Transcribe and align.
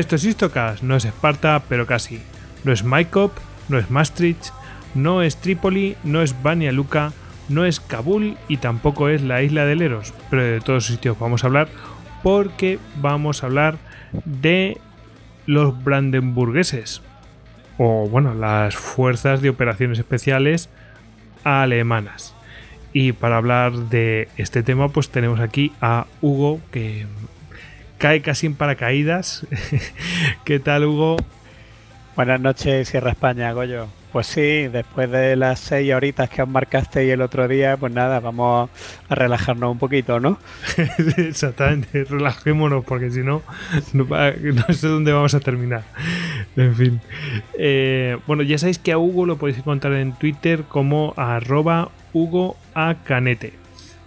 Esto 0.00 0.16
es 0.16 0.24
Istocas, 0.24 0.82
no 0.82 0.96
es 0.96 1.04
Esparta, 1.04 1.62
pero 1.68 1.86
casi. 1.86 2.22
No 2.64 2.72
es 2.72 2.84
Maikop, 2.84 3.32
no 3.68 3.78
es 3.78 3.90
Maastricht, 3.90 4.46
no 4.94 5.20
es 5.20 5.36
Trípoli, 5.36 5.94
no 6.04 6.22
es 6.22 6.42
Banja 6.42 6.72
Luka, 6.72 7.12
no 7.50 7.66
es 7.66 7.80
Kabul 7.80 8.38
y 8.48 8.56
tampoco 8.56 9.10
es 9.10 9.20
la 9.20 9.42
isla 9.42 9.66
de 9.66 9.76
Leros. 9.76 10.14
Pero 10.30 10.42
de 10.42 10.60
todos 10.62 10.86
sitios 10.86 11.18
vamos 11.18 11.44
a 11.44 11.48
hablar 11.48 11.68
porque 12.22 12.78
vamos 12.96 13.42
a 13.42 13.46
hablar 13.48 13.76
de 14.24 14.78
los 15.44 15.84
brandenburgueses. 15.84 17.02
O 17.76 18.08
bueno, 18.08 18.32
las 18.32 18.76
fuerzas 18.76 19.42
de 19.42 19.50
operaciones 19.50 19.98
especiales 19.98 20.70
alemanas. 21.44 22.34
Y 22.94 23.12
para 23.12 23.36
hablar 23.36 23.74
de 23.74 24.28
este 24.38 24.62
tema, 24.62 24.88
pues 24.88 25.10
tenemos 25.10 25.40
aquí 25.40 25.72
a 25.82 26.06
Hugo, 26.22 26.58
que 26.72 27.04
cae 28.00 28.22
casi 28.22 28.46
en 28.46 28.54
paracaídas. 28.54 29.46
¿Qué 30.44 30.58
tal, 30.58 30.86
Hugo? 30.86 31.18
Buenas 32.16 32.40
noches, 32.40 32.88
Sierra 32.88 33.10
España, 33.10 33.52
Goyo. 33.52 33.88
Pues 34.10 34.26
sí, 34.26 34.68
después 34.68 35.10
de 35.10 35.36
las 35.36 35.60
seis 35.60 35.92
horitas 35.92 36.30
que 36.30 36.40
os 36.40 36.48
marcaste 36.48 37.12
el 37.12 37.20
otro 37.20 37.46
día, 37.46 37.76
pues 37.76 37.92
nada, 37.92 38.18
vamos 38.18 38.70
a 39.08 39.14
relajarnos 39.14 39.70
un 39.70 39.78
poquito, 39.78 40.18
¿no? 40.18 40.38
Exactamente, 41.18 42.04
relajémonos, 42.04 42.86
porque 42.86 43.10
si 43.10 43.20
no, 43.20 43.42
no, 43.92 44.06
sé 44.72 44.88
dónde 44.88 45.12
vamos 45.12 45.34
a 45.34 45.40
terminar. 45.40 45.84
En 46.56 46.74
fin. 46.74 47.00
Eh, 47.58 48.16
bueno, 48.26 48.42
ya 48.42 48.56
sabéis 48.56 48.78
que 48.78 48.92
a 48.92 48.98
Hugo 48.98 49.26
lo 49.26 49.36
podéis 49.36 49.58
encontrar 49.58 49.92
en 49.92 50.14
Twitter 50.14 50.64
como 50.66 51.12
arroba 51.18 51.90
Hugo 52.14 52.56
a 52.74 52.96
Canete. 53.04 53.52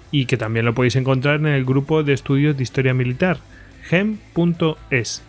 Y 0.09 0.25
que 0.25 0.35
también 0.35 0.65
lo 0.65 0.73
podéis 0.73 0.95
encontrar 0.95 1.35
en 1.35 1.47
el 1.47 1.63
grupo 1.63 2.01
de 2.03 2.13
estudios 2.13 2.57
de 2.57 2.63
historia 2.63 2.93
militar, 2.95 3.37
gem.es. 3.83 5.23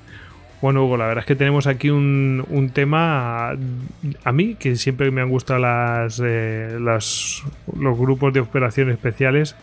Bueno, 0.62 0.86
Hugo, 0.86 0.96
la 0.96 1.06
verdad 1.06 1.22
es 1.22 1.26
que 1.26 1.36
tenemos 1.36 1.66
aquí 1.66 1.90
un, 1.90 2.70
tema 2.72 3.50
a, 3.50 4.32
mí, 4.32 4.54
que 4.54 4.76
siempre 4.76 5.10
me 5.10 5.20
han 5.20 5.28
gustado 5.28 5.60
las, 5.60 6.22
eh, 6.24 6.78
los 6.80 7.42
grupos 7.98 8.32
de 8.32 8.40
operaciones 8.40 8.94
especiales, 8.94 9.56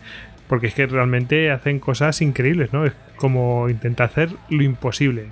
porque 0.48 0.68
es 0.68 0.76
que 0.76 0.86
realmente 0.86 1.50
hacen 1.50 1.80
cosas 1.80 2.22
increíbles, 2.22 2.72
¿no? 2.72 2.86
Es 2.86 2.94
como 3.16 3.68
intentar 3.70 4.10
hacer 4.10 4.30
lo 4.50 4.62
imposible, 4.62 5.28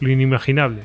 lo 0.00 0.10
inimaginable. 0.10 0.82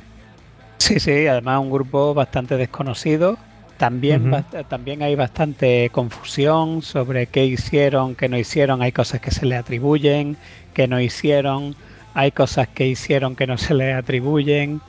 Sí, 0.77 0.99
sí, 0.99 1.27
además 1.27 1.59
un 1.59 1.71
grupo 1.71 2.13
bastante 2.13 2.55
desconocido. 2.55 3.37
También, 3.77 4.31
también 4.67 5.03
hay 5.03 5.15
bastante 5.15 5.89
confusión 5.91 6.81
sobre 6.81 7.27
qué 7.27 7.45
hicieron, 7.45 8.15
qué 8.15 8.29
no 8.29 8.37
hicieron. 8.37 8.81
Hay 8.81 8.91
cosas 8.91 9.21
que 9.21 9.31
se 9.31 9.45
le 9.45 9.55
atribuyen, 9.55 10.37
que 10.73 10.87
no 10.87 10.99
hicieron 10.99 11.75
hay 12.13 12.31
cosas 12.31 12.67
que 12.67 12.87
hicieron 12.87 13.35
que 13.35 13.47
no 13.47 13.57
se 13.57 13.73
le 13.73 13.93
atribuyen 13.93 14.81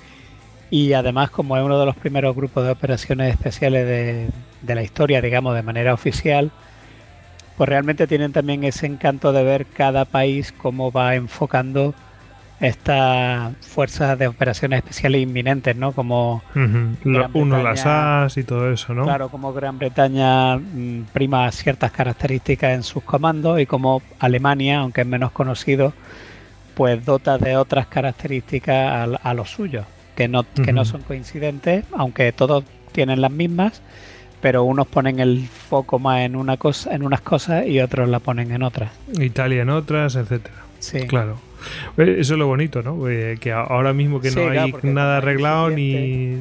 y 0.70 0.92
además 0.92 1.30
como 1.30 1.56
es 1.56 1.64
uno 1.64 1.78
de 1.78 1.86
los 1.86 1.96
primeros 1.96 2.34
grupos 2.34 2.64
de 2.64 2.70
operaciones 2.70 3.32
especiales 3.32 3.86
de, 4.62 4.74
la 4.74 4.82
historia, 4.82 5.20
digamos, 5.20 5.54
de 5.54 5.62
manera 5.62 5.92
oficial, 5.92 6.50
pues 7.56 7.68
realmente 7.68 8.06
tienen 8.06 8.32
también 8.32 8.62
ese 8.64 8.86
encanto 8.86 9.32
de 9.32 9.42
ver 9.42 9.66
cada 9.66 10.04
país 10.04 10.52
cómo 10.52 10.92
va 10.92 11.16
enfocando 11.16 11.92
estas 12.60 13.56
fuerzas 13.62 14.18
de 14.18 14.28
operaciones 14.28 14.78
especiales 14.78 15.22
inminentes, 15.22 15.74
¿no? 15.74 15.92
Como 15.92 16.42
uno 16.54 17.62
las 17.62 17.86
AS 17.86 18.36
y 18.36 18.44
todo 18.44 18.70
eso, 18.70 18.94
¿no? 18.94 19.04
Claro, 19.04 19.30
como 19.30 19.52
Gran 19.52 19.78
Bretaña 19.78 20.58
mm, 20.58 21.06
prima 21.12 21.50
ciertas 21.52 21.90
características 21.90 22.74
en 22.74 22.82
sus 22.82 23.02
comandos 23.02 23.58
y 23.60 23.66
como 23.66 24.02
Alemania, 24.18 24.80
aunque 24.80 25.00
es 25.00 25.06
menos 25.06 25.32
conocido, 25.32 25.94
pues 26.74 27.04
dota 27.04 27.38
de 27.38 27.56
otras 27.56 27.86
características 27.86 29.18
a, 29.22 29.34
los 29.34 29.50
suyos, 29.50 29.86
que 30.16 30.28
no, 30.28 30.44
que 30.64 30.72
no 30.72 30.84
son 30.84 31.02
coincidentes, 31.02 31.84
aunque 31.92 32.32
todos 32.32 32.64
tienen 32.92 33.20
las 33.20 33.30
mismas, 33.30 33.82
pero 34.40 34.64
unos 34.64 34.86
ponen 34.88 35.20
el 35.20 35.46
foco 35.46 35.98
más 35.98 36.20
en 36.20 36.36
una 36.36 36.56
cosa, 36.56 36.94
en 36.94 37.02
unas 37.02 37.20
cosas 37.20 37.66
y 37.66 37.80
otros 37.80 38.08
la 38.08 38.20
ponen 38.20 38.52
en 38.52 38.62
otras. 38.62 38.90
Italia 39.18 39.62
en 39.62 39.70
otras, 39.70 40.16
etcétera. 40.16 40.56
Sí. 40.78 41.06
Claro. 41.06 41.38
Eh, 41.96 42.16
eso 42.18 42.34
es 42.34 42.38
lo 42.38 42.46
bonito, 42.46 42.82
¿no? 42.82 43.08
Eh, 43.08 43.38
que 43.40 43.52
ahora 43.52 43.92
mismo 43.92 44.20
que 44.20 44.30
no 44.30 44.48
hay 44.48 44.72
nada 44.82 45.18
arreglado 45.18 45.70
ni, 45.70 46.36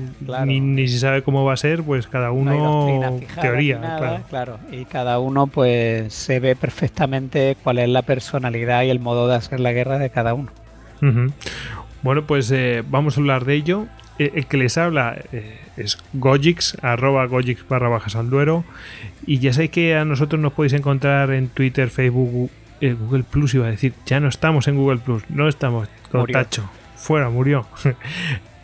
ni, 0.45 0.87
se 0.87 0.99
sabe 0.99 1.21
cómo 1.21 1.45
va 1.45 1.53
a 1.53 1.57
ser, 1.57 1.83
pues 1.83 2.07
cada 2.07 2.31
uno 2.31 3.19
teoría, 3.41 3.79
claro. 3.79 4.23
claro. 4.29 4.59
Y 4.71 4.85
cada 4.85 5.19
uno 5.19 5.47
pues 5.47 6.13
se 6.13 6.39
ve 6.39 6.55
perfectamente 6.55 7.57
cuál 7.63 7.79
es 7.79 7.89
la 7.89 8.01
personalidad 8.01 8.83
y 8.83 8.89
el 8.89 8.99
modo 8.99 9.27
de 9.27 9.35
hacer 9.35 9.59
la 9.59 9.71
guerra 9.71 9.99
de 9.99 10.09
cada 10.09 10.33
uno. 10.33 10.51
Bueno, 12.01 12.25
pues 12.25 12.51
eh, 12.51 12.83
vamos 12.87 13.17
a 13.17 13.21
hablar 13.21 13.45
de 13.45 13.55
ello. 13.55 13.87
El 14.17 14.47
que 14.47 14.57
les 14.57 14.77
habla 14.77 15.17
es 15.77 15.97
Gojix, 16.11 16.77
arroba 16.81 17.25
Gojix 17.25 17.65
barra 17.69 17.87
bajas 17.87 18.17
al 18.17 18.29
duero. 18.29 18.65
Y 19.25 19.39
ya 19.39 19.53
sé 19.53 19.69
que 19.69 19.95
a 19.95 20.03
nosotros 20.03 20.41
nos 20.41 20.51
podéis 20.51 20.73
encontrar 20.73 21.31
en 21.31 21.47
Twitter, 21.47 21.89
Facebook, 21.89 22.51
Google 22.81 23.23
Plus 23.23 23.53
iba 23.53 23.67
a 23.67 23.71
decir, 23.71 23.93
ya 24.05 24.19
no 24.19 24.27
estamos 24.27 24.67
en 24.67 24.77
Google 24.77 24.99
Plus, 24.99 25.23
no 25.29 25.47
estamos 25.47 25.87
con 26.11 26.25
tacho, 26.27 26.69
fuera, 26.95 27.29
murió. 27.29 27.67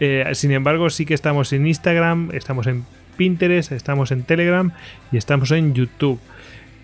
Eh, 0.02 0.30
sin 0.34 0.52
embargo, 0.52 0.90
sí 0.90 1.06
que 1.06 1.14
estamos 1.14 1.54
en 1.54 1.66
Instagram, 1.66 2.32
estamos 2.34 2.68
en 2.68 2.86
Pinterest, 3.16 3.72
estamos 3.72 4.12
en 4.12 4.24
Telegram 4.24 4.74
y 5.10 5.16
estamos 5.16 5.52
en 5.52 5.74
YouTube. 5.74 6.20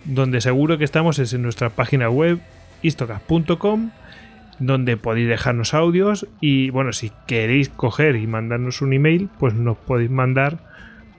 Donde 0.06 0.40
seguro 0.40 0.78
que 0.78 0.86
estamos 0.86 1.20
es 1.20 1.34
en 1.34 1.42
nuestra 1.42 1.72
página 1.72 2.10
web 2.10 2.40
istocast.com 2.84 3.92
donde 4.62 4.96
podéis 4.96 5.28
dejarnos 5.28 5.74
audios 5.74 6.28
y 6.40 6.70
bueno, 6.70 6.94
si 6.94 7.12
queréis 7.28 7.68
coger 7.70 8.16
y 8.16 8.28
mandarnos 8.28 8.82
un 8.82 8.94
email, 8.94 9.28
pues 9.40 9.56
nos 9.56 9.76
podéis 9.78 10.12
mandar 10.12 10.60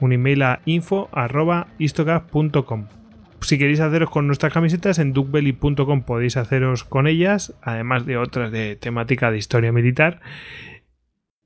un 0.00 0.12
email 0.12 0.42
a 0.42 0.60
info.istocast.com 0.64 3.01
si 3.42 3.58
queréis 3.58 3.80
haceros 3.80 4.10
con 4.10 4.26
nuestras 4.26 4.52
camisetas, 4.52 4.98
en 4.98 5.12
duckbelly.com 5.12 6.02
podéis 6.02 6.36
haceros 6.36 6.84
con 6.84 7.06
ellas, 7.06 7.54
además 7.62 8.06
de 8.06 8.16
otras 8.16 8.52
de 8.52 8.76
temática 8.76 9.30
de 9.30 9.38
historia 9.38 9.72
militar. 9.72 10.20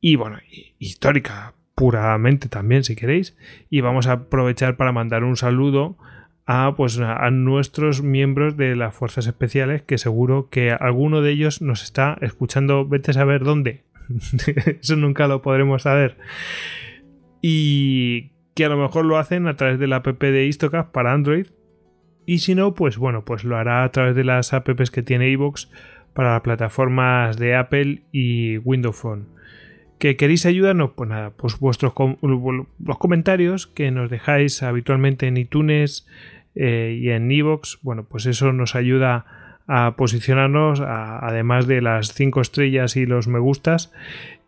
Y 0.00 0.16
bueno, 0.16 0.38
histórica 0.78 1.54
puramente 1.74 2.48
también, 2.48 2.84
si 2.84 2.96
queréis. 2.96 3.36
Y 3.70 3.80
vamos 3.80 4.06
a 4.06 4.12
aprovechar 4.12 4.76
para 4.76 4.92
mandar 4.92 5.24
un 5.24 5.36
saludo 5.36 5.96
a, 6.46 6.74
pues, 6.76 6.98
a 6.98 7.30
nuestros 7.30 8.02
miembros 8.02 8.56
de 8.56 8.76
las 8.76 8.94
fuerzas 8.94 9.26
especiales, 9.26 9.82
que 9.82 9.98
seguro 9.98 10.48
que 10.48 10.70
alguno 10.72 11.20
de 11.20 11.32
ellos 11.32 11.60
nos 11.60 11.82
está 11.82 12.16
escuchando, 12.20 12.86
vete 12.86 13.10
a 13.10 13.14
saber 13.14 13.44
dónde. 13.44 13.84
Eso 14.80 14.96
nunca 14.96 15.26
lo 15.26 15.42
podremos 15.42 15.82
saber. 15.82 16.16
Y 17.42 18.32
que 18.54 18.64
a 18.64 18.68
lo 18.68 18.78
mejor 18.78 19.04
lo 19.04 19.18
hacen 19.18 19.46
a 19.46 19.56
través 19.56 19.78
de 19.78 19.86
la 19.86 19.96
app 19.96 20.22
de 20.22 20.46
Istocast 20.46 20.90
para 20.90 21.12
Android, 21.12 21.48
y 22.26 22.38
si 22.38 22.54
no, 22.54 22.74
pues 22.74 22.98
bueno, 22.98 23.24
pues 23.24 23.44
lo 23.44 23.56
hará 23.56 23.84
a 23.84 23.92
través 23.92 24.16
de 24.16 24.24
las 24.24 24.52
apps 24.52 24.90
que 24.90 25.02
tiene 25.02 25.30
iVoox 25.30 25.68
para 26.12 26.42
plataformas 26.42 27.38
de 27.38 27.54
Apple 27.54 28.02
y 28.10 28.58
Windows 28.58 28.96
Phone. 28.96 29.28
¿Que 29.98 30.16
queréis 30.16 30.44
ayudarnos? 30.44 30.90
Pues 30.96 31.08
nada, 31.08 31.30
pues 31.30 31.58
vuestros 31.58 31.94
los 32.20 32.98
comentarios 32.98 33.66
que 33.66 33.90
nos 33.90 34.10
dejáis 34.10 34.62
habitualmente 34.62 35.26
en 35.26 35.36
iTunes 35.36 36.06
eh, 36.54 36.98
y 37.00 37.10
en 37.10 37.30
iVoox, 37.30 37.78
bueno, 37.82 38.04
pues 38.04 38.26
eso 38.26 38.52
nos 38.52 38.74
ayuda 38.74 39.24
a 39.68 39.96
posicionarnos, 39.96 40.80
además 40.80 41.66
de 41.66 41.82
las 41.82 42.12
5 42.12 42.40
estrellas 42.40 42.96
y 42.96 43.06
los 43.06 43.26
me 43.26 43.38
gustas. 43.38 43.92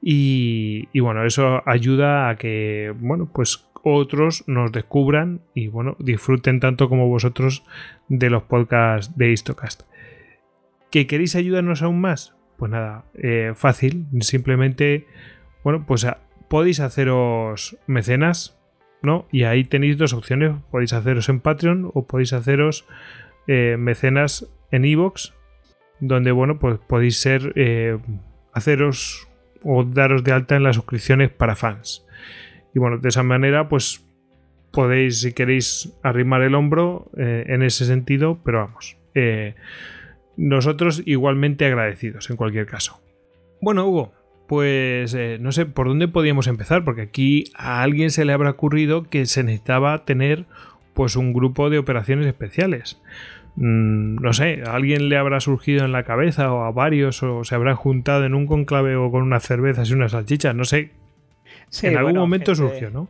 Y, 0.00 0.88
y, 0.92 1.00
bueno, 1.00 1.24
eso 1.24 1.62
ayuda 1.66 2.28
a 2.28 2.36
que, 2.36 2.94
bueno, 3.00 3.28
pues 3.32 3.67
otros 3.94 4.44
nos 4.46 4.72
descubran 4.72 5.40
y 5.54 5.68
bueno, 5.68 5.96
disfruten 5.98 6.60
tanto 6.60 6.88
como 6.88 7.08
vosotros 7.08 7.64
de 8.08 8.30
los 8.30 8.44
podcasts 8.44 9.16
de 9.16 9.32
Histocast. 9.32 9.82
¿Que 10.90 11.06
queréis 11.06 11.36
ayudarnos 11.36 11.82
aún 11.82 12.00
más? 12.00 12.34
Pues 12.56 12.70
nada, 12.70 13.04
eh, 13.14 13.52
fácil, 13.54 14.06
simplemente, 14.20 15.06
bueno, 15.62 15.84
pues 15.86 16.04
ah, 16.04 16.18
podéis 16.48 16.80
haceros 16.80 17.76
mecenas, 17.86 18.58
¿no? 19.02 19.26
Y 19.30 19.44
ahí 19.44 19.64
tenéis 19.64 19.96
dos 19.98 20.12
opciones, 20.12 20.56
podéis 20.70 20.92
haceros 20.92 21.28
en 21.28 21.40
Patreon 21.40 21.90
o 21.94 22.06
podéis 22.06 22.32
haceros 22.32 22.86
eh, 23.46 23.76
mecenas 23.78 24.48
en 24.70 24.84
Evox, 24.84 25.34
donde, 26.00 26.32
bueno, 26.32 26.58
pues 26.58 26.78
podéis 26.78 27.20
ser, 27.20 27.52
eh, 27.56 27.98
haceros 28.52 29.28
o 29.62 29.84
daros 29.84 30.24
de 30.24 30.32
alta 30.32 30.56
en 30.56 30.62
las 30.62 30.76
suscripciones 30.76 31.30
para 31.30 31.56
fans. 31.56 32.07
Y 32.78 32.80
bueno, 32.80 32.98
de 32.98 33.08
esa 33.08 33.24
manera, 33.24 33.68
pues 33.68 34.06
podéis, 34.70 35.22
si 35.22 35.32
queréis, 35.32 35.98
arrimar 36.04 36.42
el 36.42 36.54
hombro 36.54 37.10
en 37.16 37.62
ese 37.62 37.84
sentido, 37.86 38.38
pero 38.44 38.58
vamos 38.58 38.96
nosotros 40.38 41.02
igualmente 41.04 41.66
agradecidos 41.66 42.30
en 42.30 42.36
cualquier 42.36 42.66
caso. 42.66 43.00
Bueno, 43.60 43.86
Hugo, 43.86 44.12
pues 44.46 45.12
eh, 45.14 45.36
no 45.40 45.52
sé 45.52 45.66
por 45.66 45.88
dónde 45.88 46.08
podíamos 46.08 46.46
empezar, 46.46 46.84
porque 46.84 47.02
aquí 47.02 47.44
a 47.54 47.82
alguien 47.82 48.10
se 48.10 48.24
le 48.24 48.32
habrá 48.32 48.50
ocurrido 48.50 49.10
que 49.10 49.26
se 49.26 49.42
necesitaba 49.42 50.04
tener 50.04 50.46
pues 50.94 51.16
un 51.16 51.32
grupo 51.32 51.70
de 51.70 51.78
operaciones 51.78 52.26
especiales. 52.26 53.02
Mm, 53.56 54.22
no 54.22 54.32
sé, 54.32 54.62
a 54.64 54.74
alguien 54.74 55.08
le 55.08 55.16
habrá 55.16 55.40
surgido 55.40 55.84
en 55.84 55.90
la 55.90 56.04
cabeza 56.04 56.52
o 56.52 56.62
a 56.62 56.70
varios 56.70 57.20
o 57.24 57.42
se 57.42 57.56
habrá 57.56 57.74
juntado 57.74 58.24
en 58.24 58.34
un 58.34 58.46
conclave 58.46 58.94
o 58.94 59.10
con 59.10 59.22
unas 59.22 59.42
cervezas 59.42 59.90
y 59.90 59.94
unas 59.94 60.12
salchichas, 60.12 60.54
no 60.54 60.64
sé. 60.64 60.92
En 61.82 61.96
algún 61.96 62.16
momento 62.16 62.54
surgió, 62.54 62.90
¿no? 62.90 63.08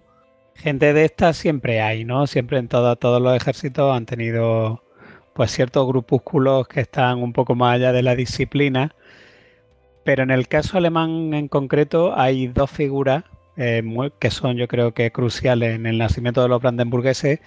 Gente 0.54 0.92
de 0.92 1.04
estas 1.04 1.36
siempre 1.36 1.80
hay, 1.80 2.04
¿no? 2.04 2.26
Siempre 2.26 2.58
en 2.58 2.68
todo, 2.68 2.96
todos 2.96 3.22
los 3.22 3.36
ejércitos 3.36 3.96
han 3.96 4.06
tenido 4.06 4.82
pues 5.32 5.52
ciertos 5.52 5.86
grupúsculos 5.86 6.66
que 6.66 6.80
están 6.80 7.22
un 7.22 7.32
poco 7.32 7.54
más 7.54 7.76
allá 7.76 7.92
de 7.92 8.02
la 8.02 8.16
disciplina. 8.16 8.94
Pero 10.04 10.24
en 10.24 10.30
el 10.30 10.48
caso 10.48 10.78
alemán 10.78 11.32
en 11.32 11.46
concreto 11.48 12.18
hay 12.18 12.48
dos 12.48 12.70
figuras 12.70 13.24
eh, 13.56 13.82
que 14.18 14.30
son 14.30 14.56
yo 14.56 14.68
creo 14.68 14.94
que 14.94 15.12
cruciales 15.12 15.74
en 15.74 15.86
el 15.86 15.98
nacimiento 15.98 16.42
de 16.42 16.48
los 16.48 16.60
brandenburgueses, 16.60 17.40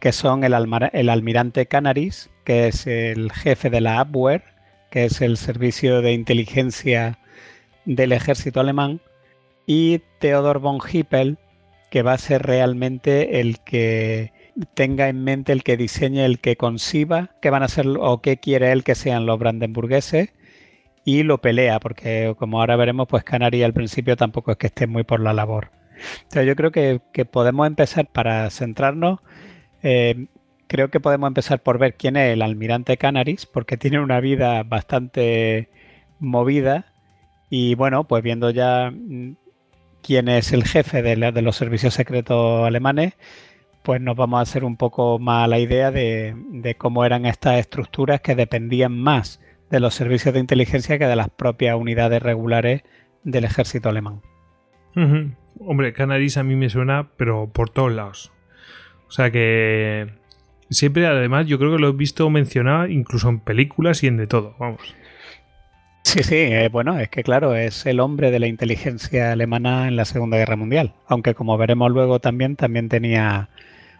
que 0.00 0.12
son 0.12 0.44
el, 0.44 0.54
el 0.92 1.08
almirante 1.08 1.66
Canaris, 1.66 2.30
que 2.44 2.68
es 2.68 2.86
el 2.86 3.30
jefe 3.32 3.70
de 3.70 3.80
la 3.80 4.00
Abwehr, 4.00 4.42
que 4.90 5.04
es 5.04 5.20
el 5.20 5.36
servicio 5.36 6.02
de 6.02 6.12
inteligencia 6.12 7.18
del 7.84 8.12
ejército 8.12 8.60
alemán, 8.60 9.00
y 9.72 10.00
Theodor 10.18 10.58
von 10.58 10.80
Hippel, 10.80 11.38
que 11.92 12.02
va 12.02 12.14
a 12.14 12.18
ser 12.18 12.42
realmente 12.42 13.40
el 13.40 13.60
que 13.60 14.32
tenga 14.74 15.08
en 15.08 15.22
mente 15.22 15.52
el 15.52 15.62
que 15.62 15.76
diseñe, 15.76 16.24
el 16.24 16.40
que 16.40 16.56
conciba 16.56 17.30
qué 17.40 17.50
van 17.50 17.62
a 17.62 17.68
ser 17.68 17.86
o 18.00 18.20
qué 18.20 18.38
quiere 18.38 18.72
él 18.72 18.82
que 18.82 18.96
sean 18.96 19.26
los 19.26 19.38
brandenburgueses 19.38 20.30
y 21.04 21.22
lo 21.22 21.40
pelea, 21.40 21.78
porque 21.78 22.34
como 22.36 22.58
ahora 22.58 22.74
veremos, 22.74 23.06
pues 23.06 23.22
Canarias 23.22 23.64
al 23.64 23.72
principio 23.72 24.16
tampoco 24.16 24.50
es 24.50 24.56
que 24.56 24.66
esté 24.66 24.88
muy 24.88 25.04
por 25.04 25.20
la 25.20 25.32
labor. 25.32 25.70
Entonces 26.22 26.48
yo 26.48 26.56
creo 26.56 26.72
que, 26.72 27.00
podemos 27.24 27.68
empezar 27.68 28.08
para 28.08 28.50
centrarnos, 28.50 29.20
eh, 29.84 30.26
creo 30.66 30.90
que 30.90 30.98
podemos 30.98 31.28
empezar 31.28 31.62
por 31.62 31.78
ver 31.78 31.94
quién 31.94 32.16
es 32.16 32.32
el 32.32 32.42
almirante 32.42 32.96
Canaris, 32.96 33.46
porque 33.46 33.76
tiene 33.76 34.00
una 34.00 34.18
vida 34.18 34.64
bastante 34.64 35.70
movida 36.18 36.86
y 37.50 37.76
bueno, 37.76 38.02
pues 38.08 38.24
viendo 38.24 38.50
ya 38.50 38.92
quién 40.02 40.28
es 40.28 40.52
el 40.52 40.64
jefe 40.64 41.02
de 41.02 41.42
los 41.42 41.56
servicios 41.56 41.94
secretos 41.94 42.66
alemanes, 42.66 43.14
pues 43.82 44.00
nos 44.00 44.16
vamos 44.16 44.38
a 44.38 44.42
hacer 44.42 44.64
un 44.64 44.76
poco 44.76 45.18
más 45.18 45.48
la 45.48 45.58
idea 45.58 45.90
de, 45.90 46.74
cómo 46.78 47.04
eran 47.04 47.26
estas 47.26 47.58
estructuras 47.58 48.20
que 48.20 48.34
dependían 48.34 48.96
más 48.96 49.40
de 49.70 49.80
los 49.80 49.94
servicios 49.94 50.34
de 50.34 50.40
inteligencia 50.40 50.98
que 50.98 51.06
de 51.06 51.16
las 51.16 51.30
propias 51.30 51.76
unidades 51.76 52.22
regulares 52.22 52.82
del 53.22 53.44
ejército 53.44 53.88
alemán. 53.88 54.20
Hombre, 55.60 55.92
Canaris 55.92 56.36
a 56.36 56.42
mí 56.42 56.56
me 56.56 56.68
suena, 56.68 57.10
pero 57.16 57.48
por 57.52 57.70
todos 57.70 57.92
lados. 57.92 58.32
O 59.08 59.12
sea 59.12 59.30
que 59.30 60.08
siempre, 60.68 61.06
además, 61.06 61.46
yo 61.46 61.58
creo 61.58 61.72
que 61.72 61.80
lo 61.80 61.88
he 61.88 61.92
visto 61.92 62.28
mencionado 62.30 62.86
incluso 62.86 63.28
en 63.28 63.40
películas 63.40 64.02
y 64.02 64.08
en 64.08 64.16
de 64.16 64.26
todo, 64.26 64.56
vamos. 64.58 64.94
Sí, 66.02 66.22
sí, 66.22 66.36
eh, 66.36 66.68
bueno, 66.72 66.98
es 66.98 67.08
que 67.08 67.22
claro, 67.22 67.54
es 67.54 67.86
el 67.86 68.00
hombre 68.00 68.30
de 68.30 68.40
la 68.40 68.46
inteligencia 68.46 69.32
alemana 69.32 69.86
en 69.86 69.96
la 69.96 70.04
Segunda 70.04 70.38
Guerra 70.38 70.56
Mundial, 70.56 70.94
aunque 71.06 71.34
como 71.34 71.56
veremos 71.56 71.90
luego 71.92 72.20
también, 72.20 72.56
también 72.56 72.88
tenía 72.88 73.48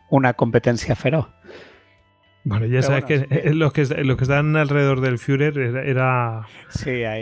una 0.08 0.35
competencia 0.35 0.97
feroz. 0.97 1.29
Bueno, 2.43 2.67
ya 2.67 2.82
sabes 2.82 3.05
que, 3.05 3.52
los 3.52 3.73
que 3.73 3.85
los 4.02 4.17
que 4.17 4.25
están 4.25 4.56
alrededor 4.56 5.02
del 5.02 5.19
Führer 5.19 5.58
era, 5.58 6.47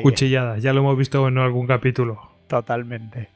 cuchillada, 0.03 0.59
ya 0.59 0.73
lo 0.73 0.81
hemos 0.81 0.97
visto 0.97 1.27
en 1.27 1.39
algún 1.39 1.67
capítulo. 1.67 2.31
Totalmente. 2.47 3.29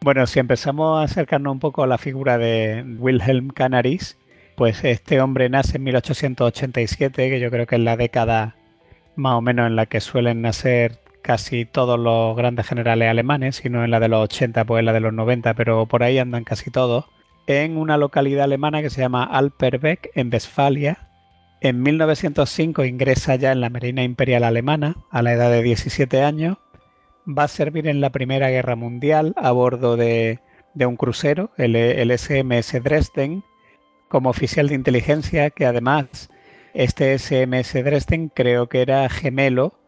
Bueno, 0.00 0.26
si 0.26 0.40
empezamos 0.40 1.00
a 1.00 1.04
acercarnos 1.04 1.52
un 1.52 1.60
poco 1.60 1.82
a 1.82 1.86
la 1.86 1.98
figura 1.98 2.36
de 2.36 2.84
Wilhelm 2.98 3.50
Canaris, 3.50 4.18
pues 4.56 4.84
este 4.84 5.20
hombre 5.20 5.48
nace 5.48 5.76
en 5.76 5.84
1887, 5.84 7.30
que 7.30 7.40
yo 7.40 7.50
creo 7.50 7.66
que 7.66 7.76
es 7.76 7.80
la 7.80 7.96
década 7.96 8.56
más 9.18 9.34
o 9.34 9.42
menos 9.42 9.66
en 9.66 9.76
la 9.76 9.86
que 9.86 10.00
suelen 10.00 10.40
nacer 10.42 11.00
casi 11.22 11.66
todos 11.66 11.98
los 11.98 12.36
grandes 12.36 12.66
generales 12.66 13.10
alemanes, 13.10 13.56
si 13.56 13.68
no 13.68 13.84
en 13.84 13.90
la 13.90 14.00
de 14.00 14.08
los 14.08 14.24
80, 14.24 14.64
pues 14.64 14.80
en 14.80 14.86
la 14.86 14.92
de 14.92 15.00
los 15.00 15.12
90, 15.12 15.54
pero 15.54 15.86
por 15.86 16.02
ahí 16.02 16.18
andan 16.18 16.44
casi 16.44 16.70
todos 16.70 17.04
en 17.46 17.76
una 17.78 17.96
localidad 17.96 18.44
alemana 18.44 18.82
que 18.82 18.90
se 18.90 19.00
llama 19.00 19.24
Alperbeck, 19.24 20.10
en 20.14 20.30
Westfalia. 20.32 21.08
En 21.60 21.82
1905 21.82 22.84
ingresa 22.84 23.36
ya 23.36 23.52
en 23.52 23.60
la 23.60 23.70
Marina 23.70 24.02
Imperial 24.04 24.44
Alemana 24.44 24.96
a 25.10 25.22
la 25.22 25.32
edad 25.32 25.50
de 25.50 25.62
17 25.62 26.22
años. 26.22 26.58
Va 27.26 27.44
a 27.44 27.48
servir 27.48 27.88
en 27.88 28.00
la 28.00 28.10
Primera 28.10 28.50
Guerra 28.50 28.76
Mundial 28.76 29.34
a 29.36 29.50
bordo 29.50 29.96
de, 29.96 30.40
un 30.74 30.96
crucero, 30.96 31.50
el, 31.56 31.74
el 31.74 32.16
SMS 32.16 32.82
Dresden, 32.82 33.42
como 34.08 34.30
oficial 34.30 34.68
de 34.68 34.74
inteligencia, 34.74 35.50
que 35.50 35.66
además 35.66 36.30
este 36.74 37.18
SMS 37.18 37.82
Dresden 37.82 38.28
creo 38.28 38.68
que 38.68 38.82
era 38.82 39.08
gemelo 39.08 39.78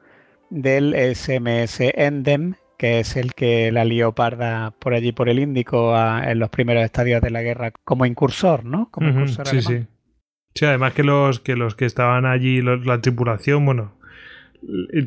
del 0.51 0.95
SMS 0.95 1.81
Endem, 1.95 2.55
que 2.77 3.01
es 3.01 3.17
el 3.17 3.35
que 3.35 3.71
la 3.73 3.85
leoparda 3.85 4.73
por 4.79 4.95
allí 4.95 5.13
por 5.13 5.29
el 5.29 5.39
Índico 5.39 5.95
en 5.97 6.39
los 6.39 6.51
primeros 6.51 6.85
estadios 6.85 7.21
de 7.23 7.31
la 7.31 7.43
guerra 7.43 7.73
como 7.85 8.07
incursor, 8.07 8.65
¿no? 8.65 8.91
Como 8.91 9.09
incursor 9.09 9.47
sí, 9.47 9.63
sí. 9.63 9.87
Sí, 10.55 10.65
además 10.65 10.95
que 10.95 11.05
los 11.05 11.41
que 11.41 11.55
los 11.57 11.77
que 11.77 11.87
estaban 11.87 12.27
allí, 12.27 12.61
la 12.61 13.01
tripulación, 13.01 13.65
bueno, 13.65 13.93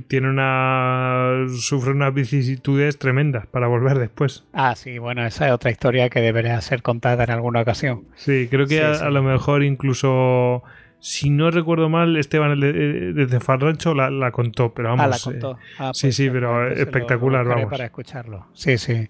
tiene 0.07 0.29
una 0.29 1.45
sufre 1.49 1.91
unas 1.91 2.13
vicisitudes 2.13 2.97
tremendas 2.97 3.45
para 3.47 3.67
volver 3.67 3.99
después. 3.99 4.45
Ah, 4.53 4.75
sí, 4.75 4.97
bueno, 4.97 5.25
esa 5.25 5.47
es 5.47 5.53
otra 5.53 5.71
historia 5.71 6.09
que 6.09 6.21
debería 6.21 6.59
ser 6.61 6.81
contada 6.81 7.23
en 7.23 7.31
alguna 7.31 7.61
ocasión. 7.61 8.05
Sí, 8.15 8.47
creo 8.49 8.67
que 8.67 8.81
a, 8.81 9.09
lo 9.09 9.21
mejor 9.21 9.63
incluso 9.63 10.63
si 11.03 11.29
no 11.29 11.51
recuerdo 11.51 11.89
mal, 11.89 12.15
Esteban 12.15 12.57
desde 12.61 13.41
Farrancho 13.41 13.93
la, 13.93 14.09
la 14.09 14.31
contó, 14.31 14.73
pero 14.73 14.87
vamos. 14.87 15.03
Ah, 15.03 15.09
la 15.09 15.19
contó. 15.21 15.51
Eh, 15.51 15.75
ah, 15.79 15.91
sí, 15.93 16.07
pues 16.07 16.15
sí, 16.15 16.29
pero 16.29 16.71
espectacular, 16.71 17.45
vamos. 17.45 17.69
Para 17.69 17.83
escucharlo. 17.83 18.45
Sí, 18.53 18.77
sí. 18.77 19.09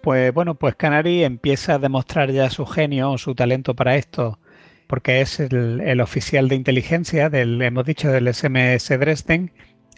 Pues 0.00 0.34
bueno, 0.34 0.56
pues 0.56 0.74
Canary 0.74 1.22
empieza 1.22 1.74
a 1.74 1.78
demostrar 1.78 2.32
ya 2.32 2.50
su 2.50 2.66
genio, 2.66 3.16
su 3.16 3.36
talento 3.36 3.74
para 3.74 3.94
esto, 3.94 4.40
porque 4.88 5.20
es 5.20 5.38
el, 5.38 6.00
oficial 6.00 6.48
de 6.48 6.56
inteligencia 6.56 7.30
del, 7.30 7.62
hemos 7.62 7.84
dicho, 7.84 8.10
del 8.10 8.34
SMS 8.34 8.88
Dresden, 8.88 9.52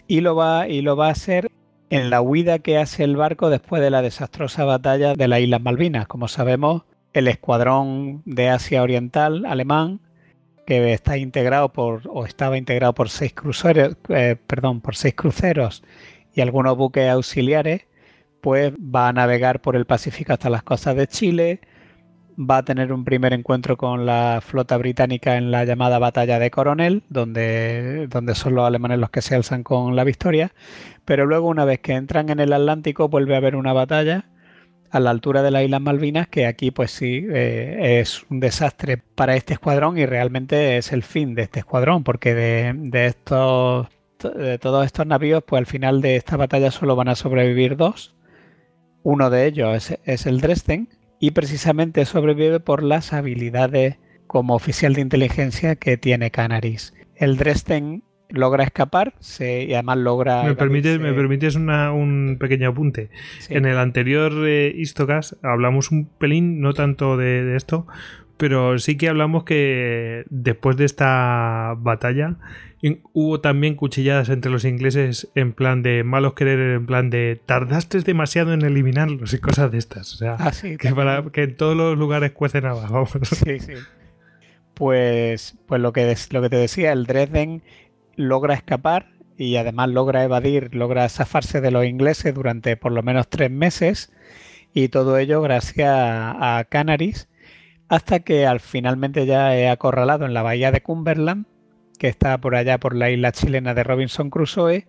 y 0.06 0.20
lo 0.20 0.36
va, 0.36 0.68
y 0.68 0.82
lo 0.82 0.96
va 0.96 1.08
a 1.08 1.12
hacer 1.12 1.50
en 1.88 2.10
la 2.10 2.20
huida 2.20 2.58
que 2.58 2.76
hace 2.76 3.04
el 3.04 3.16
barco 3.16 3.48
después 3.48 3.80
de 3.80 3.88
la 3.88 4.02
desastrosa 4.02 4.66
batalla 4.66 5.14
de 5.14 5.28
las 5.28 5.40
Islas 5.40 5.62
Malvinas. 5.62 6.06
Como 6.08 6.28
sabemos, 6.28 6.82
el 7.14 7.26
escuadrón 7.26 8.20
de 8.26 8.50
Asia 8.50 8.82
Oriental 8.82 9.46
alemán 9.46 10.00
que 10.66 10.92
está 10.92 11.16
integrado 11.16 11.72
por 11.72 12.02
o 12.08 12.24
estaba 12.26 12.56
integrado 12.56 12.94
por 12.94 13.08
seis 13.08 13.32
cruceros, 13.34 13.96
eh, 14.08 14.36
perdón, 14.46 14.80
por 14.80 14.96
seis 14.96 15.14
cruceros 15.14 15.82
y 16.34 16.40
algunos 16.40 16.76
buques 16.76 17.08
auxiliares, 17.08 17.82
pues 18.40 18.72
va 18.74 19.08
a 19.08 19.12
navegar 19.12 19.60
por 19.60 19.76
el 19.76 19.86
Pacífico 19.86 20.32
hasta 20.32 20.50
las 20.50 20.62
costas 20.62 20.96
de 20.96 21.06
Chile, 21.06 21.60
va 22.38 22.58
a 22.58 22.64
tener 22.64 22.92
un 22.92 23.04
primer 23.04 23.32
encuentro 23.32 23.76
con 23.76 24.06
la 24.06 24.40
flota 24.42 24.76
británica 24.76 25.36
en 25.36 25.50
la 25.50 25.64
llamada 25.64 25.98
batalla 25.98 26.38
de 26.38 26.50
Coronel, 26.50 27.02
donde, 27.08 28.06
donde 28.08 28.34
son 28.34 28.54
los 28.54 28.66
alemanes 28.66 28.98
los 28.98 29.10
que 29.10 29.22
se 29.22 29.34
alzan 29.34 29.62
con 29.62 29.96
la 29.96 30.04
victoria, 30.04 30.52
pero 31.04 31.26
luego 31.26 31.48
una 31.48 31.64
vez 31.64 31.80
que 31.80 31.92
entran 31.92 32.30
en 32.30 32.40
el 32.40 32.52
Atlántico 32.52 33.08
vuelve 33.08 33.34
a 33.34 33.38
haber 33.38 33.56
una 33.56 33.72
batalla 33.72 34.24
a 34.92 35.00
la 35.00 35.10
altura 35.10 35.42
de 35.42 35.50
las 35.50 35.64
Islas 35.64 35.80
Malvinas, 35.80 36.28
que 36.28 36.46
aquí 36.46 36.70
pues 36.70 36.90
sí 36.90 37.26
eh, 37.30 37.98
es 38.00 38.24
un 38.28 38.40
desastre 38.40 38.98
para 38.98 39.36
este 39.36 39.54
escuadrón 39.54 39.96
y 39.96 40.04
realmente 40.04 40.76
es 40.76 40.92
el 40.92 41.02
fin 41.02 41.34
de 41.34 41.42
este 41.42 41.60
escuadrón, 41.60 42.04
porque 42.04 42.34
de, 42.34 43.06
estos 43.06 43.88
de 44.22 44.58
todos 44.58 44.84
estos 44.84 45.06
navíos, 45.06 45.42
pues 45.46 45.60
al 45.60 45.66
final 45.66 46.02
de 46.02 46.16
esta 46.16 46.36
batalla 46.36 46.70
solo 46.70 46.94
van 46.94 47.08
a 47.08 47.14
sobrevivir 47.14 47.78
dos. 47.78 48.14
Uno 49.02 49.30
de 49.30 49.46
ellos 49.46 49.96
es, 50.04 50.26
el 50.26 50.42
Dresden 50.42 50.90
y 51.18 51.30
precisamente 51.30 52.04
sobrevive 52.04 52.60
por 52.60 52.82
las 52.82 53.14
habilidades 53.14 53.96
como 54.26 54.54
oficial 54.54 54.92
de 54.92 55.00
inteligencia 55.00 55.74
que 55.74 55.96
tiene 55.96 56.30
Canaris. 56.30 56.92
El 57.16 57.38
Dresden 57.38 58.04
logra 58.32 58.64
escapar 58.64 59.14
se, 59.20 59.64
y 59.64 59.74
además 59.74 59.98
logra... 59.98 60.42
¿Me 60.42 60.54
permites, 60.54 60.98
¿me 60.98 61.12
permites 61.12 61.54
un 61.56 62.36
pequeño 62.40 62.70
apunte? 62.70 63.10
En 63.48 63.66
el 63.66 63.78
anterior 63.78 64.32
eh, 64.46 64.74
hablamos 65.42 65.90
un 65.90 66.06
pelín, 66.06 66.60
no 66.60 66.72
tanto 66.72 67.16
de, 67.16 67.56
esto, 67.56 67.86
pero 68.36 68.78
sí 68.78 68.96
que 68.96 69.08
hablamos 69.08 69.44
que 69.44 70.24
después 70.30 70.76
de 70.76 70.84
esta 70.84 71.74
batalla 71.78 72.36
hubo 73.12 73.40
también 73.40 73.76
cuchilladas 73.76 74.28
entre 74.28 74.50
los 74.50 74.64
ingleses 74.64 75.30
en 75.34 75.52
plan 75.52 75.82
de 75.82 76.02
malos 76.02 76.34
querer, 76.34 76.58
en 76.58 76.86
plan 76.86 77.10
de 77.10 77.40
tardaste 77.46 78.00
demasiado 78.00 78.52
en 78.52 78.62
eliminarlos 78.62 79.32
y 79.34 79.38
cosas 79.38 79.70
de 79.70 79.78
estas. 79.78 80.14
O 80.14 80.16
sea, 80.16 80.36
ah, 80.40 80.50
que, 80.60 80.92
para, 80.92 81.22
que 81.30 81.44
en 81.44 81.56
todos 81.56 81.76
los 81.76 81.96
lugares 81.96 82.32
cuecen 82.32 82.66
abajo. 82.66 83.06
Sí, 83.22 83.60
sí. 83.60 83.74
Pues, 84.74 85.56
pues 85.66 85.80
lo, 85.80 85.92
que, 85.92 86.16
lo 86.30 86.42
que 86.42 86.48
te 86.48 86.56
decía, 86.56 86.92
el 86.92 87.06
Dresden 87.06 87.62
logra 88.16 88.54
escapar 88.54 89.12
y 89.36 89.56
además 89.56 89.88
logra 89.88 90.24
evadir, 90.24 90.74
logra 90.74 91.08
zafarse 91.08 91.60
de 91.60 91.70
los 91.70 91.84
ingleses 91.84 92.34
durante 92.34 92.76
por 92.76 92.92
lo 92.92 93.02
menos 93.02 93.28
tres 93.28 93.50
meses 93.50 94.12
y 94.74 94.88
todo 94.88 95.18
ello 95.18 95.42
gracias 95.42 95.90
a 95.90 96.64
Canaris 96.68 97.28
hasta 97.88 98.20
que 98.20 98.46
al 98.46 98.60
finalmente 98.60 99.26
ya 99.26 99.56
he 99.56 99.68
acorralado 99.68 100.24
en 100.24 100.34
la 100.34 100.42
bahía 100.42 100.70
de 100.70 100.82
Cumberland 100.82 101.46
que 101.98 102.08
está 102.08 102.38
por 102.38 102.54
allá 102.54 102.78
por 102.78 102.94
la 102.94 103.10
isla 103.10 103.32
chilena 103.32 103.74
de 103.74 103.84
Robinson 103.84 104.30
Crusoe 104.30 104.86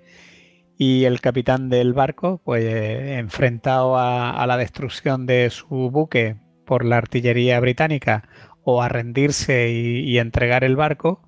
y 0.77 1.06
el 1.06 1.22
capitán 1.22 1.70
del 1.70 1.94
barco 1.94 2.42
pues 2.44 2.65
enfrentado 2.65 3.98
a, 3.98 4.46
la 4.48 4.58
destrucción 4.58 5.25
de 5.25 5.50
su 5.50 5.89
buque 5.92 6.38
por 6.65 6.86
la 6.86 6.98
artillería 6.98 7.60
británica 7.60 8.27
o 8.63 8.82
a 8.82 8.89
rendirse 8.89 9.70
y 9.72 10.18
entregar 10.18 10.63
el 10.63 10.75
barco 10.75 11.22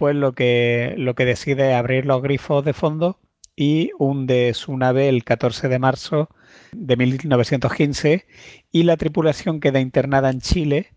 pues 0.00 0.16
lo 0.16 0.32
que, 0.32 0.94
lo 0.96 1.14
que 1.14 1.26
decide 1.26 1.72
es 1.72 1.76
abrir 1.76 2.06
los 2.06 2.22
grifos 2.22 2.64
de 2.64 2.72
fondo 2.72 3.20
y 3.54 3.90
hunde 3.98 4.54
su 4.54 4.74
nave 4.74 5.10
el 5.10 5.24
14 5.24 5.68
de 5.68 5.78
marzo 5.78 6.30
de 6.72 6.96
1915 6.96 8.26
y 8.72 8.84
la 8.84 8.96
tripulación 8.96 9.60
queda 9.60 9.78
internada 9.78 10.30
en 10.30 10.40
Chile, 10.40 10.94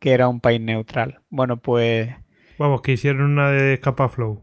que 0.00 0.12
era 0.12 0.28
un 0.28 0.40
país 0.40 0.62
neutral. 0.62 1.20
Bueno, 1.28 1.58
pues... 1.58 2.08
Vamos, 2.58 2.80
que 2.80 2.92
hicieron 2.92 3.32
una 3.32 3.50
de 3.50 3.74
Escapaflow. 3.74 4.42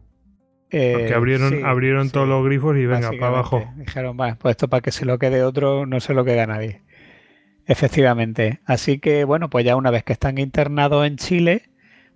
Eh, 0.70 1.12
abrieron, 1.12 1.66
abrieron 1.66 2.12
todos 2.12 2.28
los 2.28 2.46
grifos 2.46 2.78
y 2.78 2.86
venga, 2.86 3.10
para 3.10 3.30
abajo. 3.30 3.68
Dijeron, 3.76 4.16
va, 4.22 4.36
pues 4.36 4.52
esto 4.52 4.68
para 4.68 4.82
que 4.82 4.92
se 4.92 5.06
lo 5.06 5.18
quede 5.18 5.42
otro 5.42 5.88
no 5.88 6.00
se 6.00 6.14
lo 6.14 6.24
queda 6.24 6.46
nadie. 6.46 6.84
Efectivamente. 7.66 8.60
Así 8.66 9.00
que 9.00 9.24
bueno, 9.24 9.50
pues 9.50 9.66
ya 9.66 9.76
una 9.76 9.90
vez 9.90 10.04
que 10.04 10.14
están 10.14 10.38
internados 10.38 11.08
en 11.08 11.18
Chile, 11.18 11.72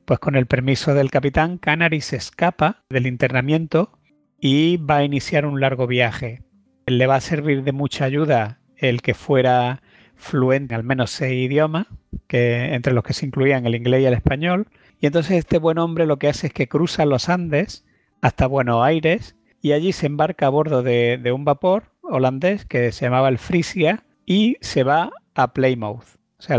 pues 0.10 0.20
con 0.20 0.36
el 0.36 0.48
permiso 0.48 0.96
del 0.96 1.12
capitán, 1.12 1.60
Canary 1.60 2.02
se 2.02 2.16
escapa 2.16 2.82
del 2.90 3.06
internamiento 3.06 4.00
y 4.40 4.78
va 4.78 4.98
a 4.98 5.04
iniciar 5.04 5.46
un 5.46 5.62
largo 5.62 5.86
viaje. 5.86 6.42
Le 6.88 7.06
va 7.06 7.18
a 7.18 7.22
servir 7.22 7.62
de 7.62 7.74
mucha 7.74 8.06
ayuda 8.06 8.60
el 8.76 9.04
que 9.04 9.14
fuera 9.14 9.84
fluente 10.16 10.74
al 10.74 10.84
menos 10.84 11.12
seis 11.12 11.46
idiomas, 11.46 11.86
que, 12.26 12.74
entre 12.74 12.94
los 12.94 13.04
que 13.04 13.14
se 13.14 13.28
incluían 13.28 13.68
el 13.68 13.76
inglés 13.76 14.02
y 14.02 14.06
el 14.06 14.16
español. 14.16 14.66
Y 15.00 15.06
entonces 15.06 15.38
este 15.38 15.60
buen 15.60 15.78
hombre 15.78 16.08
lo 16.08 16.18
que 16.18 16.30
hace 16.30 16.48
es 16.48 16.54
que 16.54 16.68
cruza 16.68 17.06
los 17.06 17.30
Andes 17.30 17.86
hasta 18.20 18.48
Buenos 18.48 18.84
Aires 18.84 19.36
y 19.62 19.74
allí 19.74 19.92
se 19.92 20.08
embarca 20.08 20.48
a 20.48 20.50
bordo 20.50 20.82
de, 20.82 21.22
un 21.32 21.46
vapor 21.46 21.84
holandés 22.02 22.66
que 22.66 22.92
se 22.92 23.06
llamaba 23.06 23.30
el 23.30 23.38
Frisia 23.38 24.06
y 24.26 24.58
se 24.62 24.82
va 24.82 25.12
a 25.36 25.54
Plymouth. 25.54 26.18
O 26.40 26.42
sea, 26.42 26.58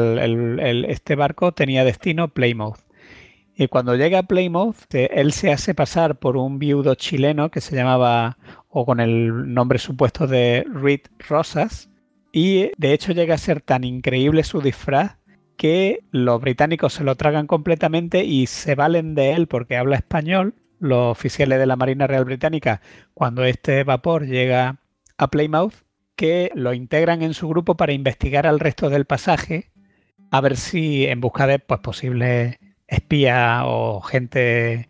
este 0.86 1.16
barco 1.16 1.50
tenía 1.50 1.84
destino 1.84 2.28
Plymouth. 2.28 2.78
Y 3.60 3.68
cuando 3.68 3.94
llega 3.94 4.20
a 4.20 4.22
Plymouth, 4.22 4.94
eh, 4.94 5.10
él 5.12 5.34
se 5.34 5.52
hace 5.52 5.74
pasar 5.74 6.18
por 6.18 6.38
un 6.38 6.58
viudo 6.58 6.94
chileno 6.94 7.50
que 7.50 7.60
se 7.60 7.76
llamaba, 7.76 8.38
o 8.70 8.86
con 8.86 9.00
el 9.00 9.52
nombre 9.52 9.78
supuesto 9.78 10.26
de 10.26 10.64
Reed 10.72 11.02
Rosas, 11.28 11.90
y 12.32 12.70
de 12.78 12.94
hecho 12.94 13.12
llega 13.12 13.34
a 13.34 13.38
ser 13.38 13.60
tan 13.60 13.84
increíble 13.84 14.44
su 14.44 14.62
disfraz 14.62 15.18
que 15.58 16.00
los 16.10 16.40
británicos 16.40 16.94
se 16.94 17.04
lo 17.04 17.16
tragan 17.16 17.46
completamente 17.46 18.24
y 18.24 18.46
se 18.46 18.74
valen 18.74 19.14
de 19.14 19.34
él 19.34 19.46
porque 19.46 19.76
habla 19.76 19.96
español, 19.96 20.54
los 20.78 21.12
oficiales 21.12 21.58
de 21.58 21.66
la 21.66 21.76
Marina 21.76 22.06
Real 22.06 22.24
Británica, 22.24 22.80
cuando 23.12 23.44
este 23.44 23.84
vapor 23.84 24.24
llega 24.24 24.78
a 25.18 25.28
Plymouth, 25.28 25.74
que 26.16 26.50
lo 26.54 26.72
integran 26.72 27.20
en 27.20 27.34
su 27.34 27.46
grupo 27.46 27.76
para 27.76 27.92
investigar 27.92 28.46
al 28.46 28.58
resto 28.58 28.88
del 28.88 29.04
pasaje, 29.04 29.70
a 30.30 30.40
ver 30.40 30.56
si 30.56 31.04
en 31.04 31.20
busca 31.20 31.46
de 31.46 31.58
pues, 31.58 31.80
posibles 31.80 32.56
espía 32.90 33.62
o 33.64 34.00
gente 34.02 34.88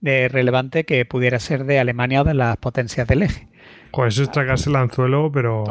de 0.00 0.28
relevante 0.28 0.84
que 0.84 1.04
pudiera 1.04 1.38
ser 1.38 1.64
de 1.64 1.78
Alemania 1.78 2.22
o 2.22 2.24
de 2.24 2.34
las 2.34 2.56
potencias 2.56 3.06
del 3.06 3.22
eje. 3.22 3.48
Pues 3.92 4.14
eso 4.14 4.22
es 4.22 4.30
tragarse 4.30 4.70
el 4.70 4.76
anzuelo, 4.76 5.30
pero 5.32 5.64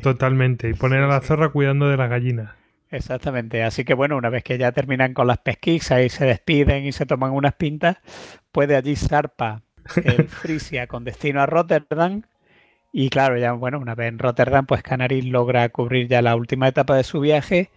totalmente. 0.00 0.70
Y 0.70 0.74
poner 0.74 1.02
a 1.02 1.08
la 1.08 1.20
zorra 1.20 1.50
cuidando 1.50 1.88
de 1.88 1.96
la 1.96 2.06
gallina. 2.06 2.56
Exactamente. 2.90 3.62
Así 3.62 3.84
que 3.84 3.94
bueno, 3.94 4.16
una 4.16 4.30
vez 4.30 4.44
que 4.44 4.56
ya 4.56 4.72
terminan 4.72 5.12
con 5.12 5.26
las 5.26 5.38
pesquisas 5.38 6.00
y 6.02 6.08
se 6.08 6.24
despiden 6.24 6.86
y 6.86 6.92
se 6.92 7.04
toman 7.04 7.32
unas 7.32 7.54
pintas, 7.54 7.98
pues 8.52 8.68
de 8.68 8.76
allí 8.76 8.96
zarpa 8.96 9.62
el 9.96 10.28
Frisia 10.28 10.86
con 10.86 11.04
destino 11.04 11.42
a 11.42 11.46
Rotterdam. 11.46 12.22
Y 12.92 13.10
claro, 13.10 13.36
ya 13.36 13.52
bueno, 13.52 13.78
una 13.78 13.94
vez 13.94 14.08
en 14.08 14.18
Rotterdam, 14.18 14.64
pues 14.64 14.82
Canaris 14.82 15.26
logra 15.26 15.68
cubrir 15.68 16.08
ya 16.08 16.22
la 16.22 16.36
última 16.36 16.68
etapa 16.68 16.96
de 16.96 17.04
su 17.04 17.20
viaje 17.20 17.70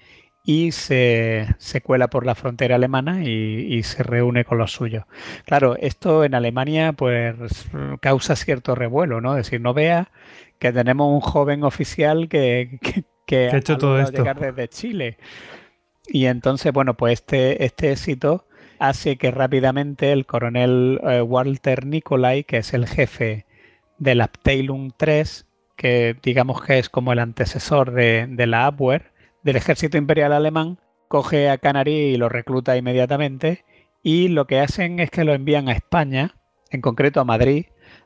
y 0.43 0.71
se, 0.71 1.47
cuela 1.83 2.09
por 2.09 2.25
la 2.25 2.35
frontera 2.35 2.75
alemana 2.75 3.23
y, 3.23 3.83
se 3.83 4.03
reúne 4.03 4.45
con 4.45 4.57
los 4.57 4.71
suyos. 4.71 5.05
Claro, 5.45 5.75
esto 5.79 6.23
en 6.23 6.35
Alemania 6.35 6.93
pues 6.93 7.35
causa 7.99 8.35
cierto 8.35 8.75
revuelo, 8.75 9.21
¿no? 9.21 9.37
Es 9.37 9.45
decir, 9.45 9.61
no 9.61 9.73
vea 9.73 10.09
que 10.59 10.71
tenemos 10.71 11.11
un 11.11 11.21
joven 11.21 11.63
oficial 11.63 12.27
que, 12.29 12.79
que, 13.25 13.49
ha 13.49 13.57
hecho 13.57 13.77
todo 13.77 13.99
esto. 13.99 14.17
llegar 14.17 14.39
desde 14.39 14.67
Chile. 14.67 15.17
Y 16.07 16.25
entonces, 16.25 16.73
bueno, 16.73 16.95
pues 16.95 17.13
este, 17.13 17.63
este 17.63 17.91
éxito 17.91 18.45
hace 18.79 19.17
que 19.17 19.31
rápidamente 19.31 20.11
el 20.11 20.25
coronel 20.25 20.99
eh, 21.03 21.21
Walter 21.21 21.85
Nicolai, 21.85 22.43
que 22.43 22.57
es 22.57 22.73
el 22.73 22.87
jefe 22.87 23.45
del 23.99 24.21
Abteilung 24.21 24.91
3, 24.97 25.45
que 25.75 26.15
digamos 26.21 26.61
que 26.63 26.79
es 26.79 26.89
como 26.89 27.13
el 27.13 27.19
antecesor 27.19 27.91
de, 27.91 28.25
de 28.27 28.47
la 28.47 28.65
Abwehr, 28.65 29.10
del 29.43 29.55
ejército 29.55 29.97
imperial 29.97 30.33
alemán 30.33 30.79
coge 31.07 31.49
a 31.49 31.57
Canary 31.57 31.93
y 31.93 32.17
lo 32.17 32.29
recluta 32.29 32.77
inmediatamente 32.77 33.65
y 34.03 34.29
lo 34.29 34.45
que 34.47 34.59
hacen 34.59 34.99
es 34.99 35.11
que 35.11 35.23
lo 35.23 35.33
envían 35.33 35.69
a 35.69 35.73
España, 35.73 36.35
en 36.69 36.81
concreto 36.81 37.19
a 37.19 37.25
Madrid, 37.25 37.65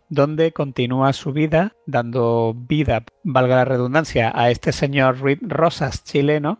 donde 0.09 0.51
continúa 0.51 1.13
su 1.13 1.31
vida, 1.31 1.73
dando 1.85 2.53
vida, 2.55 3.03
valga 3.23 3.55
la 3.55 3.65
redundancia, 3.65 4.31
a 4.35 4.49
este 4.49 4.71
señor 4.71 5.17
Rosas 5.41 6.03
chileno, 6.03 6.59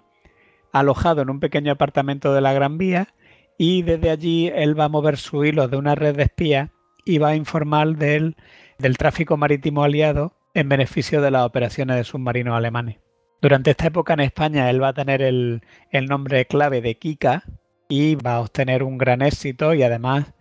alojado 0.72 1.22
en 1.22 1.30
un 1.30 1.40
pequeño 1.40 1.72
apartamento 1.72 2.34
de 2.34 2.42
la 2.42 2.54
Gran 2.54 2.78
Vía, 2.78 3.10
y 3.58 3.84
desde 3.84 4.10
allí 4.10 4.52
él 4.54 4.78
va 4.80 4.86
a 4.86 4.90
mover 4.90 5.18
su 5.18 5.46
hilo 5.46 5.68
de 5.68 5.78
una 5.78 5.96
red 5.96 6.16
de 6.16 6.24
espías 6.24 6.70
y 7.06 7.20
va 7.20 7.30
a 7.30 7.36
informar 7.36 7.96
del, 7.96 8.36
del 8.78 8.98
tráfico 8.98 9.38
marítimo 9.38 9.84
aliado 9.84 10.34
en 10.54 10.70
beneficio 10.70 11.22
de 11.22 11.32
las 11.32 11.46
operaciones 11.46 11.96
de 11.98 12.04
submarinos 12.04 12.56
alemanes. 12.56 13.05
Durante 13.42 13.72
esta 13.72 13.88
época 13.88 14.14
en 14.14 14.22
España 14.22 14.70
él 14.70 14.82
va 14.82 14.90
a 14.90 14.94
tener 14.94 15.22
el, 15.22 15.62
nombre 15.92 16.46
clave 16.46 16.82
de 16.82 16.96
Kika 16.96 17.44
y 17.88 18.16
va 18.16 18.36
a 18.36 18.42
obtener 18.42 18.84
un 18.84 18.98
gran 18.98 19.22
éxito 19.22 19.74
y 19.74 19.84
además 19.84 20.34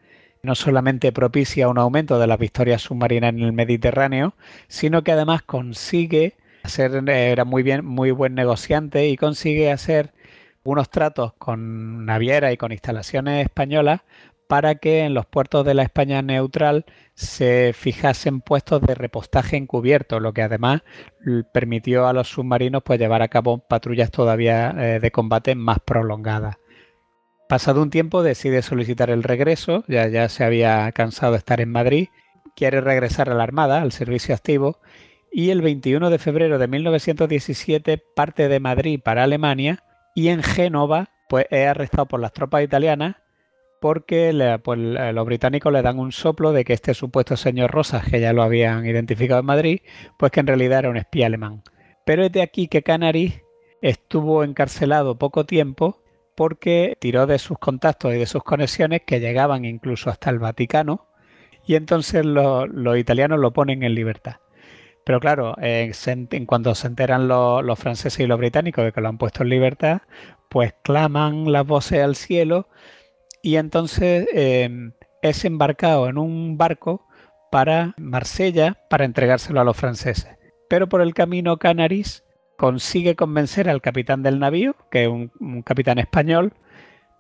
no 0.42 0.54
solamente 0.54 1.12
propicia 1.12 1.68
un 1.68 1.78
aumento 1.78 2.18
de 2.18 2.26
las 2.26 2.38
victorias 2.38 2.82
submarinas 2.82 3.30
en 3.30 3.40
el 3.40 3.52
Mediterráneo, 3.52 4.34
sino 4.68 5.02
que 5.02 5.12
además 5.12 5.42
consigue 5.42 6.36
hacer, 6.62 7.08
era 7.08 7.44
muy 7.44 7.62
bien, 7.62 7.84
muy 7.84 8.10
buen 8.10 8.34
negociante 8.34 9.08
y 9.08 9.16
consigue 9.16 9.70
hacer 9.70 10.12
unos 10.62 10.90
tratos 10.90 11.34
con 11.34 12.06
naviera 12.06 12.52
y 12.52 12.56
con 12.56 12.72
instalaciones 12.72 13.44
españolas 13.44 14.00
para 14.48 14.76
que 14.76 15.00
en 15.00 15.14
los 15.14 15.26
puertos 15.26 15.64
de 15.64 15.74
la 15.74 15.82
España 15.82 16.22
neutral 16.22 16.84
se 17.14 17.73
fijasen 17.75 18.40
puestos 18.40 18.83
de 18.83 18.94
repostaje 18.94 19.56
encubierto, 19.56 20.18
lo 20.21 20.33
que 20.33 20.42
además 20.42 20.83
permitió 21.52 22.06
a 22.06 22.12
los 22.12 22.28
submarinos 22.28 22.83
pues, 22.83 22.99
llevar 22.99 23.23
a 23.23 23.28
cabo 23.28 23.59
patrullas 23.59 24.11
todavía 24.11 24.75
eh, 24.76 25.00
de 25.00 25.11
combate 25.11 25.54
más 25.54 25.78
prolongadas. 25.80 26.56
Pasado 27.49 27.83
un 27.83 27.90
tiempo 27.90 28.23
decide 28.23 28.62
solicitar 28.62 29.11
el 29.11 29.23
regreso, 29.23 29.85
ya, 29.87 30.09
ya 30.09 30.28
se 30.28 30.44
había 30.44 30.90
cansado 30.92 31.33
de 31.33 31.38
estar 31.38 31.61
en 31.61 31.71
Madrid, 31.71 32.09
quiere 32.56 32.80
regresar 32.80 33.30
a 33.30 33.35
la 33.35 33.44
Armada, 33.44 33.83
al 33.83 33.92
servicio 33.92 34.35
activo, 34.35 34.78
y 35.30 35.50
el 35.50 35.62
21 35.62 36.11
de 36.11 36.18
febrero 36.18 36.59
de 36.59 36.68
1917 36.68 37.99
parte 37.99 38.49
de 38.49 38.61
Madrid 38.61 39.00
para 39.02 39.25
Alemania 39.25 39.83
y 40.14 40.28
en 40.28 40.42
Génova 40.42 41.11
pues, 41.28 41.47
es 41.50 41.66
arrestado 41.66 42.06
por 42.06 42.21
las 42.21 42.33
tropas 42.33 42.62
italianas 42.62 43.16
porque 43.84 44.58
pues, 44.64 44.78
los 44.78 45.26
británicos 45.26 45.70
le 45.70 45.82
dan 45.82 45.98
un 45.98 46.10
soplo 46.10 46.52
de 46.52 46.64
que 46.64 46.72
este 46.72 46.94
supuesto 46.94 47.36
señor 47.36 47.70
Rosas, 47.70 48.08
que 48.08 48.18
ya 48.18 48.32
lo 48.32 48.42
habían 48.42 48.86
identificado 48.86 49.40
en 49.40 49.46
Madrid, 49.46 49.80
pues 50.16 50.32
que 50.32 50.40
en 50.40 50.46
realidad 50.46 50.78
era 50.78 50.88
un 50.88 50.96
espía 50.96 51.26
alemán. 51.26 51.62
Pero 52.06 52.24
es 52.24 52.32
de 52.32 52.40
aquí 52.40 52.66
que 52.66 52.82
Canary 52.82 53.42
estuvo 53.82 54.42
encarcelado 54.42 55.18
poco 55.18 55.44
tiempo 55.44 56.02
porque 56.34 56.96
tiró 56.98 57.26
de 57.26 57.38
sus 57.38 57.58
contactos 57.58 58.14
y 58.14 58.16
de 58.16 58.24
sus 58.24 58.42
conexiones 58.42 59.02
que 59.06 59.20
llegaban 59.20 59.66
incluso 59.66 60.08
hasta 60.08 60.30
el 60.30 60.38
Vaticano 60.38 61.06
y 61.66 61.74
entonces 61.74 62.24
los, 62.24 62.66
italianos 62.96 63.38
lo 63.38 63.52
ponen 63.52 63.82
en 63.82 63.94
libertad. 63.94 64.36
Pero 65.04 65.20
claro, 65.20 65.56
en, 65.58 65.92
cuanto 66.46 66.74
se 66.74 66.86
enteran 66.86 67.28
los, 67.28 67.78
franceses 67.78 68.20
y 68.20 68.26
los 68.26 68.38
británicos 68.38 68.82
de 68.82 68.92
que 68.92 69.02
lo 69.02 69.10
han 69.10 69.18
puesto 69.18 69.42
en 69.42 69.50
libertad, 69.50 70.00
pues 70.48 70.74
claman 70.82 71.52
las 71.52 71.66
voces 71.66 72.02
al 72.02 72.16
cielo 72.16 72.66
y 73.44 73.56
entonces 73.56 74.26
em, 74.32 74.92
es 75.20 75.44
embarcado 75.44 76.08
en 76.08 76.16
un 76.16 76.56
barco 76.56 77.06
para 77.52 77.94
Marsella 77.98 78.78
para 78.88 79.04
entregárselo 79.04 79.60
a 79.60 79.64
los 79.64 79.76
franceses. 79.76 80.30
Pero 80.70 80.88
por 80.88 81.02
el 81.02 81.12
camino 81.12 81.58
Canaris 81.58 82.24
consigue 82.56 83.16
convencer 83.16 83.68
al 83.68 83.82
capitán 83.82 84.22
del 84.22 84.38
navío, 84.38 84.74
que 84.90 85.04
es 85.04 85.08
un, 85.10 85.62
capitán 85.62 85.98
español, 85.98 86.54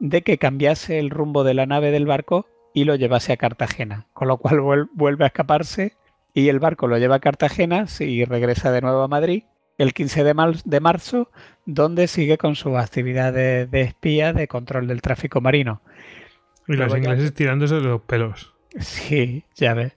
de 0.00 0.22
que 0.22 0.38
cambiase 0.38 0.98
el 0.98 1.10
rumbo 1.10 1.44
de 1.44 1.52
la 1.52 1.66
nave 1.66 1.90
del 1.90 2.06
barco 2.06 2.46
y 2.72 2.84
lo 2.84 2.94
llevase 2.94 3.34
a 3.34 3.36
Cartagena, 3.36 4.06
con 4.14 4.26
lo 4.28 4.38
cual 4.38 4.88
vuelve 4.94 5.24
a 5.24 5.28
escaparse 5.28 5.92
y 6.32 6.48
el 6.48 6.58
barco 6.58 6.86
lo 6.86 6.96
lleva 6.96 7.16
a 7.16 7.20
Cartagena 7.20 7.84
y 8.00 8.24
regresa 8.24 8.72
de 8.72 8.80
nuevo 8.80 9.02
a 9.02 9.08
Madrid 9.08 9.44
el 9.76 9.92
15 9.92 10.24
de, 10.24 10.60
de 10.64 10.80
marzo, 10.80 11.30
donde 11.66 12.06
sigue 12.06 12.38
con 12.38 12.54
sus 12.54 12.76
actividades 12.76 13.70
de 13.70 13.80
espía 13.82 14.32
de 14.32 14.48
control 14.48 14.86
del 14.86 15.02
tráfico 15.02 15.40
marino. 15.40 15.82
Y 16.66 16.74
los 16.74 16.96
ingleses 16.96 17.34
tirándose 17.34 17.76
de 17.76 17.82
los 17.82 18.02
pelos. 18.02 18.54
Sí, 18.80 19.44
ya 19.54 19.74
ves. 19.74 19.96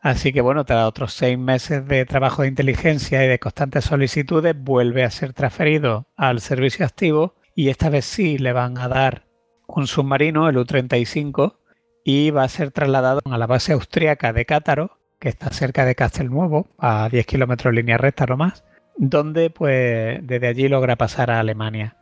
Así 0.00 0.32
que 0.34 0.42
bueno, 0.42 0.64
tras 0.64 0.84
otros 0.86 1.14
seis 1.14 1.38
meses 1.38 1.86
de 1.88 2.04
trabajo 2.04 2.42
de 2.42 2.48
inteligencia 2.48 3.24
y 3.24 3.28
de 3.28 3.38
constantes 3.38 3.86
solicitudes, 3.86 4.54
vuelve 4.54 5.02
a 5.02 5.10
ser 5.10 5.32
transferido 5.32 6.06
al 6.14 6.40
servicio 6.40 6.84
activo 6.84 7.36
y 7.54 7.70
esta 7.70 7.88
vez 7.88 8.04
sí 8.04 8.36
le 8.36 8.52
van 8.52 8.76
a 8.76 8.88
dar 8.88 9.24
un 9.66 9.86
submarino, 9.86 10.48
el 10.48 10.58
U-35, 10.58 11.56
y 12.04 12.30
va 12.30 12.44
a 12.44 12.48
ser 12.48 12.70
trasladado 12.70 13.20
a 13.24 13.38
la 13.38 13.46
base 13.46 13.72
austriaca 13.72 14.34
de 14.34 14.44
Cátaro, 14.44 14.98
que 15.18 15.30
está 15.30 15.50
cerca 15.50 15.86
de 15.86 15.94
Castelnuovo, 15.94 16.68
a 16.78 17.08
10 17.10 17.24
kilómetros 17.24 17.72
línea 17.72 17.96
recta 17.96 18.26
nomás, 18.26 18.62
donde 18.98 19.48
pues 19.48 20.18
desde 20.22 20.48
allí 20.48 20.68
logra 20.68 20.96
pasar 20.96 21.30
a 21.30 21.40
Alemania. 21.40 21.96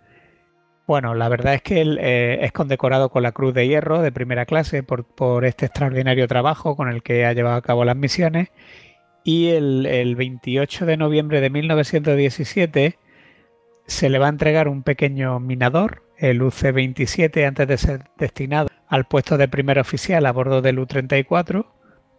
Bueno, 0.87 1.15
la 1.15 1.29
verdad 1.29 1.55
es 1.55 1.63
que 1.63 1.81
él 1.81 1.99
eh, 2.01 2.41
es 2.43 2.53
condecorado 2.53 3.09
con 3.09 3.23
la 3.23 3.33
Cruz 3.33 3.55
de 3.55 3.69
Hierro 3.69 4.03
de 4.03 4.11
primera 4.11 4.47
clase 4.47 4.83
por, 4.83 5.45
este 5.45 5.67
extraordinario 5.67 6.27
trabajo 6.27 6.77
con 6.77 6.89
el 6.89 7.03
que 7.03 7.25
ha 7.25 7.33
llevado 7.33 7.57
a 7.57 7.63
cabo 7.63 7.85
las 7.85 7.97
misiones. 7.97 8.49
Y 9.25 9.51
el, 9.51 10.17
28 10.17 10.85
de 10.85 10.97
noviembre 10.97 11.41
de 11.41 11.51
1917 11.51 12.99
se 13.87 14.11
le 14.11 14.19
va 14.19 14.27
a 14.27 14.31
entregar 14.31 14.67
un 14.69 14.83
pequeño 14.83 15.39
minador, 15.39 16.03
el 16.19 16.43
UC-27, 16.43 17.47
antes 17.47 17.69
de 17.69 17.79
ser 17.79 18.01
destinado 18.19 18.69
al 18.89 19.05
puesto 19.05 19.39
de 19.39 19.49
primer 19.49 19.79
oficial 19.79 20.27
a 20.27 20.33
bordo 20.33 20.63
del 20.63 20.81
U-34, 20.81 21.67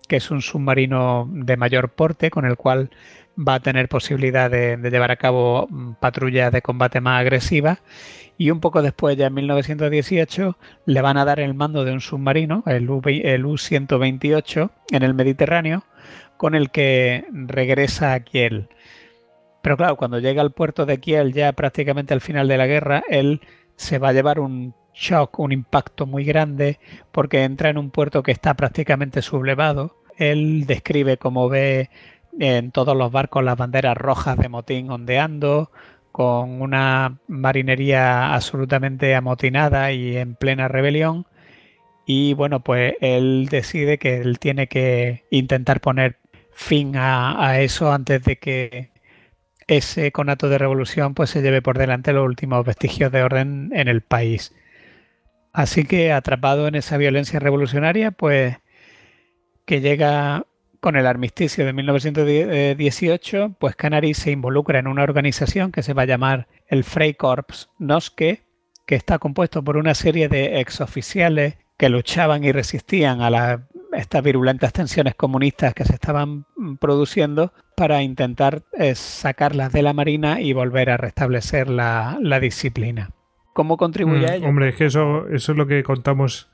que 0.08 0.16
es 0.18 0.32
un 0.32 0.42
submarino 0.42 1.28
de 1.30 1.58
mayor 1.58 1.90
porte 1.90 2.30
con 2.30 2.46
el 2.46 2.56
cual 2.56 2.92
va 3.38 3.56
a 3.56 3.60
tener 3.60 3.90
posibilidad 3.90 4.50
de, 4.50 4.78
de 4.78 4.92
llevar 4.92 5.12
a 5.12 5.18
cabo 5.18 5.68
mm, 5.70 5.94
patrullas 5.96 6.52
de 6.54 6.62
combate 6.62 7.02
más 7.02 7.20
agresivas 7.20 7.80
y 8.38 8.52
un 8.52 8.60
poco 8.60 8.82
después, 8.82 9.16
ya 9.18 9.28
en 9.28 9.34
1918, 9.36 10.58
le 10.86 11.02
van 11.02 11.18
a 11.18 11.26
dar 11.26 11.40
el 11.40 11.54
mando 11.54 11.86
de 11.86 11.94
un 11.94 12.02
submarino, 12.02 12.64
el 12.66 12.90
U-128, 12.90 14.72
en 14.92 15.04
el 15.04 15.14
Mediterráneo, 15.14 15.84
con 16.38 16.56
el 16.56 16.72
que 16.72 17.26
regresa 17.32 18.14
a 18.14 18.20
Kiel. 18.22 18.70
Pero 19.62 19.78
claro, 19.78 19.96
cuando 19.96 20.20
llega 20.20 20.42
al 20.42 20.52
puerto 20.52 20.86
de 20.86 21.00
Kiel, 21.00 21.34
ya 21.34 21.54
prácticamente 21.54 22.14
al 22.14 22.22
final 22.22 22.48
de 22.48 22.58
la 22.58 22.68
guerra, 22.68 23.04
él 23.10 23.42
se 23.76 23.98
va 23.98 24.10
a 24.10 24.14
llevar 24.14 24.40
un 24.40 24.76
shock, 24.94 25.40
un 25.40 25.52
impacto 25.52 26.06
muy 26.06 26.26
grande, 26.26 26.80
porque 27.12 27.44
entra 27.44 27.70
en 27.70 27.78
un 27.78 27.90
puerto 27.90 28.24
que 28.24 28.32
está 28.32 28.54
prácticamente 28.56 29.22
sublevado. 29.22 29.96
Él 30.18 30.66
describe 30.68 31.18
cómo 31.18 31.50
ve 31.50 31.90
en 32.40 32.72
todos 32.72 32.96
los 32.98 33.12
barcos 33.12 33.44
las 33.44 33.58
banderas 33.58 33.98
rojas 33.98 34.38
de 34.38 34.50
motín 34.50 34.92
ondeando, 34.92 35.72
con 36.14 36.62
una 36.62 37.18
marinería 37.28 38.36
absolutamente 38.36 39.16
amotinada 39.16 39.92
y 39.92 40.16
en 40.16 40.36
plena 40.36 40.68
rebelión. 40.70 41.26
Y 42.06 42.36
bueno, 42.36 42.64
pues 42.64 42.96
él 43.02 43.48
decide 43.50 43.98
que 43.98 44.18
él 44.18 44.40
tiene 44.40 44.68
que 44.68 45.26
intentar 45.32 45.82
poner 45.82 46.20
fin 46.52 46.96
a, 46.98 47.60
eso 47.62 47.92
antes 47.92 48.24
de 48.24 48.38
que 48.38 48.92
ese 49.68 50.12
conato 50.12 50.50
de 50.50 50.60
revolución 50.60 51.16
pues 51.16 51.32
se 51.32 51.42
lleve 51.42 51.64
por 51.64 51.80
delante 51.80 52.14
los 52.14 52.26
últimos 52.26 52.66
vestigios 52.66 53.12
de 53.12 53.24
orden 53.24 53.72
en 53.74 53.88
el 53.88 54.02
país. 54.02 54.54
Así 55.52 55.86
que 55.86 56.12
atrapado 56.12 56.68
en 56.68 56.76
esa 56.76 56.98
violencia 56.98 57.40
revolucionaria, 57.40 58.12
pues 58.12 58.58
que 59.66 59.82
llega 59.82 60.46
con 60.84 60.98
el 60.98 61.08
armisticio 61.08 61.66
de 61.66 61.72
1918, 61.72 63.56
pues 63.58 63.74
Canary 63.78 64.14
se 64.14 64.32
involucra 64.32 64.80
en 64.80 64.88
una 64.88 65.04
organización 65.04 65.72
que 65.72 65.82
se 65.82 65.94
va 65.94 66.02
a 66.02 66.08
llamar 66.08 66.50
el 66.68 66.84
Freikorps 66.84 67.70
Noske, 67.80 68.44
que 68.86 68.96
está 68.96 69.18
compuesto 69.18 69.64
por 69.64 69.78
una 69.78 69.94
serie 69.94 70.28
de 70.28 70.60
exoficiales 70.60 71.58
que 71.78 71.88
luchaban 71.88 72.44
y 72.44 72.52
resistían 72.52 73.22
a 73.22 73.66
estas 73.94 74.24
virulentas 74.24 74.74
tensiones 74.74 75.16
comunistas 75.16 75.74
que 75.74 75.86
se 75.86 75.94
estaban 75.94 76.46
produciendo 76.82 77.54
para 77.78 78.02
intentar 78.02 78.64
eh, 78.74 78.94
sacarlas 78.96 79.72
de 79.72 79.84
la 79.84 79.94
Marina 79.94 80.42
y 80.42 80.52
volver 80.52 80.90
a 80.90 80.98
restablecer 80.98 81.70
la, 81.70 82.20
disciplina. 82.42 83.12
¿Cómo 83.54 83.78
contribuye 83.78 84.28
mm, 84.28 84.30
a 84.30 84.36
ello? 84.36 84.48
Hombre, 84.50 84.68
es 84.68 84.76
que 84.76 84.86
eso, 84.88 85.30
eso 85.30 85.54
es 85.54 85.58
lo 85.58 85.66
que 85.66 85.82
contamos 85.82 86.52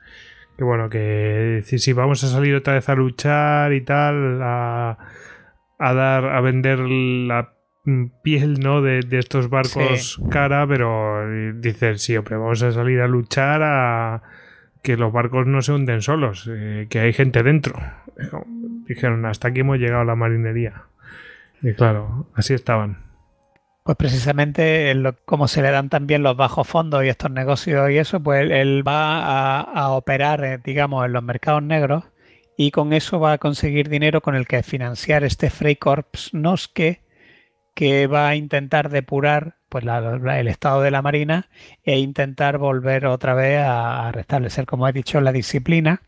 que 0.60 0.66
bueno, 0.66 0.90
que 0.90 1.64
si, 1.64 1.94
vamos 1.94 2.22
a 2.26 2.28
salir 2.28 2.54
otra 2.54 2.74
vez 2.74 2.90
a 2.90 2.96
luchar 2.96 3.72
y 3.72 3.80
tal, 3.80 4.42
a, 4.44 4.98
dar, 5.80 6.26
a 6.26 6.42
vender 6.42 6.80
la 6.80 7.54
piel 8.24 8.60
¿no? 8.60 8.82
de, 8.82 9.00
estos 9.12 9.50
barcos 9.50 10.22
cara, 10.30 10.68
pero 10.68 11.54
dicen, 11.62 11.98
sí, 11.98 12.18
hombre, 12.18 12.36
vamos 12.36 12.62
a 12.62 12.74
salir 12.74 13.00
a 13.00 13.08
luchar 13.08 13.62
a 13.64 14.22
que 14.84 14.98
los 14.98 15.14
barcos 15.14 15.48
no 15.48 15.62
se 15.62 15.72
hunden 15.72 16.02
solos, 16.02 16.50
eh, 16.52 16.88
que 16.90 17.00
hay 17.00 17.14
gente 17.14 17.42
dentro. 17.42 17.80
Dijeron, 18.86 19.26
hasta 19.28 19.48
aquí 19.48 19.62
hemos 19.62 19.78
llegado 19.78 20.02
a 20.02 20.06
la 20.06 20.16
marinería. 20.16 20.84
Y 21.62 21.74
claro, 21.74 22.28
así 22.36 22.54
estaban. 22.54 22.98
Pues 23.84 23.98
precisamente 23.98 24.94
como 25.26 25.48
se 25.48 25.62
le 25.62 25.72
dan 25.72 25.90
también 25.90 26.22
los 26.24 26.38
bajos 26.38 26.68
fondos 26.68 27.04
y 27.04 27.10
estos 27.10 27.32
negocios 27.32 27.90
y 27.90 27.98
eso, 27.98 28.22
pues 28.22 28.50
él 28.52 28.88
va 28.88 29.62
a, 29.62 29.92
operar, 29.92 30.44
eh, 30.44 30.60
digamos, 30.64 31.06
en 31.06 31.14
los 31.14 31.24
mercados 31.24 31.64
negros 31.64 32.04
y 32.58 32.72
con 32.72 32.94
eso 32.94 33.20
va 33.20 33.34
a 33.34 33.38
conseguir 33.38 33.90
dinero 33.90 34.22
con 34.22 34.36
el 34.36 34.48
que 34.48 34.64
financiar 34.64 35.24
este 35.24 35.50
Freikorps 35.50 36.34
Noske 36.34 37.02
que 37.74 38.08
va 38.08 38.28
a 38.30 38.36
intentar 38.36 38.90
depurar 38.90 39.56
pues 39.70 39.86
el 39.86 40.48
estado 40.48 40.82
de 40.82 40.92
la 40.92 41.02
marina 41.02 41.50
e 41.84 42.00
intentar 42.00 42.58
volver 42.58 43.06
otra 43.06 43.34
vez 43.34 43.62
a 43.64 44.12
restablecer, 44.12 44.66
como 44.66 44.88
he 44.88 44.94
dicho, 44.94 45.22
la 45.22 45.32
disciplina 45.32 46.02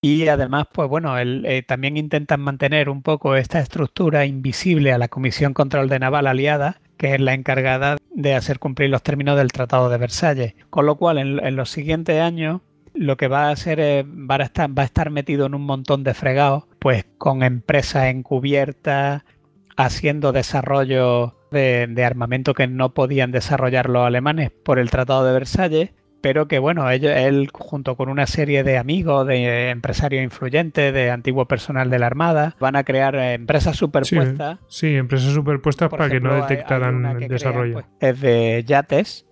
y 0.00 0.28
además, 0.28 0.66
pues 0.72 0.88
bueno, 0.88 1.18
eh, 1.18 1.64
también 1.66 1.96
intentan 1.96 2.40
mantener 2.40 2.88
un 2.88 3.02
poco 3.02 3.34
esta 3.34 3.58
estructura 3.58 4.26
invisible 4.26 4.92
a 4.92 4.98
la 4.98 5.08
Comisión 5.08 5.54
Control 5.54 5.88
de 5.88 5.98
Naval 5.98 6.28
Aliada, 6.28 6.80
que 6.96 7.14
es 7.14 7.20
la 7.20 7.34
encargada 7.34 7.96
de 8.10 8.34
hacer 8.34 8.60
cumplir 8.60 8.90
los 8.90 9.02
términos 9.02 9.36
del 9.36 9.50
Tratado 9.50 9.88
de 9.88 9.98
Versalles. 9.98 10.54
Con 10.70 10.86
lo 10.86 10.96
cual, 10.96 11.18
en, 11.18 11.56
los 11.56 11.70
siguientes 11.70 12.20
años, 12.20 12.60
lo 12.94 13.16
que 13.16 13.26
va 13.26 13.48
a 13.48 13.50
hacer 13.50 13.80
es, 13.80 14.04
va 14.04 14.36
a, 14.36 14.84
estar, 14.84 15.10
metido 15.10 15.46
en 15.46 15.54
un 15.56 15.62
montón 15.62 16.04
de 16.04 16.14
fregados, 16.14 16.64
pues 16.78 17.04
con 17.18 17.42
empresas 17.42 18.06
encubiertas, 18.06 19.24
haciendo 19.76 20.30
desarrollo 20.30 21.34
de, 21.50 21.88
de 21.88 22.04
armamento 22.04 22.54
que 22.54 22.68
no 22.68 22.94
podían 22.94 23.32
desarrollar 23.32 23.88
los 23.88 24.06
alemanes 24.06 24.52
por 24.52 24.78
el 24.78 24.90
Tratado 24.90 25.24
de 25.24 25.32
Versalles 25.32 25.90
pero 26.20 26.48
que 26.48 26.58
bueno, 26.58 26.90
él 26.90 27.48
junto 27.52 27.96
con 27.96 28.08
una 28.08 28.26
serie 28.26 28.64
de 28.64 28.78
amigos, 28.78 29.26
de 29.26 29.70
empresarios 29.70 30.22
influyentes, 30.22 30.92
de 30.92 31.10
antiguo 31.10 31.46
personal 31.46 31.90
de 31.90 31.98
la 31.98 32.06
Armada, 32.06 32.56
van 32.58 32.76
a 32.76 32.84
crear 32.84 33.14
eh, 33.14 33.34
empresas 33.34 33.76
superpuestas. 33.76 34.58
Sí, 34.68 34.96
empresas 34.96 35.32
superpuestas 35.32 35.88
para 35.88 36.08
que 36.08 36.20
no 36.20 36.34
detectaran 36.34 37.04
el 37.04 37.28
desarrollo. 37.28 37.74
Pues, 37.74 37.86
es 38.00 38.20
de 38.20 38.64
yates 38.66 39.26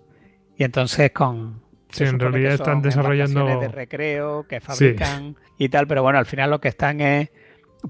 y 0.57 0.63
entonces 0.63 1.11
con... 1.11 1.61
Sí, 1.89 2.03
en 2.03 2.19
realidad 2.19 2.53
están 2.53 2.81
desarrollando... 2.81 3.59
de 3.59 3.67
recreo 3.69 4.45
que 4.47 4.59
fabrican 4.59 5.35
y 5.57 5.69
tal, 5.69 5.87
pero 5.87 6.03
bueno, 6.03 6.19
al 6.19 6.25
final 6.25 6.49
lo 6.49 6.59
que 6.59 6.67
están 6.67 7.01
es, 7.01 7.31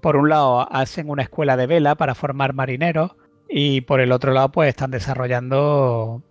por 0.02 0.16
un 0.16 0.30
lado, 0.30 0.72
hacen 0.72 1.10
una 1.10 1.24
escuela 1.24 1.58
de 1.58 1.68
vela 1.68 1.96
para 1.96 2.16
formar 2.16 2.54
marineros 2.54 3.16
y 3.50 3.82
por 3.82 4.00
el 4.00 4.12
otro 4.12 4.34
lado, 4.34 4.52
pues 4.52 4.70
están 4.70 4.92
desarrollando 4.92 6.24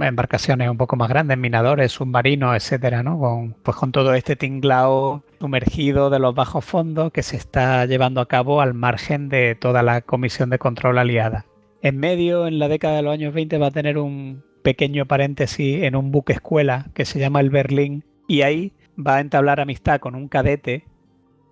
embarcaciones 0.00 0.68
un 0.68 0.76
poco 0.76 0.96
más 0.96 1.08
grandes, 1.08 1.38
minadores, 1.38 1.92
submarinos, 1.92 2.54
etcétera, 2.54 3.02
¿no? 3.02 3.18
Con, 3.18 3.54
pues 3.62 3.76
con 3.76 3.92
todo 3.92 4.14
este 4.14 4.36
tinglao 4.36 5.22
sumergido 5.40 6.10
de 6.10 6.18
los 6.18 6.34
bajos 6.34 6.64
fondos 6.64 7.12
que 7.12 7.22
se 7.22 7.36
está 7.36 7.86
llevando 7.86 8.20
a 8.20 8.26
cabo 8.26 8.60
al 8.60 8.74
margen 8.74 9.28
de 9.28 9.54
toda 9.54 9.82
la 9.82 10.02
comisión 10.02 10.50
de 10.50 10.58
control 10.58 10.98
aliada. 10.98 11.46
En 11.80 11.98
medio, 11.98 12.46
en 12.46 12.58
la 12.58 12.68
década 12.68 12.96
de 12.96 13.02
los 13.02 13.12
años 13.12 13.32
20, 13.32 13.58
va 13.58 13.68
a 13.68 13.70
tener 13.70 13.98
un 13.98 14.42
pequeño 14.62 15.06
paréntesis 15.06 15.82
en 15.82 15.96
un 15.96 16.10
buque 16.10 16.32
escuela 16.34 16.86
que 16.94 17.04
se 17.04 17.18
llama 17.18 17.40
el 17.40 17.50
Berlín 17.50 18.04
y 18.26 18.42
ahí 18.42 18.72
va 18.98 19.16
a 19.16 19.20
entablar 19.20 19.60
amistad 19.60 20.00
con 20.00 20.14
un 20.14 20.28
cadete 20.28 20.84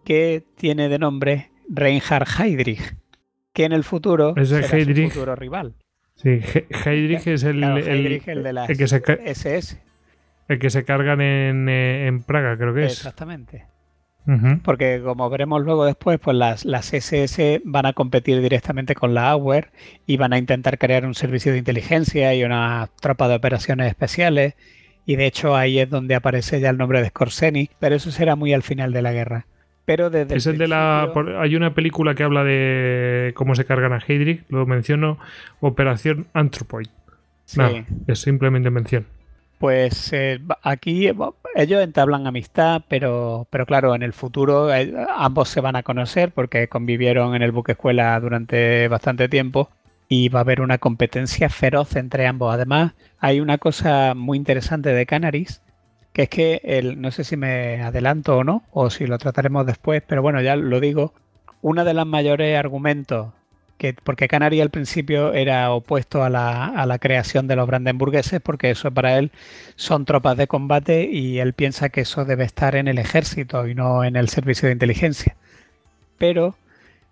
que 0.05 0.45
tiene 0.57 0.89
de 0.89 0.99
nombre 0.99 1.51
Reinhard 1.69 2.29
Heydrich, 2.39 2.97
que 3.53 3.65
en 3.65 3.73
el 3.73 3.85
futuro 3.85 4.35
será 4.45 4.69
su 4.69 5.09
futuro 5.09 5.35
rival. 5.35 5.75
Sí, 6.17 6.41
Heydrich 6.85 7.27
es 7.27 7.45
el, 7.45 7.61
de 7.61 8.53
la 8.53 8.67
que 8.67 8.89
se, 8.89 9.03
SS. 9.25 9.79
El 10.49 10.59
que 10.59 10.71
se 10.71 10.85
cargan 10.85 11.21
en, 11.21 11.69
eh, 11.69 12.07
en 12.07 12.23
Praga, 12.23 12.57
creo 12.57 12.75
que 12.75 12.87
es. 12.87 12.93
Exactamente. 12.93 13.67
Porque 14.65 15.01
como 15.05 15.31
veremos 15.31 15.63
luego 15.63 15.85
después, 15.85 16.19
pues 16.19 16.37
las, 16.37 16.65
las 16.65 16.93
SS 16.93 17.63
van 17.65 17.87
a 17.87 17.93
competir 17.93 18.41
directamente 18.41 18.97
con 18.97 19.15
la 19.15 19.31
AWARE 19.31 19.69
y 20.05 20.17
van 20.17 20.33
a 20.33 20.39
intentar 20.39 20.79
crear 20.79 21.07
un 21.07 21.15
servicio 21.15 21.53
de 21.53 21.59
inteligencia 21.59 22.35
y 22.35 22.43
una 22.43 22.91
tropa 23.01 23.29
de 23.29 23.37
operaciones 23.37 23.87
especiales. 23.87 24.55
Y 25.05 25.15
de 25.15 25.27
hecho 25.27 25.55
ahí 25.55 25.79
es 25.79 25.89
donde 25.89 26.17
aparece 26.17 26.59
ya 26.59 26.71
el 26.71 26.77
nombre 26.77 27.03
de 27.03 27.11
Skorseny, 27.11 27.71
pero 27.79 27.95
eso 27.95 28.11
será 28.11 28.35
muy 28.35 28.53
al 28.53 28.65
final 28.65 28.93
de 28.93 29.03
la 29.03 29.13
guerra. 29.13 29.47
Pero 29.87 30.11
desde 30.11 30.37
es 30.37 30.47
el, 30.47 30.59
de 30.59 30.69
la 30.69 31.13
hay 31.39 31.57
una 31.57 31.73
película 31.73 32.15
que 32.15 32.25
habla 32.25 32.45
de 32.45 33.33
cómo 33.35 33.55
se 33.55 33.65
cargan 33.65 33.93
a 33.93 33.99
Heydrich, 34.07 34.43
lo 34.49 34.67
menciono, 34.67 35.19
Operación 35.61 36.27
Anthropoid. 36.35 36.89
Sí. 37.45 37.61
es 38.09 38.19
simplemente 38.19 38.71
mención. 38.71 39.07
Pues 39.59 40.13
eh, 40.13 40.41
aquí 40.63 41.09
ellos 41.55 41.83
entablan 41.83 42.27
amistad, 42.27 42.83
pero, 42.89 43.47
pero 43.49 43.65
claro, 43.65 43.95
en 43.95 44.03
el 44.03 44.13
futuro 44.13 44.75
eh, 44.75 44.93
ambos 45.17 45.49
se 45.49 45.61
van 45.61 45.77
a 45.77 45.83
conocer 45.83 46.33
porque 46.33 46.69
convivieron 46.69 47.35
en 47.35 47.43
el 47.43 47.53
buque 47.53 47.73
escuela 47.73 48.19
durante 48.21 48.89
bastante 48.89 49.29
tiempo 49.29 49.71
y 50.09 50.29
va 50.29 50.41
a 50.41 50.43
haber 50.43 50.61
una 50.61 50.79
competencia 50.79 51.49
feroz 51.49 51.97
entre 51.97 52.27
ambos. 52.27 52.53
Además, 52.53 52.93
hay 53.19 53.41
una 53.41 53.57
cosa 53.59 54.15
muy 54.15 54.37
interesante 54.37 54.91
de 54.91 55.07
Canaris, 55.07 55.63
que 56.17 56.23
es 56.23 56.31
que 56.31 56.63
el, 56.65 56.99
no 56.99 57.11
sé 57.11 57.25
si 57.25 57.37
me 57.37 57.83
adelanto 57.83 58.39
o 58.39 58.43
no, 58.43 58.65
o 58.71 58.89
si 58.89 59.07
lo 59.07 59.19
trataremos 59.19 59.67
después, 59.67 60.03
pero 60.07 60.23
bueno, 60.23 60.41
ya 60.41 60.57
lo 60.57 60.81
digo. 60.81 61.13
Uno 61.61 61.85
de 61.85 61.93
los 61.93 62.07
mayores 62.07 62.59
argumentos 62.59 63.35
porque 64.03 64.29
Canary 64.29 64.63
al 64.63 64.71
principio 64.71 65.35
era 65.35 65.71
opuesto 65.73 66.25
a 66.25 66.31
la, 66.31 66.99
creación 66.99 67.47
de 67.47 67.57
los 67.57 67.67
brandenburgueses, 67.67 68.41
porque 68.41 68.71
eso 68.71 68.91
para 68.91 69.19
él 69.19 69.31
son 69.75 70.07
tropas 70.07 70.39
de 70.39 70.47
combate 70.47 71.07
y 71.11 71.39
él 71.39 71.53
piensa 71.53 71.91
que 71.91 72.01
eso 72.01 72.25
debe 72.25 72.45
estar 72.45 72.77
en 72.77 72.89
el 72.89 72.97
ejército 72.99 73.69
y 73.69 73.75
no 73.75 74.03
en 74.05 74.17
el 74.17 74.31
servicio 74.31 74.69
de 74.69 74.73
inteligencia. 74.73 75.37
Pero 76.17 76.57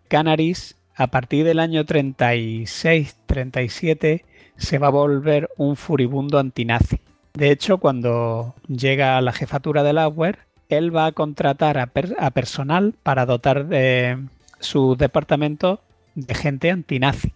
Canaris, 0.08 0.76
a 0.96 1.08
partir 1.08 1.44
del 1.44 1.60
año 1.60 1.84
36-37, 1.84 4.22
se 4.56 4.78
va 4.78 4.86
a 4.86 4.90
volver 4.90 5.50
un 5.58 5.76
furibundo 5.76 6.38
antinazi. 6.38 7.00
De 7.34 7.50
hecho, 7.50 7.78
cuando 7.78 8.54
llega 8.68 9.18
a 9.18 9.20
la 9.20 9.32
jefatura 9.32 9.82
del 9.82 9.98
Auer, 9.98 10.38
él 10.68 10.94
va 10.94 11.06
a 11.06 11.12
contratar 11.12 11.78
a, 11.78 11.86
personal 12.30 12.94
para 13.02 13.26
dotar 13.26 13.66
de 13.66 14.18
su 14.60 14.94
departamento 14.94 15.80
de 16.14 16.32
gente 16.34 16.70
antinazi. 16.70 17.32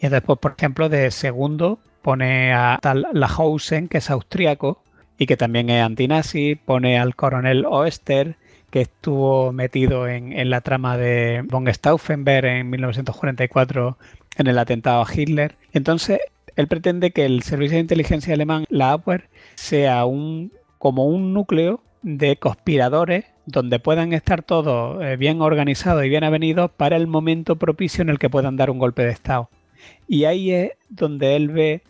Y 0.00 0.08
después, 0.08 0.40
por 0.40 0.56
ejemplo, 0.58 0.88
de 0.88 1.12
segundo 1.12 1.78
pone 2.02 2.52
a 2.52 2.78
tal 2.82 3.06
Lahausen, 3.12 3.86
que 3.86 3.98
es 3.98 4.10
austriaco 4.10 4.82
y 5.16 5.26
que 5.26 5.36
también 5.36 5.70
es 5.70 5.80
antinazi, 5.80 6.56
pone 6.56 6.98
al 6.98 7.14
coronel 7.14 7.66
Oester, 7.66 8.36
que 8.70 8.80
estuvo 8.80 9.52
metido 9.52 10.08
en, 10.08 10.50
la 10.50 10.60
trama 10.60 10.96
de 10.96 11.42
von 11.46 11.72
Stauffenberg 11.72 12.46
en 12.46 12.70
1944 12.70 13.96
en 14.38 14.46
el 14.48 14.58
atentado 14.58 15.02
a 15.02 15.14
Hitler. 15.14 15.54
Entonces, 15.72 16.18
él 16.56 16.68
pretende 16.68 17.10
que 17.10 17.24
el 17.24 17.42
servicio 17.42 17.76
de 17.76 17.82
inteligencia 17.82 18.34
alemán, 18.34 18.64
la 18.68 18.92
Abwehr, 18.92 19.28
sea 19.54 20.04
un, 20.06 20.52
como 20.78 21.06
un 21.06 21.32
núcleo 21.32 21.82
de 22.02 22.36
conspiradores 22.36 23.26
donde 23.46 23.78
puedan 23.78 24.12
estar 24.12 24.42
todos 24.42 25.02
eh, 25.04 25.16
bien 25.16 25.40
organizados 25.40 26.04
y 26.04 26.08
bien 26.08 26.24
avenidos 26.24 26.70
para 26.70 26.96
el 26.96 27.06
momento 27.06 27.56
propicio 27.56 28.02
en 28.02 28.08
el 28.08 28.18
que 28.18 28.30
puedan 28.30 28.56
dar 28.56 28.70
un 28.70 28.78
golpe 28.78 29.04
de 29.04 29.12
Estado. 29.12 29.48
Y 30.08 30.24
ahí 30.24 30.50
es 30.50 30.72
donde 30.88 31.36
él 31.36 31.48
ve 31.48 31.82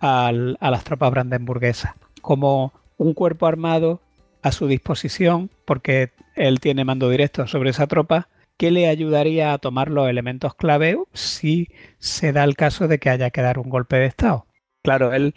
a 0.00 0.32
las 0.32 0.82
tropas 0.82 1.12
brandenburguesas 1.12 1.94
como 2.22 2.72
un 2.96 3.14
cuerpo 3.14 3.46
armado 3.46 4.00
a 4.42 4.50
su 4.50 4.66
disposición, 4.66 5.50
porque 5.64 6.10
él 6.34 6.60
tiene 6.60 6.84
mando 6.84 7.08
directo 7.08 7.46
sobre 7.46 7.70
esa 7.70 7.86
tropa, 7.86 8.28
que 8.62 8.70
le 8.70 8.86
ayudaría 8.86 9.52
a 9.52 9.58
tomar 9.58 9.90
los 9.90 10.08
elementos 10.08 10.54
clave 10.54 10.96
si 11.12 11.68
se 11.98 12.32
da 12.32 12.44
el 12.44 12.54
caso 12.54 12.86
de 12.86 13.00
que 13.00 13.10
haya 13.10 13.30
que 13.30 13.42
dar 13.42 13.58
un 13.58 13.68
golpe 13.68 13.96
de 13.96 14.06
Estado. 14.06 14.46
Claro, 14.84 15.12
él 15.12 15.34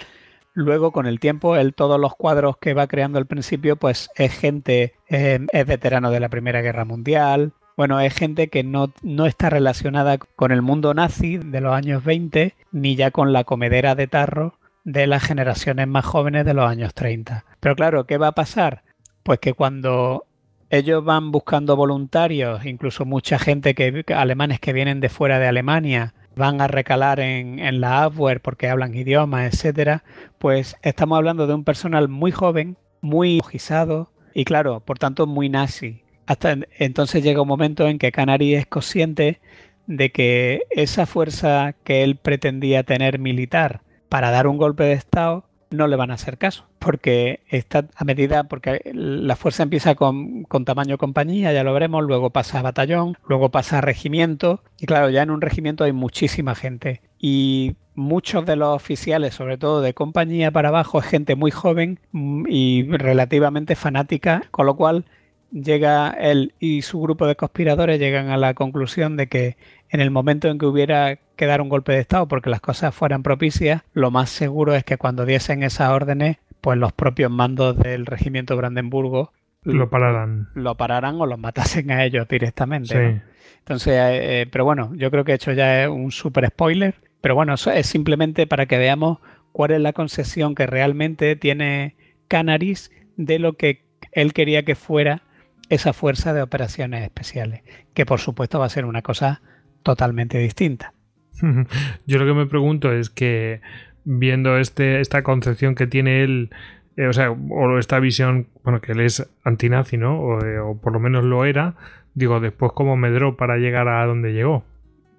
Luego, 0.53 0.91
con 0.91 1.07
el 1.07 1.19
tiempo, 1.19 1.55
él 1.55 1.73
todos 1.73 1.99
los 1.99 2.13
cuadros 2.13 2.57
que 2.57 2.75
va 2.75 2.85
creando 2.85 3.17
al 3.17 3.25
principio, 3.25 3.77
pues 3.77 4.11
es 4.15 4.31
gente, 4.31 4.93
eh, 5.09 5.39
es 5.51 5.65
veterano 5.65 6.11
de 6.11 6.19
la 6.19 6.29
Primera 6.29 6.61
Guerra 6.61 6.85
Mundial. 6.85 7.53
Bueno, 7.75 7.99
es 7.99 8.13
gente 8.13 8.49
que 8.49 8.63
no, 8.63 8.93
no 9.01 9.25
está 9.25 9.49
relacionada 9.49 10.19
con 10.19 10.51
el 10.51 10.61
mundo 10.61 10.93
nazi 10.93 11.38
de 11.38 11.61
los 11.61 11.73
años 11.73 12.03
20, 12.03 12.53
ni 12.71 12.95
ya 12.95 13.09
con 13.09 13.33
la 13.33 13.43
comedera 13.43 13.95
de 13.95 14.05
tarro 14.05 14.59
de 14.83 15.07
las 15.07 15.23
generaciones 15.23 15.88
más 15.88 16.05
jóvenes 16.05 16.45
de 16.45 16.53
los 16.53 16.69
años 16.69 16.93
30. 16.93 17.43
Pero 17.59 17.75
claro, 17.75 18.05
¿qué 18.05 18.19
va 18.19 18.27
a 18.27 18.35
pasar? 18.35 18.83
Pues 19.23 19.39
que 19.39 19.53
cuando 19.53 20.25
ellos 20.69 21.04
van 21.04 21.32
buscando 21.32 21.75
voluntarios, 21.75 22.65
incluso 22.65 23.06
mucha 23.06 23.39
gente 23.39 23.75
que 23.75 24.04
alemanes 24.13 24.60
que 24.60 24.73
vienen 24.73 24.99
de 24.99 25.10
fuera 25.10 25.39
de 25.39 25.47
Alemania, 25.47 26.13
van 26.36 26.62
a 26.62 26.67
recalar 26.67 27.19
en, 27.19 27.82
la 27.82 28.04
Abwehr 28.04 28.41
porque 28.41 28.69
hablan 28.69 28.93
idiomas, 28.93 29.54
etcétera, 29.54 30.04
pues 30.38 30.75
estamos 30.82 31.17
hablando 31.17 31.47
de 31.47 31.54
un 31.54 31.63
personal 31.63 32.10
muy 32.10 32.32
joven, 32.32 32.78
muy 33.01 33.39
ojizado 33.39 34.12
y 34.34 34.45
claro, 34.45 34.82
por 34.82 34.99
tanto 34.99 35.28
muy 35.28 35.49
nazi. 35.49 36.04
Hasta 36.28 36.58
entonces 36.78 37.23
llega 37.23 37.41
un 37.41 37.47
momento 37.47 37.88
en 37.88 37.99
que 37.99 38.12
Canary 38.12 38.56
es 38.56 38.65
consciente 38.65 39.39
de 39.88 40.12
que 40.12 40.63
esa 40.71 41.06
fuerza 41.06 41.75
que 41.84 42.04
él 42.04 42.15
pretendía 42.17 42.84
tener 42.84 43.19
militar 43.19 43.82
para 44.10 44.32
dar 44.32 44.47
un 44.47 44.58
golpe 44.58 44.84
de 44.84 44.93
Estado 44.93 45.44
no 45.69 45.88
le 45.88 45.95
van 45.95 46.12
a 46.12 46.15
hacer 46.15 46.38
caso, 46.38 46.65
porque 46.80 47.41
está 47.49 47.88
a 47.95 48.04
medida, 48.04 48.45
porque 48.45 48.82
la 48.93 49.36
fuerza 49.36 49.63
empieza 49.63 49.95
con, 49.95 50.45
tamaño 50.65 50.97
compañía, 50.97 51.54
ya 51.54 51.63
lo 51.63 51.73
veremos, 51.73 52.04
luego 52.04 52.30
pasa 52.30 52.60
a 52.60 52.63
batallón, 52.63 53.17
luego 53.28 53.49
pasa 53.49 53.80
a 53.80 53.82
regimiento, 53.82 54.62
y 54.80 54.86
claro, 54.86 55.10
ya 55.10 55.23
en 55.23 55.32
un 55.32 55.41
regimiento 55.41 55.84
hay 55.84 55.91
muchísima 55.91 56.56
gente, 56.56 57.01
y 57.19 57.75
muchos 57.95 58.45
de 58.45 58.56
los 58.56 58.75
oficiales, 58.75 59.34
sobre 59.34 59.58
todo 59.58 59.82
de 59.82 59.93
compañía 59.93 60.51
para 60.51 60.69
abajo, 60.69 60.99
es 60.99 61.06
gente 61.06 61.36
muy 61.36 61.51
joven 61.51 61.99
mm, 62.12 62.45
y 62.49 62.84
relativamente 62.89 63.75
fanática, 63.75 64.43
con 64.51 64.65
lo 64.65 64.75
cual 64.75 65.06
llega 65.51 66.10
él 66.10 66.53
y 66.60 66.81
su 66.81 66.99
grupo 67.01 67.27
de 67.27 67.36
conspiradores 67.36 67.99
llegan 67.99 68.29
a 68.29 68.38
la 68.38 68.53
conclusión 68.53 69.17
de 69.17 69.27
que 69.27 69.58
en 69.89 70.01
el 70.01 70.12
momento 70.12 70.47
en 70.47 70.58
que 70.58 70.65
hubiera 70.65 71.17
que 71.36 71.45
dar 71.45 71.62
un 71.62 71.69
golpe 71.69 71.93
de 71.93 71.99
Estado 71.99 72.27
porque 72.27 72.49
las 72.49 72.62
cosas 72.62 72.93
fueran 72.93 73.23
propicias, 73.23 73.84
lo 73.93 74.12
más 74.12 74.29
seguro 74.29 74.75
es 74.75 74.84
que 74.84 74.97
cuando 74.97 75.25
diesen 75.25 75.63
esas 75.63 75.89
órdenes, 75.89 76.38
pues 76.62 76.77
los 76.77 76.93
propios 76.93 77.31
mandos 77.31 77.77
del 77.77 78.05
regimiento 78.05 78.58
Brandenburgo 78.58 79.31
lo 79.65 79.89
pararán. 79.89 80.49
Lo 80.53 80.75
pararan 80.75 81.19
o 81.19 81.25
los 81.25 81.39
matasen 81.39 81.91
a 81.91 82.03
ellos 82.03 82.27
directamente. 82.27 83.23
Entonces, 83.60 83.93
eh, 83.93 84.41
eh, 84.41 84.47
pero 84.51 84.63
bueno, 84.63 84.91
yo 84.95 85.10
creo 85.10 85.25
que 85.25 85.34
hecho 85.34 85.51
ya 85.51 85.89
un 85.89 86.12
super 86.12 86.47
spoiler. 86.47 86.95
Pero 87.21 87.34
bueno, 87.34 87.55
eso 87.55 87.71
es 87.71 87.88
simplemente 87.88 88.45
para 88.45 88.67
que 88.67 88.77
veamos 88.77 89.17
cuál 89.51 89.71
es 89.71 89.81
la 89.81 89.93
concesión 89.93 90.53
que 90.53 90.67
realmente 90.67 91.36
tiene 91.36 91.95
Canaris 92.27 92.91
de 93.17 93.39
lo 93.39 93.53
que 93.53 93.84
él 94.12 94.34
quería 94.34 94.63
que 94.63 94.75
fuera 94.75 95.23
esa 95.69 95.93
fuerza 95.93 96.34
de 96.34 96.41
operaciones 96.41 97.04
especiales, 97.04 97.63
que 97.93 98.06
por 98.06 98.19
supuesto 98.19 98.60
va 98.60 98.65
a 98.65 98.69
ser 98.69 98.86
una 98.86 99.01
cosa 99.01 99.41
totalmente 99.84 100.38
distinta. 100.38 100.93
Yo 102.06 102.17
lo 102.17 102.25
que 102.25 102.34
me 102.34 102.45
pregunto 102.45 102.91
es 102.91 103.10
que 103.10 103.62
viendo 104.04 104.58
este, 104.58 105.01
esta 105.01 105.23
concepción 105.23 105.75
que 105.75 105.88
tiene 105.88 106.23
él, 106.23 106.49
eh, 106.97 107.08
o 107.08 107.13
sea, 107.13 107.32
o 107.32 107.78
esta 107.78 107.99
visión, 107.99 108.47
bueno, 108.63 108.82
que 108.82 108.93
él 108.93 109.01
es 109.01 109.28
antinazi, 109.43 109.97
¿no? 109.97 110.19
O, 110.19 110.45
eh, 110.45 110.60
o, 110.60 110.80
por 110.80 110.93
lo 110.93 110.99
menos 110.99 111.25
lo 111.25 111.45
era, 111.45 111.75
digo, 112.13 112.39
después 112.39 112.71
cómo 112.73 112.95
medró 112.95 113.36
para 113.36 113.58
llegar 113.58 113.88
a 113.88 114.06
donde 114.06 114.34
llegó. 114.34 114.63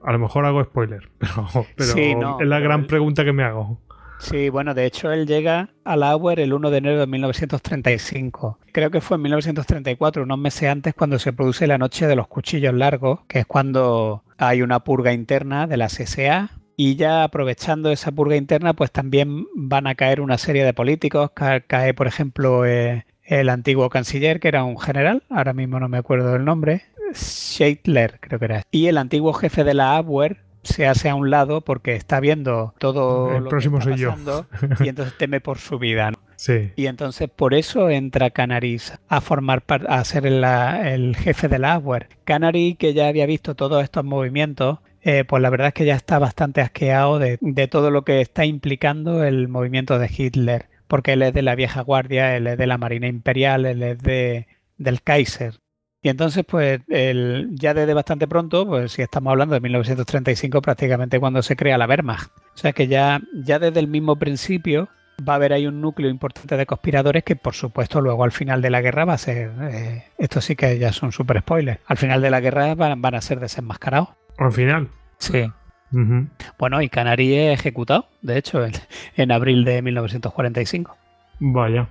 A 0.03 0.13
lo 0.13 0.19
mejor 0.19 0.47
hago 0.47 0.63
spoiler, 0.63 1.09
pero, 1.19 1.67
pero 1.77 2.41
es 2.41 2.47
la 2.47 2.61
gran 2.61 2.87
pregunta 2.87 3.25
que 3.25 3.33
me 3.33 3.43
hago. 3.43 3.81
Sí, 4.19 4.49
bueno, 4.49 4.75
de 4.75 4.87
hecho 4.87 5.13
él 5.13 5.27
llega 5.27 5.71
a 5.85 5.97
la 5.97 6.11
Auer 6.11 6.41
el 6.41 6.53
1 6.53 6.71
de 6.71 6.79
enero 6.79 7.01
de 7.01 7.07
1935. 7.07 8.59
Creo 8.73 8.91
que 8.91 9.01
fue 9.01 9.17
en 9.17 9.23
1934, 9.23 10.23
unos 10.23 10.39
meses 10.39 10.69
antes, 10.69 10.95
cuando 10.95 11.19
se 11.19 11.33
produce 11.33 11.67
la 11.67 11.79
Noche 11.79 12.07
de 12.07 12.17
los 12.17 12.27
Cuchillos 12.27 12.75
Largos, 12.75 13.21
que 13.29 13.41
es 13.41 13.47
cuando 13.47 14.25
hay 14.39 14.63
una 14.63 14.81
purga 14.81 15.13
interna 15.13 15.67
de 15.67 15.77
la 15.77 15.87
CSA. 15.87 16.51
Y 16.79 16.97
ya 16.97 17.25
aprovechando 17.25 17.91
esa 17.91 18.13
purga 18.13 18.37
interna, 18.37 18.75
pues 18.75 18.91
también 18.91 19.47
van 19.55 19.87
a 19.87 19.95
caer 19.95 20.21
una 20.21 20.37
serie 20.37 20.65
de 20.65 20.75
políticos. 20.75 21.31
Cae, 21.35 21.95
por 21.95 22.07
ejemplo, 22.07 22.67
eh, 22.67 23.07
el 23.23 23.49
antiguo 23.49 23.89
canciller, 23.89 24.41
que 24.41 24.49
era 24.49 24.65
un 24.65 24.79
general, 24.79 25.23
ahora 25.31 25.55
mismo 25.55 25.81
no 25.81 25.89
me 25.89 25.99
acuerdo 25.99 26.33
del 26.33 26.45
nombre, 26.45 26.83
Scheitler, 27.15 28.19
creo 28.21 28.39
que 28.39 28.45
era. 28.45 28.63
Y 28.71 28.87
el 28.87 28.99
antiguo 28.99 29.33
jefe 29.33 29.65
de 29.65 29.75
la 29.75 29.97
Abwehr, 29.97 30.39
se 30.67 30.87
hace 30.87 31.09
a 31.09 31.15
un 31.15 31.31
lado 31.31 31.61
porque 31.63 31.95
está 31.95 32.21
viendo 32.21 32.75
todo 32.79 33.35
el 33.37 33.45
lo 33.45 33.51
próximo 33.51 33.79
que 33.79 33.85
está 33.85 33.93
soy 33.93 34.01
yo. 34.01 34.11
pasando 34.11 34.47
y 34.85 34.89
entonces 34.89 35.17
teme 35.17 35.41
por 35.41 35.59
su 35.59 35.79
vida. 35.79 36.11
¿no? 36.11 36.19
Sí. 36.37 36.73
Y 36.77 36.87
entonces 36.87 37.29
por 37.35 37.55
eso 37.55 37.89
entra 37.89 38.31
Canaris 38.31 38.93
a 39.09 39.21
formar 39.21 39.65
a 39.89 40.05
ser 40.05 40.27
el, 40.27 40.45
el 40.45 41.17
jefe 41.17 41.49
del 41.49 41.65
Agüer. 41.65 42.09
Canary, 42.25 42.77
que 42.79 42.95
ya 42.95 43.09
había 43.09 43.27
visto 43.27 43.55
todos 43.55 43.83
estos 43.83 44.05
movimientos, 44.05 44.79
eh, 45.03 45.25
pues 45.25 45.43
la 45.43 45.51
verdad 45.51 45.69
es 45.69 45.75
que 45.75 45.87
ya 45.87 45.95
está 45.95 46.19
bastante 46.19 46.61
asqueado 46.61 47.19
de, 47.19 47.39
de, 47.41 47.69
todo 47.69 47.91
lo 47.91 48.05
que 48.05 48.21
está 48.21 48.45
implicando 48.45 49.25
el 49.25 49.49
movimiento 49.49 49.99
de 49.99 50.11
Hitler, 50.15 50.67
porque 50.89 51.13
él 51.13 51.23
es 51.23 51.33
de 51.33 51.43
la 51.43 51.55
vieja 51.55 51.81
guardia, 51.81 52.37
él 52.37 52.47
es 52.49 52.59
de 52.59 52.67
la 52.67 52.77
Marina 52.77 53.07
Imperial, 53.07 53.67
él 53.67 53.83
es 53.83 53.99
de, 53.99 54.47
del 54.77 55.03
Kaiser. 55.03 55.55
Y 56.03 56.09
entonces, 56.09 56.45
pues, 56.47 56.81
el, 56.89 57.49
ya 57.53 57.75
desde 57.75 57.95
bastante 57.95 58.29
pronto, 58.29 58.67
pues 58.67 58.93
si 58.93 59.03
estamos 59.03 59.31
hablando 59.31 59.55
de 59.55 59.61
1935, 59.61 60.63
prácticamente 60.63 61.19
cuando 61.19 61.43
se 61.43 61.57
crea 61.57 61.79
la 61.79 61.87
Wehrmacht. 61.87 62.31
O 62.55 62.59
sea 62.59 62.73
que 62.73 62.87
ya, 62.87 63.21
ya 63.35 63.59
desde 63.59 63.81
el 63.81 63.89
mismo 63.89 64.17
principio 64.17 64.89
va 65.27 65.35
a 65.35 65.37
haber 65.37 65.53
ahí 65.53 65.67
un 65.67 65.81
núcleo 65.81 66.11
importante 66.11 66.57
de 66.57 66.67
conspiradores 66.67 67.25
que, 67.25 67.37
por 67.37 67.55
supuesto, 67.55 68.01
luego 68.01 68.25
al 68.25 68.33
final 68.33 68.63
de 68.63 68.71
la 68.71 68.81
guerra 68.81 69.05
va 69.05 69.15
a 69.15 69.19
ser. 69.19 69.51
Eh, 69.63 70.05
esto 70.19 70.41
sí 70.41 70.57
que 70.57 70.79
ya 70.79 70.93
son 70.93 71.13
super 71.13 71.41
spoilers. 71.41 71.81
Al 71.87 71.97
final 71.97 72.21
de 72.23 72.31
la 72.31 72.41
guerra 72.41 72.75
van, 72.75 73.01
van 73.01 73.15
a 73.15 73.21
ser 73.21 73.41
desenmascarados. 73.41 74.11
Al 74.39 74.53
final. 74.53 74.89
Sí. 75.19 75.51
Uh 75.93 75.99
-huh. 75.99 76.29
Bueno, 76.59 76.83
y 76.83 76.89
Canary 76.89 77.35
es 77.35 77.61
ejecutado, 77.61 78.09
de 78.21 78.37
hecho, 78.39 78.65
en, 78.65 78.73
en, 79.17 79.33
abril 79.33 79.65
de 79.65 79.83
1945. 79.83 80.97
Vaya. 81.39 81.89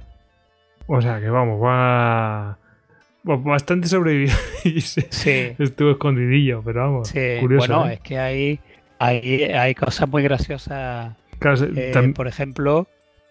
O 0.87 1.01
sea 1.01 1.19
que 1.19 1.29
vamos, 1.29 1.61
va. 1.63 2.57
Bastante 3.27 3.87
sobrevivido. 3.87 4.35
sí. 5.09 5.55
Estuvo 5.57 5.91
escondidillo, 5.91 6.61
pero 6.63 6.81
vamos. 6.81 7.07
Sí. 7.07 7.37
Curioso, 7.39 7.67
bueno, 7.73 7.89
¿eh? 7.89 7.93
es 7.95 7.99
que 8.01 8.19
hay, 8.19 8.59
hay, 8.99 9.43
hay 9.43 9.73
cosas 9.75 10.07
muy 10.07 10.21
graciosas. 10.23 11.15
Claro, 11.39 11.57
Eh, 11.75 11.91
tam- 11.93 12.13
por 12.13 12.27
ejemplo, 12.27 12.87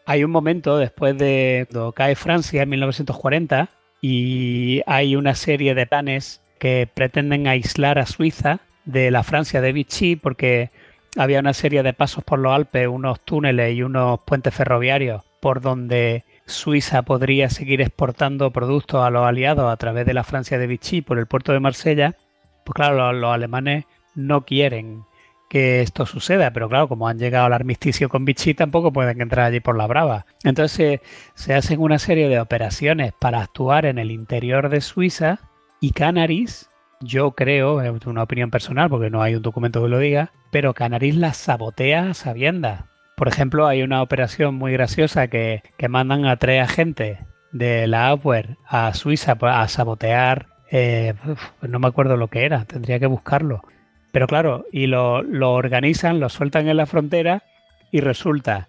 hay 0.06 0.24
un 0.24 0.30
momento 0.32 0.78
después 0.78 1.16
de 1.16 1.66
cuando 1.70 1.92
cae 1.92 2.16
Francia 2.16 2.62
en 2.62 2.68
1940 2.70 3.68
y 4.02 4.82
hay 4.86 5.16
una 5.16 5.34
serie 5.34 5.74
de 5.74 5.86
planes 5.86 6.40
que 6.58 6.88
pretenden 6.92 7.46
aislar 7.46 7.98
a 7.98 8.06
Suiza 8.06 8.60
de 8.84 9.10
la 9.10 9.22
Francia 9.22 9.60
de 9.60 9.72
Vichy 9.72 10.16
porque 10.16 10.70
había 11.16 11.38
una 11.40 11.54
serie 11.54 11.82
de 11.84 11.92
pasos 11.92 12.24
por 12.24 12.38
los 12.40 12.52
Alpes, 12.52 12.88
unos 12.88 13.20
túneles 13.20 13.74
y 13.76 13.82
unos 13.82 14.20
puentes 14.26 14.52
ferroviarios 14.54 15.22
por 15.40 15.60
donde 15.60 16.24
Suiza 16.46 17.02
podría 17.02 17.48
seguir 17.48 17.80
exportando 17.80 18.50
productos 18.50 19.04
a 19.04 19.10
los 19.10 19.26
aliados 19.26 19.72
a 19.72 19.76
través 19.76 20.06
de 20.06 20.14
la 20.14 20.24
Francia 20.24 20.58
de 20.58 20.66
Vichy 20.66 21.00
por 21.00 21.18
el 21.18 21.26
puerto 21.26 21.52
de 21.52 21.60
Marsella. 21.60 22.16
Pues 22.64 22.74
claro, 22.74 23.12
los, 23.12 23.32
alemanes 23.32 23.84
no 24.14 24.44
quieren 24.44 25.04
que 25.48 25.80
esto 25.80 26.04
suceda, 26.06 26.52
pero 26.52 26.68
claro, 26.68 26.88
como 26.88 27.08
han 27.08 27.18
llegado 27.18 27.46
al 27.46 27.52
armisticio 27.52 28.08
con 28.08 28.24
Vichy, 28.24 28.54
tampoco 28.54 28.92
pueden 28.92 29.20
entrar 29.20 29.46
allí 29.46 29.60
por 29.60 29.76
la 29.76 29.86
brava. 29.86 30.26
Entonces 30.42 31.00
se 31.34 31.54
hacen 31.54 31.80
una 31.80 31.98
serie 31.98 32.28
de 32.28 32.40
operaciones 32.40 33.12
para 33.18 33.40
actuar 33.40 33.86
en 33.86 33.98
el 33.98 34.10
interior 34.10 34.68
de 34.68 34.80
Suiza 34.80 35.40
y 35.80 35.92
Canaris, 35.92 36.70
yo 37.00 37.32
creo, 37.32 37.82
es 37.82 38.06
una 38.06 38.22
opinión 38.22 38.50
personal 38.50 38.88
porque 38.88 39.10
no 39.10 39.22
hay 39.22 39.34
un 39.34 39.42
documento 39.42 39.82
que 39.82 39.88
lo 39.88 39.98
diga, 39.98 40.32
pero 40.50 40.74
Canaris 40.74 41.16
las 41.16 41.36
sabotea 41.36 42.10
a 42.10 42.14
sabiendas. 42.14 42.84
Por 43.16 43.28
ejemplo, 43.28 43.66
hay 43.66 43.82
una 43.82 44.02
operación 44.02 44.54
muy 44.54 44.72
graciosa 44.72 45.28
que, 45.28 45.62
que 45.76 45.88
mandan 45.88 46.26
a 46.26 46.36
tres 46.36 46.62
agentes 46.62 47.18
de 47.52 47.86
la 47.86 48.08
Abwehr 48.08 48.56
a 48.66 48.92
Suiza 48.94 49.36
a 49.40 49.68
sabotear, 49.68 50.48
eh, 50.70 51.14
no 51.62 51.78
me 51.78 51.86
acuerdo 51.86 52.16
lo 52.16 52.28
que 52.28 52.44
era, 52.44 52.64
tendría 52.64 52.98
que 52.98 53.06
buscarlo. 53.06 53.62
Pero 54.10 54.26
claro, 54.26 54.66
y 54.72 54.86
lo, 54.86 55.22
lo, 55.22 55.52
organizan, 55.52 56.20
lo 56.20 56.28
sueltan 56.28 56.68
en 56.68 56.76
la 56.76 56.86
frontera 56.86 57.44
y 57.92 58.00
resulta 58.00 58.68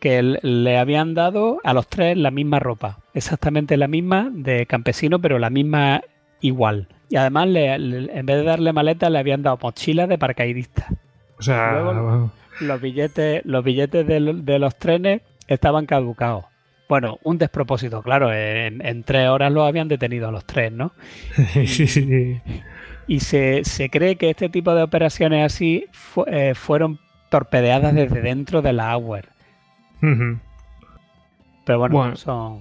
que 0.00 0.22
le 0.22 0.78
habían 0.78 1.14
dado 1.14 1.58
a 1.64 1.74
los 1.74 1.86
tres 1.88 2.16
la 2.16 2.30
misma 2.30 2.60
ropa, 2.60 2.98
exactamente 3.12 3.76
la 3.76 3.88
misma 3.88 4.30
de 4.32 4.66
campesino, 4.66 5.18
pero 5.20 5.38
la 5.38 5.50
misma 5.50 6.02
igual. 6.40 6.88
Y 7.10 7.16
además, 7.16 7.48
le, 7.48 7.78
le, 7.78 8.18
en 8.18 8.26
vez 8.26 8.36
de 8.36 8.44
darle 8.44 8.72
maleta, 8.72 9.10
le 9.10 9.18
habían 9.18 9.42
dado 9.42 9.58
mochila 9.62 10.06
de 10.06 10.18
paracaidista. 10.18 10.88
O 11.38 11.42
sea, 11.42 11.72
Luego, 11.72 12.30
los 12.60 12.80
billetes, 12.80 13.42
los 13.44 13.64
billetes 13.64 14.06
de, 14.06 14.20
de, 14.20 14.58
los 14.58 14.76
trenes 14.76 15.22
estaban 15.48 15.86
caducados. 15.86 16.44
Bueno, 16.88 17.18
un 17.22 17.38
despropósito, 17.38 18.02
claro. 18.02 18.32
En, 18.32 18.84
en 18.84 19.04
tres 19.04 19.28
horas 19.28 19.52
los 19.52 19.66
habían 19.66 19.88
detenido 19.88 20.28
a 20.28 20.32
los 20.32 20.44
tres, 20.44 20.70
¿no? 20.72 20.92
sí, 21.66 21.86
sí. 21.86 22.40
Y 23.06 23.20
se, 23.20 23.64
se, 23.64 23.90
cree 23.90 24.16
que 24.16 24.30
este 24.30 24.48
tipo 24.48 24.74
de 24.74 24.82
operaciones 24.82 25.44
así 25.44 25.86
fu 25.92 26.24
eh, 26.26 26.54
fueron 26.54 26.98
torpedeadas 27.30 27.94
desde 27.94 28.20
dentro 28.22 28.62
de 28.62 28.72
la. 28.72 28.96
Uh 28.96 29.20
-huh. 30.00 30.40
Pero 31.64 31.78
bueno, 31.78 31.96
bueno, 31.96 32.16
son. 32.16 32.60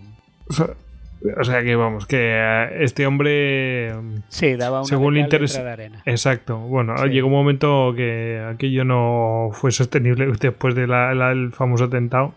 O 1.37 1.43
sea 1.43 1.63
que 1.63 1.75
vamos, 1.75 2.05
que 2.05 2.83
este 2.83 3.07
hombre. 3.07 3.93
Sí, 4.27 4.55
daba 4.55 4.79
una 4.79 4.87
según 4.87 5.13
de 5.13 5.21
interés. 5.21 5.53
De 5.53 5.69
arena. 5.69 6.01
Exacto. 6.05 6.57
Bueno, 6.57 6.97
sí. 6.97 7.09
llegó 7.09 7.27
un 7.27 7.33
momento 7.33 7.93
que 7.95 8.45
aquello 8.45 8.83
no 8.83 9.49
fue 9.53 9.71
sostenible 9.71 10.27
después 10.39 10.75
del 10.75 10.89
de 10.89 11.15
la, 11.15 11.49
famoso 11.51 11.85
atentado. 11.85 12.35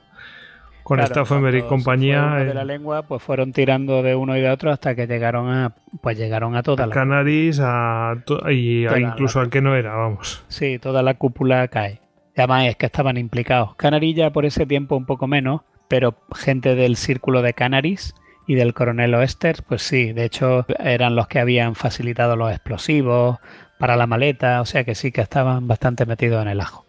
Con 0.85 0.99
claro, 0.99 1.15
Stauffenberg 1.15 1.57
y 1.57 1.63
compañía. 1.63 2.37
de 2.37 2.55
la 2.55 2.65
lengua, 2.65 3.03
pues 3.03 3.21
fueron 3.21 3.53
tirando 3.53 4.05
de 4.05 4.15
uno 4.15 4.37
y 4.37 4.41
de 4.41 4.51
otro 4.51 4.71
hasta 4.71 4.95
que 4.95 5.09
llegaron 5.09 5.49
a. 5.49 5.75
Pues 6.01 6.17
llegaron 6.17 6.55
a 6.55 6.63
toda 6.63 6.85
a 6.85 6.87
la. 6.87 6.95
Canaris 6.95 7.59
a 7.61 8.15
y 8.53 8.87
a 8.87 8.97
incluso 9.01 9.41
la... 9.41 9.47
al 9.47 9.51
que 9.51 9.61
no 9.61 9.75
era, 9.75 9.97
vamos. 9.97 10.45
Sí, 10.47 10.79
toda 10.79 11.03
la 11.03 11.15
cúpula 11.15 11.67
cae. 11.67 12.01
Además 12.37 12.67
es 12.67 12.77
que 12.77 12.87
estaban 12.87 13.17
implicados. 13.17 13.75
Canarilla 13.75 14.31
por 14.31 14.45
ese 14.45 14.65
tiempo 14.65 14.97
un 14.97 15.07
poco 15.07 15.27
menos, 15.27 15.63
pero 15.89 16.15
gente 16.37 16.77
del 16.77 16.95
círculo 16.95 17.43
de 17.43 17.55
Canaris 17.55 18.15
y 18.47 18.55
del 18.55 18.75
coronel 18.75 19.15
Oester, 19.15 19.63
pues 19.67 19.83
sí, 19.83 20.13
de 20.13 20.25
hecho 20.25 20.65
eran 20.79 21.17
los 21.17 21.27
que 21.29 21.41
habían 21.41 21.75
facilitado 21.75 22.37
los 22.37 22.51
explosivos 22.51 23.39
para 23.79 23.97
la 23.97 24.07
maleta, 24.07 24.61
o 24.61 24.67
sea 24.67 24.85
que 24.85 24.95
sí 24.95 25.13
que 25.13 25.21
estaban 25.21 25.67
bastante 25.67 26.07
metidos 26.07 26.43
en 26.43 26.49
el 26.49 26.61
ajo. 26.61 26.85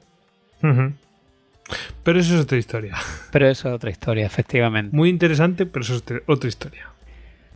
Uh 0.63 0.67
-huh. 0.67 0.93
Pero 2.03 2.19
eso 2.19 2.35
es 2.35 2.41
otra 2.41 2.57
historia. 2.57 2.95
Pero 3.31 3.47
eso 3.47 3.69
es 3.69 3.75
otra 3.75 3.89
historia, 3.89 4.25
efectivamente. 4.25 4.95
Muy 4.95 5.09
interesante, 5.09 5.65
pero 5.65 5.83
eso 5.83 5.95
es 5.95 6.03
otra 6.25 6.47
historia. 6.47 6.87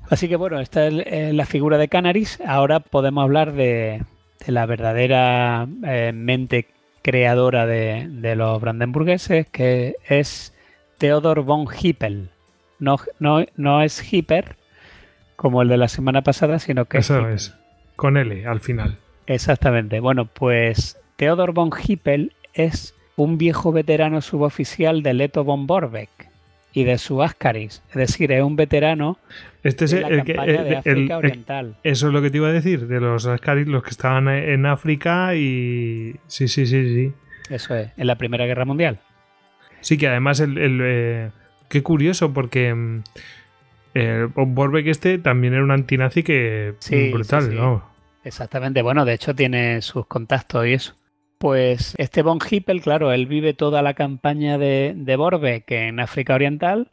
Así 0.10 0.28
que 0.28 0.36
bueno, 0.36 0.60
esta 0.60 0.88
es 0.88 1.34
la 1.34 1.46
figura 1.46 1.78
de 1.78 1.88
Canaris. 1.88 2.40
Ahora 2.46 2.82
podemos 2.82 3.24
hablar 3.24 3.54
de, 3.54 4.04
de 4.46 4.52
la 4.52 4.66
verdadera 4.66 5.68
eh, 5.86 6.12
mente 6.14 6.68
creadora 7.02 7.66
de, 7.66 8.08
de, 8.10 8.36
los 8.36 8.60
brandenburgueses, 8.60 9.48
que 9.48 9.96
es 10.10 10.54
Theodor 10.98 11.44
von 11.44 11.66
Hippel. 11.82 12.31
No, 12.82 12.98
no, 13.20 13.46
no 13.56 13.84
es 13.84 14.12
Hipper, 14.12 14.58
como 15.36 15.62
el 15.62 15.70
de 15.70 15.78
la 15.78 15.88
semana 15.88 16.24
pasada, 16.24 16.60
sino 16.60 16.86
que 16.86 16.98
Eso 16.98 17.30
es, 17.30 17.48
es, 17.48 17.56
con 17.96 18.18
L 18.18 18.46
al 18.46 18.60
final. 18.60 18.98
Exactamente. 19.28 20.00
Bueno, 20.00 20.26
pues 20.26 21.00
Theodor 21.16 21.54
von 21.54 21.70
Hippel 21.72 22.34
es 22.54 22.96
un 23.16 23.38
viejo 23.38 23.72
veterano 23.72 24.20
suboficial 24.22 25.04
de 25.04 25.14
Leto 25.14 25.44
von 25.44 25.68
Borbeck 25.68 26.10
y 26.74 26.84
de 26.86 26.98
su 26.98 27.22
Ascaris. 27.22 27.84
Es 27.90 27.96
decir, 27.96 28.32
es 28.32 28.44
un 28.44 28.56
veterano 28.56 29.20
este 29.62 29.86
es 29.86 29.92
de 29.92 30.02
la 30.02 30.08
el 30.08 30.24
campaña 30.24 30.62
el, 30.62 30.66
de 30.66 30.76
África 30.78 31.18
Oriental. 31.18 31.76
Eso 31.84 32.08
es 32.08 32.14
lo 32.14 32.22
que 32.24 32.32
te 32.32 32.38
iba 32.38 32.48
a 32.48 32.52
decir, 32.52 32.88
de 32.88 33.00
los 33.00 33.28
Ascaris, 33.28 33.68
los 33.68 33.84
que 33.84 33.92
estaban 33.92 34.28
en 34.28 34.66
África 34.66 35.36
y... 35.36 36.16
Sí, 36.26 36.48
sí, 36.48 36.66
sí, 36.66 36.84
sí. 36.96 37.14
Eso 37.54 37.76
es, 37.76 37.92
en 37.96 38.08
la 38.08 38.16
Primera 38.16 38.48
Guerra 38.48 38.66
Mundial. 38.66 38.98
Sí, 39.82 40.00
que 40.00 40.08
además 40.08 40.40
el... 40.40 40.58
el 40.58 40.80
eh, 40.82 41.32
qué 41.72 41.82
curioso, 41.82 42.34
porque... 42.34 43.02
Eh, 43.94 44.28
Borbeck 44.34 44.88
este 44.88 45.18
también 45.18 45.54
era 45.54 45.64
un 45.64 45.72
antinazi 45.72 46.24
que... 46.24 46.76
Sí, 46.80 47.12
brutal, 47.12 47.44
sí, 47.44 47.50
sí. 47.50 47.56
¿no? 47.56 47.84
Exactamente, 48.24 48.82
bueno, 48.82 49.04
de 49.04 49.14
hecho 49.14 49.36
tiene 49.36 49.82
sus 49.82 50.06
contactos 50.06 50.68
y 50.68 50.74
eso. 50.74 50.96
Pues 51.40 51.96
este 51.98 52.22
von 52.22 52.40
Hippel, 52.48 52.82
claro, 52.82 53.12
él 53.12 53.26
vive 53.26 53.54
toda 53.54 53.82
la 53.82 53.96
campaña 53.96 54.58
de, 54.58 54.94
de 54.96 55.16
Borbeck 55.16 55.72
en 55.72 56.00
África 56.00 56.36
Oriental 56.36 56.92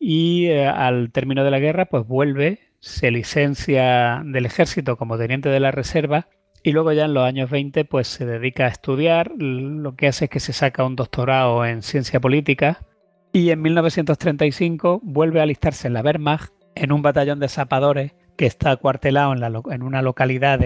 y 0.00 0.46
eh, 0.46 0.66
al 0.66 1.12
término 1.12 1.44
de 1.44 1.50
la 1.52 1.60
guerra 1.60 1.86
pues 1.86 2.06
vuelve, 2.06 2.58
se 2.80 3.10
licencia 3.10 4.22
del 4.24 4.46
ejército 4.46 4.96
como 4.96 5.16
teniente 5.16 5.48
de 5.48 5.60
la 5.60 5.70
reserva 5.70 6.26
y 6.64 6.72
luego 6.72 6.92
ya 6.92 7.04
en 7.04 7.14
los 7.14 7.24
años 7.24 7.50
20 7.50 7.84
pues 7.84 8.08
se 8.08 8.26
dedica 8.26 8.64
a 8.64 8.68
estudiar, 8.68 9.30
lo 9.38 9.94
que 9.94 10.08
hace 10.08 10.24
es 10.24 10.30
que 10.30 10.40
se 10.40 10.52
saca 10.52 10.84
un 10.84 10.96
doctorado 10.96 11.64
en 11.64 11.82
ciencia 11.82 12.18
política 12.20 12.80
y 13.32 13.50
en 13.50 13.62
1935 13.62 15.00
vuelve 15.02 15.40
a 15.40 15.44
alistarse 15.44 15.88
en 15.88 15.94
la 15.94 16.02
Wehrmacht 16.02 16.52
en 16.74 16.92
un 16.92 17.02
batallón 17.02 17.40
de 17.40 17.48
zapadores 17.48 18.12
que 18.36 18.46
está 18.46 18.70
acuartelado 18.70 19.34
en, 19.72 19.82
una 19.82 20.00
localidad 20.00 20.60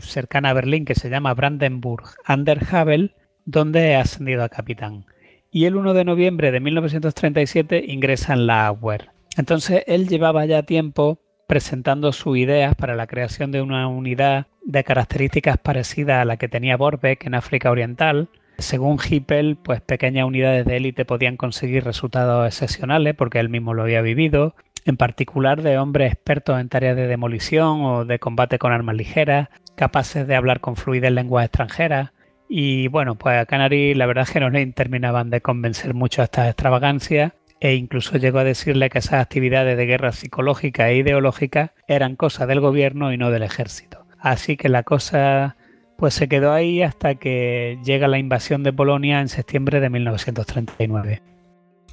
cercana 0.00 0.50
a 0.50 0.54
Berlín 0.54 0.86
que 0.86 0.94
se 0.94 1.10
llama 1.10 1.34
Brandenburg 1.34 2.04
an 2.24 2.44
der 2.44 2.60
Havel, 2.70 3.14
donde 3.44 3.96
ha 3.96 4.00
ascendido 4.00 4.42
a 4.42 4.48
capitán. 4.48 5.04
Y 5.50 5.66
el 5.66 5.76
1 5.76 5.92
de 5.92 6.04
noviembre 6.04 6.50
de 6.50 6.60
1937 6.60 7.84
ingresa 7.86 8.32
en 8.32 8.46
la 8.46 8.66
Abwehr. 8.66 9.10
Entonces 9.36 9.84
él 9.86 10.08
llevaba 10.08 10.46
ya 10.46 10.62
tiempo 10.62 11.20
presentando 11.46 12.12
sus 12.12 12.36
ideas 12.36 12.74
para 12.74 12.94
la 12.94 13.06
creación 13.06 13.52
de 13.52 13.62
una 13.62 13.88
unidad 13.88 14.46
de 14.64 14.84
características 14.84 15.56
parecidas 15.58 16.22
a 16.22 16.24
la 16.24 16.36
que 16.36 16.48
tenía 16.48 16.76
Borbeck 16.76 17.24
en 17.24 17.34
África 17.34 17.70
Oriental. 17.70 18.28
Según 18.58 18.98
Hippel, 18.98 19.56
pues 19.56 19.80
pequeñas 19.80 20.26
unidades 20.26 20.66
de 20.66 20.76
élite 20.76 21.04
podían 21.04 21.36
conseguir 21.36 21.84
resultados 21.84 22.44
excepcionales 22.44 23.14
porque 23.14 23.38
él 23.38 23.48
mismo 23.48 23.72
lo 23.72 23.82
había 23.82 24.02
vivido, 24.02 24.56
en 24.84 24.96
particular 24.96 25.62
de 25.62 25.78
hombres 25.78 26.12
expertos 26.12 26.60
en 26.60 26.68
tareas 26.68 26.96
de 26.96 27.06
demolición 27.06 27.82
o 27.82 28.04
de 28.04 28.18
combate 28.18 28.58
con 28.58 28.72
armas 28.72 28.96
ligeras, 28.96 29.48
capaces 29.76 30.26
de 30.26 30.34
hablar 30.34 30.60
con 30.60 30.74
fluidez 30.74 31.12
lenguas 31.12 31.44
extranjeras. 31.44 32.10
Y 32.48 32.88
bueno, 32.88 33.14
pues 33.14 33.38
a 33.38 33.46
Canary 33.46 33.94
la 33.94 34.06
verdad 34.06 34.24
es 34.24 34.32
que 34.32 34.40
no 34.40 34.50
le 34.50 34.66
terminaban 34.66 35.30
de 35.30 35.40
convencer 35.40 35.94
mucho 35.94 36.22
a 36.22 36.24
estas 36.24 36.48
extravagancias 36.48 37.34
e 37.60 37.74
incluso 37.74 38.16
llegó 38.16 38.40
a 38.40 38.44
decirle 38.44 38.90
que 38.90 38.98
esas 38.98 39.20
actividades 39.20 39.76
de 39.76 39.86
guerra 39.86 40.10
psicológica 40.10 40.88
e 40.88 40.96
ideológica 40.96 41.74
eran 41.86 42.16
cosa 42.16 42.46
del 42.46 42.60
gobierno 42.60 43.12
y 43.12 43.18
no 43.18 43.30
del 43.30 43.44
ejército. 43.44 44.04
Así 44.18 44.56
que 44.56 44.68
la 44.68 44.82
cosa 44.82 45.57
pues 45.98 46.14
se 46.14 46.28
quedó 46.28 46.52
ahí 46.52 46.80
hasta 46.80 47.16
que 47.16 47.76
llega 47.84 48.06
la 48.06 48.18
invasión 48.18 48.62
de 48.62 48.72
Polonia 48.72 49.20
en 49.20 49.26
septiembre 49.26 49.80
de 49.80 49.90
1939. 49.90 51.22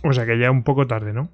O 0.04 0.14
sea 0.14 0.28
que 0.28 0.38
ya 0.38 0.52
un 0.52 0.62
poco 0.62 0.86
tarde, 0.86 1.12
¿no? 1.12 1.30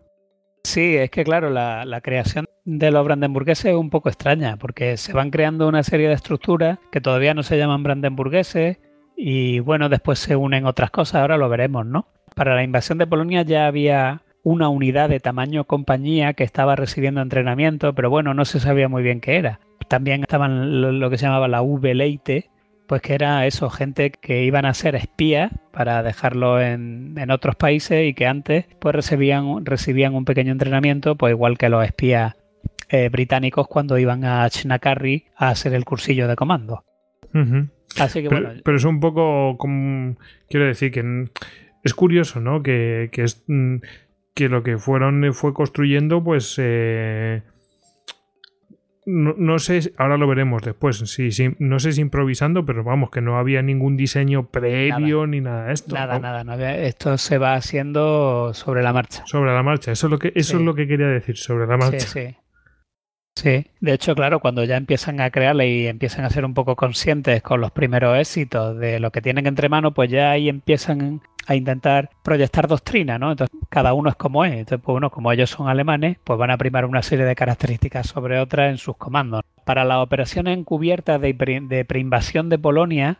Sí, 0.63 0.95
es 0.95 1.11
que 1.11 1.25
claro, 1.25 1.49
la, 1.49 1.99
creación 2.01 2.45
de 2.63 2.91
los 2.91 3.03
brandenburgueses 3.03 3.65
es 3.65 3.75
un 3.75 3.89
poco 3.89 4.07
extraña, 4.07 4.55
porque 4.55 4.95
se 4.95 5.11
van 5.11 5.31
creando 5.31 5.67
una 5.67 5.83
serie 5.83 6.07
de 6.07 6.13
estructuras 6.13 6.79
que 6.93 7.01
todavía 7.01 7.33
no 7.33 7.43
se 7.43 7.57
llaman 7.57 7.83
brandenburgueses 7.83 8.77
y 9.17 9.59
bueno, 9.59 9.89
después 9.89 10.19
se 10.19 10.37
unen 10.37 10.65
otras 10.65 10.91
cosas, 10.91 11.15
ahora 11.21 11.35
lo 11.35 11.49
veremos, 11.49 11.85
¿no? 11.85 12.07
Para 12.35 12.55
la 12.55 12.63
invasión 12.63 12.97
de 12.99 13.07
Polonia 13.07 13.41
ya 13.41 13.67
había 13.67 14.21
una 14.43 14.69
unidad 14.69 15.09
de 15.09 15.19
tamaño 15.19 15.65
compañía 15.65 16.33
que 16.35 16.45
estaba 16.45 16.77
recibiendo 16.77 17.21
entrenamiento, 17.21 17.93
pero 17.93 18.09
bueno, 18.09 18.33
no 18.33 18.45
se 18.45 18.61
sabía 18.61 18.87
muy 18.87 19.03
bien 19.03 19.19
qué 19.19 19.35
era. 19.35 19.59
También 19.89 20.21
estaban 20.21 20.99
lo, 21.01 21.09
que 21.09 21.17
se 21.17 21.25
llamaba 21.25 21.49
la 21.49 21.61
V-Leite, 21.61 22.49
pues 22.91 23.01
que 23.01 23.13
era 23.13 23.47
eso, 23.47 23.69
gente 23.69 24.11
que 24.11 24.43
iban 24.43 24.65
a 24.65 24.73
ser 24.73 24.95
espías 24.95 25.49
para 25.71 26.03
dejarlo 26.03 26.59
en, 26.59 27.15
otros 27.31 27.55
países 27.55 28.05
y 28.05 28.13
que 28.13 28.27
antes 28.27 28.65
pues 28.79 28.93
recibían, 28.93 29.65
recibían 29.65 30.13
un 30.13 30.25
pequeño 30.25 30.51
entrenamiento, 30.51 31.15
pues 31.15 31.31
igual 31.31 31.57
que 31.57 31.69
los 31.69 31.85
espías 31.85 32.35
eh, 32.89 33.07
británicos 33.07 33.69
cuando 33.69 33.97
iban 33.97 34.25
a 34.25 34.49
Chinacarri 34.49 35.23
a 35.37 35.51
hacer 35.51 35.73
el 35.73 35.85
cursillo 35.85 36.27
de 36.27 36.35
comando. 36.35 36.83
Así 37.97 38.23
que 38.23 38.27
pero, 38.27 38.41
bueno. 38.41 38.61
Pero 38.61 38.75
es 38.75 38.83
un 38.83 38.99
poco 38.99 39.55
como. 39.57 40.17
Quiero 40.49 40.65
decir 40.65 40.91
que 40.91 41.29
es 41.85 41.93
curioso, 41.93 42.41
¿no? 42.41 42.61
Que, 42.61 43.09
es, 43.13 43.45
mm, 43.47 43.77
que 44.33 44.49
lo 44.49 44.63
que 44.63 44.77
fueron 44.77 45.33
fue 45.33 45.53
construyendo, 45.53 46.21
pues. 46.21 46.55
Eh, 46.57 47.41
no, 49.11 49.59
sé, 49.59 49.93
ahora 49.97 50.17
lo 50.17 50.27
veremos 50.27 50.61
después. 50.61 50.97
Sí, 50.97 51.31
sí, 51.31 51.55
no 51.59 51.79
sé 51.79 51.91
si 51.91 52.01
improvisando, 52.01 52.65
pero 52.65 52.83
vamos, 52.83 53.09
que 53.11 53.21
no 53.21 53.37
había 53.37 53.61
ningún 53.61 53.97
diseño 53.97 54.47
previo 54.47 55.27
ni 55.27 55.41
nada 55.41 55.65
de 55.65 55.73
esto. 55.73 55.95
Nada, 55.95 56.19
nada, 56.19 56.43
no 56.43 56.53
esto 56.53 57.17
se 57.17 57.37
va 57.37 57.55
haciendo 57.55 58.53
sobre 58.53 58.83
la 58.83 58.93
marcha. 58.93 59.23
Sobre 59.25 59.53
la 59.53 59.63
marcha, 59.63 59.91
eso 59.91 60.07
es 60.07 60.11
lo 60.11 60.19
que, 60.19 60.31
eso 60.35 60.57
es 60.57 60.63
lo 60.63 60.73
que 60.75 60.87
quería 60.87 61.07
decir, 61.07 61.37
sobre 61.37 61.67
la 61.67 61.77
marcha. 61.77 61.99
Sí, 61.99 62.07
sí. 62.07 62.35
Sí, 63.35 63.65
de 63.79 63.93
hecho, 63.93 64.13
claro, 64.13 64.39
cuando 64.39 64.63
ya 64.65 64.77
empiezan 64.77 65.19
a 65.21 65.31
crearle 65.31 65.67
y 65.67 65.87
empiezan 65.87 66.25
a 66.25 66.29
ser 66.29 66.45
un 66.45 66.53
poco 66.53 66.75
conscientes 66.75 67.41
con 67.41 67.59
los 67.61 67.71
primeros 67.71 68.17
éxitos 68.17 68.77
de 68.77 68.99
lo 68.99 69.11
que 69.11 69.21
tienen 69.21 69.47
entre 69.47 69.69
manos, 69.69 69.93
pues 69.95 70.11
ya 70.11 70.31
ahí 70.31 70.47
empiezan 70.49 71.21
a 71.47 71.55
intentar 71.55 72.09
proyectar 72.23 72.67
doctrina, 72.67 73.17
¿no? 73.17 73.31
Entonces, 73.31 73.57
cada 73.69 73.93
uno 73.93 74.09
es 74.09 74.15
como 74.15 74.45
es. 74.45 74.51
Entonces, 74.53 74.83
pues 74.83 74.93
bueno, 74.93 75.09
como 75.09 75.31
ellos 75.31 75.49
son 75.49 75.69
alemanes, 75.69 76.17
pues 76.23 76.37
van 76.37 76.51
a 76.51 76.57
primar 76.57 76.85
una 76.85 77.01
serie 77.01 77.25
de 77.25 77.35
características 77.35 78.07
sobre 78.07 78.39
otras 78.39 78.69
en 78.69 78.77
sus 78.77 78.97
comandos. 78.97 79.41
Para 79.65 79.85
las 79.85 79.97
operaciones 80.03 80.57
encubiertas 80.57 81.19
de, 81.19 81.33
de 81.67 81.85
preinvasión 81.85 82.49
de 82.49 82.59
Polonia, 82.59 83.19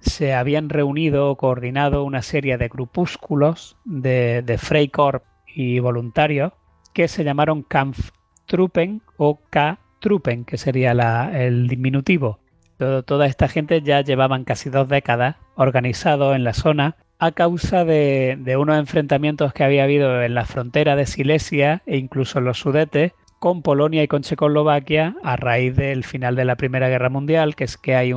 se 0.00 0.32
habían 0.34 0.70
reunido 0.70 1.30
o 1.30 1.36
coordinado 1.36 2.04
una 2.04 2.22
serie 2.22 2.56
de 2.56 2.68
grupúsculos 2.68 3.76
de, 3.84 4.42
de 4.42 4.56
Freikorps 4.56 5.26
y 5.46 5.80
voluntarios 5.80 6.52
que 6.94 7.08
se 7.08 7.24
llamaron 7.24 7.62
Kampf 7.62 8.10
Truppen 8.48 9.02
o 9.16 9.38
K-Truppen, 9.50 10.44
que 10.44 10.58
sería 10.58 10.90
el 11.32 11.68
diminutivo. 11.68 12.40
toda 12.78 13.26
esta 13.26 13.46
gente 13.46 13.82
ya 13.82 14.00
llevaban 14.00 14.44
casi 14.44 14.70
dos 14.70 14.88
décadas 14.88 15.36
organizados 15.54 16.34
en 16.34 16.42
la 16.42 16.54
zona 16.54 16.96
a 17.20 17.32
causa 17.32 17.84
de, 17.84 18.56
unos 18.58 18.78
enfrentamientos 18.78 19.52
que 19.52 19.64
había 19.64 19.84
habido 19.84 20.22
en 20.22 20.34
la 20.34 20.46
frontera 20.46 20.96
de 20.96 21.06
Silesia 21.06 21.82
e 21.86 21.96
incluso 21.96 22.38
en 22.38 22.44
los 22.44 22.60
Sudetes 22.60 23.12
con 23.38 23.62
Polonia 23.62 24.02
y 24.02 24.08
con 24.08 24.22
Checoslovaquia 24.22 25.16
a 25.22 25.36
raíz 25.36 25.76
del 25.76 26.04
final 26.04 26.34
de 26.36 26.44
la 26.44 26.56
Primera 26.56 26.88
Guerra 26.88 27.08
Mundial, 27.08 27.54
que 27.54 27.64
es 27.64 27.76
que 27.76 27.94
hay 27.94 28.12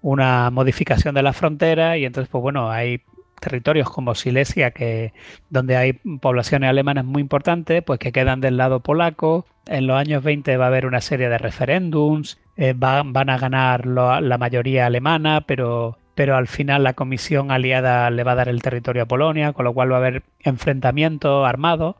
una 0.00 0.50
modificación 0.50 1.14
de 1.14 1.22
la 1.22 1.32
frontera 1.32 1.98
y 1.98 2.04
entonces 2.04 2.30
pues 2.30 2.42
bueno, 2.42 2.70
hay 2.70 3.02
territorios 3.44 3.90
como 3.90 4.14
Silesia, 4.14 4.70
que, 4.70 5.12
donde 5.50 5.76
hay 5.76 5.92
poblaciones 5.92 6.70
alemanas 6.70 7.04
muy 7.04 7.20
importantes, 7.20 7.82
pues 7.82 7.98
que 7.98 8.12
quedan 8.12 8.40
del 8.40 8.56
lado 8.56 8.80
polaco. 8.80 9.46
En 9.66 9.86
los 9.86 9.96
años 9.96 10.22
20 10.22 10.56
va 10.56 10.64
a 10.64 10.68
haber 10.68 10.86
una 10.86 11.00
serie 11.00 11.28
de 11.28 11.38
referéndums, 11.38 12.38
eh, 12.56 12.74
van 12.76 13.30
a 13.30 13.38
ganar 13.38 13.86
la 13.86 14.38
mayoría 14.38 14.86
alemana, 14.86 15.42
pero, 15.42 15.98
pero 16.14 16.36
al 16.36 16.48
final 16.48 16.84
la 16.84 16.94
comisión 16.94 17.50
aliada 17.50 18.10
le 18.10 18.24
va 18.24 18.32
a 18.32 18.36
dar 18.36 18.48
el 18.48 18.62
territorio 18.62 19.02
a 19.02 19.06
Polonia, 19.06 19.52
con 19.52 19.64
lo 19.64 19.74
cual 19.74 19.92
va 19.92 19.96
a 19.96 19.98
haber 19.98 20.22
enfrentamientos 20.40 21.46
armados. 21.46 21.96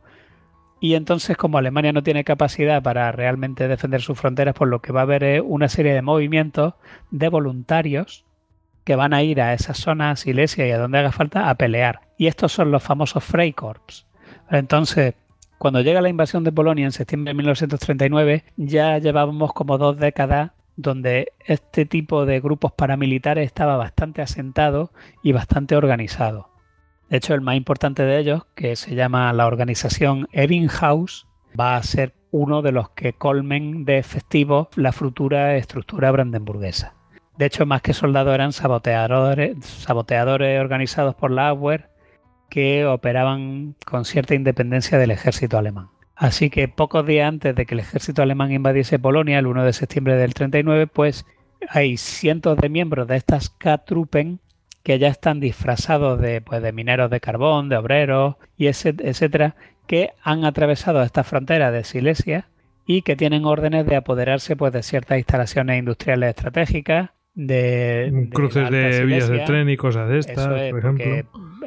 Y 0.80 0.94
entonces, 0.94 1.36
como 1.36 1.58
Alemania 1.58 1.92
no 1.92 2.02
tiene 2.02 2.24
capacidad 2.24 2.82
para 2.82 3.10
realmente 3.12 3.68
defender 3.68 4.02
sus 4.02 4.18
fronteras, 4.18 4.54
pues 4.54 4.68
lo 4.68 4.80
que 4.80 4.92
va 4.92 5.00
a 5.00 5.04
haber 5.04 5.24
es 5.24 5.42
una 5.44 5.68
serie 5.68 5.94
de 5.94 6.02
movimientos 6.02 6.74
de 7.10 7.28
voluntarios 7.28 8.24
que 8.84 8.96
van 8.96 9.14
a 9.14 9.22
ir 9.22 9.40
a 9.40 9.54
esas 9.54 9.78
zonas, 9.78 10.20
Silesia 10.20 10.66
y 10.66 10.70
a 10.70 10.78
donde 10.78 10.98
haga 10.98 11.12
falta, 11.12 11.50
a 11.50 11.54
pelear. 11.56 12.00
Y 12.16 12.26
estos 12.26 12.52
son 12.52 12.70
los 12.70 12.82
famosos 12.82 13.24
Freikorps. 13.24 14.06
Entonces, 14.50 15.14
cuando 15.58 15.80
llega 15.80 16.02
la 16.02 16.08
invasión 16.08 16.44
de 16.44 16.52
Polonia 16.52 16.84
en 16.84 16.92
septiembre 16.92 17.30
de 17.30 17.34
1939, 17.34 18.44
ya 18.56 18.98
llevábamos 18.98 19.52
como 19.52 19.78
dos 19.78 19.98
décadas 19.98 20.52
donde 20.76 21.32
este 21.46 21.86
tipo 21.86 22.26
de 22.26 22.40
grupos 22.40 22.72
paramilitares 22.72 23.46
estaba 23.46 23.76
bastante 23.76 24.22
asentado 24.22 24.90
y 25.22 25.32
bastante 25.32 25.76
organizado. 25.76 26.50
De 27.08 27.18
hecho, 27.18 27.34
el 27.34 27.40
más 27.40 27.56
importante 27.56 28.02
de 28.02 28.18
ellos, 28.18 28.44
que 28.54 28.76
se 28.76 28.94
llama 28.94 29.32
la 29.32 29.46
organización 29.46 30.28
Ebbinghaus, 30.32 31.26
va 31.58 31.76
a 31.76 31.82
ser 31.82 32.14
uno 32.30 32.62
de 32.62 32.72
los 32.72 32.90
que 32.90 33.12
colmen 33.12 33.84
de 33.84 33.98
efectivo 33.98 34.68
la 34.74 34.90
futura 34.90 35.56
estructura 35.56 36.10
brandenburguesa. 36.10 36.94
De 37.36 37.46
hecho, 37.46 37.66
más 37.66 37.82
que 37.82 37.94
soldados 37.94 38.34
eran 38.34 38.52
saboteadores, 38.52 39.56
organizados 40.60 41.14
por 41.14 41.30
la 41.30 41.48
Abwehr 41.48 41.90
que 42.48 42.84
operaban 42.86 43.74
con 43.84 44.04
cierta 44.04 44.34
independencia 44.34 44.98
del 44.98 45.10
ejército 45.10 45.58
alemán. 45.58 45.88
Así 46.14 46.48
que 46.48 46.68
pocos 46.68 47.04
días 47.04 47.28
antes 47.28 47.56
de 47.56 47.66
que 47.66 47.74
el 47.74 47.80
ejército 47.80 48.22
alemán 48.22 48.52
invadiese 48.52 49.00
Polonia, 49.00 49.40
el 49.40 49.48
1 49.48 49.64
de 49.64 49.72
septiembre 49.72 50.16
del 50.16 50.34
39, 50.34 50.86
pues 50.86 51.26
hay 51.68 51.96
cientos 51.96 52.56
de 52.58 52.68
miembros 52.68 53.08
de 53.08 53.16
estas 53.16 53.50
K-Truppen 53.50 54.38
que 54.84 54.98
ya 54.98 55.08
están 55.08 55.40
disfrazados 55.40 56.20
de, 56.20 56.40
pues, 56.42 56.62
de 56.62 56.72
mineros 56.72 57.10
de 57.10 57.20
carbón, 57.20 57.68
de 57.68 57.78
obreros 57.78 58.36
y 58.56 58.66
etcétera, 58.66 59.56
que 59.86 60.12
han 60.22 60.44
atravesado 60.44 61.02
esta 61.02 61.24
frontera 61.24 61.72
de 61.72 61.84
Silesia 61.84 62.48
y 62.86 63.02
que 63.02 63.16
tienen 63.16 63.46
órdenes 63.46 63.86
de 63.86 63.96
apoderarse 63.96 64.56
pues, 64.56 64.72
de 64.72 64.82
ciertas 64.82 65.18
instalaciones 65.18 65.78
industriales 65.78 66.30
estratégicas, 66.30 67.10
de, 67.34 68.28
cruces 68.32 68.70
de, 68.70 69.04
vías 69.04 69.28
de 69.28 69.40
tren 69.40 69.68
y 69.68 69.76
cosas 69.76 70.08
de 70.08 70.18
estas, 70.18 70.46
por 70.46 70.78
ejemplo. 70.78 71.04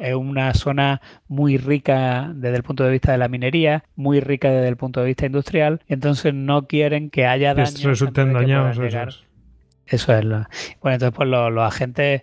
Es 0.00 0.14
una 0.14 0.54
zona 0.54 1.00
muy 1.26 1.58
rica 1.58 2.30
desde 2.34 2.56
el 2.56 2.62
punto 2.62 2.84
de 2.84 2.90
vista 2.90 3.12
de 3.12 3.18
la 3.18 3.28
minería, 3.28 3.84
muy 3.96 4.20
rica 4.20 4.50
desde 4.50 4.68
el 4.68 4.76
punto 4.76 5.00
de 5.00 5.06
vista 5.06 5.26
industrial, 5.26 5.82
entonces 5.88 6.32
no 6.32 6.66
quieren 6.66 7.10
que 7.10 7.26
haya 7.26 7.54
daños. 7.54 7.82
resulten 7.82 8.32
dañados. 8.32 8.78
Eso 9.86 10.14
es. 10.14 10.24
Lo... 10.24 10.46
Bueno, 10.82 10.94
entonces 10.94 11.12
pues 11.16 11.28
los, 11.28 11.58
agentes, 11.58 12.22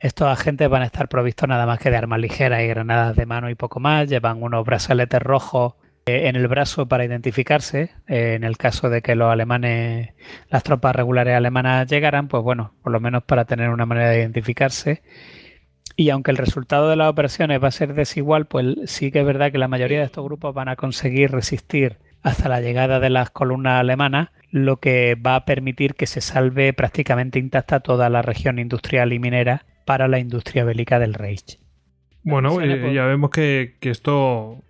estos 0.00 0.28
agentes 0.28 0.68
van 0.68 0.82
a 0.82 0.86
estar 0.86 1.08
provistos 1.08 1.48
nada 1.48 1.66
más 1.66 1.78
que 1.78 1.90
de 1.90 1.96
armas 1.96 2.20
ligeras 2.20 2.62
y 2.62 2.66
granadas 2.66 3.16
de 3.16 3.26
mano 3.26 3.50
y 3.50 3.54
poco 3.54 3.80
más, 3.80 4.08
llevan 4.08 4.42
unos 4.42 4.64
brazaletes 4.64 5.22
rojos 5.22 5.74
en 6.06 6.36
el 6.36 6.48
brazo 6.48 6.86
para 6.86 7.04
identificarse. 7.04 7.90
Eh, 8.08 8.34
en 8.34 8.44
el 8.44 8.56
caso 8.56 8.90
de 8.90 9.02
que 9.02 9.14
los 9.14 9.30
alemanes, 9.30 10.10
las 10.48 10.62
tropas 10.62 10.96
regulares 10.96 11.34
alemanas 11.34 11.88
llegaran, 11.88 12.28
pues 12.28 12.42
bueno, 12.42 12.74
por 12.82 12.92
lo 12.92 13.00
menos 13.00 13.22
para 13.24 13.44
tener 13.44 13.70
una 13.70 13.86
manera 13.86 14.10
de 14.10 14.20
identificarse. 14.20 15.02
Y 15.96 16.10
aunque 16.10 16.30
el 16.30 16.38
resultado 16.38 16.88
de 16.88 16.96
las 16.96 17.10
operaciones 17.10 17.62
va 17.62 17.68
a 17.68 17.72
ser 17.72 17.94
desigual, 17.94 18.46
pues 18.46 18.66
sí 18.86 19.12
que 19.12 19.20
es 19.20 19.26
verdad 19.26 19.52
que 19.52 19.58
la 19.58 19.68
mayoría 19.68 19.98
de 19.98 20.06
estos 20.06 20.24
grupos 20.24 20.54
van 20.54 20.68
a 20.68 20.76
conseguir 20.76 21.30
resistir 21.30 21.98
hasta 22.22 22.48
la 22.48 22.60
llegada 22.60 23.00
de 23.00 23.10
las 23.10 23.30
columnas 23.30 23.80
alemanas, 23.80 24.30
lo 24.50 24.78
que 24.78 25.16
va 25.16 25.34
a 25.34 25.44
permitir 25.44 25.94
que 25.94 26.06
se 26.06 26.20
salve 26.20 26.72
prácticamente 26.72 27.38
intacta 27.38 27.80
toda 27.80 28.08
la 28.08 28.22
región 28.22 28.58
industrial 28.58 29.12
y 29.12 29.18
minera 29.18 29.66
para 29.84 30.08
la 30.08 30.18
industria 30.18 30.64
bélica 30.64 30.98
del 30.98 31.14
Reich. 31.14 31.58
Bueno, 32.22 32.60
eh, 32.60 32.94
ya 32.94 33.04
vemos 33.04 33.30
que, 33.30 33.76
que 33.80 33.90
esto 33.90 34.62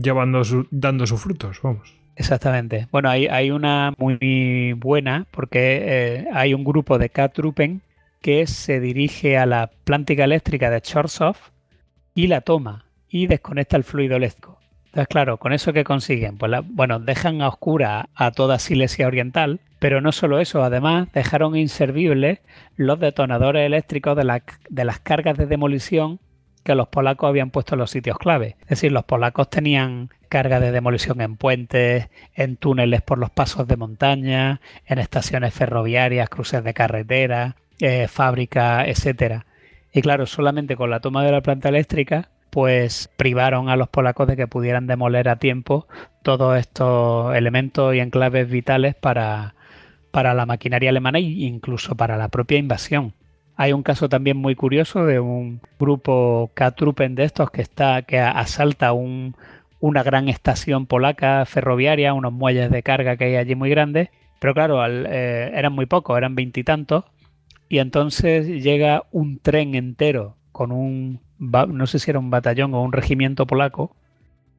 llevando 0.00 0.42
dando 0.70 1.06
sus 1.06 1.20
frutos, 1.20 1.60
vamos. 1.62 1.94
Exactamente. 2.16 2.88
Bueno, 2.90 3.08
hay, 3.08 3.26
hay 3.26 3.50
una 3.50 3.94
muy 3.96 4.74
buena 4.74 5.26
porque 5.30 5.82
eh, 5.82 6.28
hay 6.32 6.54
un 6.54 6.64
grupo 6.64 6.98
de 6.98 7.08
K-Truppen 7.08 7.82
que 8.20 8.46
se 8.46 8.80
dirige 8.80 9.38
a 9.38 9.46
la 9.46 9.70
planta 9.84 10.12
eléctrica 10.12 10.70
de 10.70 10.80
Chorsov 10.80 11.36
y 12.14 12.26
la 12.28 12.42
toma 12.42 12.84
y 13.08 13.26
desconecta 13.26 13.76
el 13.76 13.84
fluido 13.84 14.16
eléctrico. 14.16 14.58
Entonces, 14.86 15.08
claro, 15.08 15.38
¿con 15.38 15.54
eso 15.54 15.72
qué 15.72 15.84
consiguen? 15.84 16.36
Pues, 16.36 16.52
bueno, 16.66 16.98
dejan 17.00 17.40
a 17.40 17.48
oscura 17.48 18.10
a 18.14 18.30
toda 18.30 18.58
Silesia 18.58 19.06
Oriental, 19.06 19.60
pero 19.78 20.02
no 20.02 20.12
solo 20.12 20.38
eso, 20.38 20.62
además 20.62 21.08
dejaron 21.14 21.56
inservibles 21.56 22.40
los 22.76 23.00
detonadores 23.00 23.64
eléctricos 23.64 24.16
de, 24.16 24.42
de 24.68 24.84
las 24.84 25.00
cargas 25.00 25.38
de 25.38 25.46
demolición 25.46 26.20
que 26.62 26.74
los 26.74 26.88
polacos 26.88 27.28
habían 27.28 27.50
puesto 27.50 27.74
en 27.74 27.80
los 27.80 27.90
sitios 27.90 28.18
clave. 28.18 28.56
Es 28.62 28.68
decir, 28.68 28.92
los 28.92 29.04
polacos 29.04 29.50
tenían 29.50 30.10
carga 30.28 30.60
de 30.60 30.72
demolición 30.72 31.20
en 31.20 31.36
puentes, 31.36 32.08
en 32.34 32.56
túneles 32.56 33.02
por 33.02 33.18
los 33.18 33.30
pasos 33.30 33.66
de 33.66 33.76
montaña, 33.76 34.60
en 34.86 34.98
estaciones 34.98 35.52
ferroviarias, 35.54 36.28
cruces 36.28 36.64
de 36.64 36.74
carretera, 36.74 37.56
eh, 37.80 38.08
fábricas, 38.08 38.88
etcétera. 38.88 39.46
Y 39.92 40.00
claro, 40.02 40.26
solamente 40.26 40.76
con 40.76 40.90
la 40.90 41.00
toma 41.00 41.24
de 41.24 41.32
la 41.32 41.42
planta 41.42 41.68
eléctrica 41.68 42.28
pues 42.52 43.08
privaron 43.16 43.70
a 43.70 43.76
los 43.76 43.88
polacos 43.88 44.28
de 44.28 44.36
que 44.36 44.46
pudieran 44.46 44.86
demoler 44.86 45.30
a 45.30 45.36
tiempo 45.36 45.86
todos 46.22 46.58
estos 46.58 47.34
elementos 47.34 47.94
y 47.94 48.00
enclaves 48.00 48.46
vitales 48.50 48.94
para, 48.94 49.54
para 50.10 50.34
la 50.34 50.44
maquinaria 50.44 50.90
alemana 50.90 51.18
e 51.18 51.22
incluso 51.22 51.96
para 51.96 52.18
la 52.18 52.28
propia 52.28 52.58
invasión. 52.58 53.14
Hay 53.62 53.72
un 53.72 53.84
caso 53.84 54.08
también 54.08 54.38
muy 54.38 54.56
curioso 54.56 55.06
de 55.06 55.20
un 55.20 55.60
grupo 55.78 56.50
K-Truppen 56.54 57.14
de 57.14 57.22
estos 57.22 57.52
que 57.52 57.62
está 57.62 58.02
que 58.02 58.18
asalta 58.18 58.92
una 58.92 60.02
gran 60.02 60.28
estación 60.28 60.86
polaca 60.86 61.44
ferroviaria, 61.46 62.12
unos 62.12 62.32
muelles 62.32 62.72
de 62.72 62.82
carga 62.82 63.16
que 63.16 63.26
hay 63.26 63.36
allí 63.36 63.54
muy 63.54 63.70
grandes, 63.70 64.08
pero 64.40 64.52
claro, 64.52 64.84
eh, 64.84 65.52
eran 65.54 65.74
muy 65.74 65.86
pocos, 65.86 66.18
eran 66.18 66.34
veintitantos, 66.34 67.04
y 67.68 67.78
entonces 67.78 68.48
llega 68.48 69.04
un 69.12 69.38
tren 69.38 69.76
entero 69.76 70.34
con 70.50 70.72
un 70.72 71.20
no 71.38 71.86
sé 71.86 72.00
si 72.00 72.10
era 72.10 72.18
un 72.18 72.30
batallón 72.30 72.74
o 72.74 72.82
un 72.82 72.92
regimiento 72.92 73.46
polaco, 73.46 73.94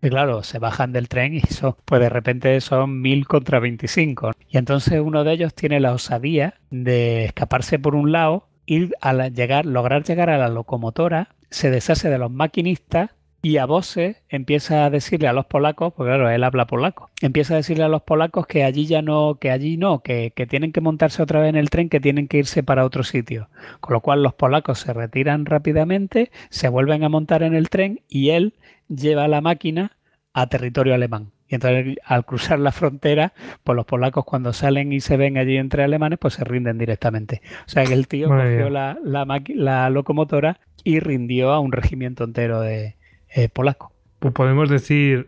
y 0.02 0.08
claro, 0.08 0.44
se 0.44 0.60
bajan 0.60 0.94
del 0.94 1.10
tren 1.10 1.34
y 1.34 1.40
eso, 1.40 1.78
pues 1.84 2.00
de 2.00 2.08
repente 2.08 2.62
son 2.62 3.02
mil 3.02 3.28
contra 3.28 3.60
25. 3.60 4.32
Y 4.48 4.58
entonces 4.58 5.02
uno 5.02 5.26
de 5.26 5.34
ellos 5.34 5.54
tiene 5.54 5.82
la 5.82 5.92
osadía 5.92 6.54
de 6.72 7.26
escaparse 7.26 7.80
por 7.80 7.96
un 7.96 8.14
lado 8.14 8.48
y 8.66 8.92
al 9.02 9.34
llegar, 9.34 9.66
lograr 9.66 10.04
llegar 10.04 10.30
a 10.30 10.38
la 10.38 10.48
locomotora, 10.48 11.30
se 11.50 11.70
deshace 11.70 12.10
de 12.10 12.18
los 12.18 12.32
maquinistas 12.32 13.12
y 13.46 13.58
a 13.58 13.66
voces 13.66 14.24
empieza 14.30 14.86
a 14.86 14.90
decirle 14.90 15.28
a 15.28 15.34
los 15.34 15.46
polacos, 15.46 15.94
porque 15.94 16.12
claro, 16.12 16.30
él 16.30 16.46
habla 16.46 16.66
polaco, 16.66 17.10
empieza 17.22 17.54
a 17.54 17.58
decirle 17.58 17.84
a 17.84 17.90
los 17.90 18.02
polacos 18.02 18.48
que 18.48 18.64
allí 18.64 18.86
ya 18.86 19.02
no, 19.02 19.36
que 19.36 19.52
allí 19.52 19.76
no, 19.76 20.00
que, 20.00 20.32
que, 20.34 20.48
tienen 20.48 20.72
que 20.72 20.80
montarse 20.80 21.22
otra 21.22 21.42
vez 21.42 21.50
en 21.50 21.58
el 21.58 21.70
tren, 21.70 21.90
que 21.90 22.00
tienen 22.00 22.30
que 22.30 22.38
irse 22.38 22.64
para 22.64 22.86
otro 22.86 23.04
sitio. 23.04 23.50
Con 23.82 23.94
lo 23.96 24.00
cual 24.00 24.24
los 24.24 24.34
polacos 24.34 24.80
se 24.80 24.94
retiran 24.94 25.46
rápidamente, 25.46 26.32
se 26.50 26.70
vuelven 26.70 27.04
a 27.04 27.10
montar 27.10 27.44
en 27.44 27.54
el 27.54 27.70
tren 27.70 28.00
y 28.08 28.30
él 28.30 28.54
lleva 28.88 29.28
la 29.28 29.42
máquina 29.42 29.98
a 30.34 30.48
territorio 30.48 30.94
alemán. 30.94 31.32
Y 31.54 31.56
entonces 31.56 31.98
al 32.04 32.26
cruzar 32.26 32.58
la 32.58 32.72
frontera, 32.72 33.32
pues 33.64 33.76
los 33.76 33.86
polacos 33.86 34.26
cuando 34.26 34.54
salen 34.54 34.92
y 34.92 35.02
se 35.02 35.18
ven 35.18 35.38
allí 35.38 35.58
entre 35.58 35.84
alemanes, 35.84 36.18
pues 36.18 36.34
se 36.34 36.44
rinden 36.44 36.80
directamente. 36.80 37.44
O 37.68 37.70
sea 37.70 37.86
que 37.86 37.94
el 37.94 38.08
tío 38.08 38.28
cogió 38.28 38.72
la, 38.72 38.98
la, 39.04 39.44
la 39.50 39.90
locomotora 39.92 40.60
y 40.84 41.00
rindió 41.00 41.52
a 41.52 41.60
un 41.60 41.72
regimiento 41.72 42.24
entero 42.24 42.60
de, 42.60 42.96
eh, 43.36 43.50
polaco. 43.50 43.92
Pues 44.18 44.34
podemos 44.34 44.68
decir, 44.68 45.28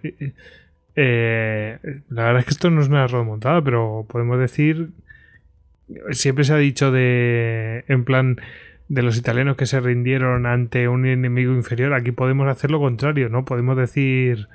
eh, 0.95 1.77
la 2.09 2.23
verdad 2.23 2.39
es 2.39 2.45
que 2.45 2.51
esto 2.53 2.71
no 2.71 2.81
es 2.81 2.87
una 2.87 3.05
remontada, 3.05 3.61
pero 3.61 4.07
podemos 4.09 4.39
decir, 4.39 4.89
siempre 6.09 6.43
se 6.43 6.53
ha 6.53 6.57
dicho 6.57 6.91
de, 6.91 7.85
en 7.87 8.03
plan, 8.03 8.37
de 8.87 9.03
los 9.03 9.15
italianos 9.15 9.57
que 9.57 9.67
se 9.67 9.79
rindieron 9.79 10.47
ante 10.47 10.87
un 10.87 11.05
enemigo 11.05 11.53
inferior, 11.53 11.93
aquí 11.93 12.11
podemos 12.11 12.47
hacer 12.47 12.71
lo 12.71 12.79
contrario, 12.79 13.29
¿no? 13.29 13.45
Podemos 13.45 13.77
decir 13.77 14.47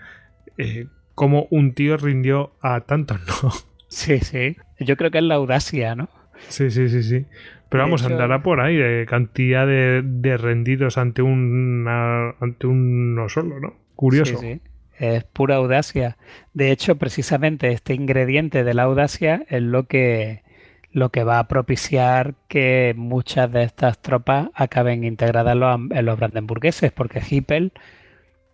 eh, 0.59 0.89
cómo 1.21 1.49
un 1.51 1.75
tío 1.75 1.99
rindió 1.99 2.53
a 2.62 2.81
tantos, 2.81 3.21
¿no? 3.27 3.53
Sí, 3.89 4.21
sí. 4.21 4.57
Yo 4.79 4.97
creo 4.97 5.11
que 5.11 5.18
es 5.18 5.25
la 5.25 5.35
audacia, 5.35 5.95
¿no? 5.95 6.09
Sí, 6.49 6.71
sí, 6.71 6.89
sí, 6.89 7.03
sí. 7.03 7.27
Pero 7.68 7.83
vamos, 7.83 8.03
andará 8.07 8.43
por 8.43 8.62
ahí 8.62 8.77
de 8.77 9.05
cantidad 9.07 9.66
de, 9.66 10.37
rendidos 10.39 10.97
ante 10.97 11.21
un 11.21 11.87
ante 11.87 12.66
uno 12.66 13.29
solo, 13.29 13.61
¿no? 13.61 13.75
Curioso. 13.97 14.39
Sí, 14.39 14.55
sí. 14.55 14.61
Es 14.99 15.25
pura 15.25 15.57
audacia. 15.57 16.16
De 16.55 16.71
hecho, 16.71 16.97
precisamente 16.97 17.71
este 17.71 17.93
ingrediente 17.93 18.64
de 18.64 18.73
la 18.73 18.85
audacia 18.85 19.45
es 19.51 19.61
lo 19.61 19.89
que, 19.89 20.43
lo 20.91 21.11
que 21.11 21.23
va 21.23 21.39
a 21.39 21.49
propiciar 21.49 22.35
que 22.49 22.95
muchas 22.97 23.53
de 23.53 23.64
estas 23.64 24.01
tropas 24.01 24.49
acaben 24.55 25.05
integradas 25.05 25.53
en 25.53 25.61
los, 25.61 25.81
en 25.91 26.07
los 26.07 26.18
brandenburgueses, 26.18 26.93
porque 26.93 27.21
Hippel, 27.29 27.73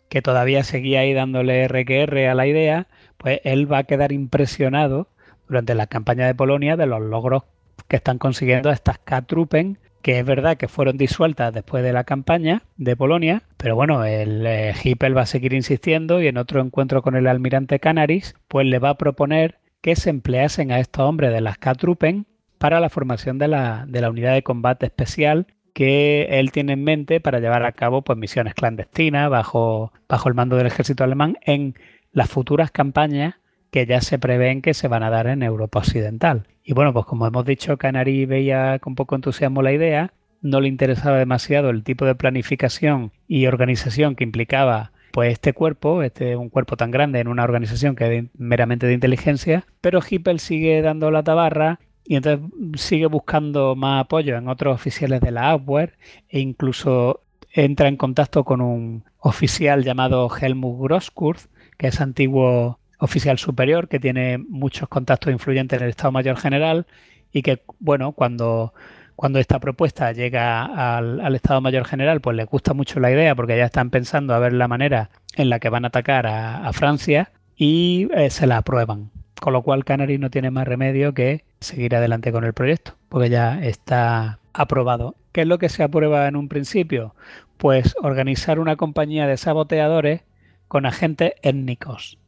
que 0.08 0.22
todavía 0.22 0.64
seguía 0.64 1.00
ahí 1.00 1.12
dándole 1.12 1.66
RQR 1.68 2.28
a 2.28 2.34
la 2.34 2.46
idea, 2.46 2.86
pues 3.16 3.40
él 3.44 3.70
va 3.70 3.78
a 3.78 3.84
quedar 3.84 4.12
impresionado 4.12 5.08
durante 5.48 5.74
la 5.74 5.86
campaña 5.86 6.26
de 6.26 6.34
Polonia 6.34 6.76
de 6.76 6.86
los 6.86 7.00
logros 7.00 7.44
que 7.88 7.96
están 7.96 8.18
consiguiendo 8.18 8.70
estas 8.70 8.98
K-Truppen, 8.98 9.78
que 10.02 10.18
es 10.18 10.24
verdad 10.24 10.56
que 10.56 10.68
fueron 10.68 10.96
disueltas 10.96 11.52
después 11.52 11.82
de 11.82 11.92
la 11.92 12.04
campaña 12.04 12.62
de 12.76 12.96
Polonia, 12.96 13.42
pero 13.56 13.74
bueno, 13.74 14.04
el 14.04 14.46
eh, 14.46 14.74
Hippel 14.82 15.16
va 15.16 15.22
a 15.22 15.26
seguir 15.26 15.52
insistiendo 15.52 16.20
y 16.20 16.28
en 16.28 16.38
otro 16.38 16.60
encuentro 16.60 17.02
con 17.02 17.16
el 17.16 17.26
almirante 17.26 17.80
Canaris, 17.80 18.34
pues 18.48 18.66
le 18.66 18.78
va 18.78 18.90
a 18.90 18.98
proponer 18.98 19.58
que 19.80 19.96
se 19.96 20.10
empleasen 20.10 20.72
a 20.72 20.80
estos 20.80 21.04
hombres 21.04 21.32
de 21.32 21.40
las 21.40 21.58
K-Truppen 21.58 22.26
para 22.58 22.80
la 22.80 22.88
formación 22.88 23.38
de 23.38 23.48
la, 23.48 23.84
de 23.86 24.00
la 24.00 24.10
unidad 24.10 24.34
de 24.34 24.42
combate 24.42 24.86
especial 24.86 25.46
que 25.76 26.22
él 26.30 26.52
tiene 26.52 26.72
en 26.72 26.84
mente 26.84 27.20
para 27.20 27.38
llevar 27.38 27.66
a 27.66 27.72
cabo 27.72 28.00
pues, 28.00 28.16
misiones 28.18 28.54
clandestinas 28.54 29.28
bajo, 29.28 29.92
bajo 30.08 30.30
el 30.30 30.34
mando 30.34 30.56
del 30.56 30.68
ejército 30.68 31.04
alemán 31.04 31.36
en 31.42 31.74
las 32.12 32.30
futuras 32.30 32.70
campañas 32.70 33.34
que 33.70 33.84
ya 33.84 34.00
se 34.00 34.18
prevén 34.18 34.62
que 34.62 34.72
se 34.72 34.88
van 34.88 35.02
a 35.02 35.10
dar 35.10 35.26
en 35.26 35.42
Europa 35.42 35.80
Occidental. 35.80 36.46
Y 36.64 36.72
bueno, 36.72 36.94
pues 36.94 37.04
como 37.04 37.26
hemos 37.26 37.44
dicho, 37.44 37.76
Canary 37.76 38.24
veía 38.24 38.78
con 38.78 38.94
poco 38.94 39.16
entusiasmo 39.16 39.60
la 39.60 39.74
idea, 39.74 40.14
no 40.40 40.62
le 40.62 40.68
interesaba 40.68 41.18
demasiado 41.18 41.68
el 41.68 41.84
tipo 41.84 42.06
de 42.06 42.14
planificación 42.14 43.12
y 43.28 43.46
organización 43.46 44.16
que 44.16 44.24
implicaba 44.24 44.92
pues 45.10 45.30
este 45.30 45.52
cuerpo, 45.52 46.02
este 46.02 46.36
un 46.36 46.48
cuerpo 46.48 46.78
tan 46.78 46.90
grande 46.90 47.20
en 47.20 47.28
una 47.28 47.44
organización 47.44 47.96
que 47.96 48.16
es 48.16 48.24
meramente 48.38 48.86
de 48.86 48.94
inteligencia, 48.94 49.66
pero 49.82 50.00
Hippel 50.08 50.40
sigue 50.40 50.80
dando 50.80 51.10
la 51.10 51.22
tabarra 51.22 51.80
y 52.06 52.16
entonces 52.16 52.48
sigue 52.76 53.06
buscando 53.06 53.74
más 53.74 54.04
apoyo 54.04 54.36
en 54.36 54.48
otros 54.48 54.74
oficiales 54.74 55.20
de 55.20 55.32
la 55.32 55.50
Abwehr 55.50 55.98
e 56.28 56.40
incluso 56.40 57.20
entra 57.52 57.88
en 57.88 57.96
contacto 57.96 58.44
con 58.44 58.60
un 58.60 59.04
oficial 59.18 59.82
llamado 59.82 60.30
Helmut 60.30 60.80
Groskurth, 60.80 61.48
que 61.78 61.88
es 61.88 62.00
antiguo 62.00 62.78
oficial 62.98 63.38
superior 63.38 63.88
que 63.88 64.00
tiene 64.00 64.38
muchos 64.38 64.88
contactos 64.88 65.32
influyentes 65.32 65.78
en 65.78 65.84
el 65.84 65.90
Estado 65.90 66.12
Mayor 66.12 66.36
General 66.36 66.86
y 67.32 67.42
que, 67.42 67.62
bueno, 67.80 68.12
cuando, 68.12 68.72
cuando 69.16 69.38
esta 69.38 69.58
propuesta 69.58 70.12
llega 70.12 70.96
al, 70.96 71.34
Estado 71.34 71.60
Mayor 71.60 71.84
General, 71.84 72.20
pues 72.20 72.36
le 72.36 72.44
gusta 72.44 72.72
mucho 72.72 73.00
la 73.00 73.10
idea 73.10 73.34
porque 73.34 73.56
ya 73.56 73.66
están 73.66 73.90
pensando 73.90 74.34
a 74.34 74.38
ver 74.38 74.52
la 74.52 74.68
manera 74.68 75.10
en 75.34 75.50
la 75.50 75.58
que 75.58 75.68
van 75.68 75.84
a 75.84 75.88
atacar 75.88 76.26
a, 76.26 76.72
Francia 76.72 77.32
y 77.56 78.08
eh, 78.14 78.30
se 78.30 78.46
la 78.46 78.58
aprueban. 78.58 79.10
Con 79.40 79.52
lo 79.52 79.62
cual 79.62 79.84
Canary 79.84 80.18
no 80.18 80.30
tiene 80.30 80.50
más 80.50 80.66
remedio 80.66 81.12
que 81.14 81.44
seguir 81.60 81.94
adelante 81.94 82.32
con 82.32 82.44
el 82.44 82.54
proyecto, 82.54 82.94
porque 83.08 83.28
ya 83.28 83.62
está 83.62 84.38
aprobado. 84.52 85.14
¿Qué 85.32 85.42
es 85.42 85.46
lo 85.46 85.58
que 85.58 85.68
se 85.68 85.82
aprueba 85.82 86.26
en 86.26 86.36
un 86.36 86.48
principio? 86.48 87.14
Pues 87.58 87.94
organizar 88.02 88.58
una 88.58 88.76
compañía 88.76 89.26
de 89.26 89.36
saboteadores 89.36 90.22
con 90.68 90.86
agentes 90.86 91.32
étnicos 91.42 92.18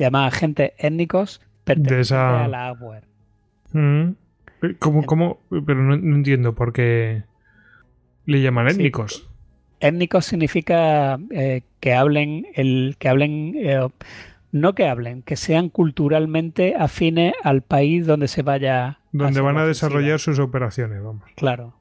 llama 0.00 0.26
agentes 0.26 0.72
étnicos 0.78 1.40
pertenecientes 1.64 2.12
a 2.12 2.48
la 2.48 2.68
Abwehr. 2.68 3.04
Mm. 3.72 4.14
¿Cómo, 4.78 5.04
cómo? 5.04 5.38
Pero 5.50 5.82
no, 5.82 5.94
entiendo 5.94 6.54
por 6.54 6.72
qué 6.72 7.22
le 8.26 8.42
llaman 8.42 8.68
étnicos. 8.68 9.28
étnicos 9.80 10.26
significa 10.26 11.18
eh, 11.30 11.62
que 11.80 11.94
hablen, 11.94 12.46
el, 12.54 12.96
que 12.98 13.08
hablen, 13.08 13.54
eh, 13.56 13.88
no 14.52 14.74
que 14.74 14.88
hablen, 14.88 15.22
que 15.22 15.36
sean 15.36 15.68
culturalmente 15.68 16.74
afines 16.78 17.34
al 17.42 17.62
país 17.62 18.06
donde 18.06 18.28
se 18.28 18.42
vaya. 18.42 18.98
Donde 19.12 19.40
van 19.40 19.58
a 19.58 19.66
desarrollar 19.66 20.18
sus 20.18 20.38
operaciones, 20.38 21.02
vamos. 21.02 21.22
Claro. 21.36 21.74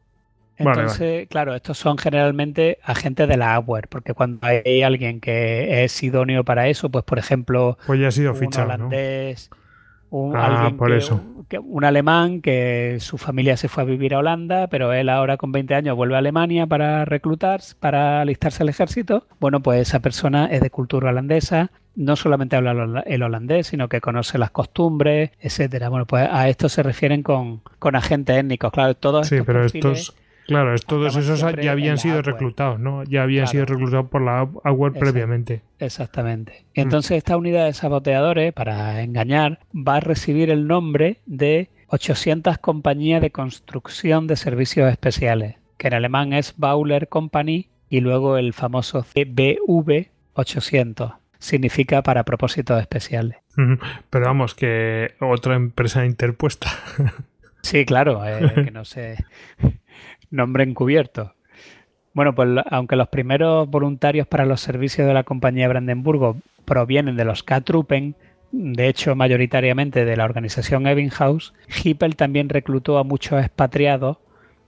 Entonces, 0.58 1.28
claro, 1.30 1.56
estos 1.56 1.78
son 1.78 1.98
generalmente 1.98 2.80
agentes 2.84 3.30
de 3.30 3.38
la 3.38 3.56
Abwehr, 3.56 3.88
porque 3.88 4.14
cuando 4.14 4.46
hay 4.46 4.82
alguien 4.84 5.22
que 5.22 5.86
es 5.86 6.04
idóneo 6.04 6.44
para 6.44 6.68
eso, 6.68 6.90
pues 6.90 7.06
por 7.06 7.18
ejemplo, 7.18 7.78
pues 7.88 8.00
ya 8.00 8.10
ha 8.10 8.12
sido 8.12 8.34
un 8.34 8.38
fichado, 8.38 8.66
holandés, 8.66 9.50
Un, 10.12 10.36
Ah, 10.36 10.46
alguien 10.58 10.78
por 10.78 10.90
que- 10.90 10.98
eso. 10.98 11.22
que- 11.48 11.60
un 11.60 11.84
alemán 11.84 12.42
que 12.42 12.98
su 13.00 13.18
familia 13.18 13.58
se 13.58 13.68
fue 13.70 13.84
a 13.84 13.86
vivir 13.86 14.14
a 14.14 14.20
Holanda, 14.20 14.68
pero 14.68 14.92
él 14.94 15.10
ahora 15.10 15.38
con 15.38 15.52
20 15.52 15.76
años 15.76 15.96
vuelve 15.96 16.16
a 16.16 16.20
Alemania 16.20 16.66
para 16.68 17.06
reclutar, 17.06 17.62
para 17.80 18.22
alistarse 18.22 18.64
al 18.64 18.70
ejército. 18.70 19.26
Bueno, 19.40 19.60
pues 19.62 19.82
esa 19.82 20.00
persona 20.00 20.48
es 20.48 20.62
de 20.62 20.70
cultura 20.70 21.10
holandesa, 21.10 21.72
no 21.96 22.16
solamente 22.16 22.56
habla 22.56 22.72
el 22.72 22.80
hola- 22.80 23.04
el 23.06 23.24
holandés, 23.24 23.68
sino 23.68 23.90
que 23.90 24.00
conoce 24.02 24.38
las 24.38 24.52
costumbres, 24.52 25.32
etcétera. 25.42 25.90
Bueno, 25.90 26.06
pues 26.06 26.28
a 26.32 26.48
esto 26.50 26.70
se 26.70 26.82
refieren 26.84 27.24
con, 27.24 27.62
con 27.80 27.96
agentes 27.96 28.38
étnicos. 28.38 28.72
Claro, 28.72 28.94
todos 28.96 29.28
Sí, 29.28 29.36
estos 29.36 29.46
pero 29.48 29.60
perfiles- 29.64 30.00
estos, 30.00 30.16
claro, 30.50 30.74
es- 30.76 30.86
todos 30.86 31.16
esos 31.16 31.40
ya 31.62 31.72
habían 31.72 31.98
sido 31.98 32.22
reclutados, 32.22 32.80
¿no? 32.80 33.04
Ya 33.04 33.24
habían 33.24 33.46
Claro. 33.46 33.52
sido 33.52 33.66
reclutados 33.66 34.10
por 34.10 34.22
la 34.22 34.42
Exacto. 34.44 34.94
previamente. 35.00 35.62
Exactamente. 35.80 36.66
Mm. 36.76 36.82
Entonces 36.82 37.12
esta 37.18 37.38
unidad 37.38 37.66
de 37.66 37.74
saboteadores, 37.74 38.52
para 38.54 39.02
engañar, 39.02 39.60
va 39.74 39.96
a 39.96 40.00
recibir 40.02 40.50
el 40.50 40.68
nombre 40.68 41.18
de 41.26 41.70
800 41.88 42.58
compañías 42.58 43.22
de 43.22 43.32
construcción 43.32 44.28
de 44.28 44.36
servicios 44.36 44.92
especiales, 44.92 45.56
que 45.78 45.88
en 45.88 45.94
alemán 45.94 46.34
es 46.34 46.54
Bauer 46.58 47.08
Company 47.08 47.68
y 47.90 48.02
luego 48.02 48.38
el 48.38 48.54
famoso 48.54 49.04
CBV 49.04 50.10
800. 50.34 51.14
Significa 51.40 52.04
para 52.04 52.24
propósitos 52.26 52.82
especiales. 52.82 53.38
Pero 54.10 54.26
vamos, 54.26 54.56
que 54.56 55.14
otra 55.22 55.56
empresa 55.56 56.06
interpuesta. 56.06 56.70
Sí, 57.62 57.86
claro, 57.86 58.22
eh, 58.26 58.40
que 58.68 58.72
no 58.72 58.84
se 58.86 59.16
nombre 60.32 60.64
encubierto. 60.64 61.34
Bueno, 62.14 62.34
pues 62.34 62.50
aunque 62.70 62.96
los 62.96 63.08
primeros 63.08 63.70
voluntarios 63.70 64.28
para 64.28 64.46
los 64.46 64.62
servicios 64.62 65.08
de 65.08 65.14
la 65.14 65.24
compañía 65.24 65.68
Brandenburgo 65.68 66.38
provienen 66.66 67.16
de 67.16 67.26
los 67.26 67.44
K-Truppen, 67.44 68.16
de 68.52 68.88
hecho 68.88 69.16
mayoritariamente 69.16 70.06
de 70.06 70.18
la 70.18 70.26
organización 70.26 70.88
Ebbinghaus, 70.88 71.54
Hippel 71.84 72.16
también 72.16 72.50
reclutó 72.50 72.98
a 72.98 73.04
muchos 73.04 73.40
expatriados 73.40 74.18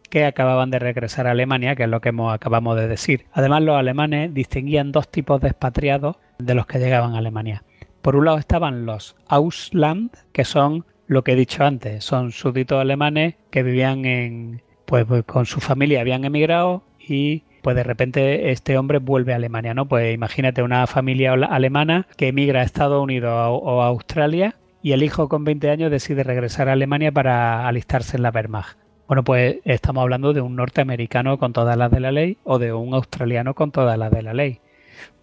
que 0.10 0.26
acababan 0.26 0.70
de 0.70 0.80
regresar 0.80 1.26
a 1.26 1.32
Alemania, 1.32 1.76
que 1.76 1.84
es 1.84 1.90
lo 1.90 2.02
que 2.02 2.10
hemos, 2.10 2.34
acabamos 2.34 2.76
de 2.76 2.88
decir. 2.88 3.26
Además, 3.32 3.64
los 3.64 3.78
alemanes 3.78 4.34
distinguían 4.34 4.92
dos 4.92 5.10
tipos 5.10 5.40
de 5.42 5.48
expatriados 5.48 6.18
de 6.38 6.54
los 6.54 6.68
que 6.68 6.80
llegaban 6.80 7.16
a 7.16 7.20
Alemania. 7.20 7.64
Por 8.02 8.16
un 8.16 8.26
lado 8.26 8.38
estaban 8.38 8.86
los 8.86 9.16
Ausland, 9.28 10.12
que 10.34 10.44
son 10.44 10.86
lo 11.08 11.24
que 11.24 11.32
he 11.34 11.36
dicho 11.36 11.64
antes, 11.64 12.04
son 12.04 12.32
súbditos 12.32 12.80
alemanes 12.80 13.36
que 13.52 13.64
vivían 13.64 14.06
en, 14.06 14.62
pues, 14.92 15.06
pues, 15.06 15.24
con 15.24 15.46
su 15.46 15.62
familia 15.62 16.02
habían 16.02 16.26
emigrado 16.26 16.84
y 17.00 17.44
pues 17.62 17.78
de 17.78 17.84
repente 17.84 18.52
este 18.52 18.78
hombre 18.78 18.98
vuelve 18.98 19.32
a 19.32 19.38
Alemania, 19.38 19.74
¿no? 19.74 19.88
Pues 19.88 20.14
imagínate 20.14 20.64
una 20.64 20.86
familia 20.86 21.32
alemana 21.32 22.08
que 22.18 22.28
emigra 22.28 22.60
a 22.60 22.64
Estados 22.64 23.02
Unidos 23.02 23.32
o 23.32 23.56
o 23.56 23.84
a 23.84 23.88
Australia 23.88 24.56
y 24.84 24.92
el 24.92 25.02
hijo 25.04 25.30
con 25.30 25.46
20 25.46 25.70
años 25.70 25.92
decide 25.92 26.26
regresar 26.26 26.68
a 26.68 26.74
Alemania 26.74 27.14
para 27.14 27.70
alistarse 27.70 28.18
en 28.18 28.24
la 28.24 28.32
Wehrmacht. 28.32 28.78
Bueno, 29.08 29.24
pues 29.24 29.60
estamos 29.64 30.02
hablando 30.02 30.34
de 30.34 30.42
un 30.42 30.58
norteamericano 30.58 31.40
con 31.40 31.54
todas 31.54 31.78
las 31.78 31.90
de 31.90 32.02
la 32.02 32.12
ley 32.12 32.38
o 32.44 32.60
de 32.60 32.74
un 32.74 32.94
australiano 32.94 33.54
con 33.54 33.72
todas 33.72 33.98
las 33.98 34.12
de 34.12 34.24
la 34.24 34.34
ley. 34.34 34.60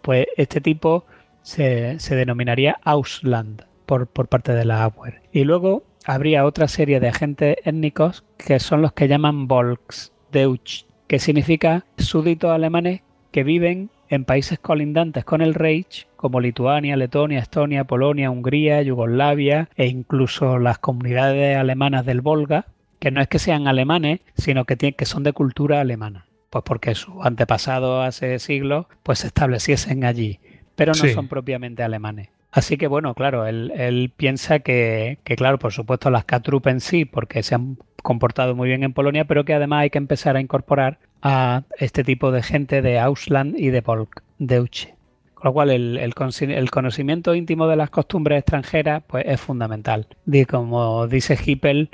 Pues 0.00 0.28
este 0.38 0.62
tipo 0.62 1.04
se, 1.42 2.00
se 2.00 2.16
denominaría 2.16 2.78
Ausland 2.84 3.66
por, 3.84 4.06
por 4.06 4.28
parte 4.28 4.54
de 4.54 4.64
la 4.64 4.84
AWER. 4.84 5.20
Y 5.30 5.44
luego 5.44 5.82
habría 6.08 6.46
otra 6.46 6.68
serie 6.68 7.00
de 7.00 7.08
agentes 7.08 7.56
étnicos 7.64 8.24
que 8.38 8.58
son 8.60 8.80
los 8.80 8.92
que 8.94 9.08
llaman 9.08 9.46
Volksdeutsch, 9.46 10.86
que 11.06 11.18
significa 11.18 11.84
súbditos 11.98 12.50
alemanes 12.50 13.02
que 13.30 13.44
viven 13.44 13.90
en 14.08 14.24
países 14.24 14.58
colindantes 14.58 15.26
con 15.26 15.42
el 15.42 15.52
Reich, 15.52 16.06
como 16.16 16.40
Lituania, 16.40 16.96
Letonia, 16.96 17.40
Estonia, 17.40 17.84
Polonia, 17.84 18.30
Hungría, 18.30 18.80
Yugoslavia 18.80 19.68
e 19.76 19.86
incluso 19.86 20.58
las 20.58 20.78
comunidades 20.78 21.58
alemanas 21.58 22.06
del 22.06 22.22
Volga, 22.22 22.64
que 23.00 23.10
no 23.10 23.20
es 23.20 23.28
que 23.28 23.38
sean 23.38 23.68
alemanes, 23.68 24.20
sino 24.34 24.64
que, 24.64 24.76
tienen, 24.76 24.94
que 24.96 25.04
son 25.04 25.24
de 25.24 25.34
cultura 25.34 25.80
alemana. 25.82 26.24
Pues 26.48 26.64
porque 26.64 26.94
sus 26.94 27.16
antepasados 27.22 28.08
hace 28.08 28.38
siglos 28.38 28.86
pues 29.02 29.18
se 29.18 29.26
estableciesen 29.26 30.04
allí, 30.04 30.40
pero 30.74 30.92
no 30.92 31.02
Sí. 31.04 31.10
son 31.10 31.28
propiamente 31.28 31.82
alemanes. 31.82 32.30
Así 32.58 32.76
que 32.76 32.88
bueno, 32.88 33.14
claro, 33.14 33.46
él, 33.46 34.12
piensa 34.16 34.58
que, 34.58 35.18
claro, 35.36 35.60
por 35.60 35.72
supuesto 35.72 36.10
las 36.10 36.24
K-Truppen 36.24 36.74
en 36.74 36.80
sí, 36.80 37.04
porque 37.04 37.44
se 37.44 37.54
han 37.54 37.78
comportado 38.02 38.56
muy 38.56 38.66
bien 38.68 38.82
en 38.82 38.92
Polonia, 38.92 39.26
pero 39.26 39.44
que 39.44 39.54
además 39.54 39.82
hay 39.82 39.90
que 39.90 39.98
empezar 39.98 40.36
a 40.36 40.40
incorporar 40.40 40.98
a 41.22 41.62
este 41.76 42.02
tipo 42.02 42.32
de 42.32 42.42
gente 42.42 42.82
de 42.82 42.98
Ausland 42.98 43.56
y 43.56 43.70
de 43.70 43.80
Volksdeutsche. 43.80 44.96
Con 45.34 45.50
lo 45.50 45.52
cual 45.52 45.70
el 45.70 46.70
conocimiento 46.70 47.36
íntimo 47.36 47.68
de 47.68 47.76
las 47.76 47.90
costumbres 47.90 48.40
extranjeras 48.40 49.04
pues, 49.06 49.24
es 49.28 49.40
fundamental. 49.40 50.08
Y 50.26 50.44
como 50.44 51.06
dice 51.06 51.38
Hippel, 51.40 51.90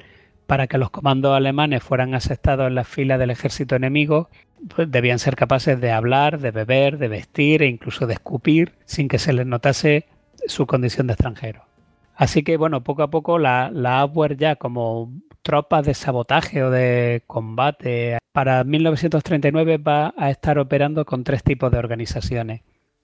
para 0.46 0.66
que 0.66 0.78
los 0.78 0.88
comandos 0.88 1.36
alemanes 1.36 1.82
fueran 1.82 2.14
aceptados 2.14 2.68
en 2.68 2.74
las 2.74 2.88
filas 2.88 3.18
del 3.18 3.28
ejército 3.28 3.76
enemigo, 3.76 4.30
pues 4.74 4.90
debían 4.90 5.18
ser 5.18 5.36
capaces 5.36 5.78
de 5.78 5.90
hablar, 5.90 6.38
de 6.38 6.52
beber, 6.52 6.96
de 6.96 7.08
vestir 7.08 7.62
e 7.62 7.66
incluso 7.66 8.06
de 8.06 8.14
escupir 8.14 8.72
sin 8.86 9.08
que 9.08 9.18
se 9.18 9.34
les 9.34 9.44
notase 9.44 10.06
su 10.46 10.66
condición 10.66 11.06
de 11.06 11.14
extranjero. 11.14 11.64
Así 12.14 12.42
que 12.42 12.56
bueno, 12.56 12.84
poco 12.84 13.02
a 13.02 13.10
poco 13.10 13.38
la, 13.38 13.70
la 13.72 14.08
ya 14.36 14.56
como 14.56 15.12
tropas 15.42 15.84
de 15.84 15.94
sabotaje 15.94 16.62
o 16.62 16.70
de 16.70 17.22
combate 17.26 18.18
para 18.32 18.64
1939 18.64 19.78
va 19.78 20.14
a 20.16 20.30
estar 20.30 20.58
operando 20.58 21.04
con 21.04 21.22
tres 21.22 21.42
tipos 21.42 21.70
de 21.70 21.78
organizaciones. 21.78 22.62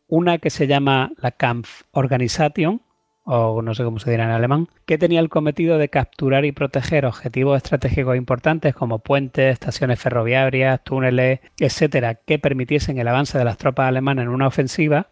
Una 0.09 0.39
que 0.39 0.51
se 0.51 0.67
llama 0.67 1.13
la 1.19 1.31
Kampforganisation, 1.31 2.83
o 3.25 3.63
no 3.63 3.75
sé 3.75 3.85
cómo 3.85 4.01
se 4.01 4.11
dirá 4.11 4.25
en 4.25 4.31
alemán, 4.31 4.69
que 4.87 4.99
tenía 4.99 5.21
el 5.21 5.29
cometido 5.29 5.79
de 5.79 5.89
capturar 5.89 6.45
y 6.45 6.51
proteger 6.51 7.07
objetivos 7.07 7.59
estratégicos 7.59 8.17
importantes 8.17 8.75
como 8.75 8.99
puentes, 8.99 9.53
estaciones 9.53 10.01
ferroviarias, 10.01 10.83
túneles, 10.83 11.39
etcétera, 11.61 12.17
que 12.17 12.41
permitiesen 12.41 12.99
el 12.99 13.07
avance 13.07 13.39
de 13.39 13.45
las 13.45 13.57
tropas 13.57 13.87
alemanas 13.87 14.25
en 14.25 14.31
una 14.31 14.49
ofensiva. 14.49 15.09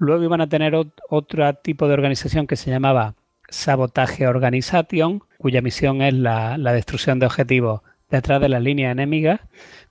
Luego 0.00 0.24
iban 0.24 0.40
a 0.40 0.48
tener 0.48 0.72
ot- 0.72 1.00
otro 1.10 1.52
tipo 1.54 1.86
de 1.86 1.94
organización 1.94 2.46
que 2.46 2.56
se 2.56 2.70
llamaba 2.70 3.14
Sabotaje 3.50 4.26
Organisation, 4.26 5.22
cuya 5.36 5.60
misión 5.60 6.00
es 6.00 6.14
la, 6.14 6.56
destrucción 6.72 7.18
de 7.18 7.26
objetivos 7.26 7.82
detrás 8.10 8.40
de 8.40 8.48
las 8.48 8.62
líneas 8.62 8.92
enemigas, 8.92 9.40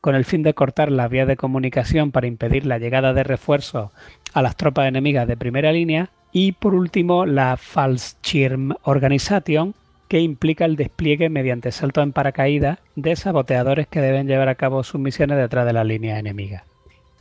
con 0.02 0.16
el 0.16 0.26
fin 0.26 0.42
de 0.42 0.56
cortar 0.56 0.92
las 0.92 1.12
vías 1.12 1.28
de 1.28 1.38
comunicación 1.38 2.12
para 2.12 2.26
impedir 2.28 2.66
la 2.66 2.80
llegada 2.80 3.14
de 3.14 3.24
refuerzos 3.24 3.92
a 4.34 4.42
las 4.42 4.56
tropas 4.58 4.88
enemigas 4.88 5.28
de 5.28 5.38
primera 5.38 5.72
línea. 5.72 6.10
Y 6.32 6.54
por 6.54 6.74
último, 6.74 7.28
la 7.28 7.56
Fallschirm 7.56 8.76
Organisation, 8.84 9.76
que 10.08 10.22
implica 10.22 10.66
el 10.66 10.76
despliegue 10.76 11.30
mediante 11.30 11.72
salto 11.72 12.02
en 12.02 12.14
paracaídas 12.14 12.80
de 12.96 13.16
saboteadores 13.16 13.88
que 13.88 14.02
deben 14.02 14.26
llevar 14.28 14.50
a 14.50 14.56
cabo 14.56 14.84
sus 14.84 15.00
misiones 15.00 15.38
detrás 15.38 15.68
de 15.68 15.74
las 15.74 15.86
líneas 15.86 16.20
enemigas. 16.20 16.64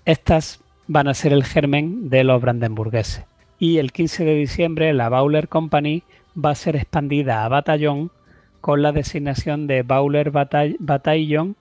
Estas 0.06 0.60
van 0.88 1.06
a 1.06 1.14
ser 1.14 1.32
el 1.32 1.44
germen 1.44 2.08
de 2.10 2.24
los 2.24 2.40
brandenburgueses. 2.40 3.24
Y 3.58 3.78
el 3.78 3.92
15 3.92 4.24
de 4.24 4.34
diciembre 4.34 4.92
la 4.94 5.08
Bauer 5.08 5.48
Company 5.48 6.02
va 6.34 6.50
a 6.50 6.54
ser 6.54 6.76
expandida 6.76 7.44
a 7.44 7.48
batallón 7.48 8.10
con 8.60 8.82
la 8.82 8.92
designación 8.92 9.66
de 9.66 9.82
Bauer 9.82 10.32
Batall- 10.32 10.76
Battalion, 10.80 11.56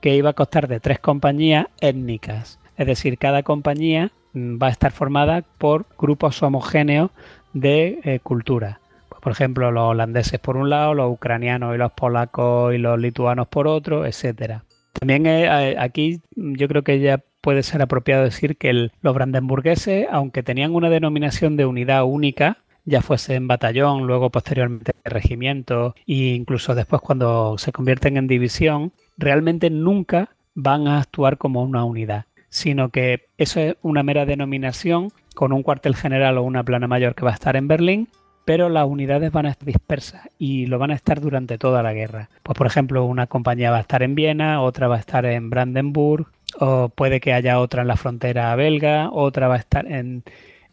que 0.00 0.16
iba 0.16 0.30
a 0.30 0.34
costar 0.34 0.68
de 0.68 0.80
tres 0.80 0.98
compañías 0.98 1.66
étnicas. 1.80 2.58
Es 2.76 2.86
decir, 2.86 3.16
cada 3.18 3.42
compañía 3.42 4.10
mm, 4.32 4.58
va 4.62 4.66
a 4.66 4.70
estar 4.70 4.92
formada 4.92 5.42
por 5.58 5.86
grupos 5.98 6.42
homogéneos 6.42 7.10
de 7.52 8.00
eh, 8.02 8.20
cultura. 8.22 8.80
Pues, 9.08 9.20
por 9.22 9.32
ejemplo, 9.32 9.70
los 9.70 9.90
holandeses 9.90 10.40
por 10.40 10.56
un 10.56 10.68
lado, 10.68 10.94
los 10.94 11.12
ucranianos 11.12 11.74
y 11.74 11.78
los 11.78 11.92
polacos 11.92 12.74
y 12.74 12.78
los 12.78 12.98
lituanos 12.98 13.46
por 13.48 13.68
otro, 13.68 14.04
etcétera. 14.04 14.64
También 14.92 15.26
eh, 15.26 15.76
aquí 15.78 16.20
yo 16.34 16.68
creo 16.68 16.82
que 16.82 17.00
ya 17.00 17.22
puede 17.44 17.62
ser 17.62 17.82
apropiado 17.82 18.24
decir 18.24 18.56
que 18.56 18.72
los 18.72 19.14
brandenburgueses, 19.14 20.08
aunque 20.10 20.42
tenían 20.42 20.74
una 20.74 20.88
denominación 20.88 21.58
de 21.58 21.66
unidad 21.66 22.04
única, 22.04 22.56
ya 22.86 23.02
fuese 23.02 23.34
en 23.34 23.46
batallón, 23.48 24.06
luego 24.06 24.30
posteriormente 24.30 24.92
regimiento 25.04 25.94
e 26.06 26.34
incluso 26.34 26.74
después 26.74 27.02
cuando 27.02 27.58
se 27.58 27.70
convierten 27.70 28.16
en 28.16 28.28
división, 28.28 28.92
realmente 29.18 29.68
nunca 29.68 30.30
van 30.54 30.88
a 30.88 30.98
actuar 31.00 31.36
como 31.36 31.62
una 31.62 31.84
unidad, 31.84 32.24
sino 32.48 32.88
que 32.88 33.26
eso 33.36 33.60
es 33.60 33.76
una 33.82 34.02
mera 34.02 34.24
denominación 34.24 35.10
con 35.34 35.52
un 35.52 35.62
cuartel 35.62 35.96
general 35.96 36.38
o 36.38 36.44
una 36.44 36.62
plana 36.62 36.88
mayor 36.88 37.14
que 37.14 37.26
va 37.26 37.32
a 37.32 37.34
estar 37.34 37.56
en 37.56 37.68
Berlín, 37.68 38.08
pero 38.46 38.70
las 38.70 38.86
unidades 38.86 39.32
van 39.32 39.44
a 39.44 39.50
estar 39.50 39.66
dispersas 39.66 40.28
y 40.38 40.64
lo 40.64 40.78
van 40.78 40.92
a 40.92 40.94
estar 40.94 41.20
durante 41.20 41.58
toda 41.58 41.82
la 41.82 41.92
guerra. 41.92 42.30
Pues 42.42 42.56
por 42.56 42.66
ejemplo, 42.66 43.04
una 43.04 43.26
compañía 43.26 43.70
va 43.70 43.78
a 43.78 43.82
estar 43.82 44.02
en 44.02 44.14
Viena, 44.14 44.62
otra 44.62 44.88
va 44.88 44.96
a 44.96 45.00
estar 45.00 45.26
en 45.26 45.50
Brandenburg, 45.50 46.28
o 46.60 46.88
puede 46.88 47.20
que 47.20 47.32
haya 47.32 47.58
otra 47.58 47.82
en 47.82 47.88
la 47.88 47.96
frontera 47.96 48.54
belga, 48.56 49.10
otra 49.10 49.48
va 49.48 49.54
a 49.54 49.58
estar 49.58 49.86
en 49.86 50.24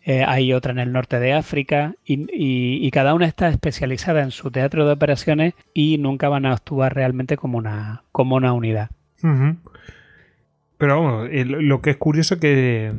eh, 0.03 0.23
hay 0.27 0.51
otra 0.53 0.71
en 0.71 0.79
el 0.79 0.91
norte 0.91 1.19
de 1.19 1.33
África 1.33 1.93
y, 2.03 2.25
y- 2.33 2.89
cada 2.89 3.13
una 3.13 3.27
está 3.27 3.49
especializada 3.49 4.23
en 4.23 4.31
su 4.31 4.49
teatro 4.49 4.87
de 4.87 4.93
operaciones 4.93 5.53
y 5.75 5.99
nunca 5.99 6.27
van 6.27 6.47
a 6.47 6.53
actuar 6.53 6.95
realmente 6.95 7.37
como 7.37 7.59
una, 7.59 8.03
como 8.11 8.35
una 8.35 8.51
unidad. 8.53 8.89
Pero 10.77 10.99
vamos, 10.99 11.29
lo 11.31 11.81
que 11.81 11.91
es 11.91 11.97
curioso 11.97 12.39
que, 12.39 12.93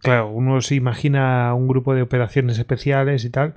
claro, 0.00 0.28
uno 0.30 0.60
se 0.60 0.76
imagina 0.76 1.52
un 1.54 1.66
grupo 1.66 1.94
de 1.94 2.02
operaciones 2.02 2.56
especiales 2.58 3.24
y 3.24 3.30
tal, 3.30 3.54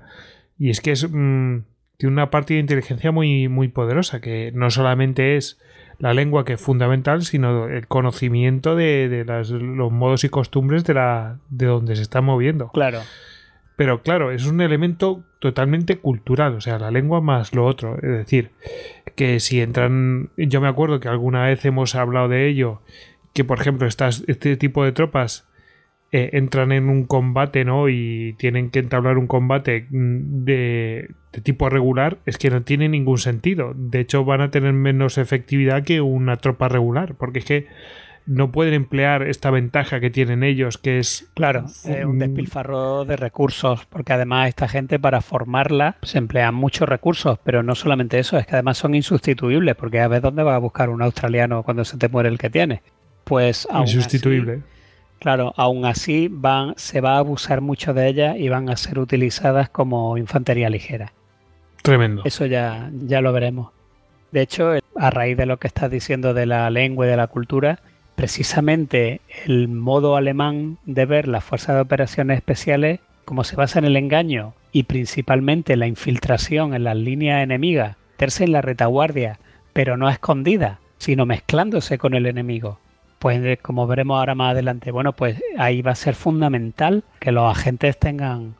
y 0.57 0.71
es 0.71 0.81
que 0.81 0.91
es, 0.91 1.07
mm, 1.07 1.59
tiene 1.97 2.13
una 2.13 2.31
parte 2.31 2.55
de 2.55 2.61
inteligencia 2.61 3.11
muy, 3.11 3.47
muy 3.47 3.67
poderosa, 3.67 4.21
que 4.21 4.51
no 4.55 4.71
solamente 4.71 5.37
es 5.37 5.59
la 6.01 6.15
lengua 6.15 6.43
que 6.43 6.53
es 6.53 6.61
fundamental, 6.61 7.23
sino 7.23 7.67
el 7.67 7.87
conocimiento 7.87 8.75
de, 8.75 9.23
los 9.25 9.91
modos 9.91 10.23
y 10.23 10.29
costumbres 10.29 10.83
de, 10.83 10.95
la, 10.95 11.37
de 11.49 11.67
donde 11.67 11.95
se 11.95 12.01
está 12.01 12.21
moviendo. 12.21 12.69
Claro. 12.69 13.01
Pero 13.75 14.01
claro, 14.01 14.31
es 14.31 14.45
un 14.45 14.61
elemento 14.61 15.23
totalmente 15.39 15.99
cultural, 15.99 16.55
o 16.55 16.61
sea, 16.61 16.79
la 16.79 16.89
lengua 16.89 17.21
más 17.21 17.53
lo 17.53 17.65
otro. 17.65 17.95
Es 17.95 18.09
decir, 18.09 18.49
que 19.15 19.39
si 19.39 19.61
entran, 19.61 20.31
yo 20.37 20.59
me 20.59 20.67
acuerdo 20.67 20.99
que 20.99 21.07
alguna 21.07 21.45
vez 21.45 21.63
hemos 21.65 21.93
hablado 21.93 22.27
de 22.27 22.47
ello, 22.47 22.81
que 23.33 23.43
por 23.43 23.61
ejemplo 23.61 23.87
estas, 23.87 24.23
este 24.27 24.57
tipo 24.57 24.83
de 24.83 24.91
tropas 24.91 25.47
eh, 26.13 26.31
entran 26.33 26.73
en 26.73 26.89
un 26.89 27.05
combate, 27.05 27.63
¿no? 27.63 27.87
Y 27.87 28.35
tienen 28.37 28.69
que 28.69 28.79
entablar 28.79 29.17
un 29.17 29.27
combate 29.27 29.87
mm, 29.89 30.43
de, 30.43 31.11
tipo 31.43 31.69
regular, 31.69 32.17
es 32.25 32.37
que 32.37 32.49
no 32.49 32.63
tiene 32.63 32.89
ningún 32.89 33.17
sentido. 33.17 33.73
De 33.77 34.01
hecho, 34.01 34.25
van 34.25 34.41
a 34.41 34.51
tener 34.51 34.73
menos 34.73 35.17
efectividad 35.17 35.83
que 35.83 36.01
una 36.01 36.35
tropa 36.35 36.67
regular, 36.67 37.15
porque 37.15 37.39
es 37.39 37.45
que 37.45 37.67
no 38.25 38.51
pueden 38.51 38.73
emplear 38.73 39.23
esta 39.23 39.51
ventaja 39.51 40.01
que 40.01 40.09
tienen 40.09 40.43
ellos, 40.43 40.77
que 40.77 40.99
es... 40.99 41.31
Claro, 41.33 41.67
un 42.05 42.19
despilfarro 42.19 43.05
de 43.05 43.15
recursos, 43.15 43.85
porque 43.85 44.11
además 44.11 44.49
esta 44.49 44.67
gente 44.67 44.99
para 44.99 45.21
formarla 45.21 45.95
se 46.01 46.17
emplean 46.17 46.53
muchos 46.53 46.89
recursos, 46.89 47.39
pero 47.45 47.63
no 47.63 47.73
solamente 47.73 48.19
eso, 48.19 48.37
es 48.37 48.45
que 48.45 48.55
además 48.55 48.77
son 48.77 48.95
insustituibles, 48.95 49.75
porque 49.75 50.01
a 50.01 50.09
ver 50.09 50.21
dónde 50.21 50.43
va 50.43 50.55
a 50.55 50.59
buscar 50.59 50.89
un 50.89 51.01
australiano 51.01 51.63
cuando 51.63 51.85
se 51.85 51.97
te 51.97 52.09
muere 52.09 52.27
el 52.27 52.37
que 52.37 52.49
tiene. 52.49 52.81
Pues 53.23 53.65
Insustituible. 53.73 54.61
Claro, 55.21 55.53
aún 55.55 55.85
así 55.85 56.29
van, 56.31 56.73
se 56.77 56.99
va 56.99 57.13
a 57.13 57.17
abusar 57.19 57.61
mucho 57.61 57.93
de 57.93 58.07
ellas 58.07 58.37
y 58.39 58.49
van 58.49 58.69
a 58.69 58.75
ser 58.75 58.97
utilizadas 58.97 59.69
como 59.69 60.17
infantería 60.17 60.67
ligera. 60.67 61.13
Tremendo. 61.83 62.23
Eso 62.25 62.47
ya, 62.47 62.89
ya 63.05 63.21
lo 63.21 63.31
veremos. 63.31 63.69
De 64.31 64.41
hecho, 64.41 64.71
a 64.95 65.09
raíz 65.11 65.37
de 65.37 65.45
lo 65.45 65.57
que 65.57 65.67
estás 65.67 65.91
diciendo 65.91 66.33
de 66.33 66.47
la 66.47 66.67
lengua 66.71 67.05
y 67.05 67.09
de 67.09 67.17
la 67.17 67.27
cultura, 67.27 67.81
precisamente 68.15 69.21
el 69.45 69.67
modo 69.67 70.15
alemán 70.15 70.79
de 70.87 71.05
ver 71.05 71.27
las 71.27 71.43
fuerzas 71.43 71.75
de 71.75 71.81
operaciones 71.83 72.37
especiales, 72.37 72.99
como 73.23 73.43
se 73.43 73.55
basa 73.55 73.77
en 73.77 73.85
el 73.85 73.97
engaño 73.97 74.55
y 74.71 74.83
principalmente 74.83 75.75
la 75.75 75.85
infiltración 75.85 76.73
en 76.73 76.83
las 76.83 76.97
líneas 76.97 77.43
enemigas, 77.43 77.95
terse 78.17 78.43
en 78.43 78.53
la 78.53 78.63
retaguardia, 78.63 79.37
pero 79.71 79.97
no 79.97 80.09
escondida, 80.09 80.79
sino 80.97 81.27
mezclándose 81.27 81.99
con 81.99 82.15
el 82.15 82.25
enemigo 82.25 82.79
pues 83.21 83.59
como 83.59 83.85
veremos 83.85 84.17
ahora 84.17 84.33
más 84.33 84.53
adelante, 84.53 84.89
bueno, 84.89 85.13
pues 85.13 85.39
ahí 85.55 85.83
va 85.83 85.91
a 85.91 85.95
ser 85.95 86.15
fundamental 86.15 87.03
que 87.19 87.31
los 87.31 87.55
agentes 87.55 87.99
tengan 87.99 88.55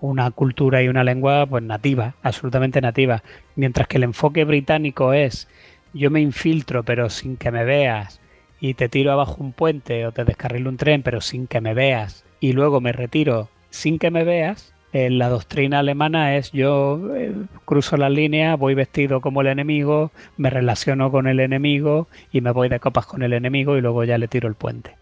una 0.00 0.30
cultura 0.30 0.80
y 0.80 0.86
una 0.86 1.02
lengua 1.02 1.44
pues 1.44 1.64
nativa, 1.64 2.14
absolutamente 2.22 2.80
nativa, 2.80 3.24
mientras 3.56 3.88
que 3.88 3.96
el 3.96 4.04
enfoque 4.04 4.44
británico 4.44 5.12
es 5.12 5.48
yo 5.92 6.12
me 6.12 6.20
infiltro 6.20 6.84
pero 6.84 7.10
sin 7.10 7.36
que 7.36 7.50
me 7.50 7.64
veas 7.64 8.20
y 8.60 8.74
te 8.74 8.88
tiro 8.88 9.10
abajo 9.10 9.38
un 9.40 9.52
puente 9.52 10.06
o 10.06 10.12
te 10.12 10.24
descarrilo 10.24 10.70
un 10.70 10.76
tren 10.76 11.02
pero 11.02 11.20
sin 11.20 11.48
que 11.48 11.60
me 11.60 11.74
veas 11.74 12.24
y 12.38 12.52
luego 12.52 12.80
me 12.80 12.92
retiro 12.92 13.48
sin 13.70 13.98
que 13.98 14.12
me 14.12 14.22
veas, 14.22 14.72
eh, 14.96 15.10
la 15.10 15.28
doctrina 15.28 15.80
alemana 15.80 16.36
es 16.36 16.52
yo 16.52 17.14
eh, 17.14 17.34
cruzo 17.66 17.98
la 17.98 18.08
línea, 18.08 18.56
voy 18.56 18.74
vestido 18.74 19.20
como 19.20 19.42
el 19.42 19.48
enemigo, 19.48 20.10
me 20.38 20.48
relaciono 20.48 21.10
con 21.10 21.26
el 21.26 21.40
enemigo 21.40 22.08
y 22.32 22.40
me 22.40 22.50
voy 22.50 22.70
de 22.70 22.80
copas 22.80 23.04
con 23.04 23.22
el 23.22 23.34
enemigo 23.34 23.76
y 23.76 23.82
luego 23.82 24.04
ya 24.04 24.16
le 24.16 24.26
tiro 24.26 24.48
el 24.48 24.54
puente. 24.54 24.92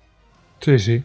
Sí, 0.58 0.80
sí. 0.80 1.04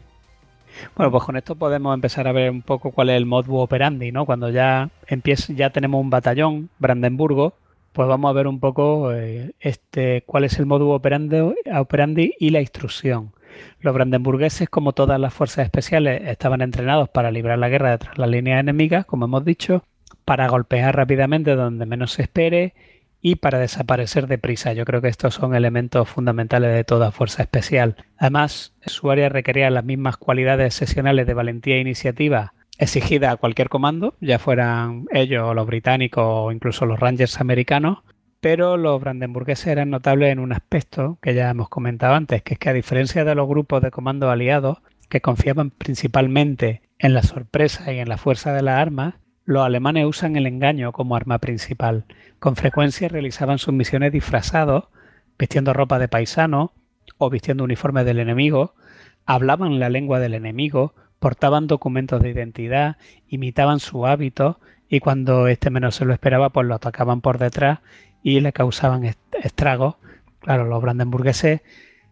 Bueno, 0.95 1.11
pues 1.11 1.23
con 1.23 1.37
esto 1.37 1.53
podemos 1.53 1.93
empezar 1.93 2.27
a 2.27 2.31
ver 2.31 2.49
un 2.49 2.63
poco 2.63 2.89
cuál 2.89 3.11
es 3.11 3.17
el 3.17 3.27
modus 3.27 3.61
operandi, 3.61 4.11
¿no? 4.11 4.25
Cuando 4.25 4.49
ya 4.49 4.89
empieza, 5.05 5.53
ya 5.53 5.69
tenemos 5.69 6.01
un 6.01 6.09
batallón, 6.09 6.69
Brandenburgo, 6.79 7.53
pues 7.93 8.07
vamos 8.07 8.29
a 8.29 8.33
ver 8.33 8.47
un 8.47 8.59
poco 8.59 9.13
eh, 9.13 9.51
este 9.59 10.23
cuál 10.25 10.45
es 10.45 10.57
el 10.57 10.65
modus 10.65 10.95
operandi, 10.95 11.37
operandi 11.75 12.33
y 12.39 12.49
la 12.49 12.61
instrucción. 12.61 13.33
Los 13.79 13.93
brandenburgueses, 13.93 14.69
como 14.69 14.93
todas 14.93 15.19
las 15.19 15.33
fuerzas 15.33 15.65
especiales, 15.65 16.21
estaban 16.25 16.61
entrenados 16.61 17.09
para 17.09 17.31
librar 17.31 17.59
la 17.59 17.69
guerra 17.69 17.91
detrás 17.91 18.15
de 18.15 18.21
las 18.21 18.29
líneas 18.29 18.59
enemigas, 18.59 19.05
como 19.05 19.25
hemos 19.25 19.45
dicho, 19.45 19.83
para 20.25 20.47
golpear 20.47 20.95
rápidamente 20.95 21.55
donde 21.55 21.85
menos 21.85 22.11
se 22.11 22.23
espere 22.23 22.73
y 23.21 23.35
para 23.35 23.59
desaparecer 23.59 24.27
deprisa. 24.27 24.73
Yo 24.73 24.85
creo 24.85 25.01
que 25.01 25.07
estos 25.07 25.33
son 25.33 25.55
elementos 25.55 26.07
fundamentales 26.07 26.73
de 26.73 26.83
toda 26.83 27.11
fuerza 27.11 27.43
especial. 27.43 27.95
Además, 28.17 28.73
su 28.85 29.11
área 29.11 29.29
requería 29.29 29.69
las 29.69 29.83
mismas 29.83 30.17
cualidades 30.17 30.73
sesionales 30.73 31.27
de 31.27 31.33
valentía 31.33 31.75
e 31.75 31.81
iniciativa 31.81 32.53
exigidas 32.77 33.33
a 33.33 33.37
cualquier 33.37 33.67
comando, 33.67 34.15
ya 34.21 34.39
fueran 34.39 35.05
ellos 35.11 35.53
los 35.53 35.67
británicos 35.67 36.23
o 36.25 36.51
incluso 36.51 36.85
los 36.85 36.99
Rangers 36.99 37.41
americanos, 37.41 37.99
pero 38.41 38.77
los 38.77 38.99
brandenburgueses 39.01 39.67
eran 39.67 39.89
notables 39.89 40.31
en 40.31 40.39
un 40.39 40.53
aspecto 40.53 41.17
que 41.21 41.33
ya 41.33 41.49
hemos 41.49 41.69
comentado 41.69 42.13
antes, 42.13 42.41
que 42.41 42.53
es 42.53 42.59
que 42.59 42.69
a 42.69 42.73
diferencia 42.73 43.25
de 43.25 43.35
los 43.35 43.47
grupos 43.47 43.81
de 43.81 43.91
comando 43.91 44.29
aliados, 44.29 44.79
que 45.09 45.21
confiaban 45.21 45.71
principalmente 45.71 46.81
en 46.99 47.13
la 47.13 47.23
sorpresa 47.23 47.91
y 47.91 47.99
en 47.99 48.09
la 48.09 48.17
fuerza 48.17 48.53
de 48.53 48.61
las 48.61 48.79
armas, 48.79 49.15
los 49.45 49.65
alemanes 49.65 50.05
usan 50.05 50.35
el 50.35 50.45
engaño 50.45 50.91
como 50.91 51.15
arma 51.15 51.39
principal. 51.39 52.05
Con 52.37 52.55
frecuencia 52.55 53.07
realizaban 53.07 53.57
sus 53.57 53.73
misiones 53.73 54.11
disfrazados, 54.11 54.85
vistiendo 55.37 55.73
ropa 55.73 55.97
de 55.97 56.07
paisano 56.07 56.73
o 57.17 57.29
vistiendo 57.29 57.63
uniformes 57.63 58.05
del 58.05 58.19
enemigo, 58.19 58.75
hablaban 59.25 59.79
la 59.79 59.89
lengua 59.89 60.19
del 60.19 60.35
enemigo, 60.35 60.93
portaban 61.19 61.67
documentos 61.67 62.21
de 62.21 62.29
identidad, 62.29 62.97
imitaban 63.27 63.79
su 63.79 64.05
hábito 64.05 64.59
y 64.87 64.99
cuando 64.99 65.47
éste 65.47 65.69
menos 65.69 65.95
se 65.95 66.05
lo 66.05 66.13
esperaba, 66.13 66.49
pues 66.49 66.67
lo 66.67 66.75
atacaban 66.75 67.21
por 67.21 67.37
detrás 67.37 67.79
y 68.23 68.39
le 68.39 68.53
causaban 68.53 69.03
estragos. 69.43 69.95
Claro, 70.39 70.65
los 70.65 70.81
brandenburgueses 70.81 71.61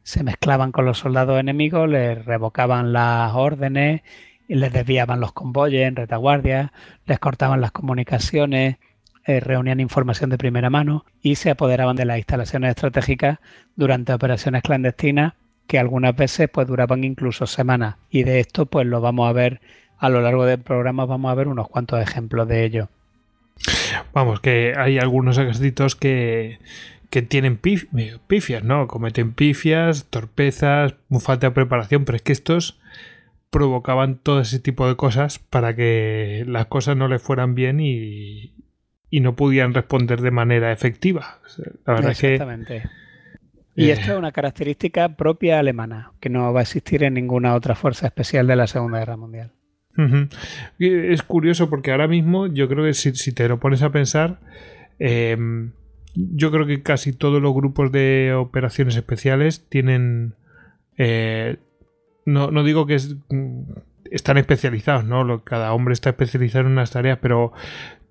se 0.04 0.24
mezclaban 0.24 0.72
con 0.72 0.86
los 0.86 1.00
soldados 1.00 1.40
enemigos, 1.40 1.90
les 1.90 2.24
revocaban 2.26 2.94
las 2.94 3.34
órdenes, 3.34 4.02
les 4.48 4.72
desviaban 4.72 5.20
los 5.20 5.34
convoyes 5.34 5.88
en 5.88 5.96
retaguardia, 5.96 6.72
les 7.06 7.20
cortaban 7.20 7.62
las 7.62 7.72
comunicaciones, 7.72 8.78
eh, 9.26 9.42
reunían 9.42 9.82
información 9.82 10.30
de 10.30 10.38
primera 10.38 10.70
mano 10.70 11.04
y 11.22 11.36
se 11.36 11.50
apoderaban 11.50 11.98
de 11.98 12.06
las 12.06 12.18
instalaciones 12.18 12.70
estratégicas 12.70 13.40
durante 13.76 14.14
operaciones 14.14 14.64
clandestinas 14.64 15.34
que 15.68 15.80
algunas 15.80 16.16
veces 16.16 16.50
pues 16.50 16.66
duraban 16.68 17.04
incluso 17.04 17.46
semanas. 17.46 17.98
Y 18.10 18.24
de 18.24 18.40
esto 18.40 18.66
pues 18.66 18.88
lo 18.88 19.02
vamos 19.02 19.30
a 19.30 19.34
ver 19.34 19.60
a 19.98 20.08
lo 20.08 20.22
largo 20.22 20.46
del 20.46 20.60
programa, 20.60 21.06
vamos 21.06 21.30
a 21.32 21.36
ver 21.36 21.50
unos 21.50 21.68
cuantos 21.68 22.00
ejemplos 22.02 22.48
de 22.48 22.64
ello. 22.64 22.90
Vamos, 24.14 24.40
que 24.40 24.74
hay 24.78 25.00
algunos 25.00 25.38
ejércitos 25.38 25.96
que, 25.96 26.60
que 27.10 27.22
tienen 27.22 27.58
pifias, 27.58 28.64
¿no? 28.64 28.88
Cometen 28.88 29.34
pifias, 29.34 30.06
torpezas, 30.06 30.96
falta 31.20 31.48
de 31.48 31.52
preparación, 31.52 32.06
pero 32.06 32.18
es 32.18 32.22
que 32.22 32.34
estos 32.34 32.80
provocaban 33.50 34.18
todo 34.18 34.42
ese 34.42 34.60
tipo 34.60 34.88
de 34.88 34.96
cosas 34.96 35.40
para 35.40 35.76
que 35.76 36.44
las 36.48 36.66
cosas 36.66 36.98
no 36.98 37.08
les 37.08 37.22
fueran 37.22 37.56
bien 37.56 37.80
y, 37.80 38.54
y 39.10 39.22
no 39.22 39.36
pudieran 39.36 39.74
responder 39.74 40.22
de 40.22 40.32
manera 40.32 40.72
efectiva. 40.72 41.40
La 41.86 41.94
verdad 41.94 42.12
es 42.12 42.20
que. 42.20 42.84
Y 43.76 43.92
esto 43.92 44.14
es 44.14 44.18
una 44.18 44.32
característica 44.32 45.16
propia 45.16 45.60
alemana, 45.60 46.12
que 46.20 46.30
no 46.30 46.52
va 46.52 46.62
a 46.62 46.64
existir 46.64 47.04
en 47.04 47.14
ninguna 47.14 47.54
otra 47.54 47.76
fuerza 47.76 48.08
especial 48.08 48.48
de 48.48 48.56
la 48.56 48.66
Segunda 48.66 48.98
Guerra 48.98 49.18
Mundial. 49.18 49.52
Es 50.80 51.24
curioso 51.24 51.70
porque 51.70 51.92
ahora 51.92 52.08
mismo 52.08 52.48
yo 52.48 52.68
creo 52.68 52.86
que 52.86 52.94
si, 52.94 53.32
te 53.34 53.48
lo 53.48 53.60
pones 53.60 53.82
a 53.82 53.92
pensar, 53.92 54.40
em, 55.00 55.72
yo 56.16 56.52
creo 56.52 56.66
que 56.66 56.82
casi 56.82 57.14
todos 57.14 57.42
los 57.42 57.54
grupos 57.54 57.92
de 57.92 58.34
operaciones 58.36 58.96
especiales 58.96 59.66
tienen... 59.70 60.36
Eh, 60.98 61.58
no, 62.26 62.64
digo 62.64 62.86
que 62.86 62.98
están 64.12 64.38
especializados, 64.38 65.06
¿no? 65.06 65.44
Cada 65.44 65.74
hombre 65.74 65.94
está 65.94 66.10
especializado 66.10 66.66
en 66.66 66.74
unas 66.74 66.92
tareas, 66.92 67.20
pero 67.22 67.54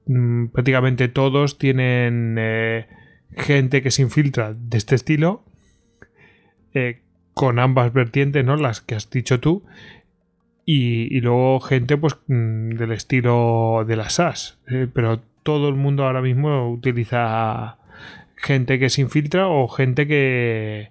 mm, 0.07 0.47
prácticamente 0.47 1.09
todos 1.09 1.59
tienen 1.59 2.37
eh, 2.39 2.87
gente 3.37 3.83
que 3.83 3.91
se 3.91 4.03
infiltra 4.03 4.55
de 4.55 4.79
este 4.79 4.95
estilo, 4.95 5.45
eh, 6.73 7.03
con 7.35 7.59
ambas 7.59 7.93
vertientes, 7.93 8.45
¿no? 8.45 8.57
Las 8.57 8.81
que 8.81 8.95
has 8.95 9.11
dicho 9.11 9.41
tú, 9.41 9.65
y, 10.69 11.21
luego 11.21 11.61
gente 11.61 11.97
pues 11.97 12.19
mm, 12.27 12.71
del 12.71 12.93
estilo 12.93 13.85
de 13.87 13.97
las 13.97 14.15
SAS. 14.15 14.59
Eh, 14.67 14.89
pero 14.93 15.21
todo 15.45 15.69
el 15.69 15.77
mundo 15.77 16.05
ahora 16.05 16.21
mismo 16.21 16.71
utiliza 16.71 17.79
gente 18.35 18.79
que 18.81 18.91
se 18.91 19.01
infiltra 19.01 19.47
o 19.47 19.69
gente 19.69 20.09
que, 20.09 20.91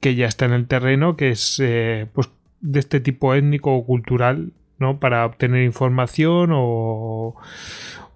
que 0.00 0.16
ya 0.16 0.26
está 0.26 0.46
en 0.46 0.52
el 0.52 0.66
terreno, 0.66 1.16
que 1.16 1.30
es 1.30 1.60
eh, 1.62 2.08
pues 2.12 2.28
de 2.60 2.80
este 2.80 2.98
tipo 2.98 3.34
étnico 3.34 3.72
o 3.74 3.86
cultural, 3.86 4.52
¿no? 4.78 4.98
Para 4.98 5.24
obtener 5.24 5.62
información 5.62 6.50
o 6.52 7.36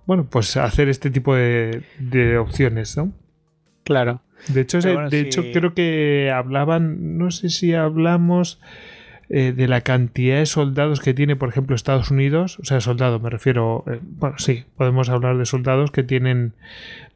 bueno, 0.04 0.26
pues 0.28 0.56
hacer 0.56 0.88
este 0.88 1.10
tipo 1.10 1.34
de, 1.34 1.82
de 2.00 2.38
opciones, 2.38 2.96
¿no? 2.96 3.12
Claro. 3.84 4.20
De 4.48 4.62
hecho, 4.62 4.78
de 4.78 5.20
hecho 5.20 5.44
creo 5.52 5.74
que 5.74 6.32
hablaban, 6.34 7.18
no 7.18 7.30
sé 7.30 7.50
si 7.50 7.74
hablamos 7.74 8.60
eh, 9.30 9.52
de 9.52 9.68
la 9.68 9.82
cantidad 9.82 10.38
de 10.38 10.46
soldados 10.46 11.00
que 11.00 11.12
tiene, 11.12 11.36
por 11.36 11.50
ejemplo, 11.50 11.76
Estados 11.76 12.10
Unidos, 12.10 12.58
o 12.60 12.64
sea, 12.64 12.80
soldados, 12.80 13.20
me 13.20 13.28
refiero, 13.28 13.84
eh, 13.86 14.00
bueno, 14.02 14.38
sí, 14.38 14.64
podemos 14.76 15.10
hablar 15.10 15.36
de 15.36 15.44
soldados 15.44 15.90
que 15.90 16.02
tienen 16.02 16.54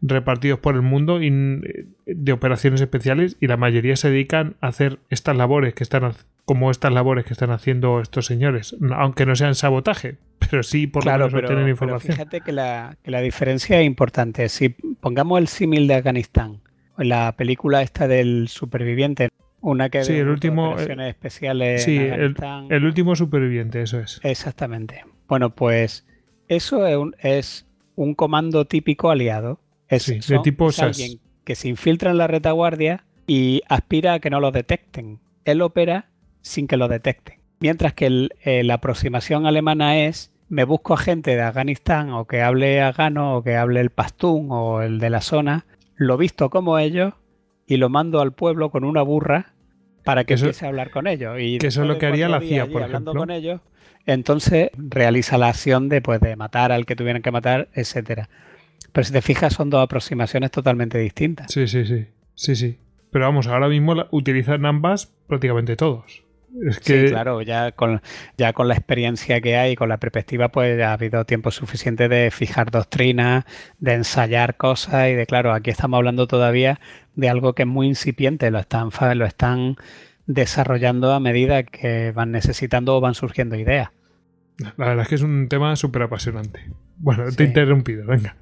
repartidos 0.02 0.58
por 0.58 0.74
el 0.74 0.82
mundo 0.82 1.18
de 1.20 2.32
operaciones 2.32 2.82
especiales 2.82 3.36
y 3.40 3.46
la 3.46 3.56
mayoría 3.56 3.96
se 3.96 4.10
dedican 4.10 4.56
a 4.60 4.68
hacer 4.68 4.98
estas 5.08 5.36
labores 5.36 5.72
que 5.72 5.84
están 5.84 6.12
como 6.44 6.70
estas 6.70 6.92
labores 6.92 7.24
que 7.24 7.32
están 7.32 7.50
haciendo 7.50 8.00
estos 8.00 8.26
señores, 8.26 8.76
aunque 8.94 9.24
no 9.24 9.34
sean 9.34 9.54
sabotaje, 9.54 10.16
pero 10.38 10.62
sí 10.62 10.86
por 10.86 11.06
lo 11.06 11.12
menos 11.12 11.32
pero, 11.32 11.68
información. 11.68 12.12
fíjate 12.12 12.42
que 12.42 12.52
la, 12.52 12.96
que 13.02 13.10
la 13.10 13.20
diferencia 13.20 13.80
es 13.80 13.86
importante. 13.86 14.50
Si 14.50 14.68
pongamos 14.68 15.38
el 15.38 15.48
símil 15.48 15.86
de 15.86 15.94
Afganistán, 15.94 16.60
la 16.98 17.32
película 17.36 17.80
esta 17.80 18.06
del 18.06 18.48
superviviente, 18.48 19.30
una 19.62 19.88
que 19.88 20.04
sí, 20.04 20.14
el 20.14 20.28
último 20.28 20.66
eh, 20.66 20.68
operaciones 20.72 21.08
especiales 21.08 21.84
sí, 21.84 21.96
el, 21.96 22.84
último 22.84 23.16
superviviente, 23.16 23.80
eso 23.80 24.00
es. 24.00 24.20
Exactamente. 24.22 25.04
Bueno, 25.28 25.54
pues 25.54 26.06
eso 26.48 26.86
es 26.86 26.96
un, 26.96 27.16
es 27.20 27.66
un 27.94 28.14
comando 28.14 28.66
típico 28.66 29.10
aliado. 29.10 29.60
Es, 29.88 30.06
de 30.06 30.38
tipo 30.40 30.70
alguien 30.78 31.20
que 31.44 31.54
se 31.54 31.68
infiltra 31.68 32.10
en 32.10 32.18
la 32.18 32.26
retaguardia 32.26 33.04
y 33.26 33.62
aspira 33.68 34.14
a 34.14 34.20
que 34.20 34.30
no 34.30 34.40
lo 34.40 34.50
detecten. 34.50 35.20
Él 35.44 35.62
opera 35.62 36.10
sin 36.40 36.66
que 36.66 36.76
lo 36.76 36.88
detecten. 36.88 37.40
Mientras 37.60 37.94
que 37.94 38.28
eh, 38.42 38.64
la 38.64 38.74
aproximación 38.74 39.46
alemana 39.46 40.00
es 40.00 40.32
me 40.48 40.64
busco 40.64 40.92
a 40.94 40.98
gente 40.98 41.36
de 41.36 41.42
Afganistán 41.42 42.10
o 42.10 42.26
que 42.26 42.42
hable 42.42 42.82
afgano 42.82 43.36
o 43.36 43.42
que 43.42 43.56
hable 43.56 43.80
el 43.80 43.90
pastún 43.90 44.48
o 44.50 44.82
el 44.82 44.98
de 44.98 45.08
la 45.08 45.20
zona, 45.20 45.64
lo 45.94 46.16
visto 46.18 46.50
como 46.50 46.78
ellos 46.78 47.14
y 47.66 47.78
lo 47.78 47.88
mando 47.88 48.20
al 48.20 48.32
pueblo 48.32 48.70
con 48.70 48.84
una 48.84 49.00
burra 49.00 49.51
para 50.04 50.24
que, 50.24 50.34
empiece 50.34 50.64
a 50.64 50.68
hablar 50.68 50.90
con 50.90 51.06
ellos. 51.06 51.36
Y 51.40 51.58
que 51.58 51.68
eso 51.68 51.82
es 51.82 51.88
lo 51.88 51.98
que 51.98 52.06
haría 52.06 52.28
la 52.28 52.40
CIA, 52.40 52.66
por 52.66 52.82
hablando 52.82 53.12
ejemplo. 53.12 53.20
con 53.20 53.30
ellos, 53.30 53.60
entonces 54.06 54.70
realiza 54.76 55.38
la 55.38 55.48
acción 55.48 55.88
de, 55.88 56.00
pues, 56.00 56.20
de 56.20 56.36
matar 56.36 56.72
al 56.72 56.86
que 56.86 56.96
tuvieran 56.96 57.22
que 57.22 57.30
matar, 57.30 57.68
etcétera. 57.74 58.28
Pero 58.92 59.04
si 59.04 59.12
te 59.12 59.22
fijas, 59.22 59.54
son 59.54 59.70
dos 59.70 59.82
aproximaciones 59.82 60.50
totalmente 60.50 60.98
distintas. 60.98 61.50
Sí, 61.50 61.66
sí, 61.66 61.84
sí. 61.84 62.06
Sí, 62.34 62.56
sí. 62.56 62.78
Pero 63.10 63.26
vamos, 63.26 63.46
ahora 63.46 63.68
mismo 63.68 63.94
utilizan 64.10 64.66
ambas 64.66 65.12
prácticamente 65.26 65.76
todos. 65.76 66.24
Sí, 66.82 67.06
claro, 67.08 67.40
ya 67.40 67.72
con, 67.72 68.02
ya 68.36 68.52
con 68.52 68.68
la 68.68 68.74
experiencia 68.74 69.40
que 69.40 69.56
hay, 69.56 69.74
con 69.74 69.88
la 69.88 69.96
perspectiva, 69.96 70.50
pues 70.50 70.76
ya 70.78 70.90
ha 70.90 70.92
habido 70.92 71.24
tiempo 71.24 71.50
suficiente 71.50 72.08
de 72.08 72.30
fijar 72.30 72.70
doctrinas, 72.70 73.44
de 73.78 73.94
ensayar 73.94 74.58
cosas 74.58 75.08
y 75.08 75.14
de, 75.14 75.26
claro, 75.26 75.52
aquí 75.52 75.70
estamos 75.70 75.96
hablando 75.96 76.26
todavía 76.26 76.78
de 77.14 77.28
algo 77.28 77.54
que 77.54 77.62
es 77.62 77.68
muy 77.68 77.86
incipiente, 77.86 78.50
lo 78.50 78.58
están, 78.58 78.90
lo 79.14 79.26
están 79.26 79.76
desarrollando 80.26 81.12
a 81.12 81.20
medida 81.20 81.62
que 81.62 82.12
van 82.12 82.30
necesitando 82.30 82.96
o 82.96 83.00
van 83.00 83.14
surgiendo 83.14 83.56
ideas. 83.56 83.90
La 84.76 84.86
verdad 84.86 85.02
es 85.02 85.08
que 85.08 85.14
es 85.16 85.22
un 85.22 85.48
tema 85.48 85.74
súper 85.76 86.02
apasionante. 86.02 86.70
Bueno, 86.98 87.24
te 87.32 87.44
he 87.44 87.46
interrumpido, 87.46 88.06
venga. 88.06 88.36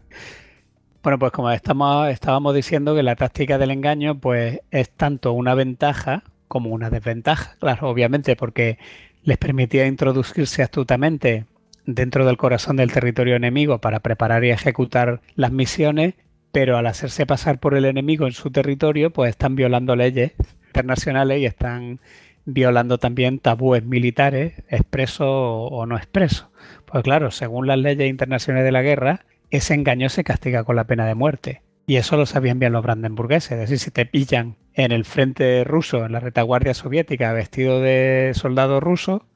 Bueno, 1.03 1.19
pues 1.19 1.33
como 1.33 1.51
estamos, 1.51 2.09
estábamos 2.09 2.55
diciendo 2.55 2.95
que 2.95 3.03
la 3.03 3.17
táctica 3.17 3.57
del 3.57 3.71
engaño 3.71 4.19
pues 4.19 4.61
es 4.71 4.91
tanto 4.91 5.33
una 5.33 5.55
ventaja 5.55 6.25
como 6.47 6.71
una 6.71 6.91
desventaja, 6.91 7.55
claro, 7.59 7.89
obviamente, 7.89 8.37
porque 8.37 8.79
les 9.23 9.39
permitía 9.39 9.87
introducirse 9.87 10.63
astutamente 10.63 11.47
dentro 11.87 12.27
del 12.27 12.37
corazón 12.37 12.77
del 12.77 12.93
territorio 12.93 13.37
enemigo 13.37 13.81
para 13.81 14.01
preparar 14.01 14.45
y 14.45 14.51
ejecutar 14.51 15.21
las 15.37 15.53
misiones, 15.53 16.15
pero 16.53 16.77
al 16.77 16.87
hacerse 16.87 17.27
pasar 17.27 17.61
por 17.61 17.75
el 17.75 17.85
enemigo 17.85 18.27
en 18.27 18.33
su 18.33 18.51
territorio, 18.51 19.11
pues 19.11 19.31
están 19.31 19.57
violando 19.57 19.97
leyes 19.97 20.33
internacionales 20.67 21.41
y 21.41 21.47
están 21.47 22.01
violando 22.45 22.99
también 22.99 23.39
tabúes 23.39 23.85
militares, 23.85 24.55
expresos 24.69 25.29
o 25.29 25.87
no 25.87 25.97
expresos. 25.97 26.49
Pues 26.87 27.05
claro, 27.05 27.31
según 27.31 27.67
las 27.67 27.79
leyes 27.79 28.09
internacionales 28.09 28.65
de 28.65 28.73
la 28.73 28.83
guerra, 28.83 29.25
ese 29.51 29.75
engaño 29.75 30.09
se 30.09 30.25
castiga 30.25 30.65
con 30.65 30.77
la 30.77 30.85
pena 30.85 31.07
de 31.07 31.15
muerte. 31.15 31.63
Y 31.87 31.97
eso 31.97 32.17
lo 32.17 32.27
sabían 32.27 32.59
bien 32.59 32.73
los 32.73 32.83
brandenburgueses. 32.83 33.53
Es 33.53 33.59
decir, 33.59 33.79
si 33.79 33.91
te 33.91 34.07
pillan 34.07 34.57
en 34.75 34.93
el 34.93 35.05
frente 35.05 35.65
ruso, 35.65 36.05
en 36.05 36.13
la 36.13 36.21
retaguardia 36.21 36.75
soviética, 36.75 37.33
vestido 37.33 37.81
de 37.81 38.31
soldado 38.35 38.79
ruso, 38.81 39.27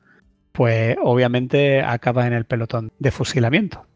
pues 0.53 0.97
obviamente 1.03 1.83
acabas 1.83 2.27
en 2.27 2.33
el 2.33 2.45
pelotón 2.45 2.93
de 2.99 3.11
fusilamiento. 3.11 3.87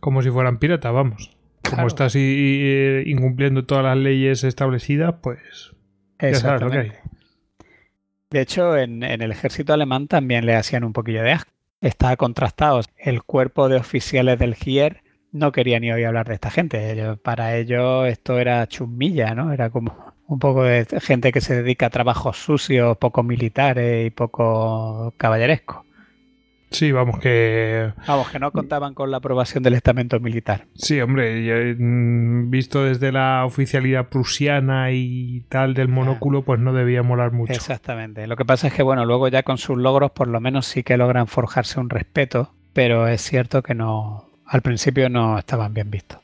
Como 0.00 0.22
si 0.22 0.30
fueran 0.30 0.58
piratas, 0.58 0.92
vamos. 0.92 1.37
Como 1.70 1.86
estás 1.86 2.14
incumpliendo 2.16 3.64
todas 3.64 3.84
las 3.84 3.96
leyes 3.96 4.44
establecidas, 4.44 5.14
pues 5.22 5.72
ya 6.20 6.34
sabes 6.34 6.62
lo 6.62 6.70
que 6.70 6.78
hay. 6.78 6.92
De 8.30 8.40
hecho, 8.40 8.76
en, 8.76 9.02
en, 9.02 9.22
el 9.22 9.30
ejército 9.32 9.72
alemán 9.72 10.06
también 10.06 10.44
le 10.44 10.54
hacían 10.54 10.84
un 10.84 10.92
poquillo 10.92 11.22
de 11.22 11.32
asco. 11.32 11.50
Está 11.80 12.16
contrastado. 12.16 12.80
El 12.96 13.22
cuerpo 13.22 13.68
de 13.68 13.76
oficiales 13.76 14.38
del 14.38 14.54
GIER 14.54 15.02
no 15.32 15.52
quería 15.52 15.80
ni 15.80 15.92
oír 15.92 16.06
hablar 16.06 16.28
de 16.28 16.34
esta 16.34 16.50
gente. 16.50 17.16
para 17.22 17.56
ellos 17.56 18.06
esto 18.08 18.38
era 18.38 18.66
chumilla, 18.66 19.34
¿no? 19.34 19.52
Era 19.52 19.70
como 19.70 20.14
un 20.26 20.38
poco 20.38 20.64
de 20.64 20.86
gente 21.00 21.32
que 21.32 21.40
se 21.40 21.62
dedica 21.62 21.86
a 21.86 21.90
trabajos 21.90 22.36
sucios, 22.36 22.96
poco 22.98 23.22
militares 23.22 24.06
y 24.06 24.10
poco 24.10 25.14
caballerescos. 25.16 25.87
Sí, 26.70 26.92
vamos 26.92 27.18
que... 27.18 27.92
Vamos, 28.06 28.28
que 28.30 28.38
no 28.38 28.52
contaban 28.52 28.94
con 28.94 29.10
la 29.10 29.18
aprobación 29.18 29.62
del 29.62 29.74
estamento 29.74 30.20
militar. 30.20 30.66
Sí, 30.74 31.00
hombre, 31.00 31.74
mm, 31.78 32.50
visto 32.50 32.84
desde 32.84 33.10
la 33.10 33.44
oficialidad 33.46 34.08
prusiana 34.08 34.90
y 34.92 35.44
tal 35.48 35.74
del 35.74 35.88
monóculo, 35.88 36.42
pues 36.42 36.60
no 36.60 36.72
debía 36.72 37.02
molar 37.02 37.32
mucho. 37.32 37.52
Exactamente. 37.52 38.26
Lo 38.26 38.36
que 38.36 38.44
pasa 38.44 38.68
es 38.68 38.74
que, 38.74 38.82
bueno, 38.82 39.04
luego 39.06 39.28
ya 39.28 39.42
con 39.42 39.58
sus 39.58 39.78
logros 39.78 40.10
por 40.10 40.28
lo 40.28 40.40
menos 40.40 40.66
sí 40.66 40.82
que 40.82 40.96
logran 40.96 41.26
forjarse 41.26 41.80
un 41.80 41.88
respeto, 41.88 42.52
pero 42.74 43.08
es 43.08 43.22
cierto 43.22 43.62
que 43.62 43.74
no, 43.74 44.28
al 44.44 44.60
principio 44.60 45.08
no 45.08 45.38
estaban 45.38 45.72
bien 45.72 45.90
vistos. 45.90 46.20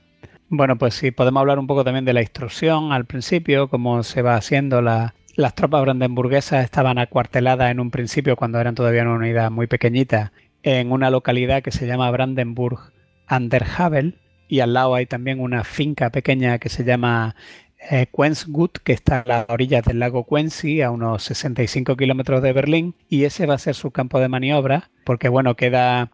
Bueno, 0.51 0.77
pues 0.77 0.95
sí, 0.95 1.11
podemos 1.11 1.41
hablar 1.41 1.59
un 1.59 1.67
poco 1.67 1.85
también 1.85 2.05
de 2.05 2.13
la 2.13 2.21
instrucción 2.21 2.93
al 2.93 3.07
principio, 3.07 3.69
cómo 3.69 4.03
se 4.03 4.23
va 4.23 4.37
haciendo 4.37 4.83
la, 4.83 5.15
las 5.37 5.55
tropas 5.55 5.83
brandenburguesas 5.83 6.65
estaban 6.65 6.99
acuarteladas 6.99 7.71
en 7.71 7.81
un 7.81 7.91
principio, 7.91 8.37
cuando 8.37 8.61
eran 8.61 8.75
todavía 8.75 9.03
una 9.03 9.15
unidad 9.15 9.51
muy 9.51 9.67
pequeñita, 9.67 10.33
en 10.63 10.93
una 10.93 11.11
localidad 11.11 11.63
que 11.63 11.71
se 11.71 11.87
llama 11.87 12.11
Brandenburg 12.11 12.79
an 13.27 13.51
y 14.49 14.61
al 14.61 14.75
lado 14.75 14.95
hay 14.95 15.07
también 15.07 15.41
una 15.41 15.65
finca 15.65 16.11
pequeña 16.11 16.59
que 16.59 16.69
se 16.69 16.85
llama 16.85 17.35
eh, 17.91 18.07
Quenzgut, 18.15 18.79
que 18.79 18.93
está 18.93 19.21
a 19.21 19.29
las 19.29 19.47
orillas 19.49 19.85
del 19.85 19.99
lago 19.99 20.27
Quenzi, 20.27 20.83
a 20.83 20.91
unos 20.91 21.25
65 21.25 21.97
kilómetros 21.97 22.43
de 22.43 22.53
Berlín, 22.53 22.95
y 23.09 23.25
ese 23.25 23.47
va 23.47 23.55
a 23.55 23.59
ser 23.59 23.75
su 23.75 23.91
campo 23.91 24.21
de 24.21 24.29
maniobra, 24.29 24.91
porque 25.05 25.29
bueno, 25.29 25.57
queda 25.57 26.11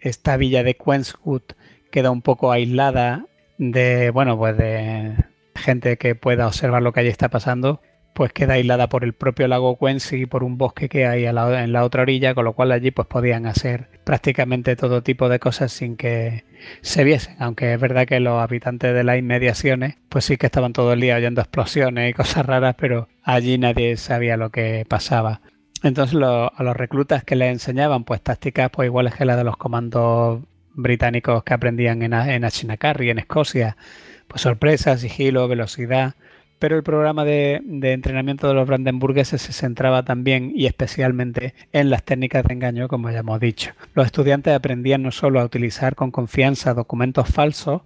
esta 0.00 0.36
villa 0.36 0.62
de 0.62 0.74
Quenzgut 0.74 1.52
queda 1.92 2.10
un 2.10 2.22
poco 2.22 2.50
aislada 2.50 3.26
de, 3.58 4.10
bueno, 4.10 4.36
pues 4.36 4.56
de 4.56 5.14
gente 5.54 5.96
que 5.98 6.16
pueda 6.16 6.48
observar 6.48 6.82
lo 6.82 6.92
que 6.92 7.00
allí 7.00 7.10
está 7.10 7.28
pasando, 7.28 7.80
pues 8.14 8.32
queda 8.32 8.54
aislada 8.54 8.88
por 8.88 9.04
el 9.04 9.14
propio 9.14 9.48
lago 9.48 9.78
Quensi 9.78 10.22
y 10.22 10.26
por 10.26 10.44
un 10.44 10.58
bosque 10.58 10.88
que 10.88 11.06
hay 11.06 11.24
en 11.24 11.72
la 11.72 11.84
otra 11.84 12.02
orilla, 12.02 12.34
con 12.34 12.44
lo 12.44 12.52
cual 12.52 12.72
allí 12.72 12.90
pues 12.90 13.08
podían 13.08 13.46
hacer 13.46 13.88
prácticamente 14.04 14.76
todo 14.76 15.02
tipo 15.02 15.28
de 15.28 15.38
cosas 15.38 15.72
sin 15.72 15.96
que 15.96 16.44
se 16.82 17.04
viesen, 17.04 17.36
aunque 17.38 17.72
es 17.72 17.80
verdad 17.80 18.06
que 18.06 18.20
los 18.20 18.40
habitantes 18.42 18.94
de 18.94 19.04
las 19.04 19.18
inmediaciones 19.18 19.96
pues 20.08 20.24
sí 20.24 20.36
que 20.36 20.46
estaban 20.46 20.72
todo 20.72 20.92
el 20.92 21.00
día 21.00 21.16
oyendo 21.16 21.40
explosiones 21.40 22.10
y 22.10 22.14
cosas 22.14 22.44
raras, 22.46 22.74
pero 22.78 23.08
allí 23.22 23.58
nadie 23.58 23.96
sabía 23.96 24.36
lo 24.36 24.50
que 24.50 24.84
pasaba. 24.88 25.40
Entonces 25.82 26.16
a 26.16 26.62
los 26.62 26.76
reclutas 26.76 27.24
que 27.24 27.36
les 27.36 27.50
enseñaban 27.50 28.04
pues 28.04 28.20
tácticas 28.20 28.70
pues 28.70 28.86
iguales 28.86 29.14
que 29.14 29.24
las 29.24 29.36
de 29.36 29.44
los 29.44 29.56
comandos 29.56 30.42
británicos 30.74 31.42
que 31.44 31.54
aprendían 31.54 32.02
en, 32.02 32.12
en 32.12 32.44
Achinacarry, 32.44 33.10
en 33.10 33.18
Escocia, 33.18 33.76
pues 34.28 34.42
sorpresa, 34.42 34.96
sigilo, 34.96 35.48
velocidad, 35.48 36.14
pero 36.62 36.76
el 36.76 36.84
programa 36.84 37.24
de, 37.24 37.60
entrenamiento 37.82 38.46
de 38.46 38.54
los 38.54 38.68
brandenburgueses 38.68 39.42
se 39.42 39.52
centraba 39.52 40.04
también 40.04 40.52
y 40.54 40.66
especialmente 40.66 41.54
en 41.72 41.90
las 41.90 42.04
técnicas 42.04 42.44
de 42.44 42.54
engaño, 42.54 42.86
como 42.86 43.10
ya 43.10 43.18
hemos 43.18 43.40
dicho. 43.40 43.72
Los 43.94 44.06
estudiantes 44.06 44.54
aprendían 44.54 45.02
no 45.02 45.10
solo 45.10 45.40
a 45.40 45.44
utilizar 45.44 45.96
con 45.96 46.12
confianza 46.12 46.72
documentos 46.72 47.28
falsos, 47.28 47.82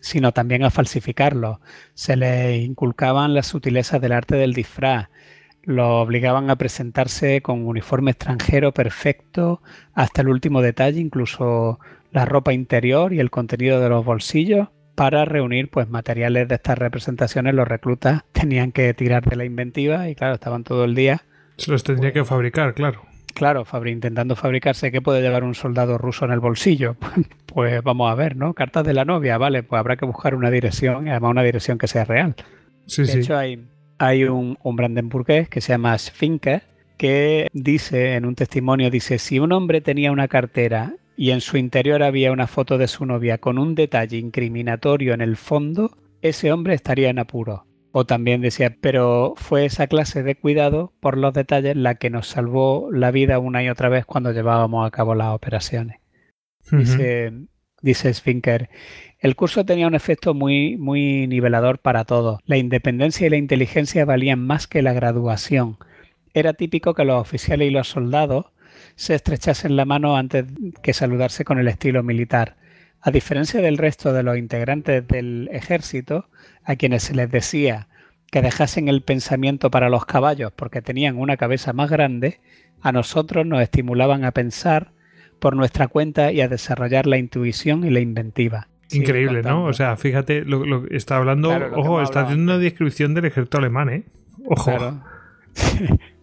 sino 0.00 0.32
también 0.32 0.62
a 0.62 0.68
falsificarlos. 0.68 1.60
Se 1.94 2.16
les 2.16 2.62
inculcaban 2.62 3.32
las 3.32 3.46
sutilezas 3.46 3.98
del 3.98 4.12
arte 4.12 4.36
del 4.36 4.52
disfraz, 4.52 5.08
lo 5.62 6.02
obligaban 6.02 6.50
a 6.50 6.56
presentarse 6.56 7.40
con 7.40 7.66
uniforme 7.66 8.10
extranjero 8.10 8.74
perfecto 8.74 9.62
hasta 9.94 10.20
el 10.20 10.28
último 10.28 10.60
detalle, 10.60 11.00
incluso 11.00 11.80
la 12.12 12.26
ropa 12.26 12.52
interior 12.52 13.14
y 13.14 13.20
el 13.20 13.30
contenido 13.30 13.80
de 13.80 13.88
los 13.88 14.04
bolsillos. 14.04 14.68
Para 14.98 15.24
reunir 15.24 15.70
pues 15.70 15.88
materiales 15.88 16.48
de 16.48 16.56
estas 16.56 16.76
representaciones, 16.76 17.54
los 17.54 17.68
reclutas 17.68 18.24
tenían 18.32 18.72
que 18.72 18.92
tirar 18.94 19.24
de 19.24 19.36
la 19.36 19.44
inventiva 19.44 20.08
y 20.08 20.16
claro, 20.16 20.34
estaban 20.34 20.64
todo 20.64 20.84
el 20.84 20.96
día. 20.96 21.22
Se 21.56 21.70
los 21.70 21.84
tendría 21.84 22.12
que 22.12 22.24
fabricar, 22.24 22.74
claro. 22.74 23.02
Claro, 23.32 23.64
intentando 23.86 24.34
fabricarse 24.34 24.90
qué 24.90 25.00
puede 25.00 25.22
llevar 25.22 25.44
un 25.44 25.54
soldado 25.54 25.98
ruso 25.98 26.24
en 26.24 26.32
el 26.32 26.40
bolsillo. 26.40 26.96
pues 27.46 27.80
vamos 27.84 28.10
a 28.10 28.16
ver, 28.16 28.34
¿no? 28.34 28.54
Cartas 28.54 28.84
de 28.84 28.92
la 28.92 29.04
novia, 29.04 29.38
vale, 29.38 29.62
pues 29.62 29.78
habrá 29.78 29.96
que 29.96 30.04
buscar 30.04 30.34
una 30.34 30.50
dirección, 30.50 31.06
y 31.06 31.10
además 31.10 31.30
una 31.30 31.44
dirección 31.44 31.78
que 31.78 31.86
sea 31.86 32.04
real. 32.04 32.34
Sí, 32.86 33.04
de 33.04 33.20
hecho, 33.20 33.38
hay, 33.38 33.68
hay 33.98 34.24
un, 34.24 34.58
un 34.64 34.74
brandenburgués 34.74 35.48
que 35.48 35.60
se 35.60 35.74
llama 35.74 35.96
Sfinke, 35.96 36.62
que 36.96 37.46
dice 37.52 38.16
en 38.16 38.26
un 38.26 38.34
testimonio, 38.34 38.90
dice, 38.90 39.20
si 39.20 39.38
un 39.38 39.52
hombre 39.52 39.80
tenía 39.80 40.10
una 40.10 40.26
cartera 40.26 40.94
y 41.18 41.32
en 41.32 41.40
su 41.40 41.56
interior 41.56 42.04
había 42.04 42.30
una 42.30 42.46
foto 42.46 42.78
de 42.78 42.86
su 42.86 43.04
novia 43.04 43.38
con 43.38 43.58
un 43.58 43.74
detalle 43.74 44.18
incriminatorio 44.18 45.14
en 45.14 45.20
el 45.20 45.36
fondo, 45.36 45.98
ese 46.22 46.52
hombre 46.52 46.74
estaría 46.74 47.10
en 47.10 47.18
apuro. 47.18 47.66
O 47.90 48.06
también 48.06 48.40
decía, 48.40 48.76
pero 48.80 49.34
fue 49.36 49.64
esa 49.64 49.88
clase 49.88 50.22
de 50.22 50.36
cuidado 50.36 50.92
por 51.00 51.18
los 51.18 51.34
detalles 51.34 51.74
la 51.74 51.96
que 51.96 52.08
nos 52.08 52.28
salvó 52.28 52.88
la 52.92 53.10
vida 53.10 53.40
una 53.40 53.64
y 53.64 53.68
otra 53.68 53.88
vez 53.88 54.06
cuando 54.06 54.30
llevábamos 54.30 54.86
a 54.86 54.92
cabo 54.92 55.16
las 55.16 55.34
operaciones. 55.34 55.98
Dice, 56.70 57.32
dice 57.82 58.14
Spinker, 58.14 58.68
el 59.18 59.34
curso 59.34 59.64
tenía 59.64 59.88
un 59.88 59.96
efecto 59.96 60.34
muy, 60.34 60.76
muy 60.76 61.26
nivelador 61.26 61.80
para 61.80 62.04
todos. 62.04 62.38
La 62.44 62.58
independencia 62.58 63.26
y 63.26 63.30
la 63.30 63.38
inteligencia 63.38 64.04
valían 64.04 64.46
más 64.46 64.68
que 64.68 64.82
la 64.82 64.92
graduación. 64.92 65.78
Era 66.32 66.52
típico 66.52 66.94
que 66.94 67.04
los 67.04 67.20
oficiales 67.20 67.66
y 67.66 67.72
los 67.72 67.88
soldados 67.88 68.52
se 68.98 69.14
estrechasen 69.14 69.76
la 69.76 69.84
mano 69.84 70.16
antes 70.16 70.44
que 70.82 70.92
saludarse 70.92 71.44
con 71.44 71.60
el 71.60 71.68
estilo 71.68 72.02
militar. 72.02 72.56
A 73.00 73.12
diferencia 73.12 73.62
del 73.62 73.78
resto 73.78 74.12
de 74.12 74.24
los 74.24 74.36
integrantes 74.36 75.06
del 75.06 75.48
ejército, 75.52 76.28
a 76.64 76.74
quienes 76.74 77.04
se 77.04 77.14
les 77.14 77.30
decía 77.30 77.86
que 78.32 78.42
dejasen 78.42 78.88
el 78.88 79.02
pensamiento 79.02 79.70
para 79.70 79.88
los 79.88 80.04
caballos 80.04 80.50
porque 80.50 80.82
tenían 80.82 81.16
una 81.16 81.36
cabeza 81.36 81.72
más 81.72 81.90
grande, 81.90 82.40
a 82.82 82.90
nosotros 82.90 83.46
nos 83.46 83.62
estimulaban 83.62 84.24
a 84.24 84.32
pensar 84.32 84.90
por 85.38 85.54
nuestra 85.54 85.86
cuenta 85.86 86.32
y 86.32 86.40
a 86.40 86.48
desarrollar 86.48 87.06
la 87.06 87.18
intuición 87.18 87.84
y 87.84 87.90
la 87.90 88.00
inventiva. 88.00 88.66
Increíble, 88.90 89.44
¿no? 89.44 89.66
O 89.66 89.72
sea, 89.74 89.96
fíjate, 89.96 90.44
lo, 90.44 90.88
está 90.88 91.18
hablando, 91.18 91.50
ojo, 91.76 92.02
está 92.02 92.22
haciendo 92.22 92.52
una 92.52 92.58
descripción 92.58 93.14
del 93.14 93.26
ejército 93.26 93.58
alemán, 93.58 93.90
¿eh? 93.90 94.02
Ojo. 94.44 94.72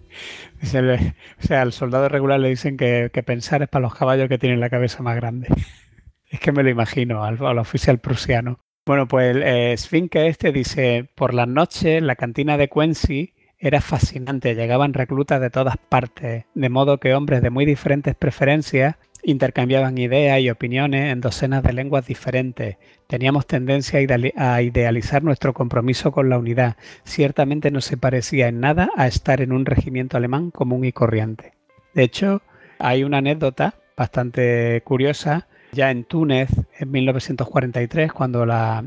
o 1.40 1.44
sea, 1.44 1.62
al 1.62 1.74
soldado 1.74 2.10
regular 2.10 2.40
le 2.40 2.50
dicen 2.50 2.78
que, 2.78 3.10
pensar 3.26 3.62
es 3.62 3.70
para 3.70 3.84
los 3.84 3.96
caballos 3.96 4.30
que 4.30 4.38
tienen 4.38 4.60
la 4.60 4.70
cabeza 4.70 5.04
más 5.04 5.16
grande. 5.16 5.48
es 6.30 6.40
que 6.40 6.52
me 6.52 6.64
lo 6.64 6.70
imagino 6.70 7.24
al, 7.24 7.58
oficial 7.58 8.00
prusiano. 8.00 8.60
Bueno, 8.86 9.08
pues 9.08 9.36
eh, 9.38 9.76
este 9.76 10.52
dice, 10.52 11.10
por 11.16 11.34
las 11.34 11.48
noches 11.48 12.04
la 12.04 12.16
cantina 12.16 12.58
de 12.58 12.70
Quincy 12.70 13.34
era 13.58 13.82
fascinante, 13.82 14.54
llegaban 14.54 14.94
reclutas 14.94 15.42
de 15.42 15.50
todas 15.50 15.78
partes, 15.78 16.46
de 16.54 16.70
modo 16.70 17.00
que 17.00 17.16
hombres 17.16 17.42
de 17.42 17.50
muy 17.50 17.66
diferentes 17.66 18.14
preferencias 18.16 18.96
intercambiaban 19.26 19.98
ideas 19.98 20.40
y 20.40 20.50
opiniones 20.50 21.12
en 21.12 21.20
docenas 21.20 21.64
de 21.64 21.74
lenguas 21.74 22.06
diferentes. 22.06 22.78
Teníamos 23.08 23.48
tendencia 23.48 24.00
a 24.38 24.62
idealizar 24.62 25.24
nuestro 25.24 25.54
compromiso 25.54 26.12
con 26.12 26.30
la 26.30 26.38
unidad. 26.38 26.78
Ciertamente 27.04 27.72
no 27.72 27.82
se 27.82 27.98
parecía 27.98 28.48
en 28.48 28.60
nada 28.60 28.90
a 28.96 29.08
estar 29.08 29.42
en 29.42 29.52
un 29.52 29.66
regimiento 29.66 30.18
alemán 30.18 30.52
común 30.52 30.86
y 30.86 30.92
corriente. 30.92 31.54
De 31.94 32.04
hecho, 32.04 32.42
hay 32.80 33.04
una 33.04 33.18
anécdota 33.18 33.76
bastante 33.98 34.82
curiosa. 34.86 35.48
Ya 35.72 35.92
en 35.92 36.04
Túnez, 36.04 36.50
en 36.78 36.92
1943, 36.92 38.14
cuando 38.14 38.46
la, 38.46 38.84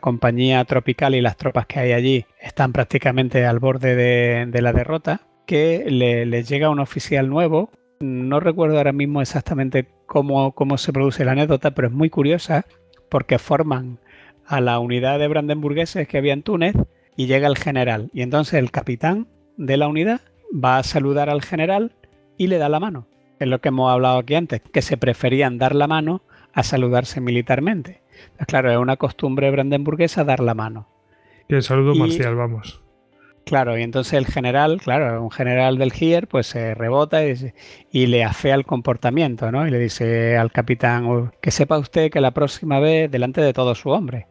compañía 0.00 0.64
tropical 0.64 1.14
y 1.14 1.20
las 1.20 1.36
tropas 1.36 1.66
que 1.66 1.78
hay 1.78 1.92
allí 1.92 2.26
están 2.40 2.72
prácticamente 2.72 3.44
al 3.44 3.58
borde 3.58 3.94
de, 4.46 4.62
la 4.62 4.72
derrota, 4.72 5.20
que 5.46 5.84
le, 5.88 6.26
les 6.26 6.48
llega 6.48 6.70
un 6.70 6.80
oficial 6.80 7.28
nuevo 7.28 7.70
no 8.00 8.40
recuerdo 8.40 8.78
ahora 8.78 8.92
mismo 8.92 9.20
exactamente 9.20 9.86
cómo, 10.06 10.52
cómo 10.52 10.78
se 10.78 10.92
produce 10.92 11.24
la 11.24 11.32
anécdota, 11.32 11.72
pero 11.72 11.88
es 11.88 11.94
muy 11.94 12.10
curiosa 12.10 12.64
porque 13.08 13.38
forman 13.38 13.98
a 14.46 14.60
la 14.60 14.78
unidad 14.78 15.18
de 15.18 15.28
brandenburgueses 15.28 16.08
que 16.08 16.18
había 16.18 16.32
en 16.32 16.42
Túnez 16.42 16.74
y 17.16 17.26
llega 17.26 17.48
el 17.48 17.58
general. 17.58 18.10
Y 18.12 18.22
entonces 18.22 18.54
el 18.54 18.70
capitán 18.70 19.26
de 19.56 19.76
la 19.76 19.88
unidad 19.88 20.20
va 20.52 20.78
a 20.78 20.82
saludar 20.82 21.28
al 21.28 21.42
general 21.42 21.92
y 22.36 22.46
le 22.46 22.58
da 22.58 22.68
la 22.68 22.80
mano. 22.80 23.06
Es 23.38 23.48
lo 23.48 23.60
que 23.60 23.68
hemos 23.68 23.90
hablado 23.90 24.18
aquí 24.18 24.34
antes, 24.34 24.60
que 24.60 24.82
se 24.82 24.96
preferían 24.96 25.58
dar 25.58 25.74
la 25.74 25.86
mano 25.86 26.22
a 26.52 26.62
saludarse 26.62 27.20
militarmente. 27.20 28.02
Pues 28.36 28.46
claro, 28.46 28.70
es 28.70 28.78
una 28.78 28.96
costumbre 28.96 29.50
brandenburguesa 29.50 30.24
dar 30.24 30.40
la 30.40 30.54
mano. 30.54 30.88
Que 31.48 31.62
saludo 31.62 31.94
marcial, 31.94 32.34
vamos. 32.34 32.82
Claro, 33.48 33.78
y 33.78 33.82
entonces 33.82 34.12
el 34.12 34.26
general, 34.26 34.78
claro, 34.78 35.22
un 35.22 35.30
general 35.30 35.78
del 35.78 35.90
GIER, 35.90 36.28
pues 36.28 36.48
se 36.48 36.74
rebota 36.74 37.22
y, 37.24 38.06
le 38.06 38.22
afea 38.22 38.54
el 38.54 38.66
comportamiento, 38.66 39.50
¿no? 39.50 39.66
Y 39.66 39.70
le 39.70 39.78
dice 39.78 40.36
al 40.36 40.52
capitán, 40.52 41.06
oh, 41.06 41.32
que 41.40 41.50
sepa 41.50 41.78
usted 41.78 42.10
que 42.10 42.20
la 42.20 42.32
próxima 42.32 42.78
vez, 42.78 43.10
delante 43.10 43.40
de 43.40 43.54
todo 43.54 43.74
su 43.74 43.88
hombre, 43.88 44.26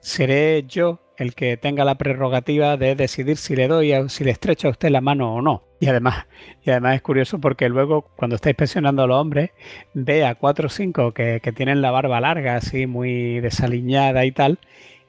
seré 0.00 0.64
yo 0.66 1.00
el 1.18 1.34
que 1.34 1.58
tenga 1.58 1.84
la 1.84 1.98
prerrogativa 1.98 2.78
de 2.78 2.94
decidir 2.94 3.36
si 3.36 3.54
le 3.56 3.68
doy, 3.68 3.92
o 3.92 4.08
si 4.08 4.24
le 4.24 4.30
estrecho 4.30 4.68
a 4.68 4.70
usted 4.70 4.88
la 4.88 5.02
mano 5.02 5.34
o 5.34 5.42
no. 5.42 5.64
Y 5.78 5.88
además, 5.88 6.24
y 6.64 6.70
además 6.70 6.94
es 6.94 7.02
curioso 7.02 7.40
porque 7.42 7.68
luego 7.68 8.10
cuando 8.16 8.36
está 8.36 8.48
inspeccionando 8.48 9.02
a 9.02 9.06
los 9.06 9.20
hombres, 9.20 9.50
ve 9.92 10.24
a 10.24 10.34
cuatro 10.34 10.68
o 10.68 10.70
cinco 10.70 11.12
que, 11.12 11.40
que 11.42 11.52
tienen 11.52 11.82
la 11.82 11.90
barba 11.90 12.22
larga, 12.22 12.56
así 12.56 12.86
muy 12.86 13.40
desaliñada 13.40 14.24
y 14.24 14.32
tal, 14.32 14.58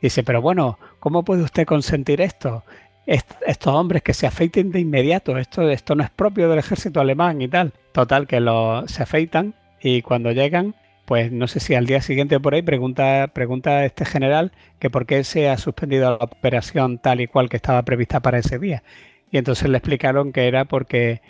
y 0.03 0.07
dice, 0.07 0.21
pero 0.21 0.41
bueno, 0.41 0.77
¿cómo 0.99 1.23
puede 1.23 1.43
usted 1.43 1.65
consentir 1.65 2.19
esto? 2.19 2.65
Estos 3.05 3.73
hombres 3.73 4.01
que 4.01 4.13
se 4.13 4.27
afeiten 4.27 4.71
de 4.71 4.79
inmediato, 4.79 5.37
esto, 5.37 5.69
esto 5.69 5.95
no 5.95 6.03
es 6.03 6.09
propio 6.09 6.49
del 6.49 6.59
ejército 6.59 7.01
alemán 7.01 7.41
y 7.41 7.47
tal. 7.47 7.73
Total, 7.91 8.27
que 8.27 8.39
lo, 8.39 8.87
se 8.87 9.03
afeitan 9.03 9.53
y 9.81 10.01
cuando 10.01 10.31
llegan, 10.31 10.75
pues 11.05 11.31
no 11.31 11.47
sé 11.47 11.59
si 11.59 11.75
al 11.75 11.85
día 11.85 12.01
siguiente 12.01 12.39
por 12.39 12.53
ahí 12.53 12.61
pregunta, 12.61 13.29
pregunta 13.33 13.71
a 13.71 13.85
este 13.85 14.05
general 14.05 14.51
que 14.79 14.89
por 14.89 15.05
qué 15.05 15.23
se 15.23 15.49
ha 15.49 15.57
suspendido 15.57 16.11
la 16.11 16.25
operación 16.25 16.97
tal 16.97 17.21
y 17.21 17.27
cual 17.27 17.49
que 17.49 17.57
estaba 17.57 17.83
prevista 17.83 18.21
para 18.21 18.39
ese 18.39 18.59
día. 18.59 18.83
Y 19.31 19.37
entonces 19.37 19.69
le 19.69 19.77
explicaron 19.77 20.31
que 20.31 20.47
era 20.47 20.65
porque 20.65 21.21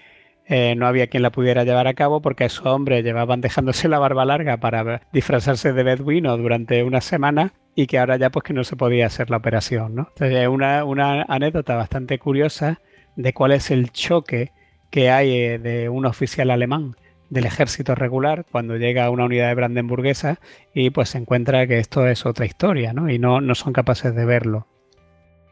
eh, 0.45 0.75
no 0.75 0.87
había 0.87 1.07
quien 1.07 1.23
la 1.23 1.31
pudiera 1.31 1.63
llevar 1.63 1.87
a 1.87 1.93
cabo 1.93 2.21
porque 2.21 2.45
esos 2.45 2.65
hombres 2.65 3.03
llevaban 3.03 3.41
dejándose 3.41 3.87
la 3.87 3.97
barba 3.97 4.25
larga 4.25 4.57
para 4.57 5.01
disfrazarse 5.13 5.73
de 5.73 5.83
beduino 5.83 6.37
durante 6.37 6.83
una 6.83 7.01
semana 7.01 7.53
y 7.75 7.87
que 7.87 7.97
ahora 7.97 8.17
ya 8.17 8.29
pues 8.29 8.43
que 8.43 8.53
no 8.53 8.63
se 8.63 8.75
podía 8.75 9.05
hacer 9.05 9.29
la 9.29 9.37
operación, 9.37 9.95
¿no? 9.95 10.07
Entonces 10.09 10.37
es 10.37 10.47
una, 10.47 10.83
una 10.83 11.23
anécdota 11.23 11.75
bastante 11.75 12.19
curiosa 12.19 12.79
de 13.15 13.33
cuál 13.33 13.51
es 13.51 13.71
el 13.71 13.91
choque 13.91 14.51
que 14.89 15.09
hay 15.09 15.31
eh, 15.31 15.59
de 15.59 15.89
un 15.89 16.05
oficial 16.05 16.51
alemán 16.51 16.95
del 17.29 17.45
ejército 17.45 17.95
regular 17.95 18.45
cuando 18.51 18.77
llega 18.77 19.05
a 19.05 19.09
una 19.09 19.25
unidad 19.25 19.47
de 19.47 19.55
brandenburguesa 19.55 20.39
y 20.73 20.91
pues 20.91 21.09
se 21.09 21.17
encuentra 21.17 21.65
que 21.65 21.79
esto 21.79 22.07
es 22.07 22.25
otra 22.27 22.45
historia, 22.45 22.93
¿no? 22.93 23.09
Y 23.09 23.17
no, 23.17 23.41
no 23.41 23.55
son 23.55 23.73
capaces 23.73 24.13
de 24.13 24.25
verlo. 24.25 24.67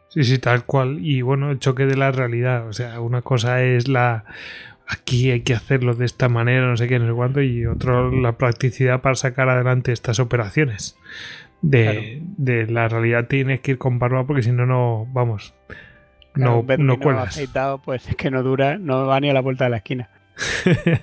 Sí, 0.10 0.24
sí, 0.24 0.38
tal 0.38 0.66
cual. 0.66 1.00
Y 1.02 1.22
bueno, 1.22 1.50
el 1.50 1.60
choque 1.60 1.86
de 1.86 1.96
la 1.96 2.12
realidad. 2.12 2.68
O 2.68 2.74
sea, 2.74 3.00
una 3.00 3.22
cosa 3.22 3.64
es 3.64 3.88
la 3.88 4.26
aquí 4.92 5.32
hay 5.32 5.42
que 5.42 5.54
hacerlo 5.54 5.94
de 5.96 6.06
esta 6.06 6.28
manera, 6.28 6.68
no 6.68 6.76
sé 6.76 6.88
qué, 6.88 7.00
no 7.00 7.08
sé 7.08 7.14
cuánto, 7.14 7.42
y 7.42 7.66
otro 7.66 8.12
la 8.12 8.34
practicidad 8.34 9.02
para 9.02 9.16
sacar 9.16 9.48
adelante 9.48 9.94
estas 9.94 10.20
operaciones. 10.20 10.98
De, 11.62 12.22
la 12.70 12.88
realidad 12.88 13.28
tienes 13.28 13.62
que 13.62 13.72
ir 13.72 13.78
con 13.78 14.00
barba 14.00 14.26
porque 14.26 14.44
si 14.44 14.52
no, 14.52 14.66
no, 14.66 15.08
vamos, 15.12 15.54
no, 16.36 16.64
no 16.78 17.00
cuelas. 17.00 17.40
pues 17.84 18.08
es 18.08 18.16
que 18.18 18.32
no 18.32 18.44
dura, 18.44 18.78
no 18.78 19.06
va 19.06 19.20
ni 19.20 19.30
a 19.30 19.34
la 19.34 19.42
vuelta 19.42 19.66
de 19.66 19.70
la 19.70 19.78
esquina. 19.78 20.10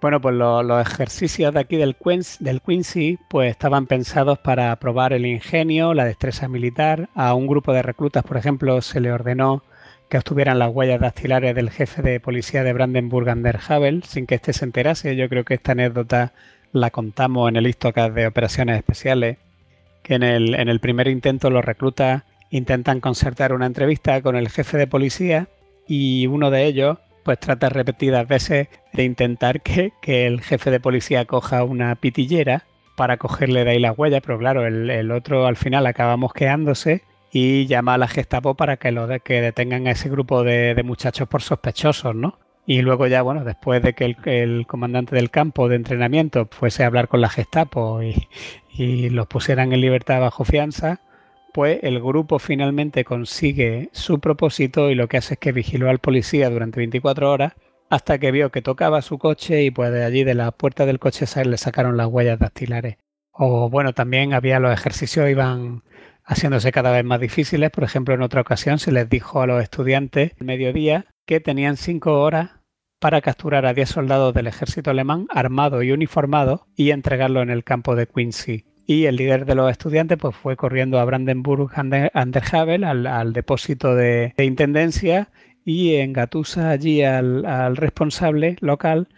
bueno, 0.00 0.20
pues 0.20 0.34
los 0.34 0.86
ejercicios 0.86 1.52
de 1.54 1.60
aquí 1.60 1.76
del, 1.76 1.96
del 2.40 2.60
Quincy 2.60 3.18
pues 3.28 3.50
estaban 3.50 3.86
pensados 3.86 4.38
para 4.38 4.74
probar 4.76 5.12
el 5.12 5.26
ingenio, 5.26 5.94
la 5.94 6.04
destreza 6.04 6.48
militar. 6.48 7.08
A 7.14 7.34
un 7.34 7.46
grupo 7.46 7.72
de 7.72 7.82
reclutas, 7.82 8.24
por 8.24 8.36
ejemplo, 8.36 8.80
se 8.82 9.00
le 9.00 9.12
ordenó 9.12 9.62
que 10.12 10.18
obtuvieran 10.18 10.58
las 10.58 10.68
huellas 10.68 11.00
dactilares 11.00 11.54
del 11.54 11.70
jefe 11.70 12.02
de 12.02 12.20
policía 12.20 12.62
de 12.62 12.74
Brandenburg 12.74 13.30
an 13.30 13.42
der 13.42 13.58
Havel 13.66 14.02
sin 14.02 14.26
que 14.26 14.34
éste 14.34 14.52
se 14.52 14.66
enterase. 14.66 15.16
Yo 15.16 15.26
creo 15.30 15.44
que 15.44 15.54
esta 15.54 15.72
anécdota 15.72 16.34
la 16.72 16.90
contamos 16.90 17.48
en 17.48 17.56
el 17.56 17.66
Istocas 17.66 18.14
de 18.14 18.26
operaciones 18.26 18.76
especiales, 18.76 19.38
que 20.02 20.14
en 20.14 20.22
el, 20.22 20.54
en 20.54 20.68
el 20.68 20.80
primer 20.80 21.08
intento 21.08 21.50
los 21.50 21.64
reclutas 21.64 22.24
intentan 22.50 23.00
concertar 23.00 23.52
una 23.52 23.66
entrevista 23.66 24.20
con 24.22 24.36
el 24.36 24.48
jefe 24.48 24.76
de 24.76 24.86
policía 24.86 25.48
y 25.86 26.26
uno 26.26 26.50
de 26.50 26.64
ellos 26.64 26.98
pues 27.24 27.38
trata 27.38 27.68
repetidas 27.68 28.26
veces 28.26 28.68
de 28.92 29.04
intentar 29.04 29.62
que, 29.62 29.92
el 30.02 30.40
jefe 30.40 30.70
de 30.70 30.80
policía 30.80 31.24
coja 31.24 31.64
una 31.64 31.94
pitillera 31.94 32.64
para 32.96 33.16
cogerle 33.16 33.64
de 33.64 33.70
ahí 33.70 33.78
las 33.78 33.96
huellas, 33.96 34.22
pero 34.24 34.38
claro, 34.38 34.66
el, 34.66 35.10
otro 35.10 35.46
al 35.46 35.56
final 35.56 35.86
acaba 35.86 36.16
mosqueándose 36.16 37.02
y 37.32 37.66
llama 37.66 37.94
a 37.94 37.98
la 37.98 38.08
Gestapo 38.08 38.54
para 38.54 38.76
que, 38.76 38.92
lo 38.92 39.06
de, 39.06 39.20
que 39.20 39.40
detengan 39.40 39.86
a 39.86 39.92
ese 39.92 40.10
grupo 40.10 40.42
de, 40.42 40.80
muchachos 40.84 41.28
por 41.28 41.42
sospechosos, 41.42 42.14
¿no? 42.14 42.38
Y 42.64 42.82
luego 42.82 43.06
ya, 43.06 43.22
bueno, 43.22 43.44
después 43.44 43.82
de 43.82 43.92
que 43.94 44.16
el, 44.24 44.66
comandante 44.66 45.16
del 45.16 45.30
campo 45.30 45.68
de 45.68 45.76
entrenamiento 45.76 46.48
fuese 46.50 46.84
a 46.84 46.86
hablar 46.86 47.08
con 47.08 47.20
la 47.20 47.28
Gestapo 47.28 48.00
y, 48.02 48.28
los 49.10 49.26
pusieran 49.26 49.72
en 49.72 49.80
libertad 49.80 50.20
bajo 50.20 50.44
fianza, 50.44 51.00
pues 51.52 51.80
el 51.82 52.00
grupo 52.00 52.38
finalmente 52.38 53.04
consigue 53.04 53.90
su 53.92 54.20
propósito 54.20 54.90
y 54.90 54.94
lo 54.94 55.08
que 55.08 55.18
hace 55.18 55.34
es 55.34 55.40
que 55.40 55.52
vigiló 55.52 55.90
al 55.90 55.98
policía 55.98 56.48
durante 56.48 56.78
24 56.78 57.30
horas 57.30 57.52
hasta 57.90 58.18
que 58.18 58.30
vio 58.30 58.50
que 58.50 58.62
tocaba 58.62 59.02
su 59.02 59.18
coche 59.18 59.64
y 59.64 59.70
pues 59.70 59.92
de 59.92 60.04
allí 60.04 60.24
de 60.24 60.34
la 60.34 60.50
puerta 60.52 60.86
del 60.86 60.98
coche 60.98 61.26
le 61.44 61.58
sacaron 61.58 61.98
las 61.98 62.06
huellas 62.06 62.38
dactilares. 62.38 62.96
O 63.32 63.68
bueno, 63.68 63.92
también 63.92 64.32
había 64.32 64.60
los 64.60 64.72
ejercicios, 64.72 65.28
iban 65.28 65.82
haciéndose 66.24 66.72
cada 66.72 66.92
vez 66.92 67.04
más 67.04 67.20
difíciles. 67.20 67.70
Por 67.70 67.84
ejemplo, 67.84 68.14
en 68.14 68.22
otra 68.22 68.40
ocasión 68.40 68.78
se 68.78 68.92
les 68.92 69.08
dijo 69.08 69.42
a 69.42 69.46
los 69.46 69.62
estudiantes 69.62 70.32
al 70.40 70.46
mediodía 70.46 71.06
que 71.26 71.40
tenían 71.40 71.76
cinco 71.76 72.20
horas 72.20 72.50
para 72.98 73.20
capturar 73.20 73.66
a 73.66 73.74
10 73.74 73.88
soldados 73.88 74.32
del 74.32 74.46
ejército 74.46 74.90
alemán 74.90 75.26
armados 75.30 75.82
y 75.82 75.90
uniformados 75.90 76.60
y 76.76 76.90
entregarlo 76.90 77.42
en 77.42 77.50
el 77.50 77.64
campo 77.64 77.96
de 77.96 78.06
Quincy. 78.06 78.64
Y 78.86 79.06
el 79.06 79.16
líder 79.16 79.44
de 79.44 79.54
los 79.54 79.70
estudiantes 79.70 80.18
pues, 80.18 80.36
fue 80.36 80.56
corriendo 80.56 80.98
a 80.98 81.04
Brandenburg 81.04 81.70
an 81.74 81.90
der 81.90 82.44
Havel, 82.52 82.84
al, 82.84 83.32
depósito 83.32 83.94
de, 83.94 84.34
intendencia, 84.38 85.30
y 85.64 85.96
engatusa 85.96 86.70
allí 86.70 87.02
al, 87.02 87.44
al 87.44 87.76
responsable 87.76 88.56
local 88.60 89.08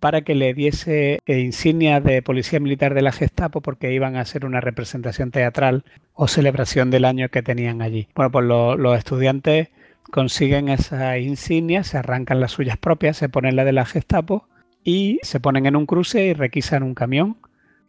para 0.00 0.22
que 0.22 0.34
le 0.34 0.54
diese 0.54 1.20
eh, 1.26 1.40
insignias 1.40 2.02
de 2.04 2.22
policía 2.22 2.60
militar 2.60 2.94
de 2.94 3.02
la 3.02 3.12
Gestapo 3.12 3.60
porque 3.60 3.92
iban 3.92 4.16
a 4.16 4.20
hacer 4.20 4.44
una 4.44 4.60
representación 4.60 5.30
teatral 5.30 5.84
o 6.14 6.28
celebración 6.28 6.90
del 6.90 7.04
año 7.04 7.28
que 7.28 7.42
tenían 7.42 7.82
allí. 7.82 8.08
Bueno, 8.14 8.30
pues 8.30 8.44
los 8.44 8.98
estudiantes 8.98 9.68
consiguen 10.10 10.68
esas 10.68 11.18
insignias, 11.18 11.88
se 11.88 11.98
arrancan 11.98 12.40
las 12.40 12.52
suyas 12.52 12.78
propias, 12.78 13.16
se 13.16 13.28
ponen 13.28 13.56
la 13.56 13.64
de 13.64 13.72
la 13.72 13.84
Gestapo 13.84 14.48
y 14.84 15.18
se 15.22 15.40
ponen 15.40 15.66
en 15.66 15.76
un 15.76 15.86
cruce 15.86 16.26
y 16.26 16.32
requisan 16.32 16.82
un 16.82 16.94
camión. 16.94 17.36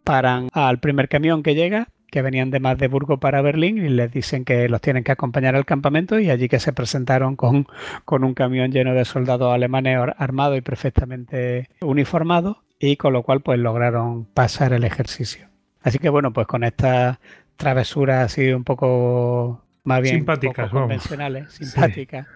Paran 0.03 0.49
al 0.53 0.79
primer 0.79 1.09
camión 1.09 1.43
que 1.43 1.55
llega 1.55 1.89
que 2.09 2.21
venían 2.21 2.49
de 2.49 2.59
Magdeburgo 2.59 3.19
para 3.19 3.41
Berlín 3.41 3.77
y 3.77 3.89
les 3.89 4.11
dicen 4.11 4.45
que 4.45 4.67
los 4.69 4.81
tienen 4.81 5.03
que 5.03 5.11
acompañar 5.11 5.55
al 5.55 5.65
campamento 5.65 6.19
y 6.19 6.29
allí 6.29 6.49
que 6.49 6.59
se 6.59 6.73
presentaron 6.73 7.35
con, 7.35 7.67
con 8.05 8.23
un 8.23 8.33
camión 8.33 8.71
lleno 8.71 8.93
de 8.93 9.05
soldados 9.05 9.53
alemanes 9.53 9.97
armados 10.17 10.57
y 10.57 10.61
perfectamente 10.61 11.69
uniformados 11.81 12.57
y 12.79 12.95
con 12.95 13.13
lo 13.13 13.23
cual 13.23 13.41
pues 13.41 13.59
lograron 13.59 14.25
pasar 14.25 14.73
el 14.73 14.83
ejercicio. 14.83 15.47
Así 15.81 15.99
que 15.99 16.09
bueno, 16.09 16.33
pues 16.33 16.47
con 16.47 16.63
estas 16.63 17.19
travesuras 17.57 18.25
así 18.25 18.51
un 18.51 18.63
poco 18.63 19.63
más 19.83 20.01
bien 20.01 20.15
simpáticas, 20.15 20.71
convencionales, 20.71 21.51
simpáticas, 21.53 22.27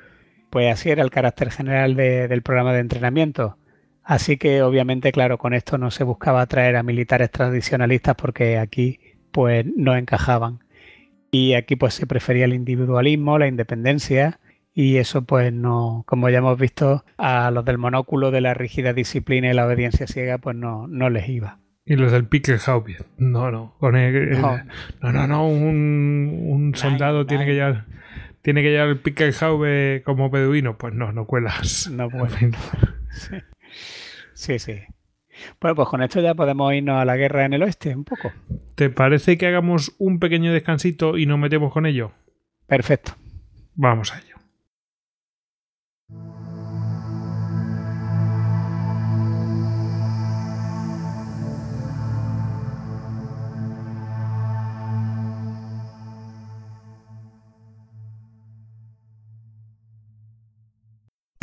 pues 0.50 0.72
así 0.72 0.90
era 0.90 1.04
el 1.04 1.10
carácter 1.10 1.52
general 1.52 1.96
del 1.96 2.42
programa 2.42 2.74
de 2.74 2.80
entrenamiento. 2.80 3.58
Así 4.04 4.36
que 4.38 4.62
obviamente, 4.62 5.14
claro, 5.14 5.38
con 5.38 5.54
esto 5.54 5.78
no 5.78 5.90
se 5.90 6.04
buscaba 6.04 6.42
atraer 6.42 6.76
a 6.76 6.84
militares 6.84 7.32
tradicionalistas 7.32 8.16
porque 8.16 8.58
aquí 8.58 9.00
pues 9.34 9.66
no 9.76 9.96
encajaban. 9.98 10.60
Y 11.32 11.56
aquí 11.56 11.76
pues 11.76 11.96
se 11.96 12.08
prefería 12.08 12.46
el 12.46 12.54
individualismo, 12.54 13.38
la 13.38 13.48
independencia 13.48 14.40
y 14.74 14.98
eso 14.98 15.24
pues 15.24 15.52
no, 15.52 16.04
como 16.08 16.30
ya 16.30 16.38
hemos 16.40 16.58
visto, 16.58 17.04
a 17.18 17.52
los 17.52 17.66
del 17.66 17.78
monóculo 17.78 18.32
de 18.32 18.42
la 18.42 18.54
rígida 18.54 18.94
disciplina 18.94 19.50
y 19.50 19.54
la 19.54 19.66
obediencia 19.66 20.08
ciega 20.08 20.38
pues 20.38 20.56
no, 20.56 20.88
no 20.88 21.10
les 21.10 21.28
iba. 21.28 21.60
Y 21.86 21.96
los 21.96 22.12
del 22.12 22.26
Pickelhaube, 22.26 22.98
no, 23.18 23.52
no, 23.52 23.76
con 23.78 23.94
no. 23.94 24.60
no, 25.02 25.28
no, 25.28 25.48
un, 25.48 26.72
soldado 26.76 27.26
tiene 27.26 27.46
que 27.46 27.56
llevar 27.56 27.86
tiene 28.42 28.62
que 28.62 28.72
llevar 28.72 28.90
el 28.90 29.00
Pickelhaube 29.00 30.02
como 30.06 30.30
beduino, 30.30 30.78
pues 30.78 30.94
no, 30.94 31.12
no 31.12 31.26
cuelas. 31.26 31.90
No 31.92 32.10
puede. 32.10 32.52
sí, 34.34 34.60
sí. 34.60 34.82
Bueno, 35.60 35.76
pues 35.76 35.88
con 35.90 36.02
esto 36.04 36.22
ya 36.22 36.34
podemos 36.34 36.74
irnos 36.74 37.02
a 37.02 37.06
la 37.06 37.16
guerra 37.16 37.46
en 37.46 37.54
el 37.54 37.64
oeste 37.64 37.96
un 37.96 38.04
poco. 38.04 38.32
¿Te 38.76 38.90
parece 38.90 39.38
que 39.38 39.48
hagamos 39.48 39.94
un 39.98 40.20
pequeño 40.20 40.52
descansito 40.52 41.18
y 41.18 41.26
nos 41.26 41.40
metemos 41.40 41.72
con 41.72 41.86
ello? 41.86 42.12
Perfecto. 42.68 43.14
Vamos 43.76 44.14
a 44.14 44.20
ello. 44.20 44.34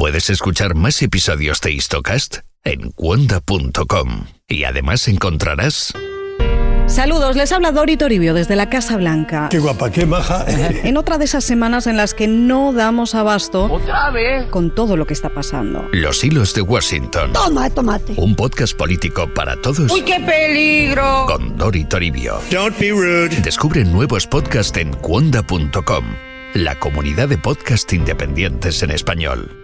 Puedes 0.00 0.30
escuchar 0.30 0.74
más 0.74 1.02
episodios 1.02 1.60
de 1.60 1.72
Histocast 1.72 2.38
en 2.64 2.90
cuonda.com 2.92 4.24
y 4.48 4.64
además 4.64 5.08
encontrarás... 5.08 5.92
Saludos, 6.86 7.36
les 7.36 7.52
habla 7.52 7.70
Dori 7.70 7.96
Toribio 7.96 8.34
desde 8.34 8.56
la 8.56 8.68
Casa 8.68 8.96
Blanca. 8.96 9.46
Qué 9.48 9.60
guapa, 9.60 9.92
qué 9.92 10.06
maja. 10.06 10.44
En 10.48 10.96
otra 10.96 11.18
de 11.18 11.24
esas 11.24 11.44
semanas 11.44 11.86
en 11.86 11.96
las 11.96 12.14
que 12.14 12.26
no 12.26 12.72
damos 12.72 13.14
abasto 13.14 13.66
¿Otra 13.72 14.10
vez? 14.10 14.46
con 14.50 14.74
todo 14.74 14.96
lo 14.96 15.06
que 15.06 15.14
está 15.14 15.28
pasando. 15.32 15.86
Los 15.92 16.24
hilos 16.24 16.52
de 16.52 16.62
Washington. 16.62 17.32
Toma, 17.32 17.70
tomate. 17.70 18.14
Un 18.16 18.34
podcast 18.34 18.76
político 18.76 19.32
para 19.32 19.54
todos. 19.62 19.88
¡Uy, 19.92 20.02
qué 20.02 20.18
peligro! 20.18 21.26
Con 21.28 21.56
Dori 21.56 21.84
Toribio. 21.84 22.40
Don't 22.50 22.76
be 22.76 22.90
rude. 22.90 23.40
Descubre 23.40 23.84
nuevos 23.84 24.26
podcasts 24.26 24.76
en 24.76 24.92
cuonda.com, 24.94 26.04
la 26.54 26.76
comunidad 26.80 27.28
de 27.28 27.38
podcast 27.38 27.92
independientes 27.92 28.82
en 28.82 28.90
español. 28.90 29.59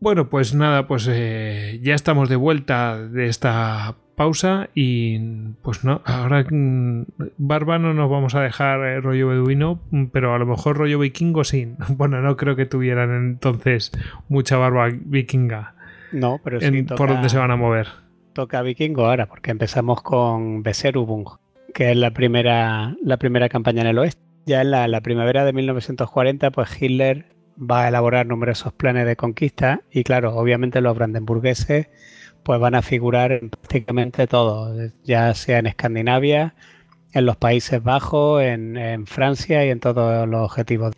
Bueno, 0.00 0.28
pues 0.28 0.54
nada, 0.54 0.86
pues 0.86 1.08
eh, 1.10 1.80
ya 1.82 1.94
estamos 1.94 2.28
de 2.28 2.36
vuelta 2.36 2.98
de 2.98 3.26
esta 3.26 3.96
pausa 4.14 4.68
y 4.74 5.18
pues 5.62 5.84
no, 5.84 6.02
ahora 6.04 6.44
mm, 6.48 7.04
barba 7.38 7.78
no 7.78 7.94
nos 7.94 8.10
vamos 8.10 8.34
a 8.34 8.40
dejar 8.40 8.80
eh, 8.80 9.00
rollo 9.00 9.28
beduino, 9.28 9.80
pero 10.12 10.34
a 10.34 10.38
lo 10.38 10.46
mejor 10.46 10.76
rollo 10.76 10.98
vikingo 10.98 11.44
sí. 11.44 11.74
Bueno, 11.88 12.20
no 12.20 12.36
creo 12.36 12.54
que 12.54 12.66
tuvieran 12.66 13.14
entonces 13.14 13.92
mucha 14.28 14.56
barba 14.56 14.88
vikinga. 14.92 15.74
No, 16.12 16.40
pero 16.42 16.60
sí. 16.60 16.82
¿Por 16.82 17.08
dónde 17.08 17.28
se 17.28 17.38
van 17.38 17.50
a 17.50 17.56
mover? 17.56 17.88
Toca 18.34 18.62
vikingo 18.62 19.06
ahora, 19.06 19.26
porque 19.26 19.50
empezamos 19.50 20.02
con 20.02 20.62
Beserubung, 20.62 21.26
que 21.74 21.90
es 21.90 21.96
la 21.96 22.12
primera, 22.12 22.96
la 23.02 23.16
primera 23.16 23.48
campaña 23.48 23.82
en 23.82 23.88
el 23.88 23.98
oeste. 23.98 24.22
Ya 24.46 24.62
en 24.62 24.70
la, 24.70 24.88
la 24.88 25.00
primavera 25.00 25.44
de 25.44 25.52
1940, 25.52 26.50
pues 26.52 26.80
Hitler 26.80 27.26
va 27.58 27.84
a 27.84 27.88
elaborar 27.88 28.26
numerosos 28.26 28.72
planes 28.72 29.06
de 29.06 29.16
conquista 29.16 29.82
y 29.90 30.04
claro, 30.04 30.36
obviamente 30.36 30.80
los 30.80 30.96
brandenburgueses 30.96 31.88
pues 32.42 32.60
van 32.60 32.74
a 32.74 32.82
figurar 32.82 33.32
en 33.32 33.50
prácticamente 33.50 34.26
todo, 34.26 34.74
ya 35.04 35.34
sea 35.34 35.58
en 35.58 35.66
Escandinavia, 35.66 36.54
en 37.12 37.26
los 37.26 37.36
Países 37.36 37.82
Bajos, 37.82 38.42
en, 38.42 39.06
Francia 39.06 39.66
y 39.66 39.70
en 39.70 39.80
todos 39.80 40.26
los 40.28 40.44
objetivos. 40.44 40.94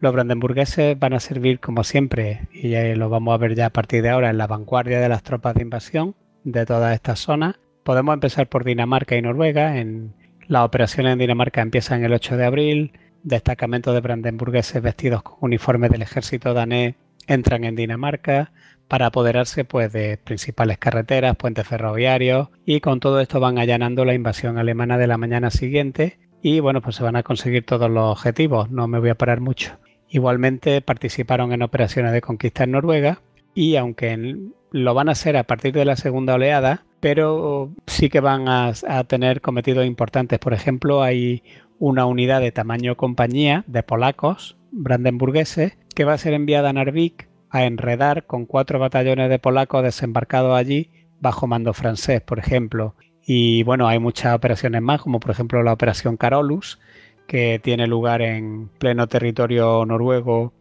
Los 0.00 0.12
brandenburgueses 0.12 0.98
van 0.98 1.12
a 1.12 1.20
servir 1.20 1.60
como 1.60 1.84
siempre, 1.84 2.48
y 2.52 2.70
ya 2.70 2.82
lo 2.96 3.08
vamos 3.08 3.34
a 3.34 3.38
ver 3.38 3.54
ya 3.54 3.66
a 3.66 3.70
partir 3.70 4.02
de 4.02 4.10
ahora, 4.10 4.30
en 4.30 4.38
la 4.38 4.46
vanguardia 4.46 5.00
de 5.00 5.08
las 5.08 5.22
tropas 5.22 5.54
de 5.54 5.62
invasión 5.62 6.14
de 6.44 6.64
todas 6.66 6.94
estas 6.94 7.18
zonas. 7.18 7.56
Podemos 7.82 8.14
empezar 8.14 8.48
por 8.48 8.64
Dinamarca 8.64 9.16
y 9.16 9.22
Noruega. 9.22 9.78
En, 9.78 10.14
las 10.48 10.64
operaciones 10.64 11.12
en 11.12 11.18
Dinamarca 11.18 11.60
empiezan 11.60 12.04
el 12.04 12.12
8 12.12 12.36
de 12.36 12.44
abril, 12.44 12.92
Destacamentos 13.26 13.92
de 13.92 14.00
brandenburgueses 14.00 14.80
vestidos 14.80 15.24
con 15.24 15.38
uniformes 15.40 15.90
del 15.90 16.02
ejército 16.02 16.54
danés 16.54 16.94
entran 17.26 17.64
en 17.64 17.74
Dinamarca 17.74 18.52
para 18.86 19.06
apoderarse 19.06 19.64
pues, 19.64 19.92
de 19.92 20.16
principales 20.16 20.78
carreteras, 20.78 21.34
puentes 21.34 21.66
ferroviarios 21.66 22.50
y 22.64 22.78
con 22.78 23.00
todo 23.00 23.18
esto 23.18 23.40
van 23.40 23.58
allanando 23.58 24.04
la 24.04 24.14
invasión 24.14 24.58
alemana 24.58 24.96
de 24.96 25.08
la 25.08 25.18
mañana 25.18 25.50
siguiente 25.50 26.20
y 26.40 26.60
bueno, 26.60 26.80
pues 26.80 26.94
se 26.94 27.02
van 27.02 27.16
a 27.16 27.24
conseguir 27.24 27.66
todos 27.66 27.90
los 27.90 28.12
objetivos, 28.12 28.70
no 28.70 28.86
me 28.86 29.00
voy 29.00 29.08
a 29.08 29.16
parar 29.16 29.40
mucho. 29.40 29.76
Igualmente 30.08 30.80
participaron 30.80 31.52
en 31.52 31.62
operaciones 31.62 32.12
de 32.12 32.20
conquista 32.20 32.62
en 32.62 32.70
Noruega 32.70 33.22
y 33.56 33.74
aunque 33.74 34.36
lo 34.70 34.94
van 34.94 35.08
a 35.08 35.12
hacer 35.12 35.36
a 35.36 35.42
partir 35.42 35.72
de 35.72 35.84
la 35.84 35.96
segunda 35.96 36.34
oleada, 36.34 36.84
pero 37.00 37.72
sí 37.88 38.08
que 38.08 38.20
van 38.20 38.48
a, 38.48 38.72
a 38.86 39.02
tener 39.02 39.40
cometidos 39.40 39.84
importantes. 39.84 40.38
Por 40.38 40.54
ejemplo, 40.54 41.02
hay 41.02 41.42
una 41.78 42.06
unidad 42.06 42.40
de 42.40 42.52
tamaño 42.52 42.96
compañía 42.96 43.64
de 43.66 43.82
polacos 43.82 44.56
brandenburgueses 44.70 45.78
que 45.94 46.04
va 46.04 46.14
a 46.14 46.18
ser 46.18 46.34
enviada 46.34 46.70
a 46.70 46.72
Narvik 46.72 47.28
a 47.50 47.64
enredar 47.64 48.26
con 48.26 48.46
cuatro 48.46 48.78
batallones 48.78 49.30
de 49.30 49.38
polacos 49.38 49.82
desembarcados 49.82 50.56
allí 50.56 50.90
bajo 51.20 51.46
mando 51.46 51.72
francés, 51.72 52.20
por 52.20 52.38
ejemplo. 52.38 52.94
Y 53.26 53.62
bueno, 53.62 53.88
hay 53.88 53.98
muchas 53.98 54.34
operaciones 54.34 54.82
más, 54.82 55.00
como 55.00 55.20
por 55.20 55.30
ejemplo 55.30 55.62
la 55.62 55.72
operación 55.72 56.16
Carolus, 56.16 56.78
que 57.26 57.60
tiene 57.62 57.86
lugar 57.86 58.22
en 58.22 58.68
pleno 58.78 59.08
territorio 59.08 59.84
noruego, 59.84 60.52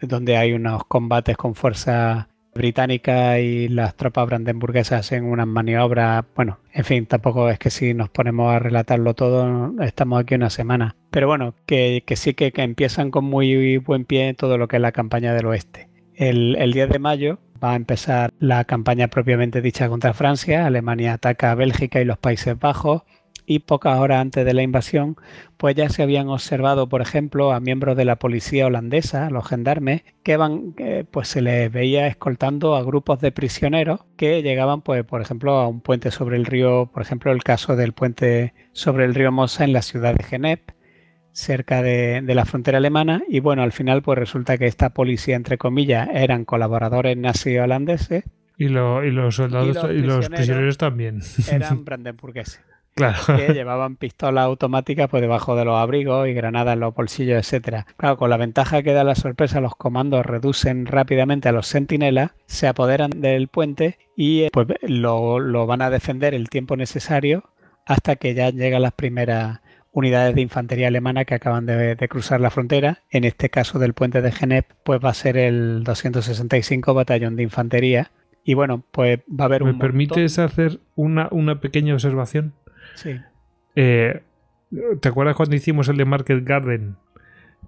donde 0.00 0.36
hay 0.36 0.52
unos 0.52 0.84
combates 0.84 1.36
con 1.36 1.54
fuerzas 1.54 2.26
británica 2.58 3.40
y 3.40 3.68
las 3.68 3.94
tropas 3.94 4.26
brandenburguesas 4.26 5.00
hacen 5.00 5.24
unas 5.24 5.46
maniobras, 5.46 6.24
bueno, 6.36 6.58
en 6.74 6.84
fin, 6.84 7.06
tampoco 7.06 7.48
es 7.48 7.58
que 7.58 7.70
si 7.70 7.94
nos 7.94 8.10
ponemos 8.10 8.52
a 8.52 8.58
relatarlo 8.58 9.14
todo, 9.14 9.72
estamos 9.82 10.20
aquí 10.20 10.34
una 10.34 10.50
semana. 10.50 10.94
Pero 11.10 11.26
bueno, 11.26 11.54
que, 11.64 12.02
sí 12.16 12.34
que, 12.34 12.52
empiezan 12.56 13.10
con 13.10 13.24
muy 13.24 13.78
buen 13.78 14.04
pie 14.04 14.34
todo 14.34 14.58
lo 14.58 14.68
que 14.68 14.76
es 14.76 14.82
la 14.82 14.92
campaña 14.92 15.32
del 15.32 15.46
oeste. 15.46 15.88
El, 16.14 16.56
el 16.56 16.72
10 16.72 16.90
de 16.90 16.98
mayo 16.98 17.38
va 17.62 17.72
a 17.72 17.76
empezar 17.76 18.32
la 18.38 18.64
campaña 18.64 19.08
propiamente 19.08 19.62
dicha 19.62 19.88
contra 19.88 20.12
Francia. 20.12 20.66
Alemania 20.66 21.14
ataca 21.14 21.50
a 21.50 21.54
Bélgica 21.54 22.00
y 22.00 22.04
los 22.04 22.18
Países 22.18 22.58
Bajos. 22.58 23.02
Y 23.48 23.60
pocas 23.60 23.98
horas 23.98 24.20
antes 24.20 24.44
de 24.44 24.52
la 24.52 24.62
invasión, 24.62 25.16
pues 25.56 25.74
ya 25.74 25.88
se 25.88 26.02
habían 26.02 26.28
observado, 26.28 26.90
por 26.90 27.00
ejemplo, 27.00 27.50
a 27.52 27.60
miembros 27.60 27.96
de 27.96 28.04
la 28.04 28.16
policía 28.16 28.66
holandesa, 28.66 29.30
los 29.30 29.48
gendarmes, 29.48 30.02
que 30.22 30.36
van, 30.36 30.74
pues 31.10 31.28
se 31.28 31.40
les 31.40 31.72
veía 31.72 32.06
escoltando 32.06 32.76
a 32.76 32.82
grupos 32.82 33.20
de 33.22 33.32
prisioneros 33.32 34.00
que 34.18 34.42
llegaban, 34.42 34.82
pues, 34.82 35.02
por 35.04 35.22
ejemplo, 35.22 35.52
a 35.52 35.66
un 35.66 35.80
puente 35.80 36.10
sobre 36.10 36.36
el 36.36 36.44
río, 36.44 36.90
por 36.92 37.02
ejemplo, 37.02 37.32
el 37.32 37.42
caso 37.42 37.74
del 37.74 37.94
puente 37.94 38.52
sobre 38.72 39.06
el 39.06 39.14
río 39.14 39.32
Mosa 39.32 39.64
en 39.64 39.72
la 39.72 39.80
ciudad 39.80 40.14
de 40.14 40.24
Genep, 40.24 40.72
cerca 41.32 41.82
de, 41.82 42.20
la 42.22 42.44
frontera 42.44 42.78
alemana 42.78 43.22
y 43.28 43.40
bueno, 43.40 43.62
al 43.62 43.72
final 43.72 44.02
pues 44.02 44.18
resulta 44.18 44.58
que 44.58 44.66
esta 44.66 44.90
policía, 44.90 45.36
entre 45.36 45.56
comillas, 45.56 46.08
eran 46.12 46.44
colaboradores 46.44 47.16
nazis 47.16 47.60
holandeses. 47.60 48.24
Y, 48.58 48.68
los 48.68 49.36
soldados 49.36 49.90
y 49.90 50.00
los, 50.00 50.28
prisioneros 50.28 50.76
también. 50.76 51.20
Eran 51.50 51.84
brandenburgueses. 51.86 52.67
Claro. 52.98 53.18
Que 53.26 53.54
llevaban 53.54 53.96
pistolas 53.96 54.44
automáticas 54.44 55.08
pues 55.08 55.20
debajo 55.20 55.56
de 55.56 55.64
los 55.64 55.76
abrigos 55.76 56.28
y 56.28 56.34
granadas 56.34 56.74
en 56.74 56.80
los 56.80 56.94
bolsillos, 56.94 57.38
etcétera. 57.38 57.86
Claro, 57.96 58.16
con 58.16 58.30
la 58.30 58.36
ventaja 58.36 58.82
que 58.82 58.92
da 58.92 59.04
la 59.04 59.14
sorpresa, 59.14 59.60
los 59.60 59.76
comandos 59.76 60.26
reducen 60.26 60.86
rápidamente 60.86 61.48
a 61.48 61.52
los 61.52 61.66
sentinelas, 61.66 62.32
se 62.46 62.66
apoderan 62.66 63.10
del 63.10 63.48
puente 63.48 63.98
y 64.16 64.50
pues 64.50 64.66
lo, 64.82 65.38
lo 65.38 65.66
van 65.66 65.82
a 65.82 65.90
defender 65.90 66.34
el 66.34 66.48
tiempo 66.48 66.76
necesario 66.76 67.44
hasta 67.86 68.16
que 68.16 68.34
ya 68.34 68.50
llegan 68.50 68.82
las 68.82 68.92
primeras 68.92 69.60
unidades 69.92 70.34
de 70.34 70.42
infantería 70.42 70.88
alemana 70.88 71.24
que 71.24 71.34
acaban 71.34 71.66
de, 71.66 71.96
cruzar 72.08 72.40
la 72.40 72.50
frontera. 72.50 73.02
En 73.10 73.24
este 73.24 73.50
caso 73.50 73.78
del 73.78 73.94
puente 73.94 74.22
de 74.22 74.32
Genep, 74.32 74.66
pues 74.84 75.00
va 75.04 75.10
a 75.10 75.14
ser 75.14 75.36
el 75.36 75.82
265 75.84 76.94
Batallón 76.94 77.36
de 77.36 77.42
Infantería. 77.42 78.10
Y 78.44 78.54
bueno, 78.54 78.84
pues 78.90 79.20
va 79.28 79.44
a 79.44 79.46
haber 79.46 79.62
un. 79.62 79.72
¿Me 79.72 79.78
permites 79.78 80.38
hacer 80.38 80.80
una, 80.94 81.28
una, 81.30 81.60
pequeña 81.60 81.94
observación? 81.94 82.54
Sí. 82.94 83.20
Eh, 83.76 84.22
¿Te 85.00 85.08
acuerdas 85.08 85.36
cuando 85.36 85.56
hicimos 85.56 85.88
el 85.88 85.96
de 85.96 86.04
Market 86.04 86.44
Garden? 86.44 86.96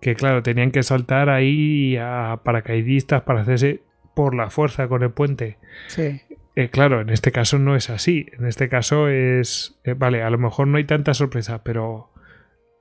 Que 0.01 0.15
claro, 0.15 0.43
tenían 0.43 0.71
que 0.71 0.83
saltar 0.83 1.29
ahí 1.29 1.97
a 1.97 2.41
paracaidistas 2.43 3.23
para 3.23 3.43
hacerse 3.43 3.83
por 4.15 4.35
la 4.35 4.51
fuerza 4.51 4.89
con 4.89 5.03
el 5.03 5.11
puente. 5.11 5.59
Sí. 5.89 6.21
Eh, 6.57 6.69
claro, 6.69 7.01
en 7.01 7.11
este 7.11 7.33
caso 7.33 7.59
no 7.59 7.77
es 7.77 7.91
así. 7.91 8.27
En 8.39 8.47
este 8.47 8.69
caso 8.69 9.09
es. 9.09 9.81
Eh, 9.85 9.95
vale, 9.95 10.23
a 10.23 10.31
lo 10.31 10.39
mejor 10.39 10.67
no 10.67 10.79
hay 10.79 10.85
tanta 10.85 11.15
sorpresa, 11.15 11.63
pero 11.63 12.11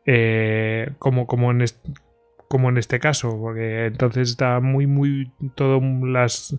eh, 0.05 0.91
como, 0.99 1.27
como, 1.27 1.51
en 1.51 1.63
como 2.47 2.69
en 2.69 2.77
este 2.77 2.99
caso, 2.99 3.37
porque 3.39 3.85
entonces 3.85 4.29
está 4.31 4.59
muy, 4.59 4.87
muy, 4.87 5.31
todo 5.55 5.79
las, 6.03 6.57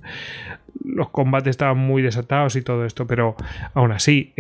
los 0.84 1.10
combates 1.10 1.50
estaban 1.50 1.78
muy 1.78 2.00
desatados 2.00 2.54
y 2.56 2.62
todo 2.62 2.84
esto, 2.86 3.06
pero 3.06 3.34
aún 3.74 3.90
así, 3.90 4.32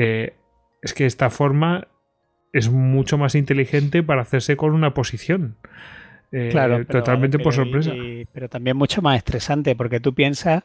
es 0.82 0.94
que 0.94 1.06
esta 1.06 1.30
forma 1.30 1.88
es 2.52 2.70
mucho 2.70 3.18
más 3.18 3.34
inteligente 3.34 4.02
para 4.02 4.22
hacerse 4.22 4.56
con 4.56 4.74
una 4.74 4.94
posición. 4.94 5.56
Eh, 6.32 6.48
claro, 6.50 6.84
totalmente 6.86 7.38
por 7.38 7.52
sorpresa. 7.54 7.92
pero 8.32 8.48
también 8.48 8.76
mucho 8.76 9.02
más 9.02 9.16
estresante, 9.16 9.74
porque 9.74 10.00
tú 10.00 10.14
piensas 10.14 10.64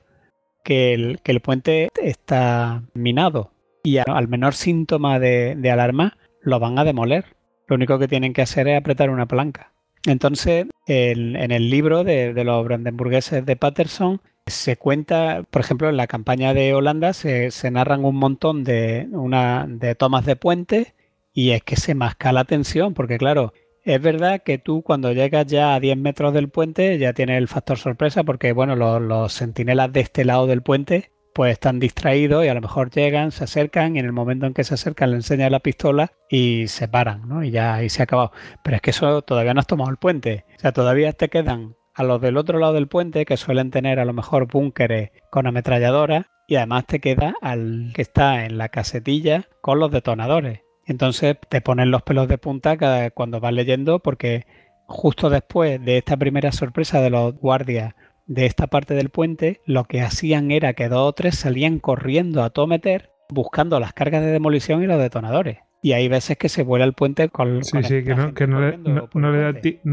que 0.63 0.93
el, 0.93 1.19
que 1.21 1.31
el 1.31 1.41
puente 1.41 1.89
está 2.01 2.83
minado 2.93 3.51
y 3.83 3.97
al 3.97 4.27
menor 4.27 4.53
síntoma 4.53 5.19
de, 5.19 5.55
de 5.55 5.71
alarma 5.71 6.17
lo 6.41 6.59
van 6.59 6.79
a 6.79 6.83
demoler. 6.83 7.25
Lo 7.67 7.75
único 7.75 7.97
que 7.97 8.07
tienen 8.07 8.33
que 8.33 8.41
hacer 8.43 8.67
es 8.67 8.77
apretar 8.77 9.09
una 9.09 9.27
palanca. 9.27 9.71
Entonces, 10.05 10.67
en 10.87 11.51
el 11.51 11.69
libro 11.69 12.03
de, 12.03 12.31
los 12.43 12.63
brandenburgueses 12.63 13.45
de 13.45 13.55
Patterson 13.55 14.21
se 14.45 14.77
cuenta, 14.77 15.43
por 15.49 15.61
ejemplo, 15.61 15.89
en 15.89 15.97
la 15.97 16.07
campaña 16.07 16.53
de 16.53 16.73
Holanda 16.73 17.13
se, 17.13 17.49
narran 17.71 18.05
un 18.05 18.15
montón 18.15 18.63
de, 18.63 19.07
una, 19.11 19.65
de 19.67 19.95
tomas 19.95 20.25
de 20.25 20.35
puente 20.35 20.93
y 21.33 21.51
es 21.51 21.63
que 21.63 21.75
se 21.75 21.95
masca 21.95 22.31
la 22.31 22.45
tensión, 22.45 22.93
porque 22.93 23.17
claro, 23.17 23.53
es 23.83 24.01
verdad 24.01 24.41
que 24.43 24.57
tú 24.57 24.81
cuando 24.83 25.11
llegas 25.11 25.47
ya 25.47 25.75
a 25.75 25.79
10 25.79 25.97
metros 25.97 26.33
del 26.33 26.49
puente 26.49 26.97
ya 26.97 27.13
tienes 27.13 27.37
el 27.37 27.47
factor 27.47 27.77
sorpresa, 27.77 28.23
porque 28.23 28.51
bueno, 28.51 28.75
los, 28.75 29.01
los 29.01 29.33
sentinelas 29.33 29.91
de 29.91 30.01
este 30.01 30.25
lado 30.25 30.47
del 30.47 30.61
puente 30.61 31.11
pues 31.33 31.51
están 31.51 31.81
distraídos 31.81 32.45
y 32.45 32.47
a 32.47 32.53
lo 32.53 32.61
mejor 32.61 32.89
llegan, 32.91 33.31
se 33.31 33.43
acercan 33.43 33.95
y 33.95 33.99
en 33.99 34.05
el 34.05 34.13
momento 34.13 34.45
en 34.45 34.53
que 34.53 34.63
se 34.63 34.75
acercan 34.75 35.11
le 35.11 35.17
enseñan 35.17 35.51
la 35.51 35.59
pistola 35.59 36.13
y 36.29 36.67
se 36.69 36.87
paran, 36.87 37.27
¿no? 37.27 37.43
Y 37.43 37.51
ya 37.51 37.75
ahí 37.75 37.89
se 37.89 38.01
ha 38.01 38.05
acabado. 38.05 38.31
Pero 38.63 38.77
es 38.77 38.81
que 38.81 38.91
eso 38.91 39.21
todavía 39.21 39.53
no 39.53 39.59
has 39.59 39.67
tomado 39.67 39.91
el 39.91 39.97
puente. 39.97 40.45
O 40.55 40.59
sea, 40.59 40.71
todavía 40.71 41.11
te 41.11 41.27
quedan 41.27 41.75
a 41.95 42.03
los 42.03 42.21
del 42.21 42.37
otro 42.37 42.59
lado 42.59 42.73
del 42.73 42.87
puente 42.87 43.25
que 43.25 43.37
suelen 43.37 43.71
tener 43.71 43.99
a 43.99 44.05
lo 44.05 44.13
mejor 44.13 44.47
búnkeres 44.47 45.11
con 45.31 45.47
ametralladoras 45.47 46.25
y 46.47 46.57
además 46.57 46.85
te 46.85 46.99
queda 46.99 47.35
al 47.41 47.91
que 47.95 48.01
está 48.01 48.45
en 48.45 48.57
la 48.57 48.69
casetilla 48.69 49.47
con 49.61 49.79
los 49.79 49.91
detonadores. 49.91 50.61
Entonces 50.85 51.37
te 51.49 51.61
ponen 51.61 51.91
los 51.91 52.03
pelos 52.03 52.27
de 52.27 52.37
punta 52.37 52.77
cada, 52.77 53.09
cuando 53.09 53.39
vas 53.39 53.53
leyendo 53.53 53.99
porque 53.99 54.45
justo 54.85 55.29
después 55.29 55.83
de 55.83 55.97
esta 55.97 56.17
primera 56.17 56.51
sorpresa 56.51 57.01
de 57.01 57.09
los 57.09 57.33
guardias 57.35 57.95
de 58.27 58.45
esta 58.45 58.67
parte 58.67 58.95
del 58.95 59.09
puente, 59.09 59.61
lo 59.65 59.85
que 59.85 60.01
hacían 60.01 60.51
era 60.51 60.73
que 60.73 60.89
dos 60.89 61.09
o 61.09 61.13
tres 61.13 61.35
salían 61.35 61.79
corriendo 61.79 62.43
a 62.43 62.49
todo 62.49 62.67
meter 62.67 63.11
buscando 63.29 63.79
las 63.79 63.93
cargas 63.93 64.21
de 64.21 64.31
demolición 64.31 64.83
y 64.83 64.87
los 64.87 64.99
detonadores. 64.99 65.59
Y 65.85 65.93
hay 65.93 66.07
veces 66.07 66.35
que 66.35 66.49
se 66.49 66.63
vuela 66.63 66.83
el 66.83 66.93
puente 66.93 67.29
con... 67.29 67.63
Sí, 67.63 67.83
sí, 67.83 68.03
que, 68.03 68.15
no, 68.47 68.59
le, 68.59 68.75
no, 68.79 69.31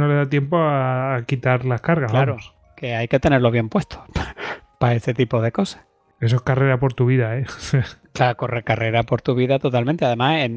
le 0.09 0.15
da 0.15 0.27
tiempo 0.27 0.57
a, 0.59 1.23
quitar 1.27 1.67
las 1.67 1.83
cargas. 1.83 2.11
Claro, 2.11 2.39
que 2.79 2.95
hay 2.95 3.09
que 3.09 3.21
tenerlo 3.21 3.51
bien 3.51 3.69
puesto 3.69 4.03
para 4.81 4.95
este 4.95 5.13
tipo 5.13 5.43
de 5.43 5.53
cosas. 5.53 5.85
Eso 6.19 6.37
es 6.37 6.43
carrera 6.43 6.81
por 6.81 6.95
tu 6.95 7.05
vida, 7.05 7.37
¿eh? 7.37 7.45
claro, 8.15 8.39
correr 8.39 8.65
carrera 8.65 9.03
por 9.03 9.21
tu 9.21 9.35
vida 9.35 9.59
totalmente. 9.59 10.07
Además, 10.07 10.49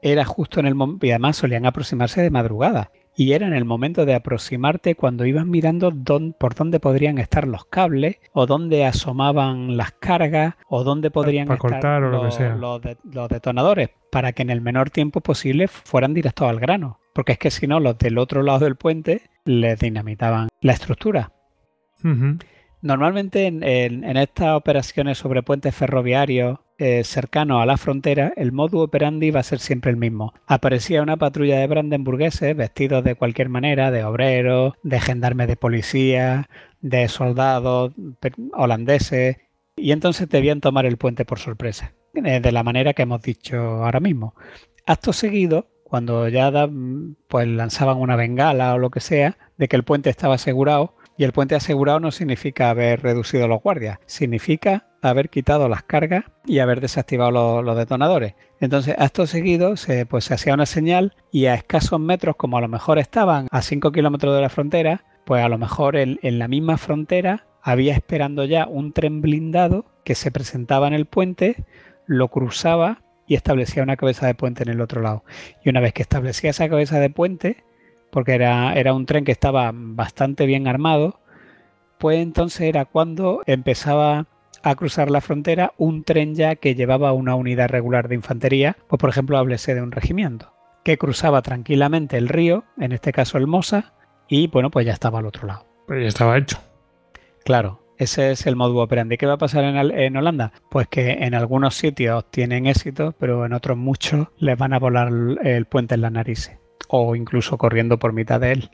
era 0.00 0.24
justo 0.24 0.60
en 0.60 0.66
el 0.66 0.74
momento... 0.74 1.04
Y 1.04 1.10
además 1.10 1.36
solían 1.36 1.66
aproximarse 1.66 2.22
de 2.22 2.30
madrugada 2.30 2.90
y 3.16 3.32
era 3.32 3.46
en 3.46 3.54
el 3.54 3.64
momento 3.64 4.06
de 4.06 4.14
aproximarte 4.14 4.94
cuando 4.94 5.26
ibas 5.26 5.46
mirando 5.46 5.92
por 6.38 6.54
dónde 6.54 6.80
podrían 6.80 7.18
estar 7.18 7.46
los 7.46 7.64
cables 7.64 8.16
o 8.32 8.46
dónde 8.46 8.84
asomaban 8.86 9.76
las 9.76 9.92
cargas 9.92 10.54
o 10.68 10.84
dónde 10.84 11.10
podrían 11.10 11.50
estar 11.50 12.02
los, 12.02 13.28
detonadores 13.28 13.90
para 14.10 14.32
que 14.32 14.42
en 14.42 14.50
el 14.50 14.60
menor 14.60 14.90
tiempo 14.90 15.20
posible 15.20 15.68
fueran 15.68 16.14
directos 16.14 16.48
al 16.48 16.60
grano. 16.60 16.98
Porque 17.12 17.32
es 17.32 17.38
que 17.38 17.50
si 17.50 17.66
no, 17.66 17.80
los 17.80 17.98
del 17.98 18.18
otro 18.18 18.42
lado 18.42 18.60
del 18.60 18.76
puente 18.76 19.22
les 19.44 19.78
dinamitaban 19.78 20.48
la 20.60 20.72
estructura. 20.72 21.32
Normalmente 22.82 23.46
en, 23.46 24.16
estas 24.16 24.56
operaciones 24.56 25.18
sobre 25.18 25.42
puentes 25.42 25.74
ferroviarios 25.74 26.58
eh, 26.82 27.04
cercanos 27.04 27.62
a 27.62 27.66
la 27.66 27.76
frontera, 27.76 28.32
el 28.36 28.52
modo 28.52 28.78
operandi 28.78 29.30
va 29.30 29.40
a 29.40 29.42
ser 29.42 29.58
siempre 29.58 29.90
el 29.90 29.98
mismo. 29.98 30.32
Aparecía 30.46 31.02
una 31.02 31.18
patrulla 31.18 31.58
de 31.58 31.66
brandenburgueses 31.66 32.56
vestidos 32.56 33.04
de 33.04 33.16
cualquier 33.16 33.50
manera, 33.50 33.90
de 33.90 34.02
obreros, 34.02 34.72
de 34.82 34.98
gendarmes 34.98 35.46
de 35.48 35.56
policía, 35.56 36.48
de 36.80 37.06
soldados 37.08 37.92
holandeses, 38.54 39.36
y 39.76 39.92
entonces 39.92 40.30
debían 40.30 40.62
tomar 40.62 40.86
el 40.86 40.96
puente 40.96 41.26
por 41.26 41.38
sorpresa, 41.38 41.92
eh, 42.14 42.40
de 42.40 42.50
la 42.50 42.62
manera 42.62 42.94
que 42.94 43.02
hemos 43.02 43.20
dicho 43.20 43.58
ahora 43.58 44.00
mismo. 44.00 44.34
Acto 44.86 45.12
seguido, 45.12 45.68
cuando 45.84 46.28
ya 46.28 46.50
pues 47.28 47.46
lanzaban 47.46 47.98
una 47.98 48.16
bengala 48.16 48.72
o 48.72 48.78
lo 48.78 48.88
que 48.88 49.00
sea, 49.00 49.36
de 49.58 49.68
que 49.68 49.76
el 49.76 49.84
puente 49.84 50.08
estaba 50.08 50.36
asegurado, 50.36 50.96
y 51.18 51.24
el 51.24 51.32
puente 51.32 51.56
asegurado 51.56 52.00
no 52.00 52.10
significa 52.10 52.70
haber 52.70 53.02
reducido 53.02 53.46
los 53.48 53.60
guardias, 53.60 53.98
significa 54.06 54.86
haber 55.02 55.30
quitado 55.30 55.68
las 55.68 55.82
cargas 55.82 56.24
y 56.46 56.58
haber 56.58 56.80
desactivado 56.80 57.62
los, 57.62 57.76
detonadores. 57.76 58.34
Entonces, 58.60 58.94
acto 58.98 59.26
seguido, 59.26 59.76
se, 59.76 60.06
pues, 60.06 60.24
se 60.24 60.34
hacía 60.34 60.54
una 60.54 60.66
señal 60.66 61.14
y 61.32 61.46
a 61.46 61.54
escasos 61.54 62.00
metros, 62.00 62.36
como 62.36 62.58
a 62.58 62.60
lo 62.60 62.68
mejor 62.68 62.98
estaban 62.98 63.48
a 63.50 63.62
5 63.62 63.92
kilómetros 63.92 64.34
de 64.34 64.42
la 64.42 64.48
frontera, 64.48 65.04
pues 65.24 65.42
a 65.42 65.48
lo 65.48 65.58
mejor 65.58 65.96
en, 65.96 66.18
en 66.22 66.38
la 66.38 66.48
misma 66.48 66.76
frontera 66.76 67.46
había 67.62 67.94
esperando 67.94 68.44
ya 68.44 68.66
un 68.66 68.92
tren 68.92 69.20
blindado 69.20 69.84
que 70.04 70.14
se 70.14 70.30
presentaba 70.30 70.86
en 70.88 70.94
el 70.94 71.06
puente, 71.06 71.64
lo 72.06 72.28
cruzaba 72.28 73.02
y 73.26 73.34
establecía 73.34 73.82
una 73.82 73.96
cabeza 73.96 74.26
de 74.26 74.34
puente 74.34 74.62
en 74.64 74.70
el 74.70 74.80
otro 74.80 75.02
lado. 75.02 75.24
Y 75.64 75.68
una 75.68 75.80
vez 75.80 75.92
que 75.92 76.02
establecía 76.02 76.50
esa 76.50 76.68
cabeza 76.68 76.98
de 76.98 77.10
puente, 77.10 77.64
porque 78.10 78.34
era, 78.34 78.74
era 78.74 78.92
un 78.92 79.06
tren 79.06 79.24
que 79.24 79.32
estaba 79.32 79.70
bastante 79.72 80.46
bien 80.46 80.66
armado, 80.66 81.20
pues 81.98 82.18
entonces 82.18 82.62
era 82.62 82.86
cuando 82.86 83.42
empezaba 83.46 84.26
a 84.62 84.74
cruzar 84.74 85.10
la 85.10 85.20
frontera 85.20 85.72
un 85.78 86.04
tren 86.04 86.34
ya 86.34 86.56
que 86.56 86.74
llevaba 86.74 87.12
una 87.12 87.34
unidad 87.34 87.68
regular 87.68 88.08
de 88.08 88.14
infantería, 88.14 88.76
pues 88.88 88.98
por 88.98 89.10
ejemplo 89.10 89.38
háblese 89.38 89.74
de 89.74 89.82
un 89.82 89.92
regimiento, 89.92 90.52
que 90.84 90.98
cruzaba 90.98 91.42
tranquilamente 91.42 92.16
el 92.16 92.28
río, 92.28 92.64
en 92.78 92.92
este 92.92 93.12
caso 93.12 93.38
el 93.38 93.46
Mosa, 93.46 93.94
y 94.28 94.46
bueno, 94.46 94.70
pues 94.70 94.86
ya 94.86 94.92
estaba 94.92 95.18
al 95.18 95.26
otro 95.26 95.46
lado. 95.46 95.66
Pues 95.86 96.02
ya 96.02 96.08
estaba 96.08 96.38
hecho. 96.38 96.58
Claro, 97.44 97.80
ese 97.98 98.30
es 98.30 98.46
el 98.46 98.54
modo 98.54 98.78
operandi. 98.78 99.16
¿Qué 99.16 99.26
va 99.26 99.34
a 99.34 99.38
pasar 99.38 99.64
en, 99.64 99.76
en, 99.76 100.16
Holanda? 100.16 100.52
Pues 100.70 100.86
que 100.86 101.10
en 101.10 101.34
algunos 101.34 101.74
sitios 101.74 102.30
tienen 102.30 102.66
éxito, 102.66 103.14
pero 103.18 103.44
en 103.44 103.52
otros 103.52 103.76
muchos 103.76 104.28
les 104.38 104.56
van 104.56 104.72
a 104.72 104.78
volar 104.78 105.10
el 105.42 105.66
puente 105.66 105.96
en 105.96 106.02
la 106.02 106.10
narices 106.10 106.58
o 106.88 107.14
incluso 107.14 107.58
corriendo 107.58 107.98
por 107.98 108.12
mitad 108.12 108.40
de 108.40 108.52
él. 108.52 108.70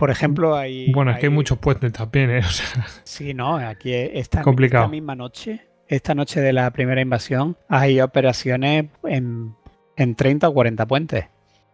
Por 0.00 0.10
ejemplo, 0.10 0.56
hay. 0.56 0.90
Bueno, 0.92 1.10
es 1.10 1.18
que 1.18 1.26
hay 1.26 1.32
muchos 1.32 1.58
puentes 1.58 1.92
también, 1.92 2.30
¿eh? 2.30 2.40
Sí, 3.04 3.34
no, 3.34 3.56
aquí 3.56 3.92
esta, 3.92 4.40
esta 4.40 4.88
misma 4.88 5.14
noche, 5.14 5.60
esta 5.88 6.14
noche 6.14 6.40
de 6.40 6.54
la 6.54 6.70
primera 6.70 7.02
invasión, 7.02 7.58
hay 7.68 8.00
operaciones 8.00 8.86
en, 9.04 9.54
en 9.96 10.14
30 10.14 10.48
o 10.48 10.54
40 10.54 10.86
puentes. 10.86 11.26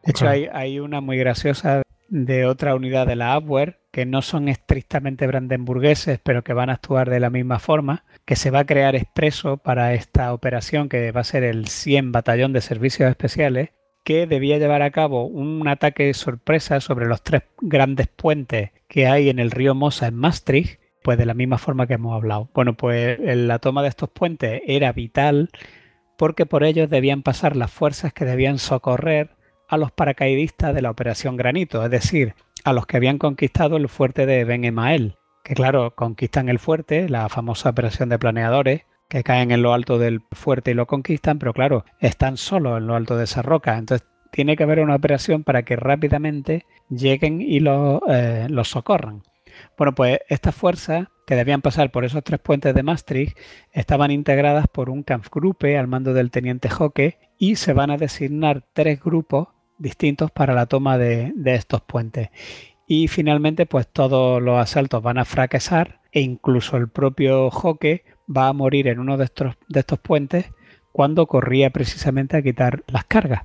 De 0.04 0.10
hecho, 0.10 0.28
hay, 0.28 0.48
hay 0.52 0.80
una 0.80 1.00
muy 1.00 1.18
graciosa 1.18 1.82
de 2.08 2.46
otra 2.46 2.74
unidad 2.74 3.06
de 3.06 3.14
la 3.14 3.32
Abwehr 3.34 3.78
que 3.92 4.06
no 4.06 4.22
son 4.22 4.48
estrictamente 4.48 5.28
brandenburgueses, 5.28 6.18
pero 6.20 6.42
que 6.42 6.52
van 6.52 6.68
a 6.68 6.74
actuar 6.74 7.08
de 7.08 7.20
la 7.20 7.30
misma 7.30 7.60
forma, 7.60 8.04
que 8.24 8.34
se 8.34 8.50
va 8.50 8.60
a 8.60 8.66
crear 8.66 8.96
expreso 8.96 9.56
para 9.56 9.94
esta 9.94 10.32
operación 10.34 10.88
que 10.88 11.12
va 11.12 11.20
a 11.20 11.24
ser 11.24 11.44
el 11.44 11.68
100 11.68 12.10
Batallón 12.10 12.52
de 12.52 12.60
Servicios 12.60 13.08
Especiales, 13.08 13.70
que 14.06 14.28
debía 14.28 14.58
llevar 14.58 14.82
a 14.82 14.92
cabo 14.92 15.26
un 15.26 15.66
ataque 15.66 16.14
sorpresa 16.14 16.80
sobre 16.80 17.06
los 17.06 17.22
tres 17.22 17.42
grandes 17.60 18.06
puentes 18.06 18.70
que 18.86 19.08
hay 19.08 19.28
en 19.28 19.40
el 19.40 19.50
río 19.50 19.74
Mosa 19.74 20.06
en 20.06 20.14
Maastricht, 20.14 20.78
pues 21.02 21.18
de 21.18 21.26
la 21.26 21.34
misma 21.34 21.58
forma 21.58 21.88
que 21.88 21.94
hemos 21.94 22.14
hablado. 22.14 22.48
Bueno, 22.54 22.76
pues 22.76 23.18
la 23.18 23.58
toma 23.58 23.82
de 23.82 23.88
estos 23.88 24.08
puentes 24.08 24.62
era 24.64 24.92
vital 24.92 25.50
porque 26.16 26.46
por 26.46 26.62
ellos 26.62 26.88
debían 26.88 27.24
pasar 27.24 27.56
las 27.56 27.72
fuerzas 27.72 28.12
que 28.12 28.24
debían 28.24 28.58
socorrer 28.58 29.30
a 29.68 29.76
los 29.76 29.90
paracaidistas 29.90 30.72
de 30.72 30.82
la 30.82 30.92
Operación 30.92 31.36
Granito, 31.36 31.84
es 31.84 31.90
decir, 31.90 32.34
a 32.62 32.72
los 32.72 32.86
que 32.86 32.98
habían 32.98 33.18
conquistado 33.18 33.76
el 33.76 33.88
fuerte 33.88 34.24
de 34.24 34.44
Ben 34.44 34.64
Emael, 34.64 35.16
que 35.42 35.54
claro, 35.54 35.96
conquistan 35.96 36.48
el 36.48 36.60
fuerte, 36.60 37.08
la 37.08 37.28
famosa 37.28 37.70
operación 37.70 38.08
de 38.08 38.20
planeadores, 38.20 38.82
que 39.08 39.22
caen 39.22 39.50
en 39.50 39.62
lo 39.62 39.72
alto 39.72 39.98
del 39.98 40.22
fuerte 40.32 40.72
y 40.72 40.74
lo 40.74 40.86
conquistan, 40.86 41.38
pero 41.38 41.52
claro, 41.52 41.84
están 42.00 42.36
solos 42.36 42.78
en 42.78 42.86
lo 42.86 42.94
alto 42.94 43.16
de 43.16 43.24
esa 43.24 43.42
roca. 43.42 43.78
Entonces 43.78 44.06
tiene 44.30 44.56
que 44.56 44.64
haber 44.64 44.80
una 44.80 44.96
operación 44.96 45.44
para 45.44 45.62
que 45.62 45.76
rápidamente 45.76 46.66
lleguen 46.90 47.40
y 47.40 47.60
los 47.60 48.00
eh, 48.08 48.48
socorran. 48.64 49.22
Bueno, 49.78 49.94
pues 49.94 50.18
estas 50.28 50.54
fuerzas 50.54 51.08
que 51.26 51.34
debían 51.34 51.62
pasar 51.62 51.90
por 51.90 52.04
esos 52.04 52.22
tres 52.22 52.40
puentes 52.40 52.74
de 52.74 52.82
Maastricht 52.82 53.36
estaban 53.72 54.10
integradas 54.10 54.66
por 54.68 54.90
un 54.90 55.02
Kampfgruppe 55.02 55.76
al 55.76 55.88
mando 55.88 56.12
del 56.12 56.30
teniente 56.30 56.68
Hocke 56.68 57.18
y 57.38 57.56
se 57.56 57.72
van 57.72 57.90
a 57.90 57.96
designar 57.96 58.62
tres 58.72 59.00
grupos 59.00 59.48
distintos 59.78 60.30
para 60.30 60.54
la 60.54 60.66
toma 60.66 60.98
de, 60.98 61.32
estos 61.46 61.80
puentes. 61.82 62.30
Y 62.86 63.08
finalmente, 63.08 63.66
pues 63.66 63.88
todos 63.88 64.40
los 64.40 64.58
asaltos 64.58 65.02
van 65.02 65.18
a 65.18 65.24
fracasar 65.24 66.00
e 66.12 66.20
incluso 66.20 66.76
el 66.76 66.88
propio 66.88 67.50
Joque 67.50 68.04
va 68.34 68.48
a 68.48 68.52
morir 68.52 68.88
en 68.88 68.98
uno 68.98 69.16
de 69.16 69.24
estos, 69.24 69.54
de 69.68 69.80
estos 69.80 69.98
puentes 69.98 70.46
cuando 70.92 71.26
corría 71.26 71.70
precisamente 71.70 72.36
a 72.36 72.42
quitar 72.42 72.82
las 72.86 73.04
cargas. 73.04 73.42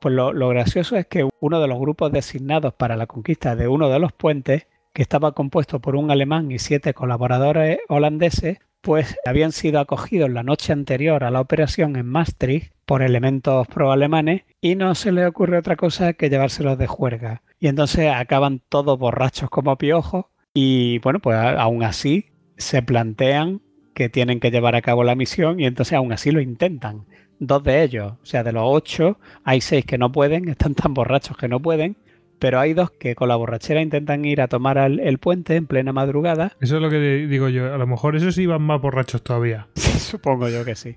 Pues 0.00 0.14
lo, 0.14 0.32
lo, 0.32 0.48
gracioso 0.48 0.96
es 0.96 1.06
que 1.06 1.28
uno 1.40 1.60
de 1.60 1.68
los 1.68 1.78
grupos 1.78 2.12
designados 2.12 2.74
para 2.74 2.96
la 2.96 3.06
conquista 3.06 3.56
de 3.56 3.68
uno 3.68 3.88
de 3.88 3.98
los 3.98 4.12
puentes, 4.12 4.66
que 4.92 5.02
estaba 5.02 5.32
compuesto 5.32 5.80
por 5.80 5.94
un 5.96 6.10
alemán 6.10 6.50
y 6.50 6.58
siete 6.58 6.94
colaboradores 6.94 7.78
holandeses, 7.88 8.58
pues 8.80 9.16
habían 9.26 9.52
sido 9.52 9.78
acogidos 9.78 10.30
la 10.30 10.42
noche 10.42 10.72
anterior 10.72 11.24
a 11.24 11.30
la 11.30 11.40
operación 11.40 11.96
en 11.96 12.06
Maastricht 12.06 12.72
por 12.86 13.02
elementos 13.02 13.66
pro-alemanes 13.68 14.42
y 14.60 14.74
no 14.74 14.94
se 14.94 15.12
le 15.12 15.26
ocurre 15.26 15.58
otra 15.58 15.76
cosa 15.76 16.14
que 16.14 16.30
llevárselos 16.30 16.78
de 16.78 16.86
juerga. 16.86 17.42
Y 17.58 17.68
entonces 17.68 18.10
acaban 18.12 18.62
todos 18.68 18.98
borrachos 18.98 19.50
como 19.50 19.76
piojos 19.76 20.26
y 20.54 20.98
bueno, 21.00 21.20
pues 21.20 21.36
aún 21.36 21.82
así 21.82 22.30
se 22.56 22.82
plantean 22.82 23.60
que 23.94 24.08
tienen 24.08 24.40
que 24.40 24.50
llevar 24.50 24.74
a 24.74 24.82
cabo 24.82 25.04
la 25.04 25.14
misión 25.14 25.60
y 25.60 25.66
entonces 25.66 25.94
aún 25.94 26.12
así 26.12 26.30
lo 26.30 26.40
intentan. 26.40 27.04
Dos 27.38 27.62
de 27.64 27.82
ellos, 27.82 28.12
o 28.22 28.26
sea, 28.26 28.44
de 28.44 28.52
los 28.52 28.64
ocho, 28.66 29.18
hay 29.44 29.60
seis 29.60 29.84
que 29.84 29.98
no 29.98 30.12
pueden, 30.12 30.48
están 30.48 30.74
tan 30.74 30.94
borrachos 30.94 31.36
que 31.36 31.48
no 31.48 31.60
pueden, 31.60 31.96
pero 32.38 32.58
hay 32.58 32.72
dos 32.72 32.90
que 32.90 33.14
con 33.14 33.28
la 33.28 33.36
borrachera 33.36 33.82
intentan 33.82 34.24
ir 34.24 34.40
a 34.40 34.48
tomar 34.48 34.78
el 34.78 35.18
puente 35.18 35.56
en 35.56 35.66
plena 35.66 35.92
madrugada. 35.92 36.52
Eso 36.60 36.76
es 36.76 36.82
lo 36.82 36.90
que 36.90 36.98
digo 36.98 37.48
yo, 37.48 37.74
a 37.74 37.78
lo 37.78 37.86
mejor 37.86 38.16
esos 38.16 38.38
iban 38.38 38.62
más 38.62 38.80
borrachos 38.80 39.22
todavía. 39.22 39.68
Supongo 39.74 40.48
yo 40.48 40.64
que 40.64 40.74
sí. 40.74 40.96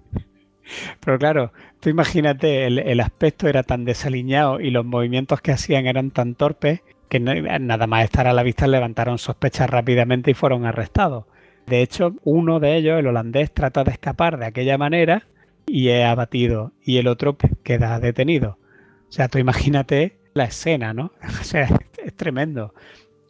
Pero 1.00 1.20
claro, 1.20 1.52
tú 1.80 1.90
imagínate, 1.90 2.66
el, 2.68 3.00
aspecto 3.00 3.48
era 3.48 3.64
tan 3.64 3.86
desaliñado 3.86 4.60
y 4.60 4.72
los 4.72 4.86
movimientos 4.86 5.42
que 5.42 5.52
hacían 5.52 5.86
eran 5.86 6.12
tan 6.12 6.36
torpes 6.36 6.82
que 7.10 7.20
nada 7.20 7.88
más 7.88 8.06
estar 8.06 8.28
a 8.28 8.34
la 8.34 8.44
vista 8.44 8.66
levantaron 8.66 9.18
sospechas 9.18 9.70
rápidamente 9.70 10.32
y 10.32 10.34
fueron 10.34 10.66
arrestados. 10.66 11.26
De 11.68 11.82
hecho, 11.82 12.16
uno 12.24 12.60
de 12.60 12.76
ellos, 12.76 13.00
el 13.00 13.08
holandés, 13.08 13.54
trata 13.54 13.84
de 13.84 13.92
escapar 13.92 14.38
de 14.38 14.46
aquella 14.46 14.78
manera 14.78 15.28
y 15.66 15.90
es 15.90 16.06
abatido 16.06 16.74
y 16.84 16.98
el 16.98 17.08
otro 17.08 17.38
pues, 17.38 17.54
queda 17.64 18.00
detenido. 18.00 18.58
O 19.08 19.12
sea, 19.12 19.28
tú 19.28 19.38
imagínate 19.38 20.18
la 20.34 20.46
escena, 20.46 20.94
¿no? 20.94 21.14
O 21.42 21.44
sea, 21.44 21.70
es 22.04 22.14
tremendo. 22.16 22.74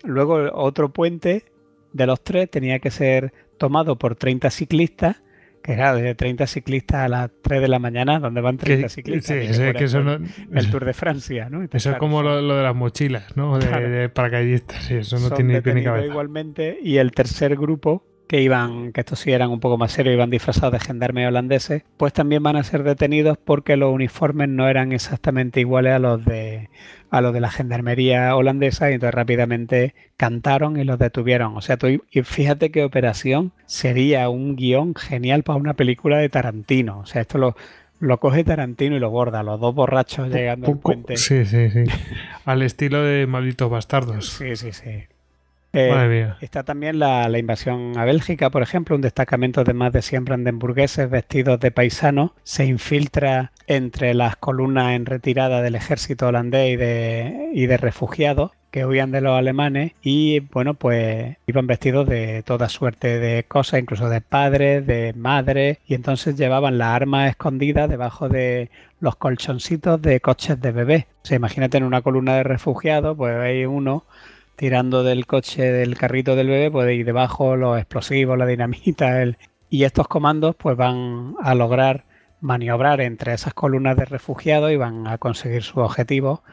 Luego 0.03 0.49
otro 0.53 0.89
puente 0.89 1.45
de 1.93 2.07
los 2.07 2.23
tres 2.23 2.49
tenía 2.49 2.79
que 2.79 2.91
ser 2.91 3.33
tomado 3.57 3.97
por 3.97 4.15
30 4.15 4.49
ciclistas, 4.49 5.21
que 5.61 5.73
era 5.73 5.93
de 5.93 6.15
30 6.15 6.47
ciclistas 6.47 7.05
a 7.05 7.07
las 7.07 7.31
3 7.41 7.61
de 7.61 7.67
la 7.69 7.79
mañana, 7.79 8.19
donde 8.19 8.41
van 8.41 8.57
30 8.57 8.89
ciclistas. 8.89 9.37
Sí, 9.37 9.63
es 9.63 9.75
que 9.75 9.85
eso 9.85 10.01
no, 10.01 10.17
el 10.53 10.71
Tour 10.71 10.83
de 10.83 10.93
Francia, 10.93 11.49
¿no? 11.49 11.63
eso 11.71 11.91
es 11.91 11.97
como 11.97 12.21
lo, 12.21 12.35
de 12.35 12.63
las 12.63 12.75
mochilas, 12.75 13.37
¿no? 13.37 13.57
De, 13.59 14.09
paracaidistas, 14.09 14.83
sí, 14.83 14.95
eso 14.95 15.19
no 15.19 15.29
tiene 15.29 15.61
ni 15.61 15.83
cabeza. 15.83 16.05
igualmente, 16.05 16.77
y 16.81 16.97
el 16.97 17.11
tercer 17.11 17.55
grupo 17.55 18.03
que 18.27 18.41
iban, 18.41 18.91
que 18.93 19.01
estos 19.01 19.19
sí 19.19 19.31
eran 19.31 19.51
un 19.51 19.59
poco 19.59 19.77
más 19.77 19.91
serios, 19.91 20.13
iban 20.13 20.29
disfrazados 20.29 20.73
de 20.73 20.79
gendarmes 20.79 21.27
holandeses, 21.27 21.83
pues 21.97 22.13
también 22.13 22.43
van 22.43 22.55
a 22.55 22.63
ser 22.63 22.83
detenidos 22.83 23.37
porque 23.37 23.77
los 23.77 23.93
uniformes 23.93 24.49
no 24.49 24.67
eran 24.67 24.91
exactamente 24.91 25.59
iguales 25.59 25.93
a 25.93 25.99
los 25.99 26.23
de 26.25 26.69
a 27.13 27.21
los 27.21 27.31
de 27.31 27.41
la 27.41 27.51
gendarmería 27.51 28.35
holandesa 28.35 28.89
y 28.89 28.95
entonces 28.95 29.13
rápidamente 29.13 29.93
cantaron 30.17 30.79
y 30.79 30.83
los 30.83 30.97
detuvieron. 30.97 31.55
O 31.55 31.61
sea, 31.61 31.77
tú, 31.77 31.87
y 31.87 32.23
fíjate 32.23 32.71
qué 32.71 32.83
operación 32.83 33.51
sería 33.67 34.29
un 34.29 34.55
guion 34.55 34.95
genial 34.95 35.43
para 35.43 35.59
una 35.59 35.75
película 35.75 36.17
de 36.17 36.29
Tarantino. 36.29 37.01
O 37.01 37.05
sea, 37.05 37.21
esto 37.21 37.37
lo, 37.37 37.55
lo 37.99 38.19
coge 38.19 38.43
Tarantino 38.43 38.95
y 38.95 38.99
lo 38.99 39.11
borda, 39.11 39.43
los 39.43 39.59
dos 39.59 39.75
borrachos 39.75 40.29
llegando 40.29 40.67
al 40.67 40.79
puente. 40.79 41.17
Sí, 41.17 41.45
sí, 41.45 41.69
sí. 41.69 41.83
Al 42.45 42.63
estilo 42.63 43.03
de 43.03 43.27
Malditos 43.27 43.69
Bastardos. 43.69 44.29
Sí, 44.29 44.55
sí, 44.55 44.71
sí. 44.71 45.03
Eh, 45.73 46.31
está 46.41 46.63
también 46.63 46.99
la, 46.99 47.27
invasión 47.37 47.97
a 47.97 48.05
Bélgica, 48.05 48.51
por 48.51 48.61
ejemplo, 48.61 48.95
un 48.95 49.01
destacamento 49.01 49.63
de 49.63 49.73
más 49.73 49.91
de 49.91 50.03
100 50.03 50.25
brandenburgueses 50.25 51.09
vestidos 51.09 51.59
de 51.59 51.71
paisanos 51.71 52.31
se 52.43 52.65
infiltra 52.65 53.51
entre 53.65 54.13
las 54.13 54.35
columnas 54.35 54.93
en 54.93 55.07
retirada 55.07 55.63
del 55.63 55.73
ejército 55.73 56.27
holandés 56.27 56.73
y 56.73 56.75
de, 56.75 57.49
y 57.53 57.65
de 57.65 57.77
refugiados 57.77 58.51
que 58.69 58.85
huían 58.87 59.11
de 59.11 59.21
los 59.21 59.37
alemanes 59.37 59.91
y 60.01 60.39
bueno 60.39 60.73
pues 60.73 61.37
iban 61.45 61.67
vestidos 61.67 62.07
de 62.07 62.41
toda 62.41 62.69
suerte 62.69 63.19
de 63.19 63.43
cosas, 63.43 63.79
incluso 63.79 64.09
de 64.09 64.19
padres, 64.21 64.85
de 64.87 65.13
madres 65.15 65.77
y 65.87 65.93
entonces 65.93 66.35
llevaban 66.35 66.79
las 66.79 66.89
armas 66.89 67.29
escondidas 67.29 67.87
debajo 67.89 68.29
de 68.29 68.71
los 68.99 69.15
colchoncitos 69.15 70.01
de 70.01 70.19
coches 70.21 70.59
de 70.59 70.71
bebé. 70.71 71.07
O 71.23 71.27
sea, 71.27 71.35
imagínate 71.35 71.77
en 71.77 71.83
una 71.83 72.01
columna 72.01 72.35
de 72.35 72.43
refugiados, 72.43 73.15
pues 73.15 73.35
hay 73.37 73.65
uno 73.65 74.05
tirando 74.55 75.03
del 75.03 75.25
coche 75.25 75.63
del 75.63 75.97
carrito 75.97 76.35
del 76.35 76.47
bebé, 76.47 76.71
puede 76.71 76.95
ir 76.95 77.05
debajo 77.05 77.55
los 77.55 77.77
explosivos, 77.77 78.37
la 78.37 78.45
dinamita, 78.45 79.21
el... 79.21 79.37
y 79.69 79.83
estos 79.83 80.07
comandos 80.07 80.55
pues 80.55 80.77
van 80.77 81.35
a 81.41 81.55
lograr 81.55 82.05
maniobrar 82.41 82.99
entre 83.01 83.33
esas 83.33 83.53
columnas 83.53 83.95
de 83.95 84.05
refugiados 84.05 84.71
y 84.71 84.75
van 84.75 85.07
a 85.07 85.17
conseguir 85.17 85.63
su 85.63 85.79
objetivo, 85.79 86.43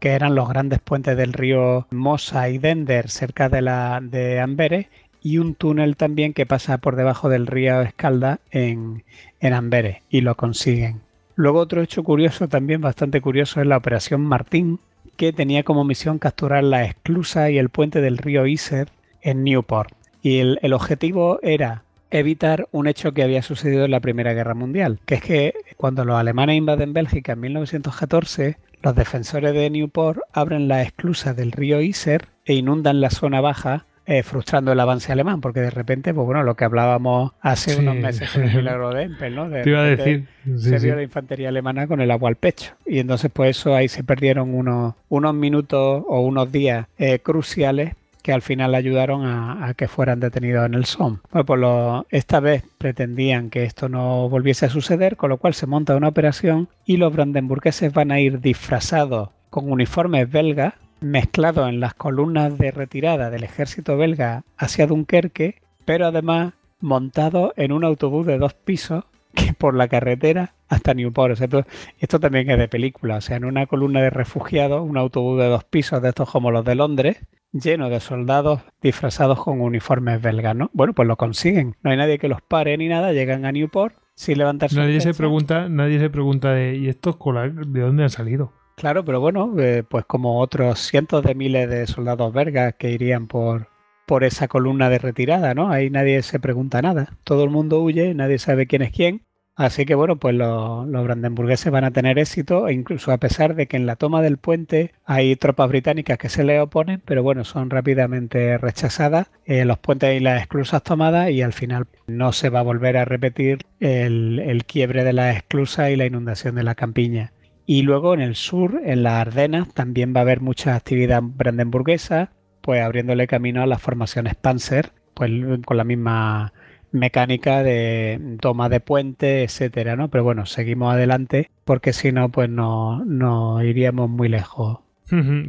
que 0.00 0.10
eran 0.10 0.34
los 0.34 0.48
grandes 0.48 0.80
puentes 0.80 1.16
del 1.16 1.34
río 1.34 1.86
Mosa 1.90 2.48
y 2.48 2.58
Dender 2.58 3.10
cerca 3.10 3.48
de 3.48 3.62
la 3.62 4.00
de 4.02 4.40
Amberes 4.40 4.86
y 5.20 5.38
un 5.38 5.54
túnel 5.54 5.96
también 5.96 6.32
que 6.32 6.46
pasa 6.46 6.78
por 6.78 6.96
debajo 6.96 7.28
del 7.28 7.46
río 7.46 7.82
Escalda 7.82 8.40
en, 8.50 9.04
en 9.40 9.52
Amberes 9.52 9.98
y 10.08 10.22
lo 10.22 10.34
consiguen. 10.36 11.02
Luego 11.34 11.60
otro 11.60 11.82
hecho 11.82 12.02
curioso, 12.02 12.48
también 12.48 12.80
bastante 12.80 13.20
curioso, 13.20 13.60
es 13.60 13.66
la 13.66 13.76
Operación 13.76 14.22
Martín, 14.22 14.80
que 15.18 15.32
tenía 15.32 15.64
como 15.64 15.84
misión 15.84 16.18
capturar 16.18 16.62
la 16.62 16.84
esclusa 16.84 17.50
y 17.50 17.58
el 17.58 17.70
puente 17.70 18.00
del 18.00 18.18
río 18.18 18.46
Iser 18.46 18.88
en 19.20 19.42
Newport. 19.42 19.92
Y 20.22 20.38
el, 20.38 20.72
objetivo 20.72 21.40
era 21.42 21.82
evitar 22.10 22.68
un 22.70 22.86
hecho 22.86 23.12
que 23.12 23.24
había 23.24 23.42
sucedido 23.42 23.84
en 23.84 23.90
la 23.90 24.00
Primera 24.00 24.32
Guerra 24.32 24.54
Mundial, 24.54 25.00
que 25.04 25.16
es 25.16 25.22
que 25.22 25.54
cuando 25.76 26.04
los 26.04 26.16
alemanes 26.16 26.56
invaden 26.56 26.92
Bélgica 26.92 27.32
en 27.32 27.40
1914, 27.40 28.58
los 28.80 28.94
defensores 28.94 29.52
de 29.52 29.68
Newport 29.68 30.20
abren 30.32 30.68
la 30.68 30.82
esclusa 30.82 31.34
del 31.34 31.50
río 31.50 31.80
Iser 31.80 32.28
e 32.44 32.54
inundan 32.54 33.00
la 33.00 33.10
zona 33.10 33.40
baja 33.40 33.86
eh, 34.10 34.22
frustrando 34.22 34.72
el 34.72 34.80
avance 34.80 35.12
alemán, 35.12 35.42
porque 35.42 35.60
de 35.60 35.68
repente, 35.68 36.14
pues 36.14 36.24
bueno, 36.24 36.42
lo 36.42 36.54
que 36.54 36.64
hablábamos 36.64 37.32
hace 37.42 37.76
unos 37.76 37.94
meses 37.94 38.30
con 38.30 38.42
el 38.42 38.56
milagro 38.56 38.88
de 38.88 39.02
Empel, 39.02 39.34
¿no? 39.34 39.50
Te 39.50 39.68
iba 39.68 39.80
a 39.80 39.84
decir. 39.84 40.26
se 40.56 40.78
vio 40.78 40.96
la 40.96 41.02
infantería 41.02 41.50
alemana 41.50 41.86
con 41.86 42.00
el 42.00 42.10
agua 42.10 42.30
al 42.30 42.36
pecho. 42.36 42.72
Y 42.86 43.00
entonces, 43.00 43.30
pues 43.30 43.58
eso 43.58 43.74
ahí 43.74 43.86
se 43.88 44.02
perdieron 44.04 44.54
unos, 44.54 44.94
unos 45.10 45.34
minutos 45.34 46.04
o 46.08 46.20
unos 46.22 46.50
días 46.50 46.86
eh, 46.96 47.18
cruciales 47.18 47.96
que 48.22 48.32
al 48.32 48.40
final 48.40 48.74
ayudaron 48.74 49.26
a, 49.26 49.74
que 49.76 49.88
fueran 49.88 50.20
detenidos 50.20 50.64
en 50.64 50.72
el 50.72 50.86
Somme. 50.86 51.18
Bueno, 51.30 51.44
pues 51.44 51.60
lo, 51.60 52.06
esta 52.08 52.40
vez 52.40 52.64
pretendían 52.78 53.50
que 53.50 53.64
esto 53.64 53.90
no 53.90 54.26
volviese 54.30 54.64
a 54.64 54.70
suceder, 54.70 55.18
con 55.18 55.28
lo 55.28 55.36
cual 55.36 55.52
se 55.52 55.66
monta 55.66 55.94
una 55.94 56.08
operación 56.08 56.68
y 56.86 56.96
los 56.96 57.12
brandenburgueses 57.12 57.92
van 57.92 58.10
a 58.10 58.20
ir 58.20 58.40
disfrazados 58.40 59.28
con 59.50 59.70
uniformes 59.70 60.30
belgas 60.30 60.72
mezclado 61.00 61.68
en 61.68 61.80
las 61.80 61.94
columnas 61.94 62.58
de 62.58 62.70
retirada 62.70 63.30
del 63.30 63.44
ejército 63.44 63.96
belga 63.96 64.44
hacia 64.56 64.86
Dunkerque, 64.86 65.56
pero 65.84 66.06
además 66.06 66.54
montado 66.80 67.52
en 67.56 67.72
un 67.72 67.84
autobús 67.84 68.26
de 68.26 68.38
dos 68.38 68.54
pisos 68.54 69.04
que 69.34 69.52
por 69.52 69.74
la 69.74 69.88
carretera 69.88 70.54
hasta 70.68 70.94
Newport. 70.94 71.32
O 71.32 71.36
sea, 71.36 71.44
esto, 71.46 71.64
esto, 71.98 72.20
también 72.20 72.50
es 72.50 72.58
de 72.58 72.68
película. 72.68 73.16
O 73.16 73.20
sea, 73.20 73.36
en 73.36 73.44
una 73.44 73.66
columna 73.66 74.00
de 74.00 74.10
refugiados, 74.10 74.82
un 74.82 74.96
autobús 74.96 75.38
de 75.38 75.46
dos 75.48 75.64
pisos 75.64 76.02
de 76.02 76.10
estos 76.10 76.30
como 76.30 76.50
los 76.50 76.64
de 76.64 76.74
Londres, 76.74 77.18
lleno 77.52 77.88
de 77.88 78.00
soldados 78.00 78.60
disfrazados 78.82 79.42
con 79.42 79.60
uniformes 79.60 80.20
belgas, 80.20 80.54
¿no? 80.54 80.70
Bueno, 80.72 80.92
pues 80.92 81.08
lo 81.08 81.16
consiguen. 81.16 81.76
No 81.82 81.90
hay 81.90 81.96
nadie 81.96 82.18
que 82.18 82.28
los 82.28 82.42
pare 82.42 82.76
ni 82.76 82.88
nada. 82.88 83.12
Llegan 83.12 83.44
a 83.44 83.52
Newport 83.52 83.94
sin 84.14 84.38
levantarse. 84.38 84.76
Nadie 84.76 85.00
se 85.00 85.14
pregunta, 85.14 85.68
nadie 85.68 85.98
se 85.98 86.10
pregunta 86.10 86.52
de 86.52 86.76
¿y 86.76 86.88
estos 86.88 87.16
de 87.18 87.80
dónde 87.80 88.02
han 88.02 88.10
salido? 88.10 88.52
Claro, 88.78 89.04
pero 89.04 89.20
bueno, 89.20 89.52
eh, 89.58 89.82
pues 89.88 90.04
como 90.04 90.38
otros 90.38 90.78
cientos 90.78 91.24
de 91.24 91.34
miles 91.34 91.68
de 91.68 91.88
soldados 91.88 92.32
belgas 92.32 92.74
que 92.74 92.92
irían 92.92 93.26
por, 93.26 93.66
por 94.06 94.22
esa 94.22 94.46
columna 94.46 94.88
de 94.88 94.98
retirada, 94.98 95.52
¿no? 95.52 95.68
Ahí 95.68 95.90
nadie 95.90 96.22
se 96.22 96.38
pregunta 96.38 96.80
nada. 96.80 97.12
Todo 97.24 97.42
el 97.42 97.50
mundo 97.50 97.80
huye, 97.82 98.14
nadie 98.14 98.38
sabe 98.38 98.68
quién 98.68 98.82
es 98.82 98.92
quién. 98.92 99.22
Así 99.56 99.84
que 99.84 99.96
bueno, 99.96 100.20
pues 100.20 100.36
los, 100.36 100.86
los, 100.86 101.02
brandenburgueses 101.02 101.72
van 101.72 101.82
a 101.82 101.90
tener 101.90 102.20
éxito, 102.20 102.68
e 102.68 102.72
incluso 102.72 103.10
a 103.10 103.18
pesar 103.18 103.56
de 103.56 103.66
que 103.66 103.76
en 103.76 103.86
la 103.86 103.96
toma 103.96 104.22
del 104.22 104.38
puente 104.38 104.92
hay 105.04 105.34
tropas 105.34 105.68
británicas 105.68 106.16
que 106.16 106.28
se 106.28 106.44
le 106.44 106.60
oponen, 106.60 107.02
pero 107.04 107.24
bueno, 107.24 107.42
son 107.42 107.70
rápidamente 107.70 108.58
rechazadas, 108.58 109.28
eh, 109.44 109.64
los 109.64 109.78
puentes 109.78 110.16
y 110.16 110.20
las 110.20 110.40
esclusas 110.40 110.84
tomadas 110.84 111.30
y 111.30 111.42
al 111.42 111.52
final 111.52 111.88
no 112.06 112.30
se 112.32 112.50
va 112.50 112.60
a 112.60 112.62
volver 112.62 112.96
a 112.96 113.04
repetir 113.04 113.66
el, 113.80 114.38
el 114.38 114.64
quiebre 114.64 115.02
de 115.02 115.14
las 115.14 115.36
esclusas 115.36 115.90
y 115.90 115.96
la 115.96 116.06
inundación 116.06 116.54
de 116.54 116.62
la 116.62 116.76
campiña. 116.76 117.32
Y 117.70 117.82
luego 117.82 118.14
en 118.14 118.20
el 118.20 118.34
sur, 118.34 118.80
en 118.82 119.02
las 119.02 119.20
Ardenas, 119.20 119.74
también 119.74 120.14
va 120.16 120.20
a 120.20 120.22
haber 120.22 120.40
mucha 120.40 120.74
actividad 120.74 121.20
brandenburguesa, 121.22 122.32
pues 122.62 122.80
abriéndole 122.80 123.26
camino 123.26 123.62
a 123.62 123.66
las 123.66 123.82
formaciones 123.82 124.36
Panzer, 124.36 124.92
pues 125.12 125.30
con 125.66 125.76
la 125.76 125.84
misma 125.84 126.54
mecánica 126.92 127.62
de 127.62 128.38
toma 128.40 128.70
de 128.70 128.80
puente, 128.80 129.42
etcétera, 129.42 129.96
¿no? 129.96 130.08
Pero 130.08 130.24
bueno, 130.24 130.46
seguimos 130.46 130.94
adelante 130.94 131.50
porque 131.66 131.92
si 131.92 132.10
no, 132.10 132.30
pues 132.30 132.48
no, 132.48 133.04
no 133.04 133.62
iríamos 133.62 134.08
muy 134.08 134.30
lejos. 134.30 134.78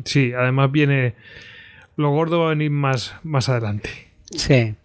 Sí, 0.04 0.34
además 0.38 0.74
viene 0.74 1.16
lo 1.96 2.12
gordo 2.12 2.42
va 2.42 2.48
a 2.48 2.50
venir 2.50 2.72
más, 2.72 3.16
más 3.24 3.48
adelante. 3.48 3.92
Sí. 4.32 4.76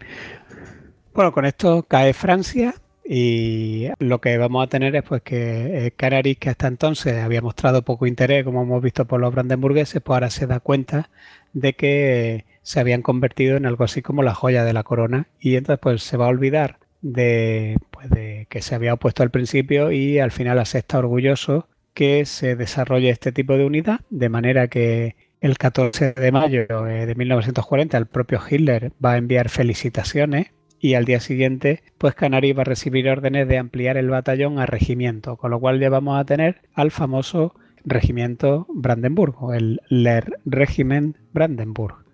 Bueno, 1.12 1.32
con 1.32 1.47
esto 1.47 1.82
cae 1.82 2.12
Francia 2.12 2.74
y 3.05 3.89
lo 3.99 4.21
que 4.21 4.39
vamos 4.39 4.65
a 4.65 4.69
tener 4.69 4.97
es 4.97 5.03
pues 5.03 5.23
que 5.23 5.87
eh, 5.87 5.91
Canaris, 5.91 6.39
que 6.39 6.51
hasta 6.51 6.69
entonces 6.69 7.23
había 7.23 7.43
mostrado 7.43 7.83
poco 7.83 8.07
interés, 8.07 8.45
como 8.45 8.63
hemos 8.63 8.83
visto 8.83 9.05
por 9.05 9.21
los 9.21 9.33
brandenburgueses, 9.33 10.01
pues 10.03 10.17
ahora 10.17 10.31
se 10.31 10.47
da 10.47 10.61
cuenta 10.61 11.11
de 11.53 11.75
que 11.75 12.47
se 12.63 12.81
habían 12.81 13.03
convertido 13.03 13.57
en 13.57 13.67
algo 13.67 13.85
así 13.85 14.01
como 14.01 14.23
la 14.23 14.35
joya 14.35 14.65
de 14.65 14.73
la 14.73 14.85
corona. 14.85 15.29
Y 15.39 15.57
entonces 15.57 15.81
pues 15.83 16.03
se 16.03 16.17
va 16.17 16.27
a 16.27 16.29
olvidar 16.29 16.79
de, 17.03 17.77
pues, 17.91 18.09
de 18.09 18.47
que 18.49 18.63
se 18.63 18.75
había 18.75 18.95
opuesto 18.95 19.23
al 19.23 19.31
principio 19.31 19.93
y 19.93 20.19
al 20.19 20.33
final 20.33 20.59
acepta 20.59 20.99
orgulloso 20.99 21.69
que 21.93 22.25
se 22.25 22.57
desarrolle 22.57 23.11
este 23.11 23.33
tipo 23.33 23.57
de 23.57 23.67
unidad 23.67 24.01
de 24.09 24.29
manera 24.31 24.69
que 24.69 25.17
el 25.41 25.59
14 25.59 26.13
de 26.13 26.33
mayo 26.33 26.87
eh, 26.87 27.05
de 27.05 27.15
1940 27.15 27.99
el 27.99 28.07
propio 28.07 28.41
Hitler 28.49 28.93
va 29.05 29.13
a 29.13 29.17
enviar 29.19 29.51
felicitaciones 29.51 30.54
y 30.85 30.97
al 30.97 31.06
día 31.06 31.19
siguiente, 31.19 31.82
pues 31.97 32.15
Canary 32.15 32.52
va 32.52 32.61
a 32.61 32.65
recibir 32.66 33.09
órdenes 33.09 33.48
de 33.48 33.56
ampliar 33.56 33.97
el 33.97 34.11
batallón 34.11 34.59
a 34.59 34.66
regimiento, 34.66 35.39
con 35.39 35.51
lo 35.51 35.59
cual 35.59 35.81
ya 35.81 35.89
vamos 35.89 36.20
a 36.20 36.27
tener 36.27 36.61
al 36.74 36.90
famoso 36.90 37.55
regimiento 37.86 38.66
Brandenburgo, 38.69 39.55
el 39.55 39.81
Lehr 39.89 40.40
Regiment 40.44 41.16
Brandenburg. 41.32 42.05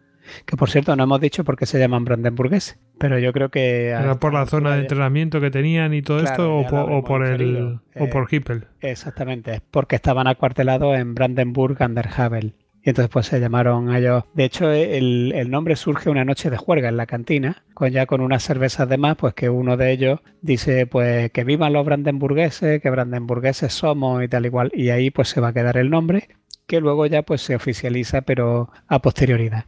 Que 0.47 0.57
por 0.57 0.71
cierto, 0.71 0.95
no 0.95 1.03
hemos 1.03 1.21
dicho 1.21 1.43
por 1.43 1.57
qué 1.57 1.67
se 1.67 1.81
llaman 1.81 2.05
brandenburgueses, 2.05 2.79
pero 2.97 3.19
yo 3.19 3.33
creo 3.33 3.49
que. 3.49 3.89
¿Era 3.89 4.21
por 4.21 4.33
la 4.33 4.47
zona 4.47 4.77
de 4.77 4.83
entrenamiento 4.83 5.41
que 5.41 5.51
tenían 5.51 5.93
y 5.93 6.03
todo 6.03 6.21
esto 6.21 6.59
o 6.59 7.03
por, 7.03 7.27
el, 7.27 7.81
o 7.99 8.07
por 8.09 8.33
Hippel? 8.33 8.69
Exactamente, 8.83 9.63
porque 9.73 9.97
estaban 9.97 10.29
acuartelados 10.29 10.97
en 10.97 11.17
Brandenburg 11.17 11.83
an 11.83 11.97
der 11.97 12.09
Havel. 12.17 12.55
Y 12.83 12.91
entonces 12.91 13.11
pues 13.11 13.27
se 13.27 13.41
llamaron 13.41 13.91
a 13.91 13.99
ellos. 13.99 14.25
De 14.33 14.45
hecho, 14.45 14.71
el, 14.71 15.33
el, 15.35 15.51
nombre 15.51 15.77
surge 15.77 16.09
una 16.09 16.25
noche 16.25 16.49
de 16.49 16.57
juerga 16.57 16.89
en 16.89 16.97
la 16.97 17.07
cantina, 17.07 17.65
con 17.75 17.91
ya 17.91 18.07
con 18.07 18.23
unas 18.23 18.43
cervezas 18.43 18.89
de 18.89 18.97
más, 18.97 19.17
pues 19.17 19.35
que 19.35 19.51
uno 19.51 19.77
de 19.77 19.93
ellos 19.93 20.21
dice 20.41 20.87
pues 20.87 21.31
que 21.31 21.45
vivan 21.45 21.75
los 21.75 21.85
brandenburgueses, 21.85 22.81
que 22.81 22.91
brandenburgueses 22.91 23.73
somos 23.73 24.23
y 24.25 24.29
tal 24.29 24.47
igual. 24.47 24.71
Y 24.75 24.91
ahí 24.91 25.11
pues 25.11 25.29
se 25.29 25.41
va 25.41 25.49
a 25.49 25.53
quedar 25.53 25.77
el 25.77 25.91
nombre, 25.91 26.29
que 26.67 26.81
luego 26.81 27.05
ya 27.05 27.23
pues 27.23 27.43
se 27.43 27.55
oficializa, 27.55 28.23
pero 28.23 28.71
a 28.89 29.03
posterioridad. 29.03 29.67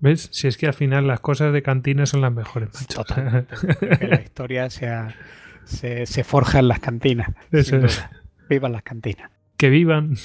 ¿Ves? 0.00 0.30
Si 0.32 0.48
es 0.48 0.56
que 0.56 0.66
al 0.66 0.74
final 0.74 1.06
las 1.06 1.20
cosas 1.20 1.52
de 1.52 1.62
cantina 1.62 2.06
son 2.06 2.22
las 2.22 2.32
mejores. 2.32 2.70
que 3.98 4.08
la 4.08 4.20
historia 4.20 4.68
sea, 4.68 5.14
se, 5.62 6.06
se, 6.06 6.24
forja 6.24 6.58
en 6.58 6.66
las 6.66 6.80
cantinas. 6.80 7.30
Eso 7.52 7.76
es. 7.76 8.04
Vivan 8.48 8.72
las 8.72 8.82
cantinas. 8.82 9.30
Que 9.56 9.70
vivan. 9.70 10.16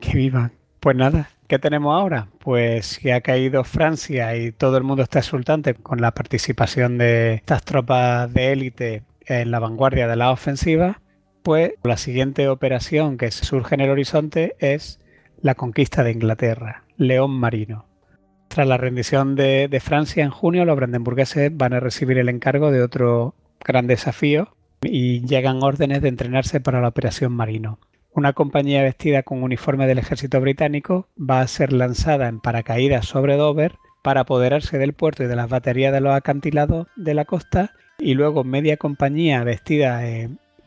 Que 0.00 0.18
vivan. 0.18 0.52
Pues 0.80 0.96
nada, 0.96 1.30
¿Qué 1.52 1.58
tenemos 1.58 1.94
ahora? 1.94 2.28
Pues 2.38 2.98
que 2.98 3.12
ha 3.12 3.20
caído 3.20 3.62
Francia 3.62 4.34
y 4.38 4.52
todo 4.52 4.78
el 4.78 4.84
mundo 4.84 5.02
está 5.02 5.18
exultante 5.18 5.74
con 5.74 6.00
la 6.00 6.14
participación 6.14 6.96
de 6.96 7.34
estas 7.34 7.62
tropas 7.62 8.32
de 8.32 8.52
élite 8.52 9.02
en 9.26 9.50
la 9.50 9.58
vanguardia 9.58 10.08
de 10.08 10.16
la 10.16 10.30
ofensiva, 10.30 11.02
pues 11.42 11.74
la 11.82 11.98
siguiente 11.98 12.48
operación 12.48 13.18
que 13.18 13.30
surge 13.30 13.74
en 13.74 13.82
el 13.82 13.90
horizonte 13.90 14.56
es 14.60 14.98
la 15.42 15.54
conquista 15.54 16.02
de 16.02 16.12
Inglaterra, 16.12 16.84
León 16.96 17.32
Marino. 17.32 17.84
Tras 18.48 18.66
la 18.66 18.78
rendición 18.78 19.36
de, 19.36 19.78
Francia 19.84 20.24
en 20.24 20.30
junio, 20.30 20.64
los 20.64 20.76
brandenburgueses 20.76 21.54
van 21.54 21.74
a 21.74 21.80
recibir 21.80 22.16
el 22.16 22.30
encargo 22.30 22.70
de 22.70 22.82
otro 22.82 23.34
gran 23.62 23.86
desafío 23.86 24.56
y 24.80 25.20
llegan 25.26 25.62
órdenes 25.62 26.00
de 26.00 26.08
entrenarse 26.08 26.60
para 26.60 26.80
la 26.80 26.88
operación 26.88 27.30
Marino 27.34 27.78
una 28.14 28.32
compañía 28.34 28.82
vestida 28.82 29.22
con 29.22 29.42
uniforme 29.42 29.86
del 29.86 29.98
ejército 29.98 30.40
británico 30.40 31.08
va 31.18 31.40
a 31.40 31.46
ser 31.46 31.72
lanzada 31.72 32.28
en 32.28 32.40
paracaídas 32.40 33.06
sobre 33.06 33.36
Dover 33.36 33.76
para 34.02 34.22
apoderarse 34.22 34.78
del 34.78 34.92
puerto 34.92 35.22
y 35.22 35.26
de 35.26 35.36
las 35.36 35.48
baterías 35.48 35.92
de 35.92 36.00
los 36.00 36.14
acantilados 36.14 36.88
de 36.96 37.14
la 37.14 37.24
costa 37.24 37.72
y 37.98 38.14
luego 38.14 38.44
media 38.44 38.76
compañía 38.76 39.44
vestida, 39.44 40.02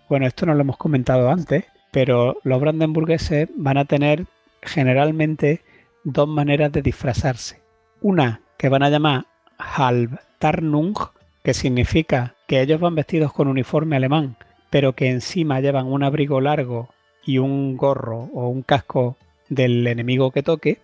bueno, 0.10 0.26
esto 0.26 0.46
no 0.46 0.56
lo 0.56 0.62
hemos 0.62 0.78
comentado 0.78 1.30
antes, 1.30 1.66
pero 1.92 2.40
los 2.44 2.62
brandenburgueses 2.62 3.50
van 3.56 3.78
a 3.78 3.86
tener 3.86 4.26
generalmente 4.62 5.62
dos 6.04 6.28
maneras 6.28 6.72
de 6.72 6.82
disfrazarse. 6.82 7.62
Una 8.02 8.42
que 8.58 8.70
van 8.70 8.84
a 8.84 8.90
llamar 8.90 9.26
Halbtarnung, 9.58 10.96
que 11.44 11.54
significa 11.54 12.36
que 12.48 12.62
ellos 12.62 12.80
van 12.80 12.96
vestidos 12.96 13.34
con 13.34 13.48
uniforme 13.48 13.98
alemán, 13.98 14.38
pero 14.70 14.94
que 14.94 15.10
encima 15.10 15.60
llevan 15.60 15.88
un 15.88 16.04
abrigo 16.04 16.42
largo 16.42 16.95
y 17.26 17.40
un 17.40 17.76
gorro 17.76 18.30
o 18.34 18.48
un 18.48 18.62
casco 18.62 19.18
del 19.50 19.86
enemigo 19.88 20.32
que 20.32 20.44
toque, 20.44 20.80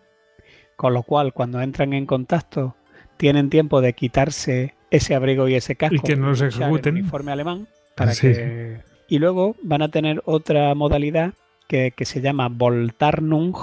con 0.76 0.93
lo 0.93 1.03
cual 1.03 1.34
cuando 1.34 1.61
entran 1.61 1.93
en 1.93 2.05
contacto 2.05 2.76
tienen 3.18 3.49
tiempo 3.49 3.81
de 3.81 3.93
quitarse 3.93 4.73
ese 4.89 5.15
abrigo 5.15 5.47
y 5.47 5.55
ese 5.55 5.76
casco 5.76 5.95
y 5.95 5.99
que 5.99 6.15
no 6.15 6.34
ejecuten. 6.34 6.95
uniforme 6.95 7.31
alemán 7.31 7.68
para 7.95 8.13
que 8.15 8.80
y 9.07 9.19
luego 9.19 9.55
van 9.61 9.81
a 9.81 9.89
tener 9.89 10.22
otra 10.26 10.73
modalidad 10.73 11.34
que, 11.68 11.91
que 11.91 12.05
se 12.05 12.22
llama 12.22 12.49
Voltarnung 12.49 13.55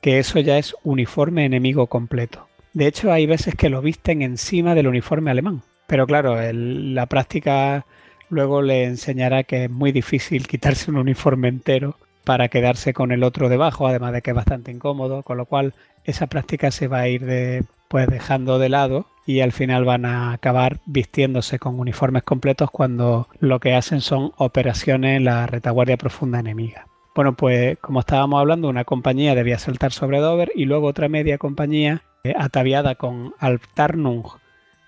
que 0.00 0.18
eso 0.18 0.38
ya 0.40 0.58
es 0.58 0.76
uniforme 0.84 1.44
enemigo 1.44 1.88
completo. 1.88 2.46
De 2.72 2.86
hecho 2.86 3.10
hay 3.10 3.26
veces 3.26 3.54
que 3.54 3.70
lo 3.70 3.82
visten 3.82 4.22
encima 4.22 4.74
del 4.74 4.86
uniforme 4.86 5.30
alemán 5.30 5.62
pero 5.88 6.06
claro 6.06 6.36
la 6.52 7.06
práctica 7.06 7.86
luego 8.28 8.62
le 8.62 8.84
enseñará 8.84 9.42
que 9.42 9.64
es 9.64 9.70
muy 9.70 9.90
difícil 9.90 10.46
quitarse 10.46 10.90
un 10.90 10.98
uniforme 10.98 11.48
entero 11.48 11.96
para 12.28 12.48
quedarse 12.48 12.92
con 12.92 13.10
el 13.10 13.24
otro 13.24 13.48
debajo, 13.48 13.86
además 13.86 14.12
de 14.12 14.20
que 14.20 14.32
es 14.32 14.36
bastante 14.36 14.70
incómodo, 14.70 15.22
con 15.22 15.38
lo 15.38 15.46
cual 15.46 15.72
esa 16.04 16.26
práctica 16.26 16.70
se 16.70 16.86
va 16.86 16.98
a 16.98 17.08
ir 17.08 17.64
pues 17.88 18.06
dejando 18.06 18.58
de 18.58 18.68
lado 18.68 19.06
y 19.24 19.40
al 19.40 19.52
final 19.52 19.86
van 19.86 20.04
a 20.04 20.32
acabar 20.32 20.80
vistiéndose 20.84 21.58
con 21.58 21.80
uniformes 21.80 22.24
completos 22.24 22.70
cuando 22.70 23.28
lo 23.40 23.60
que 23.60 23.72
hacen 23.72 24.02
son 24.02 24.32
operaciones 24.36 25.16
en 25.16 25.24
la 25.24 25.46
retaguardia 25.46 25.96
profunda 25.96 26.40
enemiga. 26.40 26.86
Bueno, 27.14 27.34
pues 27.34 27.78
como 27.78 28.00
estábamos 28.00 28.40
hablando, 28.40 28.68
una 28.68 28.84
compañía 28.84 29.34
debía 29.34 29.58
saltar 29.58 29.92
sobre 29.92 30.18
Dover 30.18 30.52
y 30.54 30.66
luego 30.66 30.88
otra 30.88 31.08
media 31.08 31.38
compañía 31.38 32.02
eh, 32.24 32.34
ataviada 32.36 32.96
con 32.96 33.32
Altarnung 33.38 34.26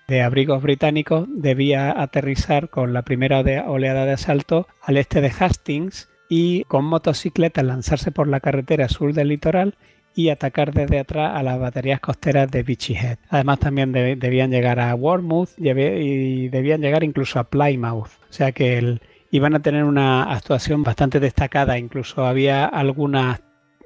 de 0.07 0.21
abrigos 0.21 0.61
británicos 0.61 1.25
debía 1.27 1.99
aterrizar 1.99 2.69
con 2.69 2.93
la 2.93 3.01
primera 3.01 3.39
oleada 3.67 4.05
de 4.05 4.11
asalto 4.11 4.67
al 4.83 4.97
este 4.97 5.21
de 5.21 5.31
Hastings 5.39 6.10
y 6.33 6.63
con 6.63 6.85
motocicletas 6.85 7.65
lanzarse 7.65 8.09
por 8.09 8.29
la 8.29 8.39
carretera 8.39 8.87
sur 8.87 9.13
del 9.13 9.27
litoral 9.27 9.75
y 10.15 10.29
atacar 10.29 10.73
desde 10.73 10.99
atrás 10.99 11.33
a 11.35 11.43
las 11.43 11.59
baterías 11.59 11.99
costeras 11.99 12.49
de 12.49 12.63
Beachy 12.63 12.95
Head. 12.95 13.17
Además 13.27 13.59
también 13.59 13.91
debían 13.91 14.49
llegar 14.49 14.79
a 14.79 14.95
Wormouth 14.95 15.49
y 15.57 16.47
debían 16.47 16.79
llegar 16.79 17.03
incluso 17.03 17.37
a 17.37 17.43
Plymouth. 17.43 18.11
O 18.29 18.33
sea 18.33 18.53
que 18.53 19.01
iban 19.29 19.55
a 19.55 19.61
tener 19.61 19.83
una 19.83 20.23
actuación 20.31 20.83
bastante 20.83 21.19
destacada. 21.19 21.77
Incluso 21.77 22.25
había 22.25 22.63
algunas 22.63 23.41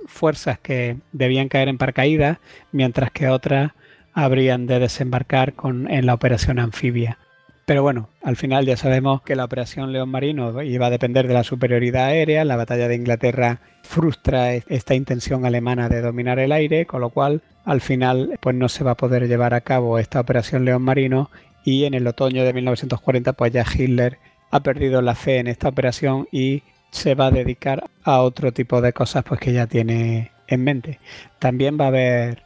fuerzas 0.06 0.60
que 0.60 0.98
debían 1.14 1.50
caer 1.50 1.68
en 1.68 1.80
paracaídas, 1.80 2.38
mientras 2.72 3.10
que 3.10 3.28
otras 3.28 3.72
habrían 4.14 4.68
de 4.68 4.78
desembarcar 4.78 5.56
en 5.64 6.06
la 6.06 6.14
operación 6.14 6.60
anfibia. 6.60 7.18
Pero 7.66 7.82
bueno, 7.82 8.10
al 8.22 8.36
final 8.36 8.68
ya 8.68 8.78
sabemos 8.78 9.24
que 9.24 9.36
la 9.36 9.44
operación 9.44 9.92
León 9.92 10.10
Marino 10.10 10.62
iba 10.62 10.86
a 10.86 10.92
depender 10.92 11.28
de 11.28 11.34
la 11.34 11.44
superioridad 11.44 12.06
aérea. 12.06 12.46
La 12.46 12.58
batalla 12.58 12.88
de 12.88 12.96
Inglaterra 12.96 13.60
frustra 13.82 14.54
esta 14.54 14.94
intención 14.94 15.46
alemana 15.46 15.90
de 15.90 16.02
dominar 16.02 16.38
el 16.38 16.52
aire, 16.52 16.86
con 16.86 17.02
lo 17.02 17.10
cual 17.10 17.42
al 17.66 17.82
final 17.82 18.38
pues 18.40 18.56
no 18.56 18.70
se 18.70 18.84
va 18.84 18.92
a 18.92 18.98
poder 18.98 19.28
llevar 19.28 19.56
a 19.56 19.62
cabo 19.62 19.98
esta 19.98 20.20
operación 20.20 20.64
León 20.64 20.84
Marino 20.84 21.32
y 21.64 21.86
en 21.86 21.96
el 21.96 22.06
otoño 22.06 22.44
de 22.44 22.54
1940 22.54 23.34
pues 23.34 23.52
ya 23.52 23.66
Hitler 23.66 24.20
ha 24.52 24.60
perdido 24.60 25.02
la 25.02 25.16
fe 25.16 25.40
en 25.40 25.48
esta 25.48 25.68
operación 25.68 26.28
y 26.32 26.62
se 26.92 27.16
va 27.16 27.28
a 27.28 27.32
dedicar 27.32 27.90
a 28.04 28.22
otro 28.22 28.54
tipo 28.54 28.80
de 28.80 28.94
cosas 28.94 29.24
pues 29.24 29.40
que 29.40 29.54
ya 29.54 29.66
tiene 29.66 30.32
en 30.48 30.64
mente. 30.64 31.00
También 31.40 31.80
va 31.80 31.86
a 31.86 31.90
haber 31.90 32.44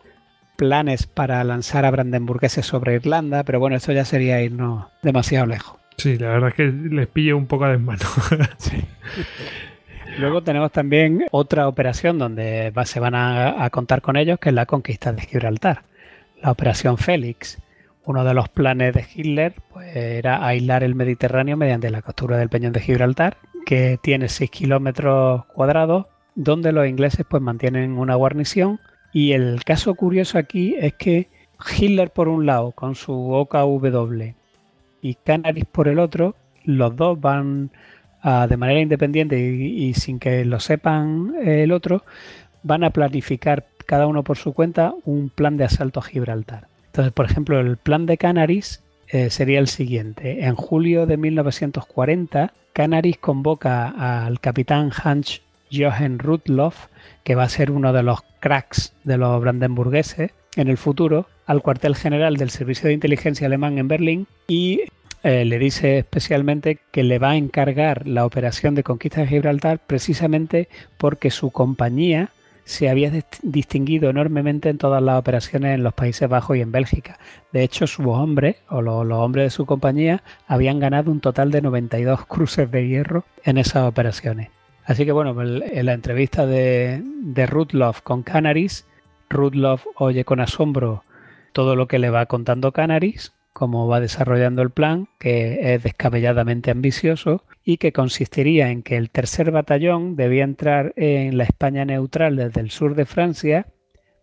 planes 0.59 1.07
para 1.07 1.41
lanzar 1.45 1.85
a 1.85 1.91
brandenburgueses 1.91 2.65
sobre 2.65 2.95
Irlanda, 2.95 3.45
pero 3.45 3.61
bueno, 3.61 3.77
esto 3.77 3.93
ya 3.93 4.03
sería 4.03 4.41
irnos 4.41 4.87
demasiado 5.01 5.45
lejos. 5.45 5.79
Sí, 5.97 6.17
la 6.17 6.31
verdad 6.31 6.49
es 6.49 6.55
que 6.55 6.65
les 6.65 7.07
pille 7.07 7.33
un 7.33 7.47
poco 7.47 7.65
de 7.65 7.77
mano. 7.77 8.01
Luego 10.19 10.43
tenemos 10.43 10.73
también 10.73 11.23
otra 11.31 11.69
operación 11.69 12.19
donde 12.19 12.73
se 12.83 12.99
van 12.99 13.15
a, 13.15 13.69
contar 13.69 14.01
con 14.01 14.17
ellos, 14.17 14.37
que 14.37 14.49
es 14.49 14.55
la 14.55 14.65
conquista 14.65 15.13
de 15.13 15.21
Gibraltar, 15.21 15.83
la 16.41 16.51
operación 16.51 16.97
Félix. 16.97 17.57
Uno 18.03 18.25
de 18.25 18.33
los 18.33 18.49
planes 18.49 18.93
de 18.93 19.05
Hitler 19.15 19.53
pues, 19.71 19.95
era 19.95 20.45
aislar 20.45 20.83
el 20.83 20.93
Mediterráneo 20.93 21.55
mediante 21.55 21.89
la 21.89 22.01
captura 22.01 22.37
del 22.37 22.49
Peñón 22.49 22.73
de 22.73 22.81
Gibraltar, 22.81 23.37
que 23.65 23.97
tiene 24.03 24.27
6 24.27 24.51
kilómetros 24.51 25.45
cuadrados, 25.45 26.07
donde 26.35 26.73
los 26.73 26.85
ingleses 26.85 27.25
pues, 27.29 27.41
mantienen 27.41 27.97
una 27.97 28.15
guarnición 28.15 28.81
y 29.11 29.31
el 29.31 29.63
caso 29.63 29.95
curioso 29.95 30.37
aquí 30.37 30.75
es 30.79 30.93
que 30.93 31.27
Hitler 31.77 32.11
por 32.11 32.27
un 32.27 32.45
lado 32.45 32.71
con 32.71 32.95
su 32.95 33.13
OKW 33.13 34.33
y 35.01 35.15
Canaris 35.15 35.65
por 35.65 35.87
el 35.87 35.99
otro, 35.99 36.35
los 36.63 36.95
dos 36.95 37.19
van 37.19 37.71
de 38.23 38.57
manera 38.57 38.81
independiente 38.81 39.39
y, 39.39 39.93
sin 39.93 40.19
que 40.19 40.43
lo 40.43 40.59
sepan 40.59 41.33
el 41.41 41.71
otro, 41.71 42.03
van 42.63 42.83
a 42.83 42.89
planificar 42.89 43.65
cada 43.85 44.07
uno 44.07 44.23
por 44.23 44.37
su 44.37 44.53
cuenta 44.53 44.93
un 45.05 45.29
plan 45.29 45.57
de 45.57 45.63
asalto 45.63 45.99
a 45.99 46.03
Gibraltar. 46.03 46.67
Entonces, 46.87 47.13
por 47.13 47.25
ejemplo, 47.25 47.59
el 47.59 47.77
plan 47.77 48.05
de 48.05 48.17
Canaris 48.17 48.83
eh, 49.07 49.29
sería 49.29 49.59
el 49.59 49.67
siguiente. 49.67 50.45
En 50.45 50.55
julio 50.55 51.05
de 51.05 51.17
1940, 51.17 52.53
Canaris 52.73 53.17
convoca 53.17 54.25
al 54.25 54.39
capitán 54.39 54.91
Hans 55.03 55.41
Jochen 55.71 56.19
Rudloff, 56.19 56.87
que 57.23 57.35
va 57.35 57.43
a 57.43 57.49
ser 57.49 57.71
uno 57.71 57.93
de 57.93 58.03
los 58.03 58.19
cracks 58.39 58.93
de 59.03 59.17
los 59.17 59.39
brandenburgueses 59.41 60.31
en 60.55 60.67
el 60.67 60.77
futuro, 60.77 61.27
al 61.45 61.61
cuartel 61.61 61.95
general 61.95 62.37
del 62.37 62.49
Servicio 62.49 62.87
de 62.87 62.93
Inteligencia 62.93 63.47
Alemán 63.47 63.77
en 63.77 63.87
Berlín 63.87 64.27
y 64.47 64.81
eh, 65.23 65.45
le 65.45 65.59
dice 65.59 65.97
especialmente 65.99 66.79
que 66.91 67.03
le 67.03 67.19
va 67.19 67.31
a 67.31 67.35
encargar 67.35 68.07
la 68.07 68.25
operación 68.25 68.75
de 68.75 68.83
conquista 68.83 69.21
de 69.21 69.27
Gibraltar 69.27 69.79
precisamente 69.79 70.69
porque 70.97 71.29
su 71.31 71.51
compañía 71.51 72.29
se 72.63 72.87
había 72.87 73.11
distinguido 73.41 74.11
enormemente 74.11 74.69
en 74.69 74.77
todas 74.77 75.01
las 75.01 75.17
operaciones 75.17 75.73
en 75.73 75.81
los 75.81 75.93
Países 75.93 76.29
Bajos 76.29 76.55
y 76.55 76.61
en 76.61 76.71
Bélgica. 76.71 77.17
De 77.51 77.63
hecho, 77.63 77.87
sus 77.87 78.05
hombres, 78.05 78.57
o 78.69 78.83
los, 78.83 79.07
los 79.07 79.17
hombres 79.17 79.45
de 79.45 79.49
su 79.49 79.65
compañía, 79.65 80.21
habían 80.47 80.79
ganado 80.79 81.11
un 81.11 81.19
total 81.19 81.49
de 81.49 81.63
92 81.63 82.25
cruces 82.27 82.69
de 82.69 82.87
hierro 82.87 83.25
en 83.43 83.57
esas 83.57 83.87
operaciones. 83.87 84.49
Así 84.89 85.05
que 85.05 85.11
bueno, 85.11 85.39
en 85.39 85.85
la 85.85 85.93
entrevista 85.93 86.47
de, 86.47 87.03
de 87.03 87.45
Rudloff 87.45 88.01
con 88.01 88.23
Canaris, 88.23 88.87
Rudloff 89.29 89.85
oye 89.93 90.25
con 90.25 90.39
asombro 90.39 91.03
todo 91.53 91.75
lo 91.75 91.87
que 91.87 91.99
le 91.99 92.09
va 92.09 92.25
contando 92.25 92.71
Canaris, 92.71 93.31
cómo 93.53 93.87
va 93.87 93.99
desarrollando 93.99 94.63
el 94.63 94.71
plan, 94.71 95.07
que 95.19 95.75
es 95.75 95.83
descabelladamente 95.83 96.71
ambicioso 96.71 97.43
y 97.63 97.77
que 97.77 97.93
consistiría 97.93 98.71
en 98.71 98.81
que 98.81 98.97
el 98.97 99.11
tercer 99.11 99.51
batallón 99.51 100.15
debía 100.15 100.43
entrar 100.43 100.93
en 100.95 101.37
la 101.37 101.43
España 101.43 101.85
neutral 101.85 102.35
desde 102.35 102.59
el 102.59 102.71
sur 102.71 102.95
de 102.95 103.05
Francia, 103.05 103.67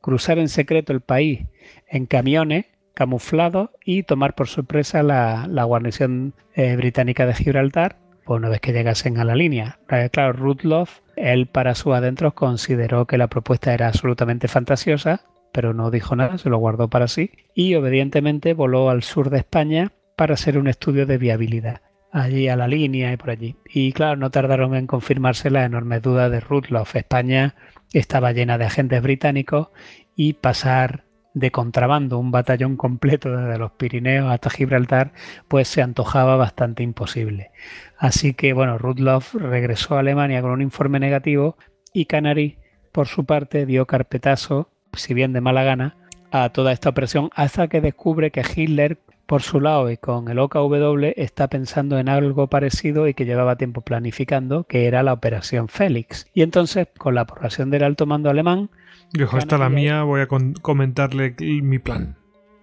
cruzar 0.01 0.41
en 0.41 0.49
secreto 0.49 0.93
el 0.93 1.01
país 1.01 1.47
en 1.87 2.07
camiones 2.07 2.67
camuflados 2.93 3.71
y 3.85 4.03
tomar 4.03 4.35
por 4.35 4.49
sorpresa 4.49 5.05
la, 5.05 5.47
guarnición 5.63 6.35
eh, 6.57 6.75
británica 6.75 7.25
de 7.25 7.35
Gibraltar 7.35 8.05
pues 8.27 8.39
una 8.39 8.49
vez 8.49 8.61
que 8.61 8.73
llegasen 8.73 9.19
a 9.19 9.25
la 9.25 9.35
línea. 9.35 9.79
Eh, 9.89 10.11
claro, 10.13 10.33
Rudloff, 10.33 11.01
él 11.17 11.47
para 11.47 11.75
su 11.75 11.95
adentro 11.95 12.35
consideró 12.35 13.07
que 13.07 13.17
la 13.17 13.29
propuesta 13.29 13.73
era 13.73 13.87
absolutamente 13.89 14.49
fantasiosa, 14.49 15.23
pero 15.53 15.73
no 15.73 15.91
dijo 15.91 16.17
nada, 16.17 16.37
se 16.37 16.51
lo 16.51 16.59
guardó 16.59 16.91
para 16.91 17.09
sí 17.09 17.31
y 17.55 17.75
obedientemente 17.77 18.53
voló 18.53 18.91
al 18.91 19.03
sur 19.03 19.31
de 19.31 19.39
España 19.39 19.93
para 20.17 20.35
hacer 20.35 20.59
un 20.59 20.67
estudio 20.67 21.07
de 21.07 21.17
viabilidad 21.17 21.81
allí 22.13 22.49
a 22.49 22.57
la 22.57 22.69
línea 22.69 23.13
y 23.13 23.17
por 23.17 23.31
allí. 23.31 23.57
Y 23.67 23.93
claro, 23.93 24.17
no 24.17 24.31
tardaron 24.31 24.75
en 24.75 24.87
confirmarse 24.87 25.51
las 25.51 25.67
enormes 25.67 26.03
dudas 26.03 26.31
de 26.31 26.41
Rudloff. 26.41 26.97
España 26.97 27.55
estaba 27.93 28.33
llena 28.33 28.59
de 28.59 28.65
agentes 28.65 29.03
británicos 29.03 29.69
y 30.15 30.35
pasar 30.35 31.06
de 31.37 31.51
contrabando 31.51 32.19
un 32.19 32.31
batallón 32.31 32.79
completo 32.79 33.31
desde 33.31 33.59
los 33.59 33.71
Pirineos 33.73 34.33
hasta 34.33 34.49
Gibraltar, 34.49 35.13
pues 35.49 35.69
se 35.69 35.83
antojaba 35.83 36.37
bastante 36.37 36.83
imposible. 36.83 37.51
Así 37.99 38.33
que 38.33 38.55
bueno, 38.55 38.79
Rudloff 38.79 39.35
regresó 39.35 39.97
a 39.97 40.01
Alemania 40.01 40.41
con 40.41 40.51
un 40.51 40.63
informe 40.63 40.99
negativo 40.99 41.59
y 41.93 42.07
Canary, 42.07 42.57
por 42.91 43.07
su 43.07 43.27
parte, 43.27 43.67
dio 43.67 43.87
carpetazo, 43.87 44.71
si 44.95 45.13
bien 45.13 45.35
de 45.35 45.43
mala 45.43 45.63
gana, 45.63 45.99
a 46.31 46.49
toda 46.49 46.73
esta 46.73 46.89
operación 46.89 47.29
hasta 47.35 47.69
que 47.69 47.83
descubre 47.83 48.31
que 48.31 48.43
Hitler, 48.57 48.99
por 49.27 49.43
su 49.43 49.61
lado 49.61 49.91
y 49.91 49.99
con 49.99 50.31
el 50.31 50.39
OKW, 50.39 51.13
está 51.17 51.49
pensando 51.49 51.99
en 51.99 52.09
algo 52.09 52.47
parecido 52.47 53.09
y 53.09 53.13
que 53.13 53.27
llevaba 53.27 53.57
tiempo 53.57 53.83
planificando, 53.83 54.65
que 54.65 54.87
era 54.87 55.03
la 55.03 55.13
operación 55.13 55.69
Félix. 55.69 56.29
Y 56.33 56.41
entonces, 56.41 56.89
con 56.97 57.15
la 57.15 57.23
aprobación 57.23 57.69
del 57.69 57.83
alto 57.83 58.07
mando 58.07 58.31
alemán, 58.31 58.71
Dijo, 59.13 59.39
esta 59.39 59.59
la 59.59 59.69
mía, 59.69 60.03
voy 60.03 60.21
a 60.21 60.27
comentarle 60.27 61.35
mi 61.41 61.79
plan. 61.79 62.17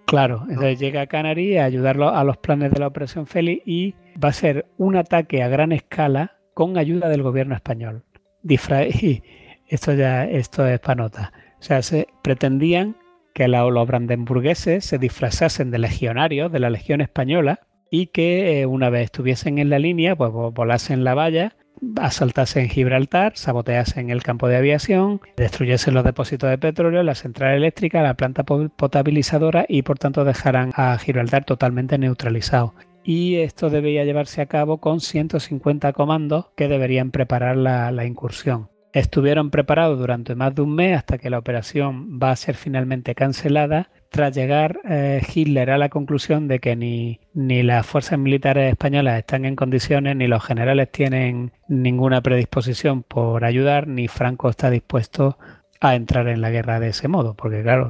Claro, 0.05 0.45
entonces 0.49 0.79
llega 0.79 1.01
a 1.01 1.07
Canary 1.07 1.57
a 1.57 1.65
ayudarlo 1.65 2.09
a 2.09 2.23
los 2.23 2.37
planes 2.37 2.71
de 2.71 2.79
la 2.79 2.87
Operación 2.87 3.25
Félix 3.25 3.63
y 3.65 3.95
va 4.23 4.29
a 4.29 4.33
ser 4.33 4.67
un 4.77 4.95
ataque 4.95 5.41
a 5.41 5.47
gran 5.47 5.71
escala 5.71 6.37
con 6.53 6.77
ayuda 6.77 7.09
del 7.09 7.23
gobierno 7.23 7.55
español. 7.55 8.03
y 8.43 9.23
esto 9.67 9.93
ya 9.93 10.25
esto 10.25 10.67
es 10.67 10.79
panota. 10.79 11.31
O 11.59 11.63
sea, 11.63 11.81
se 11.81 12.07
pretendían 12.21 12.97
que 13.33 13.47
los 13.47 13.87
brandenburgueses 13.87 14.85
se 14.85 14.99
disfrazasen 14.99 15.71
de 15.71 15.79
legionarios 15.79 16.51
de 16.51 16.59
la 16.59 16.69
Legión 16.69 17.01
Española 17.01 17.61
y 17.93 18.07
que 18.07 18.59
eh, 18.59 18.65
una 18.65 18.89
vez 18.89 19.03
estuviesen 19.03 19.59
en 19.59 19.69
la 19.69 19.77
línea, 19.77 20.15
pues 20.15 20.31
volasen 20.31 21.03
la 21.03 21.13
valla 21.13 21.55
en 22.55 22.69
Gibraltar, 22.69 23.33
en 23.95 24.09
el 24.09 24.23
campo 24.23 24.47
de 24.47 24.55
aviación, 24.55 25.21
destruyesen 25.37 25.93
los 25.93 26.03
depósitos 26.03 26.49
de 26.49 26.57
petróleo, 26.57 27.03
la 27.03 27.13
central 27.13 27.53
eléctrica, 27.53 28.01
la 28.01 28.15
planta 28.15 28.43
potabilizadora 28.45 29.65
y 29.69 29.83
por 29.83 29.99
tanto 29.99 30.23
dejarán 30.23 30.71
a 30.75 30.97
Gibraltar 30.97 31.45
totalmente 31.45 31.99
neutralizado. 31.99 32.73
Y 33.03 33.35
esto 33.35 33.69
debía 33.69 34.05
llevarse 34.05 34.41
a 34.41 34.47
cabo 34.47 34.79
con 34.79 34.99
150 34.99 35.93
comandos 35.93 36.47
que 36.55 36.67
deberían 36.67 37.11
preparar 37.11 37.57
la 37.57 38.05
incursión. 38.05 38.69
Estuvieron 38.93 39.49
preparados 39.49 39.97
durante 39.97 40.35
más 40.35 40.53
de 40.53 40.61
un 40.61 40.75
mes 40.75 40.95
hasta 40.97 41.17
que 41.17 41.31
la 41.31 41.39
operación 41.39 42.19
va 42.21 42.29
a 42.29 42.35
ser 42.35 42.55
finalmente 42.55 43.15
cancelada 43.15 43.89
tras 44.13 44.35
llegar 44.35 44.79
eh, 44.87 45.23
Hitler 45.33 45.71
a 45.71 45.79
la 45.79 45.89
conclusión 45.89 46.47
de 46.47 46.59
que 46.59 46.75
ni, 46.75 47.19
ni 47.33 47.63
las 47.63 47.83
fuerzas 47.83 48.19
militares 48.19 48.69
españolas 48.69 49.17
están 49.17 49.43
en 49.43 49.55
condiciones, 49.55 50.15
ni 50.15 50.27
los 50.27 50.45
generales 50.45 50.91
tienen 50.91 51.51
ninguna 51.67 52.21
predisposición 52.21 53.01
por 53.01 53.43
ayudar, 53.43 53.87
ni 53.87 54.07
Franco 54.07 54.51
está 54.51 54.69
dispuesto 54.69 55.39
a 55.81 55.95
entrar 55.95 56.27
en 56.27 56.41
la 56.41 56.51
guerra 56.51 56.79
de 56.79 56.89
ese 56.89 57.07
modo, 57.07 57.33
porque 57.33 57.63
claro, 57.63 57.89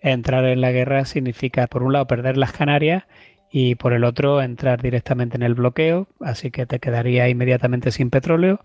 entrar 0.00 0.44
en 0.46 0.60
la 0.60 0.72
guerra 0.72 1.04
significa 1.04 1.68
por 1.68 1.84
un 1.84 1.92
lado 1.92 2.08
perder 2.08 2.36
las 2.36 2.50
Canarias 2.50 3.04
y 3.48 3.76
por 3.76 3.92
el 3.92 4.02
otro 4.02 4.42
entrar 4.42 4.82
directamente 4.82 5.36
en 5.36 5.44
el 5.44 5.54
bloqueo, 5.54 6.08
así 6.18 6.50
que 6.50 6.66
te 6.66 6.80
quedaría 6.80 7.28
inmediatamente 7.28 7.92
sin 7.92 8.10
petróleo 8.10 8.64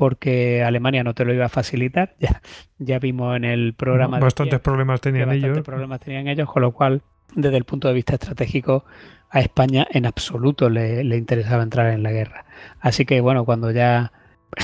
porque 0.00 0.64
Alemania 0.64 1.04
no 1.04 1.12
te 1.12 1.26
lo 1.26 1.34
iba 1.34 1.44
a 1.44 1.50
facilitar. 1.50 2.14
Ya, 2.20 2.40
ya 2.78 2.98
vimos 2.98 3.36
en 3.36 3.44
el 3.44 3.74
programa. 3.74 4.18
bastantes 4.18 4.58
problemas 4.60 5.02
tenían 5.02 5.28
bastantes 5.28 5.50
ellos. 5.50 5.66
problemas 5.66 6.00
tenían 6.00 6.26
ellos, 6.26 6.50
con 6.50 6.62
lo 6.62 6.72
cual, 6.72 7.02
desde 7.34 7.58
el 7.58 7.64
punto 7.64 7.88
de 7.88 7.92
vista 7.92 8.14
estratégico, 8.14 8.86
a 9.28 9.40
España 9.40 9.86
en 9.90 10.06
absoluto 10.06 10.70
le, 10.70 11.02
interesaba 11.02 11.62
entrar 11.62 11.92
en 11.92 12.02
la 12.02 12.12
guerra. 12.12 12.46
Así 12.80 13.04
que, 13.04 13.20
bueno, 13.20 13.44
cuando 13.44 13.72
ya 13.72 14.12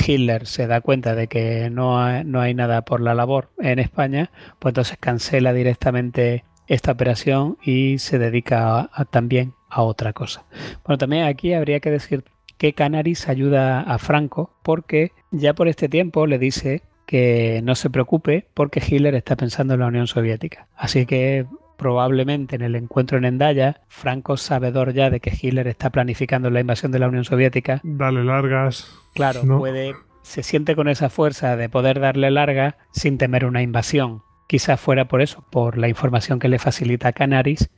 Hitler 0.06 0.46
se 0.46 0.66
da 0.66 0.80
cuenta 0.80 1.14
de 1.14 1.28
que 1.28 1.68
no 1.68 2.02
hay, 2.02 2.24
no 2.24 2.40
hay 2.40 2.54
nada 2.54 2.86
por 2.86 3.02
la 3.02 3.14
labor 3.14 3.50
en 3.58 3.78
España, 3.78 4.30
pues 4.58 4.70
entonces 4.70 4.96
cancela 4.98 5.52
directamente 5.52 6.44
esta 6.66 6.92
operación 6.92 7.58
y 7.62 7.98
se 7.98 8.18
dedica 8.18 8.88
también 9.10 9.52
a 9.68 9.82
otra 9.82 10.14
cosa. 10.14 10.46
Bueno, 10.84 10.96
también 10.96 11.24
aquí 11.24 11.52
habría 11.52 11.80
que 11.80 11.90
decir 11.90 12.24
que 12.58 12.72
Canaris 12.72 13.28
ayuda 13.28 13.80
a 13.80 13.98
Franco 13.98 14.50
porque 14.62 15.12
ya 15.30 15.54
por 15.54 15.68
este 15.68 15.88
tiempo 15.88 16.26
le 16.26 16.38
dice 16.38 16.82
que 17.06 17.60
no 17.62 17.74
se 17.74 17.90
preocupe 17.90 18.46
porque 18.54 18.82
Hitler 18.86 19.14
está 19.14 19.36
pensando 19.36 19.74
en 19.74 19.80
la 19.80 19.86
Unión 19.86 20.06
Soviética. 20.06 20.66
Así 20.76 21.06
que 21.06 21.46
probablemente 21.76 22.56
en 22.56 22.62
el 22.62 22.74
encuentro 22.74 23.18
en 23.18 23.24
Endaya, 23.24 23.82
Franco, 23.88 24.36
sabedor 24.36 24.92
ya 24.92 25.10
de 25.10 25.20
que 25.20 25.30
Hitler 25.30 25.68
está 25.68 25.90
planificando 25.90 26.50
la 26.50 26.60
invasión 26.60 26.90
de 26.92 26.98
la 26.98 27.08
Unión 27.08 27.24
Soviética, 27.24 27.80
Dale 27.84 28.24
largas. 28.24 28.98
claro, 29.14 29.44
¿no? 29.44 29.58
puede, 29.58 29.94
se 30.22 30.42
siente 30.42 30.74
con 30.74 30.88
esa 30.88 31.10
fuerza 31.10 31.56
de 31.56 31.68
poder 31.68 32.00
darle 32.00 32.30
larga 32.30 32.78
sin 32.92 33.18
temer 33.18 33.44
una 33.44 33.62
invasión. 33.62 34.22
Quizás 34.48 34.80
fuera 34.80 35.06
por 35.06 35.22
eso, 35.22 35.44
por 35.50 35.76
la 35.76 35.88
información 35.88 36.38
que 36.38 36.48
le 36.48 36.58
facilita 36.58 37.12
Canaris, 37.12 37.70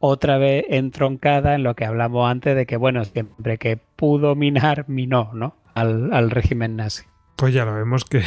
otra 0.00 0.38
vez 0.38 0.64
entroncada 0.68 1.54
en 1.54 1.62
lo 1.62 1.76
que 1.76 1.84
hablamos 1.84 2.28
antes 2.28 2.56
de 2.56 2.66
que, 2.66 2.76
bueno, 2.76 3.04
siempre 3.04 3.58
que 3.58 3.76
pudo 3.76 4.34
minar, 4.34 4.86
minó, 4.88 5.30
¿no? 5.34 5.54
Al, 5.74 6.12
al 6.12 6.30
régimen 6.30 6.74
nazi. 6.74 7.04
Pues 7.36 7.54
ya 7.54 7.64
lo 7.64 7.74
vemos 7.74 8.04
que, 8.04 8.22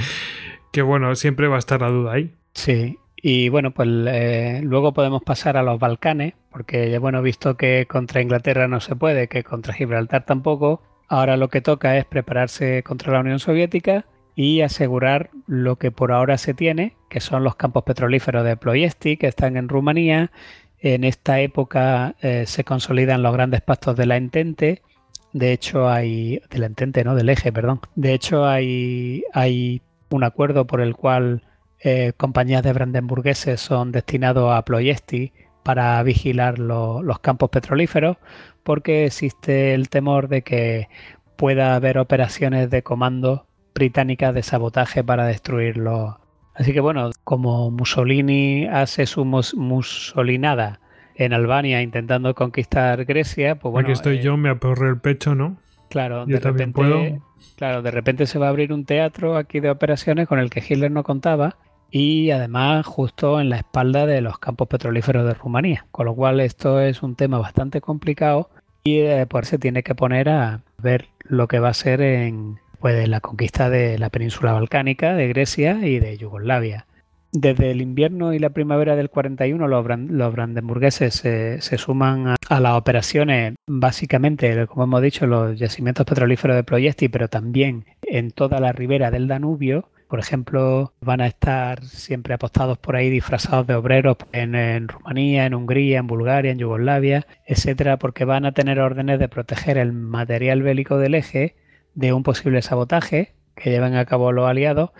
que, 0.72 0.82
bueno, 0.82 1.14
siempre 1.16 1.48
va 1.48 1.56
a 1.56 1.58
estar 1.58 1.80
la 1.80 1.88
duda 1.88 2.12
ahí. 2.12 2.34
Sí, 2.52 2.98
y 3.20 3.48
bueno, 3.48 3.72
pues 3.72 3.88
eh, 4.06 4.60
luego 4.62 4.92
podemos 4.92 5.22
pasar 5.22 5.56
a 5.56 5.62
los 5.62 5.80
Balcanes, 5.80 6.34
porque 6.50 6.90
ya 6.90 7.00
bueno, 7.00 7.20
visto 7.22 7.56
que 7.56 7.86
contra 7.88 8.20
Inglaterra 8.20 8.68
no 8.68 8.80
se 8.80 8.94
puede, 8.94 9.28
que 9.28 9.42
contra 9.42 9.74
Gibraltar 9.74 10.24
tampoco, 10.24 10.82
ahora 11.08 11.36
lo 11.36 11.48
que 11.48 11.60
toca 11.60 11.96
es 11.96 12.04
prepararse 12.04 12.82
contra 12.84 13.12
la 13.12 13.20
Unión 13.20 13.38
Soviética 13.38 14.04
y 14.36 14.60
asegurar 14.60 15.30
lo 15.46 15.76
que 15.76 15.90
por 15.90 16.12
ahora 16.12 16.38
se 16.38 16.54
tiene, 16.54 16.94
que 17.08 17.20
son 17.20 17.42
los 17.42 17.56
campos 17.56 17.82
petrolíferos 17.82 18.44
de 18.44 18.56
Ploiesti, 18.56 19.16
que 19.16 19.26
están 19.26 19.56
en 19.56 19.68
Rumanía. 19.68 20.30
En 20.80 21.04
esta 21.04 21.40
época 21.40 22.14
eh, 22.20 22.44
se 22.46 22.64
consolidan 22.64 23.22
los 23.22 23.32
grandes 23.32 23.60
pastos 23.62 23.96
de 23.96 24.06
la 24.06 24.16
Entente. 24.16 24.82
De 25.32 25.52
hecho, 25.52 25.88
hay. 25.88 26.40
de 26.50 26.64
Entente, 26.66 27.04
no, 27.04 27.14
del 27.14 27.28
eje, 27.28 27.52
perdón. 27.52 27.80
De 27.96 28.14
hecho, 28.14 28.46
hay, 28.46 29.24
hay 29.32 29.82
un 30.10 30.24
acuerdo 30.24 30.66
por 30.66 30.80
el 30.80 30.94
cual 30.96 31.42
eh, 31.80 32.12
compañías 32.16 32.62
de 32.62 32.72
brandenburgueses 32.72 33.60
son 33.60 33.92
destinados 33.92 34.52
a 34.54 34.64
Ploiesti 34.64 35.32
para 35.62 36.02
vigilar 36.02 36.58
lo- 36.58 37.02
los 37.02 37.18
campos 37.20 37.50
petrolíferos, 37.50 38.16
porque 38.62 39.04
existe 39.06 39.74
el 39.74 39.88
temor 39.90 40.28
de 40.28 40.42
que 40.42 40.88
pueda 41.36 41.74
haber 41.74 41.98
operaciones 41.98 42.70
de 42.70 42.82
comando 42.82 43.46
británicas 43.74 44.34
de 44.34 44.42
sabotaje 44.42 45.04
para 45.04 45.26
destruirlos. 45.26 46.16
Así 46.58 46.72
que 46.72 46.80
bueno, 46.80 47.10
como 47.24 47.70
Mussolini 47.70 48.66
hace 48.66 49.06
su 49.06 49.24
mus- 49.24 49.54
musolinada 49.54 50.80
en 51.14 51.32
Albania 51.32 51.82
intentando 51.82 52.34
conquistar 52.34 53.04
Grecia, 53.04 53.54
pues 53.56 53.72
bueno, 53.72 53.86
Aquí 53.88 53.92
estoy 53.92 54.16
eh, 54.18 54.22
yo, 54.22 54.36
me 54.36 54.48
aporré 54.50 54.88
el 54.88 54.98
pecho, 54.98 55.34
¿no? 55.34 55.56
Claro, 55.88 56.26
Yo 56.26 56.34
de 56.36 56.40
también 56.40 56.72
repente, 56.74 57.20
puedo. 57.20 57.22
claro, 57.56 57.82
de 57.82 57.90
repente 57.90 58.26
se 58.26 58.38
va 58.38 58.46
a 58.46 58.50
abrir 58.50 58.72
un 58.72 58.84
teatro 58.84 59.36
aquí 59.36 59.60
de 59.60 59.70
operaciones 59.70 60.28
con 60.28 60.38
el 60.38 60.50
que 60.50 60.60
Hitler 60.66 60.90
no 60.90 61.02
contaba 61.02 61.56
y 61.90 62.30
además 62.30 62.84
justo 62.86 63.40
en 63.40 63.48
la 63.48 63.56
espalda 63.58 64.04
de 64.04 64.20
los 64.20 64.38
campos 64.38 64.68
petrolíferos 64.68 65.24
de 65.26 65.34
Rumanía, 65.34 65.86
con 65.90 66.06
lo 66.06 66.14
cual 66.14 66.40
esto 66.40 66.80
es 66.80 67.02
un 67.02 67.14
tema 67.16 67.38
bastante 67.38 67.80
complicado 67.80 68.50
y 68.84 68.98
eh, 68.98 69.26
pues 69.28 69.48
se 69.48 69.58
tiene 69.58 69.82
que 69.82 69.94
poner 69.94 70.28
a 70.28 70.60
ver 70.82 71.06
lo 71.22 71.48
que 71.48 71.58
va 71.58 71.68
a 71.70 71.74
ser 71.74 72.00
en 72.02 72.58
pues, 72.80 73.08
la 73.08 73.20
conquista 73.20 73.70
de 73.70 73.98
la 73.98 74.10
península 74.10 74.52
balcánica, 74.52 75.14
de 75.14 75.28
Grecia 75.28 75.78
y 75.86 75.98
de 76.00 76.16
Yugoslavia. 76.16 76.86
Desde 77.30 77.70
el 77.72 77.82
invierno 77.82 78.32
y 78.32 78.38
la 78.38 78.48
primavera 78.50 78.96
del 78.96 79.10
41 79.10 79.68
los, 79.68 79.84
bran- 79.84 80.08
los 80.08 80.32
brandenburgueses 80.32 81.14
se, 81.14 81.60
se 81.60 81.76
suman 81.76 82.36
a, 82.48 82.60
las 82.60 82.72
operaciones 82.74 83.54
básicamente, 83.66 84.66
como 84.66 84.84
hemos 84.84 85.02
dicho, 85.02 85.26
los 85.26 85.58
yacimientos 85.58 86.06
petrolíferos 86.06 86.56
de 86.56 86.64
Ploiesti, 86.64 87.08
pero 87.08 87.28
también 87.28 87.84
en 88.02 88.30
toda 88.30 88.60
la 88.60 88.72
ribera 88.72 89.10
del 89.10 89.28
Danubio. 89.28 89.90
Por 90.08 90.20
ejemplo, 90.20 90.94
van 91.02 91.20
a 91.20 91.26
estar 91.26 91.84
siempre 91.84 92.32
apostados 92.32 92.78
por 92.78 92.96
ahí 92.96 93.10
disfrazados 93.10 93.66
de 93.66 93.74
obreros 93.74 94.16
en, 94.32 94.54
en 94.54 94.88
Rumanía, 94.88 95.44
en 95.44 95.52
Hungría, 95.54 95.98
en 95.98 96.06
Bulgaria, 96.06 96.50
en 96.50 96.58
Yugoslavia, 96.58 97.26
etcétera, 97.46 97.98
porque 97.98 98.24
van 98.24 98.46
a 98.46 98.52
tener 98.52 98.80
órdenes 98.80 99.18
de 99.18 99.28
proteger 99.28 99.76
el 99.76 99.92
material 99.92 100.62
bélico 100.62 100.96
del 100.96 101.14
eje 101.14 101.56
de 101.98 102.12
un 102.12 102.22
posible 102.22 102.62
sabotaje 102.62 103.34
que 103.56 103.70
lleven 103.70 103.96
a 103.96 104.04
cabo 104.04 104.30
los 104.30 104.48
aliados 104.48 104.90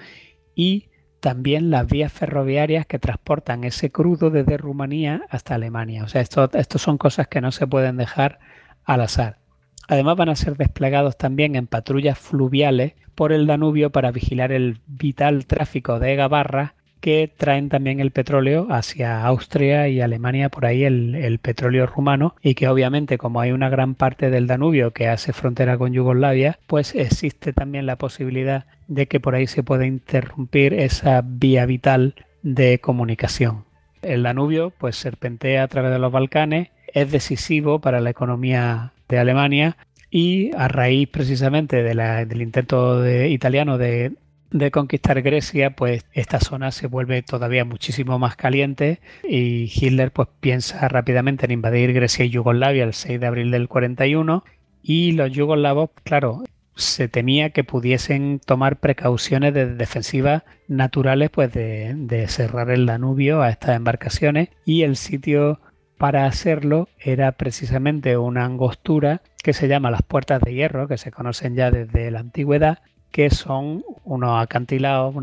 y 0.56 0.88
también 1.20 1.70
las 1.70 1.86
vías 1.86 2.12
ferroviarias 2.12 2.86
que 2.86 2.98
transportan 2.98 3.62
ese 3.62 3.92
crudo 3.92 4.30
desde 4.30 4.56
Rumanía 4.56 5.22
hasta 5.30 5.54
Alemania. 5.54 6.02
O 6.02 6.08
sea, 6.08 6.22
esto 6.22 6.78
son 6.78 6.98
cosas 6.98 7.28
que 7.28 7.40
no 7.40 7.52
se 7.52 7.68
pueden 7.68 7.98
dejar 7.98 8.40
al 8.84 9.02
azar. 9.02 9.38
Además 9.86 10.16
van 10.16 10.28
a 10.28 10.34
ser 10.34 10.56
desplegados 10.56 11.16
también 11.16 11.54
en 11.54 11.68
patrullas 11.68 12.18
fluviales 12.18 12.94
por 13.14 13.30
el 13.30 13.46
Danubio 13.46 13.90
para 13.90 14.10
vigilar 14.10 14.50
el 14.50 14.80
vital 14.88 15.46
tráfico 15.46 16.00
de 16.00 16.16
Gabarra 16.16 16.74
que 17.00 17.32
traen 17.34 17.68
también 17.68 18.00
el 18.00 18.10
petróleo 18.10 18.66
hacia 18.70 19.24
Austria 19.24 19.88
y 19.88 20.00
Alemania, 20.00 20.48
por 20.48 20.66
ahí 20.66 20.84
el, 20.84 21.38
petróleo 21.40 21.86
rumano, 21.86 22.34
y 22.42 22.54
que 22.54 22.68
obviamente 22.68 23.18
como 23.18 23.40
hay 23.40 23.52
una 23.52 23.68
gran 23.68 23.94
parte 23.94 24.30
del 24.30 24.46
Danubio 24.46 24.92
que 24.92 25.08
hace 25.08 25.32
frontera 25.32 25.78
con 25.78 25.92
Yugoslavia, 25.92 26.58
pues 26.66 26.94
existe 26.94 27.52
también 27.52 27.86
la 27.86 27.96
posibilidad 27.96 28.66
de 28.86 29.06
que 29.06 29.20
por 29.20 29.34
ahí 29.34 29.46
se 29.46 29.62
pueda 29.62 29.86
interrumpir 29.86 30.74
esa 30.74 31.22
vía 31.24 31.66
vital 31.66 32.14
de 32.42 32.80
comunicación. 32.80 33.64
El 34.02 34.22
Danubio 34.22 34.72
pues 34.78 34.96
serpentea 34.96 35.62
a 35.64 35.68
través 35.68 35.92
de 35.92 35.98
los 35.98 36.12
Balcanes, 36.12 36.68
es 36.94 37.10
decisivo 37.10 37.80
para 37.80 38.00
la 38.00 38.10
economía 38.10 38.92
de 39.08 39.18
Alemania 39.18 39.76
y 40.10 40.50
a 40.56 40.68
raíz 40.68 41.08
precisamente 41.08 41.82
del 41.82 42.42
intento 42.42 43.00
de- 43.00 43.28
italiano 43.28 43.78
de 43.78 44.12
de 44.50 44.70
conquistar 44.70 45.20
Grecia, 45.22 45.76
pues 45.76 46.06
esta 46.12 46.40
zona 46.40 46.70
se 46.70 46.86
vuelve 46.86 47.22
todavía 47.22 47.64
muchísimo 47.64 48.18
más 48.18 48.36
caliente 48.36 49.00
y 49.22 49.70
Hitler 49.74 50.12
pues 50.12 50.28
piensa 50.40 50.88
rápidamente 50.88 51.46
en 51.46 51.52
invadir 51.52 51.92
Grecia 51.92 52.24
y 52.24 52.30
Yugoslavia 52.30 52.84
el 52.84 52.94
6 52.94 53.20
de 53.20 53.26
abril 53.26 53.50
del 53.50 53.68
41 53.68 54.44
y 54.82 55.12
los 55.12 55.30
yugoslavos, 55.32 55.90
claro, 56.02 56.44
se 56.74 57.08
temía 57.08 57.50
que 57.50 57.64
pudiesen 57.64 58.40
tomar 58.44 58.78
precauciones 58.78 59.52
de 59.52 59.74
defensivas 59.74 60.44
naturales 60.68 61.30
pues 61.30 61.52
de, 61.52 61.92
de 61.96 62.28
cerrar 62.28 62.70
el 62.70 62.86
Danubio 62.86 63.42
a 63.42 63.50
estas 63.50 63.76
embarcaciones 63.76 64.50
y 64.64 64.82
el 64.82 64.96
sitio 64.96 65.60
para 65.98 66.26
hacerlo 66.26 66.88
era 66.98 67.32
precisamente 67.32 68.16
una 68.16 68.44
angostura 68.44 69.22
que 69.42 69.52
se 69.52 69.66
llama 69.66 69.90
las 69.90 70.02
puertas 70.02 70.40
de 70.40 70.54
hierro, 70.54 70.86
que 70.86 70.96
se 70.96 71.10
conocen 71.10 71.56
ya 71.56 71.70
desde 71.72 72.10
la 72.10 72.20
antigüedad, 72.20 72.78
que 73.10 73.30
son 73.30 73.84
unos 74.04 74.40
acantilados, 74.42 75.14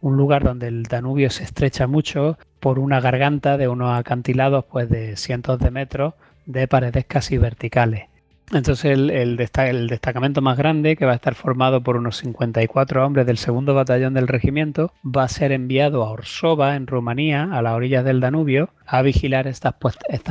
un 0.00 0.16
lugar 0.16 0.44
donde 0.44 0.68
el 0.68 0.84
Danubio 0.84 1.30
se 1.30 1.44
estrecha 1.44 1.86
mucho 1.86 2.38
por 2.60 2.78
una 2.78 3.00
garganta 3.00 3.56
de 3.56 3.68
unos 3.68 3.96
acantilados 3.98 4.64
pues 4.70 4.88
de 4.88 5.16
cientos 5.16 5.58
de 5.58 5.70
metros 5.70 6.14
de 6.46 6.66
paredes 6.68 7.04
casi 7.06 7.38
verticales. 7.38 8.04
Entonces 8.52 8.84
el, 8.92 9.08
el 9.10 9.36
desta- 9.38 9.68
el 9.70 9.86
destacamento 9.88 10.42
más 10.42 10.58
grande, 10.58 10.94
que 10.96 11.06
va 11.06 11.12
a 11.12 11.14
estar 11.14 11.34
formado 11.34 11.82
por 11.82 11.96
unos 11.96 12.16
54 12.18 13.06
hombres 13.06 13.24
del 13.26 13.38
segundo 13.38 13.74
batallón 13.74 14.12
del 14.12 14.28
regimiento, 14.28 14.92
va 15.04 15.22
a 15.24 15.28
ser 15.28 15.52
enviado 15.52 16.02
a 16.04 16.10
Orsova, 16.10 16.76
en 16.76 16.86
Rumanía, 16.86 17.44
a 17.50 17.62
las 17.62 17.72
orillas 17.74 18.04
del 18.04 18.20
Danubio, 18.20 18.68
a 18.86 19.00
vigilar 19.02 19.46
estas 19.46 19.74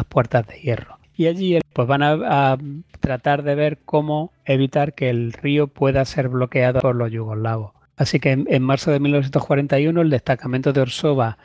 puertas 0.07 0.45
de 0.47 0.59
hierro. 0.59 1.00
Y 1.21 1.27
allí 1.27 1.59
pues 1.73 1.87
van 1.87 2.01
a, 2.01 2.53
a 2.53 2.57
tratar 2.99 3.43
de 3.43 3.53
ver 3.53 3.77
cómo 3.85 4.33
evitar 4.43 4.93
que 4.95 5.11
el 5.11 5.33
río 5.33 5.67
pueda 5.67 6.03
ser 6.03 6.29
bloqueado 6.29 6.79
por 6.81 6.95
los 6.95 7.11
yugoslavos. 7.11 7.73
Así 7.95 8.19
que 8.19 8.31
en, 8.31 8.47
en 8.49 8.63
marzo 8.63 8.89
de 8.89 8.99
1941 8.99 10.01
el 10.01 10.09
destacamento 10.09 10.73
de 10.73 10.81
Orsova 10.81 11.37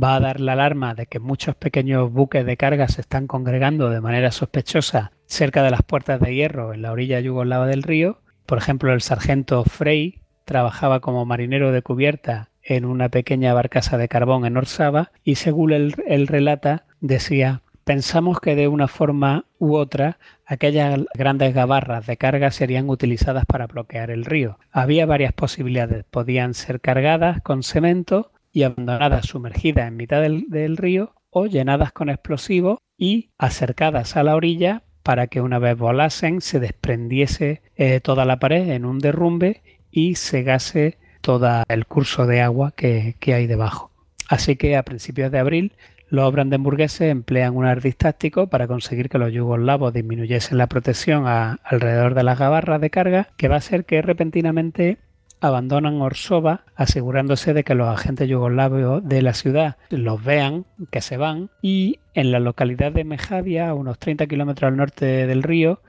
va 0.00 0.14
a 0.14 0.20
dar 0.20 0.38
la 0.38 0.52
alarma 0.52 0.94
de 0.94 1.06
que 1.06 1.18
muchos 1.18 1.56
pequeños 1.56 2.12
buques 2.12 2.46
de 2.46 2.56
carga 2.56 2.86
se 2.86 3.00
están 3.00 3.26
congregando 3.26 3.90
de 3.90 4.00
manera 4.00 4.30
sospechosa 4.30 5.10
cerca 5.24 5.64
de 5.64 5.72
las 5.72 5.82
puertas 5.82 6.20
de 6.20 6.32
hierro 6.32 6.72
en 6.72 6.82
la 6.82 6.92
orilla 6.92 7.18
yugoslava 7.18 7.66
del 7.66 7.82
río. 7.82 8.20
Por 8.46 8.58
ejemplo, 8.58 8.92
el 8.92 9.00
sargento 9.00 9.64
Frey 9.64 10.20
trabajaba 10.44 11.00
como 11.00 11.26
marinero 11.26 11.72
de 11.72 11.82
cubierta 11.82 12.50
en 12.62 12.84
una 12.84 13.08
pequeña 13.08 13.54
barcaza 13.54 13.98
de 13.98 14.06
carbón 14.06 14.46
en 14.46 14.56
Orsava 14.56 15.10
y 15.24 15.34
según 15.34 15.72
él, 15.72 15.96
él 16.06 16.28
relata 16.28 16.84
decía 17.00 17.62
Pensamos 17.86 18.40
que 18.40 18.56
de 18.56 18.66
una 18.66 18.88
forma 18.88 19.44
u 19.60 19.76
otra 19.76 20.18
aquellas 20.44 20.98
grandes 21.14 21.54
gabarras 21.54 22.04
de 22.04 22.16
carga 22.16 22.50
serían 22.50 22.90
utilizadas 22.90 23.46
para 23.46 23.68
bloquear 23.68 24.10
el 24.10 24.24
río. 24.24 24.58
Había 24.72 25.06
varias 25.06 25.32
posibilidades. 25.32 26.04
Podían 26.10 26.54
ser 26.54 26.80
cargadas 26.80 27.40
con 27.42 27.62
cemento 27.62 28.32
y 28.52 28.64
abandonadas 28.64 29.26
sumergidas 29.26 29.86
en 29.86 29.96
mitad 29.96 30.20
del, 30.20 30.76
río 30.76 31.14
o 31.30 31.46
llenadas 31.46 31.92
con 31.92 32.08
explosivos 32.08 32.80
y 32.98 33.30
acercadas 33.38 34.16
a 34.16 34.24
la 34.24 34.34
orilla 34.34 34.82
para 35.04 35.28
que 35.28 35.40
una 35.40 35.60
vez 35.60 35.78
volasen 35.78 36.40
se 36.40 36.58
desprendiese 36.58 37.62
eh, 37.76 38.00
toda 38.00 38.24
la 38.24 38.40
pared 38.40 38.68
en 38.68 38.84
un 38.84 38.98
derrumbe 38.98 39.62
y 39.92 40.16
cegase 40.16 40.98
todo 41.20 41.62
el 41.68 41.86
curso 41.86 42.26
de 42.26 42.40
agua 42.40 42.72
que, 42.72 43.14
que 43.20 43.34
hay 43.34 43.46
debajo. 43.46 43.92
Así 44.28 44.56
que 44.56 44.76
a 44.76 44.82
principios 44.82 45.30
de 45.30 45.38
abril 45.38 45.72
los 46.08 46.32
brandenburgueses 46.32 47.10
emplean 47.10 47.56
un 47.56 47.66
ardid 47.66 47.94
táctico 47.94 48.46
para 48.46 48.68
conseguir 48.68 49.08
que 49.08 49.18
los 49.18 49.32
yugoslavos 49.32 49.92
disminuyesen 49.92 50.58
la 50.58 50.68
protección 50.68 51.26
alrededor 51.26 52.14
de 52.14 52.22
las 52.22 52.38
gabarras 52.38 52.80
de 52.80 52.90
carga, 52.90 53.28
que 53.36 53.48
va 53.48 53.56
a 53.56 53.58
hacer 53.58 53.84
que 53.84 54.02
repentinamente 54.02 54.98
abandonan 55.40 56.00
Orsova 56.00 56.62
asegurándose 56.76 57.54
de 57.54 57.64
que 57.64 57.74
los 57.74 57.88
agentes 57.88 58.28
yugoslavos 58.28 59.06
de 59.06 59.22
la 59.22 59.34
ciudad 59.34 59.76
los 59.90 60.22
vean, 60.24 60.64
que 60.90 61.00
se 61.00 61.16
van, 61.16 61.50
y 61.60 61.98
en 62.14 62.32
la 62.32 62.40
localidad 62.40 62.92
de 62.92 63.04
Mejavia, 63.04 63.68
a 63.68 63.74
unos 63.74 63.98
30 63.98 64.26
kilómetros 64.26 64.68
al 64.68 64.76
norte 64.76 65.26
del 65.26 65.42
río, 65.42 65.80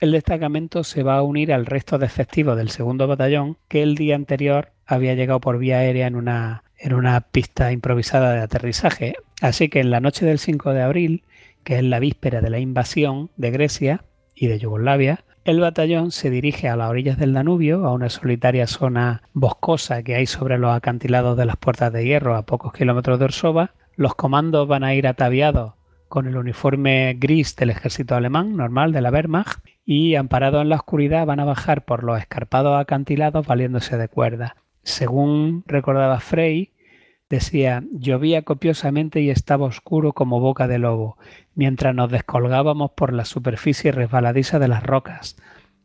el 0.00 0.12
destacamento 0.12 0.84
se 0.84 1.02
va 1.02 1.16
a 1.16 1.22
unir 1.22 1.52
al 1.52 1.66
resto 1.66 1.98
de 1.98 2.06
efectivos 2.06 2.56
del 2.56 2.70
segundo 2.70 3.06
batallón 3.06 3.56
que 3.68 3.82
el 3.82 3.94
día 3.94 4.16
anterior 4.16 4.72
había 4.86 5.14
llegado 5.14 5.40
por 5.40 5.58
vía 5.58 5.78
aérea 5.78 6.06
en 6.06 6.16
una, 6.16 6.64
en 6.78 6.94
una 6.94 7.20
pista 7.20 7.72
improvisada 7.72 8.32
de 8.32 8.40
aterrizaje. 8.40 9.16
Así 9.44 9.68
que 9.68 9.80
en 9.80 9.90
la 9.90 10.00
noche 10.00 10.24
del 10.24 10.38
5 10.38 10.72
de 10.72 10.80
abril, 10.80 11.22
que 11.64 11.76
es 11.76 11.84
la 11.84 11.98
víspera 11.98 12.40
de 12.40 12.48
la 12.48 12.60
invasión 12.60 13.28
de 13.36 13.50
Grecia 13.50 14.02
y 14.34 14.46
de 14.46 14.58
Yugoslavia, 14.58 15.26
el 15.44 15.60
batallón 15.60 16.12
se 16.12 16.30
dirige 16.30 16.70
a 16.70 16.76
las 16.76 16.88
orillas 16.88 17.18
del 17.18 17.34
Danubio, 17.34 17.84
a 17.84 17.92
una 17.92 18.08
solitaria 18.08 18.66
zona 18.66 19.20
boscosa 19.34 20.02
que 20.02 20.14
hay 20.14 20.24
sobre 20.24 20.56
los 20.56 20.74
acantilados 20.74 21.36
de 21.36 21.44
las 21.44 21.58
Puertas 21.58 21.92
de 21.92 22.06
Hierro 22.06 22.36
a 22.36 22.46
pocos 22.46 22.72
kilómetros 22.72 23.18
de 23.18 23.26
Orsova. 23.26 23.72
Los 23.96 24.14
comandos 24.14 24.66
van 24.66 24.82
a 24.82 24.94
ir 24.94 25.06
ataviados 25.06 25.74
con 26.08 26.26
el 26.26 26.38
uniforme 26.38 27.14
gris 27.18 27.54
del 27.54 27.68
ejército 27.68 28.14
alemán, 28.14 28.56
normal 28.56 28.92
de 28.92 29.02
la 29.02 29.10
Wehrmacht, 29.10 29.62
y 29.84 30.14
amparados 30.14 30.62
en 30.62 30.70
la 30.70 30.76
oscuridad 30.76 31.26
van 31.26 31.40
a 31.40 31.44
bajar 31.44 31.84
por 31.84 32.02
los 32.02 32.18
escarpados 32.18 32.80
acantilados 32.80 33.46
valiéndose 33.46 33.98
de 33.98 34.08
cuerda. 34.08 34.56
Según 34.84 35.64
recordaba 35.66 36.20
Frey, 36.20 36.70
decía, 37.34 37.82
llovía 37.92 38.42
copiosamente 38.42 39.20
y 39.20 39.30
estaba 39.30 39.66
oscuro 39.66 40.12
como 40.12 40.40
boca 40.40 40.68
de 40.68 40.78
lobo, 40.78 41.18
mientras 41.54 41.94
nos 41.94 42.10
descolgábamos 42.10 42.92
por 42.92 43.12
la 43.12 43.24
superficie 43.24 43.92
resbaladiza 43.92 44.58
de 44.58 44.68
las 44.68 44.82
rocas. 44.82 45.36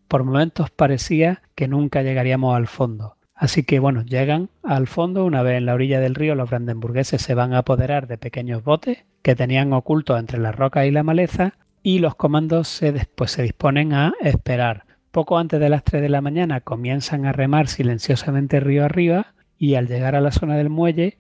Por 0.07 0.23
momentos 0.23 0.69
parecía 0.69 1.41
que 1.55 1.67
nunca 1.67 2.01
llegaríamos 2.01 2.55
al 2.55 2.67
fondo. 2.67 3.15
Así 3.35 3.63
que 3.63 3.79
bueno, 3.79 4.03
llegan 4.03 4.49
al 4.63 4.87
fondo, 4.87 5.25
una 5.25 5.43
vez 5.43 5.57
en 5.57 5.65
la 5.65 5.73
orilla 5.73 5.99
del 5.99 6.15
río, 6.15 6.35
los 6.35 6.49
brandenburgueses 6.49 7.21
se 7.21 7.35
van 7.35 7.53
a 7.53 7.59
apoderar 7.59 8.07
de 8.07 8.17
pequeños 8.17 8.63
botes 8.63 9.05
que 9.21 9.35
tenían 9.35 9.71
ocultos 9.73 10.19
entre 10.19 10.39
las 10.39 10.55
rocas 10.55 10.85
y 10.85 10.91
la 10.91 11.03
maleza, 11.03 11.53
y 11.81 11.99
los 11.99 12.15
comandos 12.15 12.67
se, 12.67 12.91
después 12.91 13.31
se 13.31 13.43
disponen 13.43 13.93
a 13.93 14.13
esperar. 14.21 14.85
Poco 15.11 15.37
antes 15.37 15.59
de 15.59 15.69
las 15.69 15.83
3 15.83 16.01
de 16.01 16.09
la 16.09 16.21
mañana 16.21 16.61
comienzan 16.61 17.25
a 17.25 17.31
remar 17.31 17.67
silenciosamente 17.67 18.59
río 18.59 18.85
arriba 18.85 19.33
y 19.57 19.75
al 19.75 19.87
llegar 19.87 20.15
a 20.15 20.21
la 20.21 20.31
zona 20.31 20.55
del 20.55 20.69
muelle 20.69 21.17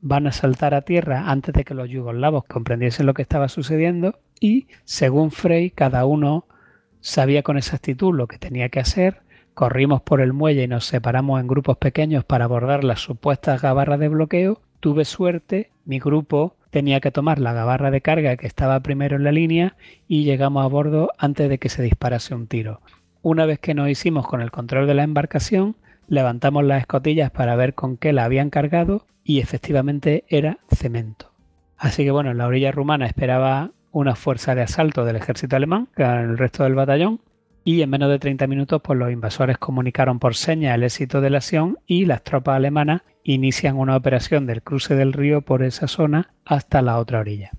van 0.00 0.26
a 0.26 0.32
saltar 0.32 0.74
a 0.74 0.82
tierra 0.82 1.30
antes 1.30 1.54
de 1.54 1.64
que 1.64 1.74
los 1.74 1.88
yugoslavos 1.88 2.44
comprendiesen 2.44 3.06
lo 3.06 3.14
que 3.14 3.22
estaba 3.22 3.48
sucediendo 3.48 4.18
y, 4.40 4.68
según 4.84 5.30
Frey, 5.30 5.70
cada 5.70 6.04
uno 6.06 6.46
sabía 7.00 7.42
con 7.42 7.56
exactitud 7.56 8.14
lo 8.14 8.26
que 8.26 8.38
tenía 8.38 8.68
que 8.68 8.80
hacer, 8.80 9.22
corrimos 9.54 10.00
por 10.02 10.20
el 10.20 10.32
muelle 10.32 10.64
y 10.64 10.68
nos 10.68 10.86
separamos 10.86 11.40
en 11.40 11.46
grupos 11.46 11.76
pequeños 11.76 12.24
para 12.24 12.44
abordar 12.44 12.84
las 12.84 13.00
supuestas 13.00 13.60
gabarras 13.60 14.00
de 14.00 14.08
bloqueo, 14.08 14.60
tuve 14.80 15.04
suerte, 15.04 15.70
mi 15.84 15.98
grupo 15.98 16.56
tenía 16.70 17.00
que 17.00 17.10
tomar 17.10 17.38
la 17.38 17.52
gabarra 17.52 17.90
de 17.90 18.00
carga 18.00 18.36
que 18.36 18.46
estaba 18.46 18.80
primero 18.80 19.16
en 19.16 19.24
la 19.24 19.32
línea 19.32 19.76
y 20.06 20.24
llegamos 20.24 20.64
a 20.64 20.68
bordo 20.68 21.10
antes 21.18 21.48
de 21.48 21.58
que 21.58 21.68
se 21.68 21.82
disparase 21.82 22.34
un 22.34 22.46
tiro. 22.46 22.80
Una 23.22 23.44
vez 23.44 23.58
que 23.58 23.74
nos 23.74 23.90
hicimos 23.90 24.26
con 24.26 24.40
el 24.40 24.50
control 24.50 24.86
de 24.86 24.94
la 24.94 25.02
embarcación, 25.02 25.76
levantamos 26.10 26.64
las 26.64 26.80
escotillas 26.80 27.30
para 27.30 27.56
ver 27.56 27.74
con 27.74 27.96
qué 27.96 28.12
la 28.12 28.24
habían 28.24 28.50
cargado 28.50 29.06
y 29.24 29.38
efectivamente 29.38 30.24
era 30.28 30.58
cemento. 30.68 31.32
Así 31.78 32.04
que 32.04 32.10
bueno, 32.10 32.32
en 32.32 32.38
la 32.38 32.46
orilla 32.46 32.72
rumana 32.72 33.06
esperaba 33.06 33.70
una 33.92 34.16
fuerza 34.16 34.54
de 34.54 34.62
asalto 34.62 35.04
del 35.04 35.16
ejército 35.16 35.56
alemán, 35.56 35.88
que 35.96 36.02
era 36.02 36.20
el 36.20 36.36
resto 36.36 36.64
del 36.64 36.74
batallón, 36.74 37.20
y 37.64 37.82
en 37.82 37.90
menos 37.90 38.10
de 38.10 38.18
30 38.18 38.46
minutos 38.48 38.82
pues 38.82 38.98
los 38.98 39.12
invasores 39.12 39.56
comunicaron 39.58 40.18
por 40.18 40.34
señas 40.34 40.74
el 40.74 40.82
éxito 40.82 41.20
de 41.20 41.30
la 41.30 41.38
acción 41.38 41.78
y 41.86 42.06
las 42.06 42.22
tropas 42.24 42.56
alemanas 42.56 43.02
inician 43.22 43.76
una 43.76 43.96
operación 43.96 44.46
del 44.46 44.62
cruce 44.62 44.96
del 44.96 45.12
río 45.12 45.42
por 45.42 45.62
esa 45.62 45.86
zona 45.86 46.34
hasta 46.44 46.82
la 46.82 46.98
otra 46.98 47.20
orilla. 47.20 47.52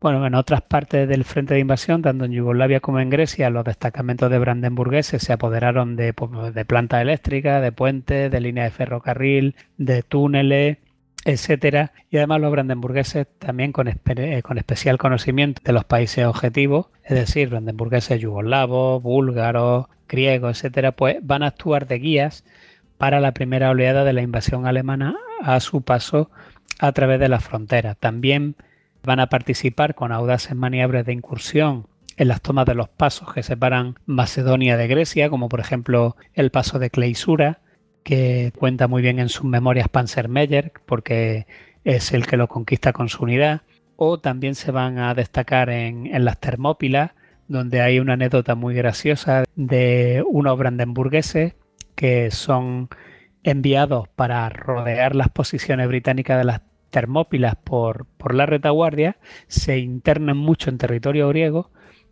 Bueno, 0.00 0.24
en 0.24 0.36
otras 0.36 0.62
partes 0.62 1.08
del 1.08 1.24
frente 1.24 1.54
de 1.54 1.60
invasión, 1.60 2.02
tanto 2.02 2.24
en 2.24 2.30
Yugoslavia 2.30 2.78
como 2.78 3.00
en 3.00 3.10
Grecia, 3.10 3.50
los 3.50 3.64
destacamentos 3.64 4.30
de 4.30 4.38
brandenburgueses 4.38 5.22
se 5.22 5.32
apoderaron 5.32 5.96
de, 5.96 6.12
pues, 6.12 6.30
plantas 6.66 7.02
eléctricas, 7.02 7.60
de 7.60 7.72
puentes, 7.72 8.30
de 8.30 8.40
líneas 8.40 8.66
de 8.66 8.76
ferrocarril, 8.76 9.56
de 9.76 10.04
túneles, 10.04 10.78
etcétera. 11.24 11.92
Y 12.10 12.18
además 12.18 12.40
los 12.40 12.52
brandenburgueses 12.52 13.26
también 13.40 13.72
con, 13.72 13.88
eh, 13.88 14.42
con, 14.44 14.58
especial 14.58 14.98
conocimiento 14.98 15.62
de 15.64 15.72
los 15.72 15.84
países 15.84 16.24
objetivos, 16.26 16.86
es 17.02 17.16
decir, 17.16 17.48
brandenburgueses 17.48 18.20
yugoslavos, 18.20 19.02
búlgaros, 19.02 19.86
griegos, 20.08 20.58
etcétera, 20.58 20.92
pues 20.92 21.16
van 21.22 21.42
a 21.42 21.48
actuar 21.48 21.88
de 21.88 21.98
guías 21.98 22.44
para 22.98 23.18
la 23.18 23.32
primera 23.32 23.70
oleada 23.70 24.04
de 24.04 24.12
la 24.12 24.22
invasión 24.22 24.64
alemana 24.64 25.16
a 25.42 25.58
su 25.58 25.82
paso 25.82 26.30
a 26.78 26.92
través 26.92 27.18
de 27.18 27.28
la 27.28 27.40
frontera. 27.40 27.96
También 27.96 28.54
van 29.02 29.20
a 29.20 29.28
participar 29.28 29.94
con 29.94 30.12
audaces 30.12 30.54
maniobras 30.54 31.06
de 31.06 31.12
incursión 31.12 31.86
en 32.16 32.28
las 32.28 32.42
tomas 32.42 32.66
de 32.66 32.74
los 32.74 32.88
pasos 32.88 33.32
que 33.32 33.42
separan 33.42 33.94
Macedonia 34.06 34.76
de 34.76 34.88
Grecia, 34.88 35.30
como 35.30 35.48
por 35.48 35.60
ejemplo 35.60 36.16
el 36.34 36.50
paso 36.50 36.78
de 36.78 36.90
Kleisura, 36.90 37.60
que 38.02 38.52
cuenta 38.56 38.88
muy 38.88 39.02
bien 39.02 39.18
en 39.18 39.28
sus 39.28 39.44
memorias 39.44 39.88
Panzermeyer, 39.88 40.72
porque 40.84 41.46
es 41.84 42.12
el 42.12 42.26
que 42.26 42.36
lo 42.36 42.48
conquista 42.48 42.92
con 42.92 43.08
su 43.08 43.22
unidad. 43.22 43.62
O 43.96 44.18
también 44.18 44.54
se 44.54 44.70
van 44.70 44.98
a 44.98 45.14
destacar 45.14 45.70
en, 45.70 46.06
en 46.06 46.24
las 46.24 46.38
Termópilas, 46.40 47.12
donde 47.46 47.80
hay 47.80 48.00
una 48.00 48.14
anécdota 48.14 48.54
muy 48.54 48.74
graciosa 48.74 49.44
de 49.54 50.24
unos 50.26 50.58
brandenburgueses 50.58 51.54
que 51.94 52.30
son 52.30 52.88
enviados 53.42 54.08
para 54.08 54.48
rodear 54.48 55.14
las 55.14 55.28
posiciones 55.30 55.88
británicas 55.88 56.38
de 56.38 56.44
las 56.44 56.60
Termópilas 56.90 57.56
por, 57.56 58.06
por 58.16 58.34
la 58.34 58.46
retaguardia, 58.46 59.16
se 59.46 59.78
internan 59.78 60.36
mucho 60.36 60.70
en 60.70 60.78
territorio 60.78 61.28
griego 61.28 61.70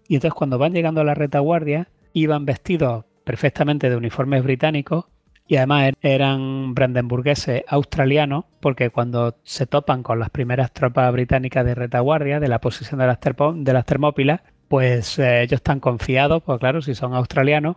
y 0.09 0.17
entonces 0.17 0.35
cuando 0.35 0.59
van 0.59 0.73
llegando 0.73 1.01
a 1.01 1.05
la 1.05 1.15
retaguardia 1.15 1.89
iban 2.13 2.45
vestidos 2.45 3.05
perfectamente 3.25 3.91
de 3.91 3.97
uniformes 3.97 4.43
británicos 4.43 5.07
y 5.49 5.57
además 5.57 5.89
er-, 5.89 5.99
eran 6.01 6.75
brandenburgueses 6.75 7.63
australianos 7.69 8.45
porque 8.61 8.91
cuando 8.91 9.37
se 9.45 9.67
topan 9.67 10.03
con 10.03 10.19
las 10.19 10.31
primeras 10.31 10.73
tropas 10.73 11.13
británicas 11.13 11.65
de 11.65 11.75
retaguardia 11.75 12.41
de 12.41 12.49
la 12.49 12.61
posición 12.61 13.01
de 13.01 13.07
las, 13.07 13.19
de 13.21 13.73
las 13.73 13.85
Termópilas, 13.85 14.41
pues 14.69 15.19
eh, 15.19 15.43
ellos 15.43 15.59
están 15.59 15.81
confiados, 15.81 16.43
pues 16.43 16.59
claro, 16.59 16.83
si 16.83 16.95
son 16.95 17.15
australianos, 17.15 17.77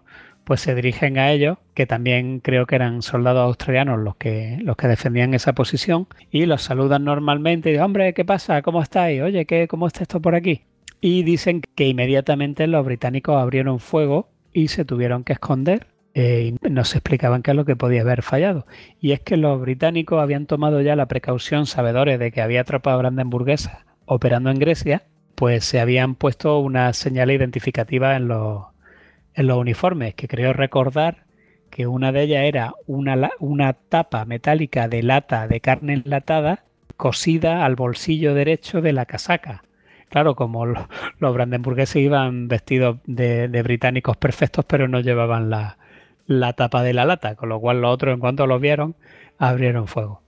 pues 0.49 0.61
se 0.61 0.73
dirigen 0.73 1.19
a 1.19 1.29
ellos, 1.29 1.59
que 1.75 1.85
también 1.85 2.39
creo 2.39 2.65
que 2.65 2.73
eran 2.73 3.03
soldados 3.03 3.45
australianos 3.45 3.99
los 3.99 4.15
que, 4.15 4.57
los 4.63 4.77
que 4.77 4.87
defendían 4.87 5.35
esa 5.35 5.53
posición, 5.53 6.07
y 6.31 6.47
los 6.47 6.63
saludan 6.63 7.03
normalmente 7.03 7.69
y 7.69 7.73
dicen, 7.73 7.85
hombre, 7.85 8.15
¿qué 8.15 8.25
pasa? 8.25 8.63
¿Cómo 8.63 8.81
estáis? 8.81 9.21
Oye, 9.21 9.45
¿qué, 9.45 9.67
¿cómo 9.67 9.85
está 9.85 10.01
esto 10.01 10.19
por 10.19 10.33
aquí? 10.33 10.63
Y 11.01 11.21
dicen 11.21 11.61
que 11.75 11.87
inmediatamente 11.87 12.65
los 12.65 12.83
británicos 12.83 13.39
abrieron 13.39 13.79
fuego 13.79 14.31
y 14.51 14.69
se 14.69 14.85
tuvieron 14.85 15.23
que 15.23 15.33
esconder 15.33 15.85
eh, 16.15 16.55
y 16.63 16.69
nos 16.71 16.95
explicaban 16.95 17.43
qué 17.43 17.51
es 17.51 17.55
lo 17.55 17.65
que 17.65 17.75
podía 17.75 18.01
haber 18.01 18.23
fallado. 18.23 18.65
Y 18.99 19.11
es 19.11 19.19
que 19.19 19.37
los 19.37 19.61
británicos 19.61 20.19
habían 20.19 20.47
tomado 20.47 20.81
ya 20.81 20.95
la 20.95 21.05
precaución, 21.05 21.67
sabedores 21.67 22.17
de 22.17 22.31
que 22.31 22.41
había 22.41 22.63
tropas 22.63 22.97
brandenburguesas 22.97 23.85
operando 24.07 24.49
en 24.49 24.57
Grecia, 24.57 25.03
pues 25.35 25.63
se 25.63 25.79
habían 25.79 26.15
puesto 26.15 26.57
una 26.57 26.91
señal 26.93 27.29
identificativa 27.29 28.15
en 28.15 28.27
los, 28.27 28.63
en 29.39 29.47
los 29.47 29.57
uniformes, 29.57 30.15
que 30.15 30.27
creo 30.27 30.51
recordar 30.51 31.23
que 31.69 31.87
una 31.87 32.11
de 32.11 32.23
ellas 32.23 32.43
era 32.43 32.73
una, 32.87 33.31
una 33.39 33.71
tapa 33.71 34.25
metálica 34.25 34.89
de 34.89 35.01
lata 35.01 35.47
de 35.47 35.61
carne 35.61 35.93
enlatada 35.93 36.65
cosida 36.97 37.63
al 37.63 37.77
bolsillo 37.77 38.33
derecho 38.33 38.81
de 38.81 38.91
la 38.91 39.05
casaca. 39.05 39.63
Claro, 40.09 40.35
como 40.35 40.65
los, 40.65 40.83
los 41.19 41.33
brandenburgueses 41.33 41.95
iban 42.03 42.49
vestidos 42.49 42.97
de, 43.05 43.47
británicos 43.63 44.17
perfectos, 44.17 44.65
pero 44.65 44.89
no 44.89 44.99
llevaban 44.99 45.49
la, 45.49 45.77
la 46.27 46.51
tapa 46.51 46.83
de 46.83 46.93
la 46.93 47.05
lata, 47.05 47.35
con 47.35 47.47
lo 47.47 47.61
cual 47.61 47.79
los 47.79 47.93
otros, 47.93 48.13
en 48.13 48.19
cuanto 48.19 48.45
lo 48.45 48.59
vieron, 48.59 48.95
abrieron 49.37 49.87
fuego. 49.87 50.21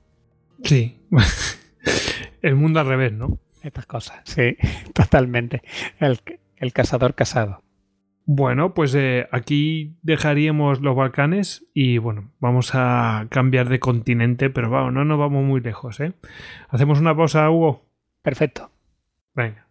Sí. 0.64 1.02
El 2.42 2.56
mundo 2.56 2.80
al 2.80 2.88
revés, 2.88 3.12
¿no? 3.12 3.40
Estas 3.62 3.86
cosas, 3.86 4.22
sí, 4.24 4.56
totalmente. 4.94 5.64
El, 6.00 6.22
el 6.56 6.72
cazador 6.72 7.14
casado. 7.14 7.62
Bueno, 8.26 8.74
pues 8.74 8.94
eh, 8.96 9.28
aquí 9.32 9.98
dejaríamos 10.04 10.82
los 10.82 10.96
Balcanes 10.96 11.66
y 11.74 11.98
bueno, 11.98 12.32
vamos 12.40 12.72
a 12.74 13.28
cambiar 13.30 13.68
de 13.70 13.80
continente, 13.80 14.50
pero 14.50 14.70
vamos, 14.70 14.94
no 14.94 15.04
nos 15.06 15.20
vamos 15.20 15.44
muy 15.44 15.60
lejos, 15.60 16.00
¿eh? 16.00 16.14
¿Hacemos 16.70 17.00
una 17.00 17.16
pausa, 17.16 17.50
Hugo? 17.50 17.86
Perfecto. 18.22 18.70
Venga. 19.34 19.71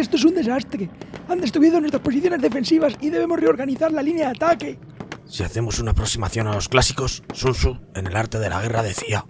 Esto 0.00 0.16
es 0.16 0.24
un 0.24 0.34
desastre. 0.34 0.90
Han 1.28 1.40
destruido 1.40 1.80
nuestras 1.80 2.02
posiciones 2.02 2.40
defensivas 2.40 2.94
y 3.00 3.10
debemos 3.10 3.38
reorganizar 3.38 3.92
la 3.92 4.02
línea 4.02 4.26
de 4.26 4.32
ataque. 4.32 4.78
Si 5.26 5.44
hacemos 5.44 5.78
una 5.78 5.92
aproximación 5.92 6.48
a 6.48 6.54
los 6.54 6.68
clásicos, 6.68 7.22
Sun 7.32 7.52
Tzu 7.52 7.78
en 7.94 8.06
el 8.06 8.16
arte 8.16 8.38
de 8.38 8.50
la 8.50 8.60
guerra 8.60 8.82
decía... 8.82 9.24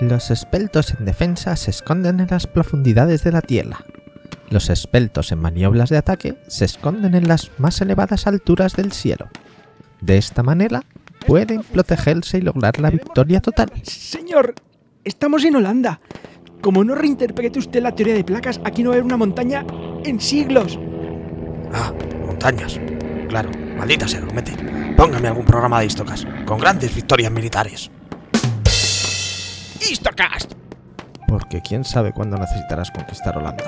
Los 0.00 0.30
esbeltos 0.30 0.94
en 0.98 1.04
defensa 1.04 1.56
se 1.56 1.70
esconden 1.70 2.20
en 2.20 2.28
las 2.30 2.46
profundidades 2.46 3.22
de 3.22 3.32
la 3.32 3.42
tierra. 3.42 3.84
Los 4.48 4.70
esbeltos 4.70 5.30
en 5.30 5.40
maniobras 5.40 5.90
de 5.90 5.98
ataque 5.98 6.38
se 6.48 6.64
esconden 6.64 7.14
en 7.14 7.28
las 7.28 7.50
más 7.58 7.80
elevadas 7.80 8.26
alturas 8.26 8.74
del 8.76 8.92
cielo. 8.92 9.28
De 10.00 10.16
esta 10.16 10.42
manera, 10.42 10.84
pueden 11.26 11.62
protegerse 11.62 12.38
y 12.38 12.40
lograr 12.40 12.80
la 12.80 12.90
victoria 12.90 13.40
total. 13.40 13.70
Señor, 13.82 14.54
estamos 15.04 15.44
en 15.44 15.56
Holanda. 15.56 16.00
Como 16.60 16.84
no 16.84 16.94
reinterprete 16.94 17.58
usted 17.58 17.82
la 17.82 17.94
teoría 17.94 18.14
de 18.14 18.24
placas, 18.24 18.60
aquí 18.64 18.82
no 18.82 18.90
va 18.90 18.94
a 18.94 18.98
haber 18.98 19.04
una 19.06 19.16
montaña 19.16 19.64
en 20.04 20.20
siglos. 20.20 20.78
Ah, 21.72 21.92
montañas. 22.26 22.78
Claro, 23.28 23.50
maldita 23.76 24.06
sea, 24.06 24.20
mete. 24.34 24.52
Póngame 24.96 25.28
algún 25.28 25.46
programa 25.46 25.80
de 25.80 25.86
Histocast, 25.86 26.24
con 26.44 26.58
grandes 26.58 26.94
victorias 26.94 27.32
militares. 27.32 27.90
¡Histocast! 29.80 30.52
Porque 31.26 31.62
quién 31.62 31.84
sabe 31.84 32.12
cuándo 32.12 32.36
necesitarás 32.36 32.90
conquistar 32.90 33.38
Holanda. 33.38 33.64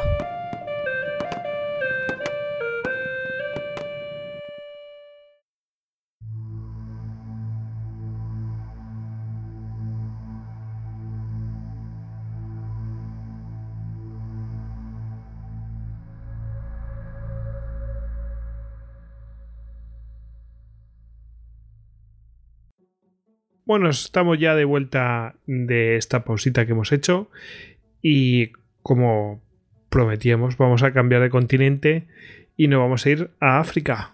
Bueno, 23.72 23.88
estamos 23.88 24.38
ya 24.38 24.54
de 24.54 24.66
vuelta 24.66 25.36
de 25.46 25.96
esta 25.96 26.24
pausita 26.24 26.66
que 26.66 26.72
hemos 26.72 26.92
hecho 26.92 27.30
y 28.02 28.52
como 28.82 29.40
prometíamos 29.88 30.58
vamos 30.58 30.82
a 30.82 30.92
cambiar 30.92 31.22
de 31.22 31.30
continente 31.30 32.06
y 32.54 32.68
nos 32.68 32.80
vamos 32.80 33.06
a 33.06 33.08
ir 33.08 33.30
a 33.40 33.60
África. 33.60 34.10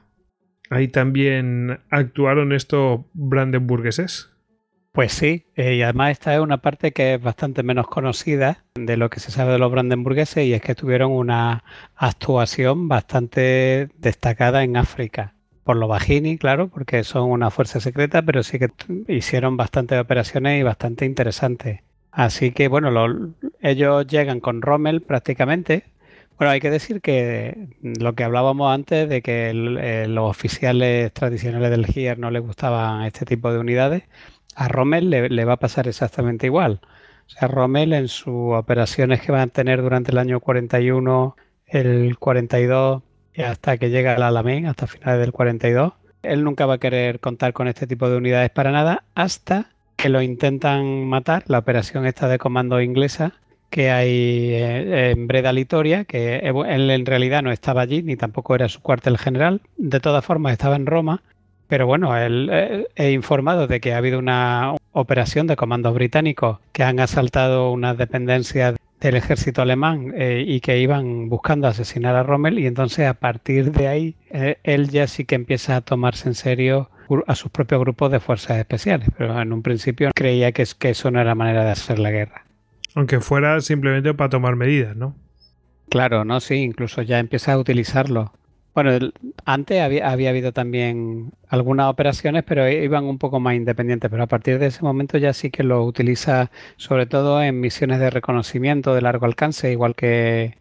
Ahí 0.70 0.86
también 0.86 1.80
actuaron 1.90 2.52
estos 2.52 3.00
brandenburgueses. 3.14 4.30
Pues 4.92 5.10
sí, 5.10 5.46
eh, 5.56 5.74
y 5.74 5.82
además 5.82 6.12
esta 6.12 6.36
es 6.36 6.40
una 6.40 6.58
parte 6.58 6.92
que 6.92 7.14
es 7.14 7.20
bastante 7.20 7.64
menos 7.64 7.88
conocida 7.88 8.64
de 8.76 8.96
lo 8.96 9.10
que 9.10 9.18
se 9.18 9.32
sabe 9.32 9.54
de 9.54 9.58
los 9.58 9.72
brandenburgueses 9.72 10.46
y 10.46 10.54
es 10.54 10.62
que 10.62 10.76
tuvieron 10.76 11.10
una 11.10 11.64
actuación 11.96 12.86
bastante 12.86 13.88
destacada 13.98 14.62
en 14.62 14.76
África 14.76 15.34
por 15.68 15.76
lo 15.76 15.86
bajini, 15.86 16.38
claro, 16.38 16.68
porque 16.68 17.04
son 17.04 17.30
una 17.30 17.50
fuerza 17.50 17.78
secreta, 17.78 18.22
pero 18.22 18.42
sí 18.42 18.58
que 18.58 18.70
hicieron 19.06 19.58
bastantes 19.58 20.00
operaciones 20.00 20.58
y 20.58 20.62
bastante 20.62 21.04
interesantes. 21.04 21.80
Así 22.10 22.52
que 22.52 22.68
bueno, 22.68 23.34
ellos 23.60 24.06
llegan 24.06 24.40
con 24.40 24.62
Rommel 24.62 25.02
prácticamente. 25.02 25.84
Bueno, 26.38 26.52
hay 26.52 26.60
que 26.60 26.70
decir 26.70 27.02
que 27.02 27.68
lo 27.82 28.14
que 28.14 28.24
hablábamos 28.24 28.72
antes 28.72 29.10
de 29.10 29.20
que 29.20 29.50
eh, 29.50 30.08
los 30.08 30.30
oficiales 30.30 31.12
tradicionales 31.12 31.68
del 31.68 31.84
GIER 31.84 32.18
no 32.18 32.30
les 32.30 32.40
gustaban 32.40 33.04
este 33.04 33.26
tipo 33.26 33.52
de 33.52 33.58
unidades, 33.58 34.04
a 34.54 34.68
Rommel 34.68 35.10
le, 35.10 35.28
le 35.28 35.44
va 35.44 35.52
a 35.52 35.58
pasar 35.58 35.86
exactamente 35.86 36.46
igual. 36.46 36.80
O 37.26 37.28
sea, 37.28 37.46
Rommel 37.46 37.92
en 37.92 38.08
sus 38.08 38.54
operaciones 38.54 39.20
que 39.20 39.32
van 39.32 39.42
a 39.42 39.46
tener 39.48 39.82
durante 39.82 40.12
el 40.12 40.18
año 40.18 40.40
41, 40.40 41.36
el 41.66 42.18
42 42.18 43.02
hasta 43.42 43.78
que 43.78 43.90
llega 43.90 44.14
al 44.14 44.22
Alamein, 44.22 44.66
hasta 44.66 44.86
finales 44.86 45.20
del 45.20 45.32
42. 45.32 45.92
Él 46.22 46.44
nunca 46.44 46.66
va 46.66 46.74
a 46.74 46.78
querer 46.78 47.20
contar 47.20 47.52
con 47.52 47.68
este 47.68 47.86
tipo 47.86 48.10
de 48.10 48.16
unidades 48.16 48.50
para 48.50 48.72
nada 48.72 49.04
hasta 49.14 49.70
que 49.96 50.08
lo 50.08 50.22
intentan 50.22 51.06
matar, 51.06 51.44
la 51.46 51.58
operación 51.58 52.06
esta 52.06 52.28
de 52.28 52.38
comando 52.38 52.80
inglesa 52.80 53.34
que 53.70 53.90
hay 53.90 54.52
eh, 54.54 55.10
en 55.10 55.26
Breda 55.26 55.52
Litoria, 55.52 56.04
que 56.04 56.36
él 56.38 56.90
en 56.90 57.06
realidad 57.06 57.42
no 57.42 57.50
estaba 57.50 57.82
allí, 57.82 58.02
ni 58.02 58.16
tampoco 58.16 58.54
era 58.54 58.68
su 58.68 58.80
cuartel 58.80 59.18
general, 59.18 59.60
de 59.76 60.00
todas 60.00 60.24
formas 60.24 60.52
estaba 60.52 60.76
en 60.76 60.86
Roma, 60.86 61.22
pero 61.66 61.86
bueno, 61.86 62.16
él 62.16 62.48
eh, 62.50 62.86
he 62.96 63.12
informado 63.12 63.66
de 63.66 63.80
que 63.80 63.92
ha 63.92 63.98
habido 63.98 64.18
una 64.18 64.74
operación 64.92 65.46
de 65.46 65.56
comandos 65.56 65.94
británicos 65.94 66.58
que 66.72 66.82
han 66.82 66.98
asaltado 66.98 67.70
unas 67.72 67.98
dependencias 67.98 68.76
del 69.00 69.16
ejército 69.16 69.62
alemán 69.62 70.12
eh, 70.16 70.44
y 70.46 70.60
que 70.60 70.78
iban 70.78 71.28
buscando 71.28 71.68
asesinar 71.68 72.16
a 72.16 72.22
Rommel 72.22 72.58
y 72.58 72.66
entonces 72.66 73.06
a 73.06 73.14
partir 73.14 73.70
de 73.72 73.86
ahí 73.86 74.16
eh, 74.30 74.58
él 74.64 74.88
ya 74.88 75.06
sí 75.06 75.24
que 75.24 75.36
empieza 75.36 75.76
a 75.76 75.80
tomarse 75.80 76.28
en 76.28 76.34
serio 76.34 76.90
a 77.26 77.34
sus 77.34 77.50
propios 77.50 77.80
grupos 77.80 78.12
de 78.12 78.20
fuerzas 78.20 78.58
especiales, 78.58 79.08
pero 79.16 79.40
en 79.40 79.52
un 79.52 79.62
principio 79.62 80.10
creía 80.14 80.52
que, 80.52 80.66
que 80.78 80.90
eso 80.90 81.10
no 81.10 81.20
era 81.20 81.34
manera 81.34 81.64
de 81.64 81.70
hacer 81.70 81.98
la 81.98 82.10
guerra. 82.10 82.44
Aunque 82.94 83.20
fuera 83.20 83.60
simplemente 83.60 84.12
para 84.12 84.28
tomar 84.28 84.56
medidas, 84.56 84.94
¿no? 84.94 85.14
Claro, 85.88 86.24
no, 86.24 86.40
sí, 86.40 86.56
incluso 86.56 87.00
ya 87.02 87.18
empieza 87.18 87.54
a 87.54 87.58
utilizarlo. 87.58 88.32
Bueno, 88.78 89.10
antes 89.44 89.80
había, 89.80 90.08
habido 90.08 90.52
también 90.52 91.32
algunas 91.48 91.90
operaciones, 91.90 92.44
pero 92.44 92.68
iban 92.70 93.06
un 93.06 93.18
poco 93.18 93.40
más 93.40 93.56
independientes, 93.56 94.08
pero 94.08 94.22
a 94.22 94.28
partir 94.28 94.60
de 94.60 94.66
ese 94.66 94.84
momento 94.84 95.18
ya 95.18 95.32
sí 95.32 95.50
que 95.50 95.64
lo 95.64 95.84
utiliza 95.84 96.52
sobre 96.76 97.06
todo 97.06 97.42
en 97.42 97.58
misiones 97.58 97.98
de 97.98 98.10
reconocimiento 98.10 98.94
de 98.94 99.00
largo 99.02 99.26
alcance, 99.26 99.72
igual 99.72 99.96
que, 99.96 100.58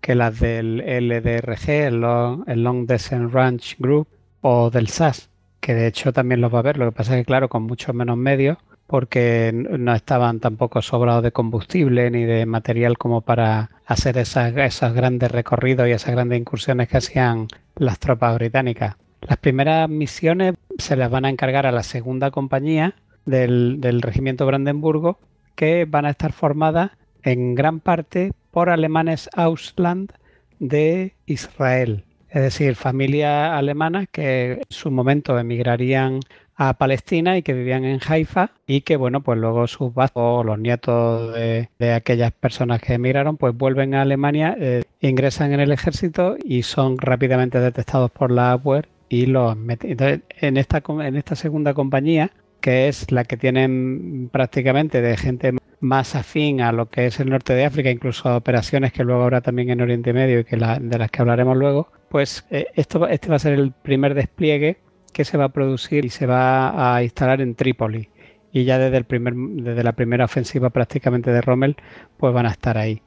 que 0.00 0.16
las 0.16 0.40
del 0.40 0.78
LDRG, 0.78 1.70
el 1.70 2.00
Long, 2.00 2.42
el 2.48 2.64
Long 2.64 2.84
Descent 2.88 3.32
Range 3.32 3.76
Group, 3.78 4.08
o 4.40 4.70
del 4.70 4.88
SAS, 4.88 5.30
que 5.60 5.72
de 5.74 5.86
hecho 5.86 6.12
también 6.12 6.40
los 6.40 6.52
va 6.52 6.58
a 6.58 6.62
ver, 6.62 6.78
lo 6.78 6.86
que 6.86 6.96
pasa 6.96 7.12
es 7.16 7.20
que 7.20 7.26
claro, 7.26 7.48
con 7.48 7.62
muchos 7.62 7.94
menos 7.94 8.16
medios, 8.16 8.58
porque 8.86 9.52
no 9.54 9.94
estaban 9.94 10.40
tampoco 10.40 10.82
sobrados 10.82 11.22
de 11.22 11.32
combustible 11.32 12.10
ni 12.10 12.24
de 12.24 12.46
material 12.46 12.98
como 12.98 13.22
para 13.22 13.70
hacer 13.86 14.18
esas, 14.18 14.56
esos 14.56 14.92
grandes 14.92 15.30
recorridos 15.30 15.88
y 15.88 15.92
esas 15.92 16.12
grandes 16.12 16.38
incursiones 16.38 16.88
que 16.88 16.98
hacían 16.98 17.48
las 17.76 17.98
tropas 17.98 18.34
británicas. 18.34 18.96
Las 19.22 19.38
primeras 19.38 19.88
misiones 19.88 20.54
se 20.78 20.96
las 20.96 21.10
van 21.10 21.24
a 21.24 21.30
encargar 21.30 21.66
a 21.66 21.72
la 21.72 21.82
segunda 21.82 22.30
compañía 22.30 22.94
del, 23.24 23.80
del 23.80 24.02
regimiento 24.02 24.46
Brandenburgo, 24.46 25.18
que 25.54 25.84
van 25.84 26.06
a 26.06 26.10
estar 26.10 26.32
formadas 26.32 26.90
en 27.22 27.54
gran 27.54 27.80
parte 27.80 28.32
por 28.50 28.68
alemanes 28.68 29.30
Ausland 29.34 30.12
de 30.58 31.14
Israel, 31.26 32.04
es 32.30 32.42
decir, 32.42 32.76
familias 32.76 33.52
alemanas 33.52 34.06
que 34.10 34.52
en 34.52 34.62
su 34.68 34.90
momento 34.90 35.38
emigrarían 35.38 36.20
a 36.68 36.74
Palestina 36.74 37.36
y 37.36 37.42
que 37.42 37.54
vivían 37.54 37.84
en 37.84 38.00
Haifa 38.06 38.50
y 38.66 38.82
que 38.82 38.96
bueno 38.96 39.22
pues 39.22 39.38
luego 39.38 39.66
sus 39.66 39.92
vascos 39.92 40.44
los 40.46 40.58
nietos 40.58 41.34
de, 41.34 41.92
aquellas 41.92 42.32
personas 42.32 42.80
que 42.80 42.94
emigraron 42.94 43.36
pues 43.36 43.56
vuelven 43.56 43.94
a 43.94 44.02
Alemania 44.02 44.56
eh, 44.58 44.84
ingresan 45.00 45.52
en 45.52 45.60
el 45.60 45.72
ejército 45.72 46.36
y 46.44 46.62
son 46.62 46.98
rápidamente 46.98 47.58
detectados 47.58 48.10
por 48.10 48.30
la 48.30 48.52
AWER 48.52 48.88
y 49.08 49.26
los 49.26 49.56
meten. 49.56 49.90
Entonces 49.90 50.20
en 50.40 50.56
esta 50.56 50.82
en 50.86 51.16
esta 51.16 51.34
segunda 51.34 51.74
compañía 51.74 52.30
que 52.60 52.88
es 52.88 53.10
la 53.10 53.24
que 53.24 53.36
tienen 53.36 54.30
prácticamente 54.32 55.02
de 55.02 55.16
gente 55.16 55.54
más 55.80 56.14
afín 56.14 56.60
a 56.60 56.70
lo 56.70 56.88
que 56.88 57.06
es 57.06 57.18
el 57.18 57.28
norte 57.28 57.54
de 57.54 57.64
África, 57.64 57.90
incluso 57.90 58.28
a 58.28 58.36
operaciones 58.36 58.92
que 58.92 59.02
luego 59.02 59.24
habrá 59.24 59.40
también 59.40 59.68
en 59.70 59.80
Oriente 59.80 60.12
Medio 60.12 60.40
y 60.40 60.44
que 60.44 60.56
de 60.56 60.98
las 60.98 61.10
que 61.10 61.20
hablaremos 61.20 61.56
luego, 61.56 61.88
pues 62.08 62.46
eh, 62.50 62.68
esto, 62.76 63.08
este 63.08 63.28
va 63.28 63.36
a 63.36 63.40
ser 63.40 63.54
el 63.54 63.72
primer 63.72 64.14
despliegue 64.14 64.78
que 65.12 65.24
se 65.24 65.36
va 65.36 65.44
a 65.44 65.48
producir 65.50 66.04
y 66.04 66.10
se 66.10 66.26
va 66.26 66.94
a 66.94 67.02
instalar 67.02 67.40
en 67.40 67.54
Trípoli. 67.54 68.08
Y 68.52 68.64
ya 68.64 68.78
desde, 68.78 68.98
el 68.98 69.04
primer, 69.04 69.34
desde 69.34 69.82
la 69.82 69.92
primera 69.92 70.24
ofensiva 70.24 70.70
prácticamente 70.70 71.30
de 71.30 71.40
Rommel, 71.40 71.76
pues 72.16 72.34
van 72.34 72.46
a 72.46 72.50
estar 72.50 72.76
ahí. 72.76 73.00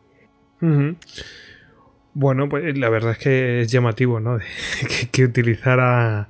Bueno, 2.14 2.50
pues 2.50 2.78
la 2.78 2.90
verdad 2.90 3.12
es 3.12 3.18
que 3.20 3.62
es 3.62 3.72
llamativo, 3.72 4.20
¿no? 4.20 4.40
que, 4.88 5.10
que 5.10 5.24
utilizara 5.24 6.30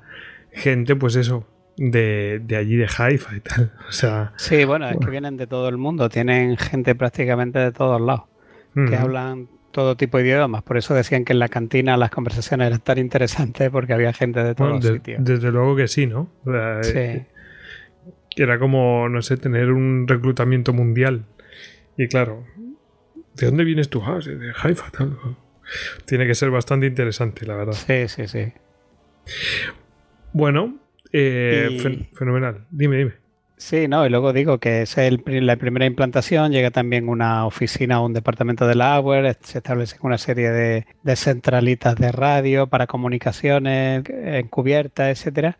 gente, 0.52 0.96
pues 0.96 1.16
eso, 1.16 1.46
de, 1.76 2.56
allí 2.58 2.76
de 2.76 2.88
Haifa 2.96 3.36
y 3.36 3.40
tal. 3.40 3.72
O 3.88 3.92
sea, 3.92 4.32
sí, 4.36 4.64
bueno, 4.64 4.88
es 4.88 4.96
que 4.98 5.10
vienen 5.10 5.36
de 5.36 5.46
todo 5.46 5.68
el 5.68 5.76
mundo, 5.76 6.08
tienen 6.08 6.56
gente 6.56 6.94
prácticamente 6.94 7.58
de 7.58 7.72
todos 7.72 8.00
lados, 8.00 8.24
que 8.74 8.96
hablan 8.96 9.48
todo 9.76 9.94
tipo 9.94 10.16
de 10.16 10.24
idiomas. 10.24 10.62
Por 10.62 10.78
eso 10.78 10.94
decían 10.94 11.26
que 11.26 11.34
en 11.34 11.38
la 11.38 11.50
cantina 11.50 11.98
las 11.98 12.08
conversaciones 12.08 12.68
eran 12.68 12.80
tan 12.80 12.96
interesantes 12.96 13.68
porque 13.68 13.92
había 13.92 14.10
gente 14.14 14.42
de 14.42 14.54
todos 14.54 14.82
sitios. 14.82 15.22
Desde 15.22 15.52
luego 15.52 15.76
que 15.76 15.86
sí, 15.86 16.06
¿no? 16.06 16.30
sí. 16.80 16.92
Eh, 16.94 17.26
era 18.36 18.58
como, 18.58 19.06
no 19.10 19.20
sé, 19.20 19.36
tener 19.36 19.72
un 19.72 20.08
reclutamiento 20.08 20.72
mundial. 20.72 21.26
Y 21.98 22.08
claro, 22.08 22.46
¿de 23.34 23.46
dónde 23.46 23.64
vienes 23.64 23.90
tú? 23.90 24.02
Ah, 24.02 24.18
de 24.18 24.50
Haifa, 24.62 24.90
tal. 24.90 25.18
Tiene 26.06 26.26
que 26.26 26.34
ser 26.34 26.50
bastante 26.50 26.86
interesante, 26.86 27.44
la 27.44 27.56
verdad. 27.56 27.74
Sí, 27.74 28.08
sí, 28.08 28.26
sí. 28.28 28.52
Bueno, 30.32 30.78
eh, 31.12 32.08
fenomenal. 32.14 32.66
Dime, 32.70 32.96
dime. 32.96 33.25
Sí, 33.58 33.88
no, 33.88 34.04
y 34.04 34.10
luego 34.10 34.34
digo 34.34 34.58
que 34.58 34.82
es 34.82 34.98
el 34.98 35.22
la 35.24 35.56
primera 35.56 35.86
implantación, 35.86 36.52
llega 36.52 36.70
también 36.70 37.08
una 37.08 37.46
oficina 37.46 38.00
o 38.02 38.06
un 38.06 38.12
departamento 38.12 38.66
del 38.66 38.82
hardware, 38.82 39.38
se 39.40 39.58
establecen 39.58 39.98
una 40.02 40.18
serie 40.18 40.50
de, 40.50 40.86
de 41.02 41.16
centralitas 41.16 41.96
de 41.96 42.12
radio 42.12 42.66
para 42.66 42.86
comunicaciones 42.86 44.04
encubiertas, 44.10 45.08
etcétera. 45.08 45.58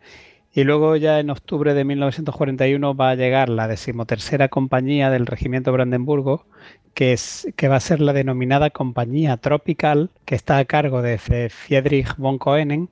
Y 0.53 0.63
luego 0.63 0.95
ya 0.95 1.19
en 1.19 1.31
octubre 1.31 1.73
de 1.73 1.85
1941 1.85 2.95
va 2.95 3.11
a 3.11 3.15
llegar 3.15 3.49
la 3.49 3.67
decimotercera 3.67 4.47
compañía 4.49 5.09
del 5.09 5.25
Regimiento 5.25 5.71
Brandenburgo, 5.71 6.45
que, 6.93 7.13
es, 7.13 7.47
que 7.55 7.67
va 7.67 7.77
a 7.77 7.79
ser 7.79 7.99
la 7.99 8.13
denominada 8.13 8.69
Compañía 8.69 9.37
Tropical, 9.37 10.11
que 10.25 10.35
está 10.35 10.57
a 10.59 10.65
cargo 10.65 11.01
de 11.01 11.17
Friedrich 11.17 12.15
von 12.17 12.37
Koenen 12.37 12.89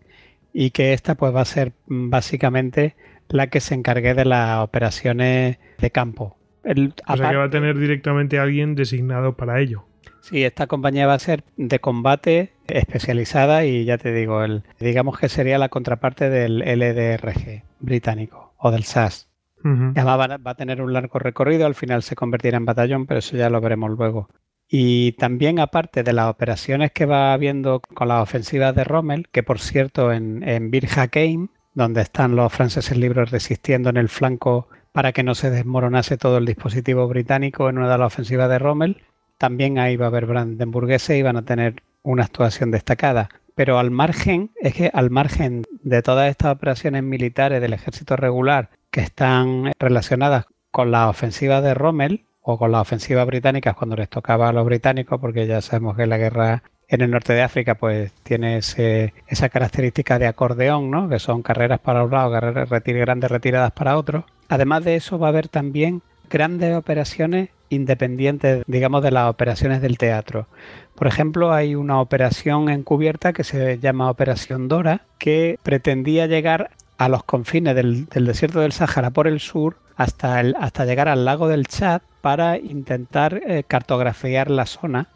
y 0.53 0.71
que 0.71 0.93
esta 0.93 1.15
pues 1.15 1.35
va 1.35 1.41
a 1.41 1.45
ser 1.45 1.73
mm, 1.87 2.09
básicamente 2.09 2.95
la 3.29 3.47
que 3.47 3.59
se 3.59 3.75
encargue 3.75 4.13
de 4.13 4.25
las 4.25 4.59
operaciones 4.59 5.57
de 5.77 5.91
campo. 5.91 6.37
El, 6.63 6.93
o 7.07 7.17
sea 7.17 7.29
que 7.29 7.35
va 7.35 7.45
a 7.45 7.49
tener 7.49 7.77
directamente 7.77 8.39
a 8.39 8.43
alguien 8.43 8.75
designado 8.75 9.35
para 9.35 9.59
ello. 9.59 9.85
Sí, 10.21 10.43
esta 10.43 10.65
compañía 10.65 11.05
va 11.05 11.13
a 11.13 11.19
ser 11.19 11.43
de 11.55 11.79
combate 11.79 12.53
especializada 12.67 13.65
y 13.65 13.85
ya 13.85 13.99
te 13.99 14.11
digo, 14.11 14.43
el, 14.43 14.63
digamos 14.79 15.19
que 15.19 15.29
sería 15.29 15.59
la 15.59 15.69
contraparte 15.69 16.31
del 16.31 16.59
LDRG 16.59 17.63
británico 17.79 18.55
o 18.57 18.71
del 18.71 18.83
SAS. 18.83 19.29
Además 19.63 20.19
va, 20.19 20.37
va, 20.37 20.51
a 20.51 20.55
tener 20.55 20.79
un 20.79 20.93
largo 20.93 21.17
recorrido, 21.17 21.65
al 21.65 21.73
final 21.73 22.03
se 22.03 22.15
convertirá 22.15 22.57
en 22.57 22.65
batallón, 22.65 23.07
pero 23.07 23.19
eso 23.19 23.35
ya 23.35 23.49
lo 23.49 23.61
veremos 23.61 23.91
luego. 23.91 24.29
Y 24.67 25.13
también 25.13 25.59
aparte 25.59 26.03
de 26.03 26.13
las 26.13 26.29
operaciones 26.29 26.91
que 26.91 27.05
va 27.05 27.33
habiendo 27.33 27.79
con 27.79 28.07
las 28.07 28.21
ofensivas 28.21 28.75
de 28.75 28.83
Rommel, 28.83 29.27
que 29.31 29.43
por 29.43 29.59
cierto 29.59 30.11
en, 30.11 30.47
en 30.47 30.71
Bir 30.71 30.87
Hakeim 30.87 31.49
donde 31.75 32.01
están 32.01 32.35
los 32.35 32.51
franceses 32.51 32.97
libres 32.97 33.29
resistiendo 33.29 33.89
en 33.89 33.97
el 33.97 34.09
flanco 34.09 34.67
para 34.91 35.11
que 35.11 35.23
no 35.23 35.35
se 35.35 35.51
desmoronase 35.51 36.17
todo 36.17 36.37
el 36.37 36.45
dispositivo 36.45 37.07
británico 37.07 37.69
en 37.69 37.77
una 37.77 37.91
de 37.91 37.97
las 37.97 38.07
ofensivas 38.07 38.49
de 38.49 38.57
Rommel. 38.57 39.03
También 39.37 39.77
ahí 39.77 39.97
va 39.97 40.05
a 40.05 40.07
haber 40.07 40.25
brandenburgueses 40.25 41.17
y 41.17 41.21
van 41.21 41.35
a 41.35 41.45
tener 41.45 41.83
una 42.01 42.23
actuación 42.23 42.71
destacada. 42.71 43.29
Pero 43.55 43.77
al 43.77 43.91
margen, 43.91 44.51
es 44.61 44.73
que 44.73 44.89
al 44.93 45.09
margen 45.09 45.63
de 45.83 46.01
todas 46.01 46.29
estas 46.29 46.53
operaciones 46.53 47.03
militares 47.03 47.61
del 47.61 47.73
ejército 47.73 48.15
regular 48.15 48.69
que 48.89 49.01
están 49.01 49.71
relacionadas 49.77 50.45
con 50.71 50.91
la 50.91 51.09
ofensiva 51.09 51.61
de 51.61 51.73
Rommel 51.73 52.25
o 52.41 52.57
con 52.57 52.71
las 52.71 52.81
ofensivas 52.81 53.25
británicas 53.25 53.75
cuando 53.75 53.97
les 53.97 54.09
tocaba 54.09 54.47
a 54.47 54.53
los 54.53 54.65
británicos, 54.65 55.19
porque 55.19 55.47
ya 55.47 55.61
sabemos 55.61 55.97
que 55.97 56.05
la 56.05 56.17
guerra 56.17 56.63
en 56.87 57.01
el 57.01 57.11
norte 57.11 57.33
de 57.33 57.41
África 57.41 57.75
pues 57.75 58.11
tiene 58.23 58.57
esa 58.57 59.49
característica 59.49 60.19
de 60.19 60.27
acordeón, 60.27 60.91
¿no? 60.91 61.09
que 61.09 61.19
son 61.19 61.41
carreras 61.41 61.79
para 61.79 62.03
un 62.03 62.11
lado, 62.11 62.31
carreras 62.31 62.69
grandes 62.69 63.31
retiradas 63.31 63.71
para 63.71 63.97
otro. 63.97 64.25
Además 64.49 64.83
de 64.83 64.95
eso 64.95 65.17
va 65.17 65.27
a 65.27 65.29
haber 65.29 65.47
también 65.47 66.01
grandes 66.29 66.75
operaciones 66.75 67.49
independientes, 67.69 68.63
digamos, 68.67 69.01
de 69.03 69.11
las 69.11 69.29
operaciones 69.29 69.81
del 69.81 69.97
teatro. 69.97 70.47
Por 70.95 71.07
ejemplo, 71.07 71.51
hay 71.51 71.75
una 71.75 71.99
operación 71.99 72.69
encubierta 72.69 73.33
que 73.33 73.43
se 73.43 73.79
llama 73.79 74.09
Operación 74.09 74.67
Dora, 74.67 75.01
que 75.17 75.59
pretendía 75.63 76.27
llegar 76.27 76.71
a 76.97 77.09
los 77.09 77.23
confines 77.23 77.75
del, 77.75 78.05
desierto 78.07 78.59
del 78.61 78.71
Sáhara 78.71 79.09
por 79.09 79.27
el 79.27 79.39
sur 79.39 79.77
hasta, 79.97 80.39
el, 80.39 80.55
hasta 80.59 80.85
llegar 80.85 81.09
al 81.09 81.25
lago 81.25 81.47
del 81.47 81.67
Chad 81.67 82.01
para 82.21 82.57
intentar 82.57 83.41
eh, 83.45 83.63
cartografiar 83.67 84.49
la 84.49 84.65
zona 84.65 85.09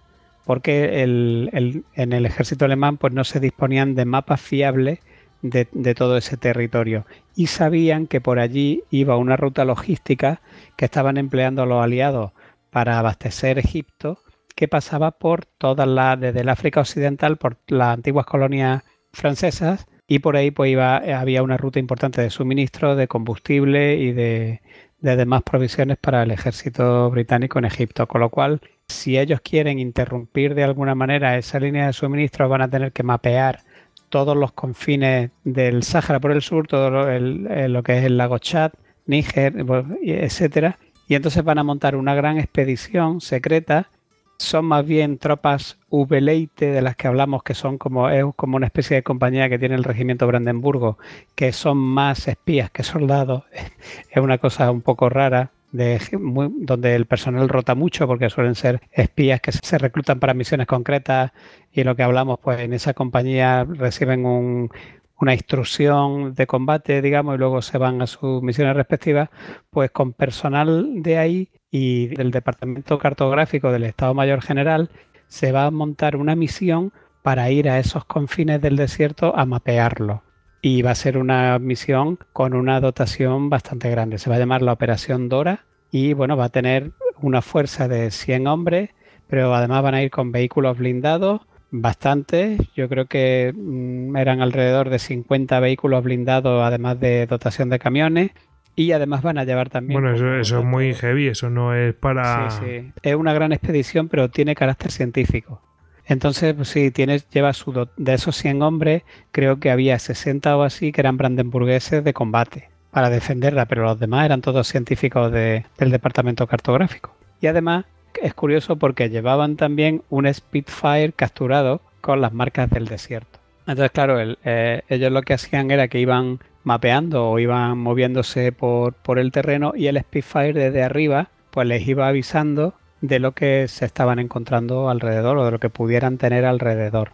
porque 0.50 1.04
en 1.04 2.14
el 2.14 2.26
ejército 2.26 2.66
alemán 2.66 2.98
pues 2.98 3.14
no 3.14 3.24
se 3.24 3.40
disponían 3.40 3.94
de 3.94 4.06
mapas 4.06 4.42
fiables 4.42 4.98
de, 5.44 5.94
todo 5.94 6.18
ese 6.18 6.38
territorio. 6.38 7.06
Y 7.36 7.46
sabían 7.46 8.08
que 8.08 8.20
por 8.20 8.40
allí 8.40 8.82
iba 8.90 9.16
una 9.16 9.38
ruta 9.38 9.64
logística 9.64 10.42
que 10.76 10.86
estaban 10.86 11.18
empleando 11.18 11.68
los 11.68 11.84
aliados 11.84 12.32
para 12.72 12.98
abastecer 12.98 13.60
Egipto 13.60 14.24
que 14.56 14.68
pasaba 14.68 15.12
por 15.12 15.46
todas 15.46 15.88
las, 15.88 16.20
desde 16.20 16.42
el 16.42 16.50
África 16.50 16.80
Occidental, 16.80 17.38
por 17.38 17.58
las 17.68 17.90
antiguas 17.90 18.26
colonias 18.26 18.82
francesas 19.14 19.86
y 20.08 20.18
por 20.18 20.36
ahí 20.36 20.50
pues 20.50 20.72
iba, 20.72 20.98
había 20.98 21.44
una 21.44 21.58
ruta 21.58 21.78
importante 21.78 22.24
de 22.24 22.32
suministro, 22.32 22.96
de 22.96 23.08
combustible 23.08 23.98
y 23.98 24.14
de, 24.14 24.62
de 25.00 25.16
demás 25.16 25.44
provisiones 25.44 26.00
para 26.00 26.24
el 26.24 26.32
ejército 26.32 27.08
británico 27.12 27.60
en 27.60 27.66
Egipto, 27.66 28.08
con 28.08 28.22
lo 28.22 28.32
cual 28.32 28.62
si 28.90 29.18
ellos 29.18 29.41
quieren 29.41 29.80
interrumpir 29.80 30.56
de 30.56 30.64
alguna 30.64 30.95
manera 30.95 31.38
esa 31.38 31.60
línea 31.60 31.88
de 31.88 31.94
suministro 31.94 32.49
van 32.49 32.61
a 32.61 32.70
tener 32.70 32.91
que 32.91 33.03
mapear 33.03 33.61
todos 34.10 34.36
los 34.36 34.52
confines 34.52 35.32
del 35.44 35.84
Sáhara 35.84 36.20
por 36.20 36.32
el 36.32 36.41
sur, 36.41 36.68
todo 36.68 36.90
lo, 36.90 37.10
eh, 37.10 37.84
que 37.84 37.98
es 37.98 38.03
el 38.03 38.18
lago 38.18 38.40
Chad, 38.40 38.72
Níger, 39.06 39.66
etcétera, 40.03 40.78
y 41.07 41.16
entonces 41.16 41.44
van 41.44 41.60
a 41.60 41.64
montar 41.64 41.95
una 41.95 42.16
gran 42.16 42.38
expedición 42.38 43.22
secreta. 43.22 43.90
Son 44.38 44.66
más 44.66 44.86
bien 44.86 45.18
tropas 45.18 45.78
Ubeleite 45.90 46.72
de 46.72 46.82
las 46.82 46.95
que 46.95 47.07
hablamos, 47.07 47.44
que 47.44 47.53
son 47.53 47.78
como, 47.78 48.10
es 48.10 48.24
como 48.36 48.56
una 48.56 48.68
especie 48.68 48.95
de 48.95 49.03
compañía 49.03 49.49
que 49.49 49.60
tiene 49.60 49.76
el 49.76 49.84
regimiento 49.84 50.28
Brandenburgo, 50.28 50.98
que 51.36 51.52
son 51.52 51.78
más 51.78 52.28
espías 52.28 52.72
que 52.72 52.84
soldados. 52.84 53.44
Es 54.10 54.18
una 54.18 54.38
cosa 54.38 54.72
un 54.72 54.82
poco 54.82 55.10
rara, 55.10 55.52
de, 55.72 56.00
donde 56.12 56.96
el 56.96 57.06
personal 57.06 57.50
rota 57.50 57.76
mucho 57.76 58.08
porque 58.08 58.30
suelen 58.30 58.56
ser 58.56 58.82
espías 58.91 59.41
que 59.41 59.52
se 59.52 59.78
reclutan 59.78 60.20
para 60.20 60.34
misiones 60.34 60.68
concretas 60.68 61.32
y 61.72 61.84
lo 61.84 61.96
que 61.96 62.04
hablamos, 62.04 62.40
pues 62.41 62.60
en 62.60 62.74
esa 62.74 62.94
compañía 62.94 63.66
reciben 63.66 64.26
una 64.26 65.34
instrucción 65.34 66.34
de 66.34 66.48
combate, 66.48 67.02
digamos, 67.02 67.36
y 67.36 67.38
luego 67.38 67.62
se 67.62 67.78
van 67.78 68.02
a 68.02 68.08
sus 68.08 68.41
misiones 68.41 68.76
respectivas, 68.76 69.30
pues 69.70 69.91
con 69.91 70.14
personal 70.14 71.04
de 71.04 71.18
ahí 71.18 71.50
y 71.70 72.08
del 72.08 72.32
Departamento 72.32 72.98
Cartográfico 72.98 73.72
del 73.72 73.84
Estado 73.84 74.14
Mayor 74.14 74.41
General 74.41 74.90
se 75.28 75.52
va 75.52 75.66
a 75.66 75.72
montar 75.72 76.16
una 76.16 76.36
misión 76.36 76.91
para 77.22 77.52
ir 77.52 77.70
a 77.70 77.80
esos 77.80 78.06
confines 78.06 78.62
del 78.62 78.76
desierto 78.76 79.36
a 79.38 79.46
mapearlo 79.46 80.24
y 80.61 80.81
va 80.81 80.91
a 80.91 80.95
ser 80.95 81.18
una 81.18 81.57
misión 81.60 82.19
con 82.34 82.53
una 82.53 82.80
dotación 82.80 83.49
bastante 83.49 83.90
grande. 83.90 84.18
Se 84.18 84.30
va 84.30 84.36
a 84.36 84.40
llamar 84.40 84.61
la 84.61 84.73
Operación 84.73 85.30
Dora 85.30 85.65
y 85.91 86.14
bueno, 86.14 86.38
va 86.38 86.45
a 86.45 86.49
tener 86.49 86.91
una 87.22 87.41
fuerza 87.41 87.88
de 87.88 88.11
100 88.11 88.48
hombres, 88.48 88.90
pero 89.27 89.53
además 89.53 89.84
van 89.84 89.95
a 89.95 90.03
ir 90.03 90.11
con 90.11 90.31
vehículos 90.31 90.77
blindados, 90.77 91.41
bastantes. 91.72 92.60
Yo 92.76 92.90
creo 92.90 93.06
que 93.06 93.53
mm, 93.56 94.15
eran 94.18 94.41
alrededor 94.41 94.90
de 94.90 94.99
50 94.99 95.60
vehículos 95.60 96.03
blindados, 96.03 96.61
además 96.64 96.99
de 96.99 97.26
dotación 97.26 97.69
de 97.69 97.80
camiones. 97.80 98.31
Y 98.76 98.94
además 98.94 99.23
van 99.23 99.38
a 99.38 99.44
llevar 99.44 99.69
también. 99.69 99.99
Bueno, 99.99 100.15
eso, 100.15 100.36
eso 100.36 100.60
es 100.60 100.65
muy 100.65 100.94
heavy, 100.94 101.27
eso 101.27 101.49
no 101.49 101.76
es 101.76 101.94
para. 101.94 102.49
Sí, 102.49 102.57
sí. 102.65 102.91
Es 103.03 103.15
una 103.15 103.34
gran 103.34 103.52
expedición, 103.52 104.07
pero 104.07 104.30
tiene 104.30 104.56
carácter 104.56 104.91
científico. 104.91 105.61
Entonces, 106.10 106.56
pues 106.56 106.69
sí, 106.69 106.90
tienes, 106.90 107.30
lleva 107.30 107.53
su 107.53 107.88
de 107.95 108.14
esos 108.15 108.36
100 108.36 108.64
hombres, 108.64 109.03
creo 109.31 109.60
que 109.60 109.69
había 109.69 109.99
60 109.99 110.57
o 110.57 110.64
así 110.64 110.91
que 110.91 111.02
eran 111.02 111.18
brandenburgueses 111.18 112.03
de 112.03 112.14
combate 112.14 112.69
para 112.90 113.11
defenderla, 113.11 113.68
pero 113.68 113.84
los 113.84 113.99
demás 113.99 114.26
eran 114.26 114.41
todos 114.41 114.68
científicos 114.68 115.31
del 115.31 115.64
departamento 115.77 116.48
cartográfico. 116.48 117.14
Y 117.40 117.45
además 117.45 117.86
es 118.19 118.34
curioso 118.34 118.77
porque 118.77 119.11
llevaban 119.11 119.56
también 119.56 120.02
un 120.10 120.31
Spitfire 120.34 121.14
capturado 121.14 121.81
con 122.02 122.22
las 122.22 122.34
marcas 122.34 122.72
del 122.72 122.86
desierto. 122.86 123.38
Entonces, 123.68 123.91
claro, 123.91 124.18
eh, 124.44 124.81
ellos 124.90 125.11
lo 125.11 125.22
que 125.22 125.36
hacían 125.36 125.69
era 125.69 125.90
que 125.90 125.99
iban 125.99 126.40
mapeando 126.64 127.30
o 127.30 127.38
iban 127.38 127.77
moviéndose 127.77 128.52
por, 128.52 128.94
por 128.94 129.19
el 129.19 129.31
terreno 129.31 129.73
y 129.76 129.86
el 129.86 129.99
Spitfire 129.99 130.53
desde 130.53 130.81
arriba 130.81 131.30
pues 131.52 131.68
les 131.68 131.88
iba 131.88 132.07
avisando 132.07 132.73
de 133.02 133.20
lo 133.20 133.34
que 133.34 133.68
se 133.68 133.86
estaban 133.86 134.20
encontrando 134.20 134.90
alrededor 134.90 135.38
o 135.38 135.46
de 135.46 135.52
lo 135.52 135.60
que 135.60 135.70
pudieran 135.70 136.18
tener 136.18 136.46
alrededor. 136.46 137.12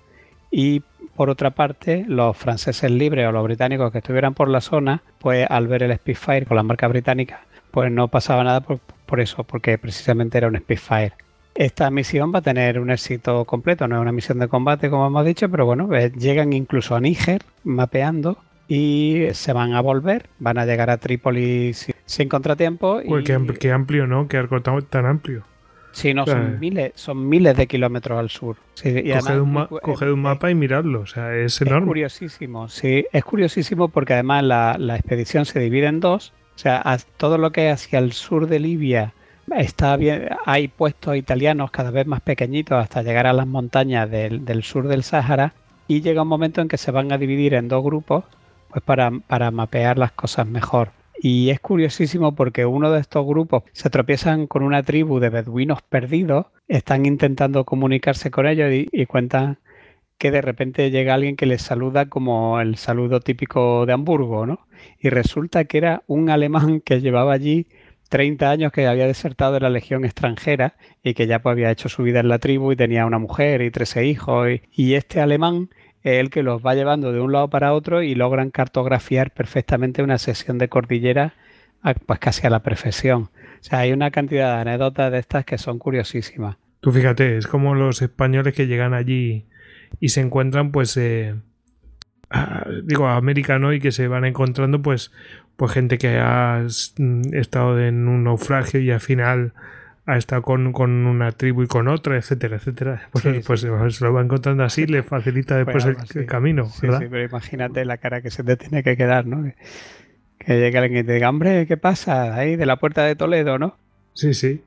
Y 0.51 0.83
por 1.15 1.29
otra 1.29 1.51
parte, 1.51 2.05
los 2.07 2.35
franceses 2.37 2.91
libres 2.91 3.27
o 3.27 3.31
los 3.31 3.43
británicos 3.43 3.91
que 3.91 3.99
estuvieran 3.99 4.33
por 4.33 4.49
la 4.49 4.61
zona, 4.61 5.01
pues 5.19 5.45
al 5.49 5.67
ver 5.67 5.83
el 5.83 5.95
Spitfire 5.95 6.45
con 6.45 6.57
la 6.57 6.63
marca 6.63 6.87
británica, 6.87 7.41
pues 7.71 7.91
no 7.91 8.07
pasaba 8.07 8.43
nada 8.43 8.61
por, 8.61 9.19
eso, 9.19 9.43
porque 9.43 9.77
precisamente 9.77 10.37
era 10.37 10.47
un 10.47 10.57
Spitfire. 10.57 11.13
Esta 11.53 11.89
misión 11.89 12.33
va 12.33 12.39
a 12.39 12.41
tener 12.41 12.79
un 12.79 12.91
éxito 12.91 13.45
completo, 13.45 13.87
no 13.87 13.95
es 13.95 14.01
una 14.01 14.11
misión 14.11 14.39
de 14.39 14.49
combate 14.49 14.89
como 14.89 15.07
hemos 15.07 15.25
dicho, 15.25 15.49
pero 15.49 15.65
bueno, 15.65 15.93
eh, 15.95 16.11
llegan 16.17 16.51
incluso 16.51 16.95
a 16.95 16.99
Níger 16.99 17.43
mapeando 17.63 18.37
y 18.67 19.27
se 19.31 19.53
van 19.53 19.73
a 19.73 19.81
volver, 19.81 20.27
van 20.39 20.57
a 20.57 20.65
llegar 20.65 20.89
a 20.89 20.97
Trípoli 20.97 21.73
sin, 21.73 22.27
contratiempo. 22.27 23.01
Pues 23.07 23.23
qué, 23.23 23.71
amplio, 23.71 24.05
¿no? 24.07 24.27
Qué 24.27 24.37
arco 24.37 24.61
tan 24.61 25.05
amplio. 25.05 25.43
Sí, 25.95 26.13
no, 26.13 26.25
son 26.25 26.59
miles, 26.59 26.91
son 26.95 27.29
miles 27.29 27.55
de 27.55 27.67
kilómetros 27.67 28.19
al 28.19 28.29
sur. 28.29 28.57
coged, 29.81 30.11
un, 30.11 30.21
mapa 30.21 30.51
y 30.51 30.55
miradlo, 30.55 30.99
o 30.99 31.05
sea, 31.05 31.33
es 31.33 31.61
enorme. 31.61 31.85
Es 31.85 31.87
curiosísimo, 31.87 32.67
sí, 32.67 33.05
es 33.13 33.23
curiosísimo 33.23 33.87
porque 33.87 34.13
además 34.13 34.43
la, 34.43 34.95
expedición 34.95 35.45
se 35.45 35.61
divide 35.61 35.87
en 35.87 36.01
dos. 36.01 36.33
O 36.55 36.59
sea, 36.59 36.83
todo 37.15 37.37
lo 37.37 37.51
que 37.51 37.69
es 37.69 37.73
hacia 37.73 37.99
el 37.99 38.11
sur 38.11 38.47
de 38.47 38.59
Libia 38.59 39.13
está 39.55 39.95
bien, 39.95 40.29
hay 40.45 40.67
puestos 40.67 41.15
italianos 41.15 41.71
cada 41.71 41.91
vez 41.91 42.05
más 42.05 42.19
pequeñitos 42.19 42.77
hasta 42.77 43.01
llegar 43.01 43.25
a 43.25 43.33
las 43.33 43.47
montañas 43.47 44.11
del, 44.11 44.43
del 44.43 44.63
sur 44.63 44.89
del 44.89 45.03
Sáhara 45.03 45.53
y 45.87 46.01
llega 46.01 46.23
un 46.23 46.27
momento 46.27 46.59
en 46.59 46.67
que 46.67 46.77
se 46.77 46.91
van 46.91 47.13
a 47.13 47.17
dividir 47.17 47.53
en 47.53 47.69
dos 47.69 47.83
grupos 47.83 48.25
pues 48.69 48.83
para, 48.83 49.11
para 49.11 49.51
mapear 49.51 49.97
las 49.97 50.11
cosas 50.11 50.45
mejor. 50.45 50.89
Y 51.21 51.49
es 51.49 51.59
curiosísimo 51.59 52.35
porque 52.35 52.65
uno 52.65 52.91
de 52.91 52.99
estos 52.99 53.25
grupos 53.25 53.63
se 53.71 53.89
tropiezan 53.89 54.47
con 54.47 54.63
una 54.63 54.83
tribu 54.83 55.19
de 55.19 55.29
beduinos 55.29 55.81
perdidos, 55.81 56.47
están 56.67 57.05
intentando 57.05 57.65
comunicarse 57.65 58.31
con 58.31 58.47
ellos 58.47 58.71
y, 58.73 58.87
y 58.91 59.05
cuentan 59.05 59.59
que 60.17 60.31
de 60.31 60.41
repente 60.41 60.91
llega 60.91 61.13
alguien 61.13 61.35
que 61.35 61.45
les 61.45 61.61
saluda 61.61 62.07
como 62.07 62.59
el 62.61 62.77
saludo 62.77 63.19
típico 63.19 63.85
de 63.85 63.93
Hamburgo, 63.93 64.45
¿no? 64.45 64.67
Y 64.99 65.09
resulta 65.09 65.65
que 65.65 65.77
era 65.77 66.03
un 66.07 66.29
alemán 66.29 66.81
que 66.81 67.01
llevaba 67.01 67.33
allí 67.33 67.67
30 68.09 68.49
años 68.49 68.71
que 68.71 68.87
había 68.87 69.07
desertado 69.07 69.53
de 69.53 69.59
la 69.59 69.69
legión 69.69 70.05
extranjera 70.05 70.75
y 71.03 71.13
que 71.15 71.27
ya 71.27 71.41
pues, 71.41 71.53
había 71.53 71.71
hecho 71.71 71.89
su 71.89 72.03
vida 72.03 72.19
en 72.19 72.29
la 72.29 72.39
tribu 72.39 72.71
y 72.71 72.75
tenía 72.75 73.05
una 73.05 73.19
mujer 73.19 73.61
y 73.61 73.71
13 73.71 74.05
hijos. 74.05 74.49
Y, 74.49 74.61
y 74.71 74.93
este 74.93 75.21
alemán 75.21 75.69
es 76.05 76.19
el 76.19 76.29
que 76.29 76.43
los 76.43 76.63
va 76.63 76.75
llevando 76.75 77.11
de 77.11 77.19
un 77.19 77.31
lado 77.31 77.49
para 77.49 77.73
otro 77.73 78.03
y 78.03 78.13
logran 78.13 78.51
cartografiar 78.51 79.31
perfectamente 79.31 80.03
una 80.03 80.19
sesión 80.19 80.59
de 80.59 80.69
cordillera 80.69 81.33
pues 82.05 82.19
casi 82.19 82.45
a 82.45 82.51
la 82.51 82.61
perfección. 82.61 83.23
O 83.23 83.29
sea, 83.61 83.79
hay 83.79 83.91
una 83.91 84.11
cantidad 84.11 84.55
de 84.55 84.61
anécdotas 84.61 85.11
de 85.11 85.17
estas 85.17 85.45
que 85.45 85.57
son 85.57 85.79
curiosísimas. 85.79 86.57
Tú 86.79 86.91
fíjate, 86.91 87.37
es 87.37 87.47
como 87.47 87.73
los 87.73 88.03
españoles 88.03 88.53
que 88.53 88.67
llegan 88.67 88.93
allí 88.93 89.45
y 89.99 90.09
se 90.09 90.21
encuentran, 90.21 90.71
pues, 90.71 90.95
eh, 90.97 91.33
digo, 92.83 93.07
a 93.07 93.15
América, 93.15 93.57
¿no? 93.57 93.73
Y 93.73 93.79
que 93.79 93.91
se 93.91 94.07
van 94.07 94.25
encontrando, 94.25 94.83
pues, 94.83 95.11
pues 95.55 95.71
gente 95.71 95.97
que 95.97 96.19
ha 96.19 96.67
mm, 96.97 97.33
estado 97.33 97.79
en 97.79 98.07
un 98.07 98.25
naufragio 98.25 98.79
y 98.79 98.91
al 98.91 98.99
final 98.99 99.53
ha 100.07 100.17
estado 100.17 100.41
con, 100.43 100.71
con 100.71 100.91
una 101.07 101.31
tribu 101.31 101.63
y 101.63 101.67
con 101.67 101.87
otra, 101.87 102.15
etcétera, 102.17 102.57
etcétera. 102.57 103.09
Pues, 103.11 103.23
Sí, 103.23 103.41
pues 103.45 103.61
se 103.61 104.05
lo 104.05 104.13
va 104.13 104.21
encontrando 104.21 104.63
así, 104.63 104.85
le 104.85 105.01
facilita 105.03 105.55
después 105.57 105.83
Pues 105.83 105.97
el, 105.97 106.01
así. 106.01 106.19
el 106.19 106.25
camino, 106.25 106.65
Sí, 106.65 106.81
¿verdad? 106.87 106.99
sí, 106.99 107.07
pero 107.09 107.23
imagínate 107.23 107.85
la 107.85 107.97
cara 107.97 108.21
que 108.21 108.29
se 108.31 108.43
te 108.43 108.55
tiene 108.57 108.83
que 108.83 108.95
quedar, 108.97 109.25
¿no? 109.25 109.43
Que, 109.43 109.55
que 110.39 110.59
llegue 110.59 110.77
alguien 110.77 111.03
y 111.03 111.07
te 111.07 111.13
diga, 111.13 111.29
hombre, 111.29 111.65
¿qué 111.67 111.77
pasa? 111.77 112.35
Ahí 112.35 112.55
de 112.55 112.65
la 112.65 112.77
puerta 112.77 113.03
de 113.03 113.15
Toledo, 113.15 113.57
¿no? 113.57 113.77
Sí, 114.13 114.33
sí. 114.33 114.61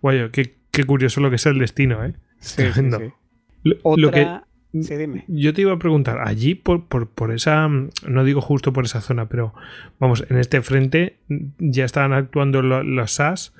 Guayo, 0.00 0.30
qué, 0.30 0.54
qué 0.70 0.84
curioso 0.84 1.20
lo 1.20 1.28
que 1.30 1.36
es 1.36 1.46
el 1.46 1.58
destino, 1.58 2.04
¿eh? 2.04 2.14
Sí, 2.38 2.62
sí. 2.72 2.82
Lo, 3.64 4.10
que, 4.10 4.20
Otra... 4.22 4.44
Sí, 4.82 4.96
dime. 4.96 5.24
Yo 5.28 5.54
te 5.54 5.60
iba 5.62 5.72
a 5.72 5.78
preguntar, 5.78 6.18
allí 6.26 6.56
por, 6.56 6.84
por, 6.86 7.08
por 7.08 7.32
esa, 7.32 7.68
no 7.68 8.24
digo 8.24 8.40
justo 8.40 8.72
por 8.72 8.84
esa 8.86 9.00
zona, 9.00 9.26
pero 9.28 9.54
vamos, 10.00 10.26
en 10.28 10.36
este 10.36 10.62
frente 10.62 11.16
ya 11.58 11.84
estaban 11.84 12.12
actuando 12.12 12.60
lo- 12.60 12.82
los 12.82 13.12
SAS. 13.12 13.54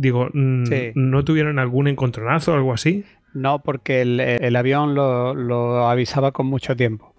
Digo, 0.00 0.30
mm, 0.32 0.64
Sí. 0.64 0.92
¿no 0.94 1.22
tuvieron 1.24 1.58
algún 1.58 1.86
encontronazo 1.86 2.52
o 2.52 2.54
algo 2.56 2.72
así? 2.72 3.04
No, 3.34 3.58
porque 3.58 4.00
el, 4.00 4.18
el 4.18 4.56
avión 4.56 4.94
lo, 4.94 5.34
lo 5.34 5.86
avisaba 5.88 6.32
con 6.32 6.46
mucho 6.46 6.74
tiempo 6.74 7.12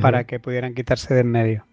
para 0.00 0.24
que 0.24 0.38
pudieran 0.38 0.74
quitarse 0.74 1.14
de 1.14 1.20
en 1.22 1.30
medio. 1.32 1.64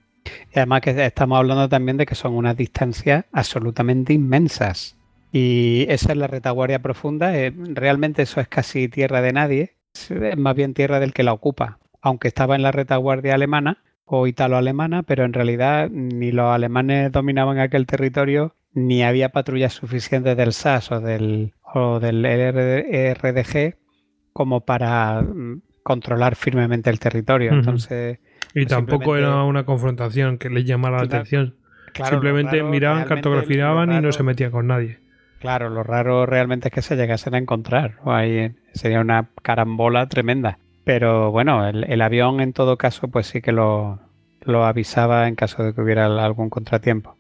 Y 0.54 0.58
además 0.58 0.82
que 0.82 1.06
estamos 1.06 1.38
hablando 1.38 1.70
también 1.70 1.98
de 1.98 2.06
que 2.08 2.16
son 2.16 2.34
unas 2.34 2.58
distancias 2.58 3.26
absolutamente 3.32 4.14
inmensas. 4.14 4.98
Y 5.32 5.86
esa 5.90 6.14
es 6.14 6.18
la 6.18 6.28
retaguardia 6.28 6.80
profunda. 6.82 7.38
eh, 7.38 7.54
realmente 7.74 8.24
eso 8.24 8.42
es 8.42 8.48
casi 8.48 8.88
tierra 8.88 9.22
de 9.22 9.34
nadie. 9.34 9.74
Es 9.94 10.38
más 10.38 10.56
bien 10.56 10.74
tierra 10.74 11.00
del 11.00 11.14
que 11.14 11.24
la 11.24 11.34
ocupa. 11.34 11.78
Aunque 12.02 12.28
estaba 12.28 12.56
en 12.56 12.64
la 12.64 12.72
retaguardia 12.72 13.36
alemana 13.36 13.78
o 14.06 14.26
italo-alemana, 14.28 15.04
pero 15.04 15.26
en 15.26 15.34
realidad 15.34 15.90
ni 15.92 16.32
los 16.32 16.48
alemanes 16.54 17.12
dominaban 17.12 17.60
aquel 17.60 17.86
territorio 17.86 18.56
ni 18.76 19.03
había 19.03 19.30
patrullas 19.30 19.73
suficientes 19.73 20.38
del 20.38 20.53
SAS 20.53 20.91
o 20.91 21.02
del, 21.02 21.56
o 21.73 21.99
del 21.99 22.23
RDG 22.26 23.76
como 24.34 24.61
para 24.65 25.22
mm, 25.23 25.61
controlar 25.84 26.35
firmemente 26.35 26.89
el 26.91 26.99
territorio. 26.99 27.53
Entonces, 27.53 28.19
Y 28.53 28.65
pues 28.65 28.68
tampoco 28.68 29.15
era 29.18 29.43
una 29.43 29.65
confrontación 29.65 30.38
que 30.38 30.49
les 30.49 30.65
llamara 30.65 30.97
la 30.97 31.03
atención. 31.03 31.56
claro, 31.93 32.18
Simplemente 32.18 32.57
raro 32.57 32.69
miraban, 32.69 33.06
cartografiaban 33.06 33.91
y 33.91 34.02
no 34.02 34.11
se 34.11 34.23
metían 34.23 34.52
con 34.52 34.68
nadie. 34.68 34.99
Claro, 35.39 35.69
lo 35.69 35.84
raro 35.84 36.26
realmente 36.26 36.69
es 36.69 36.73
que 36.73 36.81
se 36.81 36.95
llegasen 36.95 37.35
a 37.35 37.38
encontrar. 37.38 37.99
Ahí 38.06 38.31
eh, 38.38 38.56
sería 38.73 39.02
una 39.02 39.30
carambola 39.43 40.07
tremenda. 40.07 40.60
Pero 40.84 41.31
bueno, 41.31 41.68
el, 41.68 41.84
el 41.85 42.02
avión 42.02 42.41
en 42.41 42.53
todo 42.53 42.77
caso, 42.77 43.07
pues 43.10 43.27
sí 43.27 43.41
que 43.41 43.52
lo, 43.52 43.99
lo 44.41 44.65
avisaba 44.65 45.27
en 45.27 45.35
caso 45.35 45.64
de 45.64 45.73
que 45.73 45.81
hubiera 45.81 46.06
algún 46.06 46.49
contratiempo. 46.49 47.18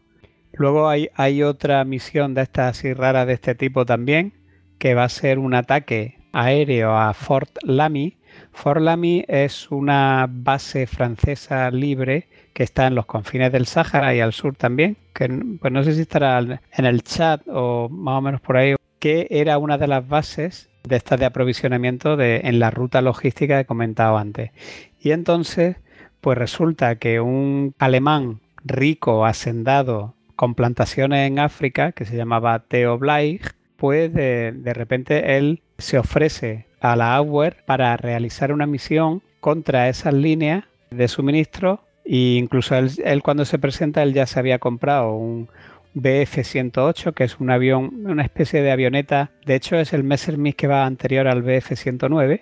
Luego 0.57 0.89
hay, 0.89 1.43
otra 1.43 1.83
misión 1.83 2.33
de 2.33 2.43
estas 2.43 2.77
así 2.77 2.93
rara 2.93 3.25
de 3.25 3.33
este 3.33 3.55
tipo 3.55 3.85
también, 3.85 4.33
que 4.77 4.95
va 4.95 5.03
a 5.03 5.09
ser 5.09 5.39
un 5.39 5.53
ataque 5.53 6.19
aéreo 6.31 6.95
a 6.95 7.13
Fort 7.13 7.57
Lamy. 7.63 8.17
Fort 8.51 8.81
Lamy 8.81 9.25
es 9.27 9.69
una 9.71 10.27
base 10.29 10.87
francesa 10.87 11.69
libre 11.71 12.27
que 12.53 12.63
está 12.63 12.87
en 12.87 12.95
los 12.95 13.05
confines 13.05 13.51
del 13.51 13.65
Sáhara 13.65 14.15
y 14.15 14.21
al 14.21 14.33
sur 14.33 14.55
también, 14.55 14.97
que 15.13 15.27
pues 15.59 15.73
no 15.73 15.83
sé 15.83 15.93
si 15.93 16.01
estará 16.01 16.39
en 16.39 16.85
el 16.85 17.03
chat 17.03 17.41
o 17.47 17.89
más 17.89 18.17
o 18.17 18.21
menos 18.21 18.41
por 18.41 18.57
ahí, 18.57 18.75
que 18.99 19.27
era 19.29 19.57
una 19.57 19.77
de 19.77 19.87
las 19.87 20.07
bases 20.07 20.69
de 20.83 20.95
estas 20.95 21.19
de 21.19 21.25
aprovisionamiento 21.25 22.15
de, 22.15 22.41
en 22.45 22.59
la 22.59 22.71
ruta 22.71 23.01
logística 23.01 23.55
que 23.55 23.61
he 23.61 23.65
comentado 23.65 24.17
antes. 24.17 24.51
Y 24.99 25.11
entonces, 25.11 25.77
pues 26.21 26.37
resulta 26.37 26.95
que 26.95 27.19
un 27.19 27.73
alemán 27.77 28.39
rico, 28.63 29.25
hacendado, 29.25 30.14
con 30.35 30.55
plantaciones 30.55 31.27
en 31.27 31.39
África, 31.39 31.91
que 31.91 32.05
se 32.05 32.17
llamaba 32.17 32.59
Theo 32.67 32.97
Bleich, 32.97 33.53
pues 33.77 34.13
de, 34.13 34.51
de 34.53 34.73
repente 34.73 35.37
él 35.37 35.61
se 35.77 35.97
ofrece 35.97 36.65
a 36.79 36.95
la 36.95 37.15
Auer 37.15 37.57
para 37.65 37.97
realizar 37.97 38.51
una 38.51 38.65
misión 38.65 39.21
contra 39.39 39.89
esas 39.89 40.13
líneas 40.13 40.63
de 40.91 41.07
suministro 41.07 41.81
e 42.05 42.37
incluso 42.37 42.75
él, 42.75 42.91
él 43.03 43.23
cuando 43.23 43.45
se 43.45 43.59
presenta 43.59 44.03
él 44.03 44.13
ya 44.13 44.25
se 44.25 44.39
había 44.39 44.59
comprado 44.59 45.13
un 45.13 45.49
BF-108 45.95 47.13
que 47.13 47.23
es 47.23 47.39
un 47.39 47.49
avión, 47.49 48.05
una 48.05 48.23
especie 48.23 48.61
de 48.61 48.71
avioneta, 48.71 49.31
de 49.45 49.55
hecho 49.55 49.77
es 49.77 49.93
el 49.93 50.03
Messerschmitt 50.03 50.55
que 50.55 50.67
va 50.67 50.85
anterior 50.85 51.27
al 51.27 51.43
BF-109, 51.43 52.41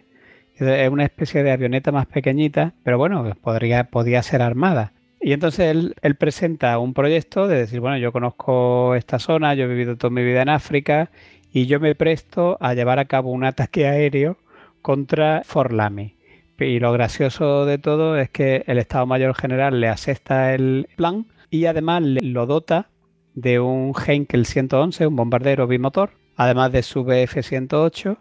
es 0.55 0.89
una 0.89 1.05
especie 1.05 1.43
de 1.43 1.51
avioneta 1.51 1.91
más 1.91 2.05
pequeñita, 2.07 2.73
pero 2.83 2.97
bueno, 2.97 3.35
podría, 3.41 3.85
podía 3.85 4.21
ser 4.21 4.41
armada. 4.41 4.93
Y 5.25 5.31
entonces 5.31 5.73
él, 6.01 6.15
presenta 6.15 6.77
un 6.79 6.93
proyecto 6.93 7.47
de 7.47 7.59
decir, 7.59 7.79
bueno, 7.79 7.97
yo 7.97 8.11
conozco 8.11 8.93
esta 8.93 9.19
zona, 9.19 9.53
yo 9.53 9.63
he 9.63 9.67
vivido 9.67 9.95
toda 9.95 10.11
mi 10.11 10.21
vida 10.21 10.41
en 10.41 10.49
África 10.49 11.11
y 11.53 11.65
yo 11.65 11.79
me 11.79 11.95
presto 11.95 12.57
a 12.59 12.73
llevar 12.73 12.99
a 12.99 13.05
cabo 13.05 13.31
un 13.31 13.45
ataque 13.45 13.87
aéreo 13.87 14.37
contra 14.81 15.43
Fort 15.45 15.71
Lamy. 15.71 16.17
Y 16.59 16.79
lo 16.79 16.91
gracioso 16.91 17.65
de 17.65 17.77
todo 17.77 18.17
es 18.17 18.29
que 18.31 18.65
el 18.67 18.77
Estado 18.77 19.05
Mayor 19.05 19.33
General 19.33 19.79
le 19.79 19.87
acepta 19.87 20.53
el 20.53 20.89
plan 20.97 21.25
y 21.49 21.67
además 21.67 22.03
lo 22.03 22.45
dota 22.45 22.89
de 23.33 23.61
un 23.61 23.93
Heinkel 23.93 24.45
111, 24.45 25.07
un 25.07 25.15
bombardero 25.15 25.67
bimotor, 25.67 26.11
además 26.35 26.73
de 26.73 26.83
su 26.83 27.05
BF-108, 27.05 28.17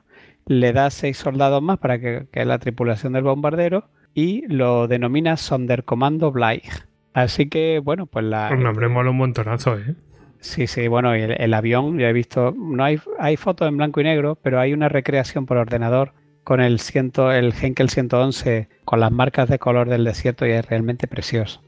le 0.46 0.72
da 0.72 0.88
seis 0.90 1.16
soldados 1.16 1.62
más 1.62 1.78
para 1.78 1.98
que, 1.98 2.26
que 2.30 2.44
la 2.44 2.60
tripulación 2.60 3.14
del 3.14 3.24
bombardero 3.24 3.88
y 4.14 4.46
lo 4.46 4.86
denomina 4.86 5.36
Sonderkommando 5.36 6.30
Bleich. 6.30 6.91
Así 7.14 7.48
que, 7.48 7.80
bueno, 7.82 8.06
pues 8.06 8.24
la... 8.24 8.50
Un 8.52 8.62
nombre 8.62 8.88
mola 8.88 9.10
un 9.10 9.18
montonazo, 9.18 9.78
¿eh? 9.78 9.94
Sí, 10.40 10.66
sí, 10.66 10.88
bueno, 10.88 11.14
el, 11.14 11.32
el, 11.40 11.54
avión, 11.54 11.98
yo 11.98 12.06
he 12.06 12.12
visto, 12.12 12.52
no 12.56 12.82
hay, 12.82 12.98
hay 13.18 13.36
fotos 13.36 13.68
en 13.68 13.76
blanco 13.76 14.00
y 14.00 14.04
negro, 14.04 14.36
pero 14.42 14.58
hay 14.58 14.72
una 14.72 14.88
recreación 14.88 15.46
por 15.46 15.56
ordenador 15.56 16.14
con 16.44 16.60
el, 16.60 16.80
ciento, 16.80 17.30
el 17.30 17.54
Henkel 17.60 17.90
111 17.90 18.68
con 18.84 19.00
las 19.00 19.12
marcas 19.12 19.48
de 19.48 19.58
color 19.58 19.88
del 19.88 20.04
desierto 20.04 20.46
y 20.46 20.50
es 20.50 20.66
realmente 20.66 21.06
precioso. 21.06 21.62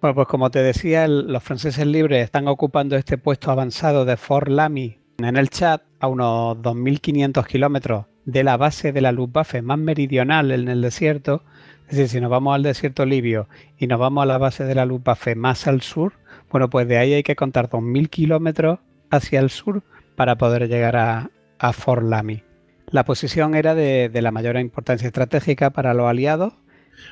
Bueno, 0.00 0.14
pues 0.14 0.28
como 0.28 0.50
te 0.50 0.62
decía, 0.62 1.04
el, 1.04 1.32
los 1.32 1.42
franceses 1.42 1.86
libres 1.86 2.24
están 2.24 2.48
ocupando 2.48 2.96
este 2.96 3.18
puesto 3.18 3.50
avanzado 3.50 4.04
de 4.04 4.16
Fort 4.16 4.48
Lamy 4.48 4.98
en 5.18 5.36
el 5.36 5.48
chat 5.50 5.82
a 6.00 6.08
unos 6.08 6.58
2.500 6.58 7.46
kilómetros 7.46 8.06
de 8.24 8.44
la 8.44 8.56
base 8.56 8.92
de 8.92 9.00
la 9.00 9.12
Luftwaffe 9.12 9.62
más 9.62 9.78
meridional 9.78 10.50
en 10.50 10.68
el 10.68 10.82
desierto. 10.82 11.42
Es 11.88 11.96
decir, 11.96 12.08
si 12.08 12.20
nos 12.20 12.30
vamos 12.30 12.54
al 12.54 12.62
desierto 12.62 13.06
libio 13.06 13.48
y 13.78 13.86
nos 13.86 14.00
vamos 14.00 14.22
a 14.22 14.26
la 14.26 14.38
base 14.38 14.64
de 14.64 14.74
la 14.74 14.86
Luftwaffe 14.86 15.34
más 15.36 15.66
al 15.66 15.82
sur, 15.82 16.14
bueno, 16.50 16.68
pues 16.68 16.88
de 16.88 16.98
ahí 16.98 17.14
hay 17.14 17.22
que 17.22 17.36
contar 17.36 17.68
2.000 17.68 18.08
kilómetros 18.08 18.80
hacia 19.10 19.40
el 19.40 19.50
sur 19.50 19.82
para 20.16 20.36
poder 20.36 20.68
llegar 20.68 20.96
a, 20.96 21.30
a 21.58 21.72
Fort 21.72 22.02
Lamy. 22.02 22.42
La 22.90 23.04
posición 23.04 23.54
era 23.54 23.74
de, 23.74 24.08
de, 24.08 24.22
la 24.22 24.30
mayor 24.32 24.56
importancia 24.58 25.06
estratégica 25.06 25.70
para 25.70 25.94
los 25.94 26.06
aliados. 26.06 26.54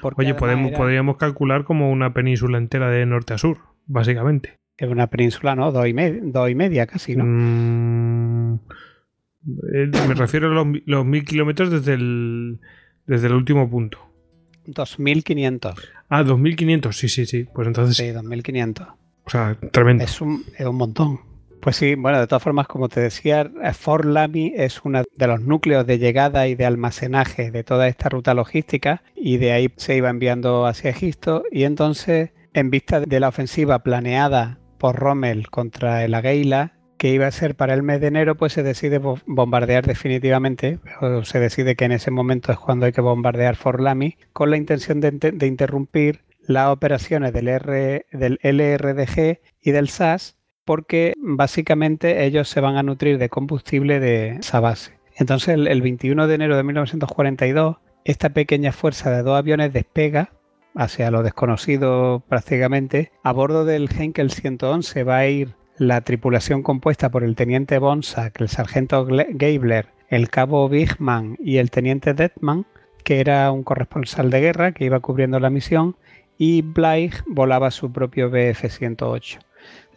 Oye, 0.02 0.34
podemos, 0.34 0.68
era... 0.70 0.78
podríamos 0.78 1.16
calcular 1.16 1.64
como 1.64 1.90
una 1.90 2.14
península 2.14 2.58
entera 2.58 2.90
de 2.90 3.04
norte 3.06 3.34
a 3.34 3.38
sur, 3.38 3.58
básicamente. 3.86 4.58
Es 4.76 4.88
una 4.88 5.08
península, 5.08 5.54
¿no? 5.54 5.72
Dos 5.72 5.86
y, 5.86 5.94
me 5.94 6.10
dos 6.10 6.50
y 6.50 6.54
media 6.54 6.86
casi, 6.86 7.16
¿no? 7.16 7.24
Mm, 7.24 8.60
me 9.44 10.14
refiero 10.14 10.50
a 10.50 10.54
los, 10.54 10.66
los 10.86 11.04
mil 11.04 11.24
kilómetros 11.24 11.70
desde 11.70 11.94
el, 11.94 12.60
desde 13.06 13.26
el 13.28 13.34
último 13.34 13.68
punto. 13.68 13.98
2.500. 14.66 15.74
Ah, 16.08 16.22
2.500, 16.22 16.92
sí, 16.92 17.08
sí, 17.08 17.26
sí. 17.26 17.46
Pues 17.52 17.66
entonces... 17.66 17.96
Sí, 17.96 18.04
2.500. 18.04 18.94
O 19.26 19.30
sea, 19.30 19.56
tremendo. 19.72 20.04
Es 20.04 20.20
un, 20.20 20.44
es 20.56 20.66
un 20.66 20.76
montón. 20.76 21.20
Pues 21.64 21.76
sí, 21.76 21.94
bueno, 21.94 22.20
de 22.20 22.26
todas 22.26 22.42
formas, 22.42 22.66
como 22.66 22.90
te 22.90 23.00
decía, 23.00 23.50
Fort 23.72 24.04
Lamy 24.04 24.52
es 24.54 24.82
uno 24.84 25.02
de 25.16 25.26
los 25.26 25.40
núcleos 25.40 25.86
de 25.86 25.98
llegada 25.98 26.46
y 26.46 26.54
de 26.54 26.66
almacenaje 26.66 27.50
de 27.50 27.64
toda 27.64 27.88
esta 27.88 28.10
ruta 28.10 28.34
logística 28.34 29.02
y 29.16 29.38
de 29.38 29.52
ahí 29.52 29.72
se 29.76 29.96
iba 29.96 30.10
enviando 30.10 30.66
hacia 30.66 30.90
Egipto 30.90 31.42
y 31.50 31.64
entonces, 31.64 32.32
en 32.52 32.68
vista 32.68 33.00
de 33.00 33.18
la 33.18 33.28
ofensiva 33.28 33.82
planeada 33.82 34.58
por 34.76 34.96
Rommel 34.96 35.48
contra 35.48 36.04
el 36.04 36.12
Aguila, 36.12 36.74
que 36.96 37.10
iba 37.10 37.26
a 37.26 37.30
ser 37.30 37.54
para 37.54 37.74
el 37.74 37.82
mes 37.82 38.00
de 38.00 38.08
enero, 38.08 38.36
pues 38.36 38.52
se 38.52 38.62
decide 38.62 38.98
bombardear 38.98 39.86
definitivamente, 39.86 40.78
o 41.00 41.24
se 41.24 41.40
decide 41.40 41.76
que 41.76 41.84
en 41.84 41.92
ese 41.92 42.10
momento 42.10 42.52
es 42.52 42.58
cuando 42.58 42.86
hay 42.86 42.92
que 42.92 43.00
bombardear 43.00 43.56
Forlami, 43.56 44.16
con 44.32 44.50
la 44.50 44.56
intención 44.56 45.00
de, 45.00 45.46
interrumpir 45.46 46.24
las 46.46 46.68
operaciones 46.68 47.32
del, 47.32 47.48
R, 47.48 48.06
del 48.12 48.38
LRDG 48.42 49.40
y 49.60 49.70
del 49.70 49.88
SAS, 49.88 50.36
porque 50.64 51.14
básicamente 51.18 52.24
ellos 52.24 52.48
se 52.48 52.60
van 52.60 52.76
a 52.76 52.82
nutrir 52.82 53.18
de 53.18 53.28
combustible 53.28 54.00
de 54.00 54.36
esa 54.36 54.60
base. 54.60 54.98
Entonces 55.16 55.54
el, 55.54 55.66
el 55.66 55.82
21 55.82 56.26
de 56.26 56.34
enero 56.34 56.56
de 56.56 56.62
1942, 56.62 57.76
esta 58.04 58.30
pequeña 58.30 58.72
fuerza 58.72 59.10
de 59.10 59.22
dos 59.22 59.38
aviones 59.38 59.72
despega 59.72 60.32
hacia 60.74 61.10
lo 61.10 61.22
desconocido 61.22 62.22
prácticamente. 62.28 63.12
A 63.22 63.32
bordo 63.32 63.64
del 63.64 63.88
Henkel 63.96 64.30
111 64.30 65.04
va 65.04 65.18
a 65.18 65.26
ir 65.26 65.54
la 65.76 66.00
tripulación 66.02 66.62
compuesta 66.62 67.10
por 67.10 67.24
el 67.24 67.34
teniente 67.34 67.78
Bonsack, 67.78 68.40
el 68.40 68.48
sargento 68.48 69.06
Gabler, 69.06 69.86
el 70.08 70.30
cabo 70.30 70.68
Bigman 70.68 71.36
y 71.40 71.56
el 71.58 71.70
teniente 71.70 72.14
Detman, 72.14 72.66
que 73.02 73.20
era 73.20 73.50
un 73.50 73.64
corresponsal 73.64 74.30
de 74.30 74.40
guerra 74.40 74.72
que 74.72 74.84
iba 74.84 75.00
cubriendo 75.00 75.40
la 75.40 75.50
misión, 75.50 75.96
y 76.38 76.62
Blythe 76.62 77.18
volaba 77.26 77.70
su 77.70 77.92
propio 77.92 78.30
BF-108. 78.30 79.38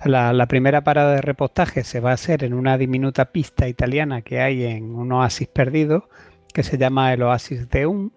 La, 0.05 0.31
la, 0.33 0.45
primera 0.47 0.83
parada 0.83 1.15
de 1.15 1.21
repostaje 1.21 1.83
se 1.83 1.99
va 1.99 2.11
a 2.11 2.13
hacer 2.13 2.43
en 2.43 2.53
una 2.53 2.77
diminuta 2.77 3.31
pista 3.31 3.67
italiana 3.67 4.21
que 4.21 4.39
hay 4.39 4.63
en 4.63 4.95
un 4.95 5.11
oasis 5.11 5.47
perdido, 5.47 6.09
que 6.53 6.63
se 6.63 6.77
llama 6.77 7.13
el 7.13 7.23
Oasis 7.23 7.69
de 7.69 7.85
Un, 7.85 8.11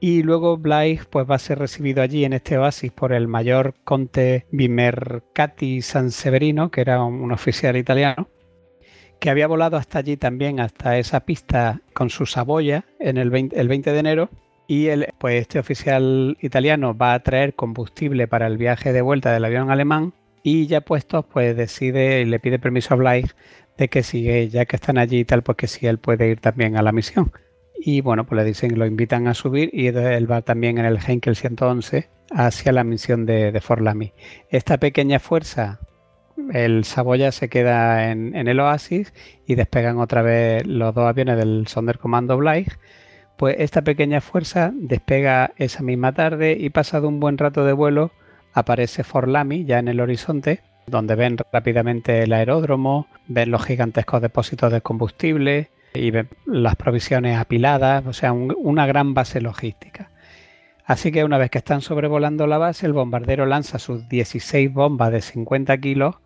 y 0.00 0.22
luego 0.22 0.56
Blythe 0.56 1.04
pues, 1.10 1.30
va 1.30 1.34
a 1.34 1.38
ser 1.38 1.58
recibido 1.58 2.02
allí 2.02 2.24
en 2.24 2.32
este 2.32 2.56
oasis 2.56 2.90
por 2.90 3.12
el 3.12 3.28
mayor 3.28 3.74
conte 3.84 4.46
Vimercati 4.50 5.82
Severino, 5.82 6.70
que 6.70 6.80
era 6.80 7.04
un, 7.04 7.30
oficial 7.30 7.76
italiano, 7.76 8.28
que 9.20 9.28
había 9.28 9.46
volado 9.46 9.76
hasta 9.76 9.98
allí 9.98 10.16
también, 10.16 10.58
hasta 10.58 10.96
esa 10.96 11.20
pista 11.20 11.82
con 11.92 12.08
su 12.08 12.24
saboya 12.24 12.86
en 12.98 13.18
el 13.18 13.28
20, 13.28 13.60
el 13.60 13.68
20 13.68 13.92
de 13.92 13.98
enero. 13.98 14.30
Y 14.66 14.86
el, 14.86 15.08
pues 15.18 15.42
este 15.42 15.58
oficial 15.58 16.38
italiano 16.40 16.96
va 16.96 17.12
a 17.12 17.22
traer 17.22 17.54
combustible 17.54 18.26
para 18.28 18.46
el 18.46 18.56
viaje 18.56 18.92
de 18.92 19.02
vuelta 19.02 19.32
del 19.32 19.44
avión 19.44 19.70
alemán 19.70 20.14
y 20.44 20.68
ya 20.68 20.80
puestos 20.80 21.26
pues 21.26 21.56
decide 21.56 22.20
y 22.20 22.24
le 22.24 22.38
pide 22.38 22.60
permiso 22.60 22.94
a 22.94 22.96
Blythe 22.96 23.34
de 23.76 23.88
que 23.88 24.04
si 24.04 24.48
ya 24.48 24.64
que 24.66 24.76
están 24.76 24.96
allí 24.96 25.18
y 25.18 25.24
tal, 25.24 25.42
pues 25.42 25.56
que 25.56 25.66
si 25.66 25.86
él 25.88 25.98
puede 25.98 26.30
ir 26.30 26.40
también 26.40 26.76
a 26.76 26.82
la 26.82 26.92
misión 26.92 27.32
y 27.82 28.00
bueno, 28.00 28.26
pues 28.26 28.38
le 28.38 28.44
dicen, 28.44 28.78
lo 28.78 28.86
invitan 28.86 29.26
a 29.26 29.34
subir 29.34 29.70
y 29.72 29.88
él 29.88 30.30
va 30.30 30.42
también 30.42 30.78
en 30.78 30.84
el 30.84 30.98
Henkel 31.04 31.36
111 31.36 32.08
hacia 32.30 32.72
la 32.72 32.84
misión 32.84 33.26
de, 33.26 33.58
Forlami. 33.60 34.12
Esta 34.50 34.78
pequeña 34.78 35.18
fuerza, 35.18 35.80
el 36.52 36.84
Saboya 36.84 37.32
se 37.32 37.48
queda 37.48 38.10
en, 38.10 38.34
el 38.34 38.60
oasis 38.60 39.12
y 39.46 39.54
despegan 39.54 39.98
otra 39.98 40.22
vez 40.22 40.66
los 40.66 40.94
dos 40.94 41.08
aviones 41.08 41.36
del 41.36 41.66
Sonderkommando 41.66 42.36
Blythe. 42.36 42.72
Pues 43.36 43.56
esta 43.58 43.82
pequeña 43.82 44.20
fuerza 44.20 44.70
despega 44.74 45.52
esa 45.56 45.82
misma 45.82 46.12
tarde 46.12 46.56
y 46.60 46.70
pasado 46.70 47.08
un 47.08 47.20
buen 47.20 47.38
rato 47.38 47.64
de 47.64 47.72
vuelo 47.72 48.12
aparece 48.52 49.04
Forlami 49.04 49.64
ya 49.64 49.78
en 49.78 49.88
el 49.88 50.00
horizonte 50.00 50.60
donde 50.90 51.14
ven 51.14 51.36
rápidamente 51.52 52.22
el 52.22 52.32
aeródromo, 52.32 53.06
ven 53.28 53.50
los 53.50 53.64
gigantescos 53.64 54.20
depósitos 54.20 54.72
de 54.72 54.80
combustible, 54.80 55.70
y 55.94 56.12
las 56.46 56.76
provisiones 56.76 57.38
apiladas, 57.38 58.06
o 58.06 58.12
sea, 58.12 58.32
una 58.32 58.86
gran 58.86 59.14
base 59.14 59.40
logística. 59.40 60.10
Así 60.84 61.12
que 61.12 61.24
una 61.24 61.38
vez 61.38 61.50
que 61.50 61.58
están 61.58 61.82
sobrevolando 61.82 62.46
la 62.46 62.58
base, 62.58 62.86
el 62.86 62.92
bombardero 62.92 63.46
lanza 63.46 63.78
sus 63.78 64.08
16 64.08 64.72
bombas 64.72 65.12
de 65.12 65.20
50 65.20 65.78
kilos 65.78 66.16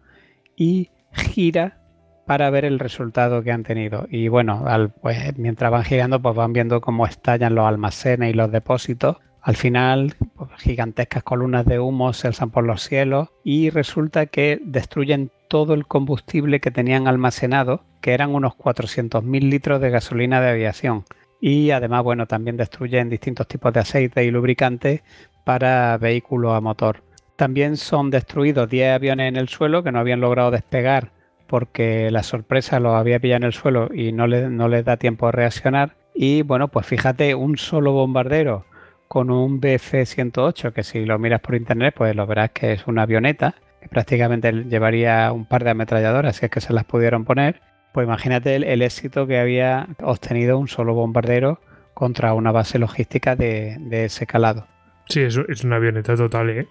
y 0.57 0.91
gira 1.13 1.79
para 2.27 2.49
ver 2.51 2.65
el 2.65 2.79
resultado 2.79 3.43
que 3.43 3.53
han 3.53 3.63
tenido. 3.63 4.07
Y 4.11 4.29
bueno, 4.29 4.65
pues, 5.03 5.37
mientras 5.37 5.71
van 5.71 5.85
girando, 5.85 6.21
pues 6.21 6.35
van 6.35 6.53
viendo 6.53 6.81
cómo 6.81 7.07
estallan 7.07 7.55
los 7.55 7.67
almacenes 7.67 8.31
y 8.31 8.35
los 8.35 8.51
depósitos. 8.51 9.19
Al 9.43 9.57
final, 9.57 10.15
pues, 10.35 10.51
gigantescas 10.59 11.23
columnas 11.23 11.67
de 11.67 11.79
humo 11.79 12.15
se 12.15 12.29
alzan 12.29 12.51
por 12.51 12.65
los 12.65 12.83
cielos 12.83 13.29
y 13.45 13.69
resulta 13.69 14.27
que 14.27 14.61
destruyen 14.65 15.31
todo 15.55 15.75
el 15.75 15.87
combustible 15.87 16.59
que 16.59 16.73
tenían 16.73 17.07
almacenado, 17.07 17.85
que 18.01 18.13
eran 18.13 18.35
unos 18.35 18.55
400.000 18.55 19.49
litros 19.49 19.81
de 19.81 19.89
gasolina 19.89 20.41
de 20.41 20.51
aviación. 20.51 21.05
Y 21.41 21.71
además, 21.71 22.03
bueno, 22.03 22.27
también 22.27 22.57
destruyen 22.57 23.09
distintos 23.09 23.47
tipos 23.47 23.73
de 23.73 23.79
aceite 23.79 24.25
y 24.25 24.33
lubricantes 24.33 25.03
para 25.45 25.97
vehículos 25.97 26.55
a 26.55 26.61
motor. 26.61 27.05
También 27.37 27.77
son 27.77 28.11
destruidos 28.11 28.69
10 28.69 28.97
aviones 28.97 29.29
en 29.29 29.37
el 29.37 29.49
suelo 29.49 29.85
que 29.85 29.93
no 29.93 30.01
habían 30.01 30.21
logrado 30.21 30.51
despegar 30.51 31.13
porque 31.47 32.11
la 32.11 32.25
sorpresa 32.25 32.81
los 32.81 32.97
había 32.97 33.21
pillado 33.21 33.37
en 33.37 33.45
el 33.45 33.53
suelo 33.53 33.91
y 33.95 34.11
no, 34.11 34.27
no 34.27 34.67
les 34.67 34.85
da 34.85 34.97
tiempo 34.97 35.29
a 35.29 35.31
reaccionar. 35.31 35.95
Y 36.17 36.43
bueno, 36.43 36.67
pues 36.67 36.85
fíjate, 36.85 37.37
un 37.37 37.59
solo 37.59 37.93
bombardero 37.93 38.65
con 39.07 39.31
un 39.31 39.61
BF-108, 39.61 40.73
que 40.73 40.83
si 40.83 41.05
lo 41.05 41.17
miras 41.21 41.43
por 41.43 41.55
internet, 41.55 41.95
pues 41.97 42.17
lo 42.17 42.27
verás 42.27 42.51
que 42.51 42.73
es 42.73 42.89
una 42.89 43.03
avioneta, 43.03 43.55
prácticamente 43.91 44.53
llevaría 44.53 45.33
un 45.33 45.47
par 45.47 45.65
de 45.65 45.71
ametralladoras 45.71 46.37
si 46.37 46.47
es 46.47 46.51
que 46.51 46.61
se 46.61 46.73
las 46.73 46.85
pudieron 46.85 47.25
poner. 47.25 47.61
Pues 47.93 48.07
imagínate 48.07 48.57
el, 48.57 48.83
éxito 48.83 49.27
que 49.27 49.39
había 49.39 49.87
obtenido 50.03 50.59
un 50.59 50.67
solo 50.69 50.95
bombardero 50.95 51.61
contra 51.95 52.35
una 52.35 52.51
base 52.51 52.79
logística 52.79 53.37
de, 53.37 53.79
ese 53.91 54.27
calado. 54.27 54.67
Sí, 55.09 55.21
eso 55.21 55.45
es 55.49 55.63
una 55.63 55.77
avioneta 55.77 56.17
total, 56.17 56.51
¿eh? 56.51 56.67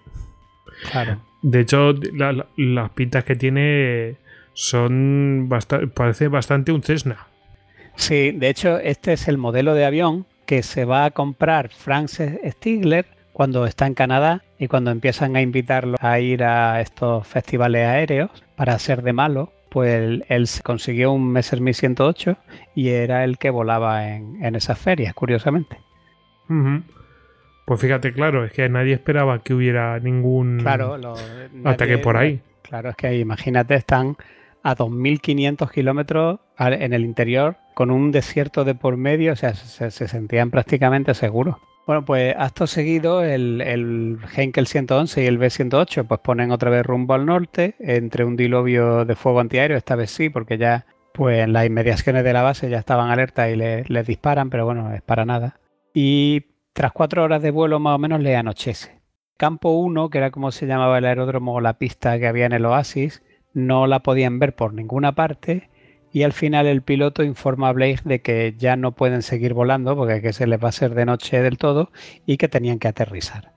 Claro. 0.90 1.22
De 1.42 1.60
hecho, 1.60 1.94
las 2.56 2.90
pintas 2.90 3.24
que 3.24 3.36
tiene 3.36 4.16
son 4.52 5.48
parece 5.94 6.28
bastante 6.28 6.72
un 6.72 6.82
Cessna. 6.82 7.26
Sí, 7.96 8.32
de 8.32 8.48
hecho, 8.48 8.78
este 8.78 9.12
es 9.12 9.28
el 9.28 9.38
modelo 9.38 9.74
de 9.74 9.84
avión 9.84 10.26
que 10.46 10.62
se 10.62 10.84
va 10.84 11.06
a 11.06 11.10
comprar 11.10 11.70
Francis 11.70 12.32
Stigler 12.44 13.06
cuando 13.34 13.66
está 13.66 13.86
en 13.86 13.94
Canadá 13.94 14.42
y 14.58 14.68
cuando 14.68 14.92
empiezan 14.92 15.34
a 15.34 15.42
invitarlo 15.42 15.96
a 16.00 16.20
ir 16.20 16.44
a 16.44 16.80
estos 16.80 17.26
festivales 17.26 17.86
aéreos 17.86 18.30
para 18.54 18.78
ser 18.78 19.02
de 19.02 19.12
malo, 19.12 19.52
pues 19.70 20.22
él, 20.28 20.46
se 20.46 20.62
consiguió 20.62 21.10
un 21.10 21.32
Messerschmitt 21.32 21.74
108 21.74 22.36
y 22.76 22.90
era 22.90 23.24
el 23.24 23.36
que 23.36 23.50
volaba 23.50 24.08
en, 24.08 24.54
esas 24.54 24.78
ferias, 24.78 25.14
curiosamente. 25.14 25.78
Pues 27.66 27.80
fíjate, 27.80 28.12
claro, 28.12 28.44
es 28.44 28.52
que 28.52 28.68
nadie 28.68 28.94
esperaba 28.94 29.42
que 29.42 29.52
hubiera 29.52 29.98
ningún 29.98 30.60
claro, 30.60 30.96
ataque 31.64 31.98
por 31.98 32.16
ahí. 32.16 32.40
Claro, 32.62 32.90
es 32.90 32.96
que 32.96 33.18
imagínate, 33.18 33.74
están 33.74 34.16
a 34.62 34.76
2.500 34.76 35.70
kilómetros 35.72 36.38
en 36.56 36.92
el 36.92 37.04
interior 37.04 37.56
con 37.74 37.90
un 37.90 38.12
desierto 38.12 38.62
de 38.64 38.76
por 38.76 38.96
medio, 38.96 39.32
o 39.32 39.36
sea, 39.36 39.54
se 39.54 39.90
sentían 39.90 40.52
prácticamente 40.52 41.14
seguros. 41.14 41.56
Bueno, 41.86 42.04
pues 42.04 42.34
acto 42.38 42.66
seguido 42.66 43.22
el, 43.22 43.60
el 43.60 44.18
Henkel 44.34 44.66
111 44.66 45.22
y 45.22 45.26
el 45.26 45.38
B108 45.38 46.06
pues 46.06 46.20
ponen 46.20 46.50
otra 46.50 46.70
vez 46.70 46.84
rumbo 46.84 47.12
al 47.12 47.26
norte 47.26 47.74
entre 47.78 48.24
un 48.24 48.36
diluvio 48.36 49.04
de 49.04 49.14
fuego 49.14 49.40
antiaéreo, 49.40 49.76
esta 49.76 49.94
vez 49.94 50.10
sí, 50.10 50.30
porque 50.30 50.56
ya 50.56 50.86
pues 51.12 51.40
en 51.40 51.52
las 51.52 51.66
inmediaciones 51.66 52.24
de 52.24 52.32
la 52.32 52.42
base 52.42 52.70
ya 52.70 52.78
estaban 52.78 53.10
alertas 53.10 53.50
y 53.52 53.56
les 53.56 54.06
disparan, 54.06 54.48
pero 54.48 54.64
bueno, 54.64 54.92
es 54.94 55.02
para 55.02 55.26
nada. 55.26 55.60
Y 55.92 56.46
tras 56.72 56.92
cuatro 56.92 57.22
horas 57.22 57.42
de 57.42 57.52
vuelo 57.52 57.78
más 57.78 57.94
o 57.94 57.98
menos 57.98 58.20
le 58.20 58.34
anochece. 58.34 59.00
Campo 59.36 59.70
1, 59.70 60.10
que 60.10 60.18
era 60.18 60.30
como 60.30 60.52
se 60.52 60.66
llamaba 60.66 60.98
el 60.98 61.04
aeródromo 61.04 61.54
o 61.54 61.60
la 61.60 61.78
pista 61.78 62.18
que 62.18 62.26
había 62.26 62.46
en 62.46 62.52
el 62.52 62.64
oasis, 62.64 63.22
no 63.52 63.86
la 63.86 64.00
podían 64.00 64.38
ver 64.38 64.56
por 64.56 64.72
ninguna 64.72 65.14
parte 65.14 65.70
y 66.14 66.22
al 66.22 66.32
final 66.32 66.66
el 66.66 66.80
piloto 66.80 67.24
informa 67.24 67.68
a 67.68 67.72
Blake 67.72 68.02
de 68.04 68.22
que 68.22 68.54
ya 68.56 68.76
no 68.76 68.92
pueden 68.92 69.20
seguir 69.20 69.52
volando 69.52 69.96
porque 69.96 70.22
que 70.22 70.32
se 70.32 70.46
les 70.46 70.60
va 70.60 70.66
a 70.66 70.68
hacer 70.68 70.94
de 70.94 71.04
noche 71.04 71.42
del 71.42 71.58
todo 71.58 71.90
y 72.24 72.36
que 72.36 72.46
tenían 72.46 72.78
que 72.78 72.86
aterrizar. 72.86 73.50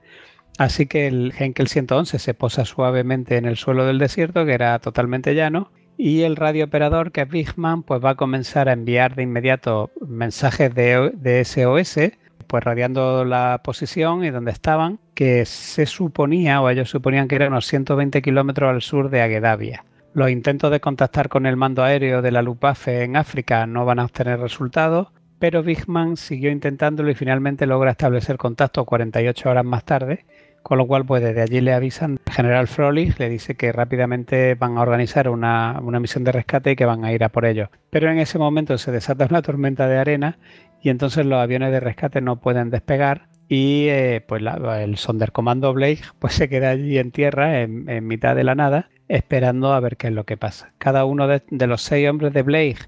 Así 0.58 0.86
que 0.86 1.06
el 1.06 1.32
Henkel 1.38 1.68
111 1.68 2.18
se 2.18 2.34
posa 2.34 2.64
suavemente 2.64 3.36
en 3.36 3.44
el 3.44 3.56
suelo 3.56 3.86
del 3.86 4.00
desierto, 4.00 4.44
que 4.44 4.54
era 4.54 4.76
totalmente 4.80 5.36
llano, 5.36 5.70
y 5.96 6.22
el 6.22 6.34
radiooperador, 6.34 7.12
que 7.12 7.20
es 7.20 7.28
Bigman, 7.28 7.84
pues 7.84 8.04
va 8.04 8.10
a 8.10 8.16
comenzar 8.16 8.68
a 8.68 8.72
enviar 8.72 9.14
de 9.14 9.22
inmediato 9.22 9.92
mensajes 10.04 10.74
de, 10.74 11.12
de 11.14 11.44
SOS, 11.44 12.10
pues 12.48 12.64
radiando 12.64 13.24
la 13.24 13.60
posición 13.62 14.24
y 14.24 14.30
donde 14.30 14.50
estaban, 14.50 14.98
que 15.14 15.44
se 15.44 15.86
suponía, 15.86 16.60
o 16.60 16.68
ellos 16.68 16.90
suponían 16.90 17.28
que 17.28 17.36
eran 17.36 17.52
unos 17.52 17.66
120 17.66 18.20
kilómetros 18.20 18.68
al 18.68 18.82
sur 18.82 19.10
de 19.10 19.22
Aguedavia. 19.22 19.84
Los 20.14 20.30
intentos 20.30 20.70
de 20.70 20.80
contactar 20.80 21.28
con 21.28 21.46
el 21.46 21.56
mando 21.56 21.84
aéreo 21.84 22.22
de 22.22 22.32
la 22.32 22.42
Luftwaffe 22.42 23.04
en 23.04 23.16
África 23.16 23.66
no 23.66 23.84
van 23.84 23.98
a 23.98 24.04
obtener 24.04 24.40
resultados, 24.40 25.08
pero 25.38 25.62
Bigman 25.62 26.16
siguió 26.16 26.50
intentándolo 26.50 27.10
y 27.10 27.14
finalmente 27.14 27.66
logra 27.66 27.92
establecer 27.92 28.36
contacto 28.36 28.84
48 28.84 29.50
horas 29.50 29.64
más 29.64 29.84
tarde, 29.84 30.24
con 30.62 30.78
lo 30.78 30.86
cual 30.86 31.04
pues 31.06 31.22
desde 31.22 31.42
allí 31.42 31.60
le 31.60 31.72
avisan 31.72 32.18
al 32.26 32.32
general 32.32 32.66
Frolich, 32.66 33.18
le 33.18 33.28
dice 33.28 33.54
que 33.54 33.70
rápidamente 33.70 34.54
van 34.54 34.76
a 34.76 34.80
organizar 34.80 35.28
una, 35.28 35.78
una 35.82 36.00
misión 36.00 36.24
de 36.24 36.32
rescate 36.32 36.72
y 36.72 36.76
que 36.76 36.84
van 36.84 37.04
a 37.04 37.12
ir 37.12 37.22
a 37.22 37.28
por 37.28 37.44
ellos. 37.44 37.68
Pero 37.90 38.10
en 38.10 38.18
ese 38.18 38.38
momento 38.38 38.76
se 38.78 38.90
desata 38.90 39.26
una 39.30 39.42
tormenta 39.42 39.86
de 39.86 39.98
arena 39.98 40.38
y 40.82 40.90
entonces 40.90 41.26
los 41.26 41.38
aviones 41.38 41.70
de 41.70 41.80
rescate 41.80 42.20
no 42.20 42.40
pueden 42.40 42.70
despegar 42.70 43.28
y 43.48 43.86
eh, 43.88 44.22
pues 44.26 44.42
el 44.80 44.96
Sonderkommando 44.98 45.72
Blake 45.72 46.02
pues 46.18 46.34
se 46.34 46.48
queda 46.48 46.70
allí 46.70 46.98
en 46.98 47.10
tierra, 47.10 47.62
en, 47.62 48.06
mitad 48.06 48.36
de 48.36 48.44
la 48.44 48.54
nada, 48.54 48.90
esperando 49.08 49.72
a 49.72 49.80
ver 49.80 49.96
qué 49.96 50.08
es 50.08 50.12
lo 50.12 50.24
que 50.24 50.36
pasa. 50.36 50.72
Cada 50.78 51.04
uno 51.04 51.26
de, 51.26 51.42
los 51.66 51.82
seis 51.82 52.08
hombres 52.08 52.32
de 52.32 52.42
Blake 52.42 52.78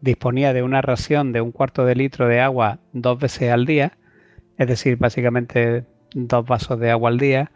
disponía 0.00 0.52
de 0.52 0.62
una 0.62 0.82
ración 0.82 1.32
de 1.32 1.40
un 1.40 1.52
cuarto 1.52 1.84
de 1.84 1.94
litro 1.94 2.26
de 2.26 2.40
agua 2.40 2.78
dos 2.92 3.18
veces 3.18 3.50
al 3.50 3.66
día, 3.66 3.92
es 4.56 4.66
decir, 4.66 4.96
básicamente 4.96 5.84
dos 6.14 6.46
vasos 6.46 6.78
de 6.78 6.90
agua 6.90 7.10
al 7.10 7.18
día. 7.18 7.50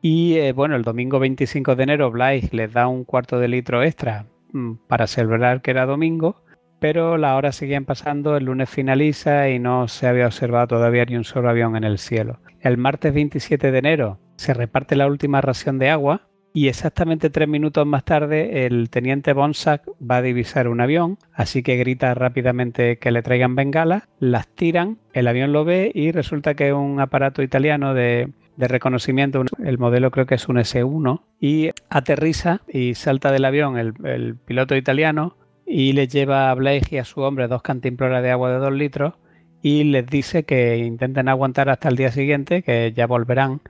Y 0.00 0.36
eh, 0.36 0.52
bueno, 0.52 0.76
el 0.76 0.82
domingo 0.82 1.18
25 1.18 1.76
de 1.76 1.82
enero 1.82 2.10
Blake 2.10 2.48
les 2.52 2.72
da 2.72 2.88
un 2.88 3.04
cuarto 3.04 3.38
de 3.38 3.48
litro 3.48 3.82
extra 3.82 4.26
mm, 4.52 4.74
para 4.88 5.06
celebrar 5.06 5.62
que 5.62 5.70
era 5.70 5.86
domingo 5.86 6.42
pero 6.82 7.16
las 7.16 7.38
horas 7.38 7.54
seguían 7.54 7.84
pasando, 7.84 8.36
el 8.36 8.46
lunes 8.46 8.68
finaliza 8.68 9.48
y 9.48 9.60
no 9.60 9.86
se 9.86 10.08
había 10.08 10.26
observado 10.26 10.66
todavía 10.66 11.04
ni 11.04 11.14
un 11.14 11.22
solo 11.22 11.48
avión 11.48 11.76
en 11.76 11.84
el 11.84 11.96
cielo. 11.96 12.40
El 12.58 12.76
martes 12.76 13.14
27 13.14 13.70
de 13.70 13.78
enero 13.78 14.18
se 14.34 14.52
reparte 14.52 14.96
la 14.96 15.06
última 15.06 15.40
ración 15.40 15.78
de 15.78 15.90
agua 15.90 16.26
y 16.54 16.68
exactamente 16.68 17.30
tres 17.30 17.48
minutos 17.48 17.86
más 17.86 18.04
tarde 18.04 18.66
el 18.66 18.90
teniente 18.90 19.32
Bonsack 19.32 19.82
va 19.98 20.16
a 20.16 20.22
divisar 20.22 20.68
un 20.68 20.80
avión, 20.80 21.18
así 21.32 21.62
que 21.62 21.76
grita 21.76 22.14
rápidamente 22.14 22.98
que 22.98 23.10
le 23.10 23.22
traigan 23.22 23.54
bengalas, 23.54 24.04
las 24.18 24.48
tiran, 24.48 24.98
el 25.12 25.28
avión 25.28 25.52
lo 25.52 25.64
ve 25.64 25.90
y 25.94 26.12
resulta 26.12 26.54
que 26.54 26.68
es 26.68 26.74
un 26.74 27.00
aparato 27.00 27.42
italiano 27.42 27.94
de, 27.94 28.30
reconocimiento, 28.56 29.44
el 29.64 29.78
modelo 29.78 30.10
creo 30.10 30.26
que 30.26 30.36
es 30.36 30.48
un 30.48 30.56
S1, 30.56 31.22
y 31.40 31.70
aterriza 31.88 32.60
y 32.68 32.94
salta 32.94 33.32
del 33.32 33.44
avión 33.44 33.76
el 33.76 34.36
piloto 34.36 34.76
italiano, 34.76 35.36
y 35.66 35.92
les 35.92 36.08
lleva 36.08 36.50
a 36.50 36.54
Blake 36.54 36.88
y 36.90 36.98
a 36.98 37.04
su 37.04 37.20
hombre 37.20 37.48
dos 37.48 37.62
cantimploras 37.62 38.22
de 38.22 38.30
agua 38.30 38.52
de 38.52 38.58
dos 38.58 38.72
litros 38.72 39.14
y 39.62 39.84
les 39.84 40.06
dice 40.06 40.42
que 40.42 40.78
intenten 40.78 41.28
aguantar 41.28 41.70
hasta 41.70 41.88
el 41.88 41.96
día 41.96 42.10
siguiente, 42.10 42.62
que 42.62 42.92
ya 42.94 43.06
volverán 43.06 43.60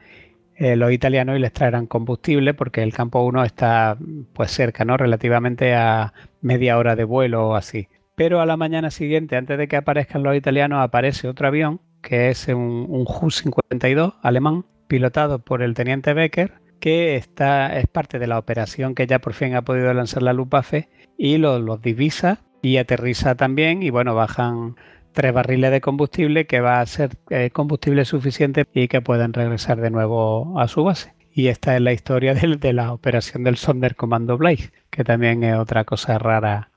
eh, 0.63 0.77
los 0.77 0.93
italianos 0.93 1.41
les 1.41 1.53
traerán 1.53 1.89
combustible 1.89 2.55
porque 2.55 2.85
el 2.85 2.93
campo 2.93 3.25
1 3.25 3.43
está 3.43 3.99
pues 4.33 4.53
cerca, 4.53 4.85
¿no? 4.85 4.97
Relativamente 4.97 5.75
a 5.75 6.13
media 6.41 6.79
hora 6.79 6.95
de 6.95 7.03
vuelo 7.03 7.49
o 7.49 7.55
así. 7.57 7.89
Pero 8.15 8.41
a 8.41 8.47
la 8.47 8.57
mañana 8.57 8.93
siguiente, 8.93 9.37
antes 9.37 9.59
de 9.59 9.67
que 9.67 9.75
aparezcan 9.75 10.23
los 10.23 10.37
italianos, 10.37 10.81
aparece 10.81 11.27
otro 11.27 11.49
avión 11.49 11.81
que 12.01 12.29
es 12.29 12.47
un, 12.47 12.87
un 12.89 13.05
Ju-52 13.05 14.15
alemán, 14.23 14.65
pilotado 14.87 15.41
por 15.41 15.63
el 15.63 15.75
teniente 15.75 16.15
Becker, 16.15 16.53
que 16.79 17.17
está, 17.17 17.77
es 17.77 17.89
parte 17.89 18.21
de 18.21 18.29
la 18.29 18.39
operación 18.39 18.95
que 18.95 19.09
ya 19.09 19.21
por 19.21 19.35
fin 19.35 19.57
ha 19.57 19.63
podido 19.63 19.93
lanzar 19.93 20.23
la 20.23 20.33
Luftwaffe 20.33 20.89
y 21.19 21.39
los, 21.39 21.83
divisa 21.83 22.39
y 22.63 22.77
aterriza 22.77 23.35
también 23.35 23.83
y 23.83 23.91
bueno, 23.91 24.15
bajan 24.15 24.77
tres 25.13 25.33
barriles 25.33 25.71
de 25.71 25.81
combustible 25.81 26.47
que 26.47 26.61
va 26.61 26.81
a 26.81 26.87
ser 26.87 27.11
eh, 27.31 27.51
combustible 27.51 28.05
suficiente 28.05 28.67
y 28.75 28.89
que 28.89 29.01
pueden 29.01 29.33
regresar 29.33 29.81
de 29.81 29.91
nuevo 29.91 30.59
a 30.59 30.69
su 30.69 30.85
base. 30.85 31.15
Y 31.35 31.49
esta 31.49 31.75
es 31.75 31.81
la 31.81 31.93
historia 31.93 32.35
de, 32.35 32.73
la 32.73 32.93
operación 32.93 33.45
del 33.45 33.57
Sonderkommando 33.57 34.37
Blake, 34.37 34.71
que 34.91 35.05
también 35.05 35.45
es 35.45 35.57
otra 35.57 35.85
cosa 35.85 36.19
rara 36.19 36.71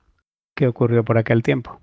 que 0.56 0.68
ocurrió 0.68 1.03
por 1.03 1.18
aquel 1.18 1.44
tiempo. 1.44 1.82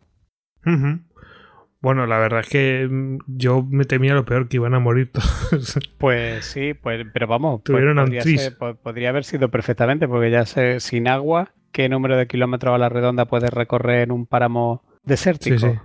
Bueno, 1.81 2.07
la 2.07 2.19
verdad 2.19 2.41
es 2.41 2.49
que 2.49 2.89
mm, 2.89 3.19
yo 3.27 3.65
me 3.65 3.85
temía 3.85 4.15
lo 4.15 4.25
peor, 4.25 4.49
que 4.49 4.57
iban 4.57 4.75
a 4.75 4.79
morir 4.79 5.11
todos. 5.13 5.79
Pues 5.99 6.45
sí, 6.47 6.75
pues, 6.75 7.05
pero 7.13 7.27
vamos, 7.27 7.63
pues 7.65 7.65
Tuvieron 7.65 7.97
podría, 7.97 8.57
podría, 8.83 9.09
haber 9.09 9.25
sido 9.25 9.51
perfectamente, 9.51 10.09
porque 10.09 10.31
ya 10.31 10.47
sé, 10.47 10.81
sin 10.81 11.09
agua 11.09 11.53
qué 11.73 11.89
número 11.89 12.17
de 12.17 12.27
kilómetros 12.27 12.75
a 12.75 12.79
la 12.79 12.89
redonda 12.89 13.25
puedes 13.25 13.51
recorrer 13.51 14.03
en 14.03 14.13
un 14.13 14.27
páramo 14.27 14.83
desértico. 15.05 15.83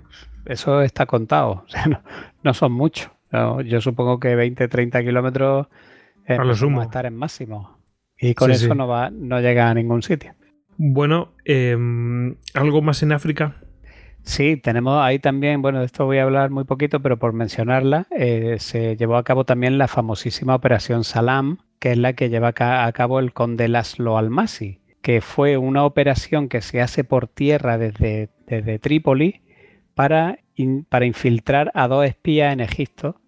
Eso 0.48 0.82
está 0.82 1.06
contado, 1.06 1.64
o 1.66 1.70
sea, 1.70 1.86
no, 2.44 2.54
son 2.54 2.72
muchos. 2.72 3.12
yo 3.66 3.82
supongo 3.82 4.20
que 4.20 4.36
20, 4.36 4.68
30 4.68 5.04
kilómetros 5.04 5.68
a 6.28 6.44
lo 6.44 6.56
sumo. 6.56 6.82
estar 6.82 7.06
en 7.06 7.16
máximo. 7.16 7.78
Y 8.20 8.34
con 8.34 8.52
eso 8.52 8.74
no 8.74 8.88
va, 8.88 9.10
no 9.12 9.40
llega 9.40 9.70
a 9.70 9.74
ningún 9.74 10.02
sitio. 10.02 10.34
Bueno, 10.78 11.34
em, 11.46 12.36
¿algo 12.54 12.82
más 12.82 13.04
en 13.04 13.12
África? 13.12 13.56
Sí, 14.24 14.58
tenemos 14.58 15.02
ahí 15.02 15.20
también, 15.20 15.62
bueno, 15.62 15.80
de 15.80 15.86
esto 15.86 16.06
voy 16.06 16.18
a 16.18 16.24
hablar 16.24 16.50
muy 16.50 16.66
poquito, 16.66 17.02
pero 17.02 17.18
por 17.18 17.34
mencionarla, 17.34 18.08
eh, 18.12 18.58
se 18.60 18.98
llevó 18.98 19.16
a 19.16 19.24
cabo 19.24 19.46
también 19.46 19.78
la 19.78 19.88
famosísima 19.88 20.56
Operación 20.56 21.04
Salam, 21.04 21.60
que 21.80 21.94
es 21.94 21.98
la 21.98 22.14
que 22.14 22.30
lleva 22.30 22.50
a 22.50 22.92
cabo 22.92 23.20
el 23.20 23.34
conde 23.34 23.68
Laszlo 23.70 24.18
Almasi, 24.18 24.82
que 25.02 25.22
fue 25.22 25.58
una 25.58 25.86
operación 25.86 26.50
que 26.50 26.62
se 26.62 26.82
hace 26.82 27.04
por 27.04 27.28
tierra 27.28 27.78
desde, 27.78 28.30
desde 28.48 28.80
Trípoli 28.80 29.42
para, 29.98 30.38
para 30.90 31.08
infiltrar 31.08 31.72
a 31.74 31.88
dos 31.88 32.06
espías 32.06 32.54
en 32.54 32.60
Egipto, 32.60 33.20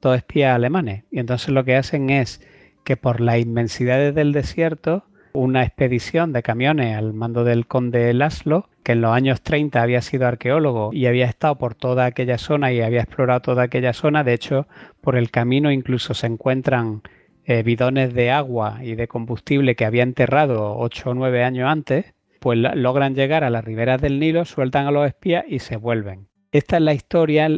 dos 0.00 0.16
espías 0.16 0.56
alemanes. 0.56 1.04
Y 1.10 1.18
entonces 1.18 1.50
lo 1.50 1.62
que 1.62 1.76
hacen 1.76 2.08
es 2.08 2.40
que 2.84 2.96
por 2.96 3.20
las 3.20 3.38
inmensidades 3.38 4.14
del 4.14 4.32
desierto, 4.32 5.04
una 5.34 5.62
expedición 5.62 6.32
de 6.32 6.42
camiones 6.42 6.96
al 6.96 7.12
mando 7.12 7.44
del 7.44 7.66
conde 7.66 8.14
Laszlo, 8.14 8.70
que 8.82 8.92
en 8.92 9.02
los 9.02 9.12
años 9.12 9.42
30 9.42 9.82
había 9.82 10.00
sido 10.00 10.26
arqueólogo 10.26 10.90
y 10.94 11.04
había 11.04 11.26
estado 11.26 11.58
por 11.58 11.74
toda 11.74 12.06
aquella 12.06 12.38
zona 12.38 12.72
y 12.72 12.80
había 12.80 13.02
explorado 13.02 13.40
toda 13.40 13.64
aquella 13.64 13.92
zona, 13.92 14.24
de 14.24 14.32
hecho, 14.32 14.66
por 15.02 15.16
el 15.16 15.30
camino 15.30 15.70
incluso 15.70 16.14
se 16.14 16.28
encuentran 16.28 17.02
eh, 17.44 17.62
bidones 17.62 18.14
de 18.14 18.30
agua 18.30 18.78
y 18.82 18.94
de 18.94 19.06
combustible 19.06 19.76
que 19.76 19.84
había 19.84 20.02
enterrado 20.02 20.78
ocho 20.78 21.10
o 21.10 21.14
nueve 21.14 21.44
años 21.44 21.68
antes, 21.68 22.14
pues 22.46 22.60
logran 22.76 23.16
llegar 23.16 23.42
a 23.42 23.50
las 23.50 23.64
riberas 23.64 24.00
del 24.00 24.20
Nilo, 24.20 24.44
sueltan 24.44 24.86
a 24.86 24.92
los 24.92 25.04
espías 25.04 25.44
y 25.48 25.58
se 25.58 25.74
vuelven. 25.74 26.28
Esta 26.52 26.76
es 26.76 26.82
la 26.84 26.94
historia 26.94 27.48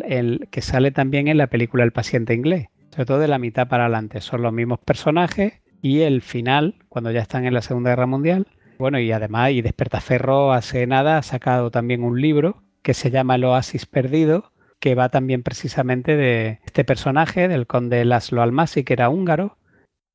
que 0.51 0.63
sale 0.63 0.93
también 0.93 1.29
en 1.29 1.37
la 1.37 1.49
película 1.49 1.85
El 1.85 1.93
paciente 1.93 2.33
inglés, 2.33 2.69
sobre 2.89 3.05
todo 3.05 3.19
de 3.19 3.29
la 3.29 3.39
mitad 3.39 3.69
para 3.69 3.85
adelante. 3.85 4.23
Son 4.23 4.41
los 4.41 4.51
mismos 4.51 4.79
personajes 4.79 5.61
y 5.83 6.01
el 6.01 6.23
final, 6.23 6.77
cuando 6.89 7.11
ya 7.11 7.21
están 7.21 7.45
en 7.45 7.53
la 7.53 7.61
Segunda 7.61 7.91
Guerra 7.91 8.07
Mundial. 8.07 8.47
Bueno, 8.79 8.99
y 8.99 9.13
además, 9.13 9.51
y 9.51 9.61
Despertaferro 9.61 10.55
hace 10.55 10.87
nada 10.87 11.19
ha 11.19 11.23
sacado 11.23 11.71
también 11.71 12.03
un 12.03 12.19
libro 12.19 12.63
que 12.81 12.95
se 12.95 13.11
llama 13.11 13.35
El 13.35 13.45
Oasis 13.45 13.85
Perdido, 13.85 14.55
que 14.81 14.95
va 14.95 15.11
también 15.11 15.43
precisamente 15.43 16.17
de 16.17 16.61
este 16.65 16.85
personaje, 16.85 17.47
del 17.49 17.67
conde 17.67 18.07
Laszlo 18.07 18.41
Almasi, 18.41 18.85
que 18.85 18.95
era 18.95 19.11
húngaro, 19.11 19.59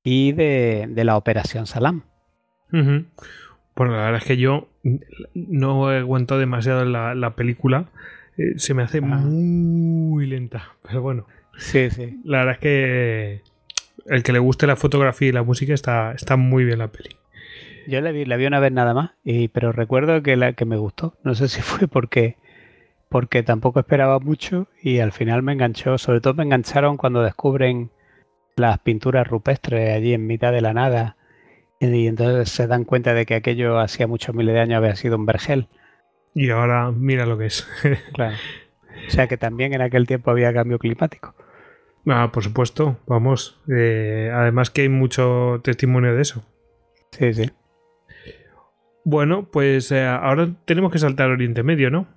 y 0.04 0.32
de, 0.32 0.90
la 0.96 1.16
Operación 1.16 1.68
Salam. 1.68 2.06
Bueno, 3.76 3.94
la 3.94 4.04
verdad 4.04 4.22
es 4.22 4.26
que 4.26 4.38
yo 4.38 4.68
no 5.34 5.92
he 5.92 5.98
aguantado 5.98 6.40
demasiado 6.40 6.86
la, 6.86 7.16
la 7.16 7.36
película. 7.36 7.86
Eh, 8.38 8.54
se 8.58 8.74
me 8.74 8.84
hace 8.84 9.02
muy 9.02 10.26
lenta, 10.28 10.74
pero 10.84 11.02
bueno. 11.02 11.28
Sí, 11.58 11.90
sí. 11.90 12.20
La 12.24 12.40
verdad 12.40 12.54
es 12.56 12.60
que 12.60 13.42
el 14.08 14.24
que 14.24 14.34
le 14.34 14.40
guste 14.40 14.68
la 14.68 14.76
fotografía 14.76 15.30
y 15.30 15.32
la 15.32 15.44
música 15.44 15.74
está, 15.74 16.14
está 16.14 16.36
muy 16.36 16.66
bien 16.66 16.80
la 16.80 16.90
peli. 16.90 17.16
Yo 17.88 18.00
la 18.02 18.12
vi, 18.12 18.26
la 18.26 18.38
vi 18.38 18.46
una 18.46 18.60
vez 18.60 18.72
nada 18.72 18.94
más, 18.94 19.12
y, 19.24 19.50
pero 19.50 19.72
recuerdo 19.72 20.24
que, 20.24 20.36
la, 20.36 20.54
que 20.54 20.66
me 20.66 20.78
gustó. 20.78 21.16
No 21.24 21.36
sé 21.36 21.48
si 21.48 21.62
fue 21.64 21.88
porque, 21.88 22.38
porque 23.10 23.44
tampoco 23.44 23.80
esperaba 23.80 24.20
mucho 24.20 24.68
y 24.82 25.00
al 25.00 25.12
final 25.12 25.44
me 25.44 25.54
enganchó. 25.54 25.98
Sobre 25.98 26.22
todo 26.22 26.34
me 26.34 26.44
engancharon 26.44 26.98
cuando 26.98 27.22
descubren 27.22 27.92
las 28.56 28.80
pinturas 28.80 29.28
rupestres 29.28 29.96
allí 29.96 30.14
en 30.14 30.28
mitad 30.28 30.52
de 30.52 30.62
la 30.62 30.74
nada. 30.74 31.18
Y 31.92 32.08
entonces 32.08 32.50
se 32.50 32.66
dan 32.68 32.86
cuenta 32.86 33.14
de 33.14 33.26
que 33.26 33.36
aquello 33.36 33.78
hacía 33.78 34.08
muchos 34.08 34.34
miles 34.34 34.54
de 34.54 34.62
años 34.62 34.78
había 34.78 34.96
sido 34.96 35.18
un 35.18 35.26
vergel. 35.26 35.68
Y 36.34 36.50
ahora 36.50 36.92
mira 36.92 37.26
lo 37.26 37.38
que 37.38 37.48
es. 37.48 37.68
claro. 38.14 38.36
O 39.08 39.12
sea 39.12 39.28
que 39.28 39.38
también 39.38 39.74
en 39.74 39.82
aquel 39.82 40.08
tiempo 40.08 40.32
había 40.32 40.54
cambio 40.54 40.80
climático. 40.80 41.36
Ah, 42.08 42.32
por 42.32 42.44
supuesto, 42.44 42.98
vamos. 43.06 43.62
Eh, 43.68 44.32
además 44.34 44.70
que 44.70 44.84
hay 44.84 44.90
mucho 44.90 45.60
testimonio 45.64 46.16
de 46.16 46.22
eso. 46.22 46.46
Sí, 47.12 47.34
sí. 47.34 47.52
Bueno, 49.04 49.50
pues 49.52 49.92
eh, 49.92 50.06
ahora 50.06 50.50
tenemos 50.64 50.92
que 50.92 51.00
saltar 51.00 51.26
al 51.26 51.34
Oriente 51.34 51.64
Medio, 51.64 51.92
¿no? 51.92 52.08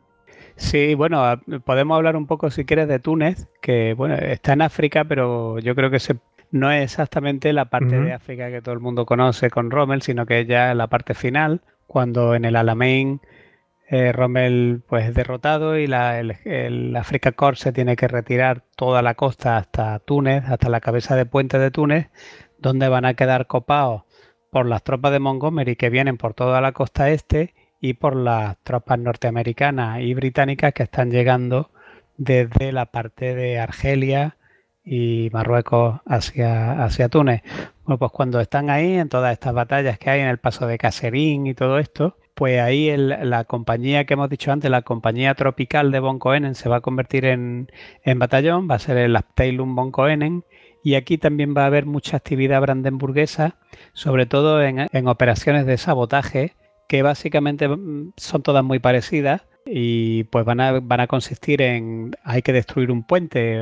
Sí, 0.54 0.94
bueno, 0.94 1.22
podemos 1.64 1.96
hablar 1.96 2.16
un 2.16 2.26
poco 2.26 2.50
si 2.50 2.64
quieres 2.64 2.88
de 2.88 3.00
Túnez, 3.00 3.48
que 3.60 3.94
bueno, 3.94 4.14
está 4.14 4.52
en 4.52 4.62
África, 4.62 5.04
pero 5.04 5.58
yo 5.58 5.74
creo 5.74 5.90
que 5.90 5.98
se, 5.98 6.16
no 6.50 6.70
es 6.70 6.84
exactamente 6.84 7.52
la 7.52 7.66
parte 7.66 8.00
de 8.00 8.12
África 8.12 8.50
que 8.50 8.62
todo 8.62 8.74
el 8.74 8.80
mundo 8.80 9.06
conoce 9.06 9.50
con 9.50 9.70
Rommel, 9.70 10.02
sino 10.02 10.26
que 10.26 10.40
es 10.40 10.46
ya 10.46 10.74
la 10.74 10.86
parte 10.86 11.14
final, 11.14 11.60
cuando 11.86 12.34
en 12.34 12.44
el 12.44 12.56
Alamein 12.56 13.20
eh, 13.88 14.12
Rommel 14.12 14.82
pues 14.88 15.06
es 15.06 15.14
derrotado 15.14 15.78
y 15.78 15.86
la, 15.86 16.18
el, 16.18 16.36
el, 16.44 16.96
Africa 16.96 17.32
Corps 17.32 17.58
se 17.58 17.72
tiene 17.72 17.94
que 17.96 18.08
retirar 18.08 18.64
toda 18.76 19.02
la 19.02 19.14
costa 19.14 19.56
hasta 19.56 19.98
Túnez, 20.00 20.44
hasta 20.48 20.68
la 20.68 20.80
cabeza 20.80 21.14
de 21.14 21.26
puente 21.26 21.58
de 21.58 21.70
Túnez, 21.70 22.08
donde 22.58 22.88
van 22.88 23.04
a 23.04 23.14
quedar 23.14 23.46
copados 23.46 24.02
por 24.50 24.66
las 24.66 24.82
tropas 24.82 25.12
de 25.12 25.20
Montgomery 25.20 25.76
que 25.76 25.90
vienen 25.90 26.16
por 26.16 26.34
toda 26.34 26.60
la 26.60 26.72
costa 26.72 27.10
este 27.10 27.54
y 27.80 27.94
por 27.94 28.16
las 28.16 28.56
tropas 28.64 28.98
norteamericanas 28.98 30.00
y 30.00 30.14
británicas 30.14 30.72
que 30.72 30.82
están 30.82 31.10
llegando 31.10 31.70
desde 32.16 32.72
la 32.72 32.86
parte 32.86 33.34
de 33.34 33.58
Argelia 33.58 34.36
y 34.86 35.28
Marruecos 35.32 36.00
hacia, 36.06 36.84
hacia 36.84 37.08
Túnez. 37.08 37.42
Bueno, 37.84 37.98
pues 37.98 38.12
cuando 38.12 38.40
están 38.40 38.70
ahí, 38.70 38.94
en 38.94 39.08
todas 39.08 39.32
estas 39.32 39.52
batallas 39.52 39.98
que 39.98 40.08
hay 40.08 40.20
en 40.20 40.28
el 40.28 40.38
paso 40.38 40.66
de 40.66 40.78
Caserín 40.78 41.46
y 41.46 41.54
todo 41.54 41.78
esto, 41.78 42.16
pues 42.34 42.60
ahí 42.60 42.94
la 42.96 43.44
compañía 43.44 44.04
que 44.04 44.14
hemos 44.14 44.30
dicho 44.30 44.52
antes, 44.52 44.70
la 44.70 44.82
compañía 44.82 45.34
tropical 45.34 45.90
de 45.90 46.00
Boncoenen, 46.00 46.54
se 46.54 46.68
va 46.68 46.76
a 46.76 46.80
convertir 46.80 47.24
en, 47.24 47.68
batallón, 48.16 48.68
va 48.70 48.76
a 48.76 48.78
ser 48.78 48.98
el 48.98 49.16
Abteilung 49.16 49.74
Boncoenen, 49.74 50.44
y 50.84 50.94
aquí 50.94 51.18
también 51.18 51.54
va 51.56 51.64
a 51.64 51.66
haber 51.66 51.86
mucha 51.86 52.18
actividad 52.18 52.60
brandenburguesa, 52.60 53.56
sobre 53.92 54.26
todo 54.26 54.62
en, 54.62 55.08
operaciones 55.08 55.66
de 55.66 55.78
sabotaje, 55.78 56.52
que 56.88 57.02
básicamente 57.02 57.68
mm, 57.68 58.12
son 58.16 58.42
todas 58.42 58.62
muy 58.62 58.78
parecidas 58.78 59.42
y 59.64 60.24
pues 60.24 60.44
van 60.44 60.60
a, 60.60 60.78
van 60.78 61.00
a 61.00 61.06
consistir 61.08 61.60
en 61.60 62.12
hay 62.22 62.42
que 62.42 62.52
destruir 62.52 62.92
un 62.92 63.02
puente 63.02 63.60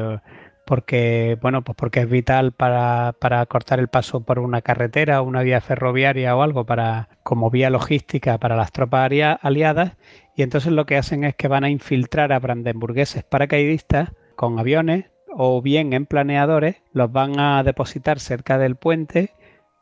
porque 0.67 1.39
bueno 1.41 1.63
pues 1.63 1.77
porque 1.77 2.01
es 2.01 2.09
vital 2.09 2.53
para, 2.53 3.15
cortar 3.49 3.79
el 3.79 3.89
paso 3.89 4.21
por 4.21 4.39
una 4.39 4.63
carretera 4.63 5.21
o 5.21 5.25
una 5.25 5.43
vía 5.43 5.61
ferroviaria 5.61 6.37
o 6.37 6.43
algo 6.43 6.65
para 6.65 7.09
como 7.23 7.51
vía 7.51 7.71
logística 7.71 8.39
para 8.39 8.57
las 8.57 8.73
tropas 8.73 9.11
aliadas 9.43 9.97
y 10.37 10.43
entonces 10.43 10.73
lo 10.73 10.87
que 10.87 10.97
hacen 10.97 11.25
es 11.25 11.35
que 11.35 11.49
van 11.49 11.65
a 11.65 11.71
infiltrar 11.71 12.33
a 12.33 12.39
brandenburgueses 12.39 13.25
paracaidistas 13.25 14.13
con 14.37 14.59
aviones 14.59 15.07
o 15.29 15.61
bien 15.63 15.93
en 15.93 16.07
planeadores 16.07 16.83
los 16.93 17.11
van 17.13 17.39
a 17.39 17.63
depositar 17.63 18.21
cerca 18.21 18.59
del 18.59 18.77
puente 18.77 19.33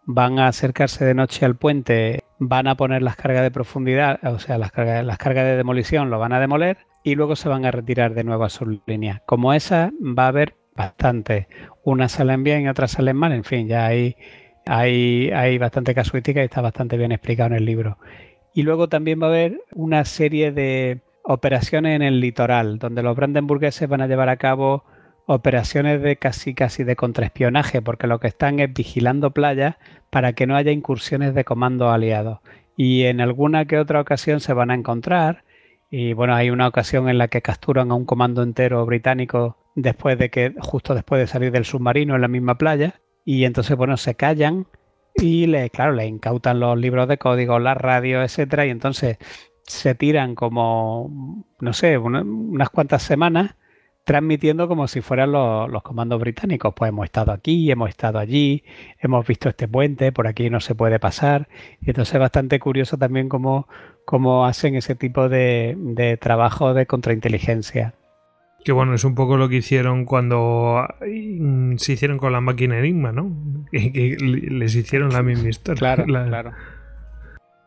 van 0.05 0.39
a 0.39 0.49
acercarse 0.49 1.05
de 1.05 1.15
noche 1.15 1.45
al 1.45 1.57
puente 1.57 2.21
van 2.39 2.67
a 2.67 2.77
poner 2.77 3.03
las 3.03 3.17
cargas 3.17 3.43
de 3.43 3.51
profundidad 3.51 4.19
o 4.25 4.39
sea 4.39 4.59
las 4.59 4.73
cargas, 4.73 5.05
las 5.05 5.19
cargas 5.19 5.45
de 5.45 5.57
demolición 5.57 6.11
lo 6.11 6.19
van 6.19 6.33
a 6.33 6.41
demoler 6.41 6.79
y 7.03 7.15
luego 7.15 7.37
se 7.37 7.49
van 7.49 7.65
a 7.65 7.71
retirar 7.71 8.15
de 8.15 8.25
nuevo 8.25 8.45
a 8.45 8.51
su 8.51 8.81
línea. 8.87 9.23
Como 9.27 9.53
esa 9.53 9.91
va 10.01 10.25
a 10.25 10.29
haber 10.29 10.57
bastante. 10.75 11.49
Unas 11.85 12.13
salen 12.13 12.45
bien 12.45 12.63
y 12.63 12.69
otras 12.69 12.93
salen 12.93 13.17
mal, 13.17 13.33
en 13.33 13.45
fin, 13.45 13.69
ya 13.69 13.87
hay, 13.87 14.17
hay, 14.67 15.31
hay 15.31 15.59
bastante 15.59 15.95
casuística 15.95 16.41
y 16.41 16.45
está 16.45 16.61
bastante 16.61 16.97
bien 16.97 17.13
explicado 17.13 17.49
en 17.49 17.57
el 17.57 17.65
libro. 17.65 17.99
Y 18.55 18.63
luego 18.63 18.89
también 18.89 19.21
va 19.21 19.27
a 19.27 19.31
haber 19.31 19.61
una 19.73 20.05
serie 20.05 20.53
de 20.53 21.01
operaciones 21.25 21.97
en 21.97 22.03
el 22.03 22.21
litoral, 22.21 22.79
donde 22.79 23.03
los 23.03 23.17
brandenburgueses 23.17 23.89
van 23.89 24.03
a 24.03 24.07
llevar 24.07 24.29
a 24.29 24.37
cabo 24.37 24.85
operaciones 25.27 26.03
de 26.03 26.17
casi 26.17 26.55
casi 26.55 26.85
de 26.85 26.97
contraespionaje, 26.97 27.81
porque 27.81 28.07
lo 28.07 28.21
que 28.21 28.29
están 28.29 28.61
es 28.61 28.73
vigilando 28.73 29.31
playas 29.31 29.77
para 30.11 30.33
que 30.33 30.47
no 30.47 30.57
haya 30.57 30.73
incursiones 30.73 31.35
de 31.35 31.45
comandos 31.45 31.93
aliados. 31.93 32.41
Y 32.77 33.05
en 33.05 33.21
alguna 33.21 33.67
que 33.67 33.79
otra 33.79 34.01
ocasión 34.01 34.41
se 34.41 34.53
van 34.53 34.71
a 34.71 34.75
encontrar, 34.75 35.45
y 35.95 36.15
bueno, 36.15 36.35
hay 36.35 36.49
una 36.49 36.69
ocasión 36.69 37.11
en 37.11 37.19
la 37.19 37.29
que 37.29 37.43
capturan 37.43 37.91
a 37.91 37.95
un 37.95 38.07
comando 38.07 38.43
entero 38.43 38.87
británico 38.87 39.59
después 39.75 40.19
de 40.19 40.31
que, 40.31 40.55
justo 40.59 40.95
después 40.95 41.21
de 41.21 41.27
salir 41.27 41.53
del 41.53 41.67
submarino 41.67 42.15
en 42.15 42.23
la 42.23 42.29
misma 42.29 42.57
playa, 42.57 43.03
y 43.27 43.45
entonces, 43.45 43.77
bueno, 43.77 43.99
se 43.99 44.15
callan 44.15 44.67
y 45.15 45.47
le, 45.49 45.69
claro, 45.69 45.93
le 45.93 46.07
incautan 46.07 46.61
los 46.61 46.79
libros 46.79 47.09
de 47.09 47.19
código, 47.19 47.59
la 47.59 47.75
radio, 47.75 48.23
etcétera, 48.23 48.65
y 48.65 48.71
entonces 48.71 49.19
se 49.65 49.95
tiran 49.95 50.35
como, 50.35 51.45
no 51.61 51.73
sé, 51.75 51.99
unas 51.99 52.71
cuantas 52.71 53.03
semanas 53.03 53.57
transmitiendo 54.05 54.69
como 54.69 54.89
si 54.89 55.03
fueran 55.03 55.31
los, 55.31 55.71
los, 55.71 55.83
comandos 55.83 56.19
británicos. 56.19 56.73
Pues 56.75 56.89
hemos 56.89 57.05
estado 57.05 57.33
aquí, 57.33 57.71
hemos 57.71 57.91
estado 57.91 58.19
allí, 58.19 58.65
hemos 58.99 59.27
visto 59.27 59.51
este 59.51 59.69
puente, 59.69 60.11
por 60.11 60.27
aquí 60.27 60.49
no 60.49 60.61
se 60.61 60.75
puede 60.75 60.99
pasar. 60.99 61.49
Y 61.83 61.91
entonces 61.91 62.15
es 62.15 62.21
bastante 62.21 62.59
curioso 62.59 62.97
también 62.97 63.29
cómo, 63.29 63.69
cómo 64.05 64.47
hacen 64.47 64.75
ese 64.75 64.95
tipo 64.95 65.29
de, 65.29 65.75
de 65.79 66.17
trabajo 66.17 66.75
de 66.75 66.87
contrainteligencia. 66.87 67.95
Que 68.65 68.73
bueno, 68.73 68.95
es 68.95 69.05
un 69.05 69.15
poco 69.15 69.37
lo 69.37 69.49
que 69.49 69.57
hicieron 69.57 70.05
cuando 70.05 70.87
mm, 71.01 71.77
se 71.79 71.95
hicieron 71.95 72.19
con 72.19 72.33
la 72.33 72.41
máquina 72.41 72.79
Enigma, 72.79 73.13
¿no? 73.13 73.35
Que, 73.73 74.17
les 74.19 74.75
hicieron 74.75 75.13
la 75.13 75.23
misma 75.23 75.49
historia. 75.49 75.79
Claro, 75.79 76.05
claro. 76.05 76.53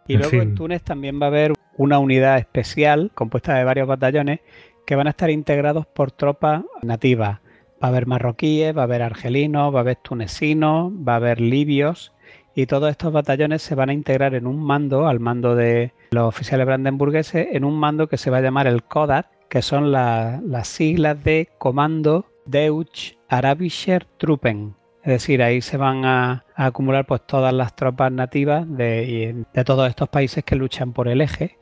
Y 0.08 0.18
luego 0.18 0.42
en 0.42 0.56
Túnez 0.56 0.84
también 0.84 1.20
va 1.20 1.26
a 1.26 1.30
haber 1.30 1.54
una 1.78 2.00
unidad 2.00 2.38
especial 2.38 3.12
compuesta 3.14 3.56
de 3.56 3.64
varios 3.64 3.88
batallones 3.88 4.40
que 4.86 4.96
van 4.96 5.08
a 5.08 5.10
estar 5.10 5.30
integrados 5.32 5.88
por 5.88 6.12
tropas 6.12 6.64
nativas. 6.84 7.40
Va 7.84 7.88
a 7.88 7.90
haber 7.90 8.06
marroquíes, 8.06 8.78
va 8.78 8.82
a 8.82 8.86
haber 8.86 9.02
argelinos, 9.02 9.74
va 9.74 9.80
a 9.80 9.82
haber 9.82 9.98
tunecinos, 9.98 10.94
va 10.94 11.14
a 11.14 11.18
haber 11.18 11.42
libios 11.42 12.14
y 12.56 12.68
todos 12.68 12.90
estos 12.90 13.12
batallones 13.12 13.62
se 13.62 13.76
van 13.76 13.90
a 13.90 13.94
integrar 13.94 14.34
en 14.34 14.48
un 14.48 14.64
mando, 14.64 15.08
al 15.08 15.20
mando 15.20 15.56
de 15.56 15.92
los 16.12 16.24
oficiales 16.26 16.66
brandenburgueses, 16.66 17.50
en 17.52 17.66
un 17.66 17.78
mando 17.78 18.08
que 18.08 18.18
se 18.18 18.30
va 18.30 18.38
a 18.38 18.42
llamar 18.42 18.66
el 18.66 18.84
CODAT, 18.84 19.28
que 19.50 19.62
son 19.62 19.92
las 19.92 20.68
siglas 20.68 21.22
de 21.22 21.50
Comando 21.58 22.26
Deutsch 22.46 23.18
Arabischer 23.28 24.06
Truppen. 24.18 24.74
Es 25.04 25.12
decir, 25.12 25.44
ahí 25.44 25.62
se 25.62 25.76
van 25.76 26.06
a, 26.06 26.46
acumular 26.56 27.06
pues 27.06 27.28
todas 27.28 27.54
las 27.54 27.76
tropas 27.76 28.12
nativas 28.12 28.66
de, 28.68 29.46
todos 29.66 29.90
estos 29.90 30.08
países 30.08 30.46
que 30.46 30.56
luchan 30.56 30.94
por 30.94 31.10
el 31.10 31.20
eje. 31.22 31.60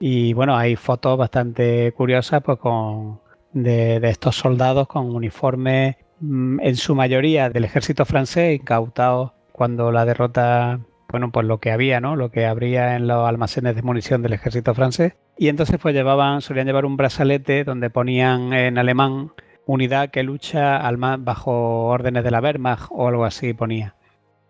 Y 0.00 0.32
bueno, 0.32 0.56
hay 0.56 0.74
fotos 0.74 1.16
bastante 1.16 1.92
curiosas 1.92 2.42
pues, 2.42 2.58
con, 2.58 3.20
de, 3.52 3.96
estos 4.08 4.36
soldados 4.36 4.88
con 4.88 5.14
uniformes 5.14 5.94
mm, 6.18 6.60
en 6.60 6.76
su 6.76 6.96
mayoría 6.96 7.48
del 7.50 7.64
ejército 7.64 8.04
francés 8.04 8.60
incautados 8.60 9.30
cuando 9.54 9.92
la 9.92 10.04
derrota 10.04 10.80
bueno, 11.14 11.30
pues 11.30 11.46
lo 11.46 11.58
que 11.58 11.70
había, 11.70 12.00
¿no? 12.00 12.16
Lo 12.16 12.32
que 12.32 12.44
habría 12.44 12.96
en 12.96 13.06
los 13.06 13.28
almacenes 13.28 13.76
de 13.76 13.82
munición 13.82 14.20
del 14.20 14.32
ejército 14.32 14.74
francés. 14.74 15.12
Y 15.38 15.46
entonces 15.46 15.78
pues 15.80 15.94
llevaban, 15.94 16.40
solían 16.40 16.66
llevar 16.66 16.84
un 16.84 16.96
brazalete 16.96 17.62
donde 17.62 17.88
ponían 17.88 18.52
en 18.52 18.78
alemán 18.78 19.30
unidad 19.64 20.10
que 20.10 20.24
lucha 20.24 20.76
al 20.76 20.96
bajo 20.96 21.84
órdenes 21.84 22.24
de 22.24 22.32
la 22.32 22.40
Wehrmacht 22.40 22.88
o 22.90 23.06
algo 23.06 23.24
así 23.24 23.54
ponía. 23.54 23.94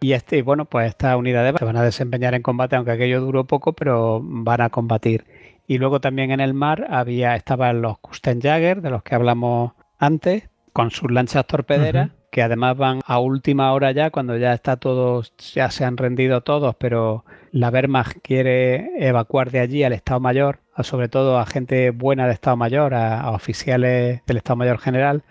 Y 0.01 0.15
este, 0.15 0.41
bueno, 0.41 0.65
pues 0.65 0.89
estas 0.89 1.17
unidades 1.17 1.55
se 1.59 1.67
van 1.67 1.77
a 1.77 1.83
desempeñar 1.83 2.33
en 2.33 2.41
combate, 2.41 2.77
aunque 2.77 2.93
aquello 2.93 3.21
duró 3.21 3.45
poco, 3.45 3.75
pero 3.75 4.21
van 4.23 4.63
a 4.63 4.71
combatir. 4.71 5.27
Y 5.67 5.77
luego 5.77 6.01
también 6.01 6.31
en 6.31 6.41
el 6.41 6.55
mar 6.55 6.87
había, 6.89 7.37
estaban 7.37 7.83
los 7.83 7.99
Kustenjäger, 7.99 8.81
de 8.81 8.89
los 8.89 9.03
que 9.03 9.15
hablamos 9.15 9.73
antes, 9.99 10.49
con 10.73 10.91
sus 10.91 11.11
lanchas 11.11 11.47
torpederas 11.47 12.11
que 12.35 12.43
además 12.43 12.77
van 12.77 13.01
a 13.07 13.21
última 13.21 13.73
hora 13.73 13.93
ya, 13.93 14.11
cuando 14.11 14.37
ya 14.37 14.55
está 14.55 14.77
todo, 14.77 15.23
ya 15.53 15.71
se 15.71 15.85
han 15.85 15.97
rendido 15.97 16.41
todos, 16.41 16.75
pero 16.75 17.25
la 17.53 17.69
Wehrmacht 17.69 18.19
quiere 18.25 18.91
evacuar 18.99 19.53
de 19.53 19.61
allí 19.61 19.85
al 19.85 19.93
Estado 19.93 20.19
Mayor, 20.19 20.59
sobre 20.83 21.09
todo 21.09 21.39
a 21.39 21.47
gente 21.47 21.91
buena 21.91 22.27
de 22.27 22.33
Estado 22.33 22.57
Mayor, 22.57 22.93
a, 22.93 23.31
oficiales 23.31 24.21
del 24.27 24.37
Estado 24.39 24.57
Mayor 24.57 24.79
General, 24.79 25.23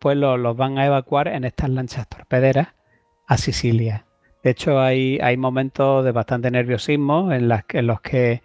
pues 0.00 0.16
los 0.16 0.56
van 0.56 0.78
a 0.78 0.86
evacuar 0.86 1.28
en 1.28 1.44
estas 1.44 1.70
lanchas 1.70 2.08
torpederas 2.08 2.74
a 3.28 3.38
Sicilia. 3.38 4.06
De 4.42 4.50
hecho, 4.50 4.80
hay, 4.80 5.20
hay 5.22 5.36
momentos 5.36 6.04
de 6.04 6.10
bastante 6.10 6.50
nerviosismo 6.50 7.32
en, 7.32 7.46
los 7.48 8.00
que 8.00 8.42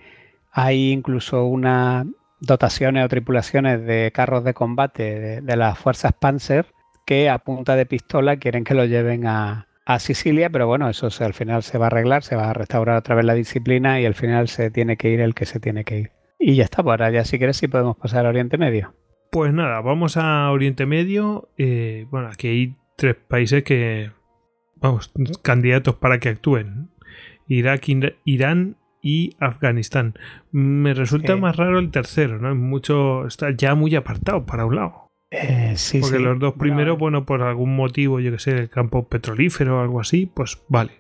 hay 0.52 0.92
incluso 0.92 1.46
unas 1.46 2.06
dotaciones 2.42 3.06
o 3.06 3.10
tripulaciones 3.10 3.84
de 3.84 4.12
carros 4.14 4.44
de 4.44 4.54
combate 4.54 5.42
de 5.42 5.58
las 5.58 5.80
fuerzas 5.80 6.14
Panzer 6.14 6.68
que 7.06 7.30
a 7.30 7.40
punta 7.40 7.76
de 7.76 7.86
pistola 7.86 8.38
quieren 8.38 8.64
que 8.64 8.74
lo 8.74 8.86
lleven 8.86 9.26
a, 9.28 9.68
Sicilia, 10.00 10.50
pero 10.50 10.66
bueno, 10.66 10.90
eso 10.90 11.10
al 11.20 11.34
final 11.34 11.62
se 11.62 11.78
va 11.78 11.86
a 11.86 11.88
arreglar, 11.88 12.24
se 12.24 12.38
va 12.38 12.50
a 12.50 12.54
restaurar 12.54 12.98
otra 12.98 13.16
vez 13.16 13.26
la 13.26 13.34
disciplina 13.34 14.00
y 14.00 14.06
al 14.06 14.16
final 14.16 14.48
se 14.48 14.72
tiene 14.72 14.96
que 14.96 15.10
ir 15.10 15.20
el 15.20 15.36
que 15.36 15.46
se 15.46 15.60
tiene 15.60 15.84
que 15.84 16.00
ir. 16.00 16.12
Y 16.40 16.56
ya 16.56 16.64
está, 16.64 16.84
pues 16.84 16.94
ahora 16.94 17.12
ya 17.12 17.26
si 17.26 17.38
quieres 17.38 17.58
sí 17.58 17.68
podemos 17.68 17.98
pasar 17.98 18.26
a 18.26 18.30
Oriente 18.30 18.58
Medio. 18.58 18.94
Pues 19.30 19.54
nada, 19.54 19.82
vamos 19.82 20.16
a 20.16 20.50
Oriente 20.52 20.86
Medio. 20.86 21.50
Eh, 21.58 22.08
bueno, 22.10 22.30
aquí 22.30 22.48
hay 22.48 22.76
tres 22.96 23.16
países 23.16 23.64
que, 23.64 24.12
vamos, 24.76 25.12
candidatos 25.42 25.96
para 25.96 26.20
que 26.20 26.30
actúen. 26.30 26.90
Irak, 27.48 27.84
Irán 28.24 28.78
y 29.02 29.36
Afganistán. 29.40 30.16
Me 30.52 30.94
resulta 30.94 31.36
más 31.36 31.58
raro 31.58 31.80
el 31.80 31.92
tercero, 31.92 32.40
¿no? 32.40 32.56
Mucho, 32.56 33.28
está 33.28 33.52
ya 33.52 33.76
muy 33.76 33.96
apartado 33.96 34.46
para 34.46 34.66
un 34.66 34.78
lado. 34.78 35.03
Eh, 35.36 35.74
sí, 35.78 36.00
Porque 36.00 36.20
los 36.20 36.38
dos 36.38 36.54
primeros, 36.54 37.00
bueno, 37.00 37.26
por 37.26 37.42
algún 37.42 37.76
motivo, 37.76 38.20
yo 38.20 38.32
que 38.32 38.38
sé, 38.38 38.52
el 38.52 38.70
campo 38.70 39.08
petrolífero 39.08 39.80
o 39.80 39.82
algo 39.82 40.00
así, 40.00 40.28
pues 40.28 40.62
vale. 40.68 40.92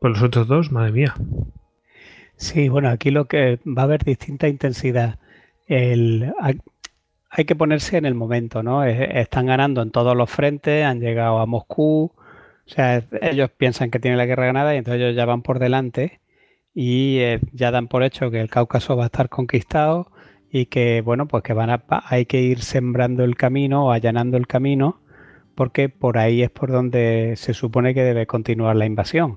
Pero 0.00 0.14
los 0.14 0.22
otros 0.22 0.46
dos, 0.46 0.70
madre 0.70 0.92
mía. 0.92 1.14
Sí, 2.36 2.68
bueno, 2.68 2.90
aquí 2.90 3.10
lo 3.10 3.24
que 3.24 3.58
va 3.66 3.82
a 3.82 3.84
haber 3.86 4.04
distinta 4.04 4.46
intensidad. 4.46 5.18
El, 5.66 6.32
hay, 7.28 7.44
que 7.44 7.56
ponerse 7.56 7.96
en 7.96 8.06
el 8.06 8.14
momento, 8.14 8.62
¿no? 8.62 8.84
Están 8.84 9.46
ganando 9.46 9.82
en 9.82 9.90
todos 9.90 10.16
los 10.16 10.30
frentes, 10.30 10.84
han 10.84 11.00
llegado 11.00 11.40
a 11.40 11.46
Moscú, 11.46 12.12
o 12.14 12.68
sea, 12.70 13.02
ellos 13.20 13.50
piensan 13.50 13.90
que 13.90 13.98
tienen 13.98 14.16
la 14.16 14.26
guerra 14.26 14.46
ganada 14.46 14.76
y 14.76 14.78
entonces 14.78 15.02
ellos 15.02 15.16
ya 15.16 15.24
van 15.24 15.42
por 15.42 15.58
delante 15.58 16.20
y 16.72 17.18
eh, 17.18 17.40
ya 17.52 17.72
dan 17.72 17.88
por 17.88 18.04
hecho 18.04 18.30
que 18.30 18.40
el 18.40 18.48
Cáucaso 18.48 18.96
va 18.96 19.04
a 19.04 19.06
estar 19.06 19.28
conquistado 19.28 20.12
y 20.52 20.66
que 20.66 21.00
bueno 21.00 21.26
pues 21.26 21.42
que 21.42 21.54
van 21.54 21.70
a, 21.70 21.82
hay 21.88 22.26
que 22.26 22.40
ir 22.40 22.62
sembrando 22.62 23.24
el 23.24 23.36
camino 23.36 23.86
o 23.86 23.90
allanando 23.90 24.36
el 24.36 24.46
camino 24.46 25.00
porque 25.54 25.88
por 25.88 26.18
ahí 26.18 26.42
es 26.42 26.50
por 26.50 26.70
donde 26.70 27.34
se 27.36 27.54
supone 27.54 27.94
que 27.94 28.02
debe 28.02 28.26
continuar 28.26 28.76
la 28.76 28.86
invasión. 28.86 29.36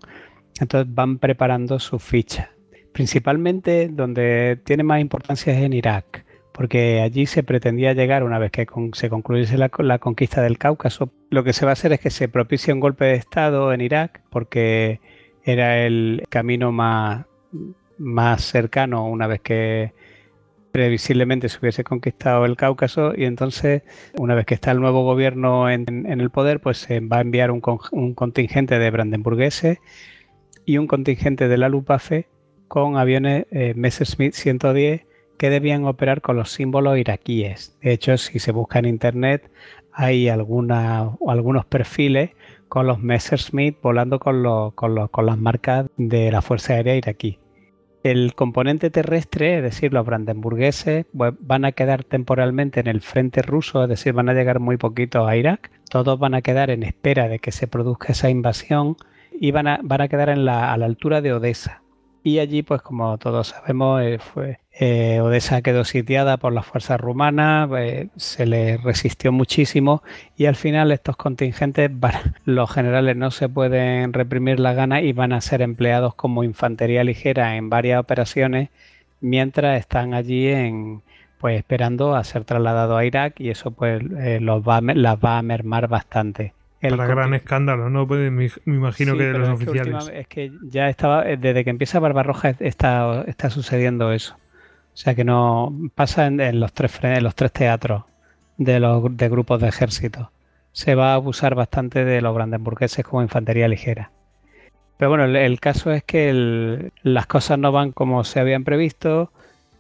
Entonces 0.59 0.93
van 0.93 1.17
preparando 1.19 1.79
sus 1.79 2.01
fichas. 2.01 2.49
Principalmente 2.93 3.89
donde 3.91 4.59
tiene 4.63 4.83
más 4.83 5.01
importancia 5.01 5.53
es 5.53 5.61
en 5.61 5.73
Irak, 5.73 6.25
porque 6.53 7.01
allí 7.01 7.25
se 7.25 7.43
pretendía 7.43 7.93
llegar 7.93 8.23
una 8.23 8.39
vez 8.39 8.51
que 8.51 8.65
se 8.93 9.09
concluyese 9.09 9.57
la, 9.57 9.69
la, 9.79 9.99
conquista 9.99 10.41
del 10.41 10.57
Cáucaso. 10.57 11.11
Lo 11.29 11.43
que 11.43 11.51
se 11.51 11.65
va 11.65 11.71
a 11.71 11.73
hacer 11.73 11.91
es 11.91 11.99
que 11.99 12.09
se 12.09 12.29
propicie 12.29 12.73
un 12.73 12.79
golpe 12.79 13.05
de 13.05 13.15
Estado 13.15 13.73
en 13.73 13.81
Irak, 13.81 14.21
porque 14.29 15.01
era 15.43 15.85
el 15.85 16.23
camino 16.29 16.71
más 16.71 17.25
más 17.97 18.43
cercano 18.43 19.07
una 19.07 19.27
vez 19.27 19.41
que 19.41 19.93
previsiblemente 20.75 21.47
se 21.47 21.57
hubiese 21.59 21.85
conquistado 21.85 22.43
el 22.43 22.57
Cáucaso 22.57 23.13
y 23.15 23.23
entonces 23.23 23.83
una 24.17 24.35
vez 24.35 24.45
que 24.45 24.55
está 24.55 24.71
el 24.71 24.81
nuevo 24.81 25.05
gobierno 25.05 25.69
en, 25.69 26.05
el 26.05 26.29
poder 26.31 26.59
pues 26.59 26.79
se 26.79 26.99
va 26.99 27.19
a 27.19 27.21
enviar 27.21 27.49
un, 27.49 27.61
contingente 27.61 28.77
de 28.77 28.91
brandenburgueses 28.91 29.77
y 30.65 30.77
un 30.77 30.87
contingente 30.87 31.47
de 31.47 31.57
la 31.57 31.69
Luftwaffe 31.69 32.27
con 32.67 32.97
aviones 32.97 33.45
eh, 33.51 33.73
Messerschmitt 33.73 34.33
110 34.33 35.05
que 35.37 35.49
debían 35.49 35.85
operar 35.85 36.19
con 36.19 36.35
los 36.35 36.51
símbolos 36.51 36.97
iraquíes. 36.97 37.77
De 37.81 37.93
hecho, 37.93 38.17
si 38.17 38.39
se 38.39 38.51
busca 38.51 38.79
en 38.79 38.85
internet 38.87 39.49
hay 39.93 40.27
algunos 40.27 41.65
perfiles 41.69 42.31
con 42.67 42.85
los 42.85 42.99
Messerschmitt 42.99 43.81
volando 43.81 44.19
con, 44.19 44.43
con 44.71 45.25
las 45.25 45.37
marcas 45.37 45.85
de 45.95 46.33
la 46.33 46.41
Fuerza 46.41 46.73
Aérea 46.73 46.97
iraquí. 46.97 47.39
El 48.05 48.35
componente 48.35 48.91
terrestre, 48.91 49.57
es 49.57 49.63
decir, 49.63 49.91
los 49.91 50.05
brandenburgueses, 50.05 51.07
pues, 51.17 51.33
van 51.39 51.65
a 51.65 51.71
quedar 51.71 52.03
temporalmente 52.03 52.79
en 52.79 52.85
el 52.85 53.01
frente 53.01 53.41
ruso, 53.41 53.81
es 53.81 53.89
decir, 53.89 54.13
van 54.13 54.29
a 54.29 54.35
llegar 54.35 54.59
muy 54.59 54.77
poquito 54.77 55.25
a 55.25 55.35
Irak. 55.35 55.71
Todos 55.89 56.19
van 56.19 56.35
a 56.35 56.43
quedar 56.43 56.69
en 56.69 56.83
espera 56.83 57.27
de 57.27 57.39
que 57.39 57.51
se 57.51 57.65
produzca 57.65 58.11
esa 58.11 58.29
invasión 58.29 58.95
y 59.31 59.49
van 59.49 59.65
a, 59.65 59.79
van 59.81 60.01
a 60.01 60.07
quedar 60.07 60.29
a 60.29 60.35
la 60.35 60.73
altura 60.73 61.21
de 61.21 61.33
Odessa. 61.33 61.81
Y 62.25 62.39
allí, 62.39 62.63
pues 62.63 62.81
como 62.81 63.19
todos 63.19 63.49
sabemos, 63.49 64.01
eh, 64.01 64.17
fue, 64.17 64.57
eh, 64.71 65.19
Odessa 65.21 65.61
quedó 65.61 65.83
sitiada 65.83 66.37
por 66.37 66.53
las 66.53 66.65
fuerzas 66.65 66.99
rumanas, 66.99 67.69
eh, 67.77 68.09
se 68.15 68.47
le 68.47 68.77
resistió 68.77 69.31
muchísimo 69.31 70.01
y 70.35 70.47
al 70.47 70.55
final 70.55 70.91
estos 70.91 71.17
contingentes, 71.17 71.91
los 72.45 72.71
generales 72.71 73.15
no 73.15 73.29
se 73.29 73.47
pueden 73.47 74.11
reprimir 74.11 74.59
la 74.59 74.73
gana 74.73 75.03
y 75.03 75.13
van 75.13 75.33
a 75.33 75.41
ser 75.41 75.61
empleados 75.61 76.15
como 76.15 76.43
infantería 76.43 77.03
ligera 77.03 77.57
en 77.57 77.69
varias 77.69 77.99
operaciones 77.99 78.69
mientras 79.21 79.79
están 79.79 80.15
allí 80.15 80.47
en, 80.47 81.03
pues 81.37 81.59
esperando 81.59 82.15
a 82.15 82.23
ser 82.23 82.43
trasladados 82.43 82.97
a 82.97 83.05
Irak 83.05 83.39
y 83.39 83.51
eso 83.51 83.69
pues 83.69 84.01
los 84.01 84.63
va, 84.63 84.81
las 84.81 85.17
va 85.17 85.37
a 85.37 85.43
mermar 85.43 85.87
bastante. 85.87 86.54
Para 86.89 87.07
gran 87.07 87.33
escándalo, 87.33 87.89
¿no? 87.89 88.07
Pues 88.07 88.31
me, 88.31 88.49
imagino 88.65 89.17
que 89.17 89.23
de 89.23 89.39
los 89.39 89.49
oficiales. 89.49 90.11
es 90.13 90.27
que 90.27 90.51
ya 90.63 90.89
estaba, 90.89 91.29
eh, 91.29 91.37
desde 91.37 91.63
que 91.63 91.69
empieza 91.69 91.99
Barbarroja 91.99 92.55
está, 92.59 93.23
está 93.27 93.49
sucediendo 93.49 94.11
eso. 94.11 94.35
O 94.35 94.97
sea 94.97 95.13
que 95.13 95.23
no 95.23 95.73
pasa 95.93 96.27
en, 96.27 96.59
los 96.59 96.71
tres 96.71 96.99
en 97.03 97.23
los 97.23 97.35
tres 97.35 97.51
teatros 97.51 98.03
de 98.57 98.79
los 98.79 99.15
de 99.15 99.29
grupos 99.29 99.59
de 99.59 99.67
ejército. 99.67 100.31
Se 100.71 100.95
va 100.95 101.11
a 101.11 101.15
abusar 101.15 101.55
bastante 101.55 102.05
de 102.05 102.21
los 102.21 102.33
brandenburgueses 102.33 103.05
como 103.05 103.21
infantería 103.21 103.67
ligera. 103.67 104.11
Pero 104.97 105.09
bueno, 105.09 105.25
el, 105.25 105.59
caso 105.59 105.91
es 105.91 106.03
que 106.03 106.91
las 107.03 107.27
cosas 107.27 107.59
no 107.59 107.71
van 107.71 107.91
como 107.91 108.23
se 108.23 108.39
habían 108.39 108.63
previsto 108.63 109.31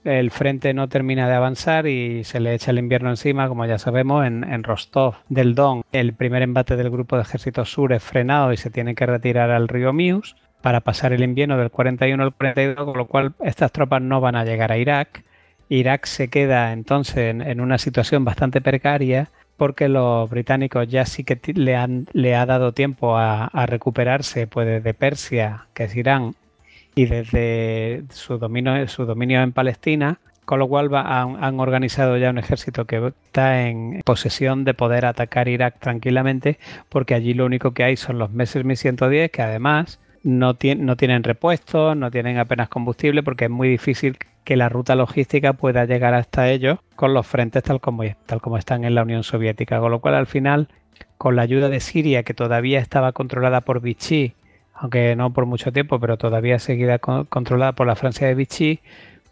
el 0.05 0.29
frente 0.29 0.73
no 0.73 0.87
termina 0.87 1.27
de 1.27 1.33
avanzar 1.33 1.87
y 1.87 2.23
se 2.23 2.39
le 2.39 2.53
echa 2.53 2.71
el 2.71 2.77
invierno 2.77 3.09
encima, 3.09 3.47
como 3.47 3.65
ya 3.65 3.79
sabemos, 3.79 4.25
en, 4.25 4.63
Rostov 4.63 5.15
del 5.29 5.55
Don. 5.55 5.83
El 5.91 6.13
primer 6.13 6.43
embate 6.43 6.75
del 6.75 6.91
grupo 6.91 7.15
de 7.15 7.23
ejércitos 7.23 7.71
sur 7.71 7.91
es 7.91 8.03
frenado 8.03 8.53
y 8.53 8.57
se 8.57 8.69
tiene 8.69 8.95
que 8.95 9.05
retirar 9.05 9.49
al 9.49 9.67
río 9.67 9.93
Mius 9.93 10.35
para 10.61 10.81
pasar 10.81 11.11
el 11.11 11.23
invierno 11.23 11.57
del 11.57 11.71
41 11.71 12.23
al 12.23 12.33
42, 12.33 12.85
con 12.85 12.97
lo 12.97 13.07
cual 13.07 13.33
estas 13.43 13.71
tropas 13.71 14.01
no 14.01 14.21
van 14.21 14.35
a 14.35 14.45
llegar 14.45 14.71
a 14.71 14.77
Irak. 14.77 15.23
Irak 15.69 16.05
se 16.05 16.27
queda 16.27 16.71
entonces 16.71 17.35
en, 17.35 17.59
una 17.59 17.79
situación 17.79 18.23
bastante 18.23 18.61
precaria 18.61 19.31
porque 19.57 19.89
los 19.89 20.29
británicos 20.29 20.87
ya 20.87 21.05
sí 21.05 21.23
que 21.23 21.39
le, 21.53 21.75
han, 21.75 22.07
le 22.13 22.35
ha 22.35 22.45
dado 22.45 22.73
tiempo 22.73 23.17
a, 23.17 23.45
a 23.45 23.65
recuperarse 23.65 24.45
pues 24.45 24.67
desde 24.67 24.93
Persia, 24.93 25.67
que 25.73 25.85
es 25.85 25.95
Irán, 25.95 26.35
y 26.95 27.05
desde 27.05 28.03
su 28.09 28.37
dominio, 28.37 28.87
su 28.87 29.05
dominio 29.05 29.41
en 29.41 29.51
Palestina, 29.51 30.19
con 30.45 30.59
lo 30.59 30.67
cual 30.67 30.89
han, 30.93 31.59
organizado 31.59 32.17
ya 32.17 32.29
un 32.29 32.37
ejército 32.37 32.85
que 32.85 33.13
está 33.25 33.67
en 33.67 34.01
posesión 34.05 34.63
de 34.63 34.73
poder 34.73 35.05
atacar 35.05 35.47
Irak 35.47 35.79
tranquilamente, 35.79 36.57
porque 36.89 37.15
allí 37.15 37.33
lo 37.33 37.45
único 37.45 37.73
que 37.73 37.83
hay 37.83 37.97
son 37.97 38.19
los 38.19 38.31
meses 38.31 38.63
110, 38.63 39.31
que 39.31 39.41
además 39.41 39.99
no, 40.23 40.55
no 40.77 40.97
tienen 40.97 41.23
repuestos, 41.23 41.97
no 41.97 42.11
tienen 42.11 42.37
apenas 42.37 42.69
combustible, 42.69 43.23
porque 43.23 43.45
es 43.45 43.51
muy 43.51 43.67
difícil 43.67 44.17
que 44.43 44.55
la 44.55 44.69
ruta 44.69 44.95
logística 44.95 45.53
pueda 45.53 45.85
llegar 45.85 46.13
hasta 46.13 46.49
ellos 46.49 46.79
con 46.95 47.13
los 47.13 47.25
frentes 47.27 47.63
tal 47.63 47.81
como, 47.81 48.03
tal 48.25 48.39
como 48.39 48.57
están 48.57 48.85
en 48.85 48.95
la 48.95 49.01
Unión 49.01 49.23
Soviética. 49.23 49.79
Con 49.79 49.91
lo 49.91 49.99
cual, 49.99 50.13
al 50.13 50.27
final, 50.27 50.69
con 51.17 51.35
la 51.35 51.41
ayuda 51.41 51.67
de 51.67 51.79
Siria, 51.79 52.23
que 52.23 52.35
todavía 52.35 52.79
estaba 52.79 53.11
controlada 53.11 53.61
por 53.61 53.81
Vichy, 53.81 54.35
aunque 54.75 55.15
no 55.15 55.33
por 55.33 55.45
mucho 55.45 55.71
tiempo, 55.71 55.99
pero 55.99 56.17
todavía 56.17 56.59
seguida 56.59 56.99
controlada 56.99 57.73
por 57.73 57.87
la 57.87 57.95
Francia 57.95 58.27
de 58.27 58.35
Vichy, 58.35 58.81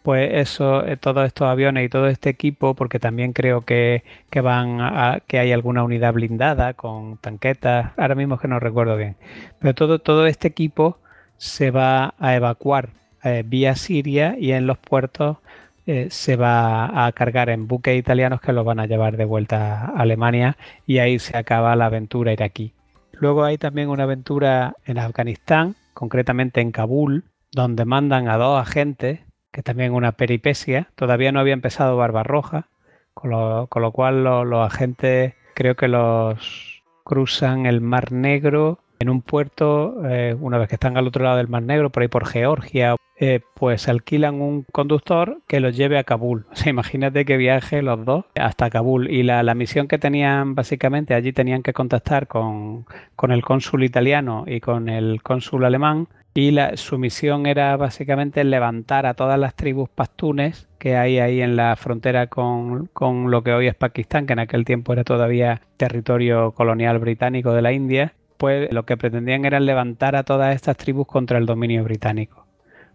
pues 0.02 0.30
eso, 0.34 0.86
eh, 0.86 0.96
todos 0.98 1.26
estos 1.26 1.48
aviones 1.48 1.86
y 1.86 1.88
todo 1.88 2.08
este 2.08 2.30
equipo, 2.30 2.74
porque 2.74 2.98
también 2.98 3.32
creo 3.32 3.62
que, 3.62 4.02
van 4.42 4.80
a, 4.80 5.20
que 5.26 5.38
hay 5.38 5.52
alguna 5.52 5.84
unidad 5.84 6.12
blindada 6.12 6.74
con 6.74 7.18
tanquetas, 7.18 7.92
ahora 7.96 8.14
mismo 8.14 8.38
que 8.38 8.48
no 8.48 8.60
recuerdo 8.60 8.96
bien, 8.96 9.16
pero 9.60 9.74
todo, 9.74 9.98
todo 10.00 10.26
este 10.26 10.48
equipo 10.48 10.98
se 11.38 11.70
va 11.70 12.14
a 12.18 12.34
evacuar 12.36 12.90
eh, 13.24 13.42
vía 13.46 13.74
Siria 13.76 14.36
y 14.38 14.52
en 14.52 14.66
los 14.66 14.78
puertos 14.78 15.38
eh, 15.86 16.08
se 16.10 16.36
va 16.36 17.06
a 17.06 17.12
cargar 17.12 17.50
en 17.50 17.66
buques 17.68 17.98
italianos 17.98 18.40
que 18.40 18.52
los 18.52 18.64
van 18.64 18.80
a 18.80 18.86
llevar 18.86 19.16
de 19.16 19.24
vuelta 19.24 19.86
a 19.86 20.00
Alemania 20.00 20.56
y 20.86 20.98
ahí 20.98 21.18
se 21.18 21.36
acaba 21.36 21.76
la 21.76 21.86
aventura 21.86 22.32
iraquí. 22.32 22.72
Luego 23.20 23.44
hay 23.44 23.58
también 23.58 23.88
una 23.88 24.04
aventura 24.04 24.74
en 24.84 24.98
Afganistán, 24.98 25.76
concretamente 25.92 26.60
en 26.60 26.72
Kabul, 26.72 27.24
donde 27.52 27.84
mandan 27.84 28.28
a 28.28 28.36
dos 28.36 28.60
agentes, 28.60 29.20
que 29.52 29.62
también 29.62 29.92
una 29.92 30.12
peripecia. 30.12 30.88
Todavía 30.96 31.32
no 31.32 31.40
había 31.40 31.54
empezado 31.54 31.96
Barbarroja, 31.96 32.68
con 33.14 33.30
lo, 33.30 33.66
con 33.68 33.82
lo 33.82 33.92
cual 33.92 34.24
los 34.24 34.66
agentes 34.66 35.34
creo 35.54 35.76
que 35.76 35.88
los 35.88 36.82
cruzan 37.04 37.66
el 37.66 37.80
Mar 37.80 38.12
Negro 38.12 38.80
en 38.98 39.10
un 39.10 39.22
puerto, 39.22 40.02
eh, 40.08 40.36
una 40.38 40.58
vez 40.58 40.68
que 40.68 40.76
están 40.76 40.96
al 40.96 41.06
otro 41.06 41.24
lado 41.24 41.36
del 41.36 41.48
Mar 41.48 41.62
Negro, 41.62 41.90
por 41.90 42.02
ahí 42.02 42.08
por 42.08 42.26
Georgia, 42.26 42.96
eh, 43.16 43.40
pues 43.54 43.88
alquilan 43.88 44.40
un 44.40 44.64
conductor 44.72 45.38
que 45.46 45.60
los 45.60 45.76
lleve 45.76 45.98
a 45.98 46.04
Kabul. 46.04 46.46
O 46.52 46.56
sea, 46.56 46.70
imagínate 46.70 47.24
que 47.24 47.36
viaje 47.36 47.82
los 47.82 48.04
dos 48.04 48.24
hasta 48.34 48.70
Kabul. 48.70 49.10
Y 49.10 49.22
la, 49.22 49.54
misión 49.54 49.88
que 49.88 49.98
tenían, 49.98 50.54
básicamente, 50.54 51.14
allí 51.14 51.32
tenían 51.32 51.62
que 51.62 51.72
contactar 51.72 52.26
con, 52.26 52.86
el 53.28 53.42
cónsul 53.42 53.84
italiano 53.84 54.44
y 54.46 54.60
con 54.60 54.88
el 54.88 55.22
cónsul 55.22 55.64
alemán. 55.64 56.08
Y 56.36 56.50
la, 56.50 56.76
su 56.76 56.98
misión 56.98 57.46
era 57.46 57.76
básicamente 57.76 58.42
levantar 58.42 59.06
a 59.06 59.14
todas 59.14 59.38
las 59.38 59.54
tribus 59.54 59.88
pastunes 59.88 60.68
que 60.78 60.96
hay 60.96 61.18
ahí 61.18 61.40
en 61.40 61.54
la 61.54 61.76
frontera 61.76 62.26
con, 62.26 62.86
con 62.92 63.30
lo 63.30 63.44
que 63.44 63.52
hoy 63.52 63.68
es 63.68 63.74
Pakistán, 63.76 64.26
que 64.26 64.32
en 64.32 64.40
aquel 64.40 64.64
tiempo 64.64 64.92
era 64.92 65.04
todavía 65.04 65.60
territorio 65.76 66.50
colonial 66.52 66.98
británico 66.98 67.52
de 67.52 67.62
la 67.62 67.72
India 67.72 68.14
lo 68.48 68.84
que 68.84 68.96
pretendían 68.96 69.44
era 69.44 69.60
levantar 69.60 70.16
a 70.16 70.22
todas 70.22 70.54
estas 70.54 70.76
tribus 70.76 71.06
contra 71.06 71.38
el 71.38 71.46
dominio 71.46 71.84
británico. 71.84 72.44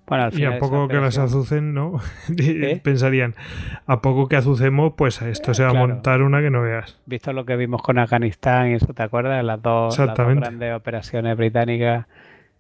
Bueno, 0.07 0.23
al 0.23 0.39
y 0.39 0.43
a 0.43 0.57
poco 0.57 0.88
que 0.88 0.97
las 0.97 1.19
azucen, 1.19 1.76
¿no? 1.76 1.99
¿Eh? 2.38 2.81
Pensarían, 2.84 3.35
a 3.85 4.01
poco 4.01 4.27
que 4.27 4.38
azucemos, 4.38 4.93
pues 4.97 5.21
esto 5.21 5.53
se 5.53 5.63
va 5.63 5.69
a 5.69 5.73
montar 5.73 6.23
una 6.23 6.41
que 6.41 6.49
no 6.49 6.63
veas. 6.63 6.99
Visto 7.05 7.31
lo 7.31 7.45
que 7.45 7.55
vimos 7.55 7.84
con 7.84 7.99
Afganistán 7.99 8.71
y 8.71 8.73
eso, 8.73 8.91
¿te 8.93 9.03
acuerdas? 9.03 9.43
Las 9.43 9.61
dos, 9.61 9.99
las 9.99 10.17
dos 10.17 10.35
grandes 10.35 10.76
operaciones 10.76 11.38
británicas 11.38 12.07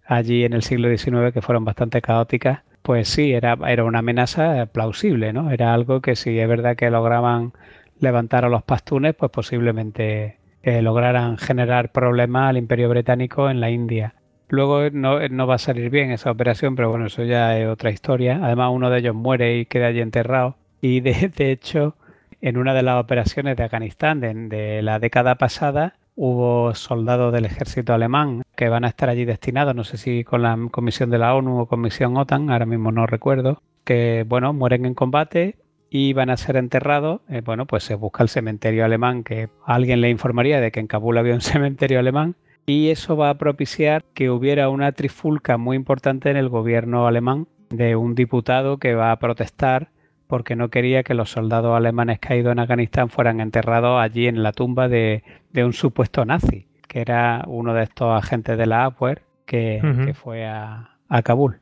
allí 0.05 0.43
en 0.43 0.53
el 0.53 0.61
siglo 0.61 0.95
XIX 0.95 1.33
que 1.33 1.41
fueron 1.41 1.65
bastante 1.65 2.01
caóticas, 2.01 2.61
pues 2.81 3.07
sí, 3.07 3.33
era, 3.33 3.57
era 3.67 3.83
una 3.83 3.99
amenaza 3.99 4.67
plausible, 4.67 5.33
¿no? 5.33 5.51
Era 5.51 5.73
algo 5.73 6.01
que 6.01 6.15
si 6.15 6.37
es 6.37 6.47
verdad 6.47 6.75
que 6.75 6.89
lograban 6.89 7.53
levantar 7.99 8.45
a 8.45 8.49
los 8.49 8.63
pastunes, 8.63 9.15
pues 9.15 9.31
posiblemente 9.31 10.38
que 10.61 10.81
lograran 10.81 11.37
generar 11.37 11.91
problemas 11.91 12.49
al 12.49 12.57
imperio 12.57 12.89
británico 12.89 13.49
en 13.49 13.59
la 13.59 13.69
India. 13.69 14.15
Luego 14.49 14.89
no, 14.89 15.27
no, 15.29 15.47
va 15.47 15.55
a 15.55 15.59
salir 15.59 15.89
bien 15.89 16.11
esa 16.11 16.31
operación, 16.31 16.75
pero 16.75 16.89
bueno, 16.89 17.05
eso 17.05 17.23
ya 17.23 17.57
es 17.57 17.67
otra 17.67 17.91
historia. 17.91 18.39
Además, 18.41 18.71
uno 18.73 18.89
de 18.89 18.99
ellos 18.99 19.15
muere 19.15 19.59
y 19.59 19.65
queda 19.65 19.87
allí 19.87 20.01
enterrado. 20.01 20.55
Y 20.81 21.01
de, 21.01 21.31
hecho, 21.37 21.95
en 22.41 22.57
una 22.57 22.73
de 22.73 22.83
las 22.83 22.99
operaciones 22.99 23.57
de 23.57 23.63
Afganistán 23.63 24.19
de, 24.19 24.81
la 24.81 24.99
década 24.99 25.35
pasada, 25.35 25.95
hubo 26.15 26.73
soldados 26.73 27.31
del 27.31 27.45
ejército 27.45 27.93
alemán 27.93 28.43
que 28.55 28.69
van 28.69 28.85
a 28.85 28.89
estar 28.89 29.07
allí 29.09 29.23
destinados, 29.23 29.75
no 29.75 29.83
sé 29.83 29.97
si 29.97 30.23
con 30.23 30.41
la 30.41 30.57
comisión 30.71 31.09
de 31.09 31.17
la 31.17 31.33
ONU 31.33 31.61
o 31.61 31.65
comisión 31.67 32.17
OTAN, 32.17 32.49
ahora 32.49 32.65
mismo 32.65 32.91
no 32.91 33.07
recuerdo, 33.07 33.61
que 33.85 34.25
bueno, 34.27 34.51
mueren 34.51 34.85
en 34.85 34.95
combate 34.95 35.55
y 35.89 36.13
van 36.13 36.29
a 36.29 36.37
ser 36.37 36.55
enterrados, 36.55 37.21
eh, 37.29 37.41
bueno, 37.43 37.65
pues 37.65 37.83
se 37.83 37.95
busca 37.95 38.23
el 38.23 38.29
cementerio 38.29 38.85
alemán, 38.85 39.23
que 39.23 39.49
alguien 39.65 40.01
le 40.01 40.09
informaría 40.09 40.61
de 40.61 40.71
que 40.71 40.79
en 40.79 40.87
Kabul 40.87 41.17
había 41.17 41.33
un 41.33 41.41
cementerio 41.41 41.99
alemán, 41.99 42.35
y 42.65 42.89
eso 42.89 43.17
va 43.17 43.31
a 43.31 43.37
propiciar 43.37 44.03
que 44.13 44.29
hubiera 44.29 44.69
una 44.69 44.91
trifulca 44.91 45.57
muy 45.57 45.75
importante 45.75 46.29
en 46.29 46.37
el 46.37 46.49
gobierno 46.49 47.07
alemán 47.07 47.47
de 47.69 47.95
un 47.95 48.13
diputado 48.13 48.77
que 48.77 48.93
va 48.93 49.11
a 49.11 49.19
protestar 49.19 49.89
porque 50.27 50.55
no 50.55 50.69
quería 50.69 51.01
que 51.01 51.15
los 51.15 51.31
soldados 51.31 51.75
alemanes 51.75 52.19
caídos 52.19 52.51
en 52.51 52.59
Afganistán 52.59 53.09
fueran 53.09 53.39
enterrados 53.39 53.99
allí 53.99 54.27
en 54.27 54.43
la 54.43 54.51
tumba 54.51 54.87
de, 54.87 55.23
un 55.55 55.73
supuesto 55.73 56.23
nazi, 56.23 56.67
que 56.87 57.01
era 57.01 57.43
uno 57.47 57.73
de 57.73 57.81
estos 57.81 58.15
agentes 58.15 58.55
de 58.55 58.67
la 58.67 58.83
Abwehr 58.83 59.23
que, 59.47 60.13
fue 60.13 60.45
a, 60.45 60.97
a 61.07 61.21
Kabul. 61.23 61.59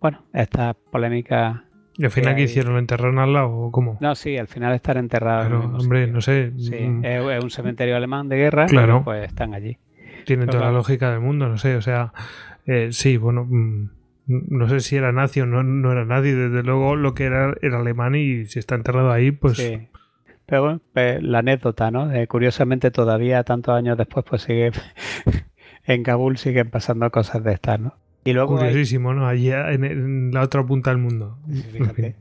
bueno, 0.00 0.22
esta 0.32 0.72
polémica 0.72 1.65
¿Y 1.98 2.04
al 2.04 2.10
final 2.10 2.34
qué 2.34 2.40
hay- 2.42 2.44
hicieron? 2.44 2.74
¿Lo 2.74 2.78
enterraron 2.78 3.18
al 3.18 3.32
lado 3.32 3.50
o 3.50 3.70
cómo? 3.72 3.96
No, 4.00 4.14
sí, 4.14 4.36
al 4.36 4.48
final 4.48 4.74
están 4.74 4.98
enterrados. 4.98 5.46
en 5.46 5.52
el 5.52 5.58
Pero, 5.58 5.68
mismo 5.68 5.78
hombre, 5.82 6.00
sitio. 6.00 6.14
no 6.14 6.20
sé. 6.20 6.52
Sí, 6.58 6.84
mm, 6.84 7.04
es, 7.04 7.44
un 7.44 7.50
cementerio 7.50 7.96
alemán 7.96 8.28
de 8.28 8.36
guerra, 8.36 8.66
Claro. 8.66 9.02
pues 9.04 9.24
están 9.26 9.54
allí. 9.54 9.78
Tiene 10.24 10.42
pero 10.42 10.52
toda 10.52 10.60
la 10.64 10.66
claro. 10.70 10.76
lógica 10.78 11.10
del 11.10 11.20
mundo, 11.20 11.48
no 11.48 11.56
sé. 11.58 11.76
O 11.76 11.82
sea, 11.82 12.12
eh, 12.66 12.88
sí, 12.92 13.16
bueno. 13.16 13.44
mm, 13.48 13.90
no 14.26 14.68
sé 14.68 14.80
si 14.80 14.96
era 14.96 15.12
nazi 15.12 15.40
o 15.40 15.46
no, 15.46 15.62
no 15.62 15.92
era 15.92 16.04
nazi. 16.04 16.32
Desde 16.32 16.62
luego 16.64 16.96
lo 16.96 17.14
que 17.14 17.24
era 17.24 17.54
era 17.62 17.78
alemán 17.78 18.14
y 18.16 18.44
si 18.46 18.58
está 18.58 18.74
enterrado 18.74 19.12
ahí, 19.12 19.30
pues. 19.30 19.56
Sí. 19.56 19.88
Pero 20.46 20.62
bueno, 20.62 20.80
pues, 20.92 21.22
la 21.22 21.38
anécdota, 21.40 21.90
¿no? 21.90 22.08
De, 22.08 22.26
curiosamente 22.26 22.90
todavía, 22.90 23.42
tantos 23.44 23.74
años 23.76 23.96
después, 23.96 24.24
pues 24.28 24.42
sigue 24.42 24.70
en 25.86 26.02
Kabul 26.02 26.36
siguen 26.38 26.70
pasando 26.70 27.10
cosas 27.10 27.42
de 27.44 27.52
estas, 27.52 27.80
¿no? 27.80 27.94
Y 28.30 28.32
luego 28.34 28.58
hay- 28.58 28.68
Curiosísimo, 28.68 29.14
¿no? 29.14 29.26
Allí 29.26 29.50
en, 29.50 29.84
en 29.84 30.30
la 30.32 30.42
otra 30.42 30.64
punta 30.64 30.90
del 30.90 30.98
mundo. 30.98 31.38
Sí, 31.52 31.62
fíjate. 31.72 32.16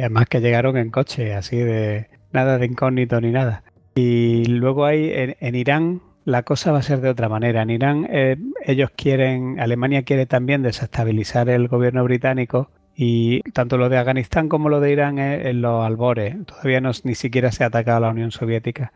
además 0.00 0.26
que 0.28 0.40
llegaron 0.40 0.76
en 0.76 0.90
coche, 0.90 1.34
así 1.34 1.56
de 1.56 2.08
nada 2.32 2.58
de 2.58 2.66
incógnito 2.66 3.20
ni 3.20 3.30
nada. 3.30 3.62
Y 3.94 4.44
luego 4.46 4.84
hay 4.84 5.10
en, 5.12 5.36
en 5.40 5.54
Irán 5.54 6.00
la 6.24 6.42
cosa 6.42 6.72
va 6.72 6.78
a 6.78 6.82
ser 6.82 7.00
de 7.00 7.08
otra 7.08 7.28
manera. 7.30 7.62
En 7.62 7.70
Irán 7.70 8.06
eh, 8.10 8.36
ellos 8.64 8.90
quieren, 8.94 9.58
Alemania 9.60 10.02
quiere 10.02 10.26
también 10.26 10.62
desestabilizar 10.62 11.48
el 11.48 11.68
gobierno 11.68 12.04
británico 12.04 12.70
y 12.94 13.40
tanto 13.52 13.78
lo 13.78 13.88
de 13.88 13.96
Afganistán 13.96 14.48
como 14.50 14.68
lo 14.68 14.80
de 14.80 14.92
Irán 14.92 15.18
es 15.18 15.46
en 15.46 15.62
los 15.62 15.86
albores. 15.86 16.36
Todavía 16.44 16.80
no, 16.82 16.90
ni 17.04 17.14
siquiera 17.14 17.50
se 17.50 17.64
ha 17.64 17.68
atacado 17.68 17.96
a 17.98 18.00
la 18.00 18.10
Unión 18.10 18.30
Soviética. 18.30 18.92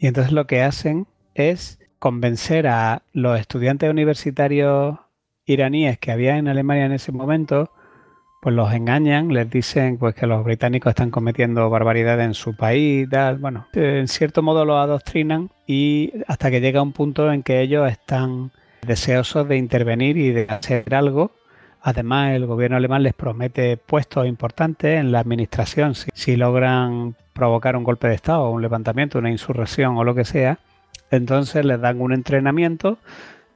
Y 0.00 0.08
entonces 0.08 0.32
lo 0.32 0.46
que 0.46 0.62
hacen 0.62 1.06
es 1.34 1.78
convencer 2.00 2.66
a 2.66 3.02
los 3.12 3.38
estudiantes 3.38 3.88
universitarios 3.90 4.98
iraníes 5.48 5.98
que 5.98 6.12
había 6.12 6.36
en 6.36 6.48
Alemania 6.48 6.86
en 6.86 6.92
ese 6.92 7.12
momento 7.12 7.70
pues 8.40 8.54
los 8.54 8.72
engañan, 8.72 9.32
les 9.32 9.50
dicen 9.50 9.98
pues 9.98 10.14
que 10.14 10.26
los 10.26 10.44
británicos 10.44 10.90
están 10.90 11.10
cometiendo 11.10 11.68
barbaridades 11.70 12.24
en 12.24 12.34
su 12.34 12.56
país, 12.56 13.08
bueno, 13.40 13.66
en 13.72 14.06
cierto 14.06 14.42
modo 14.42 14.64
los 14.64 14.76
adoctrinan 14.76 15.50
y 15.66 16.12
hasta 16.28 16.50
que 16.50 16.60
llega 16.60 16.80
un 16.80 16.92
punto 16.92 17.32
en 17.32 17.42
que 17.42 17.60
ellos 17.60 17.90
están 17.90 18.52
deseosos 18.86 19.48
de 19.48 19.56
intervenir 19.56 20.16
y 20.16 20.30
de 20.30 20.46
hacer 20.48 20.94
algo. 20.94 21.32
Además, 21.82 22.32
el 22.32 22.46
gobierno 22.46 22.76
alemán 22.76 23.02
les 23.02 23.14
promete 23.14 23.76
puestos 23.76 24.26
importantes 24.26 25.00
en 25.00 25.10
la 25.10 25.20
administración 25.20 25.94
si 25.94 26.36
logran 26.36 27.16
provocar 27.32 27.76
un 27.76 27.84
golpe 27.84 28.08
de 28.08 28.14
Estado, 28.14 28.50
un 28.50 28.62
levantamiento, 28.62 29.18
una 29.18 29.30
insurrección 29.30 29.96
o 29.96 30.04
lo 30.04 30.14
que 30.14 30.24
sea. 30.24 30.58
Entonces 31.10 31.64
les 31.64 31.80
dan 31.80 32.00
un 32.00 32.12
entrenamiento 32.12 32.98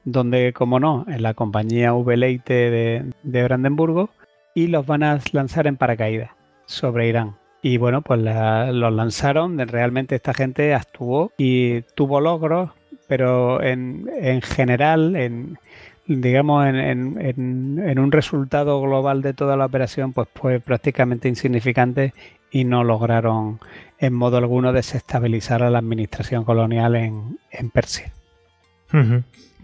donde, 0.05 0.53
como 0.53 0.79
no, 0.79 1.05
en 1.07 1.23
la 1.23 1.33
compañía 1.33 1.93
V-Leite 1.93 2.53
de, 2.53 3.11
de 3.23 3.43
Brandenburgo, 3.43 4.09
y 4.55 4.67
los 4.67 4.85
van 4.85 5.03
a 5.03 5.19
lanzar 5.31 5.65
en 5.67 5.77
paracaídas 5.77 6.31
sobre 6.65 7.07
Irán. 7.07 7.35
Y 7.61 7.77
bueno, 7.77 8.01
pues 8.01 8.19
los 8.19 8.93
lanzaron, 8.93 9.57
realmente 9.57 10.15
esta 10.15 10.33
gente 10.33 10.73
actuó 10.73 11.31
y 11.37 11.81
tuvo 11.95 12.19
logros, 12.19 12.71
pero 13.07 13.63
en, 13.63 14.09
en 14.19 14.41
general, 14.41 15.15
en, 15.15 15.57
digamos, 16.05 16.67
en, 16.67 16.75
en- 16.75 17.79
en- 17.79 17.99
un 17.99 18.11
resultado 18.11 18.81
global 18.81 19.21
de 19.21 19.33
toda 19.33 19.55
la 19.55 19.65
operación, 19.65 20.11
pues 20.11 20.27
fue 20.35 20.59
prácticamente 20.59 21.29
insignificante 21.29 22.13
y 22.51 22.65
no 22.65 22.83
lograron 22.83 23.59
en 23.97 24.13
modo 24.13 24.37
alguno 24.37 24.73
desestabilizar 24.73 25.63
a 25.63 25.69
la 25.69 25.79
administración 25.79 26.43
colonial 26.43 26.95
en, 26.97 27.39
en 27.49 27.69
Persia. 27.69 28.11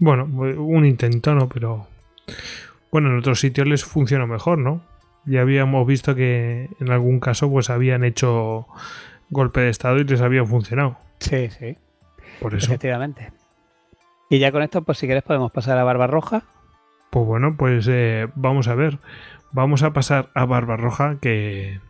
Bueno, 0.00 0.24
un 0.24 0.86
intento, 0.86 1.34
¿no? 1.34 1.48
Pero 1.48 1.86
bueno, 2.90 3.10
en 3.10 3.18
otros 3.18 3.38
sitios 3.38 3.68
les 3.68 3.84
funcionó 3.84 4.26
mejor, 4.26 4.58
¿no? 4.58 4.82
Ya 5.26 5.42
habíamos 5.42 5.86
visto 5.86 6.14
que 6.14 6.70
en 6.80 6.90
algún 6.90 7.20
caso 7.20 7.50
pues 7.50 7.68
habían 7.68 8.02
hecho 8.02 8.66
golpe 9.28 9.60
de 9.60 9.68
estado 9.68 9.98
y 9.98 10.04
les 10.04 10.22
había 10.22 10.44
funcionado. 10.44 10.96
Sí, 11.18 11.50
sí. 11.50 11.76
Por 12.40 12.54
eso. 12.54 12.66
Efectivamente. 12.66 13.30
Y 14.30 14.38
ya 14.38 14.50
con 14.50 14.62
esto, 14.62 14.82
pues 14.82 14.96
si 14.96 15.06
quieres 15.06 15.22
podemos 15.22 15.52
pasar 15.52 15.76
a 15.76 15.84
Barbarroja. 15.84 16.44
Pues 17.10 17.26
bueno, 17.26 17.56
pues 17.58 17.86
eh, 17.90 18.28
vamos 18.34 18.68
a 18.68 18.74
ver. 18.74 18.98
Vamos 19.52 19.82
a 19.82 19.92
pasar 19.92 20.30
a 20.34 20.46
Barbarroja, 20.46 21.18
que 21.20 21.80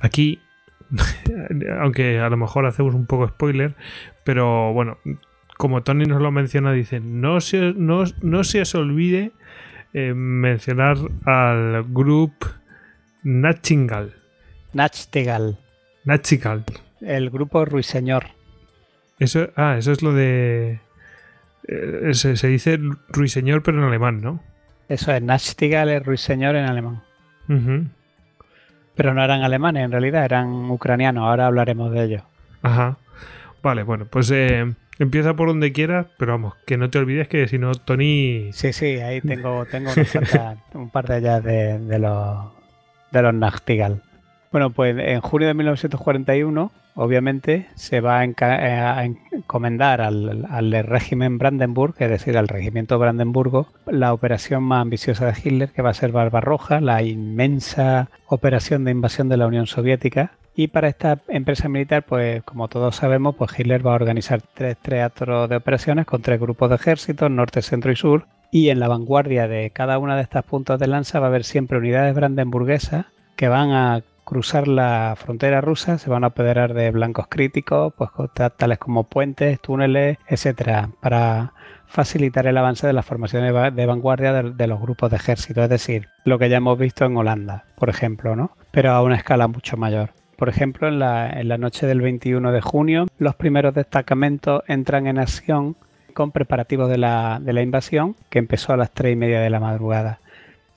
aquí, 0.00 0.40
aunque 1.80 2.18
a 2.18 2.30
lo 2.30 2.36
mejor 2.38 2.64
hacemos 2.64 2.94
un 2.94 3.06
poco 3.06 3.28
spoiler, 3.28 3.74
pero 4.24 4.72
bueno, 4.72 4.96
como 5.58 5.82
Tony 5.82 6.06
nos 6.06 6.22
lo 6.22 6.30
menciona, 6.30 6.72
dice, 6.72 7.00
no 7.00 7.42
se, 7.42 7.74
no, 7.76 8.04
no 8.22 8.44
se 8.44 8.62
os 8.62 8.74
olvide 8.74 9.32
eh, 9.92 10.14
mencionar 10.14 10.96
al 11.26 11.84
grupo 11.88 12.46
Nachingal. 13.24 14.14
Nachtigal, 14.72 15.58
Nachingal. 16.04 16.64
el 17.02 17.28
grupo 17.30 17.64
Ruiseñor. 17.66 18.24
Eso, 19.18 19.48
ah, 19.56 19.76
eso 19.76 19.92
es 19.92 20.00
lo 20.02 20.14
de... 20.14 20.78
eh, 21.66 22.10
se, 22.12 22.36
se 22.36 22.48
dice 22.48 22.78
ruiseñor, 23.08 23.62
pero 23.62 23.78
en 23.78 23.84
alemán, 23.84 24.20
¿no? 24.22 24.40
Eso 24.88 25.12
es, 25.12 25.20
Nachtigal 25.20 25.88
es 25.90 26.06
Ruiseñor 26.06 26.56
en 26.56 26.64
alemán. 26.64 27.02
Pero 28.94 29.14
no 29.14 29.22
eran 29.22 29.42
alemanes, 29.42 29.84
en 29.84 29.90
realidad 29.92 30.24
eran 30.24 30.48
ucranianos. 30.70 31.24
Ahora 31.24 31.46
hablaremos 31.46 31.90
de 31.92 32.04
ellos. 32.04 32.22
Ajá. 32.62 32.96
Vale, 33.62 33.82
bueno, 33.82 34.06
pues 34.06 34.30
eh, 34.30 34.72
empieza 34.98 35.34
por 35.34 35.48
donde 35.48 35.72
quieras, 35.72 36.06
pero 36.18 36.32
vamos, 36.32 36.54
que 36.66 36.76
no 36.76 36.90
te 36.90 36.98
olvides 36.98 37.28
que 37.28 37.46
si 37.48 37.58
no, 37.58 37.72
Tony. 37.74 38.50
Sí, 38.52 38.72
sí, 38.72 38.98
ahí 39.00 39.20
tengo, 39.20 39.64
tengo 39.66 39.90
cuantas- 39.94 40.58
un 40.74 40.90
par 40.90 41.06
de 41.06 41.18
ellas 41.18 41.42
de, 41.44 41.78
de 41.78 41.98
los, 41.98 42.38
de 43.10 43.22
los 43.22 43.34
Nachtigal. 43.34 44.02
Bueno, 44.50 44.70
pues 44.70 44.96
en 44.98 45.20
junio 45.20 45.46
de 45.48 45.52
1941, 45.54 46.72
obviamente, 46.94 47.66
se 47.74 48.00
va 48.00 48.20
a, 48.20 48.24
enca- 48.24 48.58
eh, 48.60 48.80
a 48.80 49.04
encomendar 49.04 50.00
al, 50.00 50.46
al 50.50 50.72
régimen 50.84 51.36
Brandenburg, 51.36 51.94
es 51.98 52.08
decir, 52.08 52.38
al 52.38 52.48
regimiento 52.48 52.98
Brandenburgo, 52.98 53.68
la 53.86 54.12
operación 54.14 54.62
más 54.62 54.80
ambiciosa 54.82 55.26
de 55.26 55.34
Hitler, 55.44 55.68
que 55.70 55.82
va 55.82 55.90
a 55.90 55.94
ser 55.94 56.12
Barbarroja, 56.12 56.80
la 56.80 57.02
inmensa 57.02 58.08
operación 58.26 58.84
de 58.84 58.90
invasión 58.92 59.28
de 59.28 59.36
la 59.36 59.46
Unión 59.46 59.66
Soviética. 59.66 60.32
Y 60.58 60.66
para 60.66 60.88
esta 60.88 61.20
empresa 61.28 61.68
militar, 61.68 62.02
pues 62.02 62.42
como 62.42 62.66
todos 62.66 62.96
sabemos, 62.96 63.36
pues 63.36 63.56
Hitler 63.56 63.86
va 63.86 63.92
a 63.92 63.94
organizar 63.94 64.42
tres 64.42 64.76
teatros 64.76 65.48
de 65.48 65.54
operaciones 65.54 66.04
con 66.04 66.20
tres 66.20 66.40
grupos 66.40 66.68
de 66.68 66.74
ejércitos, 66.74 67.30
norte, 67.30 67.62
centro 67.62 67.92
y 67.92 67.94
sur. 67.94 68.26
Y 68.50 68.70
en 68.70 68.80
la 68.80 68.88
vanguardia 68.88 69.46
de 69.46 69.70
cada 69.70 69.98
una 69.98 70.16
de 70.16 70.22
estas 70.22 70.42
puntos 70.42 70.80
de 70.80 70.88
lanza 70.88 71.20
va 71.20 71.26
a 71.26 71.28
haber 71.28 71.44
siempre 71.44 71.78
unidades 71.78 72.12
brandenburguesas 72.12 73.06
que 73.36 73.46
van 73.46 73.70
a 73.70 74.02
cruzar 74.24 74.66
la 74.66 75.14
frontera 75.16 75.60
rusa, 75.60 75.96
se 75.96 76.10
van 76.10 76.24
a 76.24 76.28
apoderar 76.28 76.74
de 76.74 76.90
blancos 76.90 77.28
críticos, 77.28 77.94
pues 77.96 78.10
tales 78.56 78.78
como 78.78 79.04
puentes, 79.04 79.60
túneles, 79.60 80.18
etcétera, 80.26 80.90
para 81.00 81.52
facilitar 81.86 82.48
el 82.48 82.58
avance 82.58 82.84
de 82.84 82.94
las 82.94 83.06
formaciones 83.06 83.54
de 83.76 83.86
vanguardia 83.86 84.32
de, 84.32 84.50
de 84.50 84.66
los 84.66 84.80
grupos 84.80 85.08
de 85.08 85.18
ejército, 85.18 85.62
es 85.62 85.70
decir, 85.70 86.08
lo 86.24 86.36
que 86.40 86.48
ya 86.48 86.56
hemos 86.56 86.76
visto 86.76 87.04
en 87.04 87.16
Holanda, 87.16 87.64
por 87.76 87.90
ejemplo, 87.90 88.34
¿no? 88.34 88.50
Pero 88.72 88.90
a 88.90 89.02
una 89.04 89.14
escala 89.14 89.46
mucho 89.46 89.76
mayor. 89.76 90.17
Por 90.38 90.48
ejemplo, 90.48 90.86
en 90.86 91.00
la, 91.00 91.58
noche 91.58 91.88
del 91.88 92.00
21 92.00 92.52
de 92.52 92.60
junio, 92.60 93.08
los 93.18 93.34
primeros 93.34 93.74
destacamentos 93.74 94.62
entran 94.68 95.08
en 95.08 95.18
acción 95.18 95.74
con 96.14 96.30
preparativos 96.30 96.88
de 96.88 96.96
la, 96.96 97.40
de 97.42 97.52
la 97.52 97.60
invasión, 97.60 98.14
que 98.30 98.38
empezó 98.38 98.72
a 98.72 98.76
las 98.76 98.92
3 98.92 99.14
y 99.14 99.16
media 99.16 99.40
de 99.40 99.50
la 99.50 99.58
madrugada. 99.58 100.20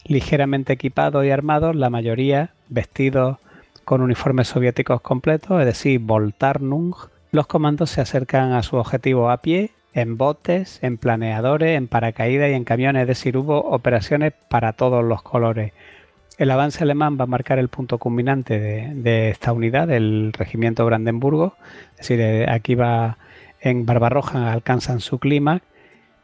Ligeramente 0.04 0.74
equipados 0.74 1.24
y 1.26 1.30
armados, 1.30 1.76
la 1.76 1.92
mayoría 1.92 2.50
vestidos 2.70 3.38
con 3.86 4.02
uniformes 4.02 4.48
soviéticos 4.48 5.00
completos, 5.02 5.60
es 5.60 5.68
decir, 5.68 6.00
Voltarnung, 6.00 6.96
los 7.32 7.46
comandos 7.46 7.92
se 7.92 8.02
acercan 8.02 8.54
a 8.54 8.64
su 8.64 8.78
objetivo 8.78 9.30
a 9.30 9.44
pie, 9.44 9.70
en 9.94 10.18
botes, 10.18 10.80
en 10.82 10.98
planeadores, 10.98 11.78
en 11.78 11.88
paracaídas 11.88 12.50
y 12.50 12.54
en 12.54 12.64
camiones, 12.64 13.04
es 13.04 13.10
decir, 13.10 13.38
hubo 13.38 13.60
operaciones 13.60 14.34
para 14.50 14.74
todos 14.74 15.04
los 15.04 15.22
colores. 15.22 15.72
El 16.42 16.50
avance 16.50 16.84
alemán 16.84 17.20
va 17.20 17.26
a 17.26 17.28
marcar 17.28 17.60
el 17.60 17.68
punto 17.68 18.00
culminante 18.00 18.60
de, 18.60 19.30
esta 19.30 19.54
unidad, 19.54 19.88
del 19.88 20.34
regimiento 20.34 20.84
Brandenburgo, 20.84 21.54
es 21.92 21.98
decir, 22.00 22.20
eh, 22.20 22.48
aquí 22.50 22.74
va 22.74 23.20
en 23.60 23.86
Barbarroja 23.86 24.52
alcanzan 24.52 25.02
su 25.02 25.20
clima, 25.20 25.62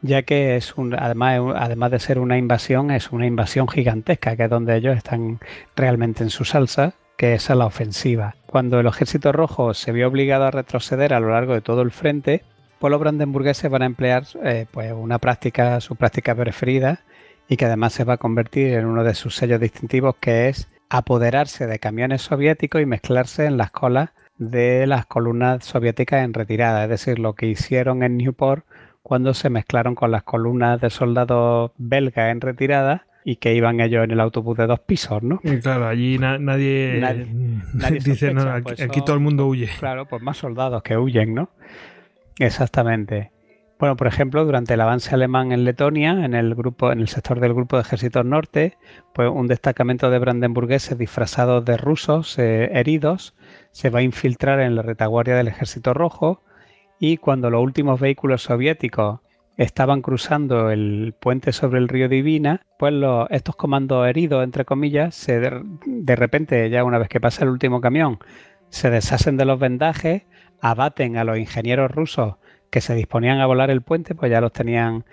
ya 0.02 0.22
que 0.22 0.56
es 0.56 0.76
un, 0.76 0.92
además, 0.98 1.40
además 1.54 1.92
de 1.92 2.00
ser 2.00 2.18
una 2.18 2.36
invasión, 2.36 2.90
es 2.90 3.12
una 3.12 3.26
invasión 3.26 3.68
gigantesca, 3.68 4.34
que 4.34 4.42
es 4.42 4.50
donde 4.50 4.74
ellos 4.74 4.96
están 4.96 5.38
realmente 5.76 6.24
en 6.24 6.30
su 6.30 6.44
salsa, 6.44 6.94
que 7.16 7.34
es 7.34 7.48
a 7.48 7.54
la 7.54 7.66
ofensiva. 7.66 8.34
Cuando 8.46 8.80
el 8.80 8.88
ejército 8.88 9.30
rojo 9.30 9.72
se 9.72 9.92
vio 9.92 10.08
obligado 10.08 10.46
a 10.46 10.50
retroceder 10.50 11.14
a 11.14 11.20
lo 11.20 11.30
largo 11.30 11.54
de 11.54 11.60
todo 11.60 11.82
el 11.82 11.92
frente, 11.92 12.42
pues 12.80 12.90
los 12.90 12.98
brandenburgueses 12.98 13.70
van 13.70 13.82
a 13.82 13.86
emplear 13.86 14.24
eh, 14.42 14.66
pues 14.72 14.92
una 14.92 15.20
práctica, 15.20 15.80
su 15.80 15.94
práctica 15.94 16.34
preferida, 16.34 17.02
y 17.48 17.56
que 17.56 17.64
además 17.64 17.92
se 17.94 18.04
va 18.04 18.14
a 18.14 18.18
convertir 18.18 18.74
en 18.74 18.86
uno 18.86 19.04
de 19.04 19.14
sus 19.14 19.34
sellos 19.36 19.60
distintivos, 19.60 20.16
que 20.20 20.48
es 20.48 20.68
apoderarse 20.90 21.66
de 21.66 21.78
camiones 21.78 22.22
soviéticos 22.22 22.80
y 22.80 22.86
mezclarse 22.86 23.44
en 23.46 23.56
las 23.56 23.70
colas 23.70 24.10
de 24.38 24.86
las 24.86 25.06
columnas 25.06 25.64
soviéticas 25.64 26.24
en 26.24 26.32
retirada, 26.34 26.84
es 26.84 26.90
decir, 26.90 27.18
lo 27.18 27.34
que 27.34 27.46
hicieron 27.46 28.02
en 28.02 28.16
Newport 28.16 28.64
cuando 29.02 29.34
se 29.34 29.50
mezclaron 29.50 29.94
con 29.94 30.10
las 30.10 30.22
columnas 30.22 30.80
de 30.80 30.90
soldados 30.90 31.72
belgas 31.78 32.30
en 32.30 32.40
retirada 32.40 33.06
y 33.24 33.36
que 33.36 33.54
iban 33.54 33.80
ellos 33.80 34.04
en 34.04 34.10
el 34.12 34.20
autobús 34.20 34.56
de 34.56 34.66
dos 34.66 34.80
pisos, 34.80 35.22
¿no? 35.22 35.40
Y 35.42 35.58
claro, 35.58 35.86
allí 35.88 36.18
na- 36.18 36.38
nadie, 36.38 36.98
Nadie- 37.00 37.26
nadie 37.74 37.98
dice, 38.00 38.32
no, 38.32 38.42
aquí, 38.50 38.62
pues 38.62 38.80
aquí 38.80 38.98
son- 39.00 39.04
todo 39.06 39.16
el 39.16 39.22
mundo 39.22 39.46
huye. 39.46 39.68
Claro, 39.78 40.06
pues 40.06 40.22
más 40.22 40.36
soldados 40.36 40.82
que 40.82 40.96
huyen, 40.96 41.34
¿no? 41.34 41.50
Exactamente. 42.38 43.30
Bueno, 43.78 43.94
por 43.94 44.08
ejemplo, 44.08 44.44
durante 44.44 44.74
el 44.74 44.80
avance 44.80 45.14
alemán 45.14 45.52
en 45.52 45.64
Letonia, 45.64 46.24
en 46.24 46.34
el 46.34 46.56
grupo, 46.56 46.90
en 46.90 46.98
el 46.98 47.06
sector 47.06 47.38
del 47.38 47.54
grupo 47.54 47.76
de 47.76 47.82
ejércitos 47.82 48.24
norte, 48.24 48.76
pues 49.14 49.30
un 49.32 49.46
destacamento 49.46 50.10
de 50.10 50.18
brandenburgueses 50.18 50.98
disfrazados 50.98 51.64
de 51.64 51.76
rusos 51.76 52.36
eh, 52.40 52.70
heridos 52.72 53.36
se 53.70 53.90
va 53.90 54.00
a 54.00 54.02
infiltrar 54.02 54.58
en 54.60 54.74
la 54.74 54.82
retaguardia 54.82 55.36
del 55.36 55.46
ejército 55.46 55.94
rojo 55.94 56.42
y 56.98 57.18
cuando 57.18 57.50
los 57.50 57.62
últimos 57.62 58.00
vehículos 58.00 58.42
soviéticos 58.42 59.20
estaban 59.56 60.02
cruzando 60.02 60.70
el 60.70 61.14
puente 61.20 61.52
sobre 61.52 61.78
el 61.78 61.86
río 61.86 62.08
Divina, 62.08 62.62
pues 62.80 62.94
estos 63.30 63.54
comandos 63.54 64.08
heridos, 64.08 64.42
entre 64.42 64.64
comillas, 64.64 65.14
se 65.14 65.38
de, 65.38 65.62
de 65.86 66.16
repente, 66.16 66.68
ya 66.68 66.82
una 66.82 66.98
vez 66.98 67.08
que 67.08 67.20
pasa 67.20 67.44
el 67.44 67.50
último 67.50 67.80
camión, 67.80 68.18
se 68.70 68.90
deshacen 68.90 69.36
de 69.36 69.44
los 69.44 69.60
vendajes, 69.60 70.24
abaten 70.60 71.16
a 71.16 71.22
los 71.22 71.38
ingenieros 71.38 71.92
rusos 71.92 72.34
que 72.70 72.80
se 72.80 72.94
disponían 72.94 73.40
a 73.40 73.46
volar 73.46 73.70
el 73.70 73.82
puente, 73.82 74.14
pues 74.14 74.30
ya 74.30 74.40
los 74.40 74.52
tenían, 74.52 75.04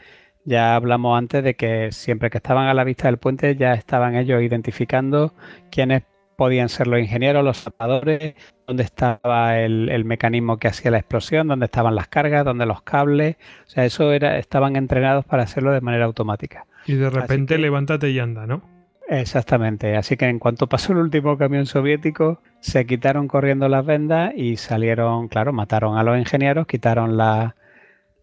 ya 0.44 0.76
hablamos 0.76 1.18
antes 1.18 1.44
de 1.44 1.56
que 1.56 1.92
siempre 1.92 2.30
que 2.30 2.38
estaban 2.38 2.68
a 2.68 2.74
la 2.74 2.84
vista 2.84 3.08
del 3.08 3.18
puente 3.18 3.56
ya 3.56 3.74
estaban 3.74 4.16
ellos 4.16 4.42
identificando 4.42 5.34
quiénes 5.72 6.04
podían 6.36 6.68
ser 6.68 6.88
los 6.88 7.00
ingenieros, 7.00 7.46
los 7.46 7.62
zapadores, 7.62 8.36
dónde 8.68 8.84
estaba 8.84 9.58
el, 9.60 9.88
el 9.90 10.04
mecanismo 10.04 10.58
que 10.58 10.68
hacía 10.68 10.92
la 10.92 10.98
explosión, 10.98 11.48
dónde 11.48 11.66
estaban 11.66 11.96
las 11.96 12.08
cargas, 12.10 12.44
dónde 12.44 12.66
los 12.66 12.82
cables, 12.82 13.38
o 13.66 13.70
sea, 13.70 13.86
eso 13.86 14.12
era, 14.12 14.38
estaban 14.38 14.76
entrenados 14.76 15.24
para 15.24 15.44
hacerlo 15.44 15.72
de 15.72 15.80
manera 15.80 16.04
automática. 16.06 16.66
Y 16.86 16.96
de 16.96 17.10
repente 17.10 17.56
que- 17.56 17.62
levántate 17.62 18.10
y 18.10 18.20
anda, 18.20 18.46
¿no? 18.48 18.75
Exactamente, 19.08 19.96
así 19.98 20.18
que 20.18 20.26
en 20.26 20.40
cuanto 20.40 20.68
pasó 20.68 20.94
el 20.94 20.98
último 20.98 21.38
camión 21.38 21.68
soviético, 21.68 22.42
se 22.60 22.88
quitaron 22.88 23.28
corriendo 23.28 23.70
las 23.70 23.86
vendas 23.86 24.34
y 24.36 24.58
salieron, 24.58 25.28
claro, 25.28 25.54
mataron 25.54 25.98
a 25.98 26.04
los 26.04 26.18
ingenieros, 26.18 26.66
quitaron 26.66 27.16
la, 27.16 27.56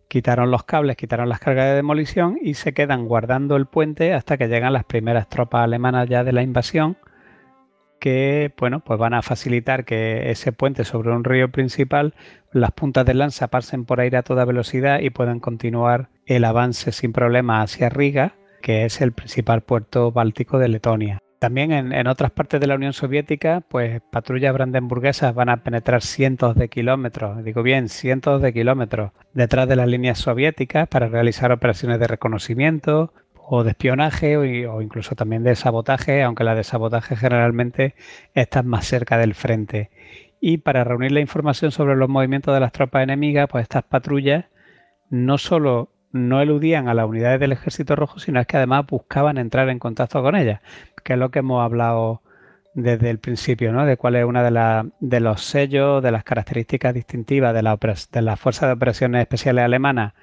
quitaron 0.09 0.51
los 0.51 0.65
cables, 0.65 0.97
quitaron 0.97 1.29
las 1.29 1.39
cargas 1.39 1.67
de 1.67 1.77
demolición 1.77 2.37
y 2.43 2.55
se 2.55 2.75
quedan 2.75 3.07
guardando 3.07 3.55
el 3.55 3.67
puente 3.67 4.13
hasta 4.13 4.37
que 4.37 4.49
llegan 4.49 4.73
las 4.73 4.85
primeras 4.85 5.29
tropas 5.29 5.63
alemanas 5.63 6.09
ya 6.09 6.25
de 6.25 6.33
la 6.33 6.43
invasión, 6.43 6.97
que 8.01 8.53
bueno, 8.59 8.81
pues 8.81 8.99
van 8.99 9.15
a 9.15 9.23
facilitar 9.23 9.85
que 9.85 10.33
ese 10.33 10.51
puente 10.51 10.83
sobre 10.85 11.13
un 11.13 11.23
río 11.23 11.53
principal, 11.53 12.15
las 12.53 12.73
puntas 12.73 13.07
de 13.07 13.15
lanza 13.15 13.47
pasen 13.47 13.85
por 13.85 14.01
aire 14.01 14.17
a 14.17 14.23
toda 14.25 14.45
velocidad 14.45 14.99
y 14.99 15.11
puedan 15.11 15.39
continuar 15.39 16.09
el 16.27 16.45
avance 16.45 16.91
sin 16.91 17.13
problema 17.13 17.63
hacia 17.63 17.89
Riga, 17.89 18.35
que 18.63 18.87
es 18.87 19.03
el 19.03 19.13
principal 19.13 19.61
puerto 19.61 20.11
báltico 20.13 20.59
de 20.59 20.69
Letonia. 20.69 21.19
También 21.39 21.73
en, 21.73 22.07
otras 22.07 22.31
partes 22.31 22.61
de 22.61 22.69
la 22.69 22.77
Unión 22.77 22.93
Soviética, 22.93 23.63
pues 23.69 24.01
patrullas 24.13 24.55
brandenburguesas 24.55 25.35
van 25.35 25.49
a 25.49 25.65
penetrar 25.65 26.01
cientos 26.01 26.55
de 26.55 26.69
kilómetros, 26.69 27.43
digo 27.43 27.65
bien, 27.65 27.89
cientos 27.89 28.41
de 28.41 28.53
kilómetros 28.53 29.11
detrás 29.35 29.69
de 29.69 29.75
las 29.75 29.89
líneas 29.89 30.19
soviéticas 30.19 30.87
para 30.87 31.09
realizar 31.09 31.51
operaciones 31.51 31.99
de 31.99 32.07
reconocimiento 32.07 33.13
o 33.35 33.65
de 33.65 33.71
espionaje 33.71 34.37
o, 34.37 34.43
o 34.73 34.83
incluso 34.83 35.17
también 35.17 35.43
de 35.43 35.57
sabotaje, 35.57 36.23
aunque 36.23 36.45
la 36.45 36.55
de 36.55 36.63
sabotaje 36.63 37.17
generalmente 37.17 37.97
está 38.35 38.63
más 38.63 38.87
cerca 38.87 39.19
del 39.19 39.35
frente. 39.35 39.91
Y 40.41 40.59
para 40.59 40.85
reunir 40.85 41.11
la 41.11 41.21
información 41.21 41.73
sobre 41.73 41.97
los 41.97 42.09
movimientos 42.09 42.55
de 42.55 42.61
las 42.61 42.71
tropas 42.71 43.03
enemigas, 43.03 43.49
pues 43.51 43.63
estas 43.63 43.83
patrullas 43.83 44.45
no 45.11 45.39
solo 45.39 45.91
no 46.13 46.41
eludían 46.43 46.89
a 46.89 46.95
las 46.95 47.07
unidades 47.09 47.41
del 47.41 47.53
ejército 47.53 47.97
rojo, 47.97 48.19
sino 48.19 48.41
es 48.41 48.47
que 48.47 48.57
además 48.59 48.87
buscaban 48.87 49.39
entrar 49.39 49.69
en 49.69 49.79
contacto 49.79 50.23
con 50.23 50.37
ellas, 50.37 50.61
que 51.05 51.15
es 51.15 51.19
lo 51.19 51.31
que 51.31 51.41
hemos 51.41 51.63
hablado 51.65 52.23
desde 52.75 53.11
el 53.11 53.19
principio, 53.19 53.73
¿no? 53.73 53.85
De 53.87 53.97
cuál 53.97 54.17
es 54.17 54.25
una 54.25 54.43
de, 54.43 54.51
la- 54.51 54.87
de 55.01 55.21
los 55.21 55.43
sellos, 55.43 56.03
de 56.03 56.11
las 56.13 56.25
características 56.25 56.95
distintivas 56.95 57.55
de 57.55 57.63
la, 57.63 57.79
de 58.13 58.23
las 58.23 58.41
fuerzas 58.41 58.69
de 58.69 58.73
operaciones 58.75 59.21
especiales 59.23 59.65
alemanas 59.65 60.15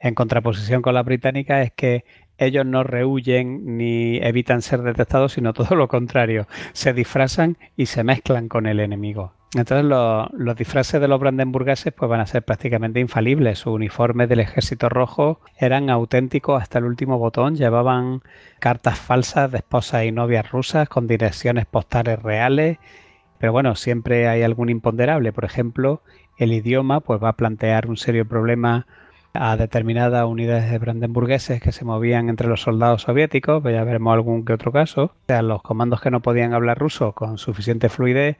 en 0.00 0.14
contraposición 0.14 0.82
con 0.82 0.94
las 0.94 1.04
británicas 1.04 1.66
es 1.66 1.72
que 1.72 2.04
ellos 2.38 2.64
no 2.64 2.84
rehuyen 2.84 3.76
ni 3.76 4.18
evitan 4.18 4.62
ser 4.62 4.82
detectados, 4.82 5.32
sino 5.32 5.52
todo 5.52 5.74
lo 5.74 5.88
contrario, 5.88 6.46
se 6.72 6.92
disfrazan 6.92 7.58
y 7.76 7.86
se 7.86 8.04
mezclan 8.04 8.48
con 8.48 8.66
el 8.66 8.80
enemigo. 8.80 9.37
Entonces 9.54 9.84
los, 9.86 10.56
disfraces 10.56 11.00
de 11.00 11.08
los 11.08 11.18
brandenburgueses 11.18 11.92
pues 11.94 12.08
van 12.10 12.20
a 12.20 12.26
ser 12.26 12.42
prácticamente 12.42 13.00
infalibles. 13.00 13.60
Sus 13.60 13.72
uniformes 13.72 14.28
del 14.28 14.40
ejército 14.40 14.88
rojo 14.88 15.40
eran 15.56 15.88
auténticos 15.88 16.60
hasta 16.60 16.78
el 16.78 16.84
último 16.84 17.18
botón. 17.18 17.56
Llevaban 17.56 18.22
cartas 18.58 18.98
falsas 18.98 19.50
de 19.50 19.58
esposas 19.58 20.04
y 20.04 20.12
novias 20.12 20.50
rusas 20.50 20.88
con 20.88 21.06
direcciones 21.06 21.64
postales 21.64 22.22
reales. 22.22 22.78
Pero 23.38 23.52
bueno, 23.52 23.74
siempre 23.74 24.28
hay 24.28 24.42
algún 24.42 24.68
imponderable. 24.68 25.32
Por 25.32 25.44
ejemplo, 25.44 26.02
el 26.36 26.52
idioma 26.52 27.00
pues 27.00 27.22
va 27.22 27.30
a 27.30 27.36
plantear 27.36 27.86
un 27.88 27.96
serio 27.96 28.28
problema 28.28 28.86
a 29.34 29.56
determinadas 29.56 30.24
unidades 30.26 30.70
de 30.70 30.78
brandenburgueses 30.78 31.60
que 31.60 31.72
se 31.72 31.84
movían 31.84 32.28
entre 32.28 32.48
los 32.48 32.62
soldados 32.62 33.02
soviéticos, 33.02 33.62
pues 33.62 33.74
ya 33.74 33.84
veremos 33.84 34.12
algún 34.12 34.44
que 34.44 34.52
otro 34.52 34.72
caso. 34.72 35.04
O 35.04 35.12
sea, 35.26 35.42
los 35.42 35.62
comandos 35.62 36.00
que 36.00 36.10
no 36.10 36.20
podían 36.20 36.54
hablar 36.54 36.78
ruso 36.78 37.12
con 37.12 37.38
suficiente 37.38 37.88
fluidez, 37.88 38.36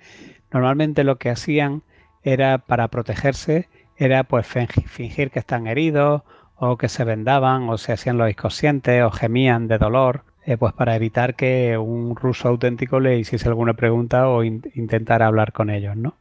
normalmente 0.52 1.04
lo 1.04 1.16
que 1.16 1.30
hacían 1.30 1.82
era 2.22 2.58
para 2.58 2.88
protegerse, 2.88 3.68
era 3.96 4.24
pues 4.24 4.46
fingi- 4.46 4.84
fingir 4.86 5.30
que 5.30 5.38
están 5.38 5.66
heridos 5.66 6.22
o 6.56 6.76
que 6.76 6.88
se 6.88 7.04
vendaban 7.04 7.68
o 7.68 7.78
se 7.78 7.92
hacían 7.92 8.18
los 8.18 8.28
inconscientes 8.30 9.02
o 9.02 9.10
gemían 9.10 9.68
de 9.68 9.78
dolor, 9.78 10.22
eh, 10.44 10.56
pues 10.56 10.72
para 10.72 10.96
evitar 10.96 11.34
que 11.34 11.76
un 11.78 12.16
ruso 12.16 12.48
auténtico 12.48 13.00
le 13.00 13.18
hiciese 13.18 13.48
alguna 13.48 13.74
pregunta 13.74 14.28
o 14.28 14.42
in- 14.44 14.62
intentara 14.74 15.26
hablar 15.26 15.52
con 15.52 15.70
ellos, 15.70 15.96
¿no? 15.96 16.14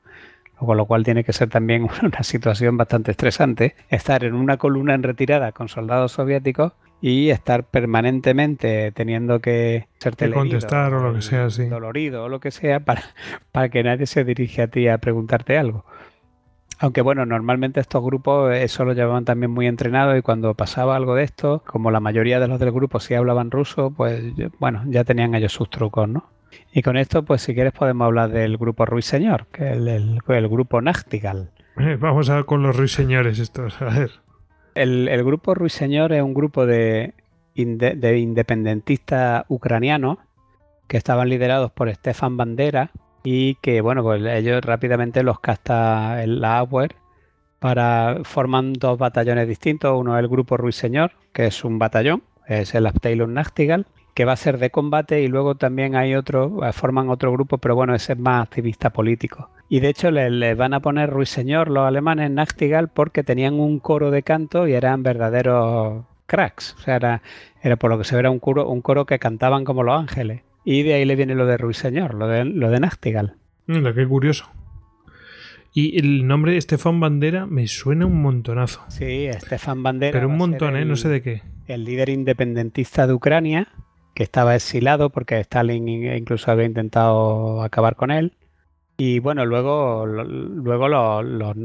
Con 0.57 0.75
lo 0.77 0.85
cual 0.85 1.03
tiene 1.03 1.23
que 1.23 1.33
ser 1.33 1.49
también 1.49 1.87
una 2.03 2.23
situación 2.23 2.77
bastante 2.77 3.11
estresante 3.11 3.75
estar 3.89 4.23
en 4.23 4.33
una 4.35 4.57
columna 4.57 4.93
en 4.95 5.03
retirada 5.03 5.51
con 5.51 5.69
soldados 5.69 6.11
soviéticos 6.13 6.73
y 7.01 7.29
estar 7.29 7.63
permanentemente 7.65 8.91
teniendo 8.93 9.39
que 9.39 9.87
ser 9.99 10.15
contestar 10.33 10.93
o 10.93 10.99
lo 11.01 11.13
que 11.13 11.21
sea, 11.21 11.49
sí. 11.49 11.65
dolorido 11.65 12.23
o 12.23 12.29
lo 12.29 12.39
que 12.39 12.51
sea 12.51 12.79
para, 12.79 13.03
para 13.51 13.69
que 13.69 13.83
nadie 13.83 14.05
se 14.07 14.23
dirige 14.23 14.63
a 14.63 14.67
ti 14.67 14.87
a 14.87 14.97
preguntarte 14.97 15.57
algo. 15.57 15.85
Aunque 16.79 17.01
bueno, 17.01 17.25
normalmente 17.25 17.79
estos 17.79 18.03
grupos 18.03 18.53
eso 18.55 18.85
lo 18.85 18.93
llevaban 18.93 19.25
también 19.25 19.49
muy 19.51 19.65
entrenado 19.65 20.15
y 20.15 20.21
cuando 20.21 20.53
pasaba 20.53 20.95
algo 20.95 21.15
de 21.15 21.23
esto, 21.23 21.63
como 21.65 21.89
la 21.89 21.99
mayoría 21.99 22.39
de 22.39 22.47
los 22.47 22.59
del 22.59 22.71
grupo 22.71 22.99
sí 22.99 23.15
hablaban 23.15 23.49
ruso, 23.49 23.91
pues 23.91 24.21
bueno, 24.59 24.83
ya 24.87 25.03
tenían 25.03 25.33
ellos 25.33 25.53
sus 25.53 25.69
trucos, 25.71 26.07
¿no? 26.07 26.29
Y 26.71 26.83
con 26.83 26.95
esto, 26.95 27.23
pues 27.25 27.41
si 27.41 27.55
quieres 27.55 27.73
podemos 27.73 28.05
hablar 28.05 28.29
del 28.29 28.57
grupo 28.57 28.85
Ruiseñor, 28.85 29.47
que 29.51 29.65
es 29.71 29.77
el, 29.77 29.87
el- 29.87 30.19
el 30.27 30.47
grupo 30.47 30.79
Nachtigal. 30.81 31.49
Eh, 31.77 31.97
Vamos 31.99 32.29
a 32.29 32.43
con 32.43 32.61
los 32.61 32.75
ruiseñores 32.77 33.39
estos. 33.39 33.81
A 33.81 33.85
ver. 33.85 34.11
El, 34.81 35.23
grupo 35.23 35.53
Ruiseñor 35.55 36.13
es 36.13 36.21
un 36.21 36.33
grupo 36.33 36.65
de, 36.65 37.13
inde- 37.55 37.95
de 37.95 38.19
independentistas 38.19 39.45
ucranianos 39.47 40.17
que 40.87 40.97
estaban 40.97 41.29
liderados 41.29 41.71
por 41.71 41.93
Stefan 41.93 42.37
Bandera 42.37 42.91
y 43.23 43.55
que, 43.55 43.81
bueno, 43.81 44.03
pues 44.03 44.23
ellos 44.23 44.63
rápidamente 44.63 45.23
los 45.23 45.39
casta 45.39 46.23
el- 46.23 46.43
Auer 46.45 46.95
para 47.59 48.19
forman 48.23 48.73
dos 48.73 48.97
batallones 48.97 49.47
distintos. 49.47 49.99
Uno 49.99 50.15
es 50.17 50.21
el 50.23 50.29
grupo 50.29 50.57
Ruiseñor, 50.57 51.11
que 51.33 51.47
es 51.47 51.63
un 51.65 51.79
batallón, 51.79 52.23
es 52.47 52.73
el 52.75 52.85
Abteilung 52.85 53.31
Nachtigall, 53.33 53.87
que 54.13 54.25
va 54.25 54.33
a 54.33 54.37
ser 54.37 54.59
de 54.59 54.69
combate 54.69 55.21
y 55.21 55.27
luego 55.27 55.55
también 55.55 55.95
hay 55.95 56.15
otro, 56.15 56.59
forman 56.71 57.09
otro 57.09 57.31
grupo, 57.31 57.57
pero 57.57 57.75
bueno, 57.75 57.93
ese 57.95 58.13
es 58.13 58.19
más 58.19 58.43
activista 58.43 58.91
político. 58.91 59.49
Y 59.69 59.79
de 59.81 59.89
hecho 59.89 60.11
le, 60.11 60.29
le 60.29 60.55
van 60.55 60.73
a 60.73 60.79
poner 60.79 61.09
Ruiseñor 61.09 61.69
los 61.69 61.85
alemanes 61.85 62.31
Nachtigall 62.31 62.87
porque 62.87 63.23
tenían 63.23 63.55
un 63.55 63.79
coro 63.79 64.11
de 64.11 64.23
canto 64.23 64.67
y 64.67 64.73
eran 64.73 65.03
verdaderos 65.03 66.05
cracks. 66.25 66.75
O 66.79 66.81
sea, 66.81 66.95
era, 66.95 67.21
era 67.61 67.75
por 67.75 67.89
lo 67.91 67.97
que 67.97 68.03
se 68.05 68.15
ve 68.15 68.19
era 68.21 68.29
un 68.31 68.39
coro, 68.39 68.69
un 68.69 68.81
coro 68.81 69.05
que 69.05 69.19
cantaban 69.19 69.65
como 69.65 69.83
los 69.83 69.99
ángeles. 69.99 70.41
Y 70.63 70.83
de 70.83 70.93
ahí 70.95 71.05
le 71.05 71.15
viene 71.15 71.35
lo 71.35 71.45
de 71.45 71.57
Ruiseñor, 71.57 72.13
lo 72.13 72.27
de, 72.27 72.45
lo 72.45 72.69
de 72.69 72.79
Nachtigall. 72.79 73.35
Mira, 73.65 73.93
qué 73.93 74.07
curioso. 74.07 74.49
Y 75.73 75.99
el 75.99 76.25
nombre 76.27 76.53
de 76.53 76.57
Estefan 76.57 76.99
Bandera 76.99 77.45
me 77.45 77.67
suena 77.67 78.05
un 78.05 78.21
montonazo. 78.21 78.81
Sí, 78.87 79.27
Stefan 79.33 79.83
Bandera. 79.83 80.11
Pero 80.13 80.27
un 80.29 80.37
montón, 80.37 80.75
¿eh? 80.75 80.85
No 80.85 80.95
sé 80.95 81.09
de 81.09 81.21
qué. 81.21 81.41
el 81.67 81.83
líder 81.83 82.09
independentista 82.09 83.05
de 83.05 83.13
Ucrania, 83.13 83.67
que 84.15 84.23
estaba 84.23 84.55
exilado 84.55 85.09
porque 85.09 85.39
Stalin 85.41 85.87
in- 85.87 86.15
incluso 86.15 86.49
había 86.51 86.65
intentado 86.65 87.61
acabar 87.61 87.95
con 87.95 88.09
él. 88.11 88.33
Y 88.97 89.19
bueno, 89.19 89.45
luego, 89.45 90.05
luego 90.07 90.87
los, 90.87 91.23
los 91.23 91.55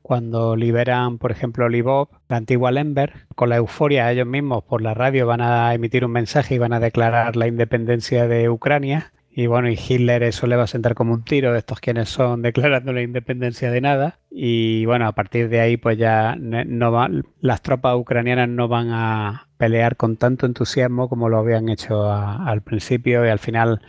cuando 0.00 0.56
liberan, 0.56 1.18
por 1.18 1.30
ejemplo, 1.30 1.68
Lvov, 1.68 2.08
la 2.28 2.38
antigua 2.38 2.72
Lemberg, 2.72 3.26
con 3.34 3.50
la 3.50 3.56
euforia 3.56 4.10
ellos 4.10 4.26
mismos 4.26 4.64
por 4.64 4.82
la 4.82 4.94
radio 4.94 5.26
van 5.26 5.40
a 5.40 5.72
emitir 5.74 6.04
un 6.04 6.12
mensaje 6.12 6.54
y 6.56 6.58
van 6.58 6.72
a 6.72 6.80
declarar 6.80 7.36
la 7.36 7.46
independencia 7.46 8.26
de 8.26 8.50
Ucrania. 8.50 9.12
Y 9.34 9.46
bueno, 9.46 9.70
y 9.70 9.78
Hitler 9.78 10.22
eso 10.24 10.46
le 10.46 10.56
va 10.56 10.64
a 10.64 10.66
sentar 10.66 10.94
como 10.94 11.14
un 11.14 11.24
tiro 11.24 11.56
estos 11.56 11.80
quienes 11.80 12.10
son 12.10 12.42
declarando 12.42 12.92
la 12.92 13.02
independencia 13.02 13.70
de 13.70 13.80
nada. 13.80 14.18
Y 14.30 14.84
bueno, 14.86 15.06
a 15.06 15.12
partir 15.12 15.48
de 15.48 15.60
ahí 15.60 15.76
pues 15.76 15.96
ya 15.96 16.36
no 16.36 16.92
va, 16.92 17.08
las 17.40 17.62
tropas 17.62 17.96
ucranianas 17.96 18.48
no 18.48 18.68
van 18.68 18.90
a 18.90 19.48
pelear 19.56 19.96
con 19.96 20.16
tanto 20.16 20.46
entusiasmo 20.46 21.08
como 21.08 21.28
lo 21.28 21.38
habían 21.38 21.68
hecho 21.68 22.10
al 22.10 22.62
principio 22.62 23.24
y 23.24 23.28
al 23.28 23.38
final 23.38 23.80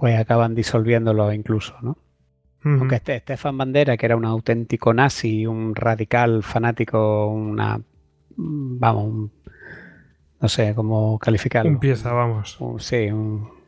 pues 0.00 0.18
acaban 0.18 0.54
disolviéndolo 0.54 1.32
incluso, 1.32 1.76
¿no? 1.82 1.98
Aunque 2.62 2.96
este 2.96 3.18
Stefan 3.18 3.56
Bandera, 3.56 3.96
que 3.96 4.04
era 4.04 4.16
un 4.16 4.24
auténtico 4.26 4.92
nazi, 4.92 5.46
un 5.46 5.74
radical 5.74 6.42
fanático, 6.42 7.28
una 7.28 7.80
vamos, 8.36 9.30
no 10.40 10.48
sé 10.48 10.74
cómo 10.74 11.18
calificarlo. 11.18 11.70
Un 11.70 11.78
pieza, 11.78 12.12
vamos. 12.12 12.58
sí, 12.78 13.10
un 13.10 13.60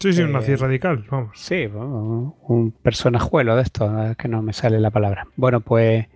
Sí, 0.00 0.14
sí, 0.14 0.22
un 0.22 0.32
nazi 0.32 0.52
eh, 0.52 0.56
radical, 0.56 1.04
vamos. 1.10 1.38
Sí, 1.38 1.66
un 1.66 2.74
personajuelo 2.82 3.54
de 3.56 3.62
esto, 3.62 3.92
que 4.16 4.28
no 4.28 4.40
me 4.40 4.54
sale 4.54 4.80
la 4.80 4.90
palabra. 4.90 5.26
Bueno, 5.36 5.60
pues 5.60 6.06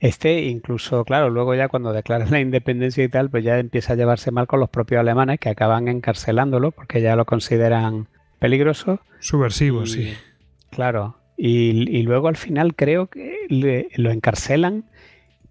este 0.00 0.44
incluso, 0.44 1.04
claro, 1.04 1.28
luego 1.28 1.54
ya 1.54 1.68
cuando 1.68 1.92
declaran 1.92 2.30
la 2.30 2.40
independencia 2.40 3.04
y 3.04 3.08
tal, 3.08 3.28
pues 3.28 3.44
ya 3.44 3.58
empieza 3.58 3.92
a 3.92 3.96
llevarse 3.96 4.30
mal 4.30 4.46
con 4.46 4.60
los 4.60 4.70
propios 4.70 5.00
alemanes 5.00 5.38
que 5.38 5.50
acaban 5.50 5.88
encarcelándolo 5.88 6.70
porque 6.70 7.02
ya 7.02 7.14
lo 7.14 7.26
consideran 7.26 8.08
peligroso. 8.38 9.00
Subversivo, 9.20 9.86
sí. 9.86 10.14
Claro. 10.70 11.16
Y, 11.36 12.02
luego 12.02 12.28
al 12.28 12.36
final 12.36 12.74
creo 12.74 13.08
que 13.08 13.46
lo 13.96 14.10
encarcelan, 14.10 14.84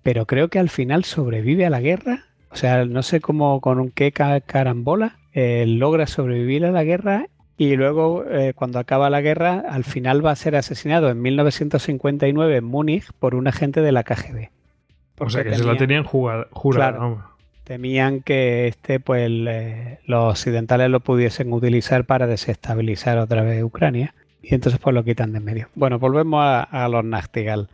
pero 0.04 0.26
creo 0.26 0.50
que 0.50 0.60
al 0.60 0.70
final 0.70 1.04
sobrevive 1.04 1.66
a 1.66 1.70
la 1.70 1.82
guerra. 1.82 2.26
O 2.50 2.56
sea, 2.56 2.86
no 2.86 3.04
sé 3.04 3.20
cómo, 3.20 3.60
con 3.62 3.92
qué 3.92 4.12
carambola, 4.12 5.18
eh, 5.34 5.66
logra 5.68 6.08
sobrevivir 6.08 6.66
a 6.66 6.72
la 6.72 6.84
guerra 6.84 7.28
y 7.58 7.76
luego, 7.76 8.26
eh, 8.30 8.54
cuando 8.54 8.80
acaba 8.80 9.10
la 9.10 9.22
guerra, 9.22 9.64
al 9.70 9.86
final 9.86 10.26
va 10.26 10.32
a 10.32 10.36
ser 10.36 10.56
asesinado 10.56 11.10
en 11.10 11.22
1959 11.22 12.58
en 12.58 12.64
Múnich 12.66 13.12
por 13.20 13.34
un 13.34 13.48
agente 13.48 13.82
de 13.82 13.92
la 13.92 14.04
KGB. 14.04 14.50
O 15.20 15.30
sea, 15.30 15.44
que 15.44 15.56
se 15.56 15.64
lo 15.64 15.78
tenían 15.78 16.04
jurado. 16.04 16.48
Temían 17.66 18.22
que 18.22 18.68
este, 18.68 19.02
pues, 19.02 19.30
los 20.06 20.32
occidentales 20.32 20.90
lo 20.90 21.02
pudiesen 21.02 21.52
utilizar 21.52 22.06
para 22.06 22.28
desestabilizar 22.28 23.18
otra 23.18 23.42
vez 23.42 23.62
Ucrania. 23.62 24.14
Y 24.42 24.54
entonces, 24.56 24.80
pues, 24.80 24.94
lo 24.94 25.04
quitan 25.04 25.34
de 25.34 25.40
en 25.40 25.44
medio. 25.44 25.68
Bueno, 25.76 26.00
volvemos 26.00 26.42
a, 26.44 26.88
los 26.88 27.04
Nachtigal. 27.04 27.68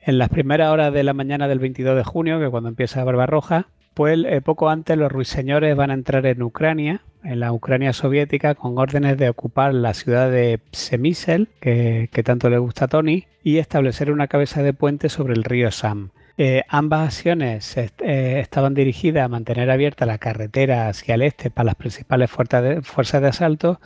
En 0.00 0.18
las 0.18 0.30
primeras 0.30 0.70
horas 0.70 0.92
de 0.92 1.02
la 1.02 1.12
mañana 1.12 1.48
del 1.48 1.58
22 1.58 1.96
de 1.96 2.04
junio, 2.04 2.40
que 2.40 2.48
cuando 2.48 2.68
empieza 2.68 3.04
Barbarroja, 3.04 3.66
pues 3.94 4.24
eh, 4.24 4.40
poco 4.40 4.70
antes 4.70 4.96
los 4.96 5.12
ruiseñores 5.12 5.76
van 5.76 5.90
a 5.90 5.94
entrar 5.94 6.24
en 6.26 6.42
Ucrania, 6.42 7.02
en 7.24 7.40
la 7.40 7.52
Ucrania 7.52 7.92
soviética, 7.92 8.54
con 8.54 8.78
órdenes 8.78 9.18
de 9.18 9.28
ocupar 9.28 9.74
la 9.74 9.94
ciudad 9.94 10.30
de 10.30 10.60
Psemisel, 10.72 11.48
que, 11.60 12.08
tanto 12.24 12.48
le 12.48 12.58
gusta 12.58 12.86
a 12.86 12.88
Tony, 12.88 13.26
y 13.42 13.58
establecer 13.58 14.10
una 14.10 14.28
cabeza 14.28 14.62
de 14.62 14.72
puente 14.72 15.08
sobre 15.08 15.34
el 15.34 15.44
río 15.44 15.70
Sam. 15.70 16.10
Eh, 16.38 16.62
ambas 16.68 17.08
acciones 17.08 17.76
eh, 17.76 18.40
estaban 18.40 18.74
dirigidas 18.74 19.24
a 19.24 19.28
mantener 19.28 19.70
abierta 19.70 20.06
la 20.06 20.18
carretera 20.18 20.88
hacia 20.88 21.14
el 21.14 21.22
este 21.22 21.50
para 21.50 21.66
las 21.66 21.74
principales 21.74 22.30
fuerzas 22.30 22.62
de, 22.62 22.82
fuerzas 22.82 23.20
de 23.20 23.28
asalto 23.28 23.80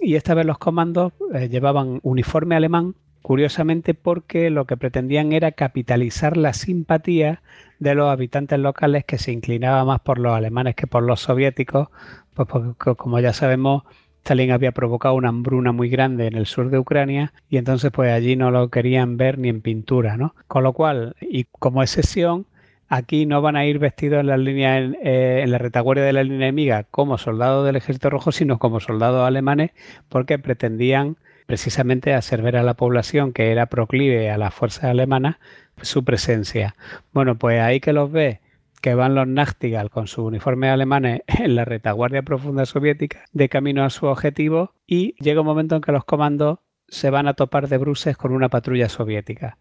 y 0.00 0.14
esta 0.14 0.34
vez 0.34 0.46
los 0.46 0.58
comandos 0.58 1.12
llevaban 1.50 1.98
uniforme 2.04 2.54
alemán 2.54 2.94
curiosamente 3.22 3.94
porque 3.94 4.50
lo 4.50 4.64
que 4.64 4.76
pretendían 4.76 5.32
era 5.32 5.52
capitalizar 5.52 6.36
la 6.36 6.52
simpatía 6.52 7.42
de 7.78 7.94
los 7.94 8.10
habitantes 8.10 8.58
locales 8.58 9.04
que 9.04 9.18
se 9.18 9.32
inclinaba 9.32 9.84
más 9.84 10.00
por 10.00 10.18
los 10.18 10.32
alemanes 10.32 10.74
que 10.74 10.86
por 10.86 11.02
los 11.02 11.20
soviéticos, 11.20 11.88
pues 12.34 12.48
porque 12.48 12.94
como 12.96 13.20
ya 13.20 13.32
sabemos, 13.32 13.82
Stalin 14.28 14.50
había 14.50 14.72
provocado 14.72 15.14
una 15.14 15.30
hambruna 15.30 15.72
muy 15.72 15.88
grande 15.88 16.26
en 16.26 16.36
el 16.36 16.44
sur 16.44 16.68
de 16.68 16.78
Ucrania 16.78 17.32
y 17.48 17.56
entonces 17.56 17.90
pues 17.90 18.12
allí 18.12 18.36
no 18.36 18.50
lo 18.50 18.68
querían 18.68 19.16
ver 19.16 19.38
ni 19.38 19.48
en 19.48 19.62
pintura, 19.62 20.18
¿no? 20.18 20.34
Con 20.48 20.64
lo 20.64 20.74
cual, 20.74 21.16
y 21.18 21.44
como 21.44 21.82
excepción, 21.82 22.44
aquí 22.88 23.24
no 23.24 23.40
van 23.40 23.56
a 23.56 23.64
ir 23.64 23.78
vestidos 23.78 24.20
en 24.20 24.26
la 24.26 24.36
línea 24.36 24.80
eh, 24.80 25.40
en 25.42 25.50
la 25.50 25.56
retaguardia 25.56 26.04
de 26.04 26.12
la 26.12 26.24
línea 26.24 26.48
enemiga 26.48 26.84
como 26.90 27.16
soldados 27.16 27.64
del 27.64 27.76
ejército 27.76 28.10
rojo, 28.10 28.30
sino 28.30 28.58
como 28.58 28.80
soldados 28.80 29.26
alemanes 29.26 29.70
porque 30.10 30.38
pretendían 30.38 31.16
precisamente 31.46 32.12
hacer 32.12 32.42
ver 32.42 32.58
a 32.58 32.62
la 32.62 32.74
población 32.74 33.32
que 33.32 33.50
era 33.50 33.64
proclive 33.64 34.30
a 34.30 34.36
las 34.36 34.52
fuerzas 34.52 34.84
alemanas 34.84 35.36
su 35.80 36.04
presencia. 36.04 36.76
Bueno, 37.14 37.38
pues 37.38 37.62
ahí 37.62 37.80
que 37.80 37.94
los 37.94 38.12
ve 38.12 38.40
que 38.80 38.94
van 38.94 39.14
los 39.14 39.26
Nachtigal 39.26 39.90
con 39.90 40.06
sus 40.06 40.24
uniformes 40.24 40.70
alemanes 40.70 41.22
en 41.26 41.54
la 41.54 41.64
retaguardia 41.64 42.22
profunda 42.22 42.66
soviética 42.66 43.24
de 43.32 43.48
camino 43.48 43.84
a 43.84 43.90
su 43.90 44.06
objetivo 44.06 44.74
y 44.86 45.14
llega 45.22 45.40
un 45.40 45.46
momento 45.46 45.76
en 45.76 45.82
que 45.82 45.92
los 45.92 46.04
comandos 46.04 46.58
se 46.88 47.10
van 47.10 47.28
a 47.28 47.34
topar 47.34 47.68
de 47.68 47.78
bruces 47.78 48.16
con 48.16 48.32
una 48.32 48.48
patrulla 48.48 48.88
soviética. 48.88 49.58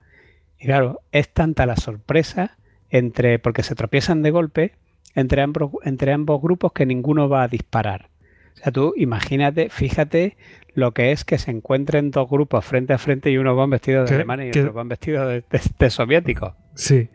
Y 0.60 0.66
claro, 0.66 1.02
es 1.12 1.32
tanta 1.34 1.66
la 1.66 1.76
sorpresa 1.76 2.58
entre 2.90 3.38
porque 3.40 3.64
se 3.64 3.76
tropiezan 3.76 4.22
de 4.22 4.32
golpe 4.32 4.76
entre 5.14 5.42
ambos, 5.42 5.72
entre 5.84 6.14
ambos 6.14 6.42
grupos 6.42 6.72
que 6.74 6.86
ninguno 6.86 7.28
va 7.28 7.44
a 7.44 7.48
disparar. 7.48 8.10
O 8.54 8.58
sea, 8.60 8.72
tú 8.72 8.94
imagínate, 8.96 9.70
fíjate 9.70 10.38
lo 10.74 10.94
que 10.94 11.12
es 11.12 11.26
que 11.26 11.38
se 11.38 11.52
encuentren 11.52 12.12
dos 12.12 12.30
grupos 12.30 12.64
frente 12.66 12.94
a 12.94 12.98
frente 12.98 13.32
y 13.32 13.38
uno 13.38 13.56
van 13.56 13.70
vestidos 13.70 14.10
de 14.10 14.16
alemanes 14.16 14.56
y 14.56 14.60
otro 14.60 14.74
van 14.74 14.88
vestidos 14.88 15.44
de, 15.50 15.90
soviéticos. 15.90 16.54
Sí, 16.76 17.10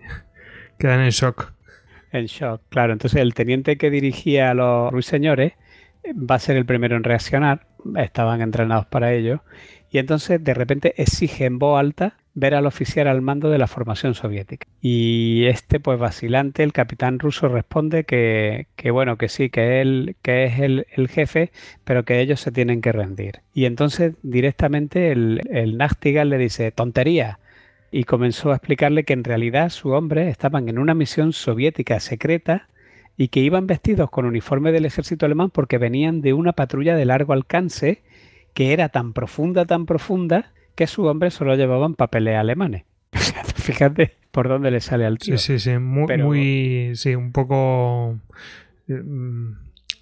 quedan 0.79 1.01
en 1.01 1.11
shock. 1.11 1.53
En 2.13 2.27
shock, 2.27 2.61
claro. 2.69 2.93
Entonces 2.93 3.21
el 3.21 3.35
teniente 3.35 3.77
que 3.77 3.91
dirigía 3.91 4.51
a 4.51 4.55
los 4.55 4.93
ruiseñores 4.93 5.55
eh, 6.05 6.13
va 6.13 6.37
a 6.37 6.39
ser 6.39 6.57
el 6.57 6.67
primero 6.67 6.97
en 6.97 7.05
reaccionar. 7.05 7.67
Estaban 7.97 8.43
entrenados 8.43 8.87
para 8.87 9.13
ello. 9.13 9.43
Y 9.91 9.99
entonces 9.99 10.43
de 10.43 10.55
repente 10.55 10.95
exige 10.97 11.45
en 11.45 11.59
voz 11.59 11.79
alta 11.79 12.17
ver 12.35 12.55
al 12.55 12.67
oficial 12.67 13.09
al 13.09 13.21
mando 13.21 13.51
de 13.51 13.59
la 13.59 13.67
formación 13.67 14.15
soviética. 14.15 14.67
Y 14.81 15.45
este, 15.47 15.81
pues 15.81 15.99
vacilante, 15.99 16.63
el 16.63 16.73
capitán 16.73 17.19
ruso 17.19 17.49
responde 17.49 18.05
que, 18.05 18.67
bueno, 18.91 19.19
que 19.19 19.29
sí, 19.29 19.51
que 19.51 19.81
él 19.81 20.17
que 20.23 20.45
es 20.45 20.61
el, 20.61 20.87
jefe, 21.09 21.53
pero 21.85 22.05
que 22.05 22.21
ellos 22.21 22.41
se 22.41 22.53
tienen 22.53 22.81
que 22.81 22.93
rendir. 22.93 23.41
Y 23.53 23.67
entonces 23.67 24.15
directamente 24.23 25.13
el, 25.13 25.43
el 25.51 25.79
le 25.79 26.39
dice, 26.39 26.73
tontería. 26.73 27.39
Y 27.93 28.05
comenzó 28.05 28.51
a 28.51 28.57
explicarle 28.57 29.05
que 29.05 29.13
en 29.13 29.23
realidad 29.23 29.69
su 29.69 29.91
hombre 29.91 30.29
estaban 30.29 30.69
en 30.69 30.79
una 30.79 30.95
misión 30.95 31.33
soviética 31.33 32.01
secreta 32.01 32.69
y 33.17 33.29
que 33.29 33.41
iban 33.41 33.67
vestidos 33.67 34.11
con 34.11 34.25
uniforme 34.25 34.73
del 34.73 34.87
ejército 34.87 35.27
alemán 35.27 35.51
porque 35.51 35.79
venían 35.79 36.23
de 36.23 36.33
una 36.33 36.55
patrulla 36.55 36.97
de 36.97 37.05
largo 37.05 37.35
alcance 37.35 38.03
que 38.55 38.73
era 38.73 38.89
tan 38.89 39.13
profunda, 39.13 39.67
tan 39.67 39.87
profunda, 39.87 40.53
que 40.75 40.87
su 40.87 41.05
hombre 41.05 41.31
solo 41.31 41.55
llevaban 41.55 41.95
papeles 41.95 42.37
alemanes. 42.37 42.85
Fíjate 43.55 44.23
por 44.33 44.49
dónde 44.49 44.71
le 44.71 44.81
sale 44.81 45.05
al 45.05 45.19
tío. 45.19 45.39
Sí, 45.39 45.59
sí, 45.59 45.71
sí, 45.71 45.79
muy, 45.79 46.97
sí, 46.97 47.15
un 47.15 47.33
poco 47.33 48.19
mm, 48.89 49.53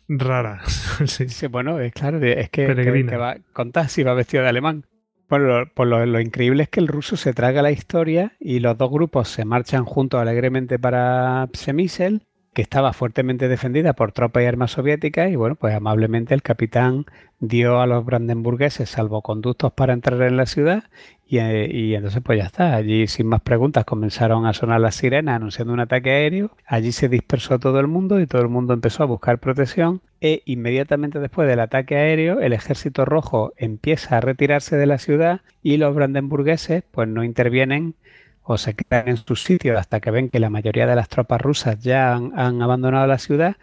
rara. 0.09 0.61
sí. 1.07 1.47
bueno, 1.49 1.81
es 1.81 1.93
claro, 1.93 2.25
es 2.25 2.49
que, 2.49 2.75
que, 2.75 3.17
va, 3.17 3.37
contás 3.53 3.93
si 3.93 4.05
va 4.05 4.15
vestido 4.15 4.45
de 4.45 4.49
alemán. 4.49 4.85
Bueno, 5.31 5.71
pues 5.75 5.89
lo, 5.89 6.05
lo, 6.07 6.21
increíble 6.21 6.65
es 6.65 6.69
que 6.69 6.81
el 6.81 6.89
ruso 6.89 7.17
se 7.17 7.33
traga 7.33 7.63
la 7.63 7.71
historia 7.71 8.33
y 8.41 8.59
los 8.59 8.77
dos 8.77 8.91
grupos 8.91 9.29
se 9.29 9.45
marchan 9.45 9.85
juntos 9.85 10.21
alegremente 10.21 10.77
para 10.81 11.49
Psemisel 11.53 12.27
que 12.53 12.63
estaba 12.63 12.93
fuertemente 12.93 13.49
defendida 13.49 13.93
por 13.93 14.13
tropas 14.13 14.43
y 14.43 14.47
armas 14.47 14.73
soviéticas 14.73 15.31
y 15.31 15.37
bueno, 15.37 15.55
pues 15.55 15.75
amablemente 15.75 16.35
el 16.35 16.43
capitán 16.43 17.07
dio 17.39 17.81
a 17.81 17.87
los 17.87 18.05
brandenburgueses 18.05 18.91
salvoconductos 18.91 19.73
para 19.73 19.93
entrar 19.93 20.21
en 20.23 20.37
la 20.37 20.47
ciudad 20.47 20.85
y, 21.27 21.39
eh, 21.39 21.95
entonces 21.95 22.21
pues 22.25 22.39
ya 22.39 22.47
está, 22.47 22.75
allí 22.75 23.07
sin 23.07 23.29
más 23.29 23.41
preguntas 23.41 23.85
comenzaron 23.85 24.47
a 24.47 24.53
sonar 24.53 24.81
las 24.81 24.97
sirenas 24.97 25.37
anunciando 25.37 25.73
un 25.73 25.79
ataque 25.79 26.11
aéreo, 26.11 26.51
allí 26.67 26.91
se 26.91 27.09
dispersó 27.09 27.61
todo 27.61 27.79
el 27.79 27.87
mundo 27.87 28.21
y 28.21 28.27
todo 28.27 28.43
el 28.43 28.49
mundo 28.49 28.75
empezó 28.75 29.05
a 29.05 29.07
buscar 29.07 29.39
protección 29.39 30.01
e 30.21 30.43
inmediatamente 30.45 31.21
después 31.21 31.49
del 31.49 31.61
ataque 31.61 31.97
aéreo 31.97 32.41
el 32.41 32.53
ejército 32.53 33.05
rojo 33.05 33.53
empieza 33.57 34.17
a 34.17 34.21
retirarse 34.21 34.77
de 34.77 34.87
la 34.87 34.99
ciudad 34.99 35.41
y 35.63 35.77
los 35.77 35.95
brandenburgueses 35.95 36.83
pues 36.91 37.07
no 37.07 37.23
intervienen 37.23 37.95
o 38.43 38.59
se 38.59 38.75
quedan 38.75 39.09
en 39.09 39.17
sus 39.17 39.43
sitios 39.43 39.79
hasta 39.79 40.01
que 40.01 40.11
ven 40.11 40.29
que 40.29 40.41
la 40.41 40.51
mayoría 40.51 40.87
de 40.87 40.97
las 40.97 41.09
tropas 41.09 41.41
rusas 41.41 41.79
ya 41.81 42.15
han, 42.15 42.63
abandonado 42.63 43.07
la 43.07 43.19
ciudad 43.19 43.57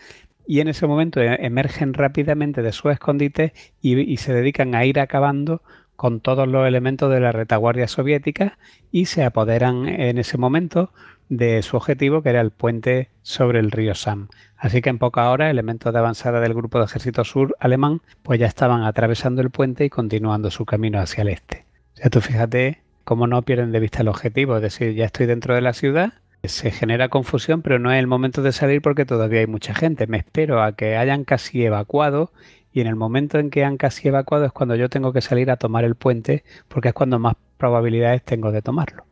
y 0.46 0.62
en 0.62 0.68
ese 0.70 0.88
momento 0.88 1.22
e, 1.22 1.46
emergen 1.46 1.94
rápidamente 1.94 2.62
de 2.62 2.72
su 2.72 2.90
escondite 2.90 3.54
y, 3.82 4.18
se 4.18 4.34
dedican 4.34 4.76
a 4.76 4.86
ir 4.86 5.00
acabando 5.00 5.62
con 5.96 6.22
todos 6.22 6.48
los 6.48 6.68
elementos 6.68 7.12
de 7.12 7.20
la 7.20 7.32
retaguardia 7.32 7.88
soviética 7.88 8.58
y 8.92 9.06
se 9.06 9.24
apoderan 9.24 9.88
en 9.88 10.20
ese 10.20 10.38
momento 10.38 10.92
de 11.28 11.62
su 11.64 11.76
objetivo 11.76 12.22
que 12.22 12.30
era 12.30 12.40
el 12.42 12.52
puente 12.52 13.10
sobre 13.24 13.60
el 13.60 13.72
río 13.72 13.96
Sam. 13.96 14.30
Así 14.56 14.82
que 14.82 14.90
en 14.90 15.00
poca 15.00 15.30
hora 15.30 15.50
elementos 15.50 15.92
de 15.92 16.00
avanzada 16.00 16.40
del 16.40 16.54
grupo 16.54 16.80
de 16.80 16.86
ejército 16.86 17.26
sur 17.26 17.58
alemán 17.60 18.02
pues 18.24 18.40
ya 18.40 18.46
estaban 18.46 18.84
atravesando 18.84 19.42
el 19.42 19.50
puente 19.50 19.86
y 19.86 19.90
continuando 19.90 20.50
su 20.52 20.66
camino 20.66 21.00
hacia 21.00 21.24
el 21.24 21.30
este. 21.30 21.66
O 21.96 21.98
sea, 21.98 22.10
tú 22.10 22.22
fíjate 22.22 22.87
como 23.08 23.26
no 23.26 23.42
pierden 23.44 23.72
de 23.72 23.80
vista 23.80 24.02
el 24.02 24.10
objetivo, 24.10 24.58
es 24.58 24.62
decir, 24.62 24.94
ya 24.94 25.06
estoy 25.06 25.28
dentro 25.28 25.56
de 25.56 25.62
la 25.62 25.72
ciudad, 25.72 26.16
se 26.44 26.72
genera 26.72 27.08
confusión, 27.08 27.62
pero 27.62 27.80
no 27.80 27.90
es 27.94 28.00
el 28.00 28.06
momento 28.06 28.42
de 28.42 28.52
salir 28.52 28.82
porque 28.82 29.06
todavía 29.06 29.40
hay 29.40 29.48
mucha 29.48 29.74
gente. 29.74 30.08
Me 30.08 30.18
espero 30.18 30.62
a 30.62 30.74
que 30.74 30.98
hayan 30.98 31.24
casi 31.24 31.64
evacuado 31.64 32.34
y 32.74 32.82
en 32.82 32.88
el 32.88 32.98
momento 32.98 33.40
en 33.40 33.50
que 33.50 33.64
han 33.64 33.78
casi 33.78 34.10
evacuado 34.10 34.44
es 34.44 34.52
cuando 34.52 34.76
yo 34.76 34.90
tengo 34.90 35.14
que 35.14 35.22
salir 35.22 35.50
a 35.52 35.56
tomar 35.56 35.86
el 35.86 35.96
puente 35.96 36.44
porque 36.68 36.90
es 36.90 36.94
cuando 36.94 37.18
más 37.18 37.36
probabilidades 37.56 38.24
tengo 38.24 38.52
de 38.52 38.62
tomarlo. 38.62 39.06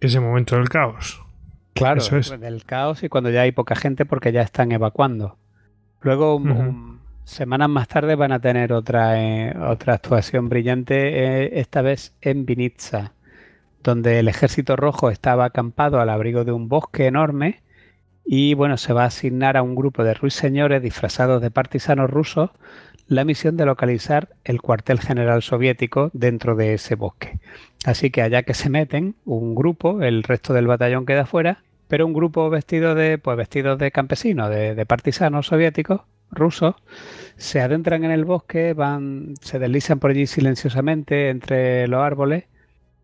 Ese 0.00 0.18
momento 0.18 0.56
del 0.56 0.70
caos. 0.70 1.22
Claro, 1.74 1.98
Eso 1.98 2.16
es. 2.16 2.40
del 2.40 2.64
caos 2.64 3.02
y 3.02 3.10
cuando 3.10 3.28
ya 3.28 3.42
hay 3.42 3.52
poca 3.52 3.76
gente 3.76 4.06
porque 4.06 4.32
ya 4.32 4.40
están 4.40 4.72
evacuando. 4.72 5.36
Luego, 6.00 6.40
semanas 7.24 7.68
más 7.68 7.86
tarde 7.86 8.14
van 8.14 8.32
a 8.32 8.40
tener 8.40 8.72
otra, 8.72 9.20
eh, 9.22 9.54
otra 9.58 9.92
actuación 9.92 10.48
brillante, 10.48 11.42
eh, 11.44 11.60
esta 11.60 11.82
vez 11.82 12.14
en 12.22 12.46
Vinitsa, 12.46 13.12
donde 13.86 14.18
el 14.18 14.26
ejército 14.26 14.74
rojo 14.74 15.10
estaba 15.10 15.44
acampado 15.44 16.00
al 16.00 16.10
abrigo 16.10 16.44
de 16.44 16.50
un 16.50 16.68
bosque 16.68 17.06
enorme 17.06 17.62
y 18.24 18.54
bueno, 18.54 18.76
se 18.76 18.92
va 18.92 19.04
a 19.04 19.06
asignar 19.06 19.56
a 19.56 19.62
un 19.62 19.76
grupo 19.76 20.02
de 20.02 20.12
ruiseñores 20.12 20.82
disfrazados 20.82 21.40
de 21.40 21.52
partisanos 21.52 22.10
rusos 22.10 22.50
la 23.06 23.24
misión 23.24 23.56
de 23.56 23.64
localizar 23.64 24.30
el 24.42 24.60
cuartel 24.60 24.98
general 24.98 25.42
soviético 25.42 26.10
dentro 26.12 26.56
de 26.56 26.74
ese 26.74 26.96
bosque. 26.96 27.38
Así 27.84 28.10
que 28.10 28.22
allá 28.22 28.42
que 28.42 28.54
se 28.54 28.68
meten, 28.68 29.14
un 29.24 29.54
grupo, 29.54 30.02
el 30.02 30.24
resto 30.24 30.52
del 30.52 30.66
batallón 30.66 31.06
queda 31.06 31.24
fuera, 31.24 31.62
pero 31.86 32.04
un 32.04 32.12
grupo 32.12 32.50
vestido 32.50 32.96
de, 32.96 33.18
pues 33.18 33.38
de 33.48 33.90
campesinos, 33.92 34.50
de, 34.50 34.74
de 34.74 34.86
partisanos 34.86 35.46
soviéticos, 35.46 36.00
rusos, 36.32 36.74
se 37.36 37.60
adentran 37.60 38.02
en 38.02 38.10
el 38.10 38.24
bosque, 38.24 38.74
van, 38.74 39.34
se 39.40 39.60
deslizan 39.60 40.00
por 40.00 40.10
allí 40.10 40.26
silenciosamente 40.26 41.30
entre 41.30 41.86
los 41.86 42.02
árboles. 42.02 42.46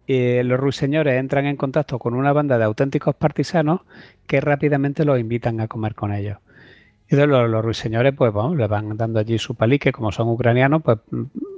Los 0.07 0.59
ruiseñores 0.61 1.19
entran 1.19 1.47
en 1.47 1.57
contacto 1.57 1.99
con 1.99 2.15
una 2.15 2.33
banda 2.33 2.59
de 2.59 2.65
auténticos 2.65 3.15
partisanos 3.15 3.81
que 4.27 4.41
rápidamente 4.41 5.05
los 5.05 5.19
invitan 5.19 5.61
a 5.61 5.69
comer 5.69 5.95
con 5.95 6.13
ellos. 6.13 6.39
Y 7.09 7.17
los, 7.17 7.65
ruiseñores, 7.65 8.15
pues 8.17 8.33
vamos, 8.33 8.57
le 8.57 8.67
van 8.67 8.97
dando 8.97 9.21
allí 9.21 9.39
su 9.39 9.55
palique, 9.55 9.93
como 9.93 10.13
son 10.13 10.29
ucranianos, 10.29 10.83
pues 10.83 10.99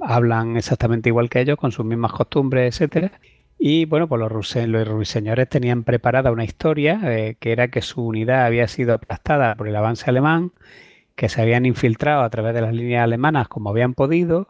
hablan 0.01 0.57
exactamente 0.57 1.09
igual 1.09 1.29
que 1.29 1.39
ellos, 1.39 1.57
con 1.57 1.71
sus 1.71 1.85
mismas 1.85 2.11
costumbres, 2.11 2.73
etcétera. 2.75 3.11
Y 3.57 3.85
bueno, 3.85 4.07
pues 4.09 4.19
los, 4.19 4.31
ruse- 4.31 4.67
los 4.67 4.85
ruiseñores 4.87 5.47
tenían 5.47 5.83
preparada 5.83 6.31
una 6.31 6.43
historia 6.43 6.99
eh, 7.05 7.37
que 7.39 7.53
era 7.53 7.69
que 7.69 7.81
su 7.81 8.05
unidad 8.05 8.45
había 8.45 8.67
sido 8.67 8.93
aplastada 8.93 9.55
por 9.55 9.67
el 9.69 9.75
avance 9.77 10.09
alemán, 10.09 10.51
que 11.15 11.29
se 11.29 11.41
habían 11.41 11.65
infiltrado 11.65 12.23
a 12.23 12.29
través 12.29 12.53
de 12.53 12.61
las 12.61 12.73
líneas 12.73 13.03
alemanas 13.03 13.47
como 13.47 13.69
habían 13.69 13.93
podido 13.93 14.49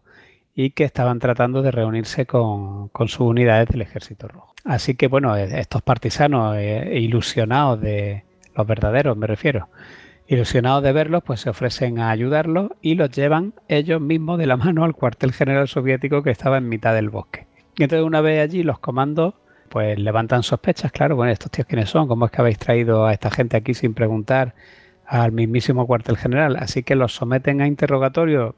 y 0.55 0.71
que 0.71 0.85
estaban 0.85 1.19
tratando 1.19 1.61
de 1.61 1.71
reunirse 1.71 2.25
con, 2.25 2.87
con 2.89 3.09
sus 3.09 3.27
unidades 3.27 3.67
del 3.67 3.81
ejército 3.81 4.27
rojo. 4.27 4.53
Así 4.63 4.95
que 4.95 5.07
bueno, 5.07 5.35
estos 5.35 5.81
partisanos 5.81 6.55
eh, 6.57 6.97
ilusionados 6.99 7.81
de 7.81 8.23
los 8.55 8.65
verdaderos, 8.65 9.17
me 9.17 9.27
refiero, 9.27 9.69
ilusionados 10.27 10.81
de 10.81 10.93
verlos, 10.93 11.23
pues 11.23 11.41
se 11.41 11.49
ofrecen 11.49 11.99
a 11.99 12.09
ayudarlos 12.09 12.71
y 12.81 12.95
los 12.95 13.11
llevan 13.11 13.53
ellos 13.67 14.01
mismos 14.01 14.39
de 14.39 14.47
la 14.47 14.57
mano 14.57 14.83
al 14.83 14.95
cuartel 14.95 15.33
general 15.33 15.67
soviético 15.67 16.23
que 16.23 16.31
estaba 16.31 16.57
en 16.57 16.69
mitad 16.69 16.95
del 16.95 17.09
bosque. 17.09 17.47
Y 17.77 17.83
entonces 17.83 18.05
una 18.05 18.21
vez 18.21 18.41
allí 18.41 18.63
los 18.63 18.79
comandos 18.79 19.35
pues 19.69 19.99
levantan 19.99 20.43
sospechas, 20.43 20.91
claro, 20.91 21.15
bueno, 21.15 21.33
estos 21.33 21.51
tíos 21.51 21.67
quiénes 21.67 21.89
son, 21.89 22.07
cómo 22.07 22.25
es 22.25 22.31
que 22.31 22.39
habéis 22.39 22.59
traído 22.59 23.05
a 23.05 23.13
esta 23.13 23.29
gente 23.29 23.57
aquí 23.57 23.73
sin 23.73 23.93
preguntar 23.93 24.55
al 25.05 25.31
mismísimo 25.31 25.85
cuartel 25.85 26.17
general, 26.17 26.55
así 26.55 26.83
que 26.83 26.95
los 26.95 27.13
someten 27.13 27.61
a 27.61 27.67
interrogatorio 27.67 28.55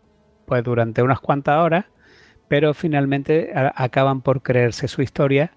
pues 0.48 0.64
durante 0.64 1.04
unas 1.04 1.20
cuantas 1.20 1.58
horas, 1.58 1.86
pero 2.48 2.74
finalmente 2.74 3.52
acaban 3.54 4.22
por 4.22 4.42
creerse 4.42 4.88
su 4.88 5.02
historia 5.02 5.52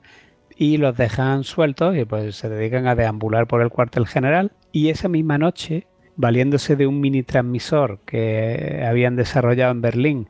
y 0.56 0.78
los 0.78 0.96
dejan 0.96 1.44
sueltos 1.44 1.96
y 1.96 2.04
pues 2.04 2.34
se 2.34 2.48
dedican 2.48 2.88
a 2.88 2.96
deambular 2.96 3.46
por 3.46 3.62
el 3.62 3.70
cuartel 3.70 4.08
general 4.08 4.50
y 4.72 4.88
esa 4.88 5.08
misma 5.08 5.38
noche, 5.38 5.86
valiéndose 6.16 6.74
de 6.74 6.88
un 6.88 7.00
mini 7.00 7.22
transmisor 7.22 8.00
que 8.04 8.84
habían 8.84 9.14
desarrollado 9.14 9.70
en 9.70 9.80
Berlín 9.80 10.28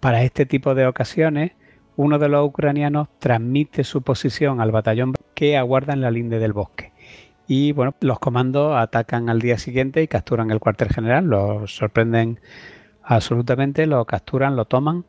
para 0.00 0.22
este 0.22 0.46
tipo 0.46 0.74
de 0.74 0.86
ocasiones, 0.86 1.52
uno 1.96 2.18
de 2.18 2.30
los 2.30 2.48
ucranianos 2.48 3.08
transmite 3.18 3.84
su 3.84 4.00
posición 4.00 4.62
al 4.62 4.72
batallón 4.72 5.12
que 5.34 5.58
aguarda 5.58 5.92
en 5.92 6.00
la 6.00 6.10
linde 6.10 6.38
del 6.38 6.54
bosque. 6.54 6.92
Y 7.46 7.72
bueno, 7.72 7.94
los 8.00 8.18
comandos 8.18 8.74
atacan 8.78 9.28
al 9.28 9.40
día 9.40 9.58
siguiente 9.58 10.02
y 10.02 10.08
capturan 10.08 10.50
el 10.50 10.60
cuartel 10.60 10.88
general, 10.88 11.26
los 11.26 11.76
sorprenden 11.76 12.40
absolutamente, 13.10 13.86
lo 13.86 14.04
capturan, 14.04 14.54
lo 14.54 14.66
toman 14.66 15.04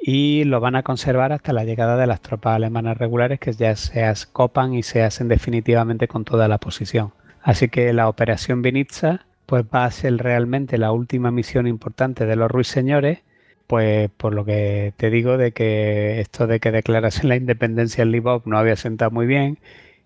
y 0.00 0.44
lo 0.44 0.60
van 0.60 0.76
a 0.76 0.84
conservar 0.84 1.32
hasta 1.32 1.52
la 1.52 1.64
llegada 1.64 1.96
de 1.96 2.06
las 2.06 2.20
tropas 2.20 2.54
alemanas 2.54 2.96
regulares 2.96 3.40
que 3.40 3.52
ya 3.52 3.74
se 3.74 4.00
copan 4.32 4.74
y 4.74 4.84
se 4.84 5.02
hacen 5.02 5.26
definitivamente 5.26 6.06
con 6.06 6.24
toda 6.24 6.46
la 6.46 6.58
posición. 6.58 7.12
Así 7.42 7.68
que 7.68 7.92
la 7.92 8.08
operación 8.08 8.62
Vinitsa 8.62 9.26
pues 9.46 9.64
va 9.64 9.84
a 9.84 9.90
ser 9.90 10.18
realmente 10.18 10.78
la 10.78 10.92
última 10.92 11.32
misión 11.32 11.66
importante 11.66 12.26
de 12.26 12.36
los 12.36 12.48
ruiseñores, 12.48 13.22
pues 13.66 14.08
por 14.16 14.34
lo 14.34 14.44
que 14.44 14.94
te 14.96 15.10
digo 15.10 15.36
de 15.36 15.50
que 15.50 16.20
esto 16.20 16.46
de 16.46 16.60
que 16.60 16.70
declarasen 16.70 17.28
la 17.28 17.34
independencia 17.34 18.02
en 18.02 18.12
Lvov 18.12 18.42
no 18.46 18.56
había 18.56 18.76
sentado 18.76 19.10
muy 19.10 19.26
bien 19.26 19.58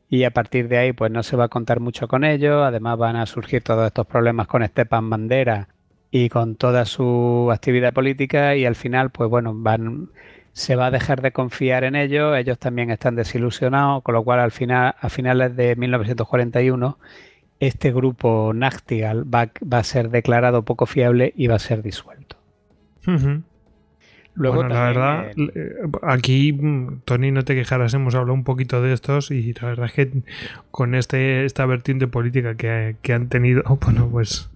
y 0.09 0.25
a 0.25 0.31
partir 0.31 0.69
de 0.69 0.79
ahí 0.79 0.93
pues 0.95 1.11
no 1.11 1.23
se 1.23 1.37
va 1.37 1.45
a 1.45 1.49
contar 1.49 1.81
mucho 1.81 2.09
con 2.09 2.25
ellos, 2.25 2.63
además 2.65 2.97
van 2.97 3.17
a 3.17 3.27
surgir 3.27 3.63
todos 3.63 3.87
estos 3.87 4.07
problemas 4.07 4.47
con 4.47 4.67
Stepan 4.67 5.11
Bandera 5.11 5.69
y 6.11 6.29
con 6.29 6.57
toda 6.57 6.85
su 6.85 7.51
actividad 7.53 7.93
política 7.93 8.57
y 8.57 8.65
al 8.65 8.77
final 8.77 9.11
pues 9.11 9.29
bueno 9.29 9.53
van 9.55 10.11
se 10.53 10.77
va 10.77 10.87
a 10.87 10.91
dejar 10.91 11.21
de 11.21 11.33
confiar 11.33 11.85
en 11.85 11.97
ellos 11.97 12.37
ellos 12.37 12.59
también 12.59 12.91
están 12.91 13.17
desilusionados 13.17 14.03
con 14.03 14.15
lo 14.15 14.25
cual 14.25 14.41
al 14.41 14.53
final 14.53 14.95
a 15.01 15.09
finales 15.09 15.57
de 15.57 15.77
1941 15.77 16.99
este 17.61 17.93
grupo 17.93 18.53
Nachtigal 18.55 19.23
va, 19.33 19.51
va 19.63 19.79
a 19.79 19.85
ser 19.85 20.11
declarado 20.11 20.63
poco 20.63 20.87
fiable 20.87 21.33
y 21.37 21.47
va 21.47 21.57
a 21.57 21.59
ser 21.59 21.83
disuelto. 21.83 22.37
Luego 24.35 24.57
bueno, 24.57 24.75
la 24.75 24.83
verdad, 24.83 25.31
eh, 25.55 25.73
aquí, 26.03 26.53
mm, 26.53 27.01
Tony, 27.07 27.31
no 27.31 27.43
te 27.43 27.55
quejarás, 27.55 27.95
hemos 27.95 28.15
hablado 28.15 28.35
un 28.35 28.45
poquito 28.45 28.83
de 28.83 28.93
estos 28.93 29.31
y 29.31 29.55
la 29.55 29.69
verdad 29.69 29.87
es 29.87 29.93
que 29.93 30.11
con 30.71 30.95
este 30.95 31.47
esta 31.47 31.65
vertiente 31.65 32.07
política 32.07 32.55
que, 32.55 32.97
que 33.01 33.15
han 33.15 33.29
tenido, 33.29 33.63
bueno, 33.81 34.09
pues 34.11 34.51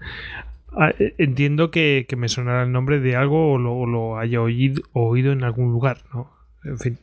entiendo 1.18 1.70
que, 1.70 2.06
que 2.08 2.16
me 2.16 2.28
sonará 2.28 2.62
el 2.62 2.72
nombre 2.72 3.00
de 3.00 3.16
algo 3.16 3.52
o 3.52 3.58
lo, 3.58 3.74
o 3.74 3.86
lo 3.86 4.18
haya 4.18 4.40
oído, 4.40 4.82
oído 4.92 5.32
en 5.32 5.44
algún 5.44 5.72
lugar, 5.72 5.98
¿no? 6.14 6.30
En 6.64 6.78
fin. 6.78 6.98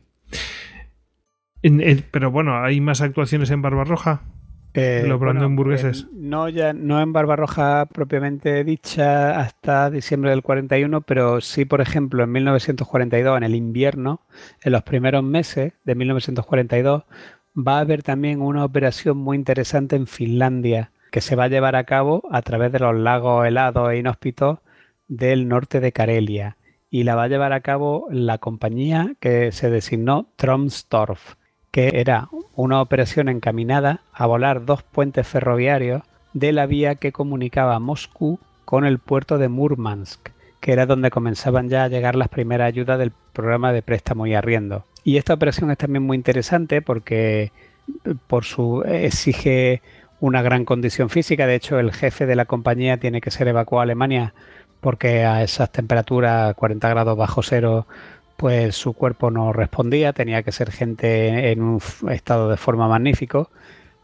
En- 1.62 1.80
en- 1.80 2.04
pero 2.10 2.30
bueno, 2.30 2.62
¿hay 2.62 2.80
más 2.80 3.00
actuaciones 3.00 3.50
en 3.50 3.62
Barbarroja? 3.62 4.20
Eh, 4.74 5.02
eh, 5.50 6.06
no, 6.12 6.48
ya, 6.48 6.72
no 6.72 7.00
en 7.00 7.12
Barbarroja 7.12 7.86
propiamente 7.86 8.62
dicha 8.64 9.40
hasta 9.40 9.90
diciembre 9.90 10.30
del 10.30 10.42
41, 10.42 11.00
pero 11.00 11.40
sí, 11.40 11.64
por 11.64 11.80
ejemplo, 11.80 12.22
en 12.22 12.30
1942, 12.30 13.36
en 13.38 13.42
el 13.42 13.54
invierno, 13.56 14.20
en 14.62 14.72
los 14.72 14.82
primeros 14.82 15.24
meses 15.24 15.72
de 15.84 15.94
1942, 15.94 17.02
va 17.56 17.78
a 17.78 17.80
haber 17.80 18.02
también 18.04 18.40
una 18.40 18.64
operación 18.64 19.16
muy 19.16 19.36
interesante 19.36 19.96
en 19.96 20.06
Finlandia 20.06 20.92
que 21.10 21.20
se 21.20 21.36
va 21.36 21.44
a 21.44 21.48
llevar 21.48 21.76
a 21.76 21.84
cabo 21.84 22.22
a 22.30 22.42
través 22.42 22.72
de 22.72 22.78
los 22.78 22.96
lagos 22.96 23.46
helados 23.46 23.90
e 23.90 23.98
inhóspitos 23.98 24.58
del 25.08 25.48
norte 25.48 25.80
de 25.80 25.92
Karelia. 25.92 26.56
Y 26.90 27.04
la 27.04 27.14
va 27.14 27.24
a 27.24 27.28
llevar 27.28 27.52
a 27.52 27.60
cabo 27.60 28.06
la 28.10 28.38
compañía 28.38 29.14
que 29.20 29.52
se 29.52 29.70
designó 29.70 30.26
Tromstorf 30.36 31.34
que 31.70 32.00
era 32.00 32.28
una 32.54 32.80
operación 32.80 33.28
encaminada 33.28 34.00
a 34.12 34.26
volar 34.26 34.64
dos 34.64 34.82
puentes 34.82 35.26
ferroviarios 35.26 36.02
de 36.32 36.52
la 36.52 36.66
vía 36.66 36.96
que 36.96 37.12
comunicaba 37.12 37.78
Moscú 37.78 38.38
con 38.64 38.84
el 38.84 38.98
puerto 38.98 39.38
de 39.38 39.48
Murmansk, 39.48 40.30
que 40.60 40.72
era 40.72 40.86
donde 40.86 41.10
comenzaban 41.10 41.68
ya 41.68 41.84
a 41.84 41.88
llegar 41.88 42.16
las 42.16 42.28
primeras 42.28 42.68
ayudas 42.68 42.98
del 42.98 43.12
programa 43.32 43.72
de 43.72 43.82
préstamo 43.82 44.26
y 44.26 44.34
arriendo. 44.34 44.84
Y 45.04 45.16
esta 45.16 45.34
operación 45.34 45.70
es 45.70 45.78
también 45.78 46.02
muy 46.02 46.16
interesante 46.16 46.82
porque 46.82 47.42
eh, 47.42 47.50
por 48.26 48.44
su 48.44 48.82
exige 48.82 49.80
una 50.20 50.42
gran 50.42 50.64
condición 50.64 51.10
física. 51.10 51.46
De 51.46 51.54
hecho, 51.54 51.78
el 51.78 51.92
jefe 51.92 52.26
de 52.26 52.36
la 52.36 52.44
compañía 52.44 52.98
tiene 52.98 53.20
que 53.20 53.30
ser 53.30 53.48
evacuado 53.48 53.80
a 53.80 53.82
Alemania 53.84 54.34
porque 54.80 55.24
a 55.24 55.42
esas 55.42 55.70
temperaturas, 55.72 56.54
40 56.54 56.88
grados 56.88 57.16
bajo 57.16 57.42
cero, 57.42 57.86
pues 58.36 58.76
su 58.76 58.92
cuerpo 58.92 59.30
no 59.30 59.52
respondía, 59.52 60.12
tenía 60.12 60.42
que 60.42 60.52
ser 60.52 60.70
gente 60.70 61.50
en 61.50 61.60
un 61.60 61.80
estado 62.10 62.48
de 62.48 62.56
forma 62.56 62.86
magnífico. 62.88 63.50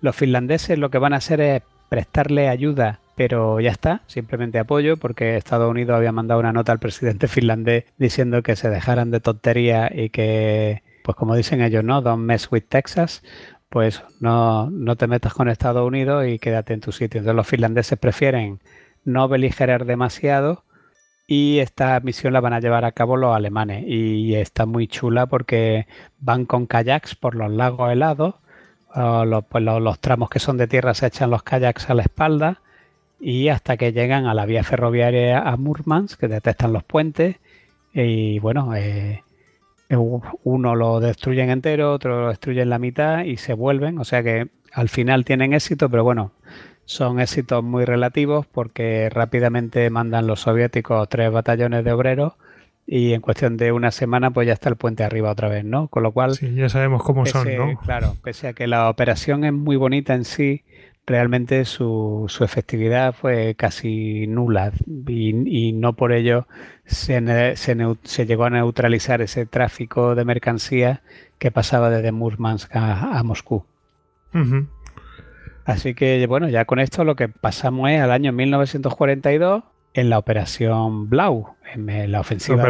Los 0.01 0.17
finlandeses 0.17 0.78
lo 0.78 0.91
que 0.91 0.99
van 0.99 1.12
a 1.12 1.18
hacer 1.18 1.41
es 1.41 1.62
prestarle 1.89 2.49
ayuda, 2.49 2.99
pero 3.15 3.60
ya 3.60 3.70
está, 3.70 4.02
simplemente 4.09 4.59
apoyo, 4.59 4.97
porque 4.97 5.36
Estados 5.36 5.70
Unidos 5.70 5.97
había 5.97 6.10
mandado 6.10 6.41
una 6.41 6.52
nota 6.52 6.73
al 6.73 6.81
presidente 6.81 7.28
finlandés 7.28 7.84
diciendo 7.97 8.43
que 8.43 8.57
se 8.57 8.68
dejaran 8.68 9.12
de 9.12 9.20
tontería 9.20 9.91
y 9.94 10.10
que, 10.10 10.83
pues 11.05 11.17
como 11.17 11.36
dicen 11.36 11.62
ellos, 11.62 11.84
¿no? 11.84 12.02
Don't 12.02 12.25
mess 12.25 12.51
with 12.51 12.65
Texas. 12.68 13.23
Pues 13.74 14.04
no, 14.20 14.70
no 14.70 14.94
te 14.94 15.08
metas 15.08 15.34
con 15.34 15.48
Estados 15.48 15.84
Unidos 15.84 16.28
y 16.28 16.38
quédate 16.38 16.74
en 16.74 16.80
tu 16.80 16.92
sitio. 16.92 17.18
Entonces 17.18 17.34
los 17.34 17.48
finlandeses 17.48 17.98
prefieren 17.98 18.60
no 19.04 19.26
beligerar 19.26 19.84
demasiado 19.84 20.62
y 21.26 21.58
esta 21.58 21.98
misión 21.98 22.34
la 22.34 22.40
van 22.40 22.52
a 22.52 22.60
llevar 22.60 22.84
a 22.84 22.92
cabo 22.92 23.16
los 23.16 23.34
alemanes 23.34 23.82
y 23.84 24.36
está 24.36 24.64
muy 24.64 24.86
chula 24.86 25.26
porque 25.26 25.88
van 26.20 26.44
con 26.46 26.66
kayaks 26.66 27.16
por 27.16 27.34
los 27.34 27.50
lagos 27.50 27.90
helados, 27.90 28.36
pues 29.48 29.64
los, 29.64 29.82
los 29.82 29.98
tramos 29.98 30.30
que 30.30 30.38
son 30.38 30.56
de 30.56 30.68
tierra 30.68 30.94
se 30.94 31.08
echan 31.08 31.30
los 31.30 31.42
kayaks 31.42 31.90
a 31.90 31.94
la 31.94 32.02
espalda 32.02 32.60
y 33.18 33.48
hasta 33.48 33.76
que 33.76 33.92
llegan 33.92 34.26
a 34.26 34.34
la 34.34 34.46
vía 34.46 34.62
ferroviaria 34.62 35.40
a 35.40 35.56
Murmansk, 35.56 36.20
que 36.20 36.28
detectan 36.28 36.72
los 36.72 36.84
puentes 36.84 37.38
Y 37.92 38.38
bueno, 38.38 38.76
eh, 38.76 39.24
uno 39.90 40.74
lo 40.74 41.00
destruyen 41.00 41.50
entero, 41.50 41.92
otro 41.92 42.22
lo 42.22 42.28
destruyen 42.28 42.70
la 42.70 42.78
mitad 42.78 43.24
y 43.24 43.36
se 43.36 43.54
vuelven. 43.54 43.98
O 43.98 44.04
sea 44.04 44.22
que 44.22 44.48
al 44.72 44.88
final 44.88 45.24
tienen 45.24 45.52
éxito, 45.52 45.88
pero 45.88 46.04
bueno, 46.04 46.32
son 46.84 47.20
éxitos 47.20 47.62
muy 47.62 47.84
relativos 47.84 48.46
porque 48.46 49.08
rápidamente 49.10 49.88
mandan 49.90 50.26
los 50.26 50.40
soviéticos 50.40 51.08
tres 51.08 51.30
batallones 51.30 51.84
de 51.84 51.92
obreros 51.92 52.34
y 52.86 53.14
en 53.14 53.20
cuestión 53.20 53.56
de 53.56 53.72
una 53.72 53.90
semana 53.90 54.30
pues 54.30 54.46
ya 54.46 54.52
está 54.52 54.68
el 54.68 54.76
puente 54.76 55.04
arriba 55.04 55.30
otra 55.30 55.48
vez, 55.48 55.64
¿no? 55.64 55.88
Con 55.88 56.02
lo 56.02 56.12
cual... 56.12 56.34
Sí, 56.34 56.54
ya 56.54 56.68
sabemos 56.68 57.02
cómo 57.02 57.24
son, 57.24 57.56
¿no? 57.56 57.78
Claro, 57.78 58.14
pese 58.22 58.48
a 58.48 58.52
que 58.52 58.66
la 58.66 58.90
operación 58.90 59.44
es 59.44 59.52
muy 59.52 59.76
bonita 59.76 60.14
en 60.14 60.24
sí, 60.24 60.64
realmente 61.07 61.65
su, 61.65 62.24
su 62.28 62.44
efectividad 62.44 63.15
fue 63.15 63.55
casi 63.57 64.26
nula 64.26 64.73
y, 65.07 65.73
no 65.73 65.94
por 65.94 66.12
ello 66.12 66.47
se, 66.86 67.57
se, 67.57 68.26
llegó 68.26 68.44
a 68.44 68.50
neutralizar 68.50 69.20
ese 69.20 69.47
tráfico 69.47 70.15
de 70.15 70.24
mercancías 70.24 71.00
que 71.39 71.50
pasaba 71.50 71.91
desde 71.91 72.12
Murmansk 72.12 72.74
a, 72.74 73.23
Moscú. 73.23 73.65
Así 75.65 75.94
que 75.94 76.26
bueno, 76.26 76.49
ya 76.49 76.65
con 76.65 76.78
esto 76.78 77.05
lo 77.05 77.16
que 77.16 77.28
pasamos 77.28 77.91
es 77.91 78.00
al 78.00 78.10
año 78.10 78.33
1942 78.33 79.62
en 79.94 80.10
la 80.10 80.18
Operación 80.18 81.08
Blau, 81.08 81.55
en 81.73 82.10
la 82.10 82.20
ofensiva 82.20 82.65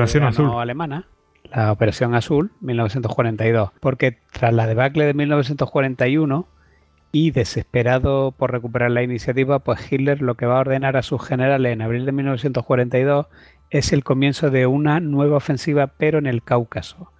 alemana, 0.60 1.06
la 1.50 1.72
Operación 1.72 2.14
Azul 2.14 2.50
1942, 2.60 3.70
porque 3.80 4.18
tras 4.32 4.52
la 4.52 4.66
debacle 4.66 5.06
de 5.06 5.14
1941 5.14 6.46
y 7.14 7.30
desesperado 7.30 8.32
por 8.32 8.50
recuperar 8.50 8.90
la 8.90 9.04
iniciativa, 9.04 9.60
pues 9.60 9.80
Hitler 9.90 10.20
lo 10.20 10.34
que 10.34 10.46
va 10.46 10.56
a 10.56 10.62
ordenar 10.62 10.96
a 10.96 11.02
sus 11.02 11.24
generales 11.24 11.72
en 11.72 11.80
abril 11.80 12.06
de 12.06 12.10
1942 12.10 13.26
es 13.70 13.92
el 13.92 14.02
comienzo 14.02 14.50
de 14.50 14.66
una 14.66 14.98
nueva 14.98 15.36
ofensiva, 15.36 15.86
pero 15.86 16.18
en 16.18 16.26
el 16.26 16.42
Cáucaso, 16.42 17.12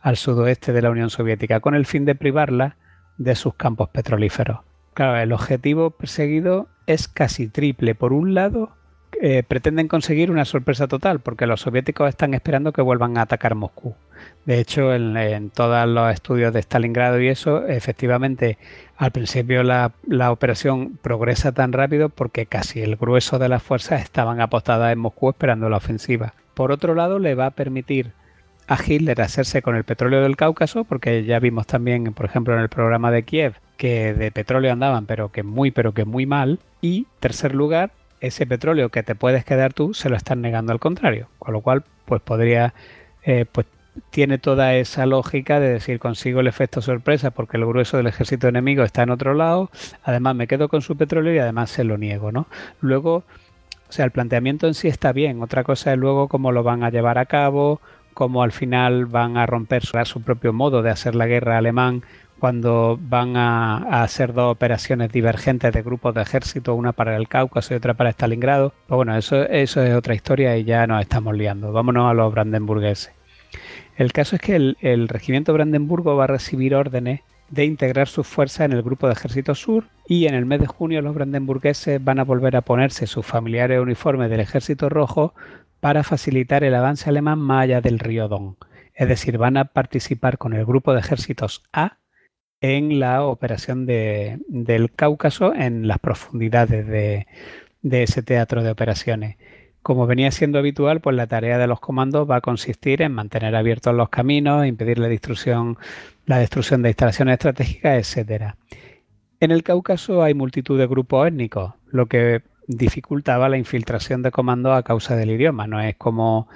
al 0.00 0.16
sudoeste 0.16 0.72
de 0.72 0.82
la 0.82 0.90
Unión 0.90 1.10
Soviética, 1.10 1.58
con 1.58 1.74
el 1.74 1.84
fin 1.84 2.04
de 2.04 2.14
privarla 2.14 2.76
de 3.18 3.34
sus 3.34 3.54
campos 3.54 3.88
petrolíferos. 3.88 4.60
Claro, 4.94 5.18
el 5.18 5.32
objetivo 5.32 5.90
perseguido 5.90 6.68
es 6.86 7.08
casi 7.08 7.48
triple. 7.48 7.96
Por 7.96 8.12
un 8.12 8.34
lado, 8.34 8.70
eh, 9.20 9.42
pretenden 9.42 9.88
conseguir 9.88 10.30
una 10.30 10.44
sorpresa 10.44 10.86
total, 10.86 11.18
porque 11.18 11.48
los 11.48 11.62
soviéticos 11.62 12.08
están 12.08 12.34
esperando 12.34 12.72
que 12.72 12.82
vuelvan 12.82 13.18
a 13.18 13.22
atacar 13.22 13.56
Moscú. 13.56 13.96
De 14.46 14.58
hecho, 14.58 14.94
en, 14.94 15.50
todos 15.50 15.86
los 15.86 16.12
estudios 16.12 16.52
de 16.52 16.60
Stalingrado 16.60 17.20
y 17.20 17.28
eso, 17.28 17.66
efectivamente, 17.66 18.58
al 18.96 19.12
principio 19.12 19.62
la, 19.62 19.92
operación 20.30 20.98
progresa 21.00 21.52
tan 21.52 21.72
rápido 21.72 22.08
porque 22.08 22.46
casi 22.46 22.80
el 22.80 22.96
grueso 22.96 23.38
de 23.38 23.48
las 23.48 23.62
fuerzas 23.62 24.02
estaban 24.02 24.40
apostadas 24.40 24.92
en 24.92 24.98
Moscú 24.98 25.30
esperando 25.30 25.68
la 25.68 25.76
ofensiva. 25.76 26.34
Por 26.54 26.72
otro 26.72 26.94
lado, 26.94 27.18
le 27.18 27.34
va 27.34 27.46
a 27.46 27.50
permitir 27.50 28.12
a 28.66 28.78
Hitler 28.84 29.20
hacerse 29.20 29.62
con 29.62 29.76
el 29.76 29.84
petróleo 29.84 30.22
del 30.22 30.36
Cáucaso, 30.36 30.84
porque 30.84 31.24
ya 31.24 31.38
vimos 31.38 31.66
también, 31.66 32.12
por 32.12 32.26
ejemplo, 32.26 32.54
en 32.54 32.60
el 32.60 32.68
programa 32.68 33.10
de 33.10 33.24
Kiev, 33.24 33.54
que 33.76 34.14
de 34.14 34.30
petróleo 34.30 34.72
andaban, 34.72 35.06
pero 35.06 35.30
que 35.30 35.42
muy, 35.42 35.70
pero 35.70 35.92
que 35.92 36.04
muy 36.04 36.24
mal. 36.24 36.60
Y 36.80 37.06
tercer 37.18 37.54
lugar, 37.54 37.92
ese 38.20 38.46
petróleo 38.46 38.90
que 38.90 39.02
te 39.02 39.14
puedes 39.14 39.44
quedar 39.44 39.72
tú 39.72 39.94
se 39.94 40.08
lo 40.08 40.16
están 40.16 40.40
negando 40.40 40.72
al 40.72 40.80
contrario. 40.80 41.28
Con 41.38 41.52
lo 41.52 41.60
cual, 41.62 41.84
pues 42.04 42.20
podría, 42.20 42.74
eh, 43.24 43.44
pues 43.50 43.66
tiene 44.10 44.38
toda 44.38 44.74
esa 44.74 45.06
lógica 45.06 45.60
de 45.60 45.70
decir 45.70 45.98
consigo 45.98 46.40
el 46.40 46.46
efecto 46.46 46.80
sorpresa 46.80 47.30
porque 47.30 47.56
el 47.56 47.66
grueso 47.66 47.96
del 47.96 48.06
ejército 48.06 48.48
enemigo 48.48 48.82
está 48.82 49.02
en 49.02 49.10
otro 49.10 49.34
lado, 49.34 49.70
además 50.02 50.34
me 50.34 50.46
quedo 50.46 50.68
con 50.68 50.82
su 50.82 50.96
petróleo 50.96 51.34
y 51.34 51.38
además 51.38 51.70
se 51.70 51.84
lo 51.84 51.98
niego, 51.98 52.32
¿no? 52.32 52.46
Luego, 52.80 53.16
o 53.88 53.92
sea, 53.92 54.04
el 54.04 54.10
planteamiento 54.10 54.66
en 54.66 54.74
sí 54.74 54.88
está 54.88 55.12
bien, 55.12 55.42
otra 55.42 55.64
cosa 55.64 55.92
es 55.92 55.98
luego 55.98 56.28
cómo 56.28 56.52
lo 56.52 56.62
van 56.62 56.82
a 56.84 56.90
llevar 56.90 57.18
a 57.18 57.26
cabo, 57.26 57.80
cómo 58.14 58.42
al 58.42 58.52
final 58.52 59.06
van 59.06 59.36
a 59.36 59.46
romper 59.46 59.84
su, 59.84 60.22
propio 60.22 60.52
modo 60.52 60.82
de 60.82 60.90
hacer 60.90 61.14
la 61.14 61.26
guerra 61.26 61.58
alemán 61.58 62.02
cuando 62.38 62.98
van 63.00 63.36
a, 63.36 64.02
hacer 64.02 64.32
dos 64.32 64.50
operaciones 64.50 65.12
divergentes 65.12 65.72
de 65.72 65.82
grupos 65.82 66.14
de 66.14 66.22
ejército, 66.22 66.74
una 66.74 66.92
para 66.92 67.16
el 67.16 67.28
Cáucaso 67.28 67.74
y 67.74 67.76
otra 67.76 67.94
para 67.94 68.10
Stalingrado. 68.10 68.72
Pues 68.86 68.96
bueno, 68.96 69.16
eso, 69.16 69.42
eso 69.42 69.82
es 69.82 69.94
otra 69.94 70.14
historia 70.14 70.56
y 70.56 70.64
ya 70.64 70.86
nos 70.86 71.02
estamos 71.02 71.36
liando. 71.36 71.72
Vámonos 71.72 72.10
a 72.10 72.14
los 72.14 72.32
brandenburgueses. 72.32 73.19
El 74.00 74.14
caso 74.14 74.36
es 74.36 74.40
que 74.40 74.56
el, 74.56 75.08
regimiento 75.08 75.52
Brandenburgo 75.52 76.16
va 76.16 76.24
a 76.24 76.26
recibir 76.26 76.74
órdenes 76.74 77.20
de 77.50 77.66
integrar 77.66 78.08
sus 78.08 78.26
fuerzas 78.26 78.62
en 78.62 78.72
el 78.72 78.80
grupo 78.80 79.06
de 79.06 79.12
ejército 79.12 79.54
sur 79.54 79.88
y 80.08 80.26
en 80.26 80.32
el 80.32 80.46
mes 80.46 80.60
de 80.60 80.66
junio 80.66 81.02
los 81.02 81.14
brandenburgueses 81.14 82.02
van 82.02 82.18
a 82.18 82.24
volver 82.24 82.56
a 82.56 82.62
ponerse 82.62 83.06
sus 83.06 83.26
familiares 83.26 83.78
uniformes 83.78 84.30
del 84.30 84.40
ejército 84.40 84.88
rojo 84.88 85.34
para 85.80 86.02
facilitar 86.02 86.64
el 86.64 86.74
avance 86.76 87.10
alemán 87.10 87.40
más 87.40 87.64
allá 87.64 87.82
del 87.82 87.98
río 87.98 88.26
Don. 88.26 88.56
Es 88.94 89.06
decir, 89.06 89.36
van 89.36 89.58
a 89.58 89.66
participar 89.66 90.38
con 90.38 90.54
el 90.54 90.64
grupo 90.64 90.94
de 90.94 91.00
ejércitos 91.00 91.62
A 91.70 91.98
en 92.62 93.00
la 93.00 93.24
operación 93.24 93.84
del 93.84 94.92
Cáucaso 94.96 95.52
en 95.54 95.86
las 95.86 95.98
profundidades 95.98 96.86
de, 96.86 97.26
ese 97.82 98.22
teatro 98.22 98.62
de 98.62 98.70
operaciones. 98.70 99.36
Como 99.82 100.06
venía 100.06 100.30
siendo 100.30 100.58
habitual, 100.58 101.00
pues 101.00 101.16
la 101.16 101.26
tarea 101.26 101.58
de 101.58 101.66
los 101.66 101.80
comandos 101.80 102.28
va 102.30 102.36
a 102.36 102.40
consistir 102.40 103.02
en 103.02 103.12
mantener 103.12 103.56
abiertos 103.56 103.94
los 103.94 104.10
caminos, 104.10 104.66
impedir 104.66 104.98
la 104.98 105.08
destrucción, 105.08 105.78
la 106.26 106.38
destrucción 106.38 106.82
de 106.82 106.90
instalaciones 106.90 107.34
estratégicas, 107.34 107.98
etcétera. 107.98 108.56
En 109.40 109.50
el 109.50 109.62
Cáucaso 109.62 110.22
hay 110.22 110.34
multitud 110.34 110.78
de 110.78 110.86
grupos 110.86 111.28
étnicos, 111.28 111.72
lo 111.90 112.06
que 112.06 112.42
dificultaba 112.66 113.48
la 113.48 113.56
infiltración 113.56 114.22
de 114.22 114.30
comandos 114.30 114.76
a 114.76 114.82
causa 114.82 115.16
del 115.16 115.30
idioma. 115.30 115.66
No 115.66 115.80
es 115.80 115.96
como 115.96 116.48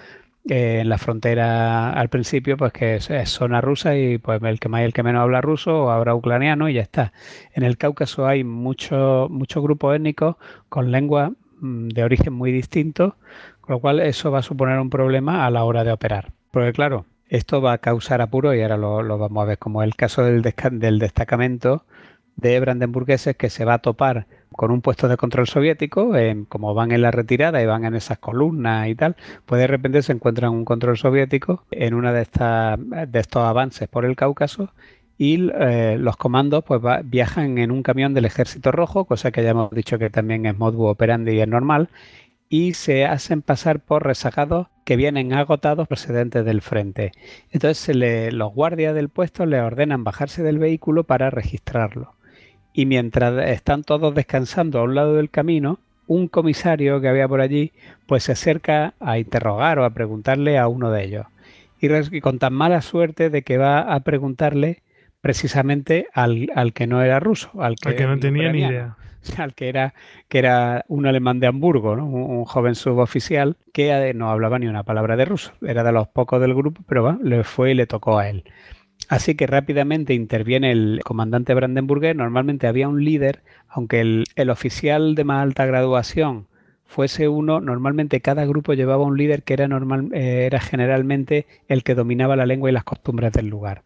eh, 0.48 0.80
en 0.80 0.90
la 0.90 0.98
frontera 0.98 1.90
al 1.92 2.10
principio, 2.10 2.58
pues 2.58 2.72
que 2.72 2.96
es, 2.96 3.08
zona 3.30 3.62
rusa 3.62 3.96
y 3.96 4.18
pues 4.18 4.42
el 4.42 4.60
que 4.60 4.68
más 4.68 4.82
y 4.82 4.84
el 4.84 4.92
que 4.92 5.02
menos 5.02 5.22
habla 5.22 5.40
ruso 5.40 5.84
o 5.84 5.90
habla 5.90 6.14
ucraniano 6.14 6.68
y 6.68 6.74
ya 6.74 6.82
está. 6.82 7.14
En 7.54 7.62
el 7.62 7.78
Cáucaso 7.78 8.26
hay 8.26 8.44
muchos 8.44 9.30
muchos 9.30 9.62
grupos 9.62 9.96
étnicos 9.96 10.36
con 10.68 10.92
lengua 10.92 11.30
mm, 11.30 11.34
de 11.60 12.04
origen 12.04 12.32
muy 12.32 12.52
distinto, 12.52 13.16
con 13.60 13.74
lo 13.74 13.80
cual 13.80 14.00
eso 14.00 14.30
va 14.30 14.40
a 14.40 14.42
suponer 14.42 14.78
un 14.78 14.90
problema 14.90 15.46
a 15.46 15.50
la 15.50 15.64
hora 15.64 15.84
de 15.84 15.92
operar. 15.92 16.32
Porque 16.50 16.72
claro, 16.72 17.06
esto 17.28 17.60
va 17.60 17.72
a 17.72 17.78
causar 17.78 18.20
apuro 18.20 18.54
y 18.54 18.62
ahora 18.62 18.76
lo, 18.76 19.18
vamos 19.18 19.42
a 19.42 19.46
ver 19.46 19.58
como 19.58 19.82
el 19.82 19.96
caso 19.96 20.24
del, 20.24 20.42
destacamento 20.42 21.84
de 22.36 22.60
brandenburgueses 22.60 23.36
que 23.36 23.50
se 23.50 23.64
va 23.64 23.74
a 23.74 23.78
topar 23.78 24.26
con 24.52 24.70
un 24.70 24.80
puesto 24.80 25.08
de 25.08 25.16
control 25.16 25.48
soviético, 25.48 26.12
como 26.48 26.74
van 26.74 26.92
en 26.92 27.02
la 27.02 27.10
retirada 27.10 27.60
y 27.62 27.66
van 27.66 27.84
en 27.84 27.94
esas 27.94 28.18
columnas 28.18 28.88
y 28.88 28.94
tal, 28.94 29.16
pues 29.46 29.60
de 29.60 29.66
repente 29.66 30.02
se 30.02 30.12
encuentran 30.12 30.52
un 30.52 30.64
control 30.64 30.96
soviético 30.96 31.64
en 31.70 31.94
una 31.94 32.12
de 32.12 32.26
de 33.08 33.20
estos 33.20 33.42
avances 33.42 33.88
por 33.88 34.04
el 34.04 34.16
Cáucaso 34.16 34.70
y 35.18 35.50
eh, 35.52 35.96
los 35.98 36.16
comandos 36.16 36.64
pues 36.64 36.80
viajan 37.04 37.58
en 37.58 37.70
un 37.70 37.82
camión 37.82 38.14
del 38.14 38.24
ejército 38.24 38.72
rojo, 38.72 39.04
cosa 39.04 39.30
que 39.30 39.42
ya 39.42 39.50
hemos 39.50 39.70
dicho 39.70 39.98
que 39.98 40.10
también 40.10 40.46
es 40.46 40.58
modus 40.58 40.90
operandi 40.90 41.32
y 41.32 41.40
es 41.40 41.48
normal, 41.48 41.88
y 42.48 42.74
se 42.74 43.04
hacen 43.04 43.42
pasar 43.42 43.80
por 43.80 44.04
rezagados 44.04 44.68
que 44.84 44.96
vienen 44.96 45.32
agotados 45.32 45.88
procedentes 45.88 46.44
del 46.44 46.60
frente. 46.62 47.12
Entonces 47.50 47.96
los 48.32 48.52
guardias 48.52 48.94
del 48.94 49.08
puesto 49.08 49.46
le 49.46 49.60
ordenan 49.60 50.04
bajarse 50.04 50.42
del 50.42 50.58
vehículo 50.58 51.04
para 51.04 51.30
registrarlo 51.30 52.14
y 52.74 52.86
mientras 52.86 53.48
están 53.48 53.84
todos 53.84 54.14
descansando 54.14 54.80
a 54.80 54.82
un 54.82 54.96
lado 54.96 55.14
del 55.14 55.30
camino, 55.30 55.78
un 56.08 56.26
comisario 56.26 57.00
que 57.00 57.08
había 57.08 57.28
por 57.28 57.40
allí 57.40 57.72
pues 58.06 58.24
se 58.24 58.32
acerca 58.32 58.94
a 59.00 59.16
interrogar 59.18 59.78
o 59.78 59.84
a 59.84 59.90
preguntarle 59.90 60.58
a 60.58 60.66
uno 60.66 60.90
de 60.90 61.04
ellos. 61.04 61.26
Y, 61.80 62.20
con 62.20 62.38
tan 62.38 62.52
mala 62.52 62.82
suerte 62.82 63.30
de 63.30 63.42
que 63.42 63.58
va 63.58 63.80
a 63.80 64.00
preguntarle 64.00 64.82
precisamente 65.24 66.08
al, 66.12 66.50
que 66.74 66.86
no 66.86 67.00
era 67.00 67.18
ruso, 67.18 67.50
al 67.58 67.76
que, 67.76 68.06
no 68.06 68.18
tenía 68.18 68.52
ni 68.52 68.58
idea. 68.58 68.96
Al 69.38 69.54
que 69.54 69.70
era, 69.70 69.94
que 70.28 70.38
era 70.38 70.84
un 70.86 71.06
alemán 71.06 71.40
de 71.40 71.46
Hamburgo, 71.46 71.92
un, 71.92 72.44
joven 72.44 72.74
suboficial 72.74 73.56
que 73.72 74.12
no 74.12 74.28
hablaba 74.30 74.58
ni 74.58 74.66
una 74.66 74.82
palabra 74.82 75.16
de 75.16 75.24
ruso. 75.24 75.54
Era 75.62 75.82
de 75.82 75.92
los 75.92 76.08
pocos 76.08 76.42
del 76.42 76.54
grupo, 76.54 76.82
pero 76.86 77.18
le 77.22 77.42
fue 77.42 77.70
y 77.70 77.74
le 77.74 77.86
tocó 77.86 78.18
a 78.18 78.28
él. 78.28 78.44
Así 79.08 79.34
que 79.34 79.46
rápidamente 79.46 80.12
interviene 80.12 80.72
el 80.72 81.00
comandante 81.02 81.54
Brandenburger. 81.54 82.14
Normalmente 82.14 82.66
había 82.66 82.86
un 82.86 83.02
líder, 83.02 83.42
aunque 83.66 84.02
el, 84.02 84.50
oficial 84.50 85.14
de 85.14 85.24
más 85.24 85.42
alta 85.42 85.64
graduación 85.64 86.48
fuese 86.84 87.28
uno, 87.28 87.62
normalmente 87.62 88.20
cada 88.20 88.44
grupo 88.44 88.74
llevaba 88.74 89.04
un 89.04 89.16
líder 89.16 89.42
que 89.42 89.54
era, 89.54 89.68
normal, 89.68 90.10
eh, 90.12 90.44
era 90.44 90.60
generalmente 90.60 91.46
el 91.66 91.82
que 91.82 91.94
dominaba 91.94 92.36
la 92.36 92.44
lengua 92.44 92.68
y 92.68 92.74
las 92.74 92.84
costumbres 92.84 93.32
del 93.32 93.46
lugar. 93.46 93.84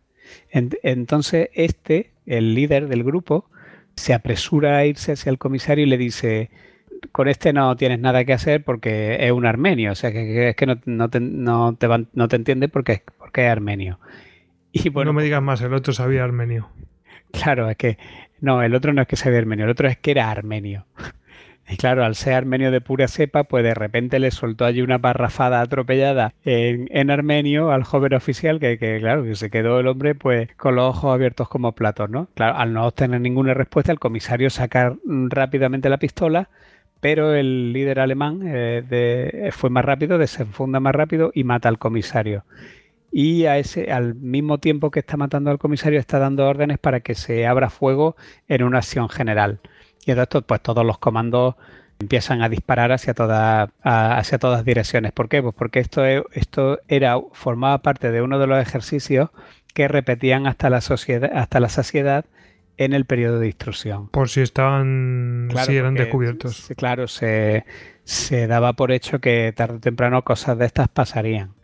Entonces 0.51 1.51
este, 1.55 2.11
el 2.27 2.55
líder 2.55 2.89
del 2.89 3.05
grupo, 3.05 3.49
se 3.95 4.15
apresura 4.15 4.77
a 4.77 4.87
irse 4.87 5.13
hacia 5.13 5.31
el 5.31 5.39
comisario 5.39 5.85
y 5.85 5.89
le 5.89 5.99
dice, 5.99 6.51
con 7.11 7.29
este 7.29 7.53
no 7.53 7.77
tienes 7.77 7.99
nada 7.99 8.25
que 8.25 8.33
hacer 8.33 8.63
porque 8.63 9.17
es 9.21 9.33
un 9.33 9.47
armenio, 9.47 9.93
o 9.93 9.95
sea 9.95 10.13
que, 10.13 10.51
es 10.51 10.57
que 10.57 10.67
no, 10.67 10.79
te, 11.11 11.21
no, 11.21 11.75
te, 11.75 12.37
entiende 12.37 12.69
porque, 12.69 13.03
porque 13.19 13.47
es 13.47 13.51
armenio 13.51 13.99
no 15.05 15.13
me 15.13 15.23
digas 15.23 15.43
más, 15.43 15.61
el 15.61 15.75
otro 15.75 15.93
sabía 15.93 16.25
armenio. 16.25 16.69
Claro, 17.33 17.69
es 17.69 17.77
que 17.77 17.99
no, 18.41 18.63
el 18.63 18.75
otro 18.75 18.93
no 18.93 19.03
es 19.03 19.09
que 19.09 19.17
sabía 19.17 19.39
armenio, 19.39 19.65
el 19.65 19.71
otro 19.71 19.89
es 19.89 19.99
que 19.99 20.11
era 20.13 20.31
armenio. 20.31 20.87
Y 21.69 21.77
claro, 21.77 22.05
al 22.05 22.15
ser 22.15 22.35
armenio 22.35 22.71
de 22.71 22.81
pura 22.81 23.09
cepa, 23.09 23.45
pues 23.45 23.63
de 23.63 23.75
repente 23.75 24.19
le 24.19 24.31
soltó 24.31 24.65
allí 24.65 24.81
una 24.81 24.99
parrafada 24.99 25.61
atropellada 25.61 26.33
en, 26.45 27.11
armenio 27.11 27.71
al 27.71 27.85
joven 27.85 28.15
oficial 28.15 28.59
que, 28.59 28.79
claro, 29.01 29.23
que 29.25 29.35
se 29.35 29.51
quedó 29.51 29.79
el 29.81 29.87
hombre 29.87 30.15
pues 30.15 30.49
con 30.57 30.77
los 30.77 30.97
ojos 30.97 31.13
abiertos 31.13 31.49
como 31.49 31.73
platos, 31.73 32.09
¿no? 32.09 32.29
Claro, 32.35 32.57
al 32.57 32.73
no 32.73 32.87
obtener 32.87 33.21
ninguna 33.21 33.53
respuesta, 33.53 33.93
el 33.93 33.99
comisario 33.99 34.49
saca 34.49 34.97
rápidamente 35.05 35.91
la 35.91 35.99
pistola, 35.99 36.49
pero 37.01 37.35
el 37.35 37.73
líder 37.75 38.01
alemán 38.01 38.41
eh, 38.47 39.51
fue 39.53 39.69
más 39.69 39.85
rápido, 39.85 40.17
desenfunda 40.17 40.81
más 40.81 40.95
rápido 40.95 41.31
y 41.35 41.45
mata 41.45 41.69
al 41.69 41.79
comisario 41.79 42.45
y 43.11 43.47
a 43.47 43.59
ese, 43.59 43.91
al 43.91 44.15
mismo 44.15 44.59
tiempo 44.59 44.91
que 44.91 45.01
está 45.01 45.17
matando 45.17 45.51
al 45.51 45.59
comisario 45.59 45.99
está 45.99 46.19
dando 46.19 46.47
órdenes 46.47 46.79
para 46.79 47.01
que 47.01 47.15
se 47.15 47.47
abra 47.47 47.71
fuego 47.71 48.17
en 48.49 48.63
una 48.63 48.79
acción 48.79 49.09
general. 49.09 49.61
Y 50.09 50.19
esto, 50.19 50.41
pues 50.41 50.63
todos 50.63 50.87
los 50.87 50.97
comandos 50.99 51.55
empiezan 51.99 52.41
a 52.41 52.49
disparar 52.49 52.93
hacia 52.93 53.13
todas, 53.13 53.69
hacia 53.83 54.39
todas 54.39 54.65
direcciones. 54.65 55.13
¿Por 55.13 55.29
qué? 55.29 55.43
Pues 55.43 55.55
porque 55.55 55.81
esto, 55.81 56.03
esto 56.07 56.81
era, 56.89 57.21
formaba 57.33 57.83
parte 57.83 58.11
de 58.11 58.23
uno 58.23 58.39
de 58.39 58.47
los 58.47 58.59
ejercicios 58.59 59.29
que 59.75 59.87
repetían 59.87 60.47
hasta 60.47 60.71
la, 60.71 60.81
sociedad, 60.81 61.31
hasta 61.35 61.61
la 61.61 61.69
saciedad 61.69 62.25
en 62.79 62.95
el 62.95 63.05
periodo 63.05 63.39
de 63.39 63.49
instrucción. 63.49 64.09
Por 64.09 64.31
si 64.31 64.41
estaban, 64.41 65.51
si 65.67 65.77
eran 65.77 65.95
descubiertos. 65.95 66.69
claro, 66.77 67.07
se, 67.07 67.67
se 68.05 68.47
daba 68.47 68.73
por 68.73 68.93
hecho 68.93 69.19
que 69.19 69.53
tarde 69.55 69.77
o 69.77 69.81
temprano 69.81 70.25
cosas 70.25 70.57
de 70.57 70.65
estas 70.65 70.89
pasarían. 70.89 71.58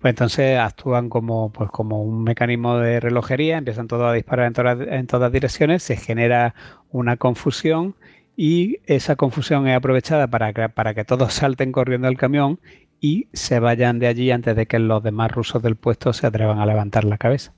Pues 0.00 0.12
entonces 0.12 0.58
actúan 0.58 1.08
como, 1.08 1.52
pues 1.52 1.70
como 1.70 2.02
un 2.02 2.24
mecanismo 2.24 2.78
de 2.78 3.00
relojería, 3.00 3.58
empiezan 3.58 3.88
todos 3.88 4.10
a 4.10 4.12
disparar 4.12 4.52
en 4.88 5.06
todas, 5.06 5.32
direcciones, 5.32 5.82
se 5.82 5.96
genera 5.96 6.54
una 6.90 7.16
confusión 7.16 7.94
y 8.36 8.78
esa 8.86 9.16
confusión 9.16 9.66
es 9.68 9.76
aprovechada 9.76 10.26
para 10.26 10.52
que, 10.52 10.68
para 10.68 10.92
que 10.92 11.04
todos 11.04 11.32
salten 11.32 11.72
corriendo 11.72 12.08
al 12.08 12.16
camión 12.16 12.58
y 13.00 13.28
se 13.32 13.60
vayan 13.60 13.98
de 13.98 14.06
allí 14.06 14.30
antes 14.30 14.56
de 14.56 14.66
que 14.66 14.78
los 14.78 15.02
demás 15.02 15.30
rusos 15.30 15.62
del 15.62 15.76
puesto 15.76 16.12
se 16.12 16.26
atrevan 16.26 16.58
a 16.58 16.66
levantar 16.66 17.04
la 17.04 17.18
cabeza. 17.18 17.52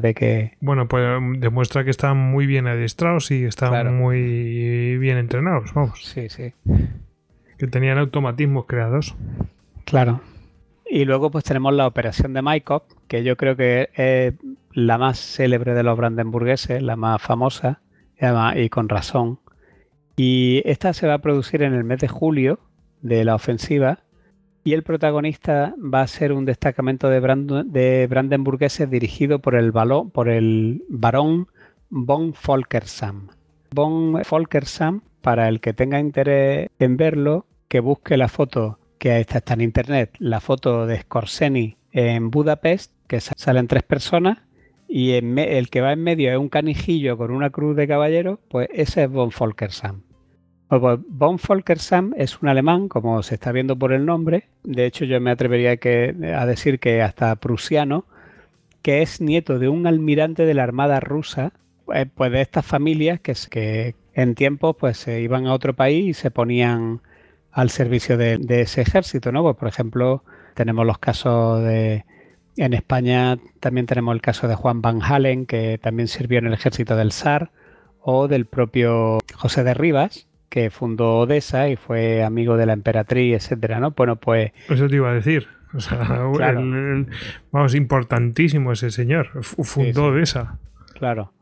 De 0.00 0.14
que... 0.14 0.56
Bueno, 0.60 0.88
pues 0.88 1.04
demuestra 1.38 1.84
que 1.84 1.90
están 1.90 2.16
muy 2.16 2.46
bien 2.46 2.66
adiestrados 2.66 3.30
y 3.30 3.44
están 3.44 3.96
muy 3.96 4.98
bien 4.98 5.16
entrenados, 5.16 5.72
vamos. 5.74 6.04
Sí, 6.04 6.28
sí. 6.28 6.52
Que 7.56 7.66
tenían 7.68 7.98
automatismos 7.98 8.66
creados. 8.66 9.14
Claro. 9.84 10.20
Y 10.92 11.04
luego 11.04 11.30
pues 11.30 11.44
tenemos 11.44 11.72
la 11.72 11.86
operación 11.86 12.34
de 12.34 12.42
Maikop, 12.42 12.82
que 13.06 13.22
yo 13.22 13.36
creo 13.36 13.54
que 13.54 13.90
es 13.94 14.34
la 14.72 14.98
más 14.98 15.20
célebre 15.20 15.72
de 15.72 15.84
los 15.84 15.96
brandenburgueses, 15.96 16.82
la 16.82 16.96
más 16.96 17.22
famosa, 17.22 17.80
y 18.56 18.68
con 18.70 18.88
razón. 18.88 19.38
Y 20.16 20.62
esta 20.64 20.92
se 20.92 21.06
va 21.06 21.14
a 21.14 21.18
producir 21.20 21.62
en 21.62 21.74
el 21.74 21.84
mes 21.84 22.00
de 22.00 22.08
julio 22.08 22.58
de 23.02 23.24
la 23.24 23.36
ofensiva 23.36 24.00
y 24.64 24.72
el 24.72 24.82
protagonista 24.82 25.74
va 25.78 26.02
a 26.02 26.06
ser 26.08 26.32
un 26.32 26.44
destacamento 26.44 27.08
de, 27.08 27.20
de 27.66 28.06
brandenburgueses 28.08 28.90
dirigido 28.90 29.38
por 29.38 29.54
el, 29.54 29.72
por 30.12 30.28
el 30.28 30.82
barón 30.88 31.46
von 31.88 32.34
Folkersam. 32.34 33.28
Von 33.70 34.24
Folkersam, 34.24 35.02
para 35.20 35.48
el 35.48 35.60
que 35.60 35.72
tenga 35.72 36.00
interés 36.00 36.68
en 36.80 36.96
verlo, 36.96 37.46
que 37.68 37.78
busque 37.78 38.16
la 38.16 38.26
foto 38.26 38.79
que 39.00 39.18
esta 39.18 39.38
está 39.38 39.54
en 39.54 39.62
internet, 39.62 40.14
la 40.18 40.40
foto 40.40 40.86
de 40.86 41.00
Scorseni 41.00 41.78
en 41.90 42.30
Budapest, 42.30 42.92
que 43.08 43.18
salen 43.18 43.66
tres 43.66 43.82
personas, 43.82 44.38
y 44.86 45.12
el 45.12 45.70
que 45.70 45.80
va 45.80 45.94
en 45.94 46.02
medio 46.02 46.30
es 46.30 46.36
un 46.36 46.50
canijillo 46.50 47.16
con 47.16 47.30
una 47.30 47.48
cruz 47.48 47.74
de 47.76 47.88
caballero, 47.88 48.40
pues 48.48 48.68
ese 48.70 49.04
es 49.04 49.10
von 49.10 49.30
Folkersam. 49.30 50.02
Pues 50.68 50.98
von 51.08 51.38
Folkersam 51.38 52.12
es 52.14 52.42
un 52.42 52.48
alemán, 52.48 52.88
como 52.88 53.22
se 53.22 53.36
está 53.36 53.52
viendo 53.52 53.74
por 53.74 53.94
el 53.94 54.04
nombre, 54.04 54.48
de 54.64 54.84
hecho 54.84 55.06
yo 55.06 55.18
me 55.18 55.30
atrevería 55.30 55.78
a 56.38 56.46
decir 56.46 56.78
que 56.78 57.00
hasta 57.00 57.34
prusiano, 57.36 58.04
que 58.82 59.00
es 59.00 59.22
nieto 59.22 59.58
de 59.58 59.70
un 59.70 59.86
almirante 59.86 60.44
de 60.44 60.52
la 60.52 60.64
Armada 60.64 61.00
rusa, 61.00 61.54
eh, 61.94 62.04
pues 62.14 62.30
de 62.32 62.42
estas 62.42 62.66
familias 62.66 63.18
que, 63.18 63.32
que 63.50 63.94
en 64.12 64.34
tiempos 64.34 64.76
pues 64.78 64.98
se 64.98 65.22
iban 65.22 65.46
a 65.46 65.54
otro 65.54 65.74
país 65.74 66.06
y 66.06 66.12
se 66.12 66.30
ponían 66.30 67.00
al 67.52 67.70
servicio 67.70 68.16
de, 68.16 68.38
ese 68.48 68.80
ejército, 68.80 69.32
¿no? 69.32 69.42
Pues, 69.42 69.56
por 69.56 69.68
ejemplo, 69.68 70.24
tenemos 70.54 70.86
los 70.86 70.98
casos 70.98 71.62
de... 71.62 72.04
En 72.56 72.74
España 72.74 73.38
también 73.60 73.86
tenemos 73.86 74.14
el 74.14 74.20
caso 74.20 74.48
de 74.48 74.54
Juan 74.54 74.82
Van 74.82 75.00
Halen, 75.02 75.46
que 75.46 75.78
también 75.78 76.08
sirvió 76.08 76.38
en 76.38 76.46
el 76.46 76.52
ejército 76.52 76.96
del 76.96 77.12
zar, 77.12 77.50
o 78.02 78.28
del 78.28 78.46
propio 78.46 79.18
José 79.34 79.64
de 79.64 79.74
Rivas, 79.74 80.26
que 80.48 80.70
fundó 80.70 81.18
Odessa 81.20 81.68
y 81.68 81.76
fue 81.76 82.22
amigo 82.24 82.56
de 82.56 82.66
la 82.66 82.72
emperatriz, 82.72 83.36
etcétera, 83.36 83.80
¿no? 83.80 83.92
Bueno, 83.92 84.16
pues... 84.16 84.52
Eso 84.68 84.88
te 84.88 84.96
iba 84.96 85.10
a 85.10 85.14
decir. 85.14 85.46
O 85.72 85.80
sea, 85.80 85.98
vamos, 87.52 87.74
importantísimo 87.74 88.72
ese 88.72 88.90
señor. 88.90 89.42
Fundó 89.42 90.06
Odessa. 90.06 90.58
Claro. 90.94 91.32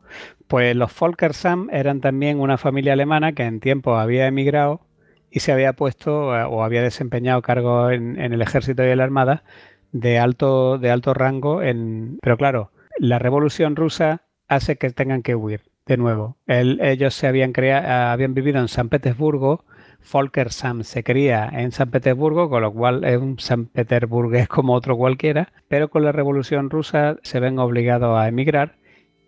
Pues 0.46 0.76
los 0.76 0.92
Folkersam 0.92 1.68
eran 1.70 2.00
también 2.00 2.40
una 2.40 2.58
familia 2.58 2.94
alemana 2.94 3.32
que 3.32 3.44
en 3.44 3.60
tiempo 3.60 3.96
había 3.96 4.26
emigrado 4.26 4.80
y 5.30 5.40
se 5.40 5.52
había 5.52 5.72
puesto 5.72 6.36
eh, 6.36 6.44
o 6.44 6.64
había 6.64 6.82
desempeñado 6.82 7.42
cargo 7.42 7.90
en, 7.90 8.18
el 8.18 8.42
ejército 8.42 8.84
y 8.84 8.90
en 8.90 8.98
la 8.98 9.04
armada 9.04 9.44
de 9.92 10.18
alto, 10.18 10.78
de 10.78 10.90
alto 10.90 11.14
rango. 11.14 11.62
En, 11.62 12.18
pero 12.22 12.36
claro, 12.36 12.70
la 12.98 13.18
revolución 13.18 13.76
rusa 13.76 14.22
hace 14.48 14.76
que 14.76 14.90
tengan 14.90 15.22
que 15.22 15.34
huir 15.34 15.62
de 15.86 15.96
nuevo. 15.96 16.36
ellos 16.46 17.14
se 17.14 17.26
habían, 17.26 17.52
habían 17.56 18.34
vivido 18.34 18.60
en 18.60 18.68
San 18.68 18.88
Petersburgo. 18.88 19.64
Volker 20.12 20.52
Sam 20.52 20.84
se 20.84 21.02
cría 21.02 21.50
en 21.52 21.72
San 21.72 21.90
Petersburgo, 21.90 22.48
con 22.48 22.62
lo 22.62 22.72
cual 22.72 23.04
es 23.04 23.18
un 23.18 23.38
San 23.38 23.66
Petersburgo 23.66 24.34
es 24.36 24.48
como 24.48 24.74
otro 24.74 24.96
cualquiera, 24.96 25.52
pero 25.68 25.88
con 25.88 26.04
la 26.04 26.12
revolución 26.12 26.70
rusa 26.70 27.16
se 27.22 27.40
ven 27.40 27.58
obligados 27.58 28.18
a 28.18 28.28
emigrar 28.28 28.76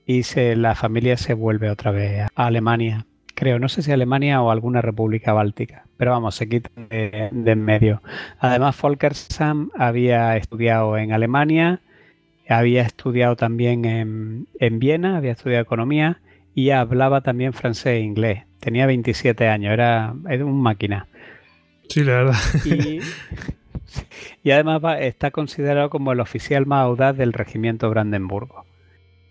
y 0.06 0.22
se, 0.22 0.56
la 0.56 0.74
familia 0.74 1.16
se 1.16 1.34
vuelve 1.34 1.70
otra 1.70 1.90
vez 1.90 2.26
a 2.34 2.46
Alemania 2.46 3.06
creo, 3.34 3.58
no 3.58 3.68
sé 3.68 3.82
si 3.82 3.92
Alemania 3.92 4.42
o 4.42 4.50
alguna 4.50 4.82
república 4.82 5.32
báltica, 5.32 5.84
pero 5.96 6.12
vamos, 6.12 6.34
se 6.34 6.48
quitan 6.48 6.88
de, 6.88 7.30
en 7.32 7.64
medio. 7.64 8.02
Además, 8.38 8.80
Volker 8.80 9.14
Sam 9.14 9.70
había 9.76 10.36
estudiado 10.36 10.96
en 10.96 11.12
Alemania, 11.12 11.80
había 12.48 12.82
estudiado 12.82 13.36
también 13.36 13.84
en, 13.84 14.46
en 14.58 14.78
Viena, 14.78 15.16
había 15.16 15.32
estudiado 15.32 15.62
economía 15.62 16.20
y 16.54 16.70
hablaba 16.70 17.20
también 17.20 17.52
francés 17.52 17.98
e 17.98 18.00
inglés. 18.00 18.44
Tenía 18.58 18.86
27 18.86 19.48
años, 19.48 19.72
era, 19.72 20.14
era 20.28 20.44
un 20.44 20.60
máquina. 20.60 21.06
Sí, 21.88 22.04
la 22.04 22.12
verdad. 22.12 22.36
Y, 22.64 23.00
y 24.42 24.50
además 24.50 24.82
está 25.00 25.30
considerado 25.30 25.90
como 25.90 26.12
el 26.12 26.20
oficial 26.20 26.66
más 26.66 26.84
audaz 26.84 27.16
del 27.16 27.32
regimiento 27.32 27.88
Brandenburgo. 27.90 28.64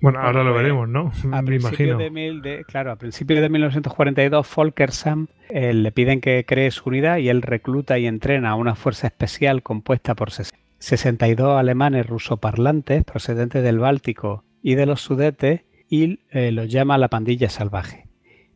Bueno, 0.01 0.19
ahora 0.19 0.43
lo 0.43 0.53
veremos, 0.53 0.87
¿no? 0.87 1.11
A 1.31 1.41
Me 1.41 1.55
imagino. 1.57 1.97
De, 1.97 2.63
claro, 2.67 2.91
a 2.91 2.95
principios 2.95 3.41
de 3.41 3.49
1942, 3.49 4.47
Volker 4.55 4.91
Sam 4.91 5.27
eh, 5.49 5.73
le 5.73 5.91
piden 5.91 6.21
que 6.21 6.45
cree 6.45 6.71
su 6.71 6.89
unidad 6.89 7.17
y 7.17 7.29
él 7.29 7.41
recluta 7.41 7.99
y 7.99 8.07
entrena 8.07 8.51
a 8.51 8.55
una 8.55 8.75
fuerza 8.75 9.07
especial 9.07 9.61
compuesta 9.61 10.15
por 10.15 10.31
62 10.31 11.59
alemanes 11.59 12.07
rusoparlantes 12.07 13.03
procedentes 13.03 13.63
del 13.63 13.79
Báltico 13.79 14.43
y 14.63 14.75
de 14.75 14.85
los 14.85 15.01
Sudetes 15.01 15.61
y 15.89 16.19
eh, 16.31 16.51
los 16.51 16.69
llama 16.69 16.97
la 16.97 17.09
pandilla 17.09 17.49
salvaje. 17.49 18.05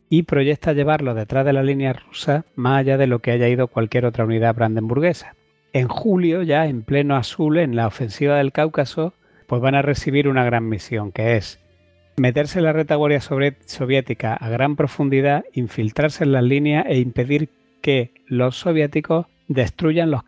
Y 0.09 0.23
proyecta 0.23 0.73
llevarlo 0.73 1.15
detrás 1.15 1.45
de 1.45 1.53
la 1.53 1.63
línea 1.63 1.93
rusa 1.93 2.45
más 2.55 2.79
allá 2.79 2.97
de 2.97 3.07
lo 3.07 3.19
que 3.19 3.31
haya 3.31 3.49
ido 3.49 3.67
cualquier 3.67 4.05
otra 4.05 4.25
unidad 4.25 4.55
brandenburguesa. 4.55 5.35
En 5.73 5.87
julio, 5.87 6.43
ya 6.43 6.67
en 6.67 6.83
pleno 6.83 7.15
azul, 7.15 7.57
en 7.57 7.75
la 7.75 7.87
ofensiva 7.87 8.37
del 8.37 8.51
Cáucaso, 8.51 9.13
pues 9.43 9.61
van 9.61 9.75
a 9.75 9.81
recibir 9.81 10.27
una 10.27 10.43
gran 10.43 10.67
misión, 10.67 11.11
que 11.11 11.37
es 11.37 11.59
meterse 12.17 12.59
en 12.59 12.65
la 12.65 12.73
retaguardia 12.73 13.21
soviética 13.21 14.33
a 14.33 14.49
gran 14.49 14.75
profundidad, 14.75 15.45
infiltrarse 15.53 16.23
en 16.23 16.31
las 16.31 16.43
líneas 16.43 16.85
e 16.87 16.99
impedir 16.99 17.49
que 17.81 18.13
los 18.27 18.55
soviéticos 18.55 19.25
destruyan 19.47 20.11
los, 20.11 20.23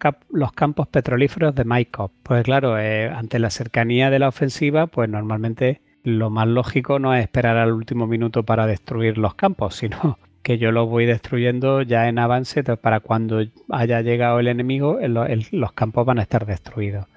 campos 0.53 0.87
petrolíferos 0.87 1.55
de 1.55 1.63
Maikop. 1.63 2.11
Pues 2.23 2.43
claro, 2.43 2.77
eh, 2.77 3.09
ante 3.09 3.39
la 3.39 3.49
cercanía 3.49 4.09
de 4.09 4.19
la 4.19 4.27
ofensiva, 4.27 4.87
pues 4.87 5.09
normalmente 5.09 5.81
lo 6.03 6.29
más 6.29 6.47
lógico 6.47 6.99
no 6.99 7.15
es 7.15 7.23
esperar 7.23 7.57
al 7.57 7.71
último 7.71 8.07
minuto 8.07 8.43
para 8.43 8.67
destruir 8.67 9.17
los 9.17 9.35
campos, 9.35 9.75
sino 9.77 10.19
que 10.45 10.59
yo 10.59 10.71
los 10.71 10.87
voy 10.87 11.07
destruyendo 11.07 11.81
ya 11.81 12.07
en 12.07 12.19
avance 12.19 12.61
para 12.63 12.99
cuando 12.99 13.43
haya 13.71 14.01
llegado 14.01 14.39
el 14.39 14.47
enemigo, 14.47 14.99
los 15.01 15.73
campos 15.73 16.05
van 16.05 16.19
a 16.19 16.21
estar 16.21 16.45
destruidos. 16.45 17.07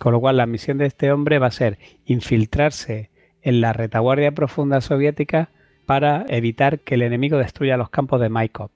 Con 0.00 0.14
lo 0.14 0.20
cual 0.20 0.38
la 0.38 0.46
misión 0.46 0.78
de 0.78 0.86
este 0.86 1.12
hombre 1.12 1.38
va 1.38 1.48
a 1.48 1.50
ser 1.50 1.78
infiltrarse 2.06 3.10
en 3.42 3.60
la 3.60 3.74
retaguardia 3.74 4.32
profunda 4.32 4.80
soviética 4.80 5.50
para 5.84 6.24
evitar 6.30 6.80
que 6.80 6.94
el 6.94 7.02
enemigo 7.02 7.36
destruya 7.36 7.76
los 7.76 7.90
campos 7.90 8.22
de 8.22 8.30
Maikop. 8.30 8.70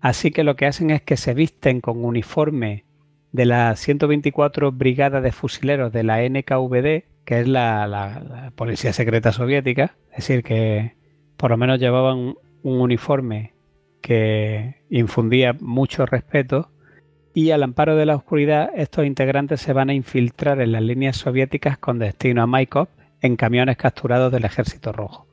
Así 0.00 0.32
que 0.32 0.42
lo 0.42 0.56
que 0.56 0.66
hacen 0.66 0.90
es 0.90 1.02
que 1.02 1.16
se 1.16 1.32
visten 1.32 1.80
con 1.80 2.04
uniforme 2.04 2.82
de 3.30 3.46
la 3.46 3.76
124 3.76 4.72
Brigada 4.72 5.20
de 5.20 5.30
Fusileros 5.30 5.92
de 5.92 6.02
la 6.02 6.28
NKVD, 6.28 7.04
que 7.24 7.40
es 7.40 7.46
la, 7.46 8.50
policía 8.56 8.92
secreta 8.92 9.30
soviética, 9.30 9.94
es 10.10 10.26
decir, 10.26 10.42
que 10.42 10.94
por 11.36 11.52
lo 11.52 11.56
menos 11.56 11.78
llevaban 11.78 12.34
un 12.64 12.80
uniforme 12.80 13.52
que 14.00 14.82
infundía 14.90 15.54
mucho 15.60 16.06
respeto 16.06 16.70
y 17.34 17.50
al 17.50 17.62
amparo 17.62 17.94
de 17.94 18.06
la 18.06 18.16
oscuridad 18.16 18.70
estos 18.74 19.06
integrantes 19.06 19.60
se 19.60 19.72
van 19.72 19.90
a 19.90 19.94
infiltrar 19.94 20.60
en 20.60 20.72
las 20.72 20.82
líneas 20.82 21.16
soviéticas 21.16 21.78
con 21.78 21.98
destino 21.98 22.42
a 22.42 22.46
Maikop 22.46 22.88
en 23.20 23.36
camiones 23.36 23.76
capturados 23.76 24.32
del 24.32 24.44
ejército 24.44 24.92
rojo. 24.92 25.26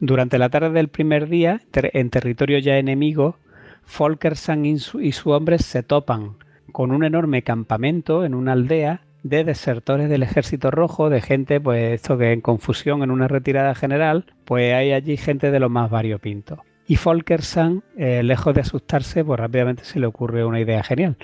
Durante 0.00 0.38
la 0.38 0.48
tarde 0.48 0.70
del 0.70 0.88
primer 0.88 1.28
día, 1.28 1.60
en 1.72 2.10
territorio 2.10 2.58
ya 2.58 2.78
enemigo, 2.78 3.36
Folkersang 3.84 4.64
y 4.66 4.78
su, 4.78 5.00
y 5.00 5.12
su 5.12 5.30
hombre 5.30 5.58
se 5.58 5.82
topan 5.82 6.36
con 6.72 6.92
un 6.92 7.04
enorme 7.04 7.42
campamento 7.42 8.24
en 8.24 8.34
una 8.34 8.52
aldea 8.52 9.02
de 9.22 9.44
desertores 9.44 10.08
del 10.08 10.22
ejército 10.22 10.70
rojo, 10.70 11.10
de 11.10 11.20
gente, 11.20 11.60
pues 11.60 11.94
esto 11.94 12.18
que 12.18 12.32
en 12.32 12.40
confusión 12.40 13.02
en 13.02 13.10
una 13.10 13.28
retirada 13.28 13.74
general, 13.74 14.26
pues 14.44 14.74
hay 14.74 14.92
allí 14.92 15.16
gente 15.16 15.50
de 15.50 15.60
lo 15.60 15.68
más 15.68 15.90
variopinto. 15.90 16.62
Y 16.86 16.96
Folkersang, 16.96 17.82
eh, 17.96 18.22
lejos 18.22 18.54
de 18.54 18.62
asustarse, 18.62 19.24
pues 19.24 19.38
rápidamente 19.38 19.84
se 19.84 20.00
le 20.00 20.06
ocurre 20.06 20.44
una 20.44 20.60
idea 20.60 20.82
genial. 20.82 21.16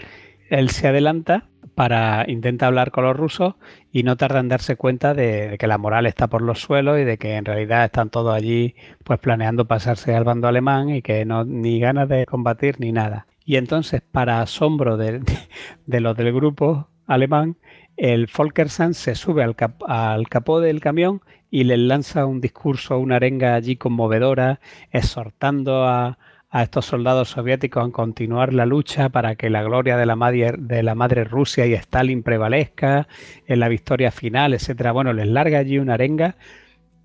Él 0.48 0.70
se 0.70 0.86
adelanta 0.86 1.48
para 1.74 2.24
intentar 2.28 2.68
hablar 2.68 2.90
con 2.90 3.04
los 3.04 3.16
rusos 3.16 3.54
y 3.92 4.02
no 4.02 4.16
tarda 4.16 4.40
en 4.40 4.48
darse 4.48 4.76
cuenta 4.76 5.12
de, 5.12 5.56
que 5.58 5.66
la 5.66 5.76
moral 5.76 6.06
está 6.06 6.28
por 6.28 6.40
los 6.40 6.60
suelos 6.60 6.98
y 6.98 7.04
de 7.04 7.18
que 7.18 7.34
en 7.34 7.44
realidad 7.44 7.84
están 7.84 8.10
todos 8.10 8.34
allí 8.34 8.76
pues 9.04 9.18
planeando 9.18 9.66
pasarse 9.66 10.14
al 10.14 10.24
bando 10.24 10.48
alemán 10.48 10.88
y 10.88 11.02
que 11.02 11.24
no 11.24 11.44
ni 11.44 11.80
ganas 11.80 12.08
de 12.08 12.24
combatir 12.26 12.76
ni 12.78 12.92
nada. 12.92 13.26
Y 13.44 13.56
entonces, 13.56 14.00
para 14.00 14.40
asombro 14.40 14.96
de, 14.96 15.20
de 15.86 16.00
los 16.00 16.16
del 16.16 16.32
grupo 16.32 16.88
alemán, 17.06 17.56
el 17.96 18.28
Folkersand 18.28 18.94
se 18.94 19.14
sube 19.14 19.42
al, 19.42 19.56
al, 19.86 20.28
capó 20.28 20.60
del 20.60 20.80
camión 20.80 21.22
y 21.50 21.64
le 21.64 21.76
lanza 21.76 22.26
un 22.26 22.40
discurso, 22.40 22.98
una 22.98 23.16
arenga 23.16 23.54
allí 23.54 23.76
conmovedora, 23.76 24.60
exhortando 24.90 25.84
a, 25.84 26.18
a, 26.50 26.62
estos 26.62 26.86
soldados 26.86 27.30
soviéticos 27.30 27.88
a 27.88 27.92
continuar 27.92 28.52
la 28.52 28.66
lucha 28.66 29.08
para 29.08 29.36
que 29.36 29.48
la 29.48 29.62
gloria 29.62 29.96
de 29.96 30.06
la 30.06 30.16
madre, 30.16 30.52
de 30.58 30.82
la 30.82 30.94
madre 30.94 31.24
Rusia 31.24 31.66
y 31.66 31.74
Stalin 31.74 32.22
prevalezca 32.22 33.08
en 33.46 33.60
la 33.60 33.68
victoria 33.68 34.10
final, 34.10 34.54
etcétera. 34.54 34.92
Bueno, 34.92 35.12
les 35.12 35.28
larga 35.28 35.58
allí 35.58 35.78
una 35.78 35.94
arenga 35.94 36.36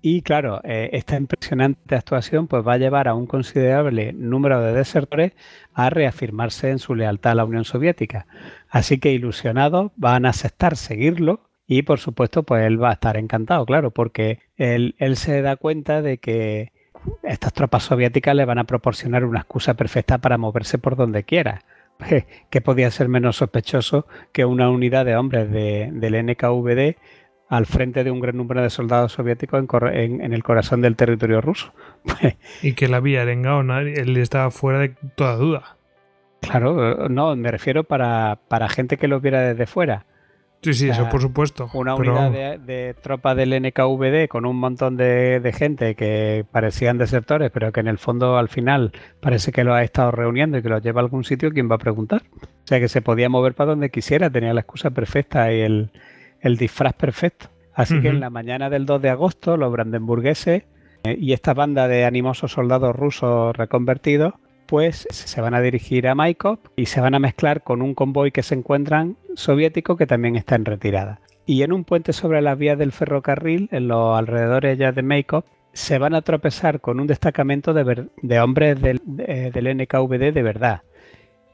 y 0.04 0.22
claro, 0.22 0.60
eh, 0.64 0.90
esta 0.94 1.16
impresionante 1.16 1.94
actuación 1.94 2.48
pues 2.48 2.66
va 2.66 2.72
a 2.72 2.78
llevar 2.78 3.06
a 3.06 3.14
un 3.14 3.26
considerable 3.26 4.12
número 4.12 4.60
de 4.60 4.72
desertores 4.72 5.32
a 5.74 5.90
reafirmarse 5.90 6.70
en 6.70 6.80
su 6.80 6.96
lealtad 6.96 7.32
a 7.32 7.34
la 7.36 7.44
Unión 7.44 7.64
Soviética. 7.64 8.26
Así 8.72 8.96
que 8.96 9.12
ilusionados 9.12 9.92
van 9.96 10.24
a 10.24 10.30
aceptar 10.30 10.78
seguirlo 10.78 11.42
y 11.66 11.82
por 11.82 12.00
supuesto 12.00 12.42
pues 12.42 12.64
él 12.64 12.82
va 12.82 12.88
a 12.88 12.94
estar 12.94 13.18
encantado, 13.18 13.66
claro, 13.66 13.90
porque 13.90 14.38
él, 14.56 14.94
él 14.98 15.16
se 15.18 15.42
da 15.42 15.56
cuenta 15.56 16.00
de 16.00 16.16
que 16.16 16.72
estas 17.22 17.52
tropas 17.52 17.82
soviéticas 17.82 18.34
le 18.34 18.46
van 18.46 18.58
a 18.58 18.64
proporcionar 18.64 19.26
una 19.26 19.40
excusa 19.40 19.74
perfecta 19.74 20.16
para 20.16 20.38
moverse 20.38 20.78
por 20.78 20.96
donde 20.96 21.22
quiera. 21.22 21.60
que 22.50 22.60
podía 22.62 22.90
ser 22.90 23.08
menos 23.08 23.36
sospechoso 23.36 24.06
que 24.32 24.46
una 24.46 24.70
unidad 24.70 25.04
de 25.04 25.16
hombres 25.16 25.50
de, 25.50 25.90
del 25.92 26.26
NKVD 26.26 26.96
al 27.50 27.66
frente 27.66 28.04
de 28.04 28.10
un 28.10 28.20
gran 28.20 28.38
número 28.38 28.62
de 28.62 28.70
soldados 28.70 29.12
soviéticos 29.12 29.62
en, 29.92 30.32
el 30.32 30.42
corazón 30.42 30.80
del 30.80 30.96
territorio 30.96 31.42
ruso. 31.42 31.74
y 32.62 32.72
que 32.72 32.88
la 32.88 32.96
había 32.96 33.20
arengado, 33.20 33.60
él 33.80 34.16
estaba 34.16 34.50
fuera 34.50 34.78
de 34.78 34.94
toda 35.14 35.36
duda. 35.36 35.76
Claro, 36.42 37.08
no, 37.08 37.34
me 37.36 37.50
refiero 37.50 37.84
para, 37.84 38.38
para 38.48 38.68
gente 38.68 38.98
que 38.98 39.08
lo 39.08 39.20
viera 39.20 39.40
desde 39.40 39.66
fuera. 39.66 40.04
Sí, 40.62 40.74
sí, 40.74 40.88
eso 40.88 41.08
por 41.08 41.20
supuesto. 41.20 41.68
Una 41.74 41.96
unidad 41.96 42.30
de, 42.30 42.94
tropas 43.00 43.36
del 43.36 43.50
NKVD 43.60 44.28
con 44.28 44.46
un 44.46 44.56
montón 44.56 44.96
de, 44.96 45.52
gente 45.56 45.96
que 45.96 46.44
parecían 46.52 46.98
desertores, 46.98 47.50
pero 47.50 47.72
que 47.72 47.80
en 47.80 47.88
el 47.88 47.98
fondo 47.98 48.36
al 48.36 48.48
final 48.48 48.92
parece 49.20 49.50
que 49.50 49.64
lo 49.64 49.74
ha 49.74 49.82
estado 49.82 50.12
reuniendo 50.12 50.58
y 50.58 50.62
que 50.62 50.68
lo 50.68 50.78
lleva 50.78 51.00
a 51.00 51.04
algún 51.04 51.24
sitio, 51.24 51.50
¿quién 51.50 51.68
va 51.68 51.76
a 51.76 51.78
preguntar? 51.78 52.22
O 52.42 52.66
sea 52.66 52.78
que 52.78 52.88
se 52.88 53.02
podía 53.02 53.28
mover 53.28 53.54
para 53.54 53.70
donde 53.70 53.90
quisiera, 53.90 54.30
tenía 54.30 54.54
la 54.54 54.60
excusa 54.60 54.90
perfecta 54.90 55.52
y 55.52 55.60
el, 55.62 55.90
el 56.40 56.56
disfraz 56.56 56.92
perfecto. 56.92 57.46
Así 57.74 58.00
que 58.00 58.08
en 58.08 58.20
la 58.20 58.30
mañana 58.30 58.70
del 58.70 58.86
2 58.86 59.02
de 59.02 59.10
agosto, 59.10 59.56
los 59.56 59.72
brandenburgueses 59.72 60.64
eh, 61.04 61.16
y 61.18 61.32
esta 61.32 61.54
banda 61.54 61.88
de 61.88 62.04
animosos 62.04 62.52
soldados 62.52 62.94
rusos 62.94 63.56
reconvertidos, 63.56 64.34
pues 64.72 65.06
se 65.10 65.40
van 65.42 65.52
a 65.52 65.60
dirigir 65.60 66.08
a 66.08 66.14
Maikop 66.14 66.58
y 66.76 66.86
se 66.86 67.02
van 67.02 67.14
a 67.14 67.18
mezclar 67.18 67.62
con 67.62 67.82
un 67.82 67.94
convoy 67.94 68.30
que 68.30 68.42
se 68.42 68.54
encuentran 68.54 69.18
soviético 69.34 69.98
que 69.98 70.06
también 70.06 70.34
está 70.34 70.54
en 70.54 70.64
retirada. 70.64 71.20
Y 71.44 71.62
en 71.62 71.74
un 71.74 71.84
puente 71.84 72.14
sobre 72.14 72.40
las 72.40 72.56
vías 72.56 72.78
del 72.78 72.90
ferrocarril, 72.90 73.68
en 73.70 73.86
los 73.86 74.16
alrededores 74.18 74.78
ya 74.78 74.90
de 74.92 75.02
Maikop, 75.02 75.44
se 75.74 75.98
van 75.98 76.14
a 76.14 76.22
tropezar 76.22 76.80
con 76.80 77.00
un 77.00 77.06
destacamento 77.06 77.74
de, 77.74 78.40
hombres 78.40 78.80
del, 78.80 79.02
del 79.04 79.76
NKVD 79.76 80.32
de 80.32 80.42
verdad, 80.42 80.80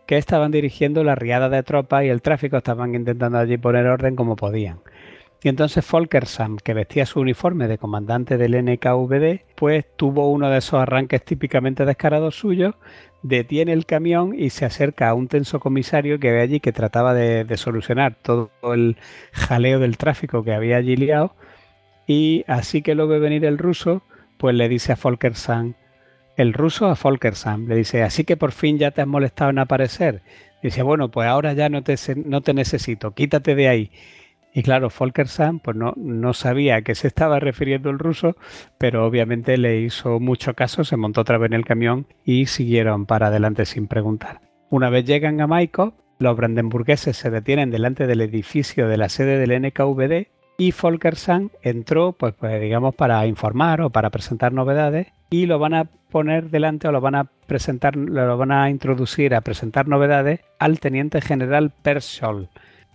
que 0.06 0.16
estaban 0.16 0.52
dirigiendo 0.52 1.02
la 1.02 1.16
riada 1.16 1.48
de 1.48 1.64
tropas 1.64 2.04
y 2.04 2.10
el 2.10 2.22
tráfico, 2.22 2.58
estaban 2.58 2.94
intentando 2.94 3.38
allí 3.38 3.58
poner 3.58 3.84
orden 3.86 4.14
como 4.14 4.36
podían. 4.36 4.78
Y 5.42 5.48
entonces 5.48 5.84
Folkersam, 5.84 6.56
que 6.56 6.74
vestía 6.74 7.06
su 7.06 7.20
uniforme 7.20 7.68
de 7.68 7.78
comandante 7.78 8.36
del 8.36 8.60
NKVD, 8.60 9.42
pues 9.54 9.86
tuvo 9.96 10.30
uno 10.30 10.50
de 10.50 10.58
esos 10.58 10.80
arranques 10.80 11.24
típicamente 11.24 11.84
descarados 11.84 12.36
suyos, 12.36 12.74
detiene 13.22 13.72
el 13.72 13.86
camión 13.86 14.34
y 14.38 14.50
se 14.50 14.64
acerca 14.64 15.08
a 15.08 15.14
un 15.14 15.28
tenso 15.28 15.60
comisario 15.60 16.18
que 16.18 16.30
ve 16.30 16.40
allí 16.40 16.60
que 16.60 16.72
trataba 16.72 17.14
de, 17.14 17.56
solucionar 17.56 18.14
todo 18.14 18.50
el 18.62 18.96
jaleo 19.32 19.78
del 19.78 19.96
tráfico 19.96 20.44
que 20.44 20.52
había 20.52 20.76
allí 20.76 20.96
liado. 20.96 21.34
Y 22.06 22.44
así 22.46 22.82
que 22.82 22.94
lo 22.94 23.06
ve 23.06 23.18
venir 23.18 23.44
el 23.44 23.58
ruso, 23.58 24.02
pues 24.38 24.54
le 24.54 24.68
dice 24.68 24.92
a 24.92 24.96
Folkersam, 24.96 25.74
el 26.36 26.54
ruso 26.54 26.86
a 26.86 26.96
Folkersam. 26.96 27.66
Le 27.68 27.76
dice, 27.76 28.02
así 28.02 28.24
que 28.24 28.36
por 28.36 28.52
fin 28.52 28.78
ya 28.78 28.92
te 28.92 29.02
has 29.02 29.08
molestado 29.08 29.50
en 29.50 29.58
aparecer. 29.58 30.22
Dice, 30.62 30.82
bueno, 30.82 31.10
pues 31.10 31.28
ahora 31.28 31.52
ya 31.52 31.68
no 31.68 31.82
te, 31.82 31.96
no 32.24 32.40
te 32.40 32.54
necesito, 32.54 33.12
quítate 33.12 33.54
de 33.54 33.68
ahí. 33.68 33.90
Y 34.54 34.62
claro, 34.62 34.90
Folkersam 34.90 35.60
pues 35.60 35.76
no, 35.76 35.92
no 35.96 36.32
sabía 36.32 36.76
a 36.76 36.82
qué 36.82 36.94
se 36.94 37.06
estaba 37.06 37.38
refiriendo 37.38 37.90
el 37.90 37.98
ruso, 37.98 38.36
pero 38.78 39.06
obviamente 39.06 39.56
le 39.56 39.80
hizo 39.80 40.20
mucho 40.20 40.54
caso, 40.54 40.84
se 40.84 40.96
montó 40.96 41.20
otra 41.20 41.38
vez 41.38 41.48
en 41.48 41.54
el 41.54 41.64
camión 41.64 42.06
y 42.24 42.46
siguieron 42.46 43.06
para 43.06 43.28
adelante 43.28 43.66
sin 43.66 43.86
preguntar. 43.86 44.40
Una 44.70 44.90
vez 44.90 45.04
llegan 45.04 45.40
a 45.40 45.46
Maikop, 45.46 45.94
los 46.18 46.36
brandenburgueses 46.36 47.16
se 47.16 47.30
detienen 47.30 47.70
delante 47.70 48.06
del 48.06 48.20
edificio 48.20 48.88
de 48.88 48.96
la 48.96 49.08
sede 49.08 49.38
del 49.38 49.62
NKVD 49.62 50.28
y 50.60 50.72
Folkersam 50.72 51.50
entró, 51.62 52.12
pues, 52.12 52.34
pues 52.34 52.60
digamos, 52.60 52.94
para 52.94 53.24
informar 53.26 53.80
o 53.80 53.90
para 53.90 54.10
presentar 54.10 54.52
novedades 54.52 55.06
y 55.30 55.46
lo 55.46 55.60
van 55.60 55.74
a 55.74 55.84
poner 56.10 56.50
delante 56.50 56.88
o 56.88 56.92
lo 56.92 57.00
van 57.00 57.14
a 57.14 57.24
presentar, 57.46 57.94
lo 57.94 58.36
van 58.36 58.50
a 58.50 58.68
introducir 58.68 59.34
a 59.34 59.40
presentar 59.40 59.86
novedades 59.86 60.40
al 60.58 60.80
teniente 60.80 61.20
general 61.20 61.70
Pershol, 61.82 62.48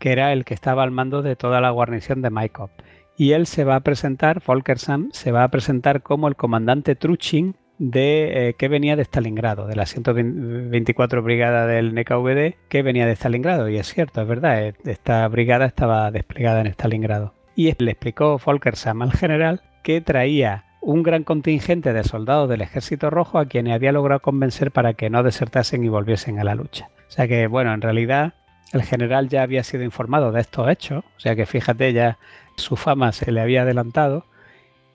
que 0.03 0.11
era 0.11 0.33
el 0.33 0.43
que 0.43 0.53
estaba 0.53 0.83
al 0.83 0.91
mando 0.91 1.21
de 1.21 1.37
toda 1.37 1.61
la 1.61 1.69
guarnición 1.69 2.21
de 2.21 2.29
Maikop. 2.29 2.71
Y 3.15 3.31
él 3.31 3.47
se 3.47 3.63
va 3.63 3.77
a 3.77 3.79
presentar, 3.79 4.41
Folkersam 4.41 5.07
se 5.13 5.31
va 5.31 5.45
a 5.45 5.47
presentar 5.47 6.01
como 6.01 6.27
el 6.27 6.35
comandante 6.35 6.95
Truchin 6.95 7.55
de 7.77 8.49
eh, 8.49 8.53
que 8.55 8.67
venía 8.67 8.97
de 8.97 9.03
Stalingrado, 9.03 9.65
de 9.65 9.77
la 9.77 9.85
124 9.85 11.23
brigada 11.23 11.67
del 11.67 11.95
NKVD 11.95 12.67
que 12.67 12.83
venía 12.83 13.05
de 13.05 13.15
Stalingrado. 13.15 13.69
Y 13.69 13.77
es 13.77 13.93
cierto, 13.93 14.21
es 14.21 14.27
verdad, 14.27 14.65
eh, 14.65 14.73
esta 14.83 15.25
brigada 15.29 15.65
estaba 15.67 16.11
desplegada 16.11 16.59
en 16.59 16.67
Stalingrado 16.67 17.33
y 17.55 17.73
le 17.81 17.91
explicó 17.91 18.37
Folkersam 18.39 19.03
al 19.03 19.13
general 19.13 19.61
que 19.83 20.01
traía 20.01 20.65
un 20.81 21.03
gran 21.03 21.23
contingente 21.23 21.93
de 21.93 22.03
soldados 22.03 22.49
del 22.49 22.59
ejército 22.59 23.09
rojo 23.09 23.39
a 23.39 23.45
quienes 23.45 23.73
había 23.73 23.93
logrado 23.93 24.19
convencer 24.19 24.71
para 24.71 24.95
que 24.95 25.09
no 25.09 25.23
desertasen 25.23 25.81
y 25.85 25.87
volviesen 25.87 26.39
a 26.39 26.43
la 26.43 26.55
lucha. 26.55 26.89
O 27.07 27.11
sea 27.11 27.25
que, 27.29 27.47
bueno, 27.47 27.73
en 27.73 27.79
realidad 27.79 28.33
el 28.71 28.83
general 28.83 29.29
ya 29.29 29.43
había 29.43 29.63
sido 29.63 29.83
informado 29.83 30.31
de 30.31 30.41
estos 30.41 30.69
hechos, 30.69 31.03
o 31.17 31.19
sea 31.19 31.35
que 31.35 31.45
fíjate, 31.45 31.93
ya 31.93 32.17
su 32.55 32.75
fama 32.75 33.11
se 33.11 33.31
le 33.31 33.41
había 33.41 33.63
adelantado. 33.63 34.25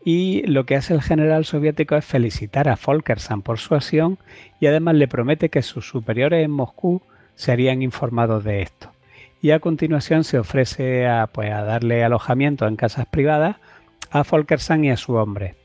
Y 0.05 0.43
lo 0.47 0.65
que 0.65 0.77
hace 0.77 0.95
el 0.95 1.03
general 1.03 1.45
soviético 1.45 1.97
es 1.97 2.05
felicitar 2.05 2.69
a 2.69 2.77
Folkersam 2.77 3.43
por 3.43 3.59
su 3.59 3.75
acción 3.75 4.19
y 4.61 4.67
además 4.67 4.95
le 4.95 5.09
promete 5.09 5.51
que 5.51 5.63
sus 5.63 5.89
superiores 5.89 6.45
en 6.45 6.51
Moscú 6.53 7.03
serían 7.35 7.83
informados 7.83 8.45
de 8.45 8.63
esto 8.63 8.93
y 9.41 9.53
a 9.53 9.61
continuación 9.61 10.25
se 10.25 10.39
ofrece 10.39 11.07
a, 11.07 11.27
pues, 11.29 11.53
a 11.53 11.63
darle 11.63 12.05
alojamiento 12.05 12.67
en 12.67 12.77
casas 12.77 13.07
privadas 13.07 13.57
a 14.11 14.25
Folkersang 14.25 14.85
y 14.85 14.91
a 14.91 14.97
su 14.97 15.15
hombre. 15.15 15.57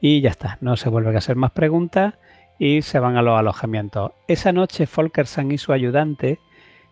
Y 0.00 0.20
ya 0.20 0.30
está, 0.30 0.58
no 0.60 0.76
se 0.76 0.88
vuelve 0.88 1.14
a 1.14 1.18
hacer 1.18 1.36
más 1.36 1.52
preguntas 1.52 2.14
y 2.58 2.82
se 2.82 2.98
van 2.98 3.16
a 3.16 3.22
los 3.22 3.38
alojamientos. 3.38 4.12
Esa 4.28 4.52
noche 4.52 4.86
Folkersang 4.86 5.52
y 5.52 5.58
su 5.58 5.72
ayudante, 5.72 6.38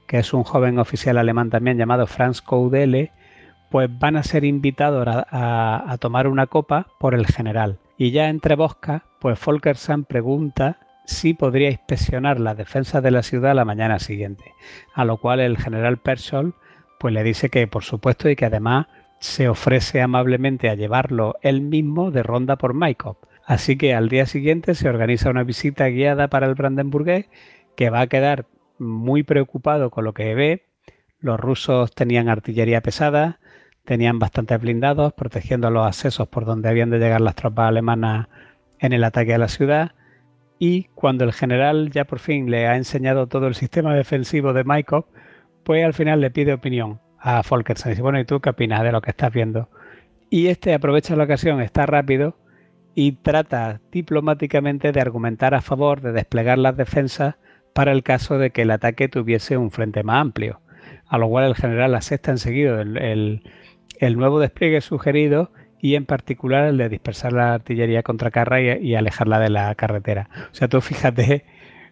que 0.06 0.18
es 0.18 0.32
un 0.32 0.44
joven 0.44 0.78
oficial 0.78 1.18
alemán 1.18 1.50
también 1.50 1.78
llamado 1.78 2.06
Franz 2.06 2.40
Koudele, 2.40 3.12
pues 3.70 3.88
van 3.98 4.16
a 4.16 4.22
ser 4.22 4.44
invitados 4.44 5.06
a, 5.08 5.96
tomar 6.00 6.28
una 6.28 6.46
copa 6.46 6.86
por 6.98 7.14
el 7.14 7.26
general. 7.26 7.78
Y 7.98 8.10
ya 8.10 8.28
entre 8.28 8.54
boscas, 8.54 9.02
pues 9.20 9.38
Folkersang 9.38 10.04
pregunta 10.04 10.78
sí 11.06 11.34
podría 11.34 11.70
inspeccionar 11.70 12.40
las 12.40 12.56
defensas 12.56 13.02
de 13.02 13.10
la 13.10 13.22
ciudad 13.22 13.54
la 13.54 13.64
mañana 13.64 13.98
siguiente, 13.98 14.54
a 14.94 15.04
lo 15.04 15.16
cual 15.16 15.40
el 15.40 15.58
general 15.58 15.98
Persol 15.98 16.54
pues 16.98 17.12
le 17.12 17.22
dice 17.22 17.50
que 17.50 17.66
por 17.66 17.84
supuesto 17.84 18.30
y 18.30 18.36
que 18.36 18.46
además 18.46 18.86
se 19.18 19.48
ofrece 19.48 20.00
amablemente 20.00 20.70
a 20.70 20.74
llevarlo 20.74 21.34
él 21.42 21.60
mismo 21.60 22.10
de 22.10 22.22
ronda 22.22 22.56
por 22.56 22.74
Maikop. 22.74 23.18
Así 23.44 23.76
que 23.76 23.94
al 23.94 24.08
día 24.08 24.26
siguiente 24.26 24.74
se 24.74 24.88
organiza 24.88 25.30
una 25.30 25.42
visita 25.42 25.86
guiada 25.88 26.28
para 26.28 26.46
el 26.46 26.54
brandenburgués 26.54 27.26
que 27.76 27.90
va 27.90 28.02
a 28.02 28.06
quedar 28.06 28.46
muy 28.78 29.22
preocupado 29.22 29.90
con 29.90 30.04
lo 30.04 30.14
que 30.14 30.34
ve. 30.34 30.66
Los 31.20 31.40
rusos 31.40 31.94
tenían 31.94 32.28
artillería 32.28 32.80
pesada, 32.82 33.38
tenían 33.84 34.18
bastantes 34.18 34.60
blindados 34.60 35.12
protegiendo 35.12 35.70
los 35.70 35.86
accesos 35.86 36.28
por 36.28 36.44
donde 36.44 36.68
habían 36.68 36.90
de 36.90 36.98
llegar 36.98 37.20
las 37.20 37.34
tropas 37.34 37.68
alemanas 37.68 38.28
en 38.78 38.92
el 38.92 39.04
ataque 39.04 39.34
a 39.34 39.38
la 39.38 39.48
ciudad. 39.48 39.92
Y 40.58 40.84
cuando 40.94 41.24
el 41.24 41.32
general 41.32 41.90
ya 41.90 42.04
por 42.04 42.18
fin 42.18 42.50
le 42.50 42.66
ha 42.66 42.76
enseñado 42.76 43.26
todo 43.26 43.46
el 43.46 43.54
sistema 43.54 43.94
defensivo 43.94 44.52
de 44.52 44.64
Maikop, 44.64 45.06
pues 45.64 45.84
al 45.84 45.94
final 45.94 46.20
le 46.20 46.30
pide 46.30 46.52
opinión 46.52 47.00
a 47.18 47.42
Folkersen. 47.42 47.90
Dice, 47.90 48.02
bueno, 48.02 48.20
¿y 48.20 48.24
tú 48.24 48.40
qué 48.40 48.50
opinas 48.50 48.82
de 48.82 48.92
lo 48.92 49.00
que 49.00 49.10
estás 49.10 49.32
viendo? 49.32 49.68
Y 50.30 50.48
este 50.48 50.74
aprovecha 50.74 51.16
la 51.16 51.24
ocasión, 51.24 51.60
está 51.60 51.86
rápido 51.86 52.36
y 52.94 53.12
trata 53.12 53.80
diplomáticamente 53.90 54.92
de 54.92 55.00
argumentar 55.00 55.54
a 55.54 55.60
favor 55.60 56.00
de 56.00 56.12
desplegar 56.12 56.58
las 56.58 56.76
defensas 56.76 57.36
para 57.74 57.92
el 57.92 58.02
caso 58.02 58.38
de 58.38 58.50
que 58.50 58.62
el 58.62 58.70
ataque 58.70 59.08
tuviese 59.08 59.58
un 59.58 59.70
frente 59.70 60.02
más 60.02 60.20
amplio. 60.20 60.60
A 61.06 61.18
lo 61.18 61.28
cual 61.28 61.44
el 61.44 61.54
general 61.54 61.94
acepta 61.94 62.30
enseguida 62.30 62.80
el, 62.80 63.42
el, 63.98 64.16
nuevo 64.16 64.40
despliegue 64.40 64.80
sugerido 64.80 65.50
y 65.80 65.96
en 65.96 66.06
particular 66.06 66.64
el 66.64 66.78
de 66.78 66.88
dispersar 66.88 67.32
la 67.32 67.52
artillería 67.54 68.02
contra 68.02 68.30
carra 68.30 68.60
y, 68.60 68.94
alejarla 68.94 69.38
de 69.38 69.50
la 69.50 69.74
carretera. 69.74 70.30
O 70.50 70.54
sea, 70.54 70.68
tú 70.68 70.80
fíjate, 70.80 71.44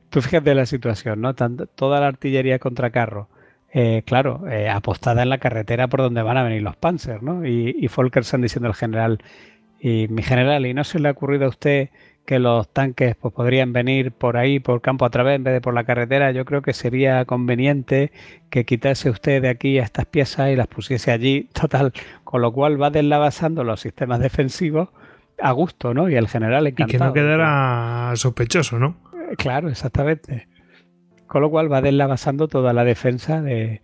tú 0.09 0.23
fíjate 0.23 0.55
la 0.55 0.67
situación, 0.67 1.21
¿no? 1.21 1.35
toda 1.35 2.01
la 2.01 2.07
artillería 2.07 2.59
contra 2.59 2.91
carro, 2.91 3.29
eh, 3.73 4.03
claro, 4.07 4.49
eh, 4.49 4.71
apostada 4.71 5.23
en 5.23 5.29
la 5.29 5.39
carretera 5.39 5.89
por 5.89 6.01
donde 6.01 6.23
van 6.23 6.37
a 6.37 6.43
venir 6.43 6.63
los 6.63 6.77
Panzer, 6.77 7.23
¿no? 7.23 7.47
Y, 7.47 7.77
y 7.79 7.89
diciendo 7.89 8.69
al 8.69 8.75
general, 8.75 9.19
y 9.81 10.07
mi 10.09 10.23
general, 10.23 10.65
¿y 10.65 10.75
no 10.75 10.85
se 10.85 11.01
le 11.01 11.09
ha 11.09 11.13
ocurrido 11.13 11.47
a 11.47 11.49
usted 11.49 11.91
que 12.25 12.39
los 12.39 12.73
tanques 12.73 13.17
pues, 13.17 13.35
podrían 13.35 13.73
venir 13.73 14.13
por 14.13 14.37
ahí, 14.37 14.61
por 14.61 14.81
campo 14.81 15.05
a 15.05 15.11
través, 15.11 15.37
en 15.37 15.45
vez 15.45 15.55
de 15.55 15.61
por 15.61 15.75
la 15.75 15.85
carretera, 15.85 16.31
yo 16.31 16.45
creo 16.45 16.63
que 16.63 16.73
sería 16.73 17.25
conveniente 17.25 18.13
que 18.51 18.65
quitase 18.65 19.11
usted 19.11 19.43
de 19.43 19.49
aquí 19.49 19.79
estas 19.79 20.07
piezas 20.07 20.51
y 20.51 20.57
las 20.57 20.69
pusiese 20.69 21.11
allí, 21.11 21.49
total, 21.61 21.93
con 22.25 22.43
lo 22.43 22.53
cual 22.53 22.81
va 22.81 22.91
deslavazando 22.91 23.65
los 23.65 23.81
sistemas 23.81 24.21
defensivos 24.21 24.89
a 25.41 25.51
gusto, 25.53 25.95
¿no? 25.95 26.09
Y 26.09 26.15
el 26.15 26.29
general 26.29 26.67
encantado. 26.67 26.89
Y 26.89 26.99
que 26.99 27.05
no 27.05 27.13
quedara 27.13 28.13
sospechoso, 28.15 28.79
¿no? 28.79 28.97
Eh, 29.31 29.37
claro, 29.37 29.69
exactamente. 29.69 30.47
Con 31.27 31.43
lo 31.43 31.51
cual 31.51 31.73
va 31.73 31.81
deslavazando 31.81 32.47
toda 32.47 32.73
la 32.73 32.85
defensa 32.85 33.41
de, 33.43 33.81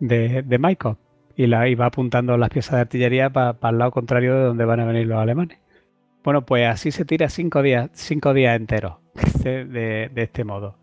de, 0.00 0.42
de 0.42 0.58
Michael 0.58 0.96
y, 1.36 1.46
la, 1.46 1.68
y 1.68 1.76
va 1.76 1.86
apuntando 1.86 2.36
las 2.36 2.50
piezas 2.50 2.72
de 2.72 2.80
artillería 2.80 3.30
para 3.30 3.56
el 3.62 3.78
lado 3.78 3.92
contrario 3.92 4.34
de 4.34 4.42
donde 4.42 4.64
van 4.64 4.80
a 4.80 4.84
venir 4.84 5.06
los 5.06 5.18
alemanes. 5.18 5.58
Bueno, 6.28 6.44
pues 6.44 6.68
así 6.68 6.90
se 6.90 7.06
tira 7.06 7.30
cinco 7.30 7.62
días, 7.62 7.88
cinco 7.94 8.34
días 8.34 8.54
enteros 8.54 8.96
de, 9.44 10.10
este 10.14 10.44
modo. 10.44 10.74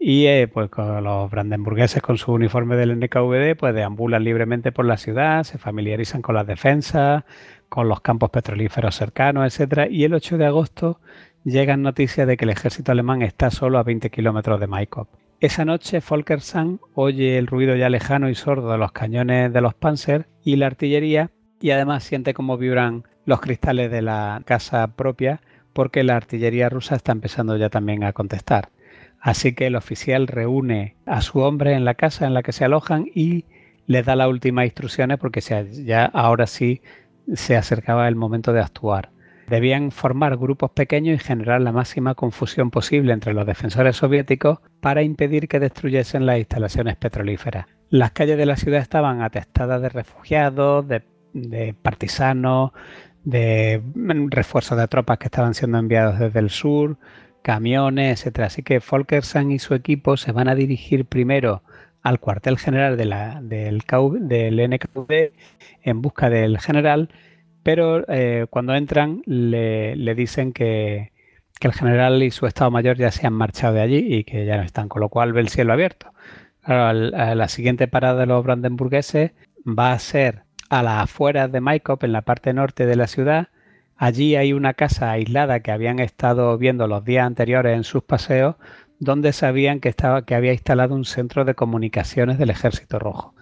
Y 0.00 0.24
eh, 0.24 0.48
pues 0.48 0.70
con 0.70 1.04
los 1.04 1.30
brandenburgueses 1.30 2.00
con 2.00 2.16
su 2.16 2.32
uniforme 2.32 2.76
del 2.76 2.98
NKVD, 2.98 3.54
pues 3.54 3.74
deambulan 3.74 4.24
libremente 4.24 4.72
por 4.72 4.86
la 4.86 4.96
ciudad, 4.96 5.44
se 5.44 5.58
familiarizan 5.58 6.22
con 6.22 6.36
las 6.36 6.46
defensas, 6.46 7.24
con 7.68 7.86
los 7.86 8.00
campos 8.00 8.30
petrolíferos 8.30 8.96
cercanos, 8.96 9.44
etcétera. 9.44 9.88
Y 9.90 10.04
el 10.04 10.14
8 10.14 10.38
de 10.38 10.46
agosto 10.46 11.00
llegan 11.44 11.82
noticias 11.82 12.26
de 12.26 12.38
que 12.38 12.46
el 12.46 12.52
ejército 12.52 12.92
alemán 12.92 13.20
está 13.20 13.50
solo 13.50 13.78
a 13.78 13.82
20 13.82 14.08
kilómetros 14.08 14.58
de 14.58 14.68
Maikop. 14.68 15.06
Esa 15.40 15.66
noche 15.66 16.00
Folkersang 16.00 16.80
oye 16.94 17.36
el 17.36 17.46
ruido 17.46 17.76
ya 17.76 17.90
lejano 17.90 18.30
y 18.30 18.34
sordo 18.34 18.72
de 18.72 18.78
los 18.78 18.92
cañones 18.92 19.52
de 19.52 19.60
los 19.60 19.74
Panzer 19.74 20.28
y 20.42 20.56
la 20.56 20.68
artillería 20.68 21.30
y 21.60 21.72
además 21.72 22.04
siente 22.04 22.32
cómo 22.32 22.56
vibran 22.56 23.04
los 23.24 23.40
cristales 23.40 23.90
de 23.90 24.02
la 24.02 24.42
casa 24.44 24.86
propia 24.88 25.40
porque 25.72 26.02
la 26.02 26.16
artillería 26.16 26.68
rusa 26.68 26.96
está 26.96 27.12
empezando 27.12 27.56
ya 27.56 27.70
también 27.70 28.04
a 28.04 28.12
contestar. 28.12 28.68
Así 29.20 29.54
que 29.54 29.66
el 29.66 29.76
oficial 29.76 30.26
reúne 30.26 30.96
a 31.06 31.22
su 31.22 31.38
hombre 31.38 31.74
en 31.74 31.84
la 31.84 31.94
casa 31.94 32.26
en 32.26 32.34
la 32.34 32.42
que 32.42 32.52
se 32.52 32.64
alojan 32.64 33.06
y 33.14 33.44
les 33.86 34.04
da 34.04 34.16
las 34.16 34.28
últimas 34.28 34.64
instrucciones 34.64 35.18
porque 35.18 35.40
ya 35.40 36.04
ahora 36.06 36.46
sí 36.46 36.82
se 37.34 37.56
acercaba 37.56 38.08
el 38.08 38.16
momento 38.16 38.52
de 38.52 38.60
actuar. 38.60 39.10
Debían 39.48 39.90
formar 39.90 40.36
grupos 40.36 40.70
pequeños 40.70 41.14
y 41.14 41.24
generar 41.24 41.60
la 41.60 41.72
máxima 41.72 42.14
confusión 42.14 42.70
posible 42.70 43.12
entre 43.12 43.34
los 43.34 43.46
defensores 43.46 43.96
soviéticos 43.96 44.58
para 44.80 45.02
impedir 45.02 45.48
que 45.48 45.60
destruyesen 45.60 46.26
las 46.26 46.38
instalaciones 46.38 46.96
petrolíferas. 46.96 47.66
Las 47.90 48.12
calles 48.12 48.38
de 48.38 48.46
la 48.46 48.56
ciudad 48.56 48.80
estaban 48.80 49.20
atestadas 49.20 49.82
de 49.82 49.88
refugiados, 49.88 50.88
de, 50.88 51.02
de 51.34 51.74
partisanos, 51.74 52.72
de 53.24 53.82
refuerzos 54.30 54.78
de 54.78 54.88
tropas 54.88 55.18
que 55.18 55.26
estaban 55.26 55.54
siendo 55.54 55.78
enviados 55.78 56.18
desde 56.18 56.40
el 56.40 56.50
sur, 56.50 56.96
camiones, 57.42 58.20
etcétera. 58.20 58.46
Así 58.46 58.62
que 58.62 58.80
Folkersang 58.80 59.50
y 59.50 59.58
su 59.58 59.74
equipo 59.74 60.16
se 60.16 60.32
van 60.32 60.48
a 60.48 60.54
dirigir 60.54 61.04
primero 61.04 61.62
al 62.02 62.18
cuartel 62.18 62.58
general 62.58 62.96
de 62.96 63.04
la, 63.04 63.40
del, 63.42 63.82
del 64.20 64.70
NKVD 64.70 65.32
en 65.82 66.02
busca 66.02 66.30
del 66.30 66.58
general, 66.58 67.10
pero 67.62 68.04
eh, 68.08 68.46
cuando 68.50 68.74
entran 68.74 69.22
le, 69.24 70.14
dicen 70.14 70.52
que, 70.52 71.12
que, 71.60 71.68
el 71.68 71.72
general 71.72 72.22
y 72.22 72.30
su 72.32 72.46
estado 72.46 72.70
mayor 72.70 72.96
ya 72.96 73.12
se 73.12 73.26
han 73.26 73.34
marchado 73.34 73.74
de 73.74 73.82
allí 73.82 74.14
y 74.14 74.24
que 74.24 74.44
ya 74.44 74.56
no 74.56 74.64
están, 74.64 74.88
con 74.88 75.00
lo 75.00 75.08
cual 75.08 75.32
ve 75.32 75.40
el 75.40 75.48
cielo 75.48 75.72
abierto. 75.72 76.12
la 76.66 77.48
siguiente 77.48 77.86
parada 77.86 78.20
de 78.20 78.26
los 78.26 78.42
brandenburgueses 78.42 79.32
va 79.66 79.92
a 79.92 79.98
ser 80.00 80.42
a 80.72 80.82
las 80.82 81.02
afueras 81.02 81.52
de 81.52 81.60
Maikop, 81.60 82.02
en 82.02 82.12
la 82.12 82.22
parte 82.22 82.54
norte 82.54 82.86
de 82.86 82.96
la 82.96 83.06
ciudad. 83.06 83.48
Allí 83.94 84.36
hay 84.36 84.54
una 84.54 84.72
casa 84.72 85.10
aislada 85.10 85.60
que 85.60 85.70
habían 85.70 85.98
estado 85.98 86.56
viendo 86.56 86.86
los 86.86 87.04
días 87.04 87.26
anteriores 87.26 87.76
en 87.76 87.84
sus 87.84 88.02
paseos, 88.02 88.56
donde 88.98 89.34
sabían 89.34 89.80
que, 89.80 89.90
estaba, 89.90 90.24
que 90.24 90.34
había 90.34 90.54
instalado 90.54 90.94
un 90.94 91.04
centro 91.04 91.44
de 91.44 91.54
comunicaciones 91.54 92.38
del 92.38 92.48
Ejército 92.48 92.98
Rojo. 92.98 93.34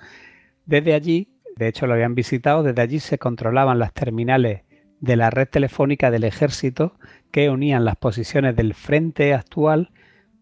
Desde 0.67 0.92
allí, 0.92 1.28
de 1.55 1.68
hecho 1.68 1.86
lo 1.86 1.92
habían 1.92 2.17
visitado, 2.17 2.65
desde 2.65 2.83
allí 2.83 2.99
se 2.99 3.18
controlaban 3.18 3.78
las 3.78 3.92
terminales 3.92 4.62
de 4.99 5.15
la 5.15 5.31
red 5.31 5.47
telefónica 5.47 6.10
del 6.10 6.25
ejército 6.25 6.94
que 7.31 7.49
unían 7.49 7.84
las 7.84 7.94
posiciones 7.94 8.57
del 8.57 8.75
frente 8.75 9.34
actual 9.34 9.92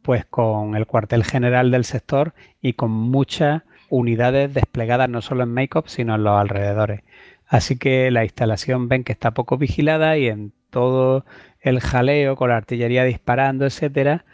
pues 0.00 0.25
con 0.25 0.75
el 0.75 0.86
cuartel 0.86 1.23
general 1.23 1.70
del 1.70 1.84
sector 1.84 2.33
y 2.62 2.73
con 2.73 2.91
mucha 2.91 3.67
unidades 3.91 4.52
desplegadas 4.52 5.08
no 5.08 5.23
solo 5.23 5.44
en 5.44 5.52
Makeup, 5.52 5.89
sino 5.89 6.15
en 6.15 6.25
los 6.25 6.39
alrededores. 6.39 7.02
Así 7.47 7.78
que 7.78 8.10
la 8.10 8.25
instalación 8.25 8.89
ven 8.89 9.05
que 9.05 9.12
está 9.12 9.33
poco 9.33 9.57
vigilada 9.57 10.18
y 10.18 10.28
en 10.28 10.52
todo 10.70 11.25
el 11.60 11.81
jaleo 11.81 12.36
con 12.36 12.50
la 12.50 12.57
artillería 12.57 13.05
disparando, 13.05 13.67
etcétera, 13.67 14.25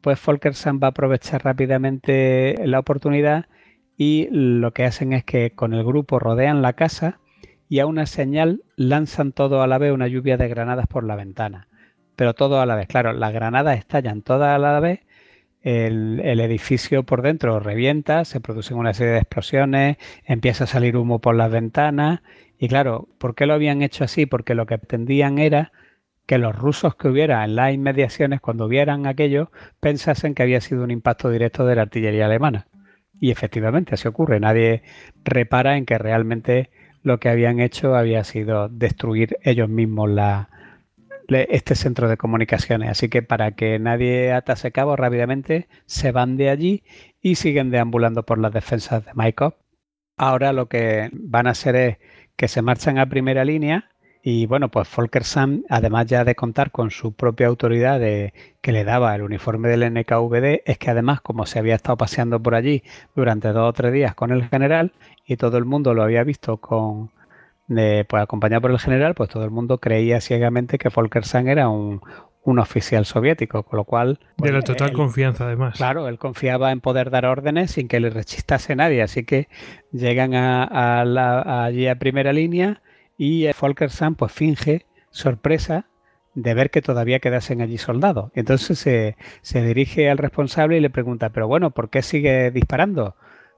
pues 0.00 0.18
Folkersand 0.18 0.82
va 0.82 0.88
a 0.88 0.90
aprovechar 0.90 1.44
rápidamente 1.44 2.56
la 2.64 2.78
oportunidad 2.78 3.46
y 3.96 4.28
lo 4.30 4.72
que 4.72 4.84
hacen 4.84 5.12
es 5.12 5.24
que 5.24 5.52
con 5.52 5.72
el 5.72 5.84
grupo 5.84 6.18
rodean 6.18 6.62
la 6.62 6.72
casa 6.74 7.20
y 7.68 7.78
a 7.78 7.86
una 7.86 8.06
señal 8.06 8.62
lanzan 8.76 9.32
todo 9.32 9.62
a 9.62 9.66
la 9.66 9.78
vez 9.78 9.92
una 9.92 10.08
lluvia 10.08 10.36
de 10.36 10.48
granadas 10.48 10.86
por 10.86 11.04
la 11.04 11.16
ventana. 11.16 11.68
Pero 12.16 12.34
todo 12.34 12.60
a 12.60 12.66
la 12.66 12.76
vez, 12.76 12.86
claro, 12.86 13.12
las 13.12 13.32
granadas 13.32 13.78
estallan 13.78 14.22
todas 14.22 14.54
a 14.54 14.58
la 14.58 14.78
vez 14.80 15.00
el, 15.64 16.40
edificio 16.40 17.04
por 17.04 17.22
dentro 17.22 17.58
revienta, 17.58 18.26
se 18.26 18.40
producen 18.40 18.76
una 18.76 18.92
serie 18.92 19.14
de 19.14 19.18
explosiones, 19.18 19.96
empieza 20.26 20.64
a 20.64 20.66
salir 20.66 20.96
humo 20.96 21.20
por 21.20 21.34
las 21.34 21.50
ventanas. 21.50 22.20
Y 22.58 22.68
claro, 22.68 23.08
¿por 23.18 23.34
qué 23.34 23.46
lo 23.46 23.54
habían 23.54 23.80
hecho 23.80 24.04
así? 24.04 24.26
Porque 24.26 24.54
lo 24.54 24.66
que 24.66 24.76
pretendían 24.76 25.38
era 25.38 25.72
que 26.26 26.36
los 26.36 26.54
rusos 26.54 26.96
que 26.96 27.08
hubiera 27.08 27.44
en 27.44 27.56
las 27.56 27.72
inmediaciones, 27.72 28.42
cuando 28.42 28.68
vieran 28.68 29.06
aquello, 29.06 29.50
pensasen 29.80 30.34
que 30.34 30.42
había 30.42 30.60
sido 30.60 30.84
un 30.84 30.90
impacto 30.90 31.30
directo 31.30 31.66
de 31.66 31.76
la 31.76 31.82
artillería 31.82 32.26
alemana. 32.26 32.66
Y 33.18 33.30
efectivamente 33.30 33.94
así 33.94 34.06
ocurre. 34.06 34.40
Nadie 34.40 34.82
repara 35.24 35.78
en 35.78 35.86
que 35.86 35.96
realmente 35.96 36.70
lo 37.02 37.18
que 37.20 37.30
habían 37.30 37.60
hecho 37.60 37.96
había 37.96 38.22
sido 38.24 38.68
destruir 38.68 39.38
ellos 39.42 39.70
mismos 39.70 40.10
la, 40.10 40.50
este 41.28 41.74
centro 41.74 42.08
de 42.08 42.16
comunicaciones. 42.16 42.90
Así 42.90 43.08
que 43.08 43.22
para 43.22 43.52
que 43.52 43.78
nadie 43.78 44.32
atase 44.32 44.72
cabo 44.72 44.96
rápidamente, 44.96 45.68
se 45.86 46.12
van 46.12 46.36
de 46.36 46.50
allí 46.50 46.84
y 47.20 47.36
siguen 47.36 47.70
deambulando 47.70 48.24
por 48.24 48.38
las 48.38 48.52
defensas 48.52 49.04
de 49.04 49.14
Maikop. 49.14 49.56
Ahora 50.16 50.52
lo 50.52 50.68
que 50.68 51.10
van 51.12 51.46
a 51.46 51.50
hacer 51.50 51.76
es 51.76 51.98
que 52.36 52.48
se 52.48 52.62
marchan 52.62 52.98
a 52.98 53.08
primera 53.08 53.44
línea 53.44 53.90
y 54.26 54.46
bueno, 54.46 54.70
pues 54.70 54.88
Volker 54.96 55.22
Sam, 55.22 55.64
además 55.68 56.06
ya 56.06 56.24
de 56.24 56.34
contar 56.34 56.70
con 56.70 56.90
su 56.90 57.12
propia 57.12 57.46
autoridad 57.46 58.00
de, 58.00 58.32
que 58.62 58.72
le 58.72 58.82
daba 58.82 59.14
el 59.14 59.20
uniforme 59.20 59.68
del 59.68 59.92
NKVD, 59.92 60.62
es 60.64 60.78
que 60.78 60.90
además 60.90 61.20
como 61.20 61.44
se 61.44 61.58
había 61.58 61.74
estado 61.74 61.98
paseando 61.98 62.40
por 62.40 62.54
allí 62.54 62.82
durante 63.14 63.48
dos 63.48 63.68
o 63.68 63.72
tres 63.74 63.92
días 63.92 64.14
con 64.14 64.32
el 64.32 64.48
general 64.48 64.92
y 65.26 65.36
todo 65.36 65.58
el 65.58 65.66
mundo 65.66 65.92
lo 65.92 66.02
había 66.02 66.24
visto 66.24 66.56
con, 66.56 67.10
pues 67.68 68.22
acompañado 68.22 68.62
por 68.62 68.70
el 68.70 68.78
general, 68.78 69.14
pues 69.14 69.30
todo 69.30 69.44
el 69.44 69.50
mundo 69.50 69.78
creía 69.78 70.20
ciegamente 70.20 70.78
que 70.78 70.88
Volker 70.88 71.24
Sang 71.24 71.48
era 71.48 71.68
un, 71.68 72.00
oficial 72.44 73.06
soviético, 73.06 73.62
con 73.62 73.78
lo 73.78 73.84
cual... 73.84 74.20
de 74.36 74.52
la 74.52 74.58
pues, 74.58 74.64
total 74.64 74.92
confianza, 74.92 75.46
además. 75.46 75.76
Claro, 75.76 76.08
él 76.08 76.18
confiaba 76.18 76.72
en 76.72 76.80
poder 76.80 77.10
dar 77.10 77.24
órdenes 77.24 77.70
sin 77.70 77.88
que 77.88 78.00
le 78.00 78.10
rechistase 78.10 78.76
nadie, 78.76 79.02
así 79.02 79.24
que 79.24 79.48
llegan 79.92 80.34
a, 80.34 81.64
allí 81.64 81.88
a 81.88 81.98
primera 81.98 82.32
línea 82.32 82.82
y 83.16 83.46
Volker 83.58 83.90
Sang 83.90 84.14
pues 84.14 84.32
finge 84.32 84.86
sorpresa 85.10 85.86
de 86.34 86.52
ver 86.52 86.70
que 86.70 86.82
todavía 86.82 87.20
quedasen 87.20 87.62
allí 87.62 87.78
soldados. 87.78 88.30
Entonces 88.34 88.78
se, 88.78 89.16
se 89.40 89.62
dirige 89.62 90.10
al 90.10 90.18
responsable 90.18 90.76
y 90.76 90.80
le 90.80 90.90
pregunta, 90.90 91.30
pero 91.30 91.46
bueno, 91.46 91.70
¿por 91.70 91.90
qué 91.90 92.02
sigue 92.02 92.50
disparando? 92.50 93.16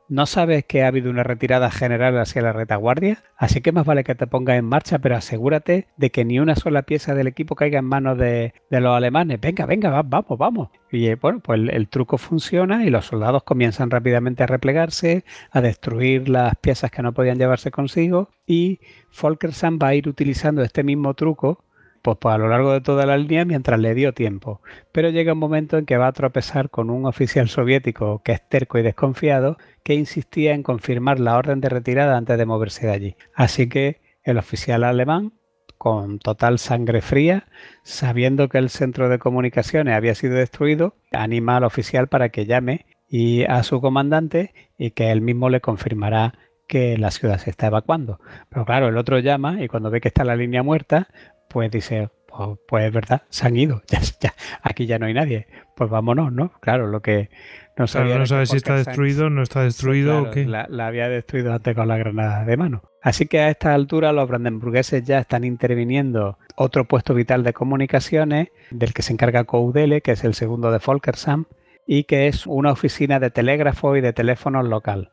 ¿No 0.08 0.26
sabes 0.26 0.64
que 0.64 0.84
ha 0.84 0.86
habido 0.86 1.10
una 1.10 1.24
retirada 1.24 1.68
general 1.68 2.16
hacia 2.18 2.40
la 2.40 2.52
retaguardia? 2.52 3.24
Así 3.36 3.60
que 3.60 3.72
más 3.72 3.84
vale 3.84 4.04
que 4.04 4.14
te 4.14 4.28
pongas 4.28 4.56
en 4.56 4.64
marcha, 4.64 5.00
pero 5.00 5.16
asegúrate 5.16 5.88
de 5.96 6.10
que 6.10 6.24
ni 6.24 6.38
una 6.38 6.54
sola 6.54 6.82
pieza 6.82 7.16
del 7.16 7.26
equipo 7.26 7.56
caiga 7.56 7.80
en 7.80 7.86
manos 7.86 8.16
de, 8.16 8.54
los 8.70 8.96
alemanes. 8.96 9.40
Venga, 9.40 9.66
venga, 9.66 9.90
vamos, 10.02 10.38
vamos. 10.38 10.68
Y 10.92 11.08
eh, 11.08 11.16
bueno, 11.16 11.40
pues 11.40 11.60
el, 11.68 11.88
truco 11.88 12.18
funciona 12.18 12.84
y 12.84 12.90
los 12.90 13.06
soldados 13.06 13.42
comienzan 13.42 13.90
rápidamente 13.90 14.44
a 14.44 14.46
replegarse, 14.46 15.24
a 15.50 15.60
destruir 15.60 16.28
las 16.28 16.54
piezas 16.56 16.92
que 16.92 17.02
no 17.02 17.12
podían 17.12 17.38
llevarse 17.38 17.72
consigo 17.72 18.30
y 18.46 18.78
Folkersam 19.10 19.78
va 19.82 19.88
a 19.88 19.94
ir 19.96 20.08
utilizando 20.08 20.62
este 20.62 20.84
mismo 20.84 21.14
truco 21.14 21.64
pues, 22.06 22.18
pues, 22.20 22.34
a 22.36 22.38
lo 22.38 22.46
largo 22.46 22.72
de 22.72 22.80
toda 22.80 23.04
la 23.04 23.16
línea 23.16 23.44
mientras 23.44 23.80
le 23.80 23.92
dio 23.92 24.14
tiempo. 24.14 24.60
Pero 24.92 25.10
llega 25.10 25.32
un 25.32 25.40
momento 25.40 25.76
en 25.76 25.86
que 25.86 25.96
va 25.96 26.06
a 26.06 26.12
tropezar 26.12 26.70
con 26.70 26.88
un 26.88 27.04
oficial 27.04 27.48
soviético 27.48 28.22
que 28.22 28.30
es 28.30 28.48
terco 28.48 28.78
y 28.78 28.82
desconfiado 28.82 29.56
que 29.82 29.94
insistía 29.94 30.54
en 30.54 30.62
confirmar 30.62 31.18
la 31.18 31.36
orden 31.36 31.60
de 31.60 31.68
retirada 31.68 32.16
antes 32.16 32.38
de 32.38 32.46
moverse 32.46 32.86
de 32.86 32.92
allí. 32.92 33.16
Así 33.34 33.68
que 33.68 34.00
el 34.22 34.38
oficial 34.38 34.84
alemán, 34.84 35.32
con 35.78 36.20
total 36.20 36.60
sangre 36.60 37.00
fría, 37.00 37.48
sabiendo 37.82 38.48
que 38.48 38.58
el 38.58 38.70
centro 38.70 39.08
de 39.08 39.18
comunicaciones 39.18 39.96
había 39.96 40.14
sido 40.14 40.36
destruido, 40.36 40.94
anima 41.10 41.56
al 41.56 41.64
oficial 41.64 42.06
para 42.06 42.28
que 42.28 42.46
llame 42.46 42.86
y 43.08 43.42
a 43.46 43.64
su 43.64 43.80
comandante 43.80 44.54
y 44.78 44.92
que 44.92 45.10
él 45.10 45.22
mismo 45.22 45.50
le 45.50 45.60
confirmará 45.60 46.34
que 46.68 46.98
la 46.98 47.10
ciudad 47.10 47.38
se 47.38 47.50
está 47.50 47.66
evacuando. 47.66 48.20
Pero 48.48 48.64
claro, 48.64 48.88
el 48.88 48.96
otro 48.96 49.18
llama 49.18 49.60
y 49.60 49.66
cuando 49.66 49.90
ve 49.90 50.00
que 50.00 50.08
está 50.08 50.22
la 50.22 50.36
línea 50.36 50.62
muerta, 50.62 51.08
pues 51.48 51.70
dice, 51.70 52.10
pues, 52.26 52.58
pues, 52.66 52.84
es 52.86 52.92
verdad, 52.92 53.22
se 53.28 53.46
han 53.46 53.56
ido, 53.56 53.82
ya, 54.20 54.34
aquí 54.62 54.86
ya 54.86 54.98
no 54.98 55.06
hay 55.06 55.14
nadie, 55.14 55.46
pues 55.74 55.90
vámonos, 55.90 56.32
¿no? 56.32 56.52
Claro, 56.60 56.86
lo 56.86 57.00
que 57.00 57.30
no 57.76 57.86
sabía 57.86 58.16
no 58.16 58.26
sabe 58.26 58.46
si 58.46 58.56
está 58.56 58.76
destruido, 58.76 59.28
no 59.28 59.42
está 59.42 59.62
destruido 59.62 60.22
o 60.22 60.30
qué. 60.30 60.46
La, 60.46 60.66
había 60.86 61.08
destruido 61.10 61.52
antes 61.52 61.74
con 61.74 61.88
la 61.88 61.98
granada 61.98 62.44
de 62.44 62.56
mano. 62.56 62.82
Así 63.02 63.26
que 63.26 63.40
a 63.40 63.50
esta 63.50 63.74
altura 63.74 64.12
los 64.12 64.26
brandenburgueses 64.28 65.04
ya 65.04 65.18
están 65.18 65.44
interviniendo 65.44 66.38
otro 66.56 66.86
puesto 66.86 67.12
vital 67.12 67.44
de 67.44 67.52
comunicaciones 67.52 68.48
del 68.70 68.94
que 68.94 69.02
se 69.02 69.12
encarga 69.12 69.44
Coudele, 69.44 70.00
que 70.00 70.12
es 70.12 70.24
el 70.24 70.32
segundo 70.32 70.72
de 70.72 70.80
Folkersam, 70.80 71.44
y 71.86 72.04
que 72.04 72.28
es 72.28 72.46
una 72.46 72.72
oficina 72.72 73.20
de 73.20 73.30
telégrafo 73.30 73.94
y 73.94 74.00
de 74.00 74.14
teléfono 74.14 74.62
local. 74.62 75.12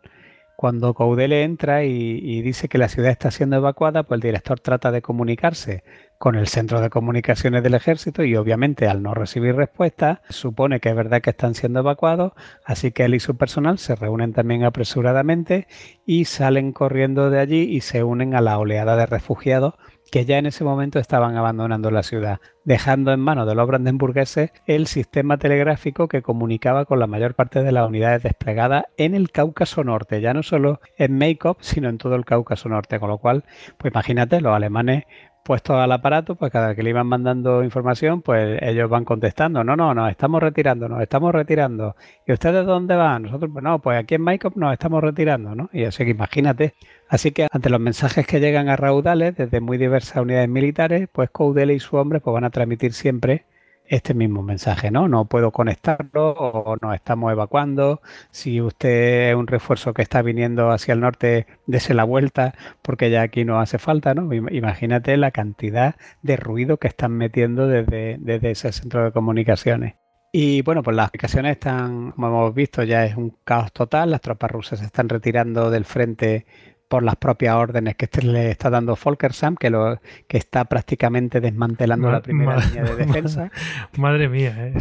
Cuando 0.56 0.94
Coudele 0.94 1.44
entra 1.44 1.84
y, 1.84 2.42
dice 2.42 2.70
que 2.70 2.78
la 2.78 2.88
ciudad 2.88 3.12
está 3.12 3.32
siendo 3.32 3.58
evacuada, 3.58 4.04
pues 4.04 4.20
el 4.20 4.22
director 4.22 4.60
trata 4.62 4.92
de 4.92 5.02
comunicarse 5.02 5.84
con 6.24 6.36
el 6.36 6.48
centro 6.48 6.80
de 6.80 6.90
comunicaciones 6.90 7.64
del 7.64 7.74
ejército 7.74 8.24
y 8.24 8.38
obviamente 8.38 8.88
al 8.88 9.04
no 9.04 9.14
recibir 9.14 9.58
respuesta 9.58 10.22
supone 10.30 10.80
que 10.80 10.88
es 10.88 10.96
verdad 10.96 11.22
que 11.22 11.32
están 11.32 11.54
siendo 11.54 11.82
evacuados, 11.82 12.32
así 12.64 12.94
que 12.94 13.04
él 13.04 13.16
y 13.16 13.20
su 13.20 13.36
personal 13.36 13.78
se 13.78 13.98
reúnen 13.98 14.32
también 14.32 14.64
apresuradamente 14.64 15.68
y 16.06 16.24
salen 16.24 16.72
corriendo 16.72 17.30
de 17.30 17.42
allí 17.42 17.64
y 17.64 17.82
se 17.82 18.06
unen 18.06 18.36
a 18.36 18.40
la 18.40 18.58
oleada 18.58 18.96
de 18.96 19.06
refugiados 19.06 19.74
que 20.14 20.24
ya 20.24 20.38
en 20.38 20.46
ese 20.46 20.64
momento 20.64 21.00
estaban 21.00 21.36
abandonando 21.36 21.92
la 21.92 22.04
ciudad, 22.04 22.40
dejando 22.64 23.12
en 23.12 23.20
manos 23.20 23.48
de 23.48 23.56
los 23.56 23.68
brandenburgueses 23.68 24.52
el 24.66 24.88
sistema 24.88 25.38
telegráfico 25.38 26.08
que 26.08 26.22
comunicaba 26.22 26.86
con 26.86 27.00
la 27.00 27.08
mayor 27.08 27.34
parte 27.34 27.64
de 27.64 27.72
las 27.72 27.88
unidades 27.88 28.24
desplegadas 28.24 28.86
en 28.96 29.16
el 29.16 29.32
Cáucaso 29.32 29.84
Norte, 29.84 30.22
ya 30.22 30.34
no 30.34 30.44
solo 30.44 30.80
en 30.98 31.18
Makeup, 31.18 31.58
sino 31.62 31.90
en 31.90 31.98
todo 31.98 32.16
el 32.16 32.24
Cáucaso 32.26 32.70
Norte, 32.70 33.00
con 33.00 33.10
lo 33.10 33.18
cual, 33.18 33.44
pues 33.78 33.92
imagínate, 33.92 34.40
los 34.40 34.56
alemanes 34.56 35.06
puestos 35.44 35.76
al 35.76 35.92
aparato, 35.92 36.36
pues 36.36 36.52
cada 36.52 36.74
que 36.74 36.84
le 36.84 36.92
iban 36.92 37.08
mandando 37.08 37.64
información, 37.64 38.22
pues 38.22 38.60
ellos 38.62 38.90
van 38.90 39.06
contestando, 39.06 39.64
no, 39.64 39.76
no, 39.76 39.94
nos 39.94 40.10
estamos 40.10 40.42
retirando, 40.42 40.88
nos 40.90 41.02
estamos 41.02 41.34
retirando. 41.34 41.96
¿Y 42.26 42.34
ustedes 42.34 42.66
dónde 42.66 42.96
van? 42.96 43.24
Nosotros, 43.24 43.52
pues 43.52 43.64
no, 43.64 43.80
pues 43.80 44.00
aquí 44.00 44.16
en 44.16 44.24
Mycop 44.24 44.56
nos 44.56 44.74
estamos 44.74 45.04
retirando, 45.04 45.56
¿no? 45.56 45.70
Y 45.74 45.84
así 45.84 46.06
que 46.06 46.12
imagínate. 46.12 46.74
Así 47.10 47.32
que 47.32 47.48
ante 47.52 47.70
los 47.70 47.80
mensajes 47.80 48.26
que 48.26 48.40
llegan 48.40 48.70
a 48.70 48.76
raudales 48.76 49.36
desde 49.36 49.60
muy 49.60 49.78
diversas 49.78 50.22
unidades 50.22 50.50
militares, 50.50 51.10
pues 51.12 51.30
Coudele 51.30 51.74
y 51.74 51.80
su 51.80 51.98
hombre 51.98 52.20
pues 52.22 52.34
van 52.34 52.46
a 52.46 52.50
transmitir 52.50 52.94
siempre 52.94 53.46
este 53.86 54.14
mismo 54.14 54.44
mensaje, 54.44 54.92
¿no? 54.92 55.08
No 55.08 55.26
puedo 55.26 55.52
conectarlo 55.52 56.32
o 56.32 56.78
nos 56.82 56.96
estamos 56.96 57.32
evacuando. 57.32 58.02
Si 58.32 58.62
usted 58.62 59.30
es 59.30 59.36
un 59.36 59.48
refuerzo 59.48 59.94
que 59.94 60.02
está 60.02 60.22
viniendo 60.22 60.72
hacia 60.72 60.94
el 60.94 61.00
norte, 61.02 61.48
dese 61.68 61.94
la 61.94 62.04
vuelta 62.04 62.54
porque 62.82 63.10
ya 63.12 63.22
aquí 63.22 63.46
no 63.46 63.60
hace 63.60 63.78
falta, 63.78 64.14
¿no? 64.14 64.34
Imagínate 64.34 65.18
la 65.18 65.32
cantidad 65.32 65.96
de 66.22 66.38
ruido 66.38 66.78
que 66.78 66.88
están 66.88 67.14
metiendo 67.14 67.68
desde, 67.68 68.18
desde 68.20 68.52
ese 68.52 68.72
centro 68.72 69.04
de 69.04 69.12
comunicaciones. 69.12 69.96
Y 70.36 70.64
bueno, 70.64 70.82
pues 70.82 70.98
las 70.98 71.10
aplicaciones 71.10 71.52
están, 71.52 72.12
como 72.12 72.28
hemos 72.28 72.56
visto, 72.56 72.82
ya 72.84 73.06
es 73.06 73.16
un 73.16 73.38
caos 73.44 73.72
total. 73.72 74.10
Las 74.10 74.22
tropas 74.22 74.50
rusas 74.50 74.80
se 74.80 74.86
están 74.86 75.08
retirando 75.08 75.70
del 75.70 75.86
frente 75.86 76.48
por 76.94 77.02
las 77.02 77.16
propias 77.16 77.56
órdenes 77.56 77.96
que 77.96 78.08
le 78.22 78.52
está 78.52 78.70
dando 78.70 78.96
Folkersam, 78.96 79.56
que, 79.56 79.72
lo, 79.72 80.00
que 80.28 80.38
está 80.38 80.66
prácticamente 80.66 81.42
desmantelando 81.42 82.12
la 82.12 82.22
primera 82.22 82.58
línea 82.58 82.84
de 82.84 82.96
defensa. 82.98 83.50
Madre 83.98 84.30
mía, 84.30 84.56
¿eh? 84.68 84.74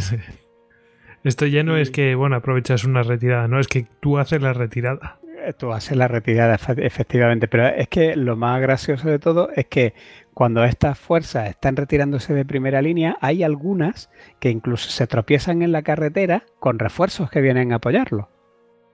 esto 1.23 1.47
ya 1.47 1.63
no 1.63 1.75
es 1.75 1.89
que, 1.89 2.13
bueno, 2.13 2.35
aprovechas 2.35 2.83
una 2.83 3.01
retirada, 3.01 3.47
no, 3.47 3.59
es 3.59 3.67
que 3.67 3.87
tú 3.99 4.19
haces 4.19 4.43
la 4.43 4.53
retirada. 4.53 5.17
Eh, 5.43 5.53
tú 5.57 5.73
haces 5.73 5.97
la 5.97 6.07
retirada, 6.07 6.53
efectivamente, 6.77 7.47
pero 7.47 7.65
es 7.65 7.87
que 7.87 8.15
lo 8.15 8.35
más 8.35 8.61
gracioso 8.61 9.09
de 9.09 9.17
todo 9.17 9.49
es 9.55 9.65
que 9.65 9.95
cuando 10.35 10.63
estas 10.63 10.99
fuerzas 10.99 11.49
están 11.49 11.75
retirándose 11.75 12.35
de 12.35 12.45
primera 12.45 12.83
línea, 12.83 13.17
hay 13.21 13.41
algunas 13.41 14.11
que 14.39 14.51
incluso 14.51 14.91
se 14.91 15.07
tropiezan 15.07 15.63
en 15.63 15.71
la 15.71 15.81
carretera 15.81 16.43
con 16.59 16.77
refuerzos 16.77 17.31
que 17.31 17.41
vienen 17.41 17.73
a 17.73 17.77
apoyarlo 17.77 18.29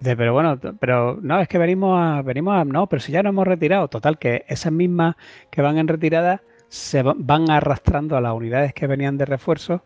pero 0.01 0.33
bueno, 0.33 0.59
pero 0.79 1.19
no, 1.21 1.39
es 1.39 1.47
que 1.47 1.57
venimos 1.57 1.99
a, 1.99 2.21
venimos 2.21 2.55
a, 2.55 2.65
no, 2.65 2.87
pero 2.87 3.01
si 3.01 3.11
ya 3.11 3.23
nos 3.23 3.31
hemos 3.31 3.47
retirado, 3.47 3.87
total, 3.87 4.17
que 4.17 4.45
esas 4.47 4.71
mismas 4.71 5.15
que 5.49 5.61
van 5.61 5.77
en 5.77 5.87
retirada 5.87 6.41
se 6.67 7.01
van 7.03 7.49
arrastrando 7.49 8.15
a 8.15 8.21
las 8.21 8.33
unidades 8.33 8.73
que 8.73 8.87
venían 8.87 9.17
de 9.17 9.25
refuerzo 9.25 9.83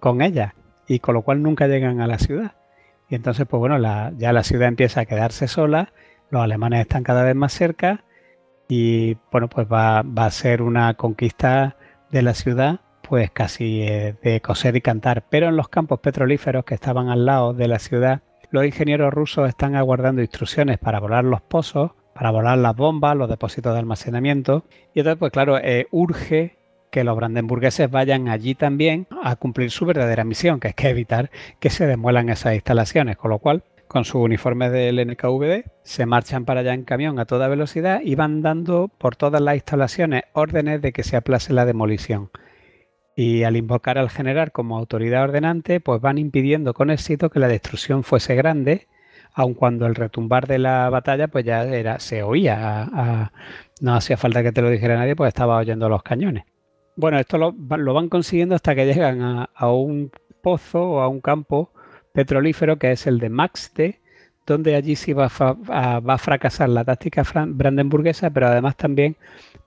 con 0.00 0.20
ellas 0.20 0.52
y 0.86 0.98
con 0.98 1.14
lo 1.14 1.22
cual 1.22 1.42
nunca 1.42 1.66
llegan 1.66 2.00
a 2.00 2.06
la 2.06 2.18
ciudad. 2.18 2.52
Y 3.08 3.14
entonces, 3.14 3.46
pues 3.48 3.58
bueno, 3.58 3.78
ya 4.16 4.32
la 4.32 4.42
ciudad 4.42 4.68
empieza 4.68 5.00
a 5.00 5.06
quedarse 5.06 5.48
sola, 5.48 5.92
los 6.30 6.42
alemanes 6.42 6.80
están 6.80 7.04
cada 7.04 7.22
vez 7.22 7.34
más 7.34 7.52
cerca 7.52 8.04
y 8.68 9.16
bueno, 9.30 9.48
pues 9.48 9.66
va, 9.70 10.02
va 10.02 10.26
a 10.26 10.30
ser 10.30 10.62
una 10.62 10.94
conquista 10.94 11.76
de 12.10 12.22
la 12.22 12.34
ciudad 12.34 12.80
pues 13.06 13.30
casi 13.30 13.82
eh, 13.82 14.16
de 14.22 14.40
coser 14.40 14.76
y 14.76 14.80
cantar, 14.80 15.24
pero 15.28 15.48
en 15.48 15.56
los 15.56 15.68
campos 15.68 16.00
petrolíferos 16.00 16.64
que 16.64 16.74
estaban 16.74 17.08
al 17.08 17.26
lado 17.26 17.52
de 17.52 17.68
la 17.68 17.78
ciudad, 17.78 18.22
los 18.54 18.64
ingenieros 18.64 19.12
rusos 19.12 19.48
están 19.48 19.74
aguardando 19.74 20.22
instrucciones 20.22 20.78
para 20.78 21.00
volar 21.00 21.24
los 21.24 21.40
pozos, 21.40 21.90
para 22.14 22.30
volar 22.30 22.56
las 22.56 22.76
bombas, 22.76 23.16
los 23.16 23.28
depósitos 23.28 23.72
de 23.72 23.80
almacenamiento. 23.80 24.64
Y 24.94 25.00
entonces, 25.00 25.18
pues 25.18 25.32
claro, 25.32 25.58
eh, 25.58 25.88
urge 25.90 26.56
que 26.92 27.02
los 27.02 27.16
brandenburgueses 27.16 27.90
vayan 27.90 28.28
allí 28.28 28.54
también 28.54 29.08
a 29.24 29.34
cumplir 29.34 29.72
su 29.72 29.86
verdadera 29.86 30.22
misión, 30.22 30.60
que 30.60 30.68
es 30.68 30.74
que 30.76 30.88
evitar 30.88 31.32
que 31.58 31.68
se 31.68 31.88
demuelan 31.88 32.28
esas 32.28 32.54
instalaciones, 32.54 33.16
con 33.16 33.32
lo 33.32 33.40
cual 33.40 33.64
con 33.88 34.04
sus 34.04 34.22
uniformes 34.22 34.70
del 34.70 35.04
NKVD, 35.04 35.64
se 35.82 36.06
marchan 36.06 36.44
para 36.44 36.60
allá 36.60 36.74
en 36.74 36.84
camión 36.84 37.18
a 37.18 37.24
toda 37.24 37.48
velocidad 37.48 38.02
y 38.04 38.14
van 38.14 38.40
dando 38.40 38.86
por 38.86 39.16
todas 39.16 39.40
las 39.40 39.56
instalaciones 39.56 40.22
órdenes 40.32 40.80
de 40.80 40.92
que 40.92 41.02
se 41.02 41.16
aplace 41.16 41.52
la 41.52 41.66
demolición 41.66 42.30
y 43.16 43.44
al 43.44 43.56
invocar 43.56 43.98
al 43.98 44.10
general 44.10 44.52
como 44.52 44.76
autoridad 44.76 45.24
ordenante, 45.24 45.80
pues 45.80 46.00
van 46.00 46.18
impidiendo 46.18 46.74
con 46.74 46.90
éxito 46.90 47.30
que 47.30 47.38
la 47.38 47.48
destrucción 47.48 48.02
fuese 48.02 48.34
grande, 48.34 48.88
aun 49.32 49.54
cuando 49.54 49.86
el 49.86 49.94
retumbar 49.94 50.46
de 50.46 50.58
la 50.58 50.88
batalla 50.90 51.28
pues 51.28 51.44
ya 51.44 51.64
era, 51.64 52.00
se 52.00 52.22
oía, 52.22 53.30
no 53.80 53.94
hacía 53.94 54.16
falta 54.16 54.42
que 54.42 54.52
te 54.52 54.62
lo 54.62 54.70
dijera 54.70 54.96
nadie, 54.96 55.16
pues 55.16 55.28
estaba 55.28 55.58
oyendo 55.58 55.88
los 55.88 56.02
cañones. 56.02 56.44
Bueno, 56.96 57.18
esto 57.18 57.38
lo, 57.38 57.52
van 57.52 58.08
consiguiendo 58.08 58.54
hasta 58.54 58.74
que 58.74 58.86
llegan 58.86 59.20
a, 59.22 59.72
un 59.72 60.10
pozo 60.42 60.82
o 60.82 61.00
a 61.00 61.08
un 61.08 61.20
campo 61.20 61.72
petrolífero 62.12 62.78
que 62.78 62.92
es 62.92 63.06
el 63.06 63.18
de 63.18 63.28
Maxte, 63.28 64.00
donde 64.46 64.74
allí 64.74 64.96
sí 64.96 65.12
va 65.12 65.30
a, 65.38 65.96
a 65.96 66.18
fracasar 66.18 66.68
la 66.68 66.84
táctica 66.84 67.22
brandenburguesa, 67.46 68.30
pero 68.30 68.48
además 68.48 68.76
también 68.76 69.16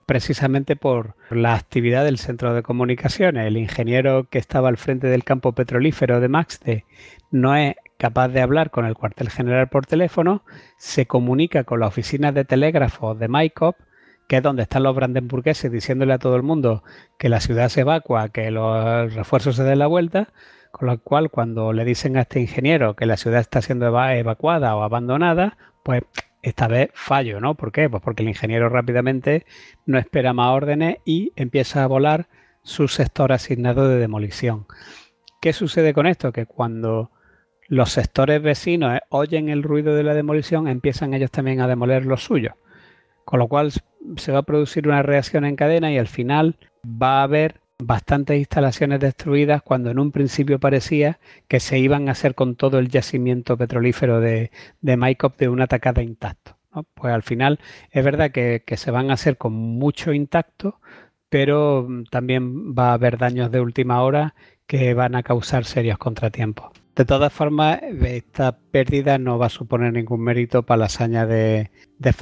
precisamente 0.06 0.74
por 0.76 1.16
la 1.30 1.54
actividad 1.54 2.04
del 2.04 2.18
centro 2.18 2.54
de 2.54 2.62
comunicaciones. 2.62 3.46
El 3.46 3.56
ingeniero 3.56 4.26
que 4.30 4.38
estaba 4.38 4.68
al 4.68 4.78
frente 4.78 5.06
del 5.08 5.24
campo 5.24 5.52
petrolífero 5.52 6.20
de 6.20 6.28
Maxte 6.28 6.84
no 7.30 7.54
es 7.54 7.74
capaz 7.98 8.28
de 8.28 8.40
hablar 8.40 8.70
con 8.70 8.86
el 8.86 8.94
cuartel 8.94 9.28
general 9.28 9.68
por 9.68 9.84
teléfono, 9.84 10.42
se 10.78 11.06
comunica 11.06 11.64
con 11.64 11.80
la 11.80 11.88
oficina 11.88 12.32
de 12.32 12.44
telégrafos 12.44 13.18
de 13.18 13.28
Maikop, 13.28 13.76
que 14.28 14.36
es 14.36 14.42
donde 14.42 14.62
están 14.62 14.84
los 14.84 14.94
brandenburgueses 14.94 15.70
diciéndole 15.70 16.12
a 16.12 16.18
todo 16.18 16.36
el 16.36 16.42
mundo 16.42 16.84
que 17.18 17.28
la 17.28 17.40
ciudad 17.40 17.68
se 17.68 17.80
evacua, 17.80 18.28
que 18.28 18.50
los 18.50 19.12
refuerzos 19.14 19.56
se 19.56 19.64
den 19.64 19.80
la 19.80 19.88
vuelta, 19.88 20.28
con 20.72 20.88
lo 20.88 20.98
cual 21.00 21.30
cuando 21.30 21.72
le 21.72 21.84
dicen 21.84 22.16
a 22.16 22.22
este 22.22 22.40
ingeniero 22.40 22.94
que 22.94 23.06
la 23.06 23.16
ciudad 23.16 23.40
está 23.40 23.62
siendo 23.62 23.86
evacuada 23.86 24.76
o 24.76 24.82
abandonada, 24.82 25.56
pues 25.82 26.02
esta 26.42 26.68
vez 26.68 26.90
fallo, 26.94 27.40
¿no? 27.40 27.54
¿Por 27.54 27.72
qué? 27.72 27.88
Pues 27.88 28.02
porque 28.02 28.22
el 28.22 28.28
ingeniero 28.28 28.68
rápidamente 28.68 29.46
no 29.86 29.98
espera 29.98 30.32
más 30.32 30.52
órdenes 30.52 30.98
y 31.04 31.32
empieza 31.36 31.82
a 31.82 31.86
volar 31.86 32.28
su 32.62 32.88
sector 32.88 33.32
asignado 33.32 33.88
de 33.88 33.98
demolición. 33.98 34.66
¿Qué 35.40 35.52
sucede 35.52 35.94
con 35.94 36.06
esto? 36.06 36.32
Que 36.32 36.46
cuando 36.46 37.10
los 37.68 37.90
sectores 37.90 38.42
vecinos 38.42 38.94
eh, 38.94 39.00
oyen 39.10 39.48
el 39.48 39.62
ruido 39.62 39.94
de 39.94 40.02
la 40.02 40.14
demolición, 40.14 40.68
empiezan 40.68 41.14
ellos 41.14 41.30
también 41.30 41.60
a 41.60 41.68
demoler 41.68 42.06
los 42.06 42.24
suyos. 42.24 42.54
Con 43.24 43.38
lo 43.38 43.48
cual 43.48 43.72
se 44.16 44.32
va 44.32 44.38
a 44.38 44.42
producir 44.42 44.88
una 44.88 45.02
reacción 45.02 45.44
en 45.44 45.56
cadena 45.56 45.92
y 45.92 45.98
al 45.98 46.08
final 46.08 46.56
va 46.84 47.20
a 47.20 47.24
haber 47.24 47.60
bastantes 47.78 48.38
instalaciones 48.38 49.00
destruidas 49.00 49.62
cuando 49.62 49.90
en 49.90 49.98
un 49.98 50.10
principio 50.10 50.58
parecía 50.58 51.18
que 51.46 51.60
se 51.60 51.78
iban 51.78 52.08
a 52.08 52.12
hacer 52.12 52.34
con 52.34 52.56
todo 52.56 52.78
el 52.78 52.88
yacimiento 52.88 53.56
petrolífero 53.56 54.20
de, 54.20 54.50
de 54.80 54.96
Maikop 54.96 55.38
de 55.38 55.48
una 55.48 55.64
atacada 55.64 56.02
intacto. 56.02 56.56
Pues 56.94 57.12
al 57.12 57.22
final 57.22 57.58
es 57.90 58.04
verdad 58.04 58.30
que, 58.30 58.62
que, 58.66 58.76
se 58.76 58.90
van 58.90 59.10
a 59.10 59.14
hacer 59.14 59.36
con 59.36 59.52
mucho 59.52 60.12
intacto, 60.12 60.80
pero 61.28 61.86
mm, 61.88 62.04
también 62.04 62.74
va 62.74 62.90
a 62.90 62.94
haber 62.94 63.18
daños 63.18 63.50
de 63.50 63.60
última 63.60 64.02
hora 64.02 64.34
que 64.66 64.94
van 64.94 65.14
a 65.14 65.22
causar 65.22 65.64
serios 65.64 65.98
contratiempos. 65.98 66.70
De 66.98 67.04
todas 67.04 67.32
formas, 67.32 67.78
esta 67.80 68.58
pérdida 68.72 69.18
no 69.18 69.38
va 69.38 69.46
a 69.46 69.50
suponer 69.50 69.92
ningún 69.92 70.20
mérito 70.20 70.64
para 70.64 70.80
la 70.80 70.84
hazaña 70.86 71.26
de, 71.26 71.70
de 72.00 72.14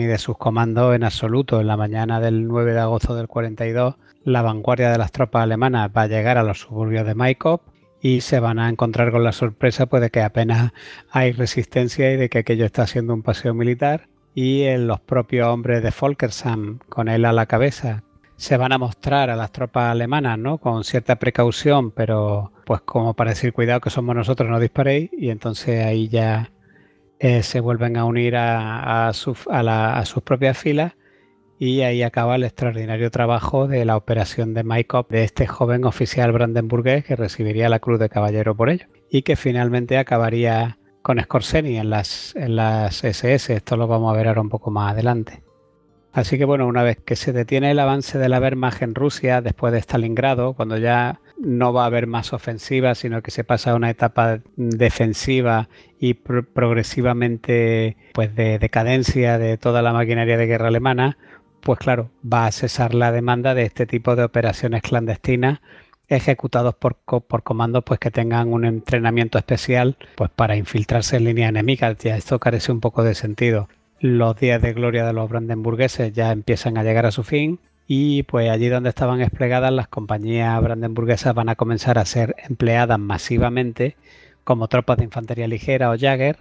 y 0.00 0.06
de 0.06 0.18
sus 0.18 0.36
comandos 0.36 0.96
en 0.96 1.04
absoluto. 1.04 1.60
En 1.60 1.68
la 1.68 1.76
mañana 1.76 2.20
del 2.20 2.48
9 2.48 2.72
de 2.72 2.80
agosto 2.80 3.14
del 3.14 3.28
42, 3.28 3.94
la 4.24 4.42
vanguardia 4.42 4.90
de 4.90 4.98
las 4.98 5.12
tropas 5.12 5.44
alemanas 5.44 5.92
va 5.96 6.02
a 6.02 6.06
llegar 6.08 6.36
a 6.36 6.42
los 6.42 6.62
suburbios 6.62 7.06
de 7.06 7.14
Maikop 7.14 7.62
y 8.02 8.22
se 8.22 8.40
van 8.40 8.58
a 8.58 8.68
encontrar 8.68 9.12
con 9.12 9.22
la 9.22 9.30
sorpresa 9.30 9.86
pues, 9.86 10.02
de 10.02 10.10
que 10.10 10.22
apenas 10.22 10.72
hay 11.12 11.30
resistencia 11.30 12.12
y 12.12 12.16
de 12.16 12.28
que 12.28 12.38
aquello 12.38 12.64
está 12.64 12.88
siendo 12.88 13.14
un 13.14 13.22
paseo 13.22 13.54
militar. 13.54 14.08
Y 14.34 14.64
en 14.64 14.88
los 14.88 14.98
propios 14.98 15.46
hombres 15.46 15.80
de 15.80 15.92
Folkersand, 15.92 16.82
con 16.88 17.06
él 17.06 17.24
a 17.24 17.32
la 17.32 17.46
cabeza, 17.46 18.02
se 18.34 18.56
van 18.56 18.72
a 18.72 18.78
mostrar 18.78 19.30
a 19.30 19.36
las 19.36 19.52
tropas 19.52 19.92
alemanas, 19.92 20.40
¿no? 20.40 20.58
Con 20.58 20.82
cierta 20.82 21.20
precaución, 21.20 21.92
pero 21.92 22.52
pues 22.68 22.82
como 22.82 23.14
para 23.14 23.30
decir 23.30 23.54
cuidado 23.54 23.80
que 23.80 23.88
somos 23.88 24.14
nosotros, 24.14 24.50
no 24.50 24.60
disparéis, 24.60 25.08
y 25.16 25.30
entonces 25.30 25.86
ahí 25.86 26.08
ya 26.08 26.52
eh, 27.18 27.42
se 27.42 27.60
vuelven 27.60 27.96
a 27.96 28.04
unir 28.04 28.36
a, 28.36 29.08
a, 29.08 29.14
sus 29.14 30.22
propias 30.22 30.58
filas 30.58 30.92
y 31.58 31.80
ahí 31.80 32.02
acaba 32.02 32.36
el 32.36 32.44
extraordinario 32.44 33.10
trabajo 33.10 33.68
de 33.68 33.86
la 33.86 33.96
operación 33.96 34.52
de 34.52 34.64
Maikop 34.64 35.10
de 35.10 35.24
este 35.24 35.46
joven 35.46 35.86
oficial 35.86 36.30
brandenburgués 36.30 37.06
que 37.06 37.16
recibiría 37.16 37.70
la 37.70 37.78
Cruz 37.78 37.98
de 38.00 38.10
Caballero 38.10 38.54
por 38.54 38.68
ello 38.68 38.84
y 39.10 39.22
que 39.22 39.36
finalmente 39.36 39.96
acabaría 39.96 40.76
con 41.00 41.18
Scorseni 41.18 41.78
en 41.78 41.88
las, 41.88 42.36
en 42.36 42.56
las 42.56 43.02
SS. 43.02 43.54
Esto 43.54 43.78
lo 43.78 43.86
vamos 43.86 44.12
a 44.12 44.16
ver 44.18 44.28
ahora 44.28 44.42
un 44.42 44.50
poco 44.50 44.70
más 44.70 44.92
adelante. 44.92 45.42
Así 46.12 46.36
que 46.36 46.44
bueno, 46.44 46.66
una 46.66 46.82
vez 46.82 46.98
que 47.02 47.16
se 47.16 47.32
detiene 47.32 47.70
el 47.70 47.78
avance 47.78 48.18
de 48.18 48.28
la 48.28 48.40
Wehrmacht 48.40 48.82
en 48.82 48.94
Rusia, 48.94 49.40
después 49.40 49.72
de 49.72 49.78
Stalingrado, 49.78 50.52
cuando 50.52 50.76
ya 50.76 51.22
no 51.40 51.72
va 51.72 51.84
a 51.84 51.86
haber 51.86 52.06
más 52.06 52.32
ofensiva, 52.32 52.94
sino 52.94 53.22
que 53.22 53.30
se 53.30 53.44
pasa 53.44 53.70
a 53.70 53.74
una 53.74 53.90
etapa 53.90 54.40
defensiva 54.56 55.68
y 55.98 56.14
progresivamente 56.14 57.96
pues 58.12 58.34
de 58.34 58.58
decadencia 58.58 59.38
de 59.38 59.58
toda 59.58 59.82
la 59.82 59.92
maquinaria 59.92 60.36
de 60.36 60.46
guerra 60.46 60.68
alemana, 60.68 61.18
pues 61.60 61.78
claro, 61.78 62.10
va 62.24 62.46
a 62.46 62.52
cesar 62.52 62.94
la 62.94 63.12
demanda 63.12 63.54
de 63.54 63.62
este 63.62 63.86
tipo 63.86 64.16
de 64.16 64.24
operaciones 64.24 64.82
clandestinas 64.82 65.60
ejecutados 66.08 66.74
por, 66.74 66.96
por 66.96 67.42
comandos 67.42 67.84
pues 67.84 68.00
que 68.00 68.10
tengan 68.10 68.52
un 68.52 68.64
entrenamiento 68.64 69.36
especial 69.36 69.96
pues 70.14 70.30
para 70.30 70.56
infiltrarse 70.56 71.16
en 71.16 71.24
línea 71.24 71.48
enemiga. 71.48 71.92
Ya 71.98 72.16
esto 72.16 72.38
carece 72.38 72.72
un 72.72 72.80
poco 72.80 73.04
de 73.04 73.14
sentido 73.14 73.68
los 74.00 74.38
días 74.38 74.62
de 74.62 74.72
gloria 74.72 75.04
de 75.04 75.12
los 75.12 75.28
brandenburgueses 75.28 76.12
ya 76.12 76.30
empiezan 76.30 76.78
a 76.78 76.84
llegar 76.84 77.06
a 77.06 77.10
su 77.10 77.22
fin 77.22 77.58
y 77.90 78.22
pues 78.24 78.50
allí 78.50 78.68
donde 78.68 78.90
estaban 78.90 79.18
desplegadas 79.18 79.72
las 79.72 79.88
compañías 79.88 80.62
brandenburguesas 80.62 81.34
van 81.34 81.48
a 81.48 81.56
comenzar 81.56 81.98
a 81.98 82.04
ser 82.04 82.36
empleadas 82.46 82.98
masivamente 82.98 83.96
como 84.44 84.68
tropas 84.68 84.98
de 84.98 85.04
infantería 85.04 85.48
ligera 85.48 85.90
o 85.90 85.96
Jagger 85.98 86.38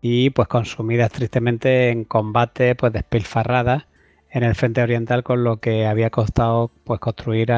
y 0.00 0.30
pues 0.30 0.46
consumidas 0.46 1.10
tristemente 1.10 1.90
en 1.90 2.04
combate 2.04 2.76
pues 2.76 2.92
despilfarradas 2.92 3.86
en 4.30 4.44
el 4.44 4.54
frente 4.54 4.80
oriental 4.80 5.24
con 5.24 5.42
lo 5.42 5.58
que 5.58 5.86
había 5.86 6.10
costado 6.10 6.70
pues 6.84 7.00
construir 7.00 7.52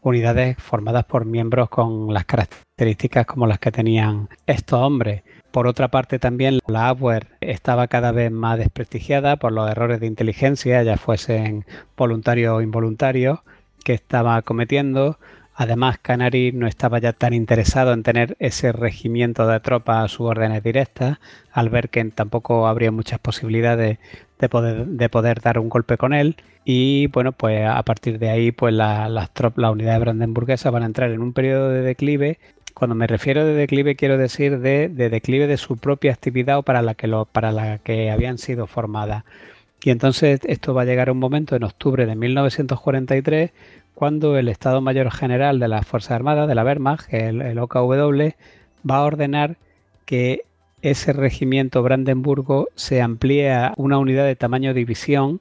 unidades 0.00 0.56
formadas 0.58 1.06
por 1.06 1.24
miembros 1.24 1.70
con 1.70 2.14
las 2.14 2.24
características 2.24 3.26
como 3.26 3.48
las 3.48 3.58
que 3.58 3.72
tenían 3.72 4.28
estos 4.46 4.78
hombres 4.78 5.24
por 5.50 5.66
otra 5.66 5.88
parte, 5.88 6.18
también 6.18 6.60
la 6.66 6.88
Abwehr 6.88 7.26
estaba 7.40 7.88
cada 7.88 8.12
vez 8.12 8.30
más 8.30 8.58
desprestigiada 8.58 9.36
por 9.36 9.52
los 9.52 9.70
errores 9.70 10.00
de 10.00 10.06
inteligencia, 10.06 10.82
ya 10.82 10.96
fuesen 10.96 11.64
voluntarios 11.96 12.54
o 12.56 12.62
involuntarios, 12.62 13.40
que 13.84 13.94
estaba 13.94 14.40
cometiendo. 14.42 15.18
Además, 15.54 15.98
Canary 15.98 16.52
no 16.52 16.66
estaba 16.66 17.00
ya 17.00 17.12
tan 17.12 17.34
interesado 17.34 17.92
en 17.92 18.02
tener 18.02 18.36
ese 18.38 18.72
regimiento 18.72 19.46
de 19.46 19.60
tropas 19.60 20.04
a 20.04 20.08
sus 20.08 20.26
órdenes 20.26 20.62
directas, 20.62 21.18
al 21.52 21.68
ver 21.68 21.90
que 21.90 22.04
tampoco 22.06 22.66
habría 22.66 22.92
muchas 22.92 23.18
posibilidades 23.18 23.98
de 24.38 24.48
poder, 24.48 24.86
de 24.86 25.08
poder 25.08 25.40
dar 25.40 25.58
un 25.58 25.68
golpe 25.68 25.96
con 25.98 26.14
él. 26.14 26.36
Y 26.64 27.08
bueno, 27.08 27.32
pues 27.32 27.66
a 27.66 27.82
partir 27.82 28.18
de 28.18 28.30
ahí, 28.30 28.52
pues 28.52 28.72
las, 28.72 29.10
las 29.10 29.30
unidades 29.70 30.00
brandenburguesas 30.00 30.72
van 30.72 30.84
a 30.84 30.86
entrar 30.86 31.10
en 31.10 31.20
un 31.20 31.32
periodo 31.32 31.70
de 31.70 31.82
declive 31.82 32.38
cuando 32.74 32.94
me 32.94 33.06
refiero 33.06 33.44
de 33.44 33.54
declive 33.54 33.96
quiero 33.96 34.18
decir 34.18 34.58
de, 34.60 34.88
declive 34.88 35.46
de 35.46 35.56
su 35.56 35.76
propia 35.76 36.12
actividad 36.12 36.58
o 36.58 36.62
para 36.62 36.82
la, 36.82 36.94
que 36.94 37.06
lo, 37.06 37.24
para 37.24 37.52
la 37.52 37.78
que 37.78 38.10
habían 38.10 38.38
sido 38.38 38.66
formadas. 38.66 39.24
Y 39.82 39.90
entonces 39.90 40.40
esto 40.44 40.74
va 40.74 40.82
a 40.82 40.84
llegar 40.84 41.08
a 41.08 41.12
un 41.12 41.18
momento 41.18 41.56
en 41.56 41.64
octubre 41.64 42.06
de 42.06 42.14
1943 42.14 43.50
cuando 43.94 44.36
el 44.38 44.48
Estado 44.48 44.80
Mayor 44.80 45.10
General 45.10 45.58
de 45.58 45.68
las 45.68 45.86
Fuerzas 45.86 46.12
Armadas 46.12 46.48
de 46.48 46.54
la 46.54 46.64
Wehrmacht, 46.64 47.12
el, 47.12 47.42
el 47.42 47.58
OKW, 47.58 48.34
va 48.88 48.96
a 48.96 49.02
ordenar 49.02 49.56
que 50.06 50.42
ese 50.82 51.12
regimiento 51.12 51.82
Brandenburgo 51.82 52.68
se 52.74 53.02
amplíe 53.02 53.52
a 53.52 53.74
una 53.76 53.98
unidad 53.98 54.24
de 54.24 54.36
tamaño 54.36 54.72
división, 54.72 55.40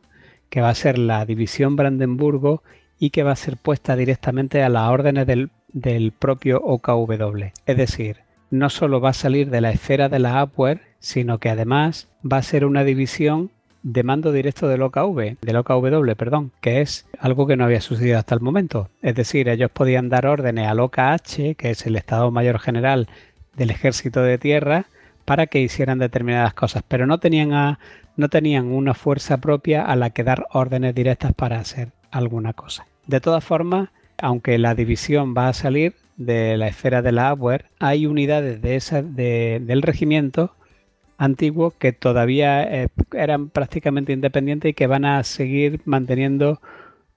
que 0.50 0.62
va 0.62 0.70
a 0.70 0.76
ser 0.76 0.98
la 0.98 1.26
División 1.26 1.76
Brandenburgo 1.76 2.64
y 3.00 3.12
que 3.12 3.24
va 3.24 3.32
a 3.32 3.38
ser 3.38 3.56
puesta 3.56 3.96
directamente 3.96 4.62
a 4.62 4.70
las 4.70 4.90
órdenes 4.90 5.26
del 5.28 5.50
del 5.74 6.12
propio 6.12 6.60
OKW. 6.62 7.52
Es 7.66 7.78
decir, 7.78 8.18
no 8.52 8.70
solo 8.70 9.00
va 9.00 9.10
a 9.10 9.14
salir 9.14 9.50
de 9.50 9.62
la 9.62 9.72
esfera 9.72 10.10
de 10.10 10.20
la 10.20 10.40
Abwehr, 10.40 10.82
sino 11.00 11.38
que 11.38 11.50
además 11.50 12.08
va 12.30 12.38
a 12.38 12.44
ser 12.44 12.66
una 12.66 12.84
división 12.84 13.52
de 13.84 14.04
mando 14.04 14.32
directo 14.32 14.68
del 14.68 14.82
OKW, 14.82 15.38
del 15.42 15.56
OKW, 15.56 16.16
perdón, 16.18 16.52
que 16.62 16.82
es 16.82 17.08
algo 17.20 17.48
que 17.48 17.56
no 17.56 17.64
había 17.64 17.82
sucedido 17.82 18.18
hasta 18.18 18.36
el 18.36 18.42
momento. 18.42 18.90
Es 19.02 19.16
decir, 19.16 19.48
ellos 19.48 19.72
podían 19.72 20.10
dar 20.10 20.26
órdenes 20.26 20.68
al 20.68 20.80
OKH, 20.80 21.56
que 21.56 21.70
es 21.72 21.86
el 21.86 21.96
Estado 21.96 22.30
Mayor 22.32 22.60
General 22.60 23.08
del 23.56 23.72
Ejército 23.72 24.22
de 24.22 24.38
Tierra, 24.38 24.88
para 25.26 25.48
que 25.48 25.62
hicieran 25.62 26.00
determinadas 26.00 26.54
cosas, 26.54 26.84
pero 26.88 27.06
no 27.06 27.20
tenían, 27.20 27.78
no 28.18 28.30
tenían 28.30 28.68
una 28.68 28.94
fuerza 28.94 29.38
propia 29.38 29.86
a 29.86 29.96
la 29.96 30.10
que 30.10 30.24
dar 30.24 30.48
órdenes 30.52 30.96
directas 30.96 31.34
para 31.34 31.60
hacer 31.60 31.90
alguna 32.12 32.54
cosa. 32.54 32.88
De 33.06 33.22
todas 33.22 33.44
formas, 33.44 33.90
aunque 34.22 34.58
la 34.58 34.76
división 34.76 35.34
va 35.36 35.50
a 35.50 35.54
salir 35.54 35.96
de 36.18 36.58
la 36.58 36.68
esfera 36.68 37.02
de 37.02 37.12
la 37.12 37.30
Abwehr, 37.30 37.66
hay 37.80 38.06
unidades 38.06 38.62
de 38.62 39.60
del 39.62 39.82
regimiento 39.82 40.54
antiguo 41.18 41.72
que 41.78 41.92
todavía 41.92 42.64
eh, 42.64 42.88
eran 43.14 43.50
prácticamente 43.50 44.14
independientes 44.14 44.72
y 44.72 44.74
que 44.74 44.88
van 44.88 45.06
a 45.06 45.24
seguir 45.24 45.82
manteniendo 45.86 46.62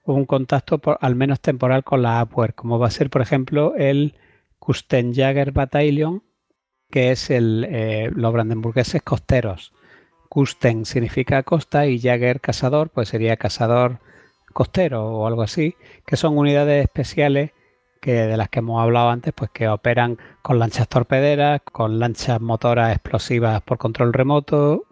un 0.03 0.25
contacto 0.25 0.81
al 0.99 1.15
menos 1.15 1.39
temporal 1.39 1.83
con 1.83 2.01
la 2.01 2.19
Abwehr, 2.19 2.53
como 2.53 2.79
va 2.79 2.87
a 2.87 2.91
ser 2.91 3.09
por 3.09 3.21
ejemplo 3.21 3.73
el 3.75 4.15
Kustenjager 4.59 5.51
Battalion, 5.51 6.23
que 6.89 7.11
es 7.11 7.29
eh, 7.29 8.11
los 8.13 8.33
brandenburgueses 8.33 9.01
costeros. 9.01 9.73
Kusten 10.29 10.85
significa 10.85 11.43
costa 11.43 11.85
y 11.87 11.99
Jager 11.99 12.41
cazador, 12.41 12.89
pues 12.89 13.09
sería 13.09 13.37
cazador 13.37 13.99
costero 14.53 15.05
o 15.05 15.27
algo 15.27 15.41
así, 15.41 15.75
que 16.05 16.15
son 16.15 16.37
unidades 16.37 16.83
especiales 16.83 17.51
que 18.03 18.13
de 18.13 18.37
las 18.37 18.49
que 18.49 18.59
hemos 18.59 18.81
hablado 18.81 19.09
antes, 19.09 19.33
pues 19.33 19.49
que 19.51 19.69
operan 19.69 20.17
con 20.41 20.59
lanchas 20.59 20.89
torpederas, 20.89 21.61
con 21.63 21.99
lanchas 21.99 22.41
motoras 22.41 22.91
explosivas 22.91 23.61
por 23.61 23.77
control 23.77 24.11
remoto, 24.11 24.85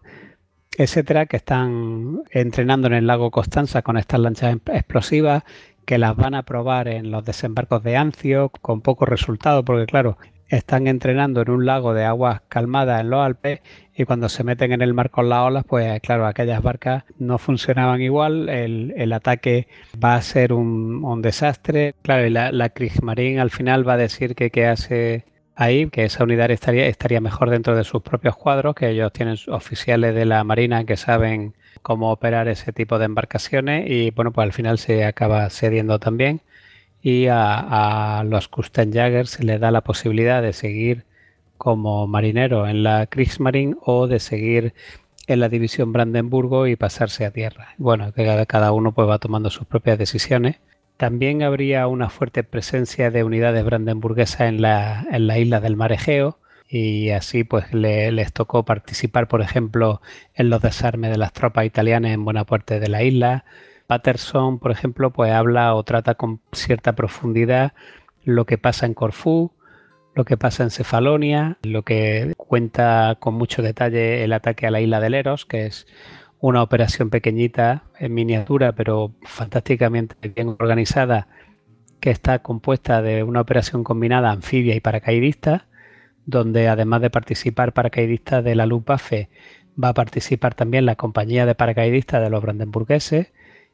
etcétera, 0.77 1.25
que 1.25 1.37
están 1.37 2.23
entrenando 2.31 2.87
en 2.87 2.93
el 2.93 3.07
lago 3.07 3.29
Constanza 3.29 3.81
con 3.81 3.97
estas 3.97 4.21
lanchas 4.21 4.53
em-, 4.53 4.61
explosivas, 4.73 5.43
que 5.85 5.97
las 5.97 6.15
van 6.15 6.35
a 6.35 6.43
probar 6.43 6.87
en 6.87 7.11
los 7.11 7.25
desembarcos 7.25 7.83
de 7.83 7.97
Ancio 7.97 8.49
con 8.61 8.81
poco 8.81 9.05
resultado, 9.05 9.65
porque 9.65 9.85
claro, 9.87 10.17
están 10.51 10.87
entrenando 10.87 11.41
en 11.41 11.49
un 11.49 11.65
lago 11.65 11.93
de 11.93 12.03
aguas 12.03 12.41
calmadas 12.49 13.01
en 13.01 13.09
los 13.09 13.25
Alpes 13.25 13.61
y 13.95 14.05
cuando 14.05 14.29
se 14.29 14.43
meten 14.43 14.73
en 14.73 14.81
el 14.81 14.93
mar 14.93 15.09
con 15.09 15.29
las 15.29 15.39
olas, 15.45 15.63
pues 15.67 15.99
claro, 16.01 16.27
aquellas 16.27 16.61
barcas 16.61 17.03
no 17.19 17.37
funcionaban 17.37 18.01
igual, 18.01 18.49
el, 18.49 19.13
ataque 19.13 19.67
va 20.03 20.15
a 20.15 20.21
ser 20.21 20.53
un, 20.53 21.21
desastre. 21.21 21.95
Claro, 22.01 22.27
y 22.27 22.29
la, 22.29 22.51
la 22.51 22.69
Kriegsmarine 22.69 23.39
al 23.39 23.49
final 23.49 23.87
va 23.87 23.93
a 23.93 23.97
decir 23.97 24.35
que 24.35 24.49
qué 24.49 24.67
hace 24.67 25.25
ahí, 25.55 25.89
que 25.89 26.05
esa 26.05 26.23
unidad 26.23 26.51
estaría, 26.51 26.87
estaría 26.87 27.21
mejor 27.21 27.49
dentro 27.49 27.75
de 27.75 27.83
sus 27.83 28.01
propios 28.01 28.35
cuadros, 28.35 28.75
que 28.75 28.89
ellos 28.89 29.13
tienen 29.13 29.37
oficiales 29.47 30.15
de 30.15 30.25
la 30.25 30.43
Marina 30.43 30.83
que 30.85 30.97
saben 30.97 31.53
cómo 31.81 32.11
operar 32.11 32.47
ese 32.47 32.73
tipo 32.73 32.99
de 32.99 33.05
embarcaciones 33.05 33.89
y 33.89 34.11
bueno, 34.11 34.31
pues 34.31 34.45
al 34.45 34.53
final 34.53 34.77
se 34.77 35.05
acaba 35.05 35.49
cediendo 35.49 35.99
también 35.99 36.41
y 37.01 37.27
a, 37.27 38.23
los 38.25 38.47
Kustenjäger 38.47 39.27
se 39.27 39.43
les 39.43 39.59
da 39.59 39.71
la 39.71 39.81
posibilidad 39.81 40.41
de 40.41 40.53
seguir 40.53 41.05
como 41.57 42.07
marinero 42.07 42.67
en 42.67 42.83
la 42.83 43.07
Kriegsmarine 43.07 43.75
o 43.81 44.07
de 44.07 44.19
seguir 44.19 44.73
en 45.27 45.39
la 45.39 45.49
división 45.49 45.93
Brandenburgo 45.93 46.67
y 46.67 46.75
pasarse 46.75 47.25
a 47.25 47.31
tierra. 47.31 47.69
Bueno, 47.77 48.11
cada 48.47 48.71
uno 48.71 48.91
pues 48.93 49.07
va 49.07 49.19
tomando 49.19 49.49
sus 49.49 49.65
propias 49.67 49.97
decisiones. 49.97 50.57
También 50.97 51.43
habría 51.43 51.87
una 51.87 52.09
fuerte 52.09 52.43
presencia 52.43 53.11
de 53.11 53.23
unidades 53.23 53.63
brandenburguesas 53.63 54.41
en 54.41 54.61
la, 54.61 55.05
en 55.11 55.27
la 55.27 55.39
isla 55.39 55.59
del 55.59 55.75
Mar 55.75 55.91
Egeo 55.91 56.37
y 56.67 57.09
así 57.09 57.43
pues 57.43 57.73
les 57.73 58.33
tocó 58.33 58.63
participar, 58.63 59.27
por 59.27 59.41
ejemplo, 59.41 60.01
en 60.35 60.49
los 60.49 60.61
desarmes 60.61 61.11
de 61.11 61.17
las 61.17 61.33
tropas 61.33 61.65
italianas 61.65 62.11
en 62.11 62.23
buena 62.23 62.45
parte 62.45 62.79
de 62.79 62.87
la 62.87 63.03
isla. 63.03 63.45
Patterson, 63.91 64.57
por 64.57 64.71
ejemplo, 64.71 65.11
pues 65.11 65.33
habla 65.33 65.75
o 65.75 65.83
trata 65.83 66.15
con 66.15 66.39
cierta 66.53 66.93
profundidad 66.93 67.73
lo 68.23 68.45
que 68.45 68.57
pasa 68.57 68.85
en 68.85 68.93
Corfú, 68.93 69.51
lo 70.15 70.23
que 70.23 70.37
pasa 70.37 70.63
en 70.63 70.69
Cefalonia, 70.69 71.57
lo 71.61 71.83
que 71.83 72.31
cuenta 72.37 73.17
con 73.19 73.33
mucho 73.33 73.61
detalle 73.61 74.23
el 74.23 74.31
ataque 74.31 74.65
a 74.65 74.71
la 74.71 74.79
isla 74.79 75.01
de 75.01 75.09
Leros, 75.09 75.45
que 75.45 75.65
es 75.65 75.87
una 76.39 76.63
operación 76.63 77.09
pequeñita 77.09 77.83
en 77.99 78.13
miniatura, 78.13 78.71
pero 78.71 79.11
fantásticamente 79.23 80.15
bien 80.29 80.55
organizada, 80.57 81.27
que 81.99 82.11
está 82.11 82.39
compuesta 82.39 83.01
de 83.01 83.23
una 83.23 83.41
operación 83.41 83.83
combinada 83.83 84.31
anfibia 84.31 84.73
y 84.73 84.79
paracaidista, 84.79 85.67
donde 86.25 86.69
además 86.69 87.01
de 87.01 87.09
participar 87.09 87.73
paracaidistas 87.73 88.41
de 88.41 88.55
la 88.55 88.65
Luftwaffe, 88.65 89.27
va 89.71 89.89
a 89.89 89.93
participar 89.93 90.55
también 90.55 90.85
la 90.85 90.95
compañía 90.95 91.45
de 91.45 91.55
paracaidistas 91.55 92.23
de 92.23 92.29
los 92.29 92.41
brandenburgueses 92.41 93.33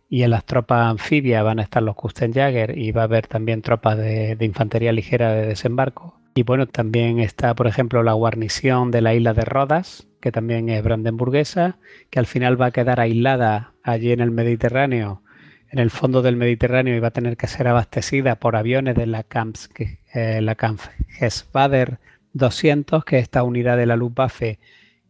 y 0.09 0.23
en 0.23 0.31
las 0.31 0.45
tropas 0.45 0.87
anfibias 0.87 1.43
van 1.43 1.59
a 1.59 1.63
estar 1.63 1.83
los 1.83 1.95
Kustenjäger 1.95 2.77
y 2.77 2.91
va 2.91 3.01
a 3.01 3.05
haber 3.05 3.27
también 3.27 3.61
tropas 3.61 3.97
de 3.97 4.37
infantería 4.41 4.91
ligera 4.91 5.33
de 5.33 5.47
desembarco. 5.47 6.17
Y 6.37 6.43
bueno, 6.43 6.67
también 6.67 7.19
está, 7.19 7.55
por 7.55 7.65
ejemplo, 7.65 8.03
la 8.03 8.13
guarnición 8.13 8.91
de 8.91 9.01
la 9.01 9.15
isla 9.15 9.33
de 9.33 9.43
Rodas, 9.43 10.07
que 10.21 10.31
también 10.31 10.69
es 10.69 10.83
brandenburguesa, 10.83 11.79
que 12.11 12.19
al 12.19 12.27
final 12.27 12.61
va 12.61 12.67
a 12.67 12.71
quedar 12.71 12.99
aislada 12.99 13.73
allí 13.81 14.11
en 14.11 14.19
el 14.19 14.29
Mediterráneo, 14.29 15.23
en 15.71 15.79
el 15.79 15.89
fondo 15.89 16.21
del 16.21 16.35
Mediterráneo, 16.35 16.95
y 16.95 16.99
va 16.99 17.07
a 17.07 17.11
tener 17.11 17.37
que 17.37 17.47
ser 17.47 17.67
abastecida 17.67 18.35
por 18.35 18.55
aviones 18.55 18.95
de 18.95 19.07
la 19.07 19.23
Kampf, 19.23 19.65
eh, 20.13 20.39
la 20.43 20.53
Kampfgespader 20.53 21.97
200, 22.33 23.03
que 23.03 23.17
es 23.17 23.23
esta 23.23 23.41
unidad 23.41 23.75
de 23.75 23.87
la 23.87 23.95
Luftwaffe 23.95 24.59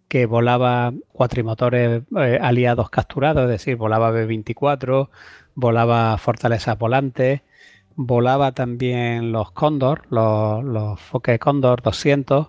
que 0.07 0.25
volaba 0.25 0.93
cuatrimotores 1.11 2.03
eh, 2.17 2.39
aliados 2.41 2.89
capturados, 2.89 3.43
es 3.43 3.49
decir, 3.49 3.75
volaba 3.75 4.11
B-24, 4.11 5.09
volaba 5.55 6.17
fortalezas 6.17 6.77
volantes, 6.77 7.41
volaba 7.95 8.53
también 8.53 9.31
los 9.31 9.51
Cóndor, 9.51 10.03
los, 10.09 10.63
los 10.63 10.99
Fokker 10.99 11.39
Cóndor 11.39 11.81
200, 11.81 12.47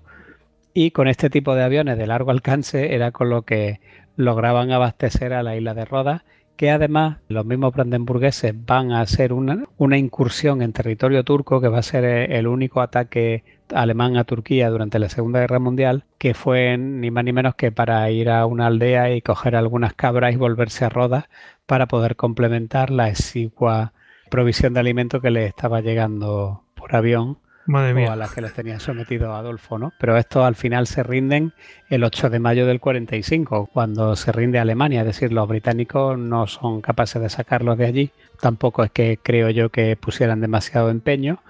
y 0.75 0.93
con 0.93 1.09
este 1.09 1.31
tipo 1.31 1.55
de 1.55 1.65
aviones 1.65 1.99
de 1.99 2.07
largo 2.07 2.31
alcance 2.31 2.95
era 2.95 3.11
con 3.11 3.31
lo 3.31 3.43
que 3.43 3.81
lograban 4.17 4.71
abastecer 4.71 5.33
a 5.33 5.43
la 5.43 5.57
isla 5.57 5.75
de 5.75 5.85
Rodas, 5.85 6.23
que 6.59 6.73
además 6.73 7.19
los 7.29 7.47
mismos 7.47 7.73
brandenburgueses 7.73 8.53
van 8.67 8.91
a 8.91 9.01
hacer 9.01 9.33
una, 9.33 9.63
una 9.77 9.97
incursión 9.97 10.61
en 10.61 10.73
territorio 10.73 11.23
turco, 11.23 11.61
que 11.61 11.69
va 11.69 11.79
a 11.79 11.83
ser 11.85 12.05
el 12.05 12.49
único 12.49 12.81
ataque 12.81 13.45
alemán 13.73 14.17
a 14.17 14.25
Turquía 14.25 14.69
durante 14.69 14.99
la 14.99 15.09
Segunda 15.09 15.39
Guerra 15.39 15.61
Mundial, 15.61 16.03
que 16.19 16.35
fue 16.35 16.77
ni 16.77 17.13
más 17.13 17.23
ni 17.23 17.33
menos 17.33 17.55
que 17.55 17.71
para 17.71 18.11
ir 18.11 18.29
a 18.29 18.45
una 18.45 18.67
aldea 18.67 19.15
y 19.15 19.23
coger 19.23 19.55
algunas 19.55 19.95
cabras 19.95 20.35
y 20.35 20.37
volverse 20.37 20.85
a 20.85 20.89
Rodas 20.89 21.27
para 21.65 21.87
poder 21.87 22.17
complementar 22.17 22.91
la 22.91 23.09
exigua 23.09 23.93
provisión 24.29 24.75
de 24.75 24.81
alimento 24.81 25.21
que 25.21 25.31
le 25.31 25.47
estaba 25.47 25.81
llegando 25.81 26.65
por 26.75 26.97
avión 26.97 27.39
o 27.69 28.11
a 28.11 28.17
las 28.17 28.35
que 28.35 28.41
les 28.41 28.55
tenía 28.55 28.81
sometido 28.81 29.35
Adolfo, 29.35 29.79
¿no? 29.79 29.93
Pero 29.99 30.17
estos 30.17 30.45
al 30.45 30.55
final 30.55 30.87
se 30.87 31.03
rinden 31.03 31.53
el 31.89 32.05
8 32.05 32.31
de 32.31 32.39
mayo 32.39 32.67
del 32.67 32.81
45, 32.81 33.71
cuando 33.73 34.17
se 34.17 34.33
rinde 34.33 34.59
Alemania, 34.59 35.01
es 35.01 35.07
decir, 35.07 35.33
los 35.33 35.49
británicos 35.49 36.19
no 36.19 36.47
son 36.47 36.81
capaces 36.81 37.21
de 37.21 37.29
sacarlos 37.29 37.77
de 37.77 37.87
allí, 37.87 38.11
tampoco 38.41 38.85
es 38.85 38.91
que 38.91 39.19
creo 39.23 39.51
yo 39.51 39.71
que 39.71 39.97
pusieran 39.97 40.41
demasiado 40.41 40.91
empeño, 40.91 41.41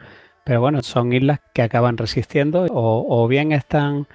pero 0.45 0.61
bueno, 0.61 0.83
son 0.83 1.13
islas 1.13 1.41
que 1.53 1.61
acaban 1.61 1.99
resistiendo. 1.99 2.67
O, 2.71 3.05
o 3.07 3.29
bien 3.29 3.53
están 3.53 4.07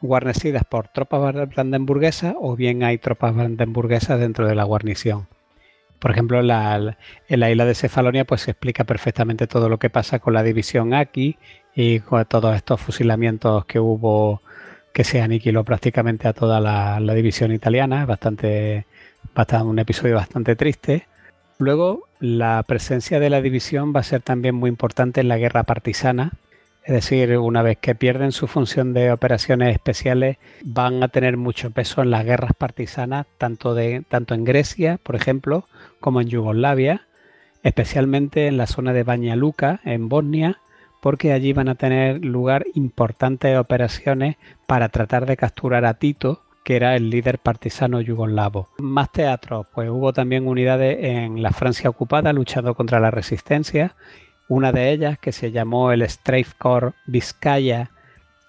guarnecidas 0.00 0.64
por 0.64 0.88
tropas 0.88 1.34
brandenburguesas 1.48 2.34
o 2.38 2.56
bien 2.56 2.82
hay 2.82 2.98
tropas 2.98 3.34
brandenburguesas 3.34 4.20
dentro 4.20 4.46
de 4.46 4.54
la 4.54 4.64
guarnición. 4.64 5.28
Por 5.98 6.12
ejemplo, 6.12 6.38
en 6.38 6.46
la, 6.46 6.96
isla 7.28 7.64
de 7.64 7.74
Cefalonia 7.74 8.24
pues 8.24 8.42
se 8.42 8.52
explica 8.52 8.84
perfectamente 8.84 9.46
todo 9.46 9.68
lo 9.68 9.78
que 9.78 9.90
pasa 9.90 10.20
con 10.20 10.34
la 10.34 10.42
división 10.42 10.94
Aki 10.94 11.36
y 11.74 12.00
con 12.00 12.24
todos 12.26 12.54
estos 12.54 12.80
fusilamientos 12.80 13.64
que 13.64 13.80
hubo 13.80 14.42
que 14.92 15.04
se 15.04 15.20
aniquiló 15.20 15.64
prácticamente 15.64 16.26
a 16.28 16.32
toda 16.32 16.60
la, 16.60 17.14
división 17.14 17.52
italiana, 17.52 18.04
bastante, 18.06 18.86
bastante, 19.34 19.66
un 19.66 19.78
episodio 19.78 20.16
bastante 20.16 20.56
triste. 20.56 21.06
Luego, 21.58 22.08
la 22.20 22.62
presencia 22.64 23.20
de 23.20 23.30
la 23.30 23.40
división 23.40 23.92
va 23.94 24.00
a 24.00 24.04
ser 24.04 24.22
también 24.22 24.54
muy 24.54 24.70
importante 24.70 25.20
en 25.20 25.28
la 25.28 25.38
guerra 25.38 25.62
partisana, 25.64 26.32
es 26.84 26.94
decir, 26.94 27.36
una 27.36 27.62
vez 27.62 27.76
que 27.78 27.94
pierden 27.94 28.32
su 28.32 28.46
función 28.46 28.94
de 28.94 29.12
operaciones 29.12 29.74
especiales, 29.74 30.38
van 30.64 31.02
a 31.02 31.08
tener 31.08 31.36
mucho 31.36 31.70
peso 31.70 32.02
en 32.02 32.10
las 32.10 32.24
guerras 32.24 32.52
partisanas, 32.56 33.26
tanto, 33.36 33.74
de, 33.74 34.04
tanto 34.08 34.34
en 34.34 34.44
Grecia, 34.44 34.98
por 35.02 35.14
ejemplo, 35.14 35.68
como 36.00 36.20
en 36.20 36.28
Yugoslavia, 36.28 37.06
especialmente 37.62 38.46
en 38.46 38.56
la 38.56 38.66
zona 38.66 38.92
de 38.92 39.02
Banja 39.02 39.36
Luka, 39.36 39.80
en 39.84 40.08
Bosnia, 40.08 40.60
porque 41.00 41.32
allí 41.32 41.52
van 41.52 41.68
a 41.68 41.74
tener 41.74 42.24
lugar 42.24 42.66
importantes 42.74 43.56
operaciones 43.58 44.36
para 44.66 44.88
tratar 44.88 45.26
de 45.26 45.36
capturar 45.36 45.84
a 45.84 45.94
Tito, 45.94 46.42
que 46.64 46.76
era 46.76 46.96
el 46.96 47.10
líder 47.10 47.38
partisano 47.38 48.00
yugoslavo. 48.00 48.68
Más 48.78 49.10
teatros, 49.12 49.66
pues 49.72 49.88
hubo 49.90 50.12
también 50.12 50.46
unidades 50.46 50.98
en 51.00 51.42
la 51.42 51.52
Francia 51.52 51.88
ocupada 51.88 52.32
luchando 52.32 52.74
contra 52.74 53.00
la 53.00 53.10
resistencia 53.10 53.94
una 54.48 54.72
de 54.72 54.90
ellas, 54.90 55.18
que 55.18 55.32
se 55.32 55.52
llamó 55.52 55.92
el 55.92 56.08
Strafe 56.08 56.54
Corps 56.56 56.94
Vizcaya, 57.06 57.90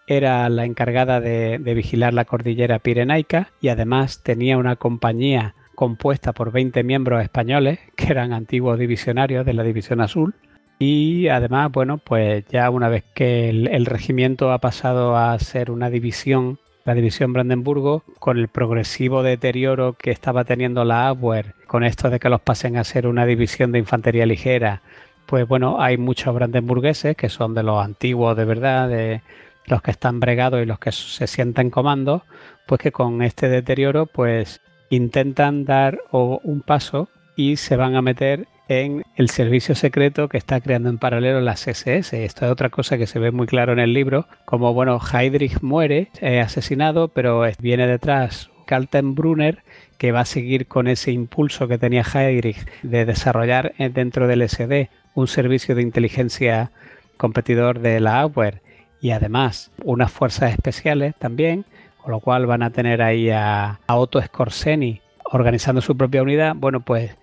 era 0.07 0.47
la 0.49 0.65
encargada 0.65 1.19
de, 1.19 1.57
vigilar 1.59 2.13
la 2.13 2.25
cordillera 2.25 2.79
pirenaica 2.79 3.51
y 3.61 3.67
además 3.67 4.23
tenía 4.23 4.57
una 4.57 4.77
compañía 4.77 5.55
compuesta 5.79 6.33
por 6.33 6.51
20 6.51 6.83
miembros 6.83 7.23
españoles, 7.23 7.79
que 7.95 8.07
eran 8.07 8.33
antiguos 8.33 8.77
divisionarios 8.77 9.45
de 9.45 9.53
la 9.53 9.63
División 9.63 10.01
Azul. 10.01 10.35
Y 10.77 11.29
además, 11.29 11.71
bueno, 11.71 11.99
pues 11.99 12.43
ya 12.49 12.69
una 12.69 12.89
vez 12.89 13.05
que 13.13 13.49
el, 13.49 13.85
regimiento 13.85 14.51
ha 14.51 14.57
pasado 14.57 15.15
a 15.15 15.39
ser 15.39 15.71
una 15.71 15.89
división, 15.89 16.59
la 16.83 16.95
división 16.95 17.31
Brandenburgo, 17.31 18.03
con 18.19 18.37
el 18.37 18.49
progresivo 18.49 19.23
deterioro 19.23 19.93
que 19.93 20.11
estaba 20.11 20.43
teniendo 20.43 20.83
la 20.83 21.07
Abwehr, 21.07 21.55
con 21.65 21.85
esto 21.85 22.09
de 22.09 22.19
que 22.19 22.27
los 22.27 22.41
pasen 22.41 22.75
a 22.75 22.83
ser 22.83 23.07
una 23.07 23.25
división 23.25 23.71
de 23.71 23.79
infantería 23.79 24.25
ligera, 24.25 24.81
pues 25.27 25.47
bueno, 25.47 25.79
hay 25.79 25.95
muchos 25.97 26.35
brandenburgueses 26.35 27.15
que 27.15 27.29
son 27.29 27.53
de 27.53 27.63
los 27.63 27.81
antiguos 27.81 28.35
de 28.35 28.43
verdad, 28.43 28.89
de 28.89 29.21
los 29.63 29.81
que 29.81 29.91
están 29.91 30.19
bregados 30.19 30.61
y 30.61 30.65
los 30.65 30.79
que 30.79 30.91
se 30.91 31.25
sienten 31.25 31.69
comando, 31.69 32.23
pues 32.67 32.81
que 32.81 32.91
con 32.91 33.21
este 33.21 33.47
deterioro 33.47 34.07
pues 34.07 34.59
intentan 34.89 35.65
dar 35.65 35.99
un 36.11 36.61
paso 36.61 37.09
y 37.35 37.57
se 37.57 37.75
van 37.75 37.95
a 37.95 38.01
meter 38.01 38.47
en 38.67 39.03
el 39.15 39.29
servicio 39.29 39.73
secreto 39.73 40.29
que 40.29 40.37
está 40.37 40.61
creando 40.61 40.89
en 40.89 40.99
paralelo 40.99 41.41
las 41.41 41.67
SS. 41.67 42.23
Esto 42.23 42.45
es 42.45 42.51
otra 42.51 42.69
cosa 42.69 42.97
que 42.97 43.07
se 43.07 43.19
ve 43.19 43.31
muy 43.31 43.47
claro 43.47 43.73
en 43.73 43.79
el 43.79 43.93
libro, 43.93 44.27
como 44.45 44.73
bueno, 44.73 44.99
Heydrich 44.99 45.61
muere, 45.61 46.09
es 46.21 46.45
asesinado, 46.45 47.07
pero 47.07 47.43
viene 47.59 47.87
detrás 47.87 48.51
Kaltenbrunner 48.67 49.63
que 49.97 50.11
va 50.11 50.21
a 50.21 50.25
seguir 50.25 50.67
con 50.67 50.87
ese 50.87 51.11
impulso 51.11 51.67
que 51.67 51.79
tenía 51.79 52.03
Heydrich 52.03 52.63
de 52.83 53.05
desarrollar 53.05 53.73
dentro 53.93 54.27
del 54.27 54.47
SD 54.47 54.89
un 55.15 55.27
servicio 55.27 55.73
de 55.73 55.81
inteligencia 55.81 56.71
competidor 57.17 57.79
de 57.79 57.99
la 57.99 58.21
Abwehr 58.21 58.61
y 59.01 59.11
además 59.11 59.71
unas 59.83 60.11
fuerzas 60.11 60.51
especiales 60.51 61.15
también, 61.17 61.65
con 62.01 62.11
lo 62.11 62.19
cual 62.19 62.45
van 62.45 62.63
a 62.63 62.71
tener 62.71 63.01
ahí 63.01 63.29
a, 63.29 63.79
Otto 63.87 64.21
Scorseni 64.21 65.01
organizando 65.25 65.81
su 65.81 65.95
propia 65.95 66.23
unidad, 66.23 66.55
bueno, 66.55 66.81
pues 66.81 67.15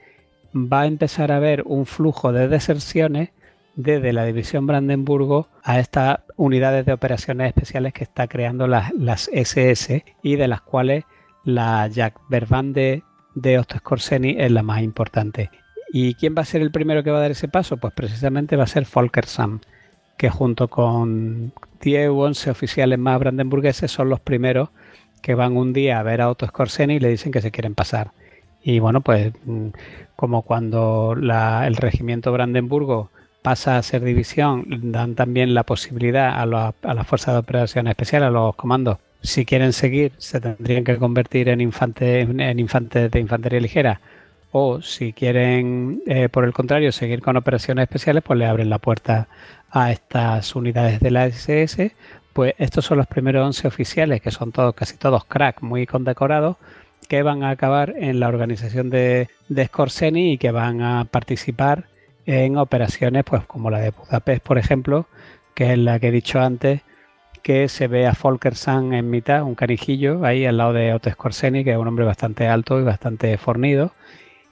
va 0.55 0.83
a 0.83 0.87
empezar 0.87 1.33
a 1.33 1.37
haber 1.37 1.63
un 1.67 1.87
flujo 1.87 2.33
de 2.33 2.49
deserciones 2.49 3.31
desde 3.75 4.13
la 4.13 4.25
división 4.25 4.67
Brandenburgo 4.67 5.49
a 5.63 5.79
estas 5.79 6.21
unidades 6.37 6.87
de 6.87 6.93
operaciones 6.93 7.49
especiales 7.49 7.93
que 7.93 8.05
está 8.05 8.27
creando 8.27 8.67
las, 8.67 9.29
SS 9.33 10.05
y 10.23 10.37
de 10.37 10.49
las 10.49 10.63
cuales 10.63 11.05
la 11.45 11.87
Jack 11.89 12.19
Verbande 12.29 13.03
de 13.35 13.59
Otto 13.59 13.77
Scorseni 13.79 14.37
es 14.39 14.51
la 14.51 14.63
más 14.63 14.83
importante. 14.83 15.51
¿Y 15.93 16.15
quién 16.15 16.35
va 16.37 16.43
a 16.43 16.47
ser 16.47 16.63
el 16.63 16.73
primero 16.73 17.03
que 17.05 17.11
va 17.11 17.19
a 17.19 17.23
dar 17.23 17.31
ese 17.31 17.49
paso? 17.49 17.77
Pues 17.77 17.93
precisamente 17.95 18.57
va 18.57 18.65
a 18.65 18.69
ser 18.69 18.87
Volker 18.93 19.27
Sam, 19.27 19.61
que 20.17 20.31
junto 20.31 20.69
con 20.69 21.53
10 21.81 22.11
u 22.11 22.21
11 22.21 22.51
oficiales 22.51 22.99
más 22.99 23.19
brandenburgueses 23.19 23.91
son 23.91 24.09
los 24.09 24.21
primeros 24.21 24.71
que 25.23 25.35
van 25.35 25.57
un 25.57 25.73
día 25.73 25.99
a 25.99 26.03
ver 26.03 26.21
a 26.21 26.31
Otto 26.31 26.47
Skorseny 26.47 26.95
y 26.95 27.01
le 27.01 27.09
dicen 27.09 27.33
que 27.33 27.43
se 27.43 27.51
quieren 27.51 27.75
pasar. 27.75 28.13
Y 28.63 28.79
bueno, 28.79 29.01
pues 29.01 29.33
mm, 29.45 29.69
como 30.17 30.43
cuando 30.43 31.15
el 31.17 31.77
regimiento 31.77 32.33
Brandenburgo 32.33 33.11
pasa 33.43 33.79
a 33.79 33.83
ser 33.83 34.03
división, 34.03 34.65
dan 34.91 35.15
también 35.15 35.55
la 35.55 35.63
posibilidad 35.63 36.41
a, 36.41 36.47
las 36.47 37.07
fuerzas 37.07 37.35
de 37.35 37.39
operaciones 37.39 37.91
especiales, 37.93 38.29
a 38.29 38.31
los 38.31 38.57
comandos, 38.57 38.99
si 39.23 39.45
quieren 39.45 39.73
seguir, 39.73 40.13
se 40.19 40.41
tendrían 40.41 40.85
que 40.85 40.97
convertir 40.97 41.49
en 41.49 41.61
infantes, 41.61 42.29
en 42.29 42.59
infantes 42.59 43.11
de 43.11 43.21
infantería 43.21 43.61
ligera. 43.61 44.01
O 44.53 44.81
si 44.81 45.13
quieren, 45.13 46.03
eh, 46.07 46.29
por 46.29 46.45
el 46.45 46.53
contrario, 46.53 46.93
seguir 46.93 47.21
con 47.21 47.37
operaciones 47.37 47.83
especiales, 47.83 48.23
pues 48.25 48.39
le 48.39 48.47
abren 48.47 48.71
la 48.71 48.79
puerta 48.79 49.29
a 49.71 49.93
estas 49.93 50.55
unidades 50.55 51.01
de 51.01 51.11
la 51.11 51.27
SS. 51.27 51.95
Pues 52.33 52.55
estos 52.59 52.85
son 52.85 52.99
los 52.99 53.07
primeros 53.07 53.45
11 53.45 53.69
oficiales, 53.69 54.21
que 54.21 54.31
son 54.31 54.53
todos, 54.53 54.75
casi 54.75 54.97
todos 54.97 55.25
crack, 55.25 55.63
muy 55.63 55.87
condecorados, 55.87 56.57
que 57.09 57.23
van 57.23 57.43
a 57.43 57.51
acabar 57.51 57.95
en 57.97 58.21
la 58.21 58.29
organización 58.29 58.91
de, 58.91 59.29
de 59.49 59.67
Scorseni 59.67 60.33
y 60.33 60.39
que 60.39 60.51
van 60.51 60.83
a 60.83 61.05
participar 61.05 61.87
en 62.27 62.57
operaciones 62.59 63.25
pues 63.25 63.45
como 63.47 63.71
la 63.71 63.79
de 63.79 63.91
Budapest, 63.91 64.43
por 64.43 64.59
ejemplo, 64.59 65.07
que 65.55 65.73
es 65.73 65.79
la 65.79 65.99
que 65.99 66.09
he 66.09 66.13
dicho 66.13 66.41
antes, 66.41 66.83
que 67.43 67.69
se 67.69 67.87
ve 67.87 68.09
a 68.09 68.17
Volker 68.21 68.55
en 68.67 69.09
mitad, 69.09 69.45
un 69.45 69.55
carijillo, 69.55 70.25
ahí 70.25 70.45
al 70.45 70.57
lado 70.57 70.73
de 70.73 70.93
Otto 70.93 71.11
Scorseni, 71.11 71.63
que 71.63 71.71
es 71.71 71.79
un 71.79 71.87
hombre 71.87 72.05
bastante 72.05 72.49
alto 72.49 72.81
y 72.81 72.83
bastante 72.83 73.39
fornido. 73.39 73.93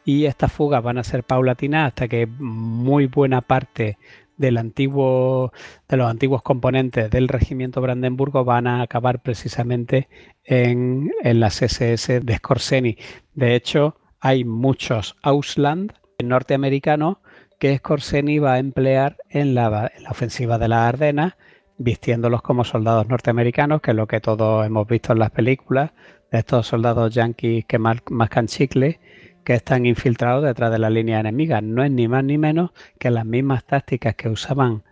Y 0.05 0.27
estas 0.27 0.53
fugas 0.53 0.83
van 0.83 0.99
a 0.99 1.05
ser 1.05 1.25
paulatinas 1.25 1.89
hasta 1.89 2.09
que 2.09 2.27
muy 2.27 3.07
buena 3.07 3.41
parte 3.41 3.99
de 4.37 4.51
los 4.51 6.11
antiguos 6.11 6.43
componentes 6.43 7.11
del 7.11 7.29
regimiento 7.29 7.81
Brandenburgo 7.81 8.45
van 8.45 8.67
a 8.67 8.83
acabar 8.83 9.23
precisamente 9.23 10.09
en, 10.45 11.11
las 11.23 11.63
SS 11.63 12.21
de 12.21 12.37
Scorseni. 12.37 12.99
De 13.35 13.55
hecho, 13.55 13.97
hay 14.21 14.45
muchos 14.45 15.17
Ausland 15.23 15.93
norteamericanos 16.23 17.19
que 17.59 17.77
Scorseni 17.79 18.39
va 18.39 18.55
a 18.55 18.59
emplear 18.59 19.17
en 19.31 19.55
la, 19.55 19.93
ofensiva 20.11 20.59
de 20.59 20.69
las 20.69 20.81
Ardenas, 20.81 21.35
vistiéndolos 21.79 22.43
como 22.43 22.65
soldados 22.65 23.09
norteamericanos, 23.09 23.81
que 23.81 23.93
es 23.93 23.97
lo 23.97 24.07
que 24.07 24.21
todos 24.21 24.67
hemos 24.67 24.87
visto 24.87 25.13
en 25.13 25.19
las 25.19 25.31
películas, 25.31 25.93
de 26.31 26.39
estos 26.41 26.67
soldados 26.67 27.15
yanquis 27.15 27.65
que 27.65 27.79
mascan 27.79 28.47
chicle, 28.47 29.01
que 29.45 29.55
están 29.55 29.87
infiltrados 29.87 30.45
detrás 30.45 30.71
de 30.73 30.79
la 30.79 30.91
línea 30.91 31.21
enemiga. 31.21 31.61
No 31.61 31.85
es 31.85 31.91
ni 31.91 32.09
más 32.09 32.25
ni 32.25 32.39
menos 32.39 32.71
que 32.99 33.11
las 33.11 33.27
mismas 33.27 33.65
tácticas 33.65 34.15
que 34.15 34.29
usaban 34.29 34.83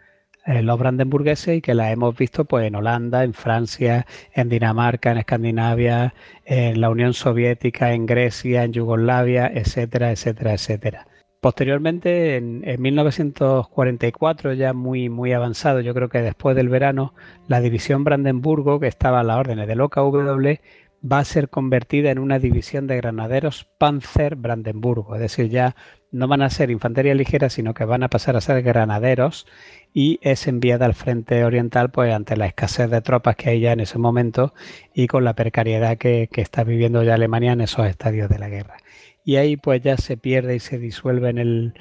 eh, 0.45 0.63
los 0.63 0.79
brandenburgueses 0.79 1.59
y 1.59 1.61
que 1.61 1.75
las 1.75 1.93
hemos 1.93 2.17
visto 2.17 2.45
pues 2.45 2.67
en 2.67 2.75
Holanda, 2.75 3.23
en 3.25 3.33
Francia, 3.33 4.07
en 4.33 4.49
Dinamarca, 4.49 5.13
en 5.13 5.19
Escandinavia, 5.19 6.15
en 6.45 6.81
la 6.81 6.91
Unión 6.91 7.15
Soviética, 7.15 7.93
en 7.93 8.07
Grecia, 8.07 8.65
en 8.65 8.73
Yugoslavia, 8.73 9.51
etcétera, 9.55 10.11
etcétera, 10.11 10.55
etcétera. 10.55 11.07
Posteriormente, 11.43 12.37
en, 12.37 12.63
1944, 12.81 14.53
ya 14.53 14.73
muy, 14.73 15.09
muy 15.09 15.33
avanzado, 15.33 15.81
yo 15.81 15.93
creo 15.93 16.09
que 16.09 16.23
después 16.23 16.55
del 16.55 16.69
verano, 16.69 17.15
la 17.49 17.61
división 17.61 18.05
Brandenburgo, 18.05 18.79
que 18.79 18.87
estaba 18.87 19.19
a 19.19 19.25
las 19.25 19.39
órdenes 19.39 19.67
del 19.67 19.81
OKW, 19.81 20.59
va 21.05 21.19
a 21.19 21.25
ser 21.25 21.49
convertida 21.49 22.11
en 22.11 22.19
una 22.19 22.39
división 22.39 22.87
de 22.87 22.97
granaderos 22.97 23.67
Panzer 23.79 24.37
Brandenburgo. 24.37 25.15
Es 25.17 25.21
decir, 25.21 25.49
ya 25.49 25.75
no 26.11 26.29
van 26.29 26.43
a 26.43 26.51
ser 26.51 26.71
infantería 26.71 27.15
ligera, 27.15 27.51
sino 27.51 27.75
que 27.75 27.85
van 27.85 28.03
a 28.03 28.09
pasar 28.09 28.37
a 28.37 28.41
ser 28.41 28.63
granaderos 28.63 29.47
y 29.93 30.19
es 30.23 30.47
enviada 30.47 30.87
al 30.87 30.95
frente 30.95 31.45
oriental 31.45 31.91
pues 31.91 32.15
ante 32.15 32.37
la 32.37 32.47
escasez 32.47 32.91
de 32.91 33.01
tropas 33.01 33.37
que 33.37 33.51
hay 33.51 33.61
ya 33.61 33.73
en 33.73 33.81
ese 33.81 33.99
momento 33.99 34.55
y 34.95 35.07
con 35.07 35.25
la 35.25 35.35
precariedad 35.35 35.99
que, 35.99 36.29
que 36.31 36.41
está 36.41 36.65
viviendo 36.65 37.03
ya 37.03 37.15
Alemania 37.15 37.53
en 37.53 37.63
esos 37.63 37.87
estadios 37.87 38.29
de 38.29 38.39
la 38.39 38.49
guerra 38.49 38.77
y 39.25 39.37
ahí 39.37 39.57
pues 39.57 39.83
ya 39.83 39.97
se 39.97 40.17
pierde 40.17 40.57
y 40.57 40.61
se 40.61 40.79
disuelve 40.79 41.31
en, 41.31 41.75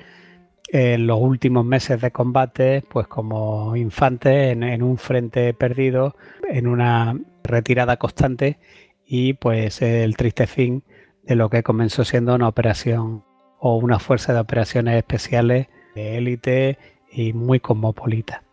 los 1.06 1.20
últimos 1.20 1.66
meses 1.66 2.00
de 2.00 2.12
combate, 2.12 2.82
pues 2.90 3.06
como 3.08 3.76
infante 3.76 4.52
en, 4.52 4.84
un 4.84 4.98
frente 4.98 5.54
perdido, 5.54 6.16
en 6.48 6.66
una 6.68 7.20
retirada 7.44 7.98
constante 7.98 8.58
y 9.06 9.34
pues 9.34 9.82
el 9.82 10.16
triste 10.16 10.48
fin 10.48 10.84
de 11.24 11.36
lo 11.36 11.50
que 11.50 11.64
comenzó 11.64 12.04
siendo 12.04 12.36
una 12.36 12.48
operación 12.48 13.24
o 13.60 13.78
una 13.78 14.00
fuerza 14.00 14.34
de 14.34 14.40
operaciones 14.40 14.98
especiales 14.98 15.68
de 15.96 16.18
élite 16.18 16.78
y 17.12 17.34
muy 17.34 17.60
cosmopolita. 17.60 18.44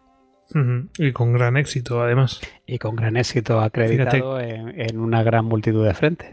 Y 0.99 1.13
con 1.13 1.35
gran 1.35 1.59
éxito, 1.59 2.03
además. 2.03 2.41
Y 2.67 2.79
con 2.79 2.97
gran 2.97 3.19
éxito 3.19 3.61
acreditado 3.61 4.41
en, 4.41 4.99
una 4.99 5.23
gran 5.23 5.45
multitud 5.45 5.85
de 5.85 5.93
frentes, 5.95 6.31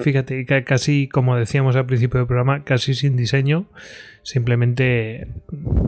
Fíjate, 0.00 0.44
casi 0.64 1.08
como 1.08 1.36
decíamos 1.36 1.76
al 1.76 1.86
principio 1.86 2.18
del 2.18 2.26
programa, 2.26 2.64
casi 2.64 2.94
sin 2.94 3.16
diseño, 3.16 3.66
simplemente 4.22 5.28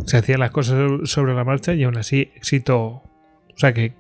se 0.05 0.19
hacían 0.19 0.41
las 0.41 0.51
cosas 0.51 1.11
sobre 1.11 1.35
la 1.35 1.45
marcha 1.45 1.75
y 1.75 1.83
aún 1.83 1.97
así 1.97 2.31
éxito. 2.37 2.79
O 2.79 3.57
sea, 3.57 3.73
que, 3.73 3.95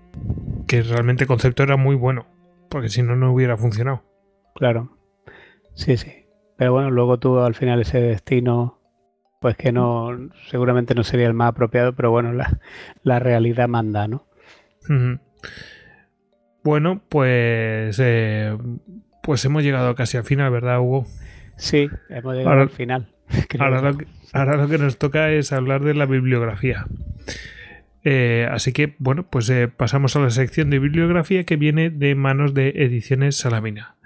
que 0.67 0.83
realmente 0.83 1.25
el 1.25 1.29
concepto 1.29 1.63
era 1.63 1.77
muy 1.77 1.97
bueno, 1.97 2.27
porque 2.71 2.89
si 2.89 3.03
no, 3.03 3.17
no 3.17 3.33
hubiera 3.33 3.57
funcionado. 3.57 4.03
Claro, 4.55 4.97
sí, 5.75 5.97
sí. 5.97 6.27
Pero 6.57 6.73
bueno, 6.73 6.91
luego 6.91 7.19
tuvo 7.19 7.43
al 7.45 7.55
final 7.55 7.81
ese 7.81 8.01
destino 8.01 8.81
pues 9.41 9.57
que 9.57 9.73
no, 9.73 10.31
seguramente 10.51 10.95
no 10.95 11.03
sería 11.03 11.27
el 11.27 11.35
más 11.35 11.49
apropiado, 11.49 11.95
pero 11.95 12.11
bueno, 12.11 12.33
la, 13.03 13.19
realidad 13.19 13.69
manda, 13.69 14.07
¿no? 14.07 14.27
Bueno, 16.63 17.01
pues, 17.09 17.99
eh, 17.99 18.57
pues 19.23 19.45
hemos 19.47 19.63
llegado 19.63 19.95
casi 19.95 20.19
al 20.19 20.25
final, 20.25 20.51
¿verdad, 20.53 20.81
Hugo? 20.81 21.07
Sí, 21.57 21.89
hemos 22.11 22.35
llegado 22.35 22.61
al 22.61 22.69
final. 22.69 23.09
Ahora 23.59 23.81
lo, 23.81 23.97
que, 23.97 24.07
ahora 24.33 24.57
lo, 24.57 24.69
que, 24.69 24.77
nos 24.77 24.99
toca 24.99 25.31
es 25.31 25.53
hablar 25.53 25.85
de 25.85 25.95
la 25.95 26.05
bibliografía. 26.05 26.87
Eh, 28.05 28.49
así 28.51 28.73
que, 28.73 28.95
bueno, 28.99 29.29
pues 29.29 29.49
eh, 29.51 29.69
pasamos 29.69 30.17
a 30.17 30.21
la 30.21 30.31
sección 30.31 30.71
de 30.71 30.79
bibliografía 30.79 31.45
que 31.45 31.57
viene 31.57 31.91
de 31.91 32.15
manos 32.15 32.55
de 32.55 32.71
Ediciones 32.77 33.37
Salamina. 33.37 33.97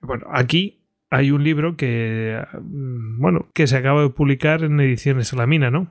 Bueno, 0.00 0.26
aquí 0.32 0.84
hay 1.10 1.30
un 1.30 1.42
libro 1.42 1.76
que, 1.76 2.40
mm, 2.60 3.20
bueno, 3.20 3.48
que 3.54 3.66
se 3.66 3.76
acaba 3.76 4.02
de 4.02 4.10
publicar 4.10 4.62
en 4.62 4.78
Ediciones 4.80 5.28
Salamina, 5.28 5.70
¿no? 5.70 5.90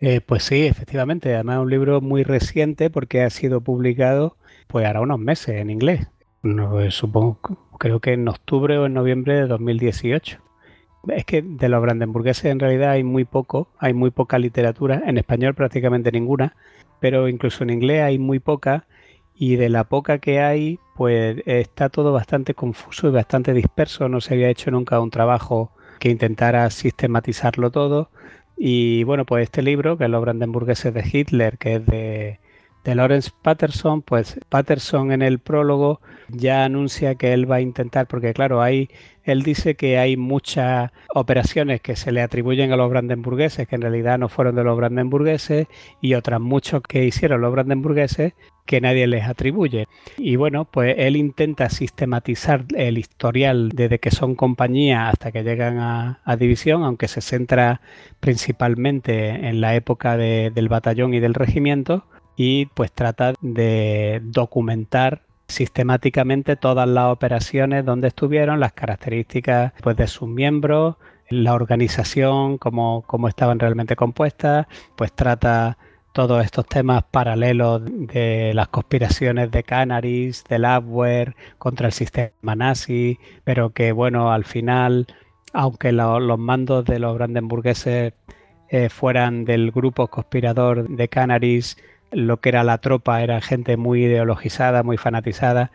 Eh, 0.00 0.20
pues 0.20 0.44
sí, 0.44 0.66
efectivamente. 0.66 1.34
Además, 1.34 1.58
un 1.58 1.70
libro 1.70 2.00
muy 2.00 2.22
reciente 2.22 2.88
porque 2.88 3.22
ha 3.22 3.30
sido 3.30 3.60
publicado, 3.60 4.36
pues 4.68 4.86
ahora 4.86 5.00
unos 5.00 5.18
meses 5.18 5.56
en 5.56 5.70
inglés. 5.70 6.06
No, 6.42 6.80
eh, 6.80 6.90
supongo, 6.92 7.40
creo 7.78 8.00
que 8.00 8.12
en 8.12 8.28
octubre 8.28 8.78
o 8.78 8.86
en 8.86 8.94
noviembre 8.94 9.34
de 9.34 9.46
2018. 9.46 10.40
Es 11.08 11.24
que 11.24 11.42
de 11.42 11.68
los 11.68 11.80
brandenburgueses 11.82 12.46
en 12.46 12.60
realidad 12.60 12.92
hay 12.92 13.04
muy 13.04 13.24
poco, 13.24 13.68
hay 13.78 13.94
muy 13.94 14.10
poca 14.10 14.38
literatura, 14.38 15.02
en 15.06 15.18
español 15.18 15.54
prácticamente 15.54 16.12
ninguna, 16.12 16.54
pero 17.00 17.28
incluso 17.28 17.64
en 17.64 17.70
inglés 17.70 18.02
hay 18.02 18.18
muy 18.18 18.38
poca 18.38 18.86
y 19.34 19.56
de 19.56 19.68
la 19.68 19.84
poca 19.84 20.18
que 20.18 20.40
hay, 20.40 20.80
pues 20.96 21.40
está 21.46 21.88
todo 21.90 22.12
bastante 22.12 22.54
confuso 22.54 23.08
y 23.08 23.12
bastante 23.12 23.52
disperso. 23.52 24.08
No 24.08 24.20
se 24.20 24.34
había 24.34 24.50
hecho 24.50 24.72
nunca 24.72 25.00
un 25.00 25.10
trabajo 25.10 25.70
que 26.00 26.10
intentara 26.10 26.68
sistematizarlo 26.70 27.70
todo. 27.70 28.10
Y 28.56 29.04
bueno, 29.04 29.24
pues 29.24 29.44
este 29.44 29.62
libro, 29.62 29.96
que 29.96 30.04
es 30.04 30.10
Los 30.10 30.22
Brandenburgueses 30.22 30.92
de 30.92 31.08
Hitler, 31.12 31.56
que 31.58 31.76
es 31.76 31.86
de, 31.86 32.40
de 32.82 32.94
Lawrence 32.96 33.30
Patterson, 33.42 34.02
pues 34.02 34.40
Patterson 34.48 35.12
en 35.12 35.22
el 35.22 35.38
prólogo 35.38 36.00
ya 36.28 36.64
anuncia 36.64 37.14
que 37.14 37.32
él 37.32 37.50
va 37.50 37.56
a 37.56 37.60
intentar, 37.60 38.06
porque 38.06 38.32
claro, 38.32 38.62
hay, 38.62 38.88
él 39.24 39.42
dice 39.42 39.74
que 39.74 39.98
hay 39.98 40.16
muchas 40.16 40.90
operaciones 41.14 41.80
que 41.80 41.96
se 41.96 42.12
le 42.12 42.22
atribuyen 42.22 42.72
a 42.72 42.76
los 42.76 42.90
brandenburgueses, 42.90 43.66
que 43.66 43.76
en 43.76 43.82
realidad 43.82 44.18
no 44.18 44.28
fueron 44.28 44.54
de 44.54 44.64
los 44.64 44.76
brandenburgueses, 44.76 45.66
y 46.00 46.14
otras 46.14 46.40
muchos 46.40 46.82
que 46.82 47.04
hicieron 47.04 47.40
los 47.40 47.52
brandenburgueses, 47.52 48.34
que 48.66 48.82
nadie 48.82 49.06
les 49.06 49.24
atribuye. 49.24 49.86
Y 50.18 50.36
bueno, 50.36 50.66
pues 50.66 50.94
él 50.98 51.16
intenta 51.16 51.70
sistematizar 51.70 52.66
el 52.76 52.98
historial 52.98 53.70
desde 53.70 53.98
que 53.98 54.10
son 54.10 54.34
compañía 54.34 55.08
hasta 55.08 55.32
que 55.32 55.42
llegan 55.42 55.78
a, 55.78 56.36
división, 56.38 56.84
aunque 56.84 57.08
se 57.08 57.22
centra 57.22 57.80
principalmente 58.20 59.30
en 59.48 59.62
la 59.62 59.74
época 59.74 60.18
del 60.18 60.68
batallón 60.68 61.14
y 61.14 61.20
del 61.20 61.34
regimiento, 61.34 62.04
y 62.36 62.66
pues 62.66 62.92
trata 62.92 63.32
de 63.40 64.20
documentar 64.22 65.22
sistemáticamente 65.48 66.56
todas 66.56 66.88
las 66.88 67.06
operaciones 67.06 67.84
donde 67.84 68.08
estuvieron, 68.08 68.60
las 68.60 68.74
características 68.74 69.72
pues, 69.82 69.96
de 69.96 70.06
sus 70.06 70.28
miembros, 70.28 70.96
la 71.30 71.54
organización, 71.54 72.58
cómo, 72.58 73.02
cómo 73.06 73.28
estaban 73.28 73.58
realmente 73.58 73.96
compuestas, 73.96 74.66
pues 74.96 75.12
trata 75.12 75.78
todos 76.12 76.44
estos 76.44 76.66
temas 76.66 77.04
paralelos 77.10 77.82
de 77.84 78.52
las 78.54 78.68
conspiraciones 78.68 79.50
de 79.50 79.62
Canaris, 79.62 80.44
del 80.48 80.64
Abwehr 80.64 81.36
contra 81.58 81.86
el 81.86 81.92
sistema 81.92 82.54
nazi, 82.56 83.18
pero 83.44 83.70
que 83.70 83.92
bueno, 83.92 84.32
al 84.32 84.44
final, 84.44 85.06
aunque 85.52 85.92
los 85.92 86.38
mandos 86.38 86.84
de 86.84 86.98
los 86.98 87.14
brandenburgueses 87.14 88.14
eh, 88.70 88.88
fueran 88.88 89.44
del 89.44 89.70
grupo 89.70 90.08
conspirador 90.08 90.88
de 90.88 91.08
Canaris, 91.08 91.76
lo 92.10 92.40
que 92.40 92.48
era 92.50 92.64
la 92.64 92.78
tropa 92.78 93.22
era 93.22 93.40
gente 93.40 93.76
muy 93.76 94.04
ideologizada, 94.04 94.82
muy 94.82 94.96
fanatizada. 94.96 95.70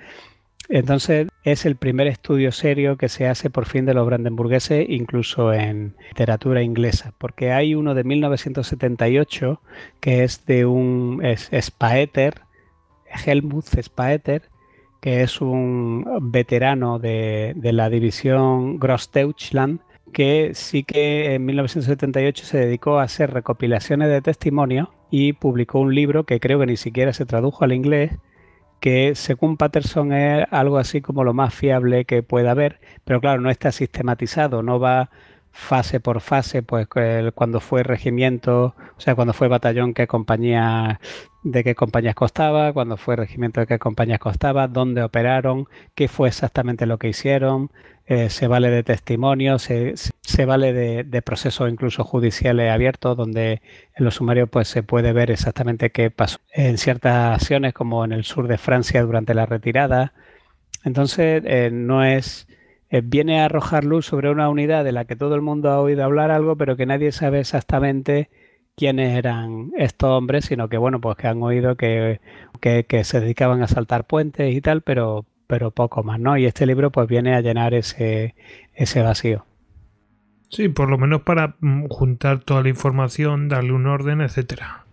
Entonces 0.69 1.27
es 1.43 1.65
el 1.65 1.75
primer 1.75 2.07
estudio 2.07 2.51
serio 2.51 2.97
que 2.97 3.09
se 3.09 3.27
hace 3.27 3.49
por 3.49 3.65
fin 3.65 3.85
de 3.85 3.93
los 3.93 4.05
brandenburgueses, 4.05 4.85
incluso 4.89 5.53
en 5.53 5.95
literatura 6.07 6.61
inglesa, 6.61 7.13
porque 7.17 7.51
hay 7.51 7.75
uno 7.75 7.93
de 7.93 8.03
1978 8.03 9.61
que 9.99 10.23
es 10.23 10.45
de 10.45 10.65
un 10.65 11.21
Spaeter, 11.61 12.41
Helmut 13.25 13.65
Spaeter, 13.81 14.43
que 15.01 15.21
es 15.21 15.41
un 15.41 16.31
veterano 16.31 16.97
de, 16.97 17.53
de 17.57 17.73
la 17.73 17.89
división 17.89 18.79
Grossdeutschland, 18.79 19.81
que 20.11 20.51
sí 20.53 20.83
que 20.83 21.35
en 21.35 21.45
1978 21.45 22.45
se 22.45 22.57
dedicó 22.57 22.99
a 22.99 23.03
hacer 23.03 23.31
recopilaciones 23.33 24.09
de 24.09 24.21
testimonios 24.21 24.89
y 25.09 25.33
publicó 25.33 25.79
un 25.79 25.95
libro 25.95 26.25
que 26.25 26.39
creo 26.39 26.59
que 26.59 26.65
ni 26.65 26.77
siquiera 26.77 27.13
se 27.13 27.25
tradujo 27.25 27.63
al 27.63 27.73
inglés, 27.73 28.17
que 28.79 29.15
según 29.15 29.57
Patterson 29.57 30.11
es 30.13 30.45
algo 30.51 30.77
así 30.77 31.01
como 31.01 31.23
lo 31.23 31.33
más 31.33 31.53
fiable 31.53 32.05
que 32.05 32.21
pueda 32.23 32.51
haber, 32.51 32.81
pero 33.05 33.21
claro, 33.21 33.41
no 33.41 33.49
está 33.49 33.71
sistematizado, 33.71 34.61
no 34.61 34.79
va 34.79 35.09
fase 35.53 35.99
por 35.99 36.19
fase, 36.19 36.63
pues 36.63 36.87
cuando 37.35 37.59
fue 37.59 37.83
regimiento, 37.83 38.75
o 38.97 38.99
sea, 38.99 39.15
cuando 39.15 39.33
fue 39.33 39.47
batallón, 39.47 39.93
qué 39.93 40.07
compañía, 40.07 40.99
de 41.43 41.63
qué 41.63 41.75
compañías 41.75 42.15
costaba, 42.15 42.73
cuando 42.73 42.97
fue 42.97 43.15
regimiento, 43.15 43.61
de 43.61 43.67
qué 43.67 43.77
compañías 43.79 44.19
costaba, 44.19 44.67
dónde 44.67 45.03
operaron, 45.03 45.67
qué 45.93 46.07
fue 46.07 46.27
exactamente 46.29 46.87
lo 46.87 46.97
que 46.97 47.09
hicieron, 47.09 47.69
eh, 48.07 48.31
se 48.31 48.47
vale 48.47 48.69
de 48.71 48.83
testimonios, 48.83 49.61
se, 49.61 49.93
se 49.95 50.45
vale 50.45 50.73
de, 50.73 51.21
procesos 51.21 51.69
incluso 51.69 52.03
judiciales 52.03 52.71
abiertos, 52.71 53.15
donde 53.15 53.61
en 53.95 54.05
los 54.05 54.15
sumarios 54.15 54.49
pues 54.49 54.67
se 54.67 54.81
puede 54.81 55.13
ver 55.13 55.29
exactamente 55.29 55.91
qué 55.91 56.09
pasó 56.09 56.39
en 56.51 56.79
ciertas 56.79 57.35
acciones, 57.41 57.73
como 57.73 58.03
en 58.05 58.11
el 58.11 58.23
sur 58.23 58.47
de 58.47 58.57
Francia 58.57 59.03
durante 59.03 59.35
la 59.35 59.45
retirada. 59.45 60.13
Entonces, 60.83 61.43
eh, 61.45 61.69
no 61.71 62.03
es 62.03 62.47
eh, 62.93 63.01
viene 63.03 63.41
a 63.41 63.45
arrojar 63.45 63.85
luz 63.85 64.05
sobre 64.05 64.29
una 64.29 64.49
unidad 64.49 64.83
de 64.83 64.91
la 64.91 65.05
que 65.05 65.15
todo 65.15 65.33
el 65.33 65.41
mundo 65.41 65.71
ha 65.71 65.81
oído 65.81 66.03
hablar 66.03 66.29
algo, 66.29 66.55
pero 66.57 66.77
que 66.77 66.85
nadie 66.85 67.11
sabe 67.11 67.39
exactamente 67.39 68.29
quiénes 68.75 69.17
eran 69.17 69.71
estos 69.75 70.11
hombres, 70.11 70.45
sino 70.45 70.69
que 70.69 70.77
bueno, 70.77 71.01
pues 71.01 71.17
que 71.17 71.27
han 71.27 71.41
oído 71.41 71.75
que, 71.75 72.21
que, 72.61 72.83
que 72.83 73.03
se 73.03 73.19
dedicaban 73.19 73.63
a 73.63 73.67
saltar 73.67 74.05
puentes 74.05 74.53
y 74.53 74.61
tal, 74.61 74.83
pero, 74.83 75.25
pero 75.47 75.71
poco 75.71 76.03
más, 76.03 76.19
¿no? 76.19 76.37
Y 76.37 76.45
este 76.45 76.67
libro 76.67 76.91
pues 76.91 77.07
viene 77.07 77.33
a 77.33 77.41
llenar 77.41 77.73
ese, 77.73 78.35
ese 78.75 79.01
vacío. 79.01 79.43
Sí, 80.49 80.69
por 80.69 80.87
lo 80.87 80.99
menos 80.99 81.23
para 81.23 81.55
mm, 81.61 81.87
juntar 81.87 82.41
toda 82.41 82.61
la 82.61 82.69
información, 82.69 83.49
darle 83.49 83.73
un 83.73 83.87
orden, 83.87 84.21
etcétera. 84.21 84.85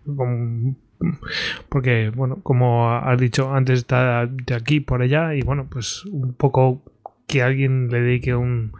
Porque, 1.69 2.09
bueno, 2.09 2.39
como 2.41 2.91
has 2.91 3.19
dicho, 3.19 3.53
antes 3.53 3.77
está 3.77 4.25
de 4.25 4.55
aquí 4.55 4.79
por 4.79 5.03
allá 5.03 5.35
y 5.35 5.43
bueno, 5.43 5.67
pues 5.69 6.03
un 6.05 6.33
poco 6.33 6.81
que 7.31 7.41
alguien 7.41 7.89
le 7.89 8.01
dedique 8.01 8.35
un 8.35 8.73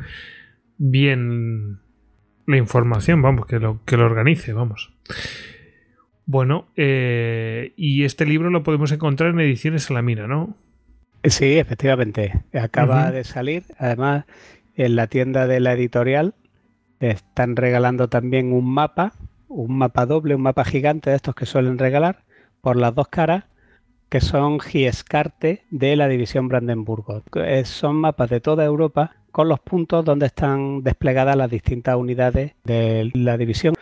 bien 0.78 1.80
la 2.46 2.58
información, 2.58 3.22
vamos, 3.22 3.46
que 3.46 3.60
lo, 3.60 3.84
que 3.86 3.98
lo 3.98 4.06
organice, 4.06 4.54
vamos. 4.54 4.94
Bueno, 6.26 6.68
eh, 6.76 7.74
y 7.78 8.04
este 8.04 8.26
libro 8.26 8.50
lo 8.50 8.64
podemos 8.64 8.92
encontrar 8.92 9.32
en 9.32 9.40
Ediciones 9.40 9.84
Salamina, 9.84 10.28
¿no? 10.28 10.56
Sí, 11.24 11.58
efectivamente. 11.58 12.44
Acaba 12.54 13.06
uh 13.06 13.10
-huh. 13.10 13.12
de 13.12 13.24
salir. 13.24 13.64
Además, 13.78 14.26
en 14.76 14.96
la 14.96 15.08
tienda 15.08 15.48
de 15.48 15.60
la 15.60 15.74
editorial 15.74 16.34
están 17.00 17.56
regalando 17.56 18.10
también 18.10 18.54
un 18.54 18.72
mapa, 18.72 19.14
un 19.48 19.78
mapa 19.78 20.06
doble, 20.06 20.36
un 20.36 20.42
mapa 20.42 20.66
gigante 20.66 21.10
de 21.10 21.16
estos 21.16 21.36
que 21.36 21.46
suelen 21.46 21.78
regalar 21.78 22.24
por 22.62 22.76
las 22.76 22.94
dos 22.94 23.08
caras, 23.08 23.46
que 24.12 24.20
son 24.20 24.60
Giescarte 24.60 25.64
de 25.72 25.96
la 25.96 26.10
división 26.10 26.50
Brandenburgo. 26.50 27.24
Son 27.64 27.96
mapas 27.96 28.30
de 28.30 28.42
toda 28.42 28.66
Europa 28.66 29.16
con 29.32 29.48
los 29.48 29.62
puntos 29.62 30.04
donde 30.04 30.26
están 30.26 30.84
desplegadas 30.84 31.38
las 31.38 31.50
distintas 31.50 31.96
unidades 31.96 32.52
de 32.66 33.10
la 33.14 33.38
división. 33.38 33.74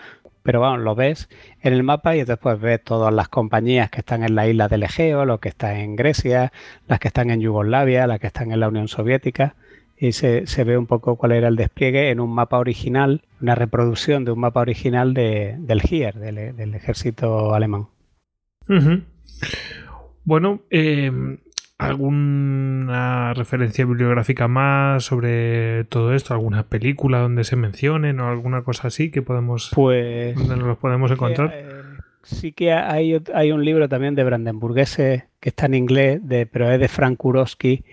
Pero 0.44 0.60
vamos, 0.60 0.82
lo 0.82 0.94
ves 0.94 1.30
en 1.62 1.74
el 1.74 1.82
mapa 1.82 2.16
y 2.16 2.26
después 2.26 2.62
ves 2.62 2.84
todas 2.84 3.12
las 3.12 3.28
compañías 3.28 3.90
que 3.90 4.02
están 4.02 4.22
en 4.22 4.36
la 4.36 4.48
isla 4.48 4.68
del 4.68 4.84
Egeo, 4.84 5.26
lo 5.26 5.40
que 5.40 5.50
está 5.50 5.80
en 5.80 5.96
Grecia, 5.96 6.54
las 6.88 7.00
que 7.00 7.08
están 7.08 7.32
en 7.32 7.42
Yugoslavia, 7.42 8.06
las 8.06 8.20
que 8.20 8.28
están 8.28 8.52
en 8.52 8.60
la 8.60 8.68
Unión 8.68 8.88
Soviética 8.88 9.56
y 9.98 10.12
se, 10.12 10.46
ve 10.64 10.78
un 10.78 10.86
poco 10.86 11.16
cuál 11.16 11.32
era 11.32 11.48
el 11.48 11.56
despliegue 11.56 12.12
en 12.12 12.20
un 12.20 12.36
mapa 12.36 12.60
original, 12.60 13.24
una 13.42 13.56
reproducción 13.56 14.26
de 14.26 14.32
un 14.32 14.40
mapa 14.42 14.62
original 14.62 15.16
de, 15.16 15.56
del 15.58 15.82
HIER, 15.82 16.20
del, 16.20 16.76
ejército 16.76 17.56
alemán. 17.56 17.88
Uh. 18.70 19.00
Bueno, 20.30 20.60
eh, 20.70 21.12
¿alguna 21.80 23.34
referencia 23.34 23.84
bibliográfica 23.84 24.48
más 24.48 25.04
sobre 25.04 25.86
todo 25.86 26.14
esto? 26.14 26.36
¿Alguna 26.36 26.68
película 26.68 27.18
donde 27.18 27.44
se 27.44 27.56
mencionen 27.56 28.20
o 28.20 28.30
alguna 28.30 28.62
cosa 28.62 28.90
así 28.90 29.10
que 29.10 29.24
podemos, 29.24 29.72
pues, 29.74 30.36
donde 30.36 30.58
nos 30.58 30.78
podemos 30.78 31.10
encontrar? 31.10 31.52
Eh, 31.52 31.66
sí 32.22 32.52
que 32.52 32.74
hay, 32.74 33.20
hay 33.34 33.52
un 33.52 33.66
libro 33.66 33.90
también 33.90 34.14
de 34.14 34.24
brandenburgueses 34.24 35.24
que 35.40 35.50
está 35.50 35.66
en 35.66 35.74
inglés, 35.74 36.20
de, 36.22 36.46
pero 36.46 36.72
es 36.72 36.80
de 36.80 36.90
Frank 36.90 37.18
Kurowski 37.18 37.84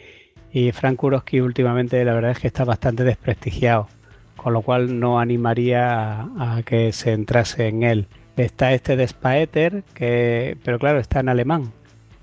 y 0.52 0.73
Frank 0.73 0.97
Kurowski 0.97 1.40
últimamente 1.40 2.05
la 2.05 2.12
verdad 2.12 2.32
es 2.32 2.39
que 2.40 2.48
está 2.48 2.66
bastante 2.66 3.02
desprestigiado, 3.02 3.89
con 4.36 4.52
lo 4.52 4.60
cual 4.60 5.00
no 5.00 5.20
animaría 5.20 6.20
a, 6.20 6.56
a 6.58 6.62
que 6.65 6.92
se 6.92 7.15
entrase 7.15 7.68
en 7.68 7.82
él. 7.82 8.08
Está 8.36 8.74
este 8.74 8.94
de 8.94 9.08
Spaeter, 9.08 9.84
que, 9.94 10.58
pero 10.62 10.78
claro, 10.78 10.98
está 10.98 11.20
en 11.20 11.31
alemán. 11.31 11.73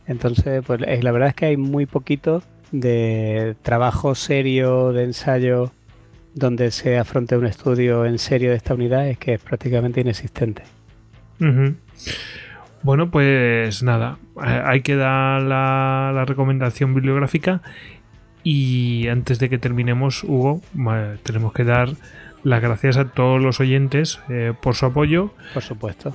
Entonces, 0.08 0.64
pues 0.66 0.82
la 0.82 1.12
verdad 1.12 1.30
es 1.30 1.36
que 1.36 1.46
hay 1.46 1.58
muy 1.58 1.86
poquito 1.86 2.44
de 2.72 3.56
trabajo 3.62 4.16
serio, 4.16 4.92
de 4.92 5.04
ensayo, 5.04 5.72
donde 6.34 6.72
se 6.72 6.98
afronte 6.98 7.38
un 7.38 7.46
estudio 7.46 8.06
en 8.06 8.18
serio 8.18 8.50
de 8.50 8.58
esta 8.58 8.74
unidad, 8.74 9.08
es 9.08 9.18
que 9.18 9.36
es 9.36 9.42
prácticamente 9.42 10.02
inexistente. 10.02 10.64
Uh 11.40 11.46
-huh. 11.46 11.76
Bueno, 12.82 13.12
pues 13.12 13.82
nada, 13.82 14.18
hay 14.36 14.82
que 14.82 14.96
dar 14.96 15.42
la, 15.42 16.12
la 16.14 16.26
recomendación 16.26 16.94
bibliográfica 16.94 17.62
y 18.44 19.08
antes 19.08 19.40
de 19.40 19.50
que 19.50 19.58
terminemos, 19.58 20.24
Hugo, 20.24 20.62
tenemos 21.24 21.54
que 21.54 21.64
dar 21.64 21.90
las 22.44 22.62
gracias 22.62 22.98
a 22.98 23.06
todos 23.06 23.42
los 23.42 23.62
oyentes 23.62 24.20
eh, 24.30 24.54
por 24.62 24.76
su 24.76 24.86
apoyo. 24.86 25.34
Por 25.54 25.64
supuesto. 25.64 26.14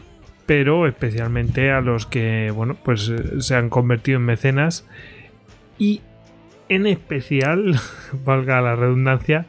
Pero 0.49 0.87
especialmente 0.87 1.71
a 1.71 1.83
los 1.83 2.07
que, 2.07 2.51
bueno, 2.51 2.75
pues 2.83 3.13
se 3.39 3.55
han 3.55 3.69
convertido 3.69 4.17
en 4.17 4.25
mecenas. 4.25 4.87
Y 5.79 6.01
en 6.71 6.87
especial, 6.87 7.79
valga 8.25 8.63
la 8.63 8.75
redundancia, 8.75 9.45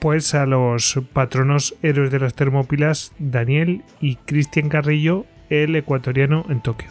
pues 0.00 0.34
a 0.34 0.44
los 0.44 1.00
patronos 1.12 1.76
héroes 1.82 2.10
de 2.10 2.18
las 2.18 2.34
Termópilas, 2.34 3.12
Daniel 3.20 3.82
y 4.00 4.16
Cristian 4.16 4.68
Carrillo, 4.68 5.24
el 5.50 5.76
ecuatoriano 5.76 6.44
en 6.48 6.62
Tokio. 6.62 6.88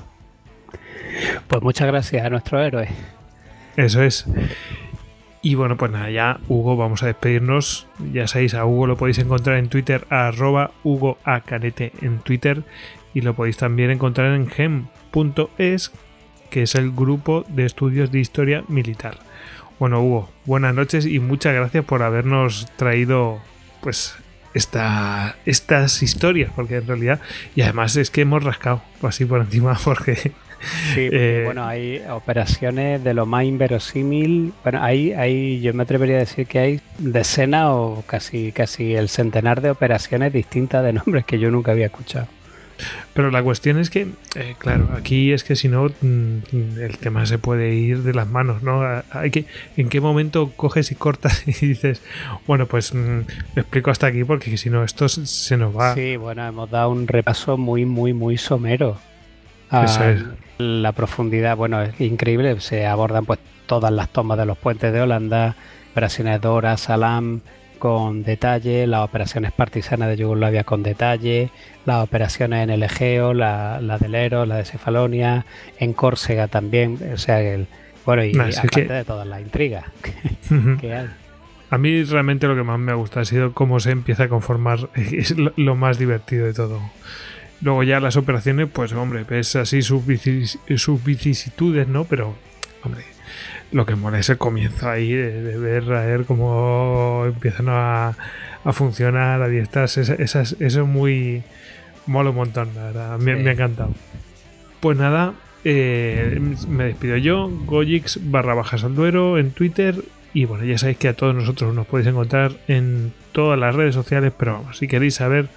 Pues 1.47 1.61
muchas 1.61 1.87
gracias 1.87 2.25
a 2.25 2.29
nuestros 2.29 2.65
héroes. 2.65 2.91
Eso 3.75 4.03
es. 4.03 4.25
Y 5.45 5.53
bueno, 5.53 5.77
pues 5.77 5.91
nada, 5.91 6.09
ya 6.09 6.39
Hugo, 6.47 6.75
vamos 6.75 7.03
a 7.03 7.05
despedirnos. 7.05 7.85
Ya 8.11 8.27
sabéis, 8.27 8.55
a 8.55 8.65
Hugo 8.65 8.87
lo 8.87 8.97
podéis 8.97 9.19
encontrar 9.19 9.57
en 9.57 9.69
Twitter, 9.69 10.07
arroba 10.09 10.71
Hugo 10.83 11.19
A 11.23 11.43
en 11.47 12.17
Twitter. 12.17 12.63
Y 13.13 13.21
lo 13.21 13.35
podéis 13.35 13.57
también 13.57 13.91
encontrar 13.91 14.33
en 14.33 14.47
gem.es, 14.47 15.91
que 16.49 16.63
es 16.63 16.73
el 16.73 16.91
grupo 16.93 17.45
de 17.47 17.67
estudios 17.67 18.11
de 18.11 18.21
historia 18.21 18.63
militar. 18.69 19.19
Bueno, 19.77 20.01
Hugo, 20.01 20.31
buenas 20.45 20.73
noches 20.73 21.05
y 21.05 21.19
muchas 21.19 21.53
gracias 21.53 21.85
por 21.85 22.01
habernos 22.01 22.65
traído 22.75 23.37
pues 23.81 24.15
esta, 24.55 25.35
estas 25.45 26.01
historias, 26.01 26.51
porque 26.55 26.77
en 26.77 26.87
realidad, 26.87 27.21
y 27.55 27.61
además 27.61 27.95
es 27.97 28.09
que 28.09 28.21
hemos 28.21 28.43
rascado 28.43 28.81
así 29.03 29.25
por 29.25 29.41
encima, 29.41 29.77
porque 29.83 30.31
Sí, 30.93 31.05
porque, 31.09 31.41
eh, 31.41 31.45
bueno, 31.45 31.65
hay 31.65 32.01
operaciones 32.09 33.03
de 33.03 33.13
lo 33.13 33.25
más 33.25 33.45
inverosímil. 33.45 34.53
Bueno, 34.63 34.83
hay, 34.83 35.13
hay, 35.13 35.61
yo 35.61 35.73
me 35.73 35.83
atrevería 35.83 36.17
a 36.17 36.19
decir 36.19 36.47
que 36.47 36.59
hay 36.59 36.81
decenas 36.97 37.67
o 37.69 38.03
casi, 38.07 38.51
casi 38.51 38.95
el 38.95 39.09
centenar 39.09 39.61
de 39.61 39.69
operaciones 39.69 40.33
distintas 40.33 40.83
de 40.83 40.93
nombres 40.93 41.25
que 41.25 41.39
yo 41.39 41.51
nunca 41.51 41.71
había 41.71 41.87
escuchado. 41.87 42.27
Pero 43.13 43.31
la 43.31 43.41
cuestión 43.41 43.79
es 43.79 43.89
que, 43.89 44.07
eh, 44.35 44.55
claro, 44.57 44.89
aquí 44.97 45.31
es 45.31 45.43
que 45.43 45.55
si 45.55 45.69
no, 45.69 45.85
mm, 45.85 46.79
el 46.79 46.97
tema 46.99 47.25
se 47.25 47.37
puede 47.37 47.73
ir 47.73 48.03
de 48.03 48.13
las 48.13 48.27
manos, 48.27 48.61
¿no? 48.61 48.81
Hay 49.11 49.31
que, 49.31 49.45
¿En 49.77 49.87
qué 49.87 50.01
momento 50.01 50.51
coges 50.55 50.91
y 50.91 50.95
cortas 50.95 51.47
y 51.61 51.67
dices, 51.67 52.01
bueno, 52.45 52.65
pues 52.65 52.93
mm, 52.93 53.19
lo 53.55 53.61
explico 53.61 53.91
hasta 53.91 54.07
aquí 54.07 54.23
porque 54.23 54.57
si 54.57 54.69
no, 54.69 54.83
esto 54.83 55.07
se 55.07 55.57
nos 55.57 55.75
va? 55.75 55.93
Sí, 55.95 56.17
bueno, 56.17 56.45
hemos 56.45 56.69
dado 56.69 56.89
un 56.89 57.07
repaso 57.07 57.57
muy, 57.57 57.85
muy, 57.85 58.13
muy 58.13 58.37
somero. 58.37 58.97
Eso 59.71 60.03
es. 60.03 60.23
La 60.57 60.91
profundidad, 60.93 61.57
bueno, 61.57 61.81
es 61.81 61.99
increíble. 61.99 62.59
Se 62.61 62.85
abordan 62.85 63.25
pues 63.25 63.39
todas 63.65 63.91
las 63.91 64.09
tomas 64.09 64.37
de 64.37 64.45
los 64.45 64.57
puentes 64.57 64.93
de 64.93 65.01
Holanda, 65.01 65.55
operaciones 65.91 66.39
Dora, 66.41 66.77
Salam 66.77 67.41
con 67.79 68.23
detalle, 68.23 68.87
las 68.87 69.01
operaciones 69.03 69.51
partisanas 69.51 70.07
de 70.07 70.17
Yugoslavia 70.17 70.63
con 70.63 70.81
detalle, 70.81 71.49
las 71.85 72.01
operaciones 72.03 72.63
en 72.63 72.69
el 72.69 72.83
Egeo, 72.83 73.33
la, 73.33 73.79
la 73.81 73.97
del 73.97 74.15
Eros, 74.15 74.47
la 74.47 74.55
de 74.55 74.65
Cefalonia, 74.65 75.45
en 75.77 75.91
Córcega 75.93 76.47
también. 76.47 76.97
O 77.13 77.17
sea, 77.17 77.41
el, 77.41 77.67
Bueno, 78.05 78.23
y 78.23 78.31
aparte 78.37 78.67
que- 78.69 78.93
de 78.93 79.03
todas 79.03 79.27
las 79.27 79.41
intrigas 79.41 79.85
que 80.79 80.93
hay. 80.93 81.07
A 81.69 81.77
mí 81.77 82.03
realmente 82.03 82.47
lo 82.47 82.55
que 82.55 82.63
más 82.63 82.79
me 82.79 82.91
ha 82.91 82.95
gustado 82.95 83.21
ha 83.21 83.25
sido 83.25 83.51
cómo 83.51 83.79
se 83.81 83.91
empieza 83.91 84.23
a 84.23 84.29
conformar. 84.29 84.87
Es 84.95 85.37
lo, 85.37 85.51
lo 85.57 85.75
más 85.75 85.97
divertido 85.99 86.45
de 86.45 86.53
todo. 86.53 86.79
Luego 87.65 87.81
ya 87.83 87.99
las 87.99 88.15
operaciones, 88.15 88.69
pues 88.71 88.93
hombre, 88.93 89.25
ves 89.27 89.55
así 89.55 89.81
sus, 89.81 90.05
vicis- 90.05 90.59
sus 90.77 91.03
vicisitudes, 91.03 91.87
¿no? 91.87 92.05
Pero, 92.05 92.35
hombre, 92.83 93.03
lo 93.71 93.87
que 93.87 93.95
mola 93.95 94.19
es 94.19 94.29
el 94.29 94.37
comienzo 94.37 94.87
ahí 94.87 95.11
de, 95.11 95.41
de 95.41 95.57
ver 95.57 95.91
a 95.91 96.05
ver 96.05 96.25
cómo 96.25 97.23
empiezan 97.25 97.65
a, 97.69 98.09
a 98.63 98.71
funcionar, 98.71 99.41
a 99.41 99.47
diestrarse. 99.47 100.01
Esa- 100.01 100.13
esas- 100.13 100.55
eso 100.59 100.81
es 100.83 100.87
muy... 100.87 101.41
mola 102.05 102.29
un 102.29 102.35
montón, 102.35 102.69
la 102.75 102.83
verdad. 102.83 103.17
Me, 103.17 103.35
Sí. 103.35 103.41
me 103.43 103.49
ha 103.49 103.53
encantado. 103.53 103.93
Pues 104.79 104.95
nada, 104.95 105.33
eh, 105.63 106.39
me 106.67 106.83
despido 106.83 107.17
yo, 107.17 107.49
Gojix 107.65 108.19
barra 108.29 108.53
bajas 108.53 108.83
al 108.83 108.93
duero 108.93 109.39
en 109.39 109.49
Twitter. 109.49 109.95
Y 110.35 110.45
bueno, 110.45 110.65
ya 110.65 110.77
sabéis 110.77 110.99
que 110.99 111.07
a 111.07 111.15
todos 111.15 111.33
nosotros 111.33 111.73
nos 111.73 111.87
podéis 111.87 112.09
encontrar 112.09 112.51
en 112.67 113.11
todas 113.31 113.57
las 113.57 113.73
redes 113.73 113.95
sociales, 113.95 114.31
pero 114.37 114.53
vamos, 114.53 114.77
si 114.77 114.87
queréis 114.87 115.15
saber 115.15 115.47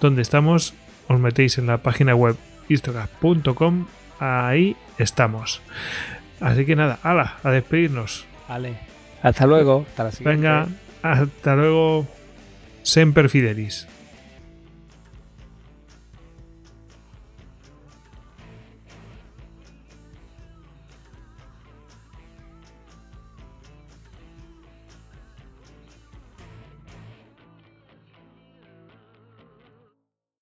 dónde 0.00 0.22
estamos, 0.22 0.74
os 1.08 1.18
metéis 1.18 1.58
en 1.58 1.66
la 1.66 1.78
página 1.78 2.14
web 2.14 2.36
istocast.com, 2.68 3.86
ahí 4.20 4.76
estamos. 4.98 5.62
Así 6.40 6.64
que 6.64 6.76
nada, 6.76 6.98
ala, 7.02 7.38
a 7.42 7.50
despedirnos. 7.50 8.26
Vale. 8.48 8.78
Hasta 9.22 9.46
luego. 9.46 9.84
Hasta 9.88 10.04
la 10.04 10.12
siguiente. 10.12 10.36
Venga, 10.36 10.68
hasta 11.02 11.56
luego. 11.56 12.06
Semper 12.82 13.28
Fidelis. 13.28 13.88